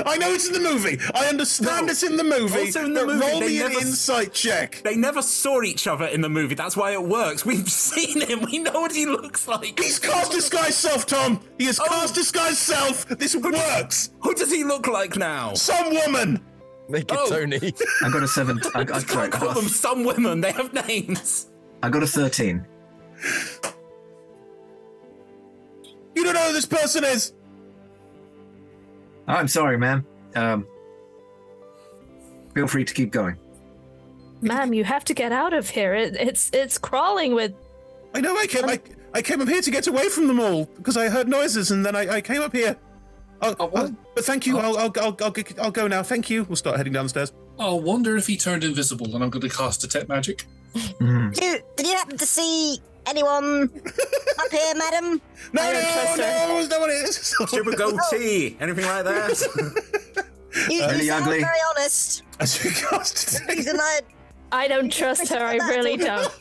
I 0.06 0.18
know 0.18 0.34
it's 0.34 0.48
in 0.48 0.53
the 0.53 0.60
movie. 0.60 1.00
I 1.14 1.27
understand 1.27 1.90
it's 1.90 2.03
in 2.03 2.18
the 2.18 2.24
movie. 2.24 2.60
Also 2.66 2.84
in 2.84 2.94
the 2.94 3.06
but 3.06 3.16
movie, 3.16 3.26
roll 3.32 3.40
they 3.40 3.48
me 3.48 3.61
an 3.61 3.69
never- 3.69 3.80
insight 3.85 4.34
check. 4.34 4.82
They 4.84 4.98
never 4.98 5.22
saw 5.22 5.61
each 5.61 5.88
other 5.88 6.06
in 6.06 6.19
the 6.19 6.27
movie. 6.27 6.56
That's 6.56 6.76
why 6.76 6.92
it 6.92 7.02
works. 7.02 7.45
We've 7.45 7.69
seen 7.69 8.19
him. 8.22 8.42
We 8.42 8.60
know 8.60 8.82
what 8.82 8.92
he 8.92 9.06
looks 9.06 9.48
like. 9.48 9.80
He's 9.80 10.00
cast 10.00 10.32
disguise 10.34 10.76
self, 10.76 11.06
Tom. 11.06 11.40
He 11.58 11.66
has 11.66 11.80
oh. 11.80 11.85
cast 11.88 12.14
disguise 12.16 12.58
self. 12.58 13.08
This 13.08 13.35
works. 13.38 14.10
Who 14.22 14.34
does 14.34 14.52
he 14.52 14.66
look 14.66 14.88
like 14.88 15.16
now? 15.16 15.53
Some 15.53 15.94
woman. 15.94 16.42
Make 16.90 17.10
it 17.11 17.18
Oh. 17.18 17.30
Tony. 17.30 17.74
I 18.03 18.10
got 18.10 18.22
a 18.24 18.27
seven. 18.27 18.60
I, 18.74 18.80
I, 18.80 18.82
I 18.82 18.85
sorry, 19.00 19.03
can't 19.03 19.35
I 19.35 19.38
call 19.38 19.48
got 19.48 19.58
a- 19.58 19.61
them 19.61 19.69
some 19.69 20.03
women. 20.03 20.42
They 20.42 20.52
have 20.52 20.74
names. 20.74 21.48
I 21.82 21.90
got 21.90 22.03
a 22.03 22.08
thirteen. 22.08 22.66
You 26.16 26.24
don't 26.24 26.34
know 26.34 26.48
who 26.48 26.53
this 26.53 26.66
person 26.66 27.03
is. 27.03 27.34
I'm 29.27 29.48
sorry, 29.48 29.77
ma'am. 29.77 30.06
Um, 30.35 30.68
feel 32.53 32.68
free 32.68 32.85
to 32.85 32.94
keep 32.94 33.11
going. 33.11 33.38
Ma'am, 34.42 34.74
you 34.74 34.84
have 34.84 35.03
to 35.06 35.14
get 35.14 35.32
out 35.32 35.53
of 35.53 35.69
here. 35.69 35.94
It, 35.94 36.16
it's 36.16 36.50
it's 36.53 36.77
crawling 36.77 37.34
with. 37.34 37.53
I 38.14 38.22
know. 38.22 38.38
I 38.38 38.48
came. 38.48 38.66
I, 38.66 38.80
I 39.14 39.22
came 39.22 39.42
up 39.42 39.48
here 39.48 39.61
to 39.61 39.72
get 39.72 39.88
away 39.88 40.10
from 40.10 40.27
them 40.27 40.40
all 40.40 40.66
because 40.77 40.98
I 40.98 41.10
heard 41.10 41.27
noises, 41.27 41.72
and 41.72 41.85
then 41.85 41.95
I, 41.95 42.16
I 42.16 42.22
came 42.22 42.42
up 42.42 42.53
here. 42.53 42.77
Oh, 43.42 43.56
oh, 43.60 43.95
but 44.16 44.26
thank 44.26 44.48
you. 44.48 44.58
I'll, 44.58 44.77
I'll, 44.77 44.94
I'll, 45.02 45.18
I'll, 45.22 45.32
g- 45.32 45.44
I'll 45.60 45.72
go 45.72 45.88
now. 45.88 46.02
Thank 46.03 46.30
you. 46.30 46.45
We'll 46.45 46.56
start 46.56 46.77
heading 46.77 46.94
downstairs. 46.94 47.32
the 47.32 47.35
stairs. 47.38 47.69
I 47.69 47.74
wonder 47.74 48.16
if 48.16 48.27
he 48.27 48.38
turned 48.38 48.64
invisible 48.64 49.14
and 49.14 49.24
I'm 49.24 49.30
going 49.30 49.42
to 49.42 49.50
cast 49.50 49.82
Detect 49.82 50.08
Magic. 50.08 50.45
Did 50.74 51.38
you, 51.42 51.60
did 51.76 51.85
you 51.85 51.94
happen 51.95 52.18
to 52.18 52.26
see 52.26 52.80
anyone 53.08 53.64
up 54.40 54.51
here, 54.51 54.74
madam? 54.75 55.22
No, 55.53 55.61
I 55.61 55.74
don't 55.74 55.84
trust 55.93 56.19
her. 56.19 56.48
no, 56.48 56.67
no 56.67 56.80
one 56.80 56.90
is. 56.90 57.16
Stupid 57.16 57.77
goatee. 57.77 58.58
Anything 58.59 58.85
like 58.85 59.03
that? 59.06 60.24
You, 60.69 60.75
you 60.77 60.85
Really 60.88 61.08
sound 61.08 61.24
ugly. 61.25 61.40
very 61.40 61.58
honest. 61.72 62.24
As 62.40 62.64
you 62.64 62.72
cast 62.72 63.42
Reason 63.50 63.77
I 63.80 64.00
I 64.51 64.67
don't 64.69 64.92
trust 64.92 65.27
her. 65.30 65.38
I 65.45 65.56
really 65.56 65.98
don't. 65.98 66.32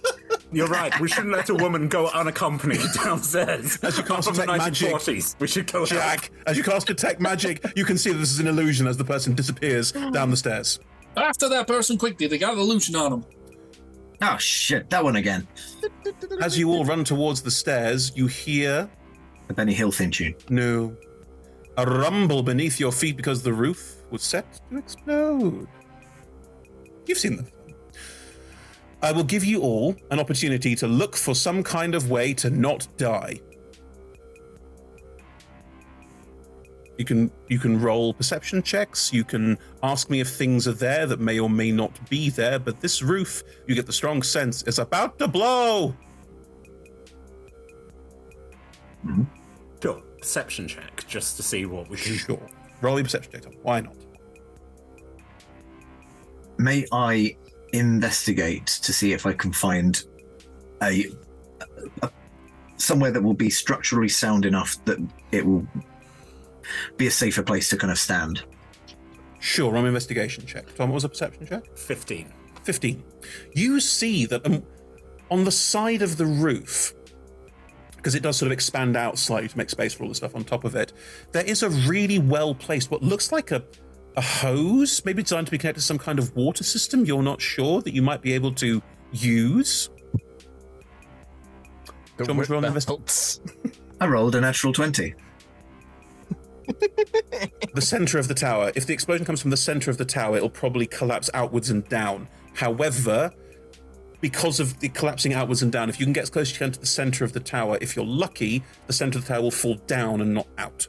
You're 0.52 0.68
right. 0.68 0.98
We 1.00 1.08
shouldn't 1.08 1.32
let 1.34 1.48
a 1.48 1.54
woman 1.54 1.88
go 1.88 2.06
unaccompanied 2.10 2.80
downstairs. 3.02 3.76
As 3.82 3.96
you 3.98 4.04
cast 4.04 4.28
detect 4.30 4.46
magic, 4.46 4.92
1940s. 4.92 5.40
We 5.40 5.48
should 5.48 5.72
go. 5.72 5.84
Jack, 5.84 6.30
as 6.46 6.56
you 6.56 6.62
cast 6.62 6.86
detect 6.86 7.20
magic, 7.20 7.64
you 7.74 7.84
can 7.84 7.98
see 7.98 8.12
that 8.12 8.18
this 8.18 8.30
is 8.30 8.38
an 8.38 8.46
illusion 8.46 8.86
as 8.86 8.96
the 8.96 9.04
person 9.04 9.34
disappears 9.34 9.90
down 9.90 10.30
the 10.30 10.36
stairs. 10.36 10.78
After 11.16 11.48
that 11.48 11.66
person 11.66 11.98
quickly, 11.98 12.28
they 12.28 12.38
got 12.38 12.52
an 12.54 12.60
illusion 12.60 12.94
on 12.94 13.10
them. 13.10 13.24
Oh 14.26 14.38
shit, 14.38 14.88
that 14.88 15.04
one 15.04 15.16
again. 15.16 15.46
As 16.40 16.58
you 16.58 16.70
all 16.70 16.84
run 16.84 17.04
towards 17.04 17.42
the 17.42 17.50
stairs, 17.50 18.10
you 18.16 18.26
hear 18.26 18.88
The 19.48 19.54
Benny 19.54 19.74
Hill 19.74 19.92
theme 19.92 20.10
tune. 20.10 20.34
no 20.48 20.96
a 21.76 21.84
rumble 21.84 22.42
beneath 22.42 22.78
your 22.78 22.92
feet 22.92 23.16
because 23.16 23.42
the 23.42 23.52
roof 23.52 23.96
was 24.10 24.22
set 24.22 24.60
to 24.70 24.78
explode. 24.78 25.66
You've 27.06 27.18
seen 27.18 27.36
the 27.36 27.42
film. 27.42 27.74
I 29.02 29.12
will 29.12 29.24
give 29.24 29.44
you 29.44 29.60
all 29.60 29.96
an 30.10 30.20
opportunity 30.20 30.74
to 30.76 30.86
look 30.86 31.16
for 31.16 31.34
some 31.34 31.62
kind 31.62 31.94
of 31.94 32.10
way 32.10 32.32
to 32.34 32.48
not 32.48 32.86
die. 32.96 33.40
You 36.96 37.04
can 37.04 37.30
you 37.48 37.58
can 37.58 37.80
roll 37.80 38.14
perception 38.14 38.62
checks. 38.62 39.12
You 39.12 39.24
can 39.24 39.58
ask 39.82 40.10
me 40.10 40.20
if 40.20 40.28
things 40.28 40.68
are 40.68 40.72
there 40.72 41.06
that 41.06 41.18
may 41.18 41.40
or 41.40 41.50
may 41.50 41.72
not 41.72 42.08
be 42.08 42.30
there. 42.30 42.58
But 42.58 42.80
this 42.80 43.02
roof, 43.02 43.42
you 43.66 43.74
get 43.74 43.86
the 43.86 43.92
strong 43.92 44.22
sense, 44.22 44.62
is 44.62 44.78
about 44.78 45.18
to 45.18 45.26
blow. 45.26 45.96
Mm-hmm. 49.04 49.24
Sure. 49.82 50.02
Perception 50.18 50.68
check 50.68 51.04
just 51.06 51.36
to 51.36 51.42
see 51.42 51.66
what 51.66 51.88
we 51.88 51.96
can. 51.96 52.14
Sure. 52.14 52.46
Roll 52.80 52.96
your 52.96 53.04
perception 53.04 53.32
check. 53.32 53.42
Tom. 53.42 53.54
Why 53.62 53.80
not? 53.80 53.96
May 56.58 56.86
I 56.92 57.36
investigate 57.72 58.66
to 58.66 58.92
see 58.92 59.12
if 59.12 59.26
I 59.26 59.32
can 59.32 59.52
find 59.52 60.00
a, 60.80 61.06
a 62.02 62.10
somewhere 62.76 63.10
that 63.10 63.22
will 63.22 63.34
be 63.34 63.50
structurally 63.50 64.08
sound 64.08 64.44
enough 64.44 64.82
that 64.84 64.98
it 65.32 65.44
will 65.44 65.66
be 66.96 67.06
a 67.06 67.10
safer 67.10 67.42
place 67.42 67.68
to 67.70 67.76
kind 67.76 67.90
of 67.90 67.98
stand. 67.98 68.44
Sure, 69.40 69.70
roll 69.70 69.82
an 69.82 69.88
investigation 69.88 70.46
check. 70.46 70.74
Tom, 70.74 70.88
what 70.88 70.94
was 70.94 71.04
a 71.04 71.08
perception 71.08 71.46
check? 71.46 71.76
15. 71.76 72.32
15. 72.62 73.04
You 73.54 73.78
see 73.80 74.26
that 74.26 74.44
um, 74.46 74.62
on 75.30 75.44
the 75.44 75.52
side 75.52 76.02
of 76.02 76.16
the 76.16 76.26
roof, 76.26 76.94
because 77.96 78.14
it 78.14 78.22
does 78.22 78.36
sort 78.36 78.48
of 78.48 78.52
expand 78.52 78.96
out 78.96 79.18
slightly 79.18 79.48
to 79.48 79.58
make 79.58 79.70
space 79.70 79.92
for 79.92 80.04
all 80.04 80.08
the 80.08 80.14
stuff 80.14 80.34
on 80.34 80.44
top 80.44 80.64
of 80.64 80.74
it, 80.74 80.92
there 81.32 81.44
is 81.44 81.62
a 81.62 81.68
really 81.70 82.18
well 82.18 82.54
placed, 82.54 82.90
what 82.90 83.02
looks 83.02 83.32
like 83.32 83.50
a, 83.50 83.62
a 84.16 84.20
hose, 84.20 85.04
maybe 85.04 85.22
designed 85.22 85.46
to 85.46 85.50
be 85.50 85.58
connected 85.58 85.80
to 85.80 85.86
some 85.86 85.98
kind 85.98 86.18
of 86.18 86.34
water 86.34 86.64
system. 86.64 87.04
You're 87.04 87.22
not 87.22 87.40
sure 87.40 87.82
that 87.82 87.92
you 87.92 88.02
might 88.02 88.22
be 88.22 88.32
able 88.32 88.52
to 88.54 88.82
use. 89.12 89.90
Do 92.16 92.22
you 92.22 92.26
want 92.26 92.38
me 92.38 92.44
to 92.46 92.52
roll 92.52 92.64
an 92.64 92.72
I 94.00 94.06
rolled 94.06 94.34
a 94.34 94.40
natural 94.40 94.72
20. 94.72 95.14
The 97.74 97.80
center 97.80 98.18
of 98.18 98.28
the 98.28 98.34
tower. 98.34 98.72
If 98.74 98.86
the 98.86 98.92
explosion 98.92 99.24
comes 99.26 99.40
from 99.40 99.50
the 99.50 99.56
center 99.56 99.90
of 99.90 99.98
the 99.98 100.04
tower, 100.04 100.36
it'll 100.36 100.50
probably 100.50 100.86
collapse 100.86 101.30
outwards 101.34 101.70
and 101.70 101.86
down. 101.88 102.28
However, 102.54 103.32
because 104.20 104.60
of 104.60 104.78
the 104.80 104.88
collapsing 104.88 105.34
outwards 105.34 105.62
and 105.62 105.70
down, 105.70 105.88
if 105.88 106.00
you 106.00 106.06
can 106.06 106.12
get 106.12 106.22
as 106.22 106.30
close 106.30 106.48
as 106.48 106.52
you 106.54 106.58
can 106.58 106.72
to 106.72 106.80
the 106.80 106.86
center 106.86 107.24
of 107.24 107.32
the 107.32 107.40
tower, 107.40 107.78
if 107.80 107.94
you're 107.94 108.06
lucky, 108.06 108.62
the 108.86 108.92
center 108.92 109.18
of 109.18 109.26
the 109.26 109.34
tower 109.34 109.42
will 109.42 109.50
fall 109.50 109.74
down 109.86 110.20
and 110.20 110.32
not 110.32 110.46
out. 110.58 110.86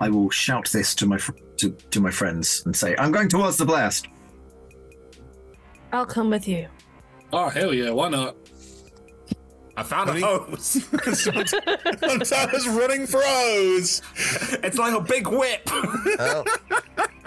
I 0.00 0.08
will 0.08 0.30
shout 0.30 0.70
this 0.70 0.94
to 0.96 1.06
my 1.06 1.18
fr- 1.18 1.32
to, 1.58 1.70
to 1.72 2.00
my 2.00 2.10
friends 2.10 2.62
and 2.64 2.74
say, 2.74 2.94
"I'm 2.98 3.12
going 3.12 3.28
towards 3.28 3.56
the 3.56 3.66
blast." 3.66 4.08
I'll 5.92 6.06
come 6.06 6.30
with 6.30 6.46
you. 6.46 6.68
Oh, 7.32 7.48
hell 7.48 7.74
yeah, 7.74 7.90
why 7.90 8.08
not? 8.08 8.36
I 9.80 9.82
found 9.82 10.10
a 10.10 10.20
hose. 10.20 10.86
Montana's 12.02 12.68
running 12.68 13.06
for 13.06 13.20
hose. 13.24 14.02
It's 14.62 14.76
like 14.76 14.94
a 14.94 15.00
big 15.00 15.26
whip. 15.26 15.62
Well, 16.18 16.44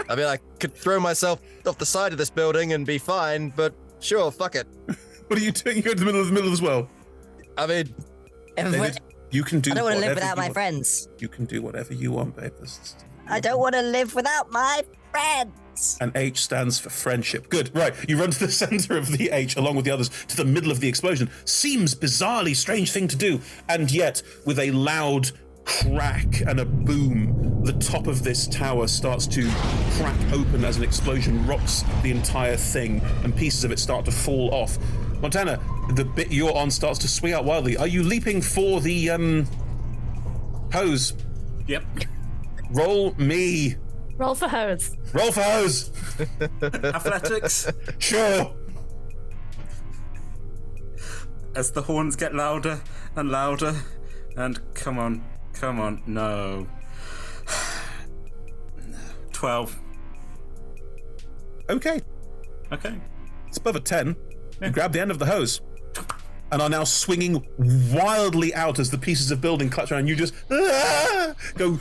I 0.08 0.16
mean, 0.16 0.28
I 0.28 0.38
could 0.60 0.76
throw 0.76 1.00
myself 1.00 1.42
off 1.66 1.80
the 1.80 1.86
side 1.86 2.12
of 2.12 2.20
this 2.20 2.30
building 2.30 2.74
and 2.74 2.86
be 2.86 3.00
fine, 3.00 3.50
but 3.56 3.74
sure, 4.00 4.32
fuck 4.32 4.54
it. 4.56 4.68
What 5.28 5.40
are 5.40 5.42
you 5.44 5.52
doing? 5.52 5.78
You 5.78 5.82
go 5.84 5.94
to 5.94 6.00
the 6.00 6.06
middle 6.06 6.22
of 6.22 6.28
the 6.28 6.34
middle 6.34 6.50
of 6.50 6.54
as 6.54 6.62
well. 6.62 6.88
I 7.58 7.66
mean, 7.66 7.96
David, 8.56 9.00
you 9.32 9.44
can 9.44 9.60
do. 9.60 9.72
I 9.72 9.74
don't 9.74 9.84
want 9.86 9.96
to 9.96 10.00
live 10.02 10.10
whatever 10.10 10.16
without 10.16 10.36
you 10.36 10.42
my 10.42 10.44
want. 10.44 10.54
friends. 10.54 11.08
You 11.18 11.28
can 11.30 11.46
do 11.46 11.62
whatever 11.64 11.94
you 11.96 12.12
want, 12.12 12.36
babe. 12.36 12.52
This- 12.60 12.96
I 13.28 13.40
don't 13.40 13.60
want 13.60 13.76
to 13.76 13.82
live 13.82 14.16
without 14.16 14.52
my 14.52 14.84
friends. 15.12 15.98
And 16.02 16.16
H 16.16 16.44
stands 16.44 16.80
for 16.80 16.90
friendship. 16.90 17.50
Good. 17.50 17.76
Right. 17.76 17.94
You 18.08 18.20
run 18.20 18.32
to 18.32 18.40
the 18.46 18.52
center 18.64 18.98
of 18.98 19.10
the 19.18 19.30
H 19.32 19.56
along 19.56 19.76
with 19.76 19.86
the 19.86 19.92
others 19.92 20.10
to 20.28 20.38
the 20.38 20.46
middle 20.46 20.72
of 20.72 20.80
the 20.80 20.88
explosion. 20.88 21.30
Seems 21.46 21.96
bizarrely 21.96 22.56
strange 22.56 22.92
thing 22.92 23.08
to 23.08 23.16
do. 23.16 23.42
And 23.70 23.92
yet, 23.92 24.22
with 24.46 24.60
a 24.60 24.72
loud 24.72 25.32
crack 25.66 26.42
and 26.42 26.60
a 26.60 26.66
boom, 26.66 27.62
the 27.64 27.74
top 27.74 28.08
of 28.08 28.24
this 28.24 28.48
tower 28.48 28.88
starts 28.88 29.26
to 29.28 29.50
crack 29.98 30.34
open 30.34 30.66
as 30.66 30.78
an 30.78 30.84
explosion 30.84 31.46
rocks 31.48 31.84
the 32.02 32.12
entire 32.12 32.58
thing, 32.58 33.02
and 33.24 33.36
pieces 33.36 33.64
of 33.64 33.72
it 33.72 33.80
start 33.80 34.06
to 34.06 34.12
fall 34.12 34.54
off. 34.54 34.78
Montana, 35.22 35.60
the 35.96 36.04
bit 36.04 36.32
you're 36.32 36.56
on 36.56 36.70
starts 36.70 37.00
to 37.00 37.08
swing 37.08 37.34
out 37.34 37.46
wildly. 37.46 37.78
Are 37.78 37.88
you 37.88 38.04
leaping 38.04 38.42
for 38.42 38.82
the 38.82 39.10
um 39.10 39.48
hose? 40.74 41.14
Yep. 41.68 41.84
Roll 42.74 43.14
me. 43.16 43.76
Roll 44.18 44.36
for 44.36 44.48
hose. 44.48 44.96
Roll 45.14 45.32
for 45.32 45.42
hose. 45.42 45.92
Athletics. 46.62 47.72
Sure. 48.00 48.56
As 51.56 51.72
the 51.72 51.84
horns 51.84 52.16
get 52.16 52.34
louder 52.34 52.82
and 53.16 53.30
louder, 53.30 53.76
and 54.38 54.60
come 54.74 54.98
on, 54.98 55.24
come 55.54 55.80
on, 55.80 56.02
no. 56.08 56.68
12. 59.34 59.80
Okay. 61.70 62.02
Okay. 62.72 63.00
It's 63.48 63.58
above 63.58 63.76
a 63.76 63.80
10. 63.80 64.16
You 64.62 64.70
grab 64.72 64.94
the 64.94 65.00
end 65.00 65.12
of 65.12 65.20
the 65.20 65.26
hose 65.26 65.62
and 66.52 66.62
are 66.62 66.70
now 66.70 66.84
swinging 66.84 67.44
wildly 67.92 68.54
out 68.54 68.80
as 68.80 68.92
the 68.92 68.98
pieces 68.98 69.32
of 69.32 69.42
building 69.42 69.70
clutch 69.70 69.92
around 69.92 70.08
you. 70.08 70.16
Just 70.16 70.34
ah, 70.52 71.34
go 71.56 71.80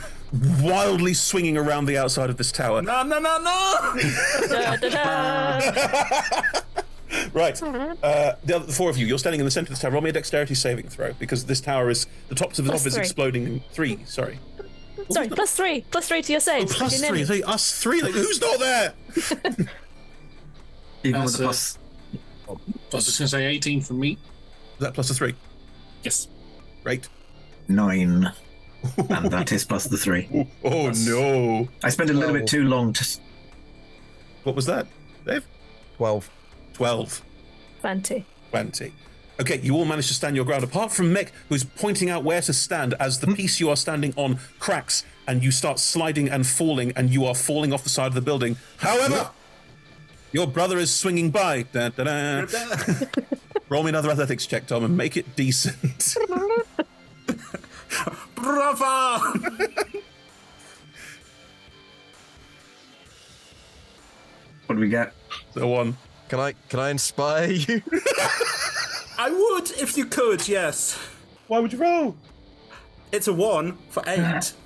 wildly 0.61 1.13
swinging 1.13 1.57
around 1.57 1.85
the 1.85 1.97
outside 1.97 2.29
of 2.29 2.37
this 2.37 2.51
tower. 2.51 2.81
No, 2.81 3.03
no, 3.03 3.19
no, 3.19 3.37
no! 3.37 3.93
Da, 4.49 4.75
da, 4.77 4.89
da. 4.89 6.41
Right. 7.31 7.61
Uh, 7.61 8.35
the 8.43 8.55
other 8.55 8.65
the 8.65 8.73
four 8.73 8.89
of 8.89 8.97
you, 8.97 9.05
you're 9.05 9.19
standing 9.19 9.39
in 9.39 9.45
the 9.45 9.51
center 9.51 9.71
of 9.71 9.77
the 9.77 9.81
tower. 9.81 9.91
Roll 9.91 10.01
me 10.01 10.09
a 10.09 10.13
dexterity 10.13 10.55
saving 10.55 10.87
throw 10.89 11.13
because 11.13 11.45
this 11.45 11.61
tower 11.61 11.89
is 11.91 12.07
the 12.29 12.35
tops 12.35 12.57
of 12.57 12.65
the 12.65 12.71
Plus 12.71 12.81
top 12.81 12.87
is 12.87 12.97
exploding 12.97 13.43
in 13.45 13.59
three. 13.71 13.99
Sorry. 14.05 14.39
Sorry, 15.11 15.29
plus 15.29 15.53
three. 15.55 15.85
Plus 15.91 16.07
three 16.07 16.21
to 16.23 16.31
your 16.31 16.41
saves. 16.41 16.73
Oh, 16.73 16.77
plus 16.77 16.99
three. 16.99 17.23
nearly- 17.23 17.43
us 17.43 17.79
three. 17.81 18.01
Like, 18.01 18.13
who's 18.13 18.41
not 18.41 18.59
there? 18.59 18.93
Even 21.03 21.21
That's 21.21 21.33
with 21.33 21.37
the 21.37 21.43
a- 21.43 21.47
plus. 21.47 21.77
I 22.47 22.51
was 22.95 23.05
just 23.05 23.19
going 23.19 23.25
to 23.25 23.27
say 23.29 23.45
18 23.45 23.81
from 23.81 23.99
me. 23.99 24.13
Is 24.13 24.79
that 24.79 24.93
plus 24.95 25.09
a 25.09 25.13
three? 25.13 25.35
Yes. 26.03 26.27
Great. 26.83 27.07
Nine. 27.67 28.31
And 28.97 29.31
that 29.31 29.51
is 29.51 29.63
plus 29.63 29.85
the 29.85 29.97
three. 29.97 30.27
Oh, 30.33 30.47
oh 30.65 30.91
no! 31.05 31.67
I 31.83 31.89
spent 31.89 32.09
a 32.09 32.13
little 32.13 32.33
bit 32.33 32.47
too 32.47 32.63
long 32.63 32.93
to. 32.93 33.19
What 34.43 34.55
was 34.55 34.65
that, 34.65 34.87
Dave? 35.25 35.45
12. 35.97 36.29
12. 36.73 37.21
20. 37.81 38.25
20. 38.51 38.93
Okay, 39.39 39.59
you 39.61 39.75
all 39.75 39.85
managed 39.85 40.09
to 40.09 40.13
stand 40.13 40.35
your 40.35 40.45
ground, 40.45 40.63
apart 40.63 40.91
from 40.91 41.13
Mick, 41.13 41.29
who's 41.49 41.63
pointing 41.63 42.09
out 42.09 42.23
where 42.23 42.41
to 42.41 42.53
stand 42.53 42.93
as 42.99 43.19
the 43.19 43.27
hmm. 43.27 43.33
piece 43.33 43.59
you 43.59 43.69
are 43.69 43.75
standing 43.75 44.13
on 44.15 44.39
cracks 44.59 45.05
and 45.27 45.43
you 45.43 45.51
start 45.51 45.79
sliding 45.79 46.29
and 46.29 46.45
falling, 46.45 46.91
and 46.95 47.09
you 47.09 47.25
are 47.25 47.33
falling 47.33 47.73
off 47.73 47.83
the 47.83 47.89
side 47.89 48.07
of 48.07 48.13
the 48.13 48.21
building. 48.21 48.57
However, 48.77 49.29
your 50.33 50.47
brother 50.47 50.77
is 50.77 50.93
swinging 50.93 51.31
by. 51.31 51.63
Da, 51.63 51.89
da, 51.89 52.03
da. 52.45 52.45
Roll 53.69 53.83
me 53.83 53.89
another 53.89 54.11
athletics 54.11 54.45
check, 54.45 54.67
Tom, 54.67 54.83
and 54.83 54.97
make 54.97 55.15
it 55.15 55.35
decent. 55.35 56.15
Bravo! 58.43 59.39
What 64.65 64.75
do 64.75 64.81
we 64.81 64.89
get? 64.89 65.13
The 65.53 65.65
one. 65.65 65.97
Can 66.29 66.39
I 66.39 66.53
can 66.69 66.79
I 66.79 66.89
inspire 66.89 67.51
you? 67.51 67.81
I 69.17 69.29
would 69.29 69.71
if 69.71 69.97
you 69.97 70.05
could, 70.05 70.47
yes. 70.47 70.97
Why 71.47 71.59
would 71.59 71.71
you 71.71 71.79
roll? 71.79 72.15
It's 73.11 73.27
a 73.27 73.33
one 73.33 73.77
for 73.89 74.03
eight. 74.07 74.53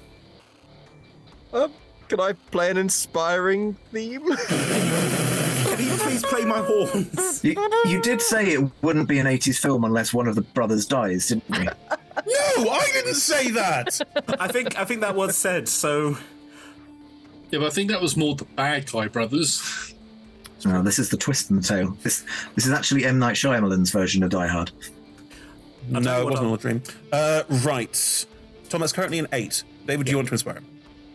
Um, 1.54 1.72
can 2.10 2.20
I 2.20 2.34
play 2.34 2.70
an 2.70 2.76
inspiring 2.76 3.76
theme? 3.94 4.20
Can 4.38 5.80
you 5.80 5.96
please 5.96 6.22
play 6.22 6.44
my 6.44 6.58
horns? 6.60 7.42
You, 7.42 7.56
you 7.86 8.02
did 8.02 8.22
say 8.22 8.50
it 8.52 8.70
wouldn't 8.84 9.08
be 9.08 9.20
an 9.20 9.28
80s 9.28 9.58
film 9.58 9.86
unless 9.86 10.14
one 10.14 10.28
of 10.28 10.36
the 10.36 10.42
brothers 10.42 10.86
dies, 10.86 11.30
didn't 11.30 11.46
you? 11.64 11.70
No, 12.26 12.70
I 12.70 12.90
didn't 12.94 13.16
say 13.16 13.52
that. 13.52 14.00
I 14.40 14.48
think 14.48 14.78
I 14.78 14.86
think 14.86 15.02
that 15.02 15.16
was 15.16 15.38
said. 15.38 15.68
So 15.68 16.18
Yeah, 17.52 17.60
but 17.60 17.68
I 17.68 17.70
think 17.70 17.90
that 17.92 18.02
was 18.02 18.18
more 18.18 18.36
the 18.36 18.46
bad 18.46 18.92
guy 18.92 19.08
brothers. 19.08 19.94
No, 20.66 20.82
this 20.82 20.98
is 21.00 21.10
the 21.10 21.18
twist 21.18 21.50
in 21.52 21.58
the 21.58 21.62
tale. 21.62 21.96
This 22.02 22.26
this 22.56 22.66
is 22.66 22.72
actually 22.72 23.06
M 23.06 23.20
Night 23.20 23.36
Shyamalan's 23.36 23.92
version 23.92 24.24
of 24.24 24.30
Die 24.32 24.48
Hard. 24.48 24.72
no, 25.90 26.22
it 26.22 26.26
wasn't 26.26 26.48
all 26.48 26.54
a 26.56 26.58
dream. 26.58 26.82
Uh, 27.12 27.44
right. 27.64 28.26
Tom, 28.70 28.82
that's 28.82 28.94
currently 28.94 29.20
an 29.20 29.28
eight. 29.34 29.64
David, 29.86 30.06
do 30.06 30.12
you 30.12 30.18
want 30.18 30.28
to 30.28 30.34
inspire 30.34 30.56
him? 30.56 30.66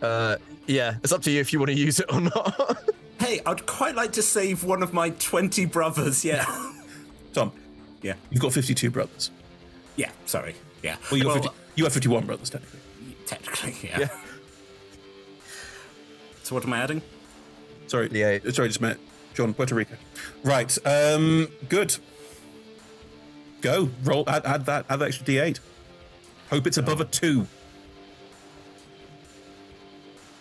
Uh, 0.00 0.36
yeah, 0.66 0.94
it's 1.02 1.12
up 1.12 1.22
to 1.22 1.30
you 1.30 1.40
if 1.40 1.52
you 1.52 1.58
want 1.58 1.70
to 1.70 1.76
use 1.76 2.00
it 2.00 2.06
or 2.12 2.20
not. 2.20 2.78
hey, 3.20 3.40
I'd 3.44 3.66
quite 3.66 3.94
like 3.94 4.12
to 4.12 4.22
save 4.22 4.64
one 4.64 4.82
of 4.82 4.94
my 4.94 5.10
twenty 5.10 5.66
brothers. 5.66 6.24
Yeah. 6.24 6.44
Tom. 7.34 7.52
Yeah. 8.02 8.14
You've 8.30 8.42
got 8.42 8.52
52 8.52 8.90
brothers. 8.90 9.30
Yeah. 9.96 10.10
Sorry. 10.26 10.54
Yeah. 10.82 10.96
Well, 11.10 11.18
you, 11.18 11.24
got 11.24 11.34
Well, 11.34 11.42
50, 11.42 11.58
you 11.76 11.84
have 11.84 11.92
51 11.92 12.26
brothers, 12.26 12.50
technically. 12.50 12.80
Technically, 13.26 13.88
yeah. 13.88 14.08
So 16.42 16.54
what 16.54 16.64
am 16.64 16.72
I 16.72 16.78
adding? 16.78 17.02
Sorry. 17.86 18.08
Yeah. 18.10 18.38
Sorry, 18.50 18.68
just 18.68 18.80
a 18.80 18.82
minute. 18.82 19.00
John, 19.34 19.54
Puerto 19.54 19.74
Rico. 19.74 19.94
Right. 20.42 20.76
Um. 20.86 21.48
Good. 21.68 21.96
Go. 23.60 23.90
Roll. 24.02 24.24
Add, 24.28 24.44
add 24.44 24.66
that. 24.66 24.86
Add 24.90 24.98
that 24.98 25.08
extra 25.08 25.24
D8. 25.24 25.60
Hope 26.50 26.66
it's 26.66 26.76
above 26.76 27.00
a 27.00 27.04
two. 27.06 27.46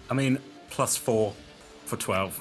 I 0.10 0.14
mean, 0.14 0.40
plus 0.70 0.98
four 0.98 1.34
for 1.86 1.96
twelve. 1.96 2.40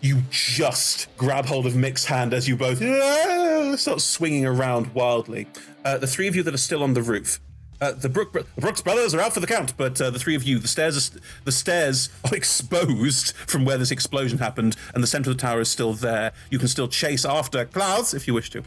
You 0.00 0.22
just 0.30 1.14
grab 1.18 1.44
hold 1.44 1.66
of 1.66 1.76
Mick's 1.76 2.06
hand 2.06 2.32
as 2.32 2.48
you 2.48 2.56
both 2.56 2.80
"Ah," 2.82 3.74
start 3.76 4.00
swinging 4.00 4.46
around 4.46 4.94
wildly. 4.94 5.46
Uh, 5.84 5.98
the 5.98 6.06
three 6.06 6.28
of 6.28 6.36
you 6.36 6.42
that 6.42 6.54
are 6.54 6.58
still 6.58 6.82
on 6.82 6.94
the 6.94 7.02
roof. 7.02 7.40
Uh, 7.80 7.92
the, 7.92 8.10
Brook, 8.10 8.36
Brooks 8.56 8.82
brothers 8.82 9.14
are 9.14 9.20
out 9.20 9.32
for 9.32 9.40
the 9.40 9.46
count, 9.46 9.74
but 9.78 9.98
uh, 10.00 10.10
the 10.10 10.18
three 10.18 10.34
of 10.34 10.42
you, 10.42 10.58
the 10.58 10.68
stairs, 10.68 10.98
are 10.98 11.00
st- 11.00 11.22
the 11.44 11.52
stairs 11.52 12.10
are 12.24 12.34
exposed 12.36 13.34
from 13.34 13.64
where 13.64 13.78
this 13.78 13.90
explosion 13.90 14.38
happened, 14.38 14.76
and 14.94 15.02
the 15.02 15.06
center 15.06 15.30
of 15.30 15.38
the 15.38 15.40
tower 15.40 15.60
is 15.60 15.70
still 15.70 15.94
there. 15.94 16.32
You 16.50 16.58
can 16.58 16.68
still 16.68 16.88
chase 16.88 17.24
after 17.24 17.64
Klaus 17.64 18.12
if 18.12 18.26
you 18.26 18.34
wish 18.34 18.50
to. 18.50 18.62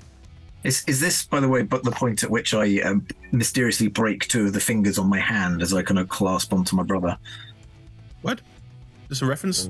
Is 0.64 0.84
is 0.88 1.00
this, 1.00 1.26
by 1.26 1.42
the 1.42 1.48
way, 1.50 1.62
but 1.62 1.84
the 1.84 1.92
point 1.92 2.24
at 2.24 2.32
which 2.32 2.54
I 2.54 2.80
um, 2.80 3.06
mysteriously 3.32 3.88
break 3.88 4.28
two 4.30 4.48
of 4.48 4.54
the 4.54 4.62
fingers 4.62 4.98
on 4.98 5.10
my 5.10 5.20
hand 5.20 5.62
as 5.62 5.74
I 5.74 5.84
kind 5.84 6.00
of 6.00 6.10
clasp 6.10 6.54
onto 6.54 6.76
my 6.76 6.84
brother? 6.84 7.18
What? 8.22 8.42
Just 9.10 9.22
a 9.22 9.26
reference? 9.26 9.70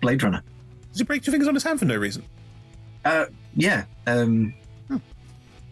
Blade 0.00 0.22
Runner. 0.22 0.42
Does 0.90 0.98
he 0.98 1.04
break 1.04 1.22
two 1.22 1.30
fingers 1.30 1.48
on 1.48 1.54
his 1.54 1.62
hand 1.62 1.78
for 1.78 1.84
no 1.86 1.96
reason? 1.96 2.24
Uh, 3.04 3.26
yeah. 3.54 3.84
Um, 4.06 4.52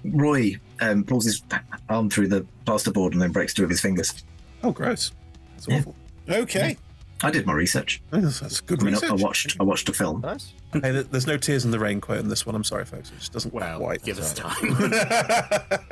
Roy 0.04 0.58
um, 0.80 1.04
pulls 1.04 1.24
his 1.24 1.42
arm 1.88 2.10
through 2.10 2.28
the 2.28 2.46
plasterboard 2.66 3.12
and 3.12 3.20
then 3.22 3.32
breaks 3.32 3.54
two 3.54 3.64
of 3.64 3.70
his 3.70 3.80
fingers. 3.80 4.24
Oh, 4.62 4.72
gross. 4.72 5.12
That's 5.54 5.68
awful. 5.68 5.94
Okay. 6.28 6.76
I 7.22 7.30
did 7.30 7.44
my 7.44 7.52
research. 7.52 8.00
That's, 8.10 8.40
that's 8.40 8.60
good 8.62 8.80
I 8.80 8.84
mean, 8.84 8.94
I- 8.94 8.96
research. 8.96 9.10
I 9.10 9.14
watched. 9.22 9.56
I 9.60 9.62
watched 9.64 9.88
a 9.90 9.92
film. 9.92 10.22
Nice. 10.22 10.54
Hey, 10.72 11.02
there's 11.02 11.26
no 11.26 11.36
tears 11.36 11.64
in 11.64 11.70
the 11.70 11.78
rain 11.78 12.00
quote 12.00 12.20
in 12.20 12.28
this 12.28 12.46
one. 12.46 12.54
I'm 12.54 12.64
sorry, 12.64 12.84
folks. 12.84 13.10
It 13.10 13.18
just 13.18 13.32
doesn't 13.32 13.50
quite. 13.50 14.02
Give 14.04 14.18
us 14.18 14.32
time. 14.32 14.92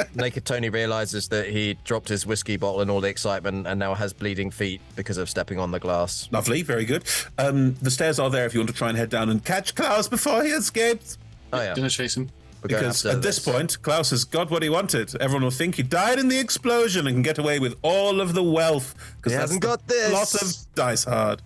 Naked 0.15 0.45
Tony 0.45 0.71
realizes 0.71 1.29
that 1.29 1.49
he 1.49 1.77
dropped 1.85 2.09
his 2.09 2.25
whiskey 2.25 2.57
bottle 2.57 2.81
in 2.81 2.89
all 2.89 3.01
the 3.01 3.09
excitement 3.09 3.67
and 3.67 3.79
now 3.79 3.95
has 3.95 4.13
bleeding 4.13 4.51
feet 4.51 4.81
because 4.97 5.19
of 5.19 5.29
stepping 5.29 5.59
on 5.59 5.71
the 5.73 5.81
glass. 5.81 6.29
Lovely, 6.31 6.63
very 6.63 6.85
good. 6.85 7.05
Um, 7.39 7.75
the 7.83 7.91
stairs 7.91 8.19
are 8.19 8.31
there 8.31 8.47
if 8.47 8.55
you 8.55 8.61
want 8.61 8.71
to 8.71 8.75
try 8.77 8.89
and 8.89 8.97
head 8.97 9.11
down 9.11 9.29
and 9.29 9.45
catch 9.45 9.75
Klaus 9.75 10.09
before 10.09 10.45
he 10.45 10.51
escapes. 10.51 11.19
Oh 11.53 11.61
yeah. 11.61 11.75
Gonna 11.75 11.91
chase 11.91 12.17
him. 12.17 12.31
We're 12.71 12.79
Because 12.79 13.07
at 13.07 13.23
this 13.23 13.39
point, 13.39 13.81
Klaus 13.83 14.11
has 14.11 14.25
got 14.25 14.51
what 14.51 14.63
he 14.63 14.69
wanted. 14.69 15.15
Everyone 15.21 15.43
will 15.45 15.51
think 15.51 15.75
he 15.77 15.83
died 15.83 16.19
in 16.19 16.29
the 16.29 16.39
explosion 16.39 17.07
and 17.07 17.17
can 17.17 17.23
get 17.23 17.39
away 17.39 17.59
with 17.59 17.77
all 17.83 18.21
of 18.21 18.35
the 18.35 18.43
wealth. 18.43 18.95
Because 19.17 19.33
He 19.33 19.39
hasn't 19.39 19.61
got 19.63 19.87
this. 19.87 20.13
Lots 20.13 20.43
of 20.43 20.75
dice 20.75 21.05
hard. 21.05 21.43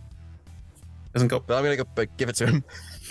Hasn't 1.14 1.30
got. 1.30 1.46
But 1.46 1.58
I'm 1.58 1.64
gonna 1.64 1.76
go 1.76 1.84
but 1.94 2.16
give 2.16 2.28
it 2.28 2.36
to 2.36 2.46
him. 2.46 2.64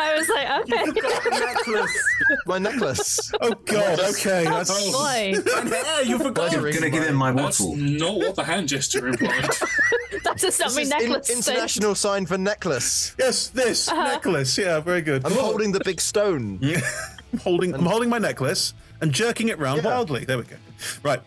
I 0.00 0.14
was 0.14 0.28
like, 0.28 0.48
okay. 0.62 0.84
necklace. 1.30 2.14
My 2.46 2.58
necklace. 2.58 3.32
Oh 3.40 3.52
God. 3.66 4.00
Okay. 4.00 4.46
Oh, 4.46 4.50
That's 4.50 4.92
boy. 4.92 5.34
yeah, 5.46 5.82
uh, 5.98 6.00
you 6.00 6.18
forgot. 6.18 6.54
I'm 6.54 6.62
gonna 6.62 6.90
give 6.90 7.04
him 7.04 7.16
my 7.16 7.32
That's 7.32 7.60
waffle. 7.60 7.76
not 7.76 8.16
what 8.16 8.36
the 8.36 8.44
hand 8.44 8.68
gesture 8.68 9.08
implied. 9.08 9.48
That's 10.30 10.42
just 10.42 10.60
not 10.60 10.72
This 10.72 10.90
my 10.90 10.96
is 10.98 11.28
in- 11.30 11.36
international 11.38 11.94
sign 11.94 12.26
for 12.26 12.38
necklace. 12.38 13.14
yes. 13.18 13.48
This 13.48 13.88
Uh-huh. 13.88 14.02
necklace. 14.04 14.56
Yeah. 14.56 14.80
Very 14.80 15.02
good. 15.02 15.24
I'm 15.26 15.32
holding 15.32 15.72
the 15.72 15.80
big 15.84 16.00
stone. 16.00 16.58
I'm 17.32 17.38
holding. 17.40 17.74
I'm 17.74 17.84
holding 17.86 18.08
my 18.08 18.18
necklace 18.18 18.72
and 19.00 19.12
jerking 19.12 19.48
it 19.48 19.58
round 19.58 19.82
Yeah. 19.82 19.90
wildly. 19.90 20.24
There 20.24 20.38
we 20.38 20.44
go. 20.44 20.56
Right. 21.02 21.20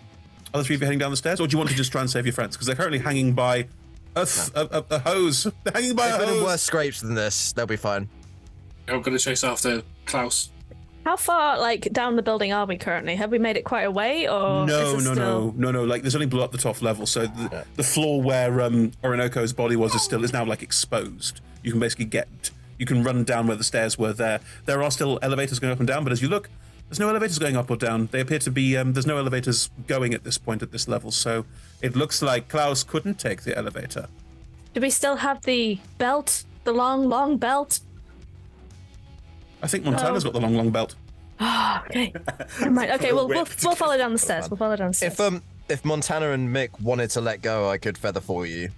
Other 0.53 0.63
three 0.63 0.75
of 0.75 0.81
you 0.81 0.85
heading 0.85 0.99
down 0.99 1.11
the 1.11 1.17
stairs, 1.17 1.39
or 1.41 1.47
do 1.47 1.53
you 1.53 1.57
want 1.57 1.69
to 1.71 1.75
just 1.75 1.91
try 1.91 2.01
and 2.01 2.09
save 2.09 2.25
your 2.25 2.33
friends? 2.33 2.55
Because 2.55 2.67
they're 2.67 2.75
currently 2.75 2.99
hanging 2.99 3.33
by 3.33 3.67
a, 4.15 4.25
th- 4.25 4.49
a, 4.55 4.77
a, 4.77 4.85
a 4.91 4.99
hose. 4.99 5.43
They're 5.63 5.73
hanging 5.73 5.95
by 5.95 6.05
They've 6.11 6.15
a 6.15 6.19
been 6.19 6.29
in 6.29 6.35
hose. 6.35 6.43
worse 6.43 6.61
scrapes 6.61 7.01
than 7.01 7.15
this. 7.15 7.51
They'll 7.53 7.65
be 7.65 7.75
fine. 7.75 8.07
I'm 8.87 9.01
gonna 9.01 9.17
chase 9.17 9.43
after 9.43 9.81
Klaus. 10.05 10.49
How 11.03 11.17
far, 11.17 11.59
like, 11.59 11.91
down 11.91 12.15
the 12.15 12.21
building 12.21 12.53
are 12.53 12.65
we 12.65 12.77
currently? 12.77 13.15
Have 13.15 13.29
we 13.29 13.37
made 13.37 13.57
it 13.57 13.63
quite 13.65 13.83
a 13.83 13.91
way, 13.91 14.27
or 14.27 14.65
No, 14.65 14.95
is 14.95 15.05
no, 15.05 15.13
still... 15.13 15.15
no, 15.15 15.53
no, 15.57 15.71
no. 15.71 15.83
Like, 15.83 16.01
there's 16.01 16.15
only 16.15 16.27
blood 16.27 16.45
at 16.45 16.51
the 16.53 16.57
top 16.57 16.81
level, 16.81 17.05
so 17.05 17.27
the, 17.27 17.65
the 17.75 17.83
floor 17.83 18.21
where 18.21 18.61
um, 18.61 18.91
Orinoco's 19.03 19.51
body 19.51 19.75
was 19.75 19.93
is 19.93 20.01
still 20.01 20.23
is 20.23 20.31
now 20.31 20.45
like 20.45 20.63
exposed. 20.63 21.41
You 21.61 21.71
can 21.71 21.79
basically 21.79 22.05
get, 22.05 22.51
you 22.77 22.85
can 22.85 23.03
run 23.03 23.25
down 23.25 23.47
where 23.47 23.57
the 23.57 23.63
stairs 23.65 23.97
were. 23.97 24.13
There, 24.13 24.39
there 24.65 24.81
are 24.81 24.91
still 24.91 25.19
elevators 25.21 25.59
going 25.59 25.73
up 25.73 25.79
and 25.79 25.87
down, 25.87 26.03
but 26.03 26.13
as 26.13 26.21
you 26.21 26.29
look, 26.29 26.49
there's 26.87 26.99
no 26.99 27.09
elevators 27.09 27.37
going 27.39 27.57
up 27.57 27.69
or 27.69 27.75
down. 27.75 28.07
They 28.11 28.21
appear 28.21 28.39
to 28.39 28.51
be. 28.51 28.77
Um, 28.77 28.93
there's 28.93 29.07
no 29.07 29.17
elevators 29.17 29.69
going 29.87 30.13
at 30.13 30.23
this 30.23 30.37
point 30.37 30.61
at 30.61 30.71
this 30.71 30.87
level, 30.87 31.11
so 31.11 31.45
it 31.81 31.95
looks 31.95 32.21
like 32.21 32.47
Klaus 32.47 32.83
couldn't 32.83 33.19
take 33.19 33.43
the 33.43 33.57
elevator. 33.57 34.07
Do 34.73 34.79
we 34.81 34.89
still 34.89 35.17
have 35.17 35.41
the 35.43 35.79
belt, 35.97 36.43
the 36.63 36.71
long, 36.71 37.09
long 37.09 37.37
belt? 37.37 37.81
I 39.63 39.67
think 39.67 39.85
Montana's 39.85 40.23
Oh. 40.25 40.27
got 40.31 40.33
the 40.33 40.41
long, 40.41 40.55
long 40.55 40.69
belt. 40.69 40.95
Oh, 41.39 41.81
okay. 41.89 42.13
Never 42.59 42.71
mind. 42.71 42.91
Okay, 42.91 43.11
we'll, 43.13 43.27
we'll 43.27 43.47
we'll 43.63 43.75
follow 43.75 43.97
down 43.97 44.11
the 44.11 44.17
stairs. 44.27 44.49
We'll 44.49 44.57
follow 44.57 44.75
down 44.75 44.89
the 44.89 44.93
stairs. 44.93 45.13
If 45.13 45.19
um 45.19 45.41
if 45.69 45.83
Montana 45.85 46.31
and 46.31 46.53
Mick 46.55 46.79
wanted 46.81 47.09
to 47.11 47.21
let 47.21 47.41
go, 47.41 47.69
I 47.69 47.77
could 47.77 47.97
feather 47.97 48.19
for 48.21 48.45
you. 48.45 48.69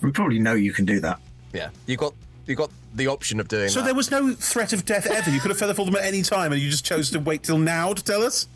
We 0.00 0.10
probably 0.12 0.38
know 0.38 0.54
you 0.54 0.72
can 0.72 0.84
do 0.84 1.00
that. 1.00 1.18
Yeah, 1.52 1.70
you 1.86 1.96
got 1.96 2.14
you 2.46 2.54
got 2.54 2.70
the 2.94 3.06
option 3.08 3.40
of 3.40 3.48
doing 3.48 3.68
So 3.68 3.80
that. 3.80 3.86
there 3.86 3.94
was 3.94 4.10
no 4.10 4.32
threat 4.34 4.72
of 4.72 4.84
death 4.84 5.06
ever. 5.06 5.30
You 5.30 5.40
could 5.40 5.50
have 5.50 5.58
featherfalled 5.58 5.86
them 5.86 5.96
at 5.96 6.04
any 6.04 6.22
time, 6.22 6.52
and 6.52 6.60
you 6.60 6.70
just 6.70 6.84
chose 6.84 7.10
to 7.10 7.18
wait 7.20 7.42
till 7.42 7.58
now 7.58 7.92
to 7.94 8.02
tell 8.04 8.22
us. 8.22 8.48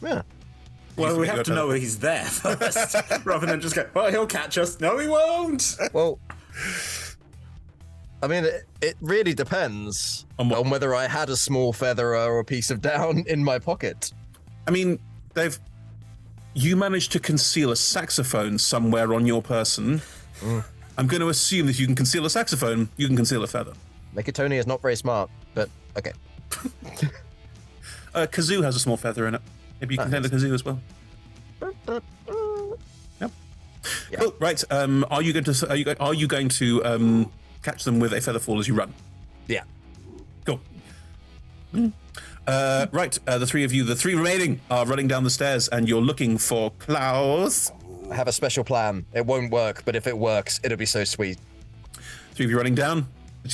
Yeah. 0.00 0.22
Well, 0.96 1.18
we 1.18 1.26
have 1.26 1.42
to 1.44 1.54
know 1.54 1.70
he's 1.70 1.98
there 1.98 2.24
first, 2.26 2.94
rather 3.24 3.46
than 3.46 3.60
just 3.60 3.74
go. 3.74 3.86
Well, 3.94 4.10
he'll 4.10 4.26
catch 4.26 4.56
us. 4.58 4.78
No, 4.78 4.98
he 4.98 5.08
won't. 5.08 5.76
Well, 5.92 6.18
I 8.22 8.28
mean, 8.28 8.44
it, 8.44 8.64
it 8.80 8.96
really 9.00 9.34
depends 9.34 10.26
On 10.38 10.52
on 10.52 10.70
whether 10.70 10.94
I 10.94 11.08
had 11.08 11.28
a 11.28 11.36
small 11.36 11.72
feather 11.72 12.14
or 12.14 12.38
a 12.38 12.44
piece 12.44 12.70
of 12.70 12.80
down 12.80 13.24
in 13.26 13.42
my 13.42 13.58
pocket. 13.58 14.12
I 14.68 14.70
mean, 14.70 15.00
they've. 15.34 15.58
you 16.54 16.76
managed 16.76 17.10
to 17.12 17.20
conceal 17.20 17.72
a 17.72 17.76
saxophone 17.76 18.58
somewhere 18.58 19.12
on 19.12 19.26
your 19.26 19.42
person. 19.42 20.00
I'm 20.98 21.06
going 21.06 21.20
to 21.20 21.28
assume 21.30 21.66
that 21.66 21.78
you 21.78 21.86
can 21.86 21.94
conceal 21.96 22.24
a 22.26 22.30
saxophone, 22.30 22.88
you 22.96 23.06
can 23.06 23.16
conceal 23.16 23.42
a 23.42 23.46
feather. 23.46 23.72
Tony 24.32 24.56
is 24.56 24.66
not 24.66 24.80
very 24.82 24.96
smart, 24.96 25.30
but 25.54 25.68
okay. 25.98 26.12
Uh, 28.14 28.26
kazoo 28.26 28.62
has 28.62 28.76
a 28.76 28.78
small 28.78 28.98
feather 28.98 29.26
in 29.26 29.34
it. 29.34 29.40
Maybe 29.80 29.94
you 29.94 29.98
can 29.98 30.12
handle 30.12 30.30
kazoo 30.30 30.52
as 30.52 30.64
well. 30.66 30.78
Yep. 33.18 33.30
Cool. 34.20 34.34
Right. 34.38 34.62
Um, 34.70 35.06
are 35.10 35.22
you 35.22 35.32
going 35.32 35.44
to 35.44 35.68
are 35.70 35.76
you, 35.76 35.84
go- 35.84 35.96
are 35.98 36.14
you 36.14 36.26
going 36.28 36.48
to 36.50 36.84
um, 36.84 37.32
catch 37.62 37.84
them 37.84 37.98
with 38.00 38.12
a 38.12 38.20
feather 38.20 38.38
fall 38.38 38.58
as 38.58 38.68
you 38.68 38.74
run? 38.74 38.92
Yeah. 39.48 39.62
Cool. 40.44 40.60
Uh, 42.46 42.86
right. 42.92 43.18
Uh, 43.26 43.38
the 43.38 43.46
three 43.46 43.64
of 43.64 43.72
you, 43.72 43.84
the 43.84 43.96
three 43.96 44.14
remaining, 44.14 44.60
are 44.70 44.84
running 44.84 45.08
down 45.08 45.24
the 45.24 45.30
stairs, 45.30 45.68
and 45.68 45.88
you're 45.88 46.02
looking 46.02 46.38
for 46.38 46.72
Klaus. 46.78 47.70
I 48.10 48.14
have 48.14 48.28
a 48.28 48.32
special 48.32 48.64
plan. 48.64 49.06
It 49.12 49.24
won't 49.24 49.50
work, 49.50 49.84
but 49.84 49.96
if 49.96 50.06
it 50.06 50.16
works, 50.16 50.60
it'll 50.62 50.78
be 50.78 50.86
so 50.86 51.04
sweet. 51.04 51.38
Three 52.34 52.44
of 52.46 52.50
you 52.50 52.56
running 52.56 52.74
down. 52.74 53.06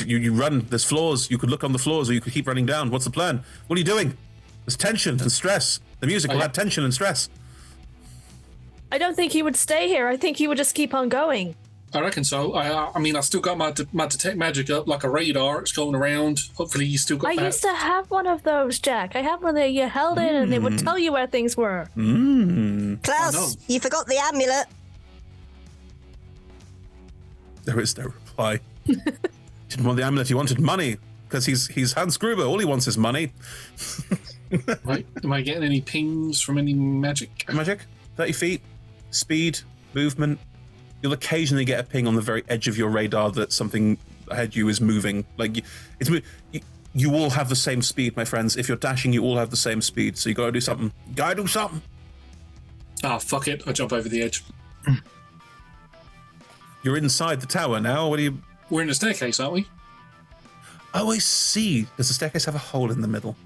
You, 0.05 0.19
you 0.19 0.33
run. 0.33 0.67
There's 0.69 0.85
floors. 0.85 1.31
You 1.31 1.39
could 1.39 1.51
look 1.51 1.65
on 1.65 1.73
the 1.73 1.79
floors, 1.79 2.11
or 2.11 2.13
you 2.13 2.21
could 2.21 2.33
keep 2.33 2.47
running 2.47 2.67
down. 2.67 2.91
What's 2.91 3.05
the 3.05 3.11
plan? 3.11 3.43
What 3.67 3.77
are 3.77 3.81
you 3.81 3.85
doing? 3.85 4.17
There's 4.65 4.77
tension 4.77 5.21
and 5.21 5.33
stress. 5.33 5.81
The 6.01 6.07
music 6.07 6.31
will 6.31 6.43
add 6.43 6.55
tension 6.55 6.85
and 6.85 6.93
stress. 6.93 7.29
I 8.91 8.99
don't 8.99 9.15
think 9.15 9.33
he 9.33 9.43
would 9.43 9.57
stay 9.57 9.89
here. 9.89 10.09
I 10.09 10.17
think 10.17 10.37
he 10.37 10.49
would 10.49 10.59
just 10.59 10.75
keep 10.75 10.95
on 10.95 11.09
going. 11.09 11.55
I 11.95 12.01
reckon 12.01 12.23
so. 12.23 12.53
I, 12.55 12.91
I 12.95 12.99
mean, 12.99 13.17
I 13.17 13.21
still 13.21 13.41
got 13.41 13.57
my 13.57 13.71
de- 13.71 13.87
my 13.93 14.07
detect 14.07 14.37
magic 14.37 14.69
up 14.69 14.87
like 14.87 15.05
a 15.05 15.09
radar. 15.11 15.61
It's 15.63 15.73
going 15.73 15.95
around. 15.95 16.41
Hopefully, 16.55 16.85
you 16.85 16.99
still 16.99 17.17
got 17.17 17.31
I 17.33 17.37
that. 17.37 17.45
used 17.47 17.63
to 17.63 17.73
have 17.73 18.11
one 18.11 18.27
of 18.27 18.43
those, 18.43 18.79
Jack. 18.79 19.17
I 19.17 19.23
had 19.23 19.41
one 19.41 19.55
that 19.55 19.73
you 19.73 19.89
held 19.89 20.19
in 20.19 20.35
and 20.35 20.53
it 20.53 20.61
would 20.63 20.75
Mm. 20.75 20.85
tell 20.85 20.99
you 20.99 21.13
where 21.13 21.27
things 21.27 21.57
were. 21.57 21.89
Mm. 21.97 23.03
Klaus, 23.03 23.57
you 23.69 23.81
forgot 23.81 24.07
the 24.07 24.17
amulet. 24.19 24.67
There 27.65 27.81
is 27.81 27.97
no 27.97 28.05
reply. 28.05 28.61
Didn't 28.87 29.85
want 29.87 29.97
the 29.99 30.05
amulet. 30.05 30.29
He 30.29 30.35
wanted 30.35 30.61
money 30.61 30.97
because 31.29 31.47
he's 31.47 31.67
he's 31.69 31.93
Hans 31.93 32.17
Gruber. 32.17 32.43
All 32.45 32.59
he 32.59 32.65
wants 32.65 32.87
is 32.87 32.97
money. 32.99 33.33
right? 34.85 35.07
Am 35.23 35.33
I 35.33 35.41
getting 35.43 35.63
any 35.65 35.81
pings 35.81 36.41
from 36.41 36.59
any 36.59 36.75
magic? 36.75 37.31
Magic. 37.53 37.81
Thirty 38.17 38.33
feet, 38.33 38.63
speed, 39.11 39.61
movement. 39.95 40.39
You'll 41.03 41.13
occasionally 41.13 41.65
get 41.65 41.79
a 41.81 41.85
ping 41.85 42.07
on 42.09 42.15
the 42.15 42.21
very 42.21 42.43
edge 42.49 42.67
of 42.69 42.77
your 42.77 42.89
radar 42.89 43.31
that 43.33 43.53
something 43.53 43.99
ahead 44.31 44.57
you 44.57 44.69
is 44.69 44.81
moving. 44.81 45.25
Like 45.37 45.57
you- 45.57 45.63
it's 46.01 46.11
you, 46.11 46.61
you 46.95 47.15
all 47.15 47.31
have 47.31 47.49
the 47.49 47.57
same 47.57 47.83
speed, 47.83 48.17
my 48.17 48.25
friends. 48.25 48.57
If 48.57 48.67
you're 48.69 48.77
dashing, 48.77 49.13
you 49.13 49.23
all 49.23 49.37
have 49.37 49.51
the 49.51 49.57
same 49.57 49.81
speed. 49.81 50.19
So 50.19 50.29
you 50.29 50.35
gotta 50.35 50.53
do 50.53 50.61
something. 50.61 50.93
You 51.09 51.15
Gotta 51.15 51.37
do 51.37 51.47
something. 51.47 51.83
Ah, 53.05 53.19
fuck 53.19 53.47
it. 53.47 53.63
I 53.67 53.73
jump 53.73 53.93
over 53.93 54.09
the 54.09 54.23
edge. 54.23 54.43
You're 56.83 56.97
inside 56.97 57.41
the 57.41 57.47
tower 57.47 57.81
now. 57.81 58.09
What 58.09 58.17
do 58.17 58.23
you? 58.23 58.39
We're 58.71 58.83
in 58.83 58.91
a 58.91 58.95
staircase, 58.95 59.41
aren't 59.41 59.53
we? 59.55 59.69
Oh, 60.95 61.11
I 61.11 61.19
see. 61.19 61.87
Does 61.97 62.09
the 62.09 62.15
staircase 62.15 62.45
have 62.47 62.55
a 62.55 62.59
hole 62.59 62.91
in 62.91 63.01
the 63.01 63.09
middle? 63.09 63.37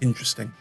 Interesting. 0.00 0.52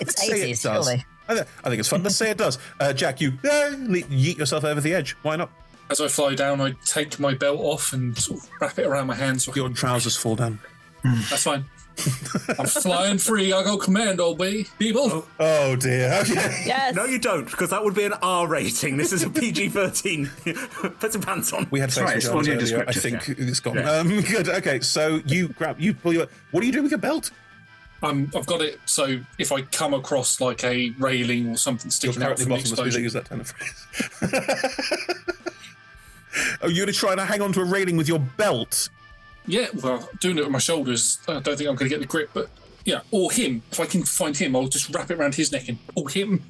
It's 0.00 0.18
Let's 0.18 0.26
say 0.26 0.50
it 0.50 0.58
surely. 0.58 1.04
I, 1.28 1.34
th- 1.34 1.46
I 1.64 1.68
think 1.68 1.80
it's 1.80 1.88
fun. 1.88 2.02
Let's 2.02 2.16
say 2.16 2.30
it 2.30 2.38
does. 2.38 2.58
Uh, 2.80 2.92
Jack, 2.92 3.20
you 3.20 3.32
uh, 3.44 3.70
le- 3.78 4.02
yeet 4.02 4.38
yourself 4.38 4.64
over 4.64 4.80
the 4.80 4.94
edge. 4.94 5.16
Why 5.22 5.36
not? 5.36 5.50
As 5.90 6.00
I 6.00 6.08
fly 6.08 6.34
down, 6.34 6.60
I 6.60 6.74
take 6.84 7.18
my 7.18 7.34
belt 7.34 7.60
off 7.60 7.92
and 7.92 8.16
sort 8.18 8.40
of 8.40 8.48
wrap 8.60 8.78
it 8.78 8.86
around 8.86 9.06
my 9.06 9.14
hands. 9.14 9.44
So 9.44 9.54
Your 9.54 9.68
trousers 9.70 10.16
fall 10.16 10.36
down. 10.36 10.58
that's 11.04 11.44
fine. 11.44 11.64
I'm 12.58 12.66
flying 12.66 13.18
free. 13.18 13.52
I 13.52 13.64
got 13.64 13.80
commando, 13.80 14.32
baby. 14.34 14.68
People. 14.78 15.26
Oh 15.40 15.74
dear. 15.76 16.12
Okay. 16.22 16.62
Yes. 16.66 16.94
No, 16.94 17.04
you 17.04 17.18
don't, 17.18 17.44
because 17.50 17.70
that 17.70 17.82
would 17.82 17.94
be 17.94 18.04
an 18.04 18.12
R 18.22 18.46
rating. 18.46 18.96
This 18.96 19.12
is 19.12 19.24
a 19.24 19.30
PG 19.30 19.70
13. 19.70 20.26
Put 21.00 21.12
some 21.12 21.22
pants 21.22 21.52
on. 21.52 21.66
We 21.72 21.80
had 21.80 21.90
That's 21.90 22.00
right, 22.00 22.14
facial 22.14 22.38
it's 22.38 22.48
earlier. 22.48 22.56
I 22.56 22.60
descriptive, 22.92 23.02
think 23.24 23.38
it's 23.40 23.58
gone. 23.60 23.76
Yeah. 23.78 23.90
Um, 23.90 24.20
good. 24.30 24.48
Okay, 24.48 24.78
so 24.80 25.20
you 25.26 25.48
grab, 25.48 25.80
you 25.80 25.92
pull 25.92 26.12
your. 26.12 26.26
What 26.52 26.62
are 26.62 26.66
you 26.66 26.72
doing 26.72 26.84
with 26.84 26.92
your 26.92 27.00
belt? 27.00 27.30
Um, 28.02 28.30
I've 28.34 28.46
got 28.46 28.62
it. 28.62 28.78
So 28.86 29.20
if 29.38 29.50
I 29.50 29.62
come 29.62 29.92
across 29.94 30.40
like 30.40 30.62
a 30.64 30.90
railing 30.98 31.48
or 31.48 31.56
something 31.56 31.86
You're 31.86 31.92
sticking 31.92 32.22
out 32.22 32.36
currently 32.36 32.44
from 32.44 32.52
the 32.52 32.56
bottomless. 32.56 32.70
We 32.70 32.76
don't 32.76 32.86
explosion, 32.86 33.02
use 33.02 33.12
that 33.14 33.28
kind 33.28 33.40
of 33.40 33.48
phrase. 33.50 35.38
oh, 36.62 36.68
you're 36.68 36.86
gonna 36.86 36.92
try 36.92 37.14
to 37.14 37.24
hang 37.24 37.42
onto 37.42 37.60
a 37.60 37.64
railing 37.64 37.96
with 37.96 38.08
your 38.08 38.20
belt? 38.20 38.88
yeah. 39.48 39.66
Well, 39.82 40.08
doing 40.20 40.38
it 40.38 40.42
with 40.42 40.52
my 40.52 40.58
shoulders, 40.58 41.18
I 41.26 41.40
don't 41.40 41.56
think 41.56 41.68
I'm 41.68 41.74
going 41.74 41.88
to 41.88 41.88
get 41.88 42.00
the 42.00 42.06
grip. 42.06 42.30
But 42.32 42.50
yeah, 42.84 43.00
or 43.10 43.32
him. 43.32 43.62
If 43.72 43.80
I 43.80 43.86
can 43.86 44.04
find 44.04 44.36
him, 44.36 44.54
I'll 44.54 44.68
just 44.68 44.94
wrap 44.94 45.10
it 45.10 45.18
around 45.18 45.34
his 45.34 45.50
neck 45.50 45.68
and 45.68 45.78
or 45.94 46.08
him. 46.08 46.44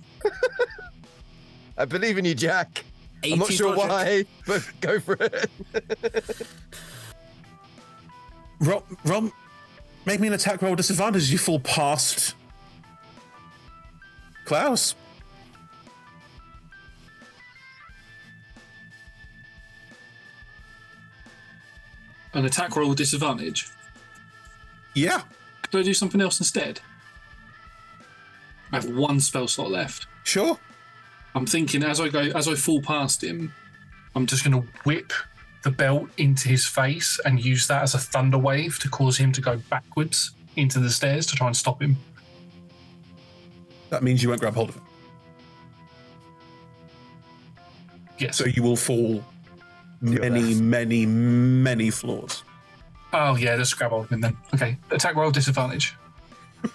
I 1.78 1.84
believe 1.84 2.18
in 2.18 2.24
you, 2.24 2.34
Jack. 2.34 2.84
I'm 3.24 3.38
not 3.38 3.52
sure 3.52 3.74
logic. 3.74 3.90
why, 3.90 4.24
but 4.46 4.68
go 4.80 5.00
for 5.00 5.16
it. 5.20 5.50
Rom, 8.60 8.82
Rom, 9.04 9.32
make 10.08 10.20
me 10.20 10.26
an 10.26 10.32
attack 10.32 10.62
roll 10.62 10.74
disadvantage 10.74 11.20
as 11.20 11.30
you 11.30 11.36
fall 11.36 11.60
past. 11.60 12.34
Klaus. 14.46 14.94
An 22.32 22.46
attack 22.46 22.74
roll 22.74 22.94
disadvantage. 22.94 23.68
Yeah. 24.94 25.20
Could 25.70 25.80
I 25.80 25.82
do 25.82 25.92
something 25.92 26.22
else 26.22 26.40
instead? 26.40 26.80
I 28.72 28.76
have 28.76 28.88
one 28.88 29.20
spell 29.20 29.46
slot 29.46 29.70
left. 29.70 30.06
Sure. 30.24 30.58
I'm 31.34 31.44
thinking 31.44 31.82
as 31.82 32.00
I 32.00 32.08
go 32.08 32.20
as 32.20 32.48
I 32.48 32.54
fall 32.54 32.80
past 32.80 33.22
him, 33.22 33.52
I'm 34.14 34.24
just 34.24 34.42
going 34.42 34.62
to 34.62 34.68
whip 34.84 35.12
the 35.62 35.70
belt 35.70 36.08
into 36.18 36.48
his 36.48 36.64
face 36.64 37.20
and 37.24 37.44
use 37.44 37.66
that 37.66 37.82
as 37.82 37.94
a 37.94 37.98
thunder 37.98 38.38
wave 38.38 38.78
to 38.80 38.88
cause 38.88 39.16
him 39.18 39.32
to 39.32 39.40
go 39.40 39.60
backwards 39.70 40.32
into 40.56 40.78
the 40.78 40.90
stairs 40.90 41.26
to 41.26 41.36
try 41.36 41.46
and 41.46 41.56
stop 41.56 41.82
him. 41.82 41.96
That 43.90 44.02
means 44.02 44.22
you 44.22 44.28
won't 44.28 44.40
grab 44.40 44.54
hold 44.54 44.70
of 44.70 44.76
him. 44.76 44.84
Yes. 48.18 48.36
So 48.36 48.46
you 48.46 48.62
will 48.62 48.76
fall 48.76 49.24
many, 50.00 50.54
many, 50.54 51.06
many 51.06 51.90
floors. 51.90 52.42
Oh 53.12 53.36
yeah, 53.36 53.54
let's 53.54 53.72
grab 53.74 53.90
hold 53.90 54.04
of 54.06 54.10
him 54.10 54.20
then. 54.20 54.36
Okay, 54.54 54.76
attack 54.90 55.14
roll 55.14 55.30
disadvantage. 55.30 55.96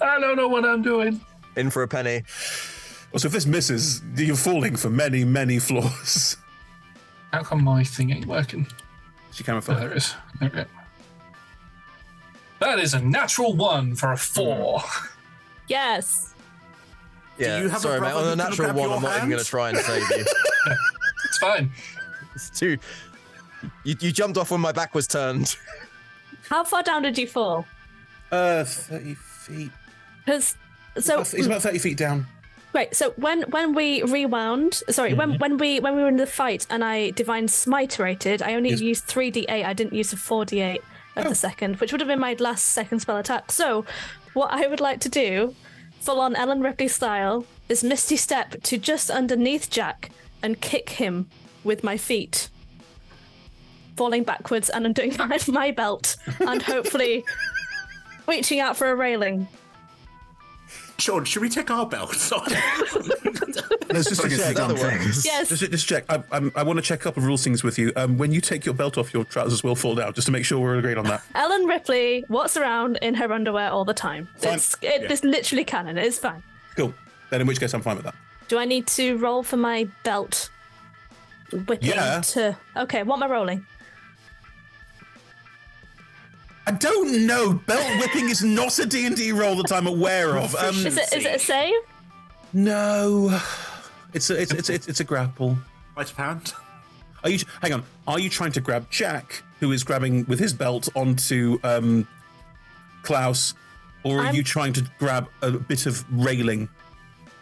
I 0.00 0.20
don't 0.20 0.36
know 0.36 0.48
what 0.48 0.64
I'm 0.64 0.82
doing. 0.82 1.20
In 1.56 1.70
for 1.70 1.82
a 1.82 1.88
penny. 1.88 2.24
Well, 3.12 3.20
so 3.20 3.26
if 3.26 3.32
this 3.32 3.46
misses, 3.46 4.02
you're 4.16 4.36
falling 4.36 4.76
for 4.76 4.90
many, 4.90 5.24
many 5.24 5.58
floors. 5.58 6.36
How 7.32 7.42
come 7.42 7.62
my 7.64 7.84
thing 7.84 8.10
ain't 8.10 8.26
working? 8.26 8.66
She 9.32 9.44
Oh, 9.44 9.46
camouflage. 9.46 9.78
there 9.80 9.90
it 9.90 9.96
is. 9.96 10.14
There 10.40 10.48
we 10.50 10.56
go. 10.56 10.64
That 12.60 12.78
is 12.78 12.94
a 12.94 13.00
natural 13.00 13.54
one 13.54 13.94
for 13.94 14.12
a 14.12 14.16
four. 14.16 14.82
Yes. 15.68 16.34
Yeah, 17.38 17.60
you 17.60 17.68
have 17.68 17.78
a 17.78 17.82
sorry, 17.82 18.00
mate. 18.00 18.10
brother 18.10 18.18
On 18.18 18.24
who 18.24 18.28
a 18.28 18.30
can 18.30 18.38
natural 18.38 18.66
grab 18.68 18.76
one, 18.76 18.88
your 18.88 18.96
I'm 18.96 19.02
not 19.02 19.16
even 19.18 19.28
going 19.28 19.42
to 19.42 19.48
try 19.48 19.68
and 19.68 19.78
save 19.78 20.10
you. 20.10 20.24
It's 21.24 21.38
fine. 21.38 21.70
it's 22.34 22.50
too. 22.50 22.78
You, 23.84 23.94
you 24.00 24.12
jumped 24.12 24.38
off 24.38 24.50
when 24.50 24.60
my 24.60 24.72
back 24.72 24.94
was 24.94 25.06
turned. 25.06 25.56
How 26.48 26.64
far 26.64 26.82
down 26.82 27.02
did 27.02 27.18
you 27.18 27.26
fall? 27.26 27.66
Uh, 28.32 28.64
30 28.64 29.14
feet. 29.14 29.70
Because 30.24 30.56
so 30.98 31.22
He's 31.24 31.46
about 31.46 31.62
30 31.62 31.78
feet 31.78 31.96
down. 31.98 32.26
Right. 32.74 32.94
So 32.94 33.10
when 33.16 33.42
when 33.50 33.74
we 33.74 34.02
rewound, 34.02 34.82
sorry, 34.90 35.14
when 35.14 35.30
Mm-hmm. 35.32 35.38
when 35.40 35.56
we 35.58 35.80
when 35.80 35.96
we 35.96 36.02
were 36.02 36.08
in 36.08 36.16
the 36.16 36.26
fight 36.26 36.66
and 36.70 36.84
I 36.84 37.10
divine 37.10 37.48
smite 37.48 37.98
rated, 37.98 38.42
I 38.42 38.54
only 38.54 38.70
Yes. 38.70 38.80
used 38.80 39.04
three 39.04 39.30
d 39.30 39.46
eight. 39.48 39.64
I 39.64 39.72
didn't 39.72 39.94
use 39.94 40.12
a 40.12 40.16
four 40.16 40.44
d 40.44 40.60
eight 40.60 40.82
at 41.16 41.26
Oh. 41.26 41.30
the 41.30 41.34
second, 41.34 41.76
which 41.80 41.92
would 41.92 42.00
have 42.00 42.08
been 42.08 42.20
my 42.20 42.36
last 42.38 42.64
second 42.66 43.00
spell 43.00 43.16
attack. 43.16 43.50
So, 43.52 43.84
what 44.34 44.52
I 44.52 44.66
would 44.66 44.80
like 44.80 45.00
to 45.00 45.08
do, 45.08 45.54
full 46.00 46.20
on 46.20 46.36
Ellen 46.36 46.60
Ripley 46.60 46.88
style, 46.88 47.46
is 47.68 47.82
Misty 47.82 48.16
Step 48.16 48.62
to 48.64 48.76
just 48.76 49.10
underneath 49.10 49.70
Jack 49.70 50.10
and 50.42 50.60
kick 50.60 50.90
him 50.90 51.28
with 51.64 51.82
my 51.82 51.96
feet, 51.96 52.48
falling 53.96 54.22
backwards 54.24 54.68
and 54.70 54.86
undoing 54.86 55.16
my, 55.18 55.38
my 55.48 55.70
belt, 55.70 56.16
and 56.38 56.62
hopefully 56.62 57.24
reaching 58.28 58.60
out 58.60 58.76
for 58.76 58.90
a 58.90 58.94
railing. 58.94 59.48
Sean, 60.98 61.24
should 61.24 61.42
we 61.42 61.48
take 61.48 61.70
our 61.70 61.86
belts 61.86 62.32
off? 62.32 62.46
Let's 63.90 64.08
just 64.08 64.22
Like 64.22 64.32
it's 64.32 64.42
check. 64.42 64.56
done 64.56 64.76
things. 64.76 65.24
Yes. 65.24 65.48
Just, 65.48 65.70
just 65.70 65.86
check. 65.86 66.04
I, 66.08 66.22
I'm, 66.32 66.50
I 66.56 66.64
want 66.64 66.76
to 66.78 66.82
check 66.82 66.98
a 67.00 67.02
couple 67.04 67.22
of 67.22 67.26
rule 67.26 67.36
things 67.36 67.62
with 67.62 67.78
you. 67.78 67.92
Um, 67.94 68.18
when 68.18 68.32
you 68.32 68.40
take 68.40 68.64
your 68.66 68.74
belt 68.74 68.98
off, 68.98 69.14
your 69.14 69.24
trousers 69.24 69.62
will 69.62 69.76
fall 69.76 69.94
down, 69.94 70.12
just 70.14 70.26
to 70.26 70.32
make 70.32 70.44
sure 70.44 70.58
we're 70.58 70.76
agreed 70.76 70.98
on 70.98 71.04
that. 71.04 71.22
Ellen 71.36 71.66
Ripley 71.66 72.24
walks 72.28 72.56
around 72.56 72.98
in 73.00 73.14
her 73.14 73.32
underwear 73.32 73.70
all 73.70 73.84
the 73.84 73.94
time. 73.94 74.28
Fine. 74.38 74.54
It's 74.54 74.74
it, 74.82 75.02
Yeah. 75.02 75.08
it's 75.12 75.22
literally 75.22 75.64
canon. 75.64 75.98
It's 75.98 76.18
fine. 76.18 76.42
Cool. 76.76 76.92
Then 77.30 77.40
in 77.42 77.46
which 77.46 77.60
case, 77.60 77.72
I'm 77.74 77.82
fine 77.82 77.94
with 77.96 78.04
that. 78.04 78.14
Do 78.48 78.58
I 78.58 78.64
need 78.64 78.88
to 78.88 79.16
roll 79.18 79.42
for 79.44 79.56
my 79.56 79.88
belt? 80.02 80.50
Whipping 81.52 81.78
Yeah. 81.90 82.20
To 82.20 82.56
okay, 82.76 83.04
what 83.04 83.16
am 83.16 83.22
I 83.22 83.28
rolling? 83.32 83.64
I 86.68 86.72
don't 86.72 87.26
know. 87.26 87.54
Belt 87.54 87.98
whipping 87.98 88.28
is 88.28 88.44
not 88.44 88.78
a 88.78 88.84
D&D 88.84 89.32
role 89.32 89.56
that 89.56 89.72
I'm 89.72 89.86
aware 89.86 90.36
of. 90.36 90.54
Um, 90.54 90.74
Is 90.76 90.98
it 90.98 91.14
is 91.14 91.24
it 91.24 91.36
a 91.36 91.38
save? 91.38 91.74
No, 92.52 93.40
it's 94.12 94.28
a 94.28 94.38
it's 94.38 94.52
it's 94.52 94.68
it's, 94.68 94.86
it's 94.86 95.00
a 95.00 95.04
grapple. 95.04 95.56
Right 95.96 96.12
pound. 96.14 96.52
Are 97.24 97.30
you? 97.30 97.38
Hang 97.62 97.72
on. 97.72 97.84
Are 98.06 98.18
you 98.18 98.28
trying 98.28 98.52
to 98.52 98.60
grab 98.60 98.90
Jack, 98.90 99.42
who 99.60 99.72
is 99.72 99.82
grabbing 99.82 100.26
with 100.26 100.38
his 100.38 100.52
belt 100.52 100.90
onto 100.94 101.58
um, 101.64 102.06
Klaus, 103.02 103.54
or 104.04 104.18
are 104.20 104.24
I'm- 104.26 104.34
you 104.34 104.42
trying 104.42 104.74
to 104.74 104.84
grab 104.98 105.26
a 105.40 105.52
bit 105.52 105.86
of 105.86 106.04
railing? 106.12 106.68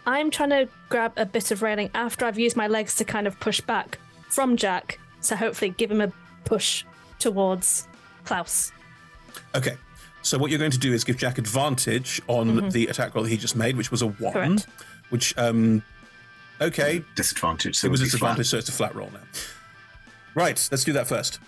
I'm 0.07 0.31
trying 0.31 0.51
to 0.51 0.69
grab 0.89 1.15
a 1.17 1.27
bit 1.27 1.51
of 1.51 1.63
railing 1.63 1.91
after 1.95 2.27
I've 2.27 2.39
used 2.39 2.57
my 2.57 2.69
legs 2.69 2.95
to 2.95 3.05
kind 3.05 3.27
of 3.27 3.41
push 3.41 3.61
back 3.61 3.99
from 4.29 4.57
Jack, 4.57 5.01
so 5.21 5.35
hopefully 5.35 5.71
give 5.77 5.91
him 5.91 6.01
a 6.01 6.13
push 6.45 6.85
towards 7.19 7.89
Klaus. 8.25 8.71
Okay. 9.57 9.77
So 10.23 10.39
what 10.39 10.51
you're 10.51 10.59
going 10.59 10.71
to 10.73 10.79
do 10.79 10.93
is 10.93 11.05
give 11.05 11.17
Jack 11.17 11.39
advantage 11.39 12.21
on 12.27 12.53
Mhm. 12.61 12.73
the 12.73 12.87
attack 12.89 13.15
roll 13.15 13.25
that 13.25 13.31
he 13.31 13.37
just 13.37 13.55
made, 13.57 13.77
which 13.77 13.91
was 13.91 14.03
a 14.03 14.09
one, 14.09 14.33
Correct. 14.33 14.67
which 15.11 15.37
um, 15.39 15.83
okay, 16.61 17.03
disadvantage. 17.15 17.77
So 17.77 17.87
it 17.87 17.91
was 17.91 18.01
it'll 18.01 18.07
be 18.07 18.11
disadvantage, 18.11 18.47
so 18.49 18.59
it's 18.59 18.69
a 18.69 18.73
flat 18.73 18.95
roll 18.95 19.11
now. 19.13 19.21
Right. 20.35 20.69
Let's 20.71 20.85
do 20.85 20.93
that 20.95 21.07
first. 21.07 21.39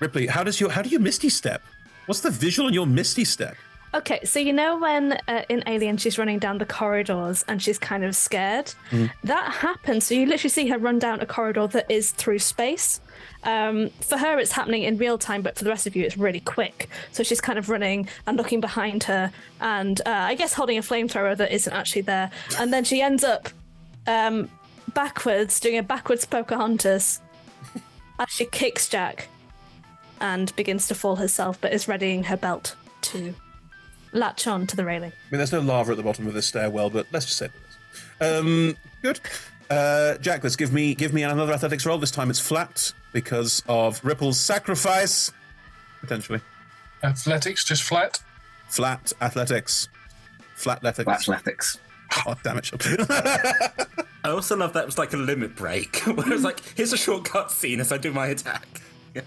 Ripley, 0.00 0.26
how 0.28 0.42
does 0.42 0.60
your 0.60 0.70
how 0.70 0.82
do 0.82 0.88
you 0.88 0.98
misty 0.98 1.28
step? 1.28 1.62
What's 2.06 2.20
the 2.20 2.30
visual 2.30 2.66
on 2.68 2.72
your 2.74 2.86
misty 2.86 3.24
step? 3.24 3.54
Okay, 3.92 4.20
so 4.24 4.38
you 4.38 4.52
know 4.52 4.78
when 4.78 5.18
uh, 5.26 5.42
in 5.48 5.64
Alien 5.66 5.96
she's 5.96 6.16
running 6.16 6.38
down 6.38 6.58
the 6.58 6.66
corridors 6.66 7.44
and 7.48 7.60
she's 7.60 7.78
kind 7.78 8.04
of 8.04 8.14
scared? 8.14 8.72
Mhm. 8.90 9.10
That 9.24 9.50
happens. 9.52 10.06
So 10.06 10.14
you 10.14 10.26
literally 10.26 10.48
see 10.50 10.68
her 10.68 10.78
run 10.78 11.00
down 11.00 11.20
a 11.20 11.26
corridor 11.26 11.66
that 11.68 11.90
is 11.90 12.12
through 12.12 12.38
space. 12.38 13.00
Um, 13.42 13.90
for 14.00 14.16
her, 14.16 14.38
it's 14.38 14.52
happening 14.52 14.84
in 14.84 14.96
real 14.96 15.18
time, 15.18 15.42
but 15.42 15.56
for 15.58 15.64
the 15.64 15.70
rest 15.70 15.88
of 15.88 15.96
you, 15.96 16.04
it's 16.04 16.16
really 16.16 16.38
quick. 16.40 16.88
So 17.10 17.24
she's 17.24 17.40
kind 17.40 17.58
of 17.58 17.68
running 17.68 18.08
and 18.28 18.36
looking 18.36 18.60
behind 18.60 19.04
her, 19.04 19.32
and 19.60 20.00
uh, 20.06 20.10
I 20.10 20.34
guess 20.36 20.52
holding 20.52 20.78
a 20.78 20.82
flamethrower 20.82 21.36
that 21.36 21.50
isn't 21.50 21.72
actually 21.72 22.02
there. 22.02 22.30
And 22.58 22.72
then 22.72 22.84
she 22.84 23.00
ends 23.02 23.24
up 23.24 23.48
um, 24.06 24.48
backwards, 24.94 25.58
doing 25.58 25.78
a 25.78 25.82
backwards 25.82 26.24
Pocahontas 26.26 27.20
as 28.20 28.28
she 28.28 28.44
kicks 28.44 28.88
Jack 28.88 29.28
and 30.20 30.54
begins 30.54 30.86
to 30.88 30.94
fall 30.94 31.16
herself, 31.16 31.60
but 31.60 31.72
is 31.72 31.88
readying 31.88 32.24
her 32.24 32.36
belt 32.36 32.76
to 33.02 33.34
latch 34.12 34.46
on 34.46 34.66
to 34.66 34.76
the 34.76 34.84
railing. 34.84 35.12
I 35.12 35.30
mean, 35.30 35.38
there's 35.38 35.52
no 35.52 35.60
lava 35.60 35.92
at 35.92 35.96
the 35.96 36.02
bottom 36.02 36.26
of 36.26 36.34
this 36.34 36.46
stairwell, 36.46 36.90
but 36.90 37.06
let's 37.12 37.26
just 37.26 37.38
say 37.38 37.48
this. 37.48 38.38
Um, 38.38 38.76
good. 39.02 39.20
Uh, 39.70 40.18
Jack, 40.18 40.42
let's 40.42 40.56
give 40.56 40.72
me 40.72 40.94
give 40.94 41.12
me 41.12 41.22
another 41.22 41.52
athletics 41.52 41.86
roll. 41.86 41.98
This 41.98 42.10
time 42.10 42.30
it's 42.30 42.40
flat 42.40 42.92
because 43.12 43.62
of 43.68 44.04
Ripple's 44.04 44.38
sacrifice, 44.38 45.32
potentially. 46.00 46.40
Athletics, 47.02 47.64
just 47.64 47.82
flat. 47.82 48.20
Flat 48.68 49.12
athletics. 49.20 49.88
Flat 50.54 50.84
athletics. 50.84 51.24
Flat 51.24 51.38
athletics. 51.38 51.78
Oh, 52.26 52.34
damn 52.42 52.58
it. 52.58 52.70
I 54.24 54.30
also 54.30 54.56
love 54.56 54.72
that 54.74 54.82
it 54.82 54.86
was 54.86 54.98
like 54.98 55.12
a 55.12 55.16
limit 55.16 55.56
break, 55.56 55.96
where 56.04 56.26
it 56.26 56.32
was 56.32 56.42
like, 56.42 56.60
here's 56.76 56.92
a 56.92 56.96
shortcut 56.96 57.50
scene 57.50 57.80
as 57.80 57.92
I 57.92 57.98
do 57.98 58.12
my 58.12 58.28
attack. 58.28 58.66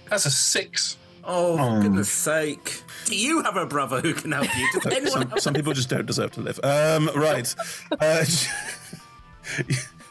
That's 0.10 0.26
a 0.26 0.32
six. 0.32 0.98
Oh, 1.26 1.54
Oh. 1.54 1.76
for 1.78 1.82
goodness 1.82 2.10
sake. 2.10 2.84
Do 3.06 3.16
you 3.18 3.42
have 3.44 3.56
a 3.56 3.66
brother 3.66 4.02
who 4.02 4.14
can 4.14 4.32
help 4.32 4.48
you? 4.58 4.68
Does 4.74 4.86
anyone 4.94 5.30
some, 5.30 5.40
some 5.40 5.54
people 5.54 5.74
just 5.74 5.90
don't 5.90 6.06
deserve 6.06 6.32
to 6.32 6.42
live. 6.42 6.60
Um, 6.64 7.10
right. 7.16 7.54
Uh, 8.00 8.26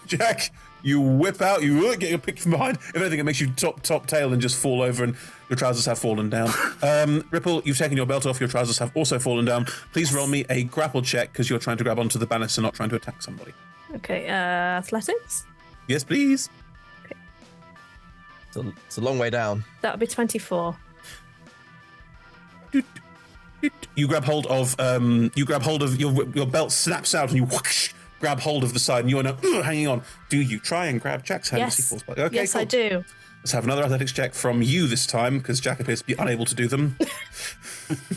Jack, 0.06 0.50
you 0.82 1.00
whip 1.00 1.40
out, 1.40 1.62
you 1.62 1.88
uh, 1.88 1.94
get 1.96 2.10
your 2.10 2.18
pick 2.18 2.38
from 2.38 2.50
behind. 2.52 2.76
If 2.94 2.96
anything, 2.96 3.18
it 3.18 3.24
makes 3.24 3.40
you 3.40 3.50
top 3.52 3.82
top 3.82 4.06
tail 4.06 4.32
and 4.32 4.42
just 4.42 4.56
fall 4.60 4.82
over, 4.82 5.04
and 5.04 5.14
your 5.48 5.56
trousers 5.56 5.86
have 5.86 5.98
fallen 5.98 6.28
down. 6.28 6.50
Um, 6.82 7.24
Ripple, 7.30 7.62
you've 7.64 7.78
taken 7.78 7.96
your 7.96 8.06
belt 8.06 8.26
off. 8.26 8.40
Your 8.40 8.48
trousers 8.48 8.78
have 8.78 8.94
also 8.96 9.18
fallen 9.18 9.44
down. 9.44 9.66
Please 9.92 10.12
roll 10.12 10.26
me 10.26 10.44
a 10.50 10.64
grapple 10.64 11.02
check 11.02 11.32
because 11.32 11.48
you're 11.48 11.58
trying 11.58 11.76
to 11.78 11.84
grab 11.84 11.98
onto 11.98 12.18
the 12.18 12.26
banister, 12.26 12.60
not 12.60 12.74
trying 12.74 12.88
to 12.90 12.96
attack 12.96 13.22
somebody. 13.22 13.52
Okay, 13.96 14.28
uh, 14.28 14.32
athletics? 14.32 15.44
Yes, 15.88 16.04
please. 16.04 16.48
It's 18.48 18.56
a, 18.56 18.72
it's 18.86 18.98
a 18.98 19.00
long 19.00 19.18
way 19.18 19.30
down. 19.30 19.64
That 19.80 19.92
would 19.94 20.00
be 20.00 20.06
24. 20.06 20.76
You 23.94 24.08
grab 24.08 24.24
hold 24.24 24.46
of 24.46 24.74
um, 24.80 25.30
you 25.36 25.44
grab 25.44 25.62
hold 25.62 25.82
of 25.82 26.00
your 26.00 26.24
your 26.34 26.46
belt 26.46 26.72
snaps 26.72 27.14
out 27.14 27.28
and 27.28 27.36
you 27.36 27.44
whoosh, 27.44 27.92
grab 28.20 28.40
hold 28.40 28.64
of 28.64 28.72
the 28.72 28.80
side 28.80 29.00
and 29.04 29.10
you're 29.10 29.22
now 29.22 29.36
uh, 29.44 29.62
hanging 29.62 29.86
on. 29.86 30.02
Do 30.30 30.38
you 30.40 30.58
try 30.58 30.86
and 30.86 31.00
grab 31.00 31.24
Jack's 31.24 31.50
hand 31.50 31.62
as 31.64 31.78
Yes. 31.78 31.88
falls 31.88 32.02
back? 32.02 32.18
Okay, 32.18 32.34
yes, 32.36 32.56
I 32.56 32.64
do. 32.64 33.04
Let's 33.40 33.52
have 33.52 33.64
another 33.64 33.82
athletics 33.84 34.12
check 34.12 34.34
from 34.34 34.62
you 34.62 34.86
this 34.86 35.06
time 35.06 35.38
because 35.38 35.60
Jack 35.60 35.78
appears 35.80 36.00
to 36.00 36.06
be 36.06 36.14
unable 36.18 36.44
to 36.46 36.54
do 36.54 36.66
them. 36.66 36.96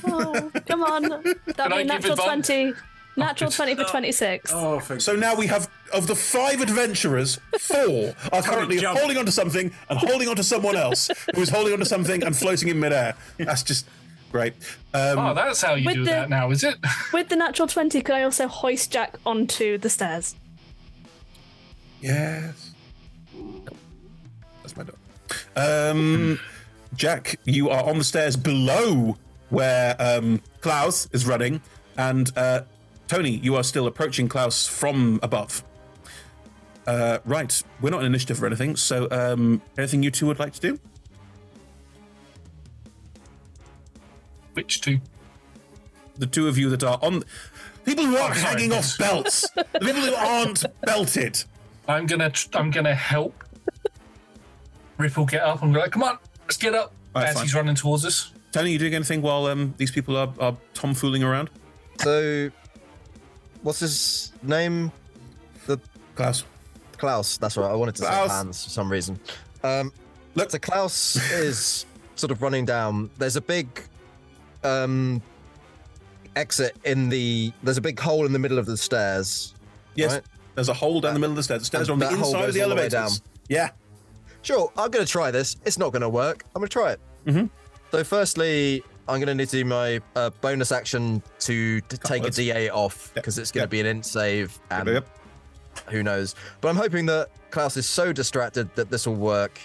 Oh, 0.06 0.52
come 0.68 0.84
on. 0.84 1.02
That'd 1.46 1.46
be 1.46 1.62
I 1.62 1.66
a 1.66 1.84
give 1.84 1.88
natural 1.88 2.16
20. 2.16 2.74
Natural 3.18 3.52
20 3.52 3.76
for 3.76 3.84
26. 3.84 4.52
Oh, 4.54 4.80
so 5.00 5.16
now 5.18 5.36
we 5.36 5.48
have 5.48 5.70
of 5.94 6.08
the 6.08 6.16
five 6.16 6.62
adventurers, 6.62 7.40
four 7.60 8.14
are 8.32 8.42
currently 8.42 8.78
jump. 8.78 8.98
holding 9.00 9.18
onto 9.18 9.32
something 9.32 9.74
and 9.90 10.00
holding 10.00 10.30
onto 10.30 10.44
someone 10.44 10.78
else 10.78 11.10
who 11.34 11.42
is 11.42 11.50
holding 11.50 11.74
onto 11.74 11.84
something 11.86 12.24
and 12.24 12.36
floating 12.38 12.70
in 12.70 12.80
midair. 12.80 13.16
That's 13.38 13.64
just 13.64 13.86
great. 14.36 14.54
Um, 14.94 15.18
oh, 15.18 15.34
that's 15.34 15.62
how 15.62 15.76
you 15.76 15.94
do 15.94 16.04
the- 16.04 16.12
that 16.12 16.30
now, 16.30 16.52
is 16.52 16.62
it? 16.62 16.76
With 17.14 17.30
the 17.30 17.38
natural 17.38 17.70
20, 17.70 18.02
could 18.02 18.16
I 18.16 18.24
also 18.24 18.50
hoist 18.50 18.92
Jack 18.92 19.18
onto 19.26 19.78
the 19.78 19.90
stairs? 19.90 20.36
Yes. 22.02 22.72
That's 24.62 24.76
my 24.76 24.84
dog. 24.84 24.98
Um, 25.56 26.38
Jack, 26.96 27.40
you 27.46 27.70
are 27.70 27.86
on 27.86 27.98
the 27.98 28.04
stairs 28.04 28.36
below 28.36 29.18
where 29.50 29.96
um, 30.00 30.42
Klaus 30.60 31.08
is 31.14 31.26
running, 31.26 31.62
and 31.98 32.30
uh, 32.38 32.64
Tony, 33.08 33.38
you 33.38 33.56
are 33.56 33.64
still 33.64 33.88
approaching 33.88 34.28
Klaus 34.28 34.68
from 34.68 35.22
above. 35.24 35.64
Uh, 36.86 37.20
right, 37.24 37.64
we're 37.80 37.90
not 37.90 38.02
in 38.02 38.08
initiative 38.08 38.44
or 38.44 38.48
anything, 38.48 38.76
so 38.76 39.08
um, 39.12 39.62
anything 39.78 40.04
you 40.04 40.12
two 40.12 40.26
would 40.26 40.40
like 40.40 40.52
to 40.52 40.60
do? 40.60 40.80
Which 44.56 44.82
two? 44.82 45.00
The 46.18 46.26
two 46.26 46.48
of 46.48 46.58
you 46.58 46.70
that 46.70 46.84
are 46.84 46.98
on. 47.02 47.24
People 47.86 48.06
who 48.06 48.18
aren't 48.18 48.36
Oh, 48.38 48.40
hanging 48.40 48.74
off 48.74 48.98
belts. 48.98 49.48
the 49.56 49.64
people 49.80 50.02
who 50.02 50.16
aren't 50.16 50.66
belted. 50.82 51.44
I'm 51.88 52.08
gonna 52.08 52.30
tr- 52.32 52.48
I'm 52.56 52.72
gonna 52.72 52.96
help 52.96 53.44
Ripple 54.98 55.26
get 55.26 55.44
up. 55.44 55.62
I'm 55.62 55.74
like, 55.74 55.92
come 55.92 56.04
on, 56.04 56.18
let's 56.46 56.58
get 56.58 56.74
up. 56.74 56.94
Right, 57.14 57.28
as 57.28 57.36
fine. 57.36 57.44
he's 57.44 57.54
running 57.56 57.76
towards 57.76 58.06
us. 58.06 58.32
Tony, 58.52 58.72
you 58.72 58.80
doing 58.80 58.94
anything 58.96 59.22
while 59.22 59.46
um, 59.48 59.74
these 59.78 59.92
people 59.92 60.16
are, 60.18 60.34
are 60.40 60.56
tomfooling 60.74 61.24
around? 61.28 61.50
So, 62.02 62.50
what's 63.62 63.80
his 63.82 64.32
name? 64.42 64.92
The 65.68 65.80
Klaus. 66.16 66.44
Klaus. 66.98 67.38
That's 67.38 67.58
right. 67.58 67.70
I 67.70 67.76
wanted 67.76 67.96
to 67.96 68.04
Klaus. 68.04 68.30
say 68.30 68.36
Hans 68.36 68.64
for 68.64 68.70
some 68.70 68.90
reason. 68.92 69.20
Um, 69.64 69.92
look, 70.36 70.50
so 70.52 70.58
Klaus 70.60 71.18
is 71.34 71.86
sort 72.16 72.32
of 72.32 72.42
running 72.42 72.64
down. 72.66 73.10
There's 73.18 73.36
a 73.36 73.42
big 73.42 73.68
um 74.66 75.22
exit 76.36 76.76
in 76.84 77.10
the. 77.10 77.52
There's 77.64 77.78
a 77.78 77.82
big 77.82 78.00
hole 78.00 78.26
in 78.26 78.34
the 78.34 78.40
middle 78.40 78.58
of 78.60 78.66
the 78.66 78.78
stairs. 78.78 79.54
Yes, 79.96 80.14
right? 80.14 80.24
there's 80.56 80.70
a 80.70 80.74
hole 80.74 81.00
down 81.02 81.14
the 81.14 81.20
middle 81.20 81.32
of 81.34 81.38
the 81.38 81.44
stairs. 81.44 81.62
The 81.62 81.66
stairs 81.66 81.90
are 81.90 81.94
on 81.94 82.00
the 82.00 82.10
inside 82.10 82.50
of 82.50 82.54
the 82.54 82.62
all 82.62 82.70
the 82.70 82.76
way 82.76 82.82
elevators. 82.84 83.20
down. 83.20 83.28
Yeah. 83.48 83.70
Sure, 84.42 84.72
I'm 84.78 84.92
going 84.92 85.04
to 85.06 85.12
try 85.12 85.32
this. 85.32 85.56
It's 85.66 85.78
not 85.80 85.92
going 85.92 86.04
to 86.04 86.10
work. 86.10 86.44
I'm 86.56 86.60
going 86.60 86.68
to 86.70 86.74
try 86.74 86.92
it. 86.92 87.00
Mhm. 87.26 87.50
So, 87.92 88.04
firstly, 88.04 88.84
I'm 89.08 89.16
going 89.20 89.28
to 89.28 89.34
need 89.36 89.50
to 89.50 89.58
do 89.58 89.66
my 89.66 90.02
uh, 90.16 90.30
bonus 90.42 90.72
action 90.72 91.24
to, 91.40 91.82
to 91.82 91.98
take 91.98 92.24
a 92.26 92.30
D8 92.30 92.72
off 92.72 93.12
because 93.16 93.40
it's 93.40 93.52
going 93.52 93.64
to 93.64 93.68
be 93.70 93.80
an 93.80 93.86
int 93.88 94.06
save 94.06 94.60
and 94.70 94.88
Yep. 94.88 95.08
who 95.90 96.04
knows. 96.04 96.36
But 96.62 96.68
I'm 96.70 96.76
hoping 96.76 97.06
that 97.08 97.30
Klaus 97.50 97.76
is 97.78 97.88
so 97.88 98.14
distracted 98.14 98.70
that 98.76 98.92
this 98.92 99.08
will 99.08 99.16
work. 99.16 99.60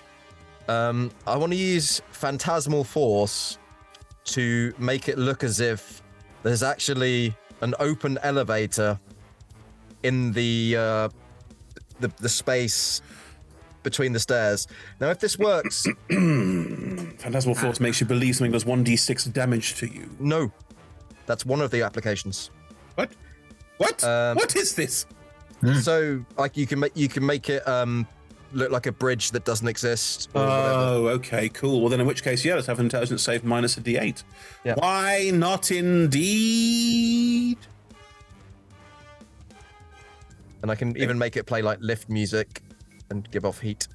Um, 0.68 1.10
I 1.26 1.36
want 1.36 1.52
to 1.52 1.58
use 1.58 2.00
Phantasmal 2.12 2.84
Force 2.84 3.58
to 4.31 4.73
make 4.78 5.09
it 5.09 5.18
look 5.18 5.44
as 5.44 5.60
if 5.60 6.02
there's 6.42 6.62
actually 6.62 7.34
an 7.60 7.75
open 7.78 8.18
elevator 8.23 8.99
in 10.02 10.33
the 10.33 10.76
uh, 10.76 11.09
the, 12.00 12.09
the 12.18 12.28
space 12.28 13.02
between 13.83 14.12
the 14.12 14.20
stairs. 14.20 14.67
Now, 15.00 15.10
if 15.10 15.20
this 15.20 15.39
works, 15.39 15.86
Phantasmal 16.09 17.55
Force 17.55 17.81
makes 17.81 18.00
you 18.00 18.07
believe 18.07 18.36
something 18.36 18.52
does 18.52 18.65
1d6 18.65 19.33
damage 19.33 19.75
to 19.76 19.86
you. 19.86 20.10
no, 20.18 20.52
that's 21.26 21.47
one 21.47 21.60
of 21.60 21.70
the 21.70 21.83
applications. 21.83 22.50
What? 22.94 23.10
What? 23.78 24.02
Um, 24.05 24.36
what 24.36 24.57
is 24.57 24.75
this? 24.75 25.07
So, 25.83 26.25
like, 26.39 26.57
you 26.57 26.67
can 26.67 26.81
make 26.81 26.97
you 26.97 27.09
can 27.09 27.25
make 27.25 27.50
it 27.50 27.67
um, 27.68 28.07
look 28.52 28.70
like 28.70 28.86
a 28.86 28.92
bridge 28.92 29.30
that 29.32 29.44
doesn't 29.44 29.68
exist. 29.68 30.28
Or 30.34 30.42
whatever. 30.42 30.68
Oh, 30.74 31.08
okay, 31.16 31.48
cool. 31.48 31.80
Well, 31.80 31.88
then 31.90 32.00
in 32.00 32.06
which 32.06 32.22
case, 32.22 32.44
yeah, 32.44 32.54
let's 32.54 32.66
have 32.66 32.78
an 32.78 32.86
intelligence 32.86 33.22
save 33.22 33.44
minus 33.44 33.76
a 33.76 33.80
d8. 33.80 34.22
Yeah. 34.64 34.74
Why 34.74 35.30
not 35.32 35.70
indeed? 35.70 37.58
and 40.62 40.70
I 40.70 40.74
can 40.74 40.96
even 40.98 41.18
make 41.18 41.36
it 41.36 41.46
play 41.46 41.62
like 41.62 41.78
lift 41.80 42.08
music 42.08 42.62
and 43.08 43.28
give 43.30 43.44
off 43.44 43.60
heat. 43.60 43.88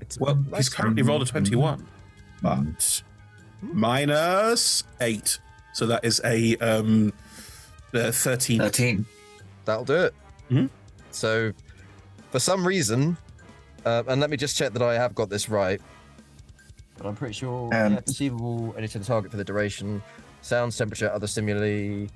It's 0.00 0.18
Well, 0.18 0.42
he's 0.56 0.68
currently 0.68 1.02
rolled 1.02 1.22
a 1.22 1.26
21, 1.26 1.86
but 2.42 3.02
minus 3.60 4.84
8. 5.00 5.38
So 5.74 5.86
that 5.86 6.04
is 6.04 6.20
a 6.24 6.56
um, 6.56 7.12
uh, 7.94 8.10
13. 8.12 8.60
13. 8.60 9.06
That'll 9.64 9.84
do 9.84 9.94
it. 10.04 10.14
Mhm. 10.50 10.70
So, 11.10 11.52
for 12.30 12.38
some 12.38 12.66
reason, 12.66 13.18
uh, 13.88 14.02
and 14.08 14.20
let 14.20 14.30
me 14.30 14.36
just 14.36 14.56
check 14.56 14.72
that 14.74 14.82
I 14.82 14.94
have 14.94 15.14
got 15.14 15.30
this 15.30 15.48
right. 15.48 15.80
But 16.96 17.06
I'm 17.06 17.16
pretty 17.16 17.34
sure 17.34 17.72
Um, 17.74 17.94
yeah, 17.94 18.00
perceivable 18.00 18.72
to 18.72 18.98
the 18.98 19.04
target 19.04 19.30
for 19.30 19.36
the 19.36 19.44
duration, 19.44 20.02
sounds, 20.42 20.76
temperature, 20.76 21.10
other 21.10 21.26
stimuli, 21.26 22.06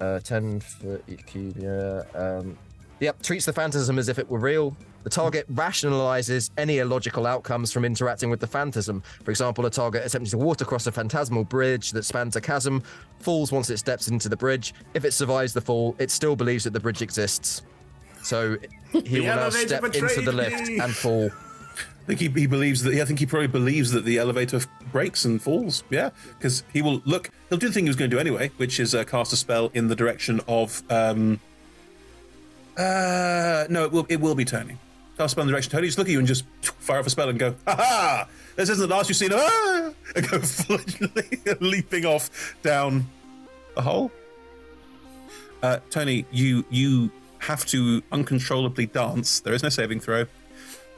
uh, 0.00 0.18
10 0.20 0.60
for 0.60 1.00
each 1.06 1.26
cube. 1.26 1.56
Yeah. 1.58 2.02
Um, 2.14 2.58
yep. 3.00 3.22
Treats 3.22 3.44
the 3.44 3.52
phantasm 3.52 3.98
as 3.98 4.08
if 4.08 4.18
it 4.18 4.28
were 4.28 4.38
real. 4.38 4.76
The 5.02 5.10
target 5.10 5.46
rationalizes 5.54 6.50
any 6.58 6.78
illogical 6.78 7.26
outcomes 7.26 7.72
from 7.72 7.84
interacting 7.84 8.28
with 8.28 8.40
the 8.40 8.46
phantasm. 8.46 9.02
For 9.24 9.30
example, 9.30 9.64
a 9.64 9.70
target 9.70 10.04
attempting 10.04 10.30
to 10.32 10.38
water 10.38 10.64
across 10.64 10.86
a 10.86 10.92
phantasmal 10.92 11.44
bridge 11.44 11.92
that 11.92 12.04
spans 12.04 12.36
a 12.36 12.40
chasm 12.40 12.82
falls 13.18 13.50
once 13.50 13.70
it 13.70 13.78
steps 13.78 14.08
into 14.08 14.28
the 14.28 14.36
bridge. 14.36 14.74
If 14.92 15.04
it 15.04 15.12
survives 15.12 15.54
the 15.54 15.60
fall, 15.62 15.96
it 15.98 16.10
still 16.10 16.36
believes 16.36 16.64
that 16.64 16.72
the 16.72 16.80
bridge 16.80 17.00
exists. 17.00 17.62
So 18.22 18.56
he 18.92 19.00
The 19.00 19.20
will 19.20 19.26
now 19.26 19.50
step 19.50 19.84
into 19.84 20.20
the 20.22 20.32
lift 20.32 20.66
me. 20.68 20.78
and 20.78 20.94
fall. 20.94 21.30
I 21.30 22.06
think 22.14 22.20
he, 22.20 22.28
he 22.40 22.46
believes 22.46 22.82
that. 22.82 22.94
Yeah, 22.94 23.02
I 23.02 23.04
think 23.06 23.18
he 23.20 23.26
probably 23.26 23.46
believes 23.46 23.92
that 23.92 24.04
the 24.04 24.18
elevator 24.18 24.56
f- 24.56 24.68
breaks 24.90 25.24
and 25.24 25.40
falls. 25.40 25.84
Yeah, 25.90 26.10
because 26.38 26.64
he 26.72 26.82
will 26.82 27.00
look. 27.04 27.30
He'll 27.48 27.58
do 27.58 27.68
the 27.68 27.72
thing 27.72 27.84
he 27.84 27.88
was 27.90 27.96
going 27.96 28.10
to 28.10 28.16
do 28.16 28.20
anyway, 28.20 28.50
which 28.56 28.80
is 28.80 28.94
uh, 28.94 29.04
cast 29.04 29.32
a 29.32 29.36
spell 29.36 29.70
in 29.74 29.88
the 29.88 29.94
direction 29.94 30.40
of. 30.48 30.82
Um, 30.90 31.38
uh, 32.76 33.66
no, 33.68 33.84
it 33.84 33.92
will. 33.92 34.06
It 34.08 34.20
will 34.20 34.34
be 34.34 34.44
Tony. 34.44 34.76
Cast 35.16 35.26
a 35.26 35.28
spell 35.30 35.42
in 35.42 35.48
the 35.48 35.52
direction 35.52 35.68
of 35.70 35.72
Tony. 35.72 35.86
Just 35.88 35.98
look 35.98 36.08
at 36.08 36.12
you 36.12 36.18
and 36.18 36.26
just 36.26 36.44
fire 36.62 36.98
off 36.98 37.06
a 37.06 37.10
spell 37.10 37.28
and 37.28 37.38
go, 37.38 37.54
ha 37.66 37.76
ha! 37.76 38.28
This 38.56 38.68
isn't 38.70 38.88
the 38.88 38.94
last 38.94 39.08
you've 39.08 39.16
seen. 39.18 39.30
Ah! 39.32 39.90
And 40.16 40.28
go 40.28 40.40
leaping 41.60 42.04
off 42.04 42.56
down 42.62 43.06
a 43.76 43.82
hole. 43.82 44.10
Uh, 45.62 45.78
Tony, 45.90 46.26
you 46.32 46.64
you 46.70 47.12
have 47.40 47.66
to 47.66 48.02
uncontrollably 48.12 48.86
dance. 48.86 49.40
There 49.40 49.52
is 49.52 49.62
no 49.62 49.68
saving 49.68 50.00
throw 50.00 50.26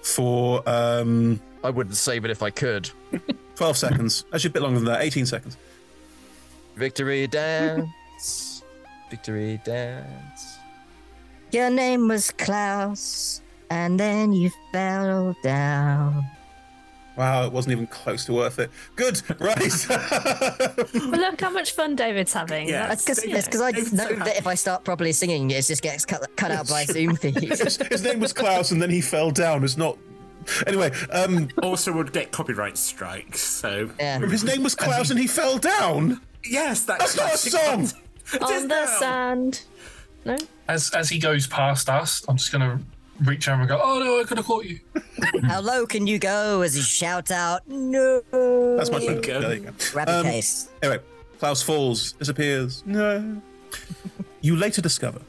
for. 0.02 0.62
Um, 0.68 1.40
I 1.64 1.70
wouldn't 1.70 1.96
save 1.96 2.24
it 2.24 2.30
if 2.30 2.42
I 2.42 2.50
could. 2.50 2.90
Twelve 3.54 3.76
seconds. 3.76 4.24
Actually, 4.32 4.50
a 4.50 4.52
bit 4.52 4.62
longer 4.62 4.78
than 4.80 4.86
that. 4.86 5.02
Eighteen 5.02 5.26
seconds. 5.26 5.56
Victory 6.76 7.26
dance. 7.26 8.62
Victory 9.10 9.60
dance. 9.64 10.58
Your 11.52 11.70
name 11.70 12.08
was 12.08 12.30
Klaus, 12.30 13.42
and 13.70 14.00
then 14.00 14.32
you 14.32 14.50
fell 14.72 15.36
down. 15.42 16.24
Wow, 17.16 17.44
it 17.44 17.52
wasn't 17.52 17.72
even 17.72 17.86
close 17.88 18.24
to 18.26 18.32
worth 18.32 18.58
it. 18.58 18.70
Good, 18.96 19.20
right? 19.38 19.58
But 19.88 21.20
look 21.20 21.40
how 21.40 21.50
much 21.50 21.72
fun 21.72 21.94
David's 21.94 22.32
having. 22.32 22.68
That's 22.68 23.04
That's, 23.04 23.04
because 23.04 23.24
you 23.24 23.30
know. 23.32 23.38
it's 23.38 23.46
because 23.46 23.60
I 23.60 23.70
know 23.70 24.24
that 24.24 24.36
if 24.36 24.46
I 24.46 24.54
start 24.54 24.84
properly 24.84 25.12
singing, 25.12 25.50
it 25.50 25.62
just 25.62 25.82
gets 25.82 26.04
cut, 26.06 26.24
cut 26.36 26.50
out 26.50 26.68
by 26.68 26.84
Zoom 26.84 27.16
feed. 27.16 27.36
his, 27.36 27.76
his 27.76 28.02
name 28.02 28.20
was 28.20 28.32
Klaus, 28.32 28.70
and 28.70 28.80
then 28.80 28.90
he 28.90 29.00
fell 29.00 29.30
down. 29.30 29.62
It's 29.64 29.76
not. 29.76 29.98
Anyway, 30.66 30.90
um, 31.12 31.48
also 31.62 31.92
would 31.92 32.12
get 32.12 32.32
copyright 32.32 32.76
strikes. 32.76 33.40
So 33.40 33.88
his 33.88 34.42
name 34.44 34.62
was 34.62 34.74
Klaus, 34.74 35.10
and 35.10 35.18
he 35.18 35.26
fell 35.26 35.58
down. 35.58 36.20
Yes, 36.44 36.84
that's, 36.84 37.14
That's 37.14 37.52
not 37.52 37.82
a 37.84 37.86
song. 37.86 38.00
on 38.40 38.68
the 38.68 38.86
sand. 38.86 39.62
No. 40.24 40.36
As 40.68 40.90
as 40.90 41.08
he 41.08 41.18
goes 41.18 41.46
past 41.46 41.88
us, 41.88 42.24
I'm 42.28 42.36
just 42.36 42.52
gonna 42.52 42.80
reach 43.24 43.48
over 43.48 43.60
and 43.60 43.68
go, 43.68 43.80
"Oh 43.82 43.98
no, 43.98 44.20
I 44.20 44.24
could 44.24 44.36
have 44.38 44.46
caught 44.46 44.64
you." 44.64 44.80
How 45.42 45.60
low 45.60 45.86
can 45.86 46.06
you 46.06 46.18
go 46.18 46.62
as 46.62 46.74
he 46.74 46.82
shouts 46.82 47.30
out, 47.30 47.62
No. 47.68 48.22
That's 48.76 48.90
much 48.90 49.06
better. 49.06 49.20
There 49.40 49.54
you 49.54 49.60
go. 49.60 49.70
Grab 49.92 50.08
your 50.08 50.16
Um, 50.18 50.24
case. 50.24 50.68
Anyway, 50.82 51.02
Klaus 51.38 51.62
falls, 51.62 52.12
disappears. 52.12 52.82
No. 52.86 53.40
you 54.40 54.56
later 54.56 54.80
discover, 54.82 55.20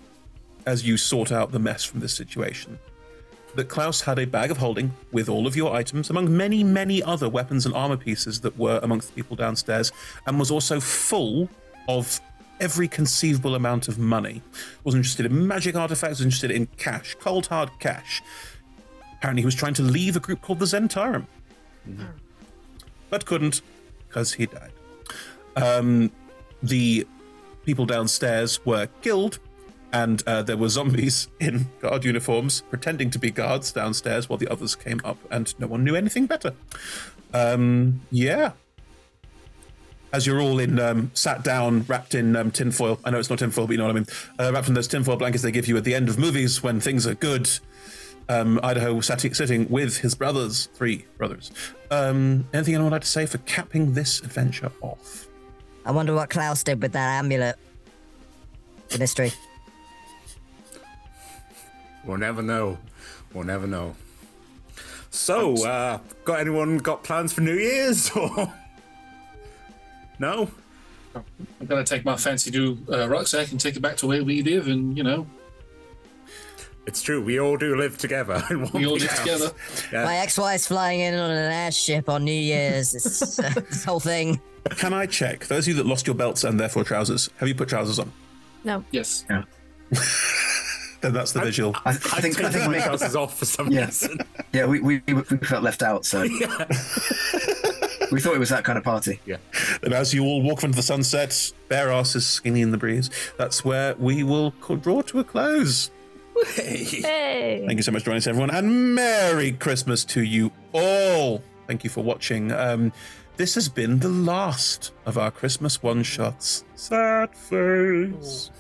as 0.65 0.85
you 0.85 0.97
sort 0.97 1.31
out 1.31 1.51
the 1.51 1.59
mess 1.59 1.83
from 1.83 1.99
this 1.99 2.13
situation, 2.13 2.79
that 3.55 3.69
Klaus 3.69 4.01
had 4.01 4.17
a 4.17 4.25
bag 4.25 4.49
of 4.49 4.57
holding 4.57 4.91
with 5.11 5.29
all 5.29 5.45
of 5.45 5.55
your 5.55 5.75
items, 5.75 6.09
among 6.09 6.35
many, 6.35 6.63
many 6.63 7.03
other 7.03 7.29
weapons 7.29 7.65
and 7.67 7.75
armor 7.75 7.97
pieces 7.97 8.41
that 8.41 8.57
were 8.57 8.79
amongst 8.81 9.09
the 9.09 9.13
people 9.13 9.35
downstairs, 9.35 9.91
and 10.25 10.39
was 10.39 10.49
also 10.49 10.79
full 10.79 11.47
of 11.87 12.19
every 12.59 12.87
conceivable 12.87 13.55
amount 13.55 13.87
of 13.87 13.97
money. 13.97 14.41
Wasn't 14.83 14.99
interested 14.99 15.25
in 15.25 15.47
magic 15.47 15.75
artifacts, 15.75 16.19
was 16.19 16.25
interested 16.25 16.51
in 16.51 16.67
cash, 16.77 17.15
cold 17.19 17.47
hard 17.47 17.69
cash. 17.79 18.21
Apparently, 19.17 19.41
he 19.41 19.45
was 19.45 19.55
trying 19.55 19.73
to 19.75 19.83
leave 19.83 20.15
a 20.15 20.19
group 20.19 20.41
called 20.41 20.59
the 20.59 20.65
Zhentarim, 20.65 21.25
but 23.09 23.25
couldn't 23.25 23.61
because 24.07 24.33
he 24.33 24.45
died. 24.45 24.71
Um, 25.55 26.11
the 26.61 27.07
people 27.65 27.85
downstairs 27.85 28.65
were 28.65 28.87
killed, 29.01 29.39
and 29.91 30.21
uh, 30.27 30.41
there 30.41 30.57
were 30.57 30.69
zombies 30.69 31.27
in 31.39 31.67
guard 31.79 32.03
uniforms 32.03 32.63
pretending 32.69 33.09
to 33.11 33.19
be 33.19 33.31
guards 33.31 33.71
downstairs 33.71 34.29
while 34.29 34.37
the 34.37 34.47
others 34.51 34.75
came 34.75 35.01
up, 35.03 35.17
and 35.31 35.57
no 35.59 35.67
one 35.67 35.83
knew 35.83 35.95
anything 35.95 36.25
better. 36.25 36.53
Um, 37.33 38.01
yeah. 38.11 38.51
As 40.13 40.27
you're 40.27 40.39
all 40.39 40.59
in, 40.59 40.79
um, 40.79 41.09
sat 41.15 41.43
down, 41.43 41.83
wrapped 41.87 42.13
in 42.13 42.35
um, 42.35 42.51
tinfoil. 42.51 42.99
I 43.03 43.09
know 43.09 43.17
it's 43.17 43.31
not 43.31 43.39
tinfoil, 43.39 43.65
but 43.65 43.71
you 43.73 43.79
know 43.79 43.85
what 43.85 43.95
I 43.95 43.99
mean. 43.99 44.05
Uh, 44.39 44.51
wrapped 44.53 44.67
in 44.67 44.75
those 44.75 44.87
tinfoil 44.87 45.17
blankets 45.17 45.43
they 45.43 45.51
give 45.51 45.67
you 45.67 45.75
at 45.75 45.83
the 45.83 45.95
end 45.95 46.07
of 46.07 46.19
movies 46.19 46.61
when 46.61 46.79
things 46.79 47.07
are 47.07 47.15
good. 47.15 47.49
Um, 48.29 48.59
Idaho 48.63 49.01
sat- 49.01 49.21
sitting 49.21 49.67
with 49.69 49.97
his 49.97 50.13
brothers, 50.15 50.69
three 50.75 51.05
brothers. 51.17 51.51
Um, 51.91 52.47
anything 52.53 52.75
anyone 52.75 52.91
would 52.91 52.95
like 52.95 53.01
to 53.01 53.07
say 53.07 53.25
for 53.25 53.39
capping 53.39 53.93
this 53.93 54.21
adventure 54.21 54.71
off? 54.81 55.27
I 55.85 55.91
wonder 55.91 56.13
what 56.13 56.29
Klaus 56.29 56.63
did 56.63 56.81
with 56.81 56.93
that 56.93 57.19
amulet. 57.19 57.57
The 58.89 58.99
mystery. 58.99 59.33
We'll 62.05 62.17
never 62.17 62.41
know. 62.41 62.77
We'll 63.33 63.45
never 63.45 63.67
know. 63.67 63.95
So, 65.09 65.65
uh, 65.65 65.99
got 66.23 66.39
anyone 66.39 66.77
got 66.77 67.03
plans 67.03 67.33
for 67.33 67.41
New 67.41 67.55
Year's 67.55 68.09
or 68.15 68.53
no? 70.19 70.49
I'm 71.15 71.67
gonna 71.67 71.83
take 71.83 72.03
my 72.05 72.15
fancy 72.17 72.49
new 72.51 72.77
uh, 72.91 73.07
rucksack 73.07 73.51
and 73.51 73.59
take 73.59 73.75
it 73.75 73.81
back 73.81 73.97
to 73.97 74.07
where 74.07 74.23
we 74.23 74.41
live, 74.41 74.67
and 74.67 74.97
you 74.97 75.03
know, 75.03 75.27
It's 76.87 77.01
true. 77.01 77.21
We 77.23 77.39
all 77.39 77.55
do 77.57 77.75
live 77.75 77.97
together. 77.97 78.43
In 78.49 78.61
one 78.63 78.71
We 78.73 78.85
all 78.87 78.93
live 78.93 79.03
house. 79.09 79.19
together. 79.19 79.51
Yeah. 79.91 80.05
My 80.05 80.17
ex-wife's 80.17 80.67
flying 80.67 80.99
in 81.01 81.13
on 81.13 81.29
an 81.31 81.51
airship 81.51 82.09
on 82.09 82.23
New 82.25 82.31
Year's. 82.33 82.93
It's, 82.95 83.39
uh, 83.39 83.49
this 83.69 83.83
whole 83.85 83.99
thing. 83.99 84.41
Can 84.71 84.91
I 84.93 85.05
check? 85.05 85.45
Those 85.47 85.65
of 85.65 85.69
you 85.69 85.73
that 85.75 85.85
lost 85.85 86.07
your 86.07 86.15
belts 86.15 86.43
and 86.43 86.59
therefore 86.59 86.83
trousers, 86.83 87.29
have 87.37 87.47
you 87.47 87.55
put 87.55 87.69
trousers 87.69 87.99
on? 87.99 88.11
No. 88.63 88.83
Yes. 88.91 89.23
Yeah. 89.29 89.43
Then 91.01 91.11
that's 91.11 91.33
the 91.33 91.41
visual. 91.41 91.75
I, 91.83 91.89
I 91.89 91.93
think 91.95 92.41
I 92.41 92.49
think 92.49 92.65
my 92.71 92.77
Mick- 92.77 92.85
trousers 92.85 93.13
off 93.13 93.37
for 93.37 93.43
some 93.43 93.69
Yeah. 93.69 93.87
reason. 93.87 94.19
Yeah, 94.53 94.65
we, 94.67 94.79
we, 94.79 95.01
we 95.05 95.21
felt 95.39 95.61
left 95.61 95.83
out, 95.83 96.05
so 96.05 96.23
we 98.11 98.19
thought 98.19 98.35
it 98.35 98.39
was 98.39 98.49
that 98.49 98.63
kind 98.63 98.77
of 98.77 98.83
party. 98.83 99.19
Yeah. 99.25 99.37
And 99.81 99.93
as 99.93 100.13
you 100.13 100.23
all 100.23 100.41
walk 100.41 100.63
into 100.63 100.75
the 100.75 100.83
sunset, 100.83 101.51
bare 101.69 101.91
asses 101.91 102.25
skinny 102.25 102.61
in 102.61 102.71
the 102.71 102.77
breeze, 102.77 103.09
that's 103.37 103.63
where 103.63 103.95
we 103.95 104.23
will 104.23 104.51
draw 104.51 105.01
to 105.01 105.19
a 105.19 105.23
close. 105.23 105.91
Hey. 106.55 107.63
Thank 107.65 107.77
you 107.77 107.83
so 107.83 107.91
much 107.91 108.01
for 108.01 108.07
joining 108.07 108.17
us, 108.17 108.27
everyone, 108.27 108.49
and 108.51 108.95
Merry 108.95 109.51
Christmas 109.51 110.03
to 110.05 110.23
you 110.23 110.51
all. 110.73 111.43
Thank 111.67 111.83
you 111.83 111.89
for 111.89 112.03
watching. 112.03 112.51
Um, 112.51 112.91
this 113.37 113.55
has 113.55 113.69
been 113.69 113.99
the 113.99 114.09
last 114.09 114.91
of 115.05 115.17
our 115.17 115.31
Christmas 115.31 115.81
one 115.81 116.03
shots. 116.03 116.63
Sad 116.75 117.35
face. 117.35 118.51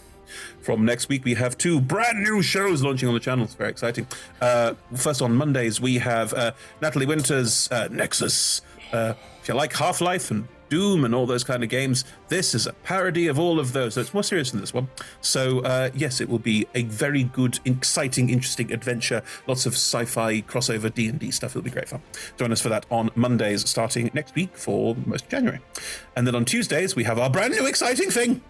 From 0.61 0.85
next 0.85 1.09
week, 1.09 1.25
we 1.25 1.33
have 1.35 1.57
two 1.57 1.81
brand 1.81 2.23
new 2.23 2.41
shows 2.41 2.81
launching 2.81 3.07
on 3.07 3.13
the 3.13 3.19
channel. 3.19 3.43
It's 3.43 3.53
very 3.53 3.69
exciting. 3.69 4.07
Uh, 4.41 4.73
first, 4.95 5.21
on 5.21 5.35
Mondays, 5.35 5.81
we 5.81 5.97
have 5.97 6.33
uh, 6.33 6.53
Natalie 6.81 7.05
Winter's 7.05 7.69
uh, 7.71 7.87
Nexus. 7.91 8.61
If 9.43 9.49
you 9.49 9.55
like 9.55 9.73
Half 9.73 9.99
Life 9.99 10.31
and 10.31 10.47
Doom 10.69 11.03
and 11.03 11.13
all 11.13 11.25
those 11.25 11.43
kind 11.43 11.63
of 11.63 11.69
games, 11.69 12.05
this 12.29 12.55
is 12.55 12.65
a 12.65 12.71
parody 12.71 13.27
of 13.27 13.37
all 13.37 13.59
of 13.59 13.73
those. 13.73 13.95
So 13.95 13.99
it's 13.99 14.13
more 14.13 14.23
serious 14.23 14.51
than 14.51 14.61
this 14.61 14.73
one. 14.73 14.87
So, 15.19 15.59
uh, 15.59 15.89
yes, 15.93 16.21
it 16.21 16.29
will 16.29 16.39
be 16.39 16.65
a 16.73 16.83
very 16.83 17.23
good, 17.23 17.59
exciting, 17.65 18.29
interesting 18.29 18.71
adventure. 18.71 19.21
Lots 19.45 19.65
of 19.65 19.73
sci-fi 19.73 20.43
crossover 20.43 20.93
D&D 20.93 21.29
stuff. 21.31 21.51
It'll 21.51 21.61
be 21.61 21.71
great 21.71 21.89
fun. 21.89 22.01
Join 22.37 22.53
us 22.53 22.61
for 22.61 22.69
that 22.69 22.85
on 22.89 23.11
Mondays, 23.15 23.69
starting 23.69 24.09
next 24.13 24.33
week 24.33 24.55
for 24.55 24.95
most 25.05 25.25
of 25.25 25.29
January. 25.29 25.59
And 26.15 26.25
then 26.25 26.35
on 26.35 26.45
Tuesdays, 26.45 26.95
we 26.95 27.03
have 27.03 27.19
our 27.19 27.29
brand 27.29 27.53
new 27.53 27.65
exciting 27.65 28.11
thing 28.11 28.41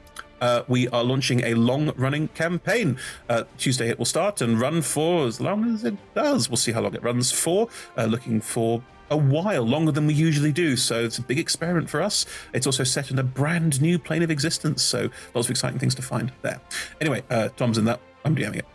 uh, 0.43 0.63
we 0.67 0.89
are 0.89 1.05
launching 1.05 1.41
a 1.45 1.53
long 1.53 1.93
running 1.95 2.27
campaign. 2.29 2.97
Uh, 3.29 3.45
Tuesday 3.57 3.89
it 3.89 3.97
will 3.97 4.05
start 4.05 4.41
and 4.41 4.59
run 4.59 4.81
for 4.81 5.25
as 5.25 5.39
long 5.39 5.73
as 5.73 5.85
it 5.85 5.95
does. 6.13 6.49
We'll 6.49 6.57
see 6.57 6.73
how 6.73 6.81
long 6.81 6.93
it 6.93 7.01
runs 7.01 7.31
for. 7.31 7.69
Uh, 7.97 8.05
looking 8.05 8.41
for 8.41 8.83
a 9.13 9.17
while, 9.17 9.63
longer 9.63 9.91
than 9.91 10.07
we 10.07 10.13
usually 10.13 10.51
do. 10.51 10.75
So 10.75 11.05
it's 11.05 11.19
a 11.19 11.21
big 11.21 11.39
experiment 11.39 11.89
for 11.89 12.01
us. 12.01 12.25
It's 12.53 12.65
also 12.65 12.83
set 12.83 13.11
in 13.11 13.19
a 13.19 13.23
brand 13.23 13.81
new 13.81 13.97
plane 13.99 14.23
of 14.23 14.31
existence. 14.31 14.81
So 14.83 15.09
lots 15.33 15.47
of 15.47 15.51
exciting 15.51 15.79
things 15.79 15.95
to 15.95 16.01
find 16.01 16.31
there. 16.41 16.59
Anyway, 16.99 17.23
uh, 17.29 17.49
Tom's 17.55 17.77
in 17.77 17.85
that. 17.85 17.99
I'm 18.25 18.35
DMing 18.35 18.57
it. 18.57 18.65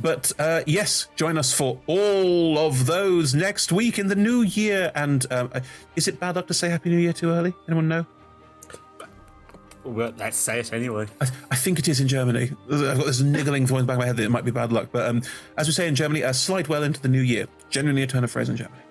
But 0.00 0.32
uh, 0.38 0.62
yes, 0.66 1.08
join 1.16 1.38
us 1.38 1.52
for 1.52 1.80
all 1.86 2.58
of 2.58 2.86
those 2.86 3.34
next 3.34 3.72
week 3.72 3.98
in 3.98 4.08
the 4.08 4.16
new 4.16 4.42
year. 4.42 4.92
And 4.94 5.24
um, 5.32 5.50
uh, 5.54 5.60
is 5.94 6.08
it 6.08 6.20
bad 6.20 6.36
luck 6.36 6.46
to 6.48 6.54
say 6.54 6.68
Happy 6.68 6.90
New 6.90 6.98
Year 6.98 7.12
too 7.12 7.30
early? 7.30 7.54
Anyone 7.68 7.88
know? 7.88 8.06
Well, 9.84 10.12
let's 10.18 10.36
say 10.36 10.58
it 10.58 10.72
anyway. 10.72 11.06
I, 11.20 11.28
I 11.52 11.56
think 11.56 11.78
it 11.78 11.86
is 11.86 12.00
in 12.00 12.08
Germany. 12.08 12.50
I've 12.70 12.98
got 12.98 13.06
this 13.06 13.20
niggling 13.20 13.66
thought 13.66 13.78
in 13.78 13.86
the 13.86 13.86
back 13.86 13.94
of 13.94 14.00
my 14.00 14.06
head 14.06 14.16
that 14.16 14.24
it 14.24 14.30
might 14.30 14.44
be 14.44 14.50
bad 14.50 14.72
luck. 14.72 14.88
But 14.90 15.08
um, 15.08 15.22
as 15.56 15.68
we 15.68 15.72
say 15.72 15.86
in 15.86 15.94
Germany, 15.94 16.22
a 16.22 16.34
slide 16.34 16.66
well 16.66 16.82
into 16.82 17.00
the 17.00 17.08
new 17.08 17.20
year. 17.20 17.46
Genuinely 17.70 18.02
a 18.02 18.06
turn 18.06 18.24
of 18.24 18.30
phrase 18.30 18.48
in 18.48 18.56
Germany. 18.56 18.82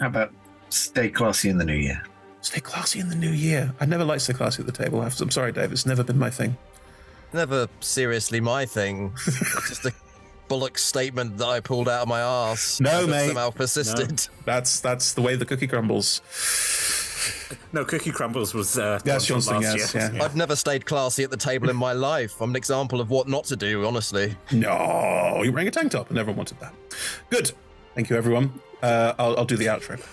How 0.00 0.06
about 0.06 0.32
stay 0.68 1.08
classy 1.08 1.48
in 1.48 1.58
the 1.58 1.64
new 1.64 1.74
year? 1.74 2.02
Stay 2.40 2.60
classy 2.60 3.00
in 3.00 3.08
the 3.08 3.16
new 3.16 3.30
year. 3.30 3.72
I 3.80 3.86
never 3.86 4.04
liked 4.04 4.22
stay 4.22 4.32
classy 4.32 4.62
at 4.62 4.66
the 4.66 4.72
table. 4.72 5.02
I'm 5.02 5.30
sorry, 5.30 5.52
Dave. 5.52 5.72
It's 5.72 5.86
never 5.86 6.04
been 6.04 6.18
my 6.18 6.30
thing. 6.30 6.56
Never 7.32 7.68
seriously 7.80 8.40
my 8.40 8.64
thing. 8.64 9.12
It's 9.26 9.68
just 9.68 9.84
a 9.86 9.92
bullock 10.48 10.78
statement 10.78 11.36
that 11.38 11.46
I 11.46 11.60
pulled 11.60 11.88
out 11.88 12.02
of 12.02 12.08
my 12.08 12.22
arse. 12.22 12.80
No, 12.80 13.06
mate. 13.06 13.26
Somehow 13.26 13.50
persisted. 13.50 14.26
That's 14.44 14.80
that's 14.80 15.12
the 15.12 15.20
way 15.20 15.36
the 15.36 15.44
cookie 15.44 15.66
crumbles. 15.66 16.22
No, 17.72 17.84
Cookie 17.84 18.10
Crumbles 18.12 18.54
was 18.54 18.78
uh, 18.78 19.00
Yes, 19.04 19.26
John's 19.26 19.46
Johnston, 19.46 19.62
last 19.62 19.94
yes, 19.94 20.12
year. 20.12 20.22
I've 20.22 20.36
never 20.36 20.56
stayed 20.56 20.86
classy 20.86 21.24
at 21.24 21.30
the 21.30 21.36
table 21.36 21.68
in 21.68 21.76
my 21.76 21.92
life. 21.92 22.40
I'm 22.40 22.50
an 22.50 22.56
example 22.56 23.00
of 23.00 23.10
what 23.10 23.28
not 23.28 23.44
to 23.44 23.56
do, 23.56 23.84
honestly. 23.86 24.34
No, 24.52 25.40
you're 25.42 25.52
wearing 25.52 25.68
a 25.68 25.70
tank 25.70 25.92
top, 25.92 26.08
and 26.10 26.18
everyone 26.18 26.38
wanted 26.38 26.60
that. 26.60 26.72
Good. 27.30 27.52
Thank 27.94 28.08
you, 28.10 28.16
everyone. 28.16 28.60
Uh, 28.82 29.14
I'll, 29.18 29.38
I'll 29.38 29.44
do 29.44 29.56
the 29.56 29.66
outro 29.66 30.04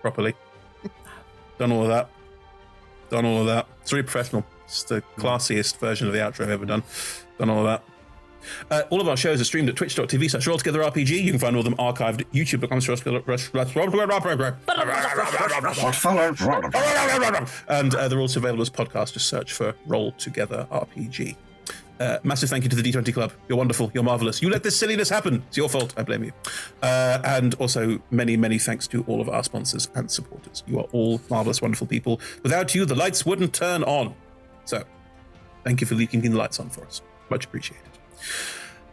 properly. 0.00 0.34
Done 1.58 1.72
all 1.72 1.82
of 1.82 1.88
that. 1.88 2.10
Done 3.10 3.24
all 3.24 3.40
of 3.40 3.46
that. 3.46 3.66
It's 3.82 3.92
really 3.92 4.02
professional. 4.02 4.44
It's 4.64 4.82
the 4.82 5.02
classiest 5.16 5.78
version 5.78 6.06
of 6.06 6.12
the 6.12 6.18
outro 6.18 6.42
I've 6.42 6.50
ever 6.50 6.66
done. 6.66 6.82
Done 7.38 7.50
all 7.50 7.60
of 7.60 7.64
that. 7.64 7.84
Uh, 8.70 8.82
all 8.90 9.00
of 9.00 9.08
our 9.08 9.16
shows 9.16 9.40
are 9.40 9.44
streamed 9.44 9.68
at 9.68 9.76
twitch.tv 9.76 10.30
slash 10.30 10.46
rolltogetherrpg. 10.46 11.08
You 11.08 11.30
can 11.30 11.38
find 11.38 11.56
all 11.56 11.60
of 11.60 11.64
them 11.64 11.76
archived 11.76 12.20
at 12.20 12.32
youtube.com 12.32 12.80
and 17.68 17.94
uh, 17.94 18.08
they're 18.08 18.20
also 18.20 18.40
available 18.40 18.62
as 18.62 18.70
podcasts. 18.70 19.12
Just 19.12 19.28
search 19.28 19.52
for 19.52 19.74
Roll 19.86 20.12
Together 20.12 20.66
RPG. 20.70 21.36
Uh, 22.00 22.18
massive 22.24 22.50
thank 22.50 22.64
you 22.64 22.70
to 22.70 22.76
the 22.76 22.82
D20 22.82 23.14
Club. 23.14 23.32
You're 23.48 23.58
wonderful. 23.58 23.90
You're 23.94 24.02
marvelous. 24.02 24.42
You 24.42 24.50
let 24.50 24.62
this 24.62 24.76
silliness 24.76 25.08
happen. 25.08 25.44
It's 25.48 25.56
your 25.56 25.68
fault. 25.68 25.94
I 25.96 26.02
blame 26.02 26.24
you. 26.24 26.32
Uh, 26.82 27.20
and 27.24 27.54
also, 27.54 28.00
many, 28.10 28.36
many 28.36 28.58
thanks 28.58 28.88
to 28.88 29.04
all 29.04 29.20
of 29.20 29.28
our 29.28 29.44
sponsors 29.44 29.88
and 29.94 30.10
supporters. 30.10 30.64
You 30.66 30.80
are 30.80 30.88
all 30.92 31.20
marvelous, 31.30 31.62
wonderful 31.62 31.86
people. 31.86 32.20
Without 32.42 32.74
you, 32.74 32.84
the 32.84 32.96
lights 32.96 33.24
wouldn't 33.24 33.54
turn 33.54 33.84
on. 33.84 34.14
So, 34.64 34.82
thank 35.62 35.80
you 35.80 35.86
for 35.86 35.94
keeping 35.94 36.32
the 36.32 36.36
lights 36.38 36.58
on 36.58 36.68
for 36.68 36.84
us. 36.84 37.02
Much 37.30 37.44
appreciated. 37.44 37.86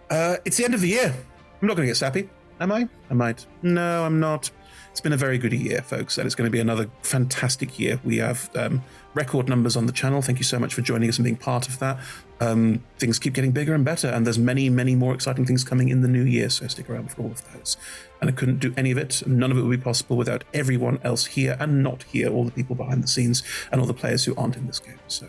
Uh, 0.10 0.38
it's 0.46 0.58
the 0.58 0.66
end 0.66 0.74
of 0.74 0.82
the 0.82 0.90
year. 0.90 1.16
I'm 1.62 1.68
not 1.68 1.76
going 1.76 1.86
to 1.88 1.92
get 1.92 1.98
sappy, 1.98 2.30
am 2.60 2.72
I? 2.72 2.88
I 3.10 3.14
might. 3.14 3.46
No, 3.62 4.04
I'm 4.04 4.20
not. 4.20 4.52
It's 4.92 5.00
been 5.00 5.14
a 5.14 5.18
very 5.18 5.38
good 5.38 5.54
year, 5.54 5.82
folks, 5.82 6.18
and 6.18 6.26
it's 6.26 6.36
going 6.36 6.48
to 6.48 6.52
be 6.52 6.60
another 6.60 6.90
fantastic 7.02 7.80
year. 7.80 8.00
We 8.04 8.18
have 8.18 8.50
um, 8.56 8.84
record 9.14 9.50
numbers 9.50 9.76
on 9.76 9.86
the 9.86 9.92
channel. 9.92 10.22
Thank 10.22 10.38
you 10.38 10.44
so 10.44 10.60
much 10.60 10.74
for 10.74 10.82
joining 10.82 11.10
us 11.10 11.18
and 11.18 11.24
being 11.24 11.36
part 11.36 11.68
of 11.68 11.80
that. 11.80 12.00
Um, 12.40 12.84
things 12.98 13.20
keep 13.20 13.34
getting 13.34 13.52
bigger 13.52 13.74
and 13.74 13.84
better, 13.84 14.08
and 14.08 14.26
there's 14.26 14.40
many, 14.40 14.70
many 14.70 14.96
more 14.96 15.14
exciting 15.14 15.46
things 15.46 15.64
coming 15.64 15.90
in 15.90 16.02
the 16.02 16.08
new 16.08 16.24
year. 16.24 16.50
So 16.50 16.68
stick 16.68 16.90
around 16.90 17.12
for 17.12 17.24
all 17.24 17.32
of 17.32 17.54
those. 17.54 17.78
And 18.20 18.30
I 18.30 18.34
couldn't 18.34 18.60
do 18.60 18.74
any 18.78 18.92
of 18.92 18.98
it. 18.98 19.24
None 19.26 19.52
of 19.52 19.58
it 19.58 19.62
would 19.62 19.78
be 19.80 19.84
possible 19.84 20.18
without 20.18 20.44
everyone 20.54 21.00
else 21.04 21.26
here 21.26 21.58
and 21.60 21.84
not 21.84 22.04
here, 22.04 22.30
all 22.30 22.46
the 22.46 22.52
people 22.52 22.76
behind 22.76 23.04
the 23.04 23.08
scenes, 23.08 23.44
and 23.72 23.82
all 23.82 23.88
the 23.88 23.94
players 23.94 24.26
who 24.26 24.36
aren't 24.36 24.56
in 24.56 24.68
this 24.68 24.80
game. 24.80 25.00
So 25.08 25.28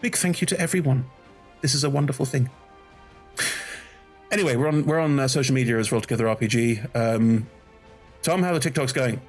big 0.00 0.16
thank 0.16 0.40
you 0.40 0.46
to 0.48 0.60
everyone. 0.60 1.06
This 1.60 1.74
is 1.74 1.84
a 1.84 1.90
wonderful 1.90 2.26
thing. 2.26 2.50
Anyway, 4.30 4.56
we're 4.56 4.68
on 4.68 4.86
we're 4.86 5.00
on 5.00 5.18
uh, 5.18 5.26
social 5.26 5.54
media 5.54 5.78
as 5.78 5.90
Roll 5.90 6.00
Together 6.00 6.26
RPG. 6.26 6.94
Um, 6.94 7.48
Tom, 8.22 8.42
how 8.42 8.56
the 8.56 8.60
TikToks 8.60 8.94
going? 8.94 9.20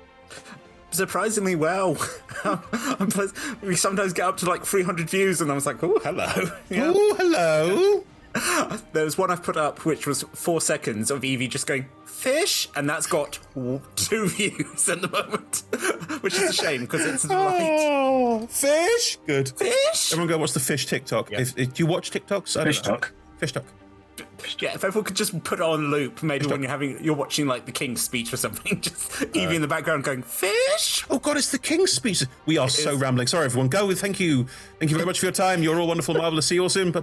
Surprisingly 0.92 1.56
well. 1.56 1.98
I'm 2.44 3.08
pres- 3.10 3.34
we 3.62 3.76
sometimes 3.76 4.14
get 4.14 4.26
up 4.26 4.38
to 4.38 4.46
like 4.46 4.66
300 4.66 5.10
views, 5.10 5.42
and 5.42 5.52
I 5.52 5.56
was 5.56 5.66
like, 5.66 5.82
oh, 5.84 6.00
hello. 6.04 6.28
Oh, 6.74 7.16
hello. 7.18 8.04
There 8.94 9.04
was 9.04 9.18
one 9.18 9.30
I've 9.30 9.44
put 9.44 9.58
up 9.58 9.84
which 9.84 10.08
was 10.08 10.24
four 10.34 10.62
seconds 10.62 11.12
of 11.12 11.26
Evie 11.26 11.50
just 11.50 11.68
going, 11.68 11.88
fish, 12.06 12.70
and 12.78 12.90
that's 12.90 13.06
got 13.06 13.40
two 13.98 14.28
views 14.30 14.88
at 14.88 15.02
the 15.02 15.10
moment, 15.10 15.64
which 16.24 16.36
is 16.36 16.50
a 16.52 16.54
shame 16.54 16.82
because 16.82 17.06
it's 17.06 17.28
light. 17.28 17.60
Oh, 17.82 18.48
fish. 18.48 19.18
Good. 19.28 19.50
Fish. 19.50 20.14
Everyone 20.14 20.30
go 20.30 20.38
watch 20.38 20.54
the 20.54 20.62
fish 20.62 20.86
TikTok. 20.86 21.32
If, 21.34 21.58
if- 21.58 21.74
do 21.74 21.84
you 21.84 21.88
watch 21.88 22.12
TikToks? 22.12 22.56
I 22.56 22.64
don't 22.64 22.68
Fish 22.74 22.84
know. 22.86 22.92
talk. 22.92 23.12
Fish 23.38 23.52
talk. 23.52 23.66
Yeah, 24.60 24.74
if 24.74 24.84
everyone 24.84 25.06
could 25.06 25.16
just 25.16 25.44
put 25.44 25.60
it 25.60 25.64
on 25.64 25.92
loop, 25.92 26.24
maybe 26.24 26.46
when 26.48 26.62
you're 26.62 26.70
having 26.70 27.04
you're 27.04 27.16
watching 27.16 27.48
like 27.48 27.66
the 27.66 27.72
King's 27.72 28.02
speech 28.02 28.34
or 28.34 28.38
something, 28.38 28.82
just 28.82 29.24
Evie 29.36 29.56
in 29.56 29.62
the 29.62 29.68
background 29.68 30.04
going 30.04 30.24
fish. 30.24 31.06
Oh 31.10 31.20
God, 31.20 31.38
it's 31.38 31.52
the 31.52 31.60
King's 31.60 31.92
speech. 31.92 32.24
We 32.46 32.58
are 32.58 32.70
so 32.70 32.96
rambling. 32.96 33.28
Sorry, 33.28 33.46
everyone. 33.46 33.70
Go. 33.70 33.94
Thank 33.94 34.20
you. 34.20 34.48
Thank 34.80 34.92
you 34.92 34.98
very 34.98 35.06
much 35.06 35.20
for 35.20 35.26
your 35.26 35.34
time. 35.34 35.64
You're 35.64 35.80
all 35.80 35.88
wonderful, 35.88 36.16
marvelous. 36.16 36.48
See 36.48 36.56
you 36.56 36.64
all 36.64 36.70
soon. 36.70 36.92
Bye 36.92 37.00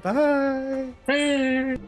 bye. 1.07 1.79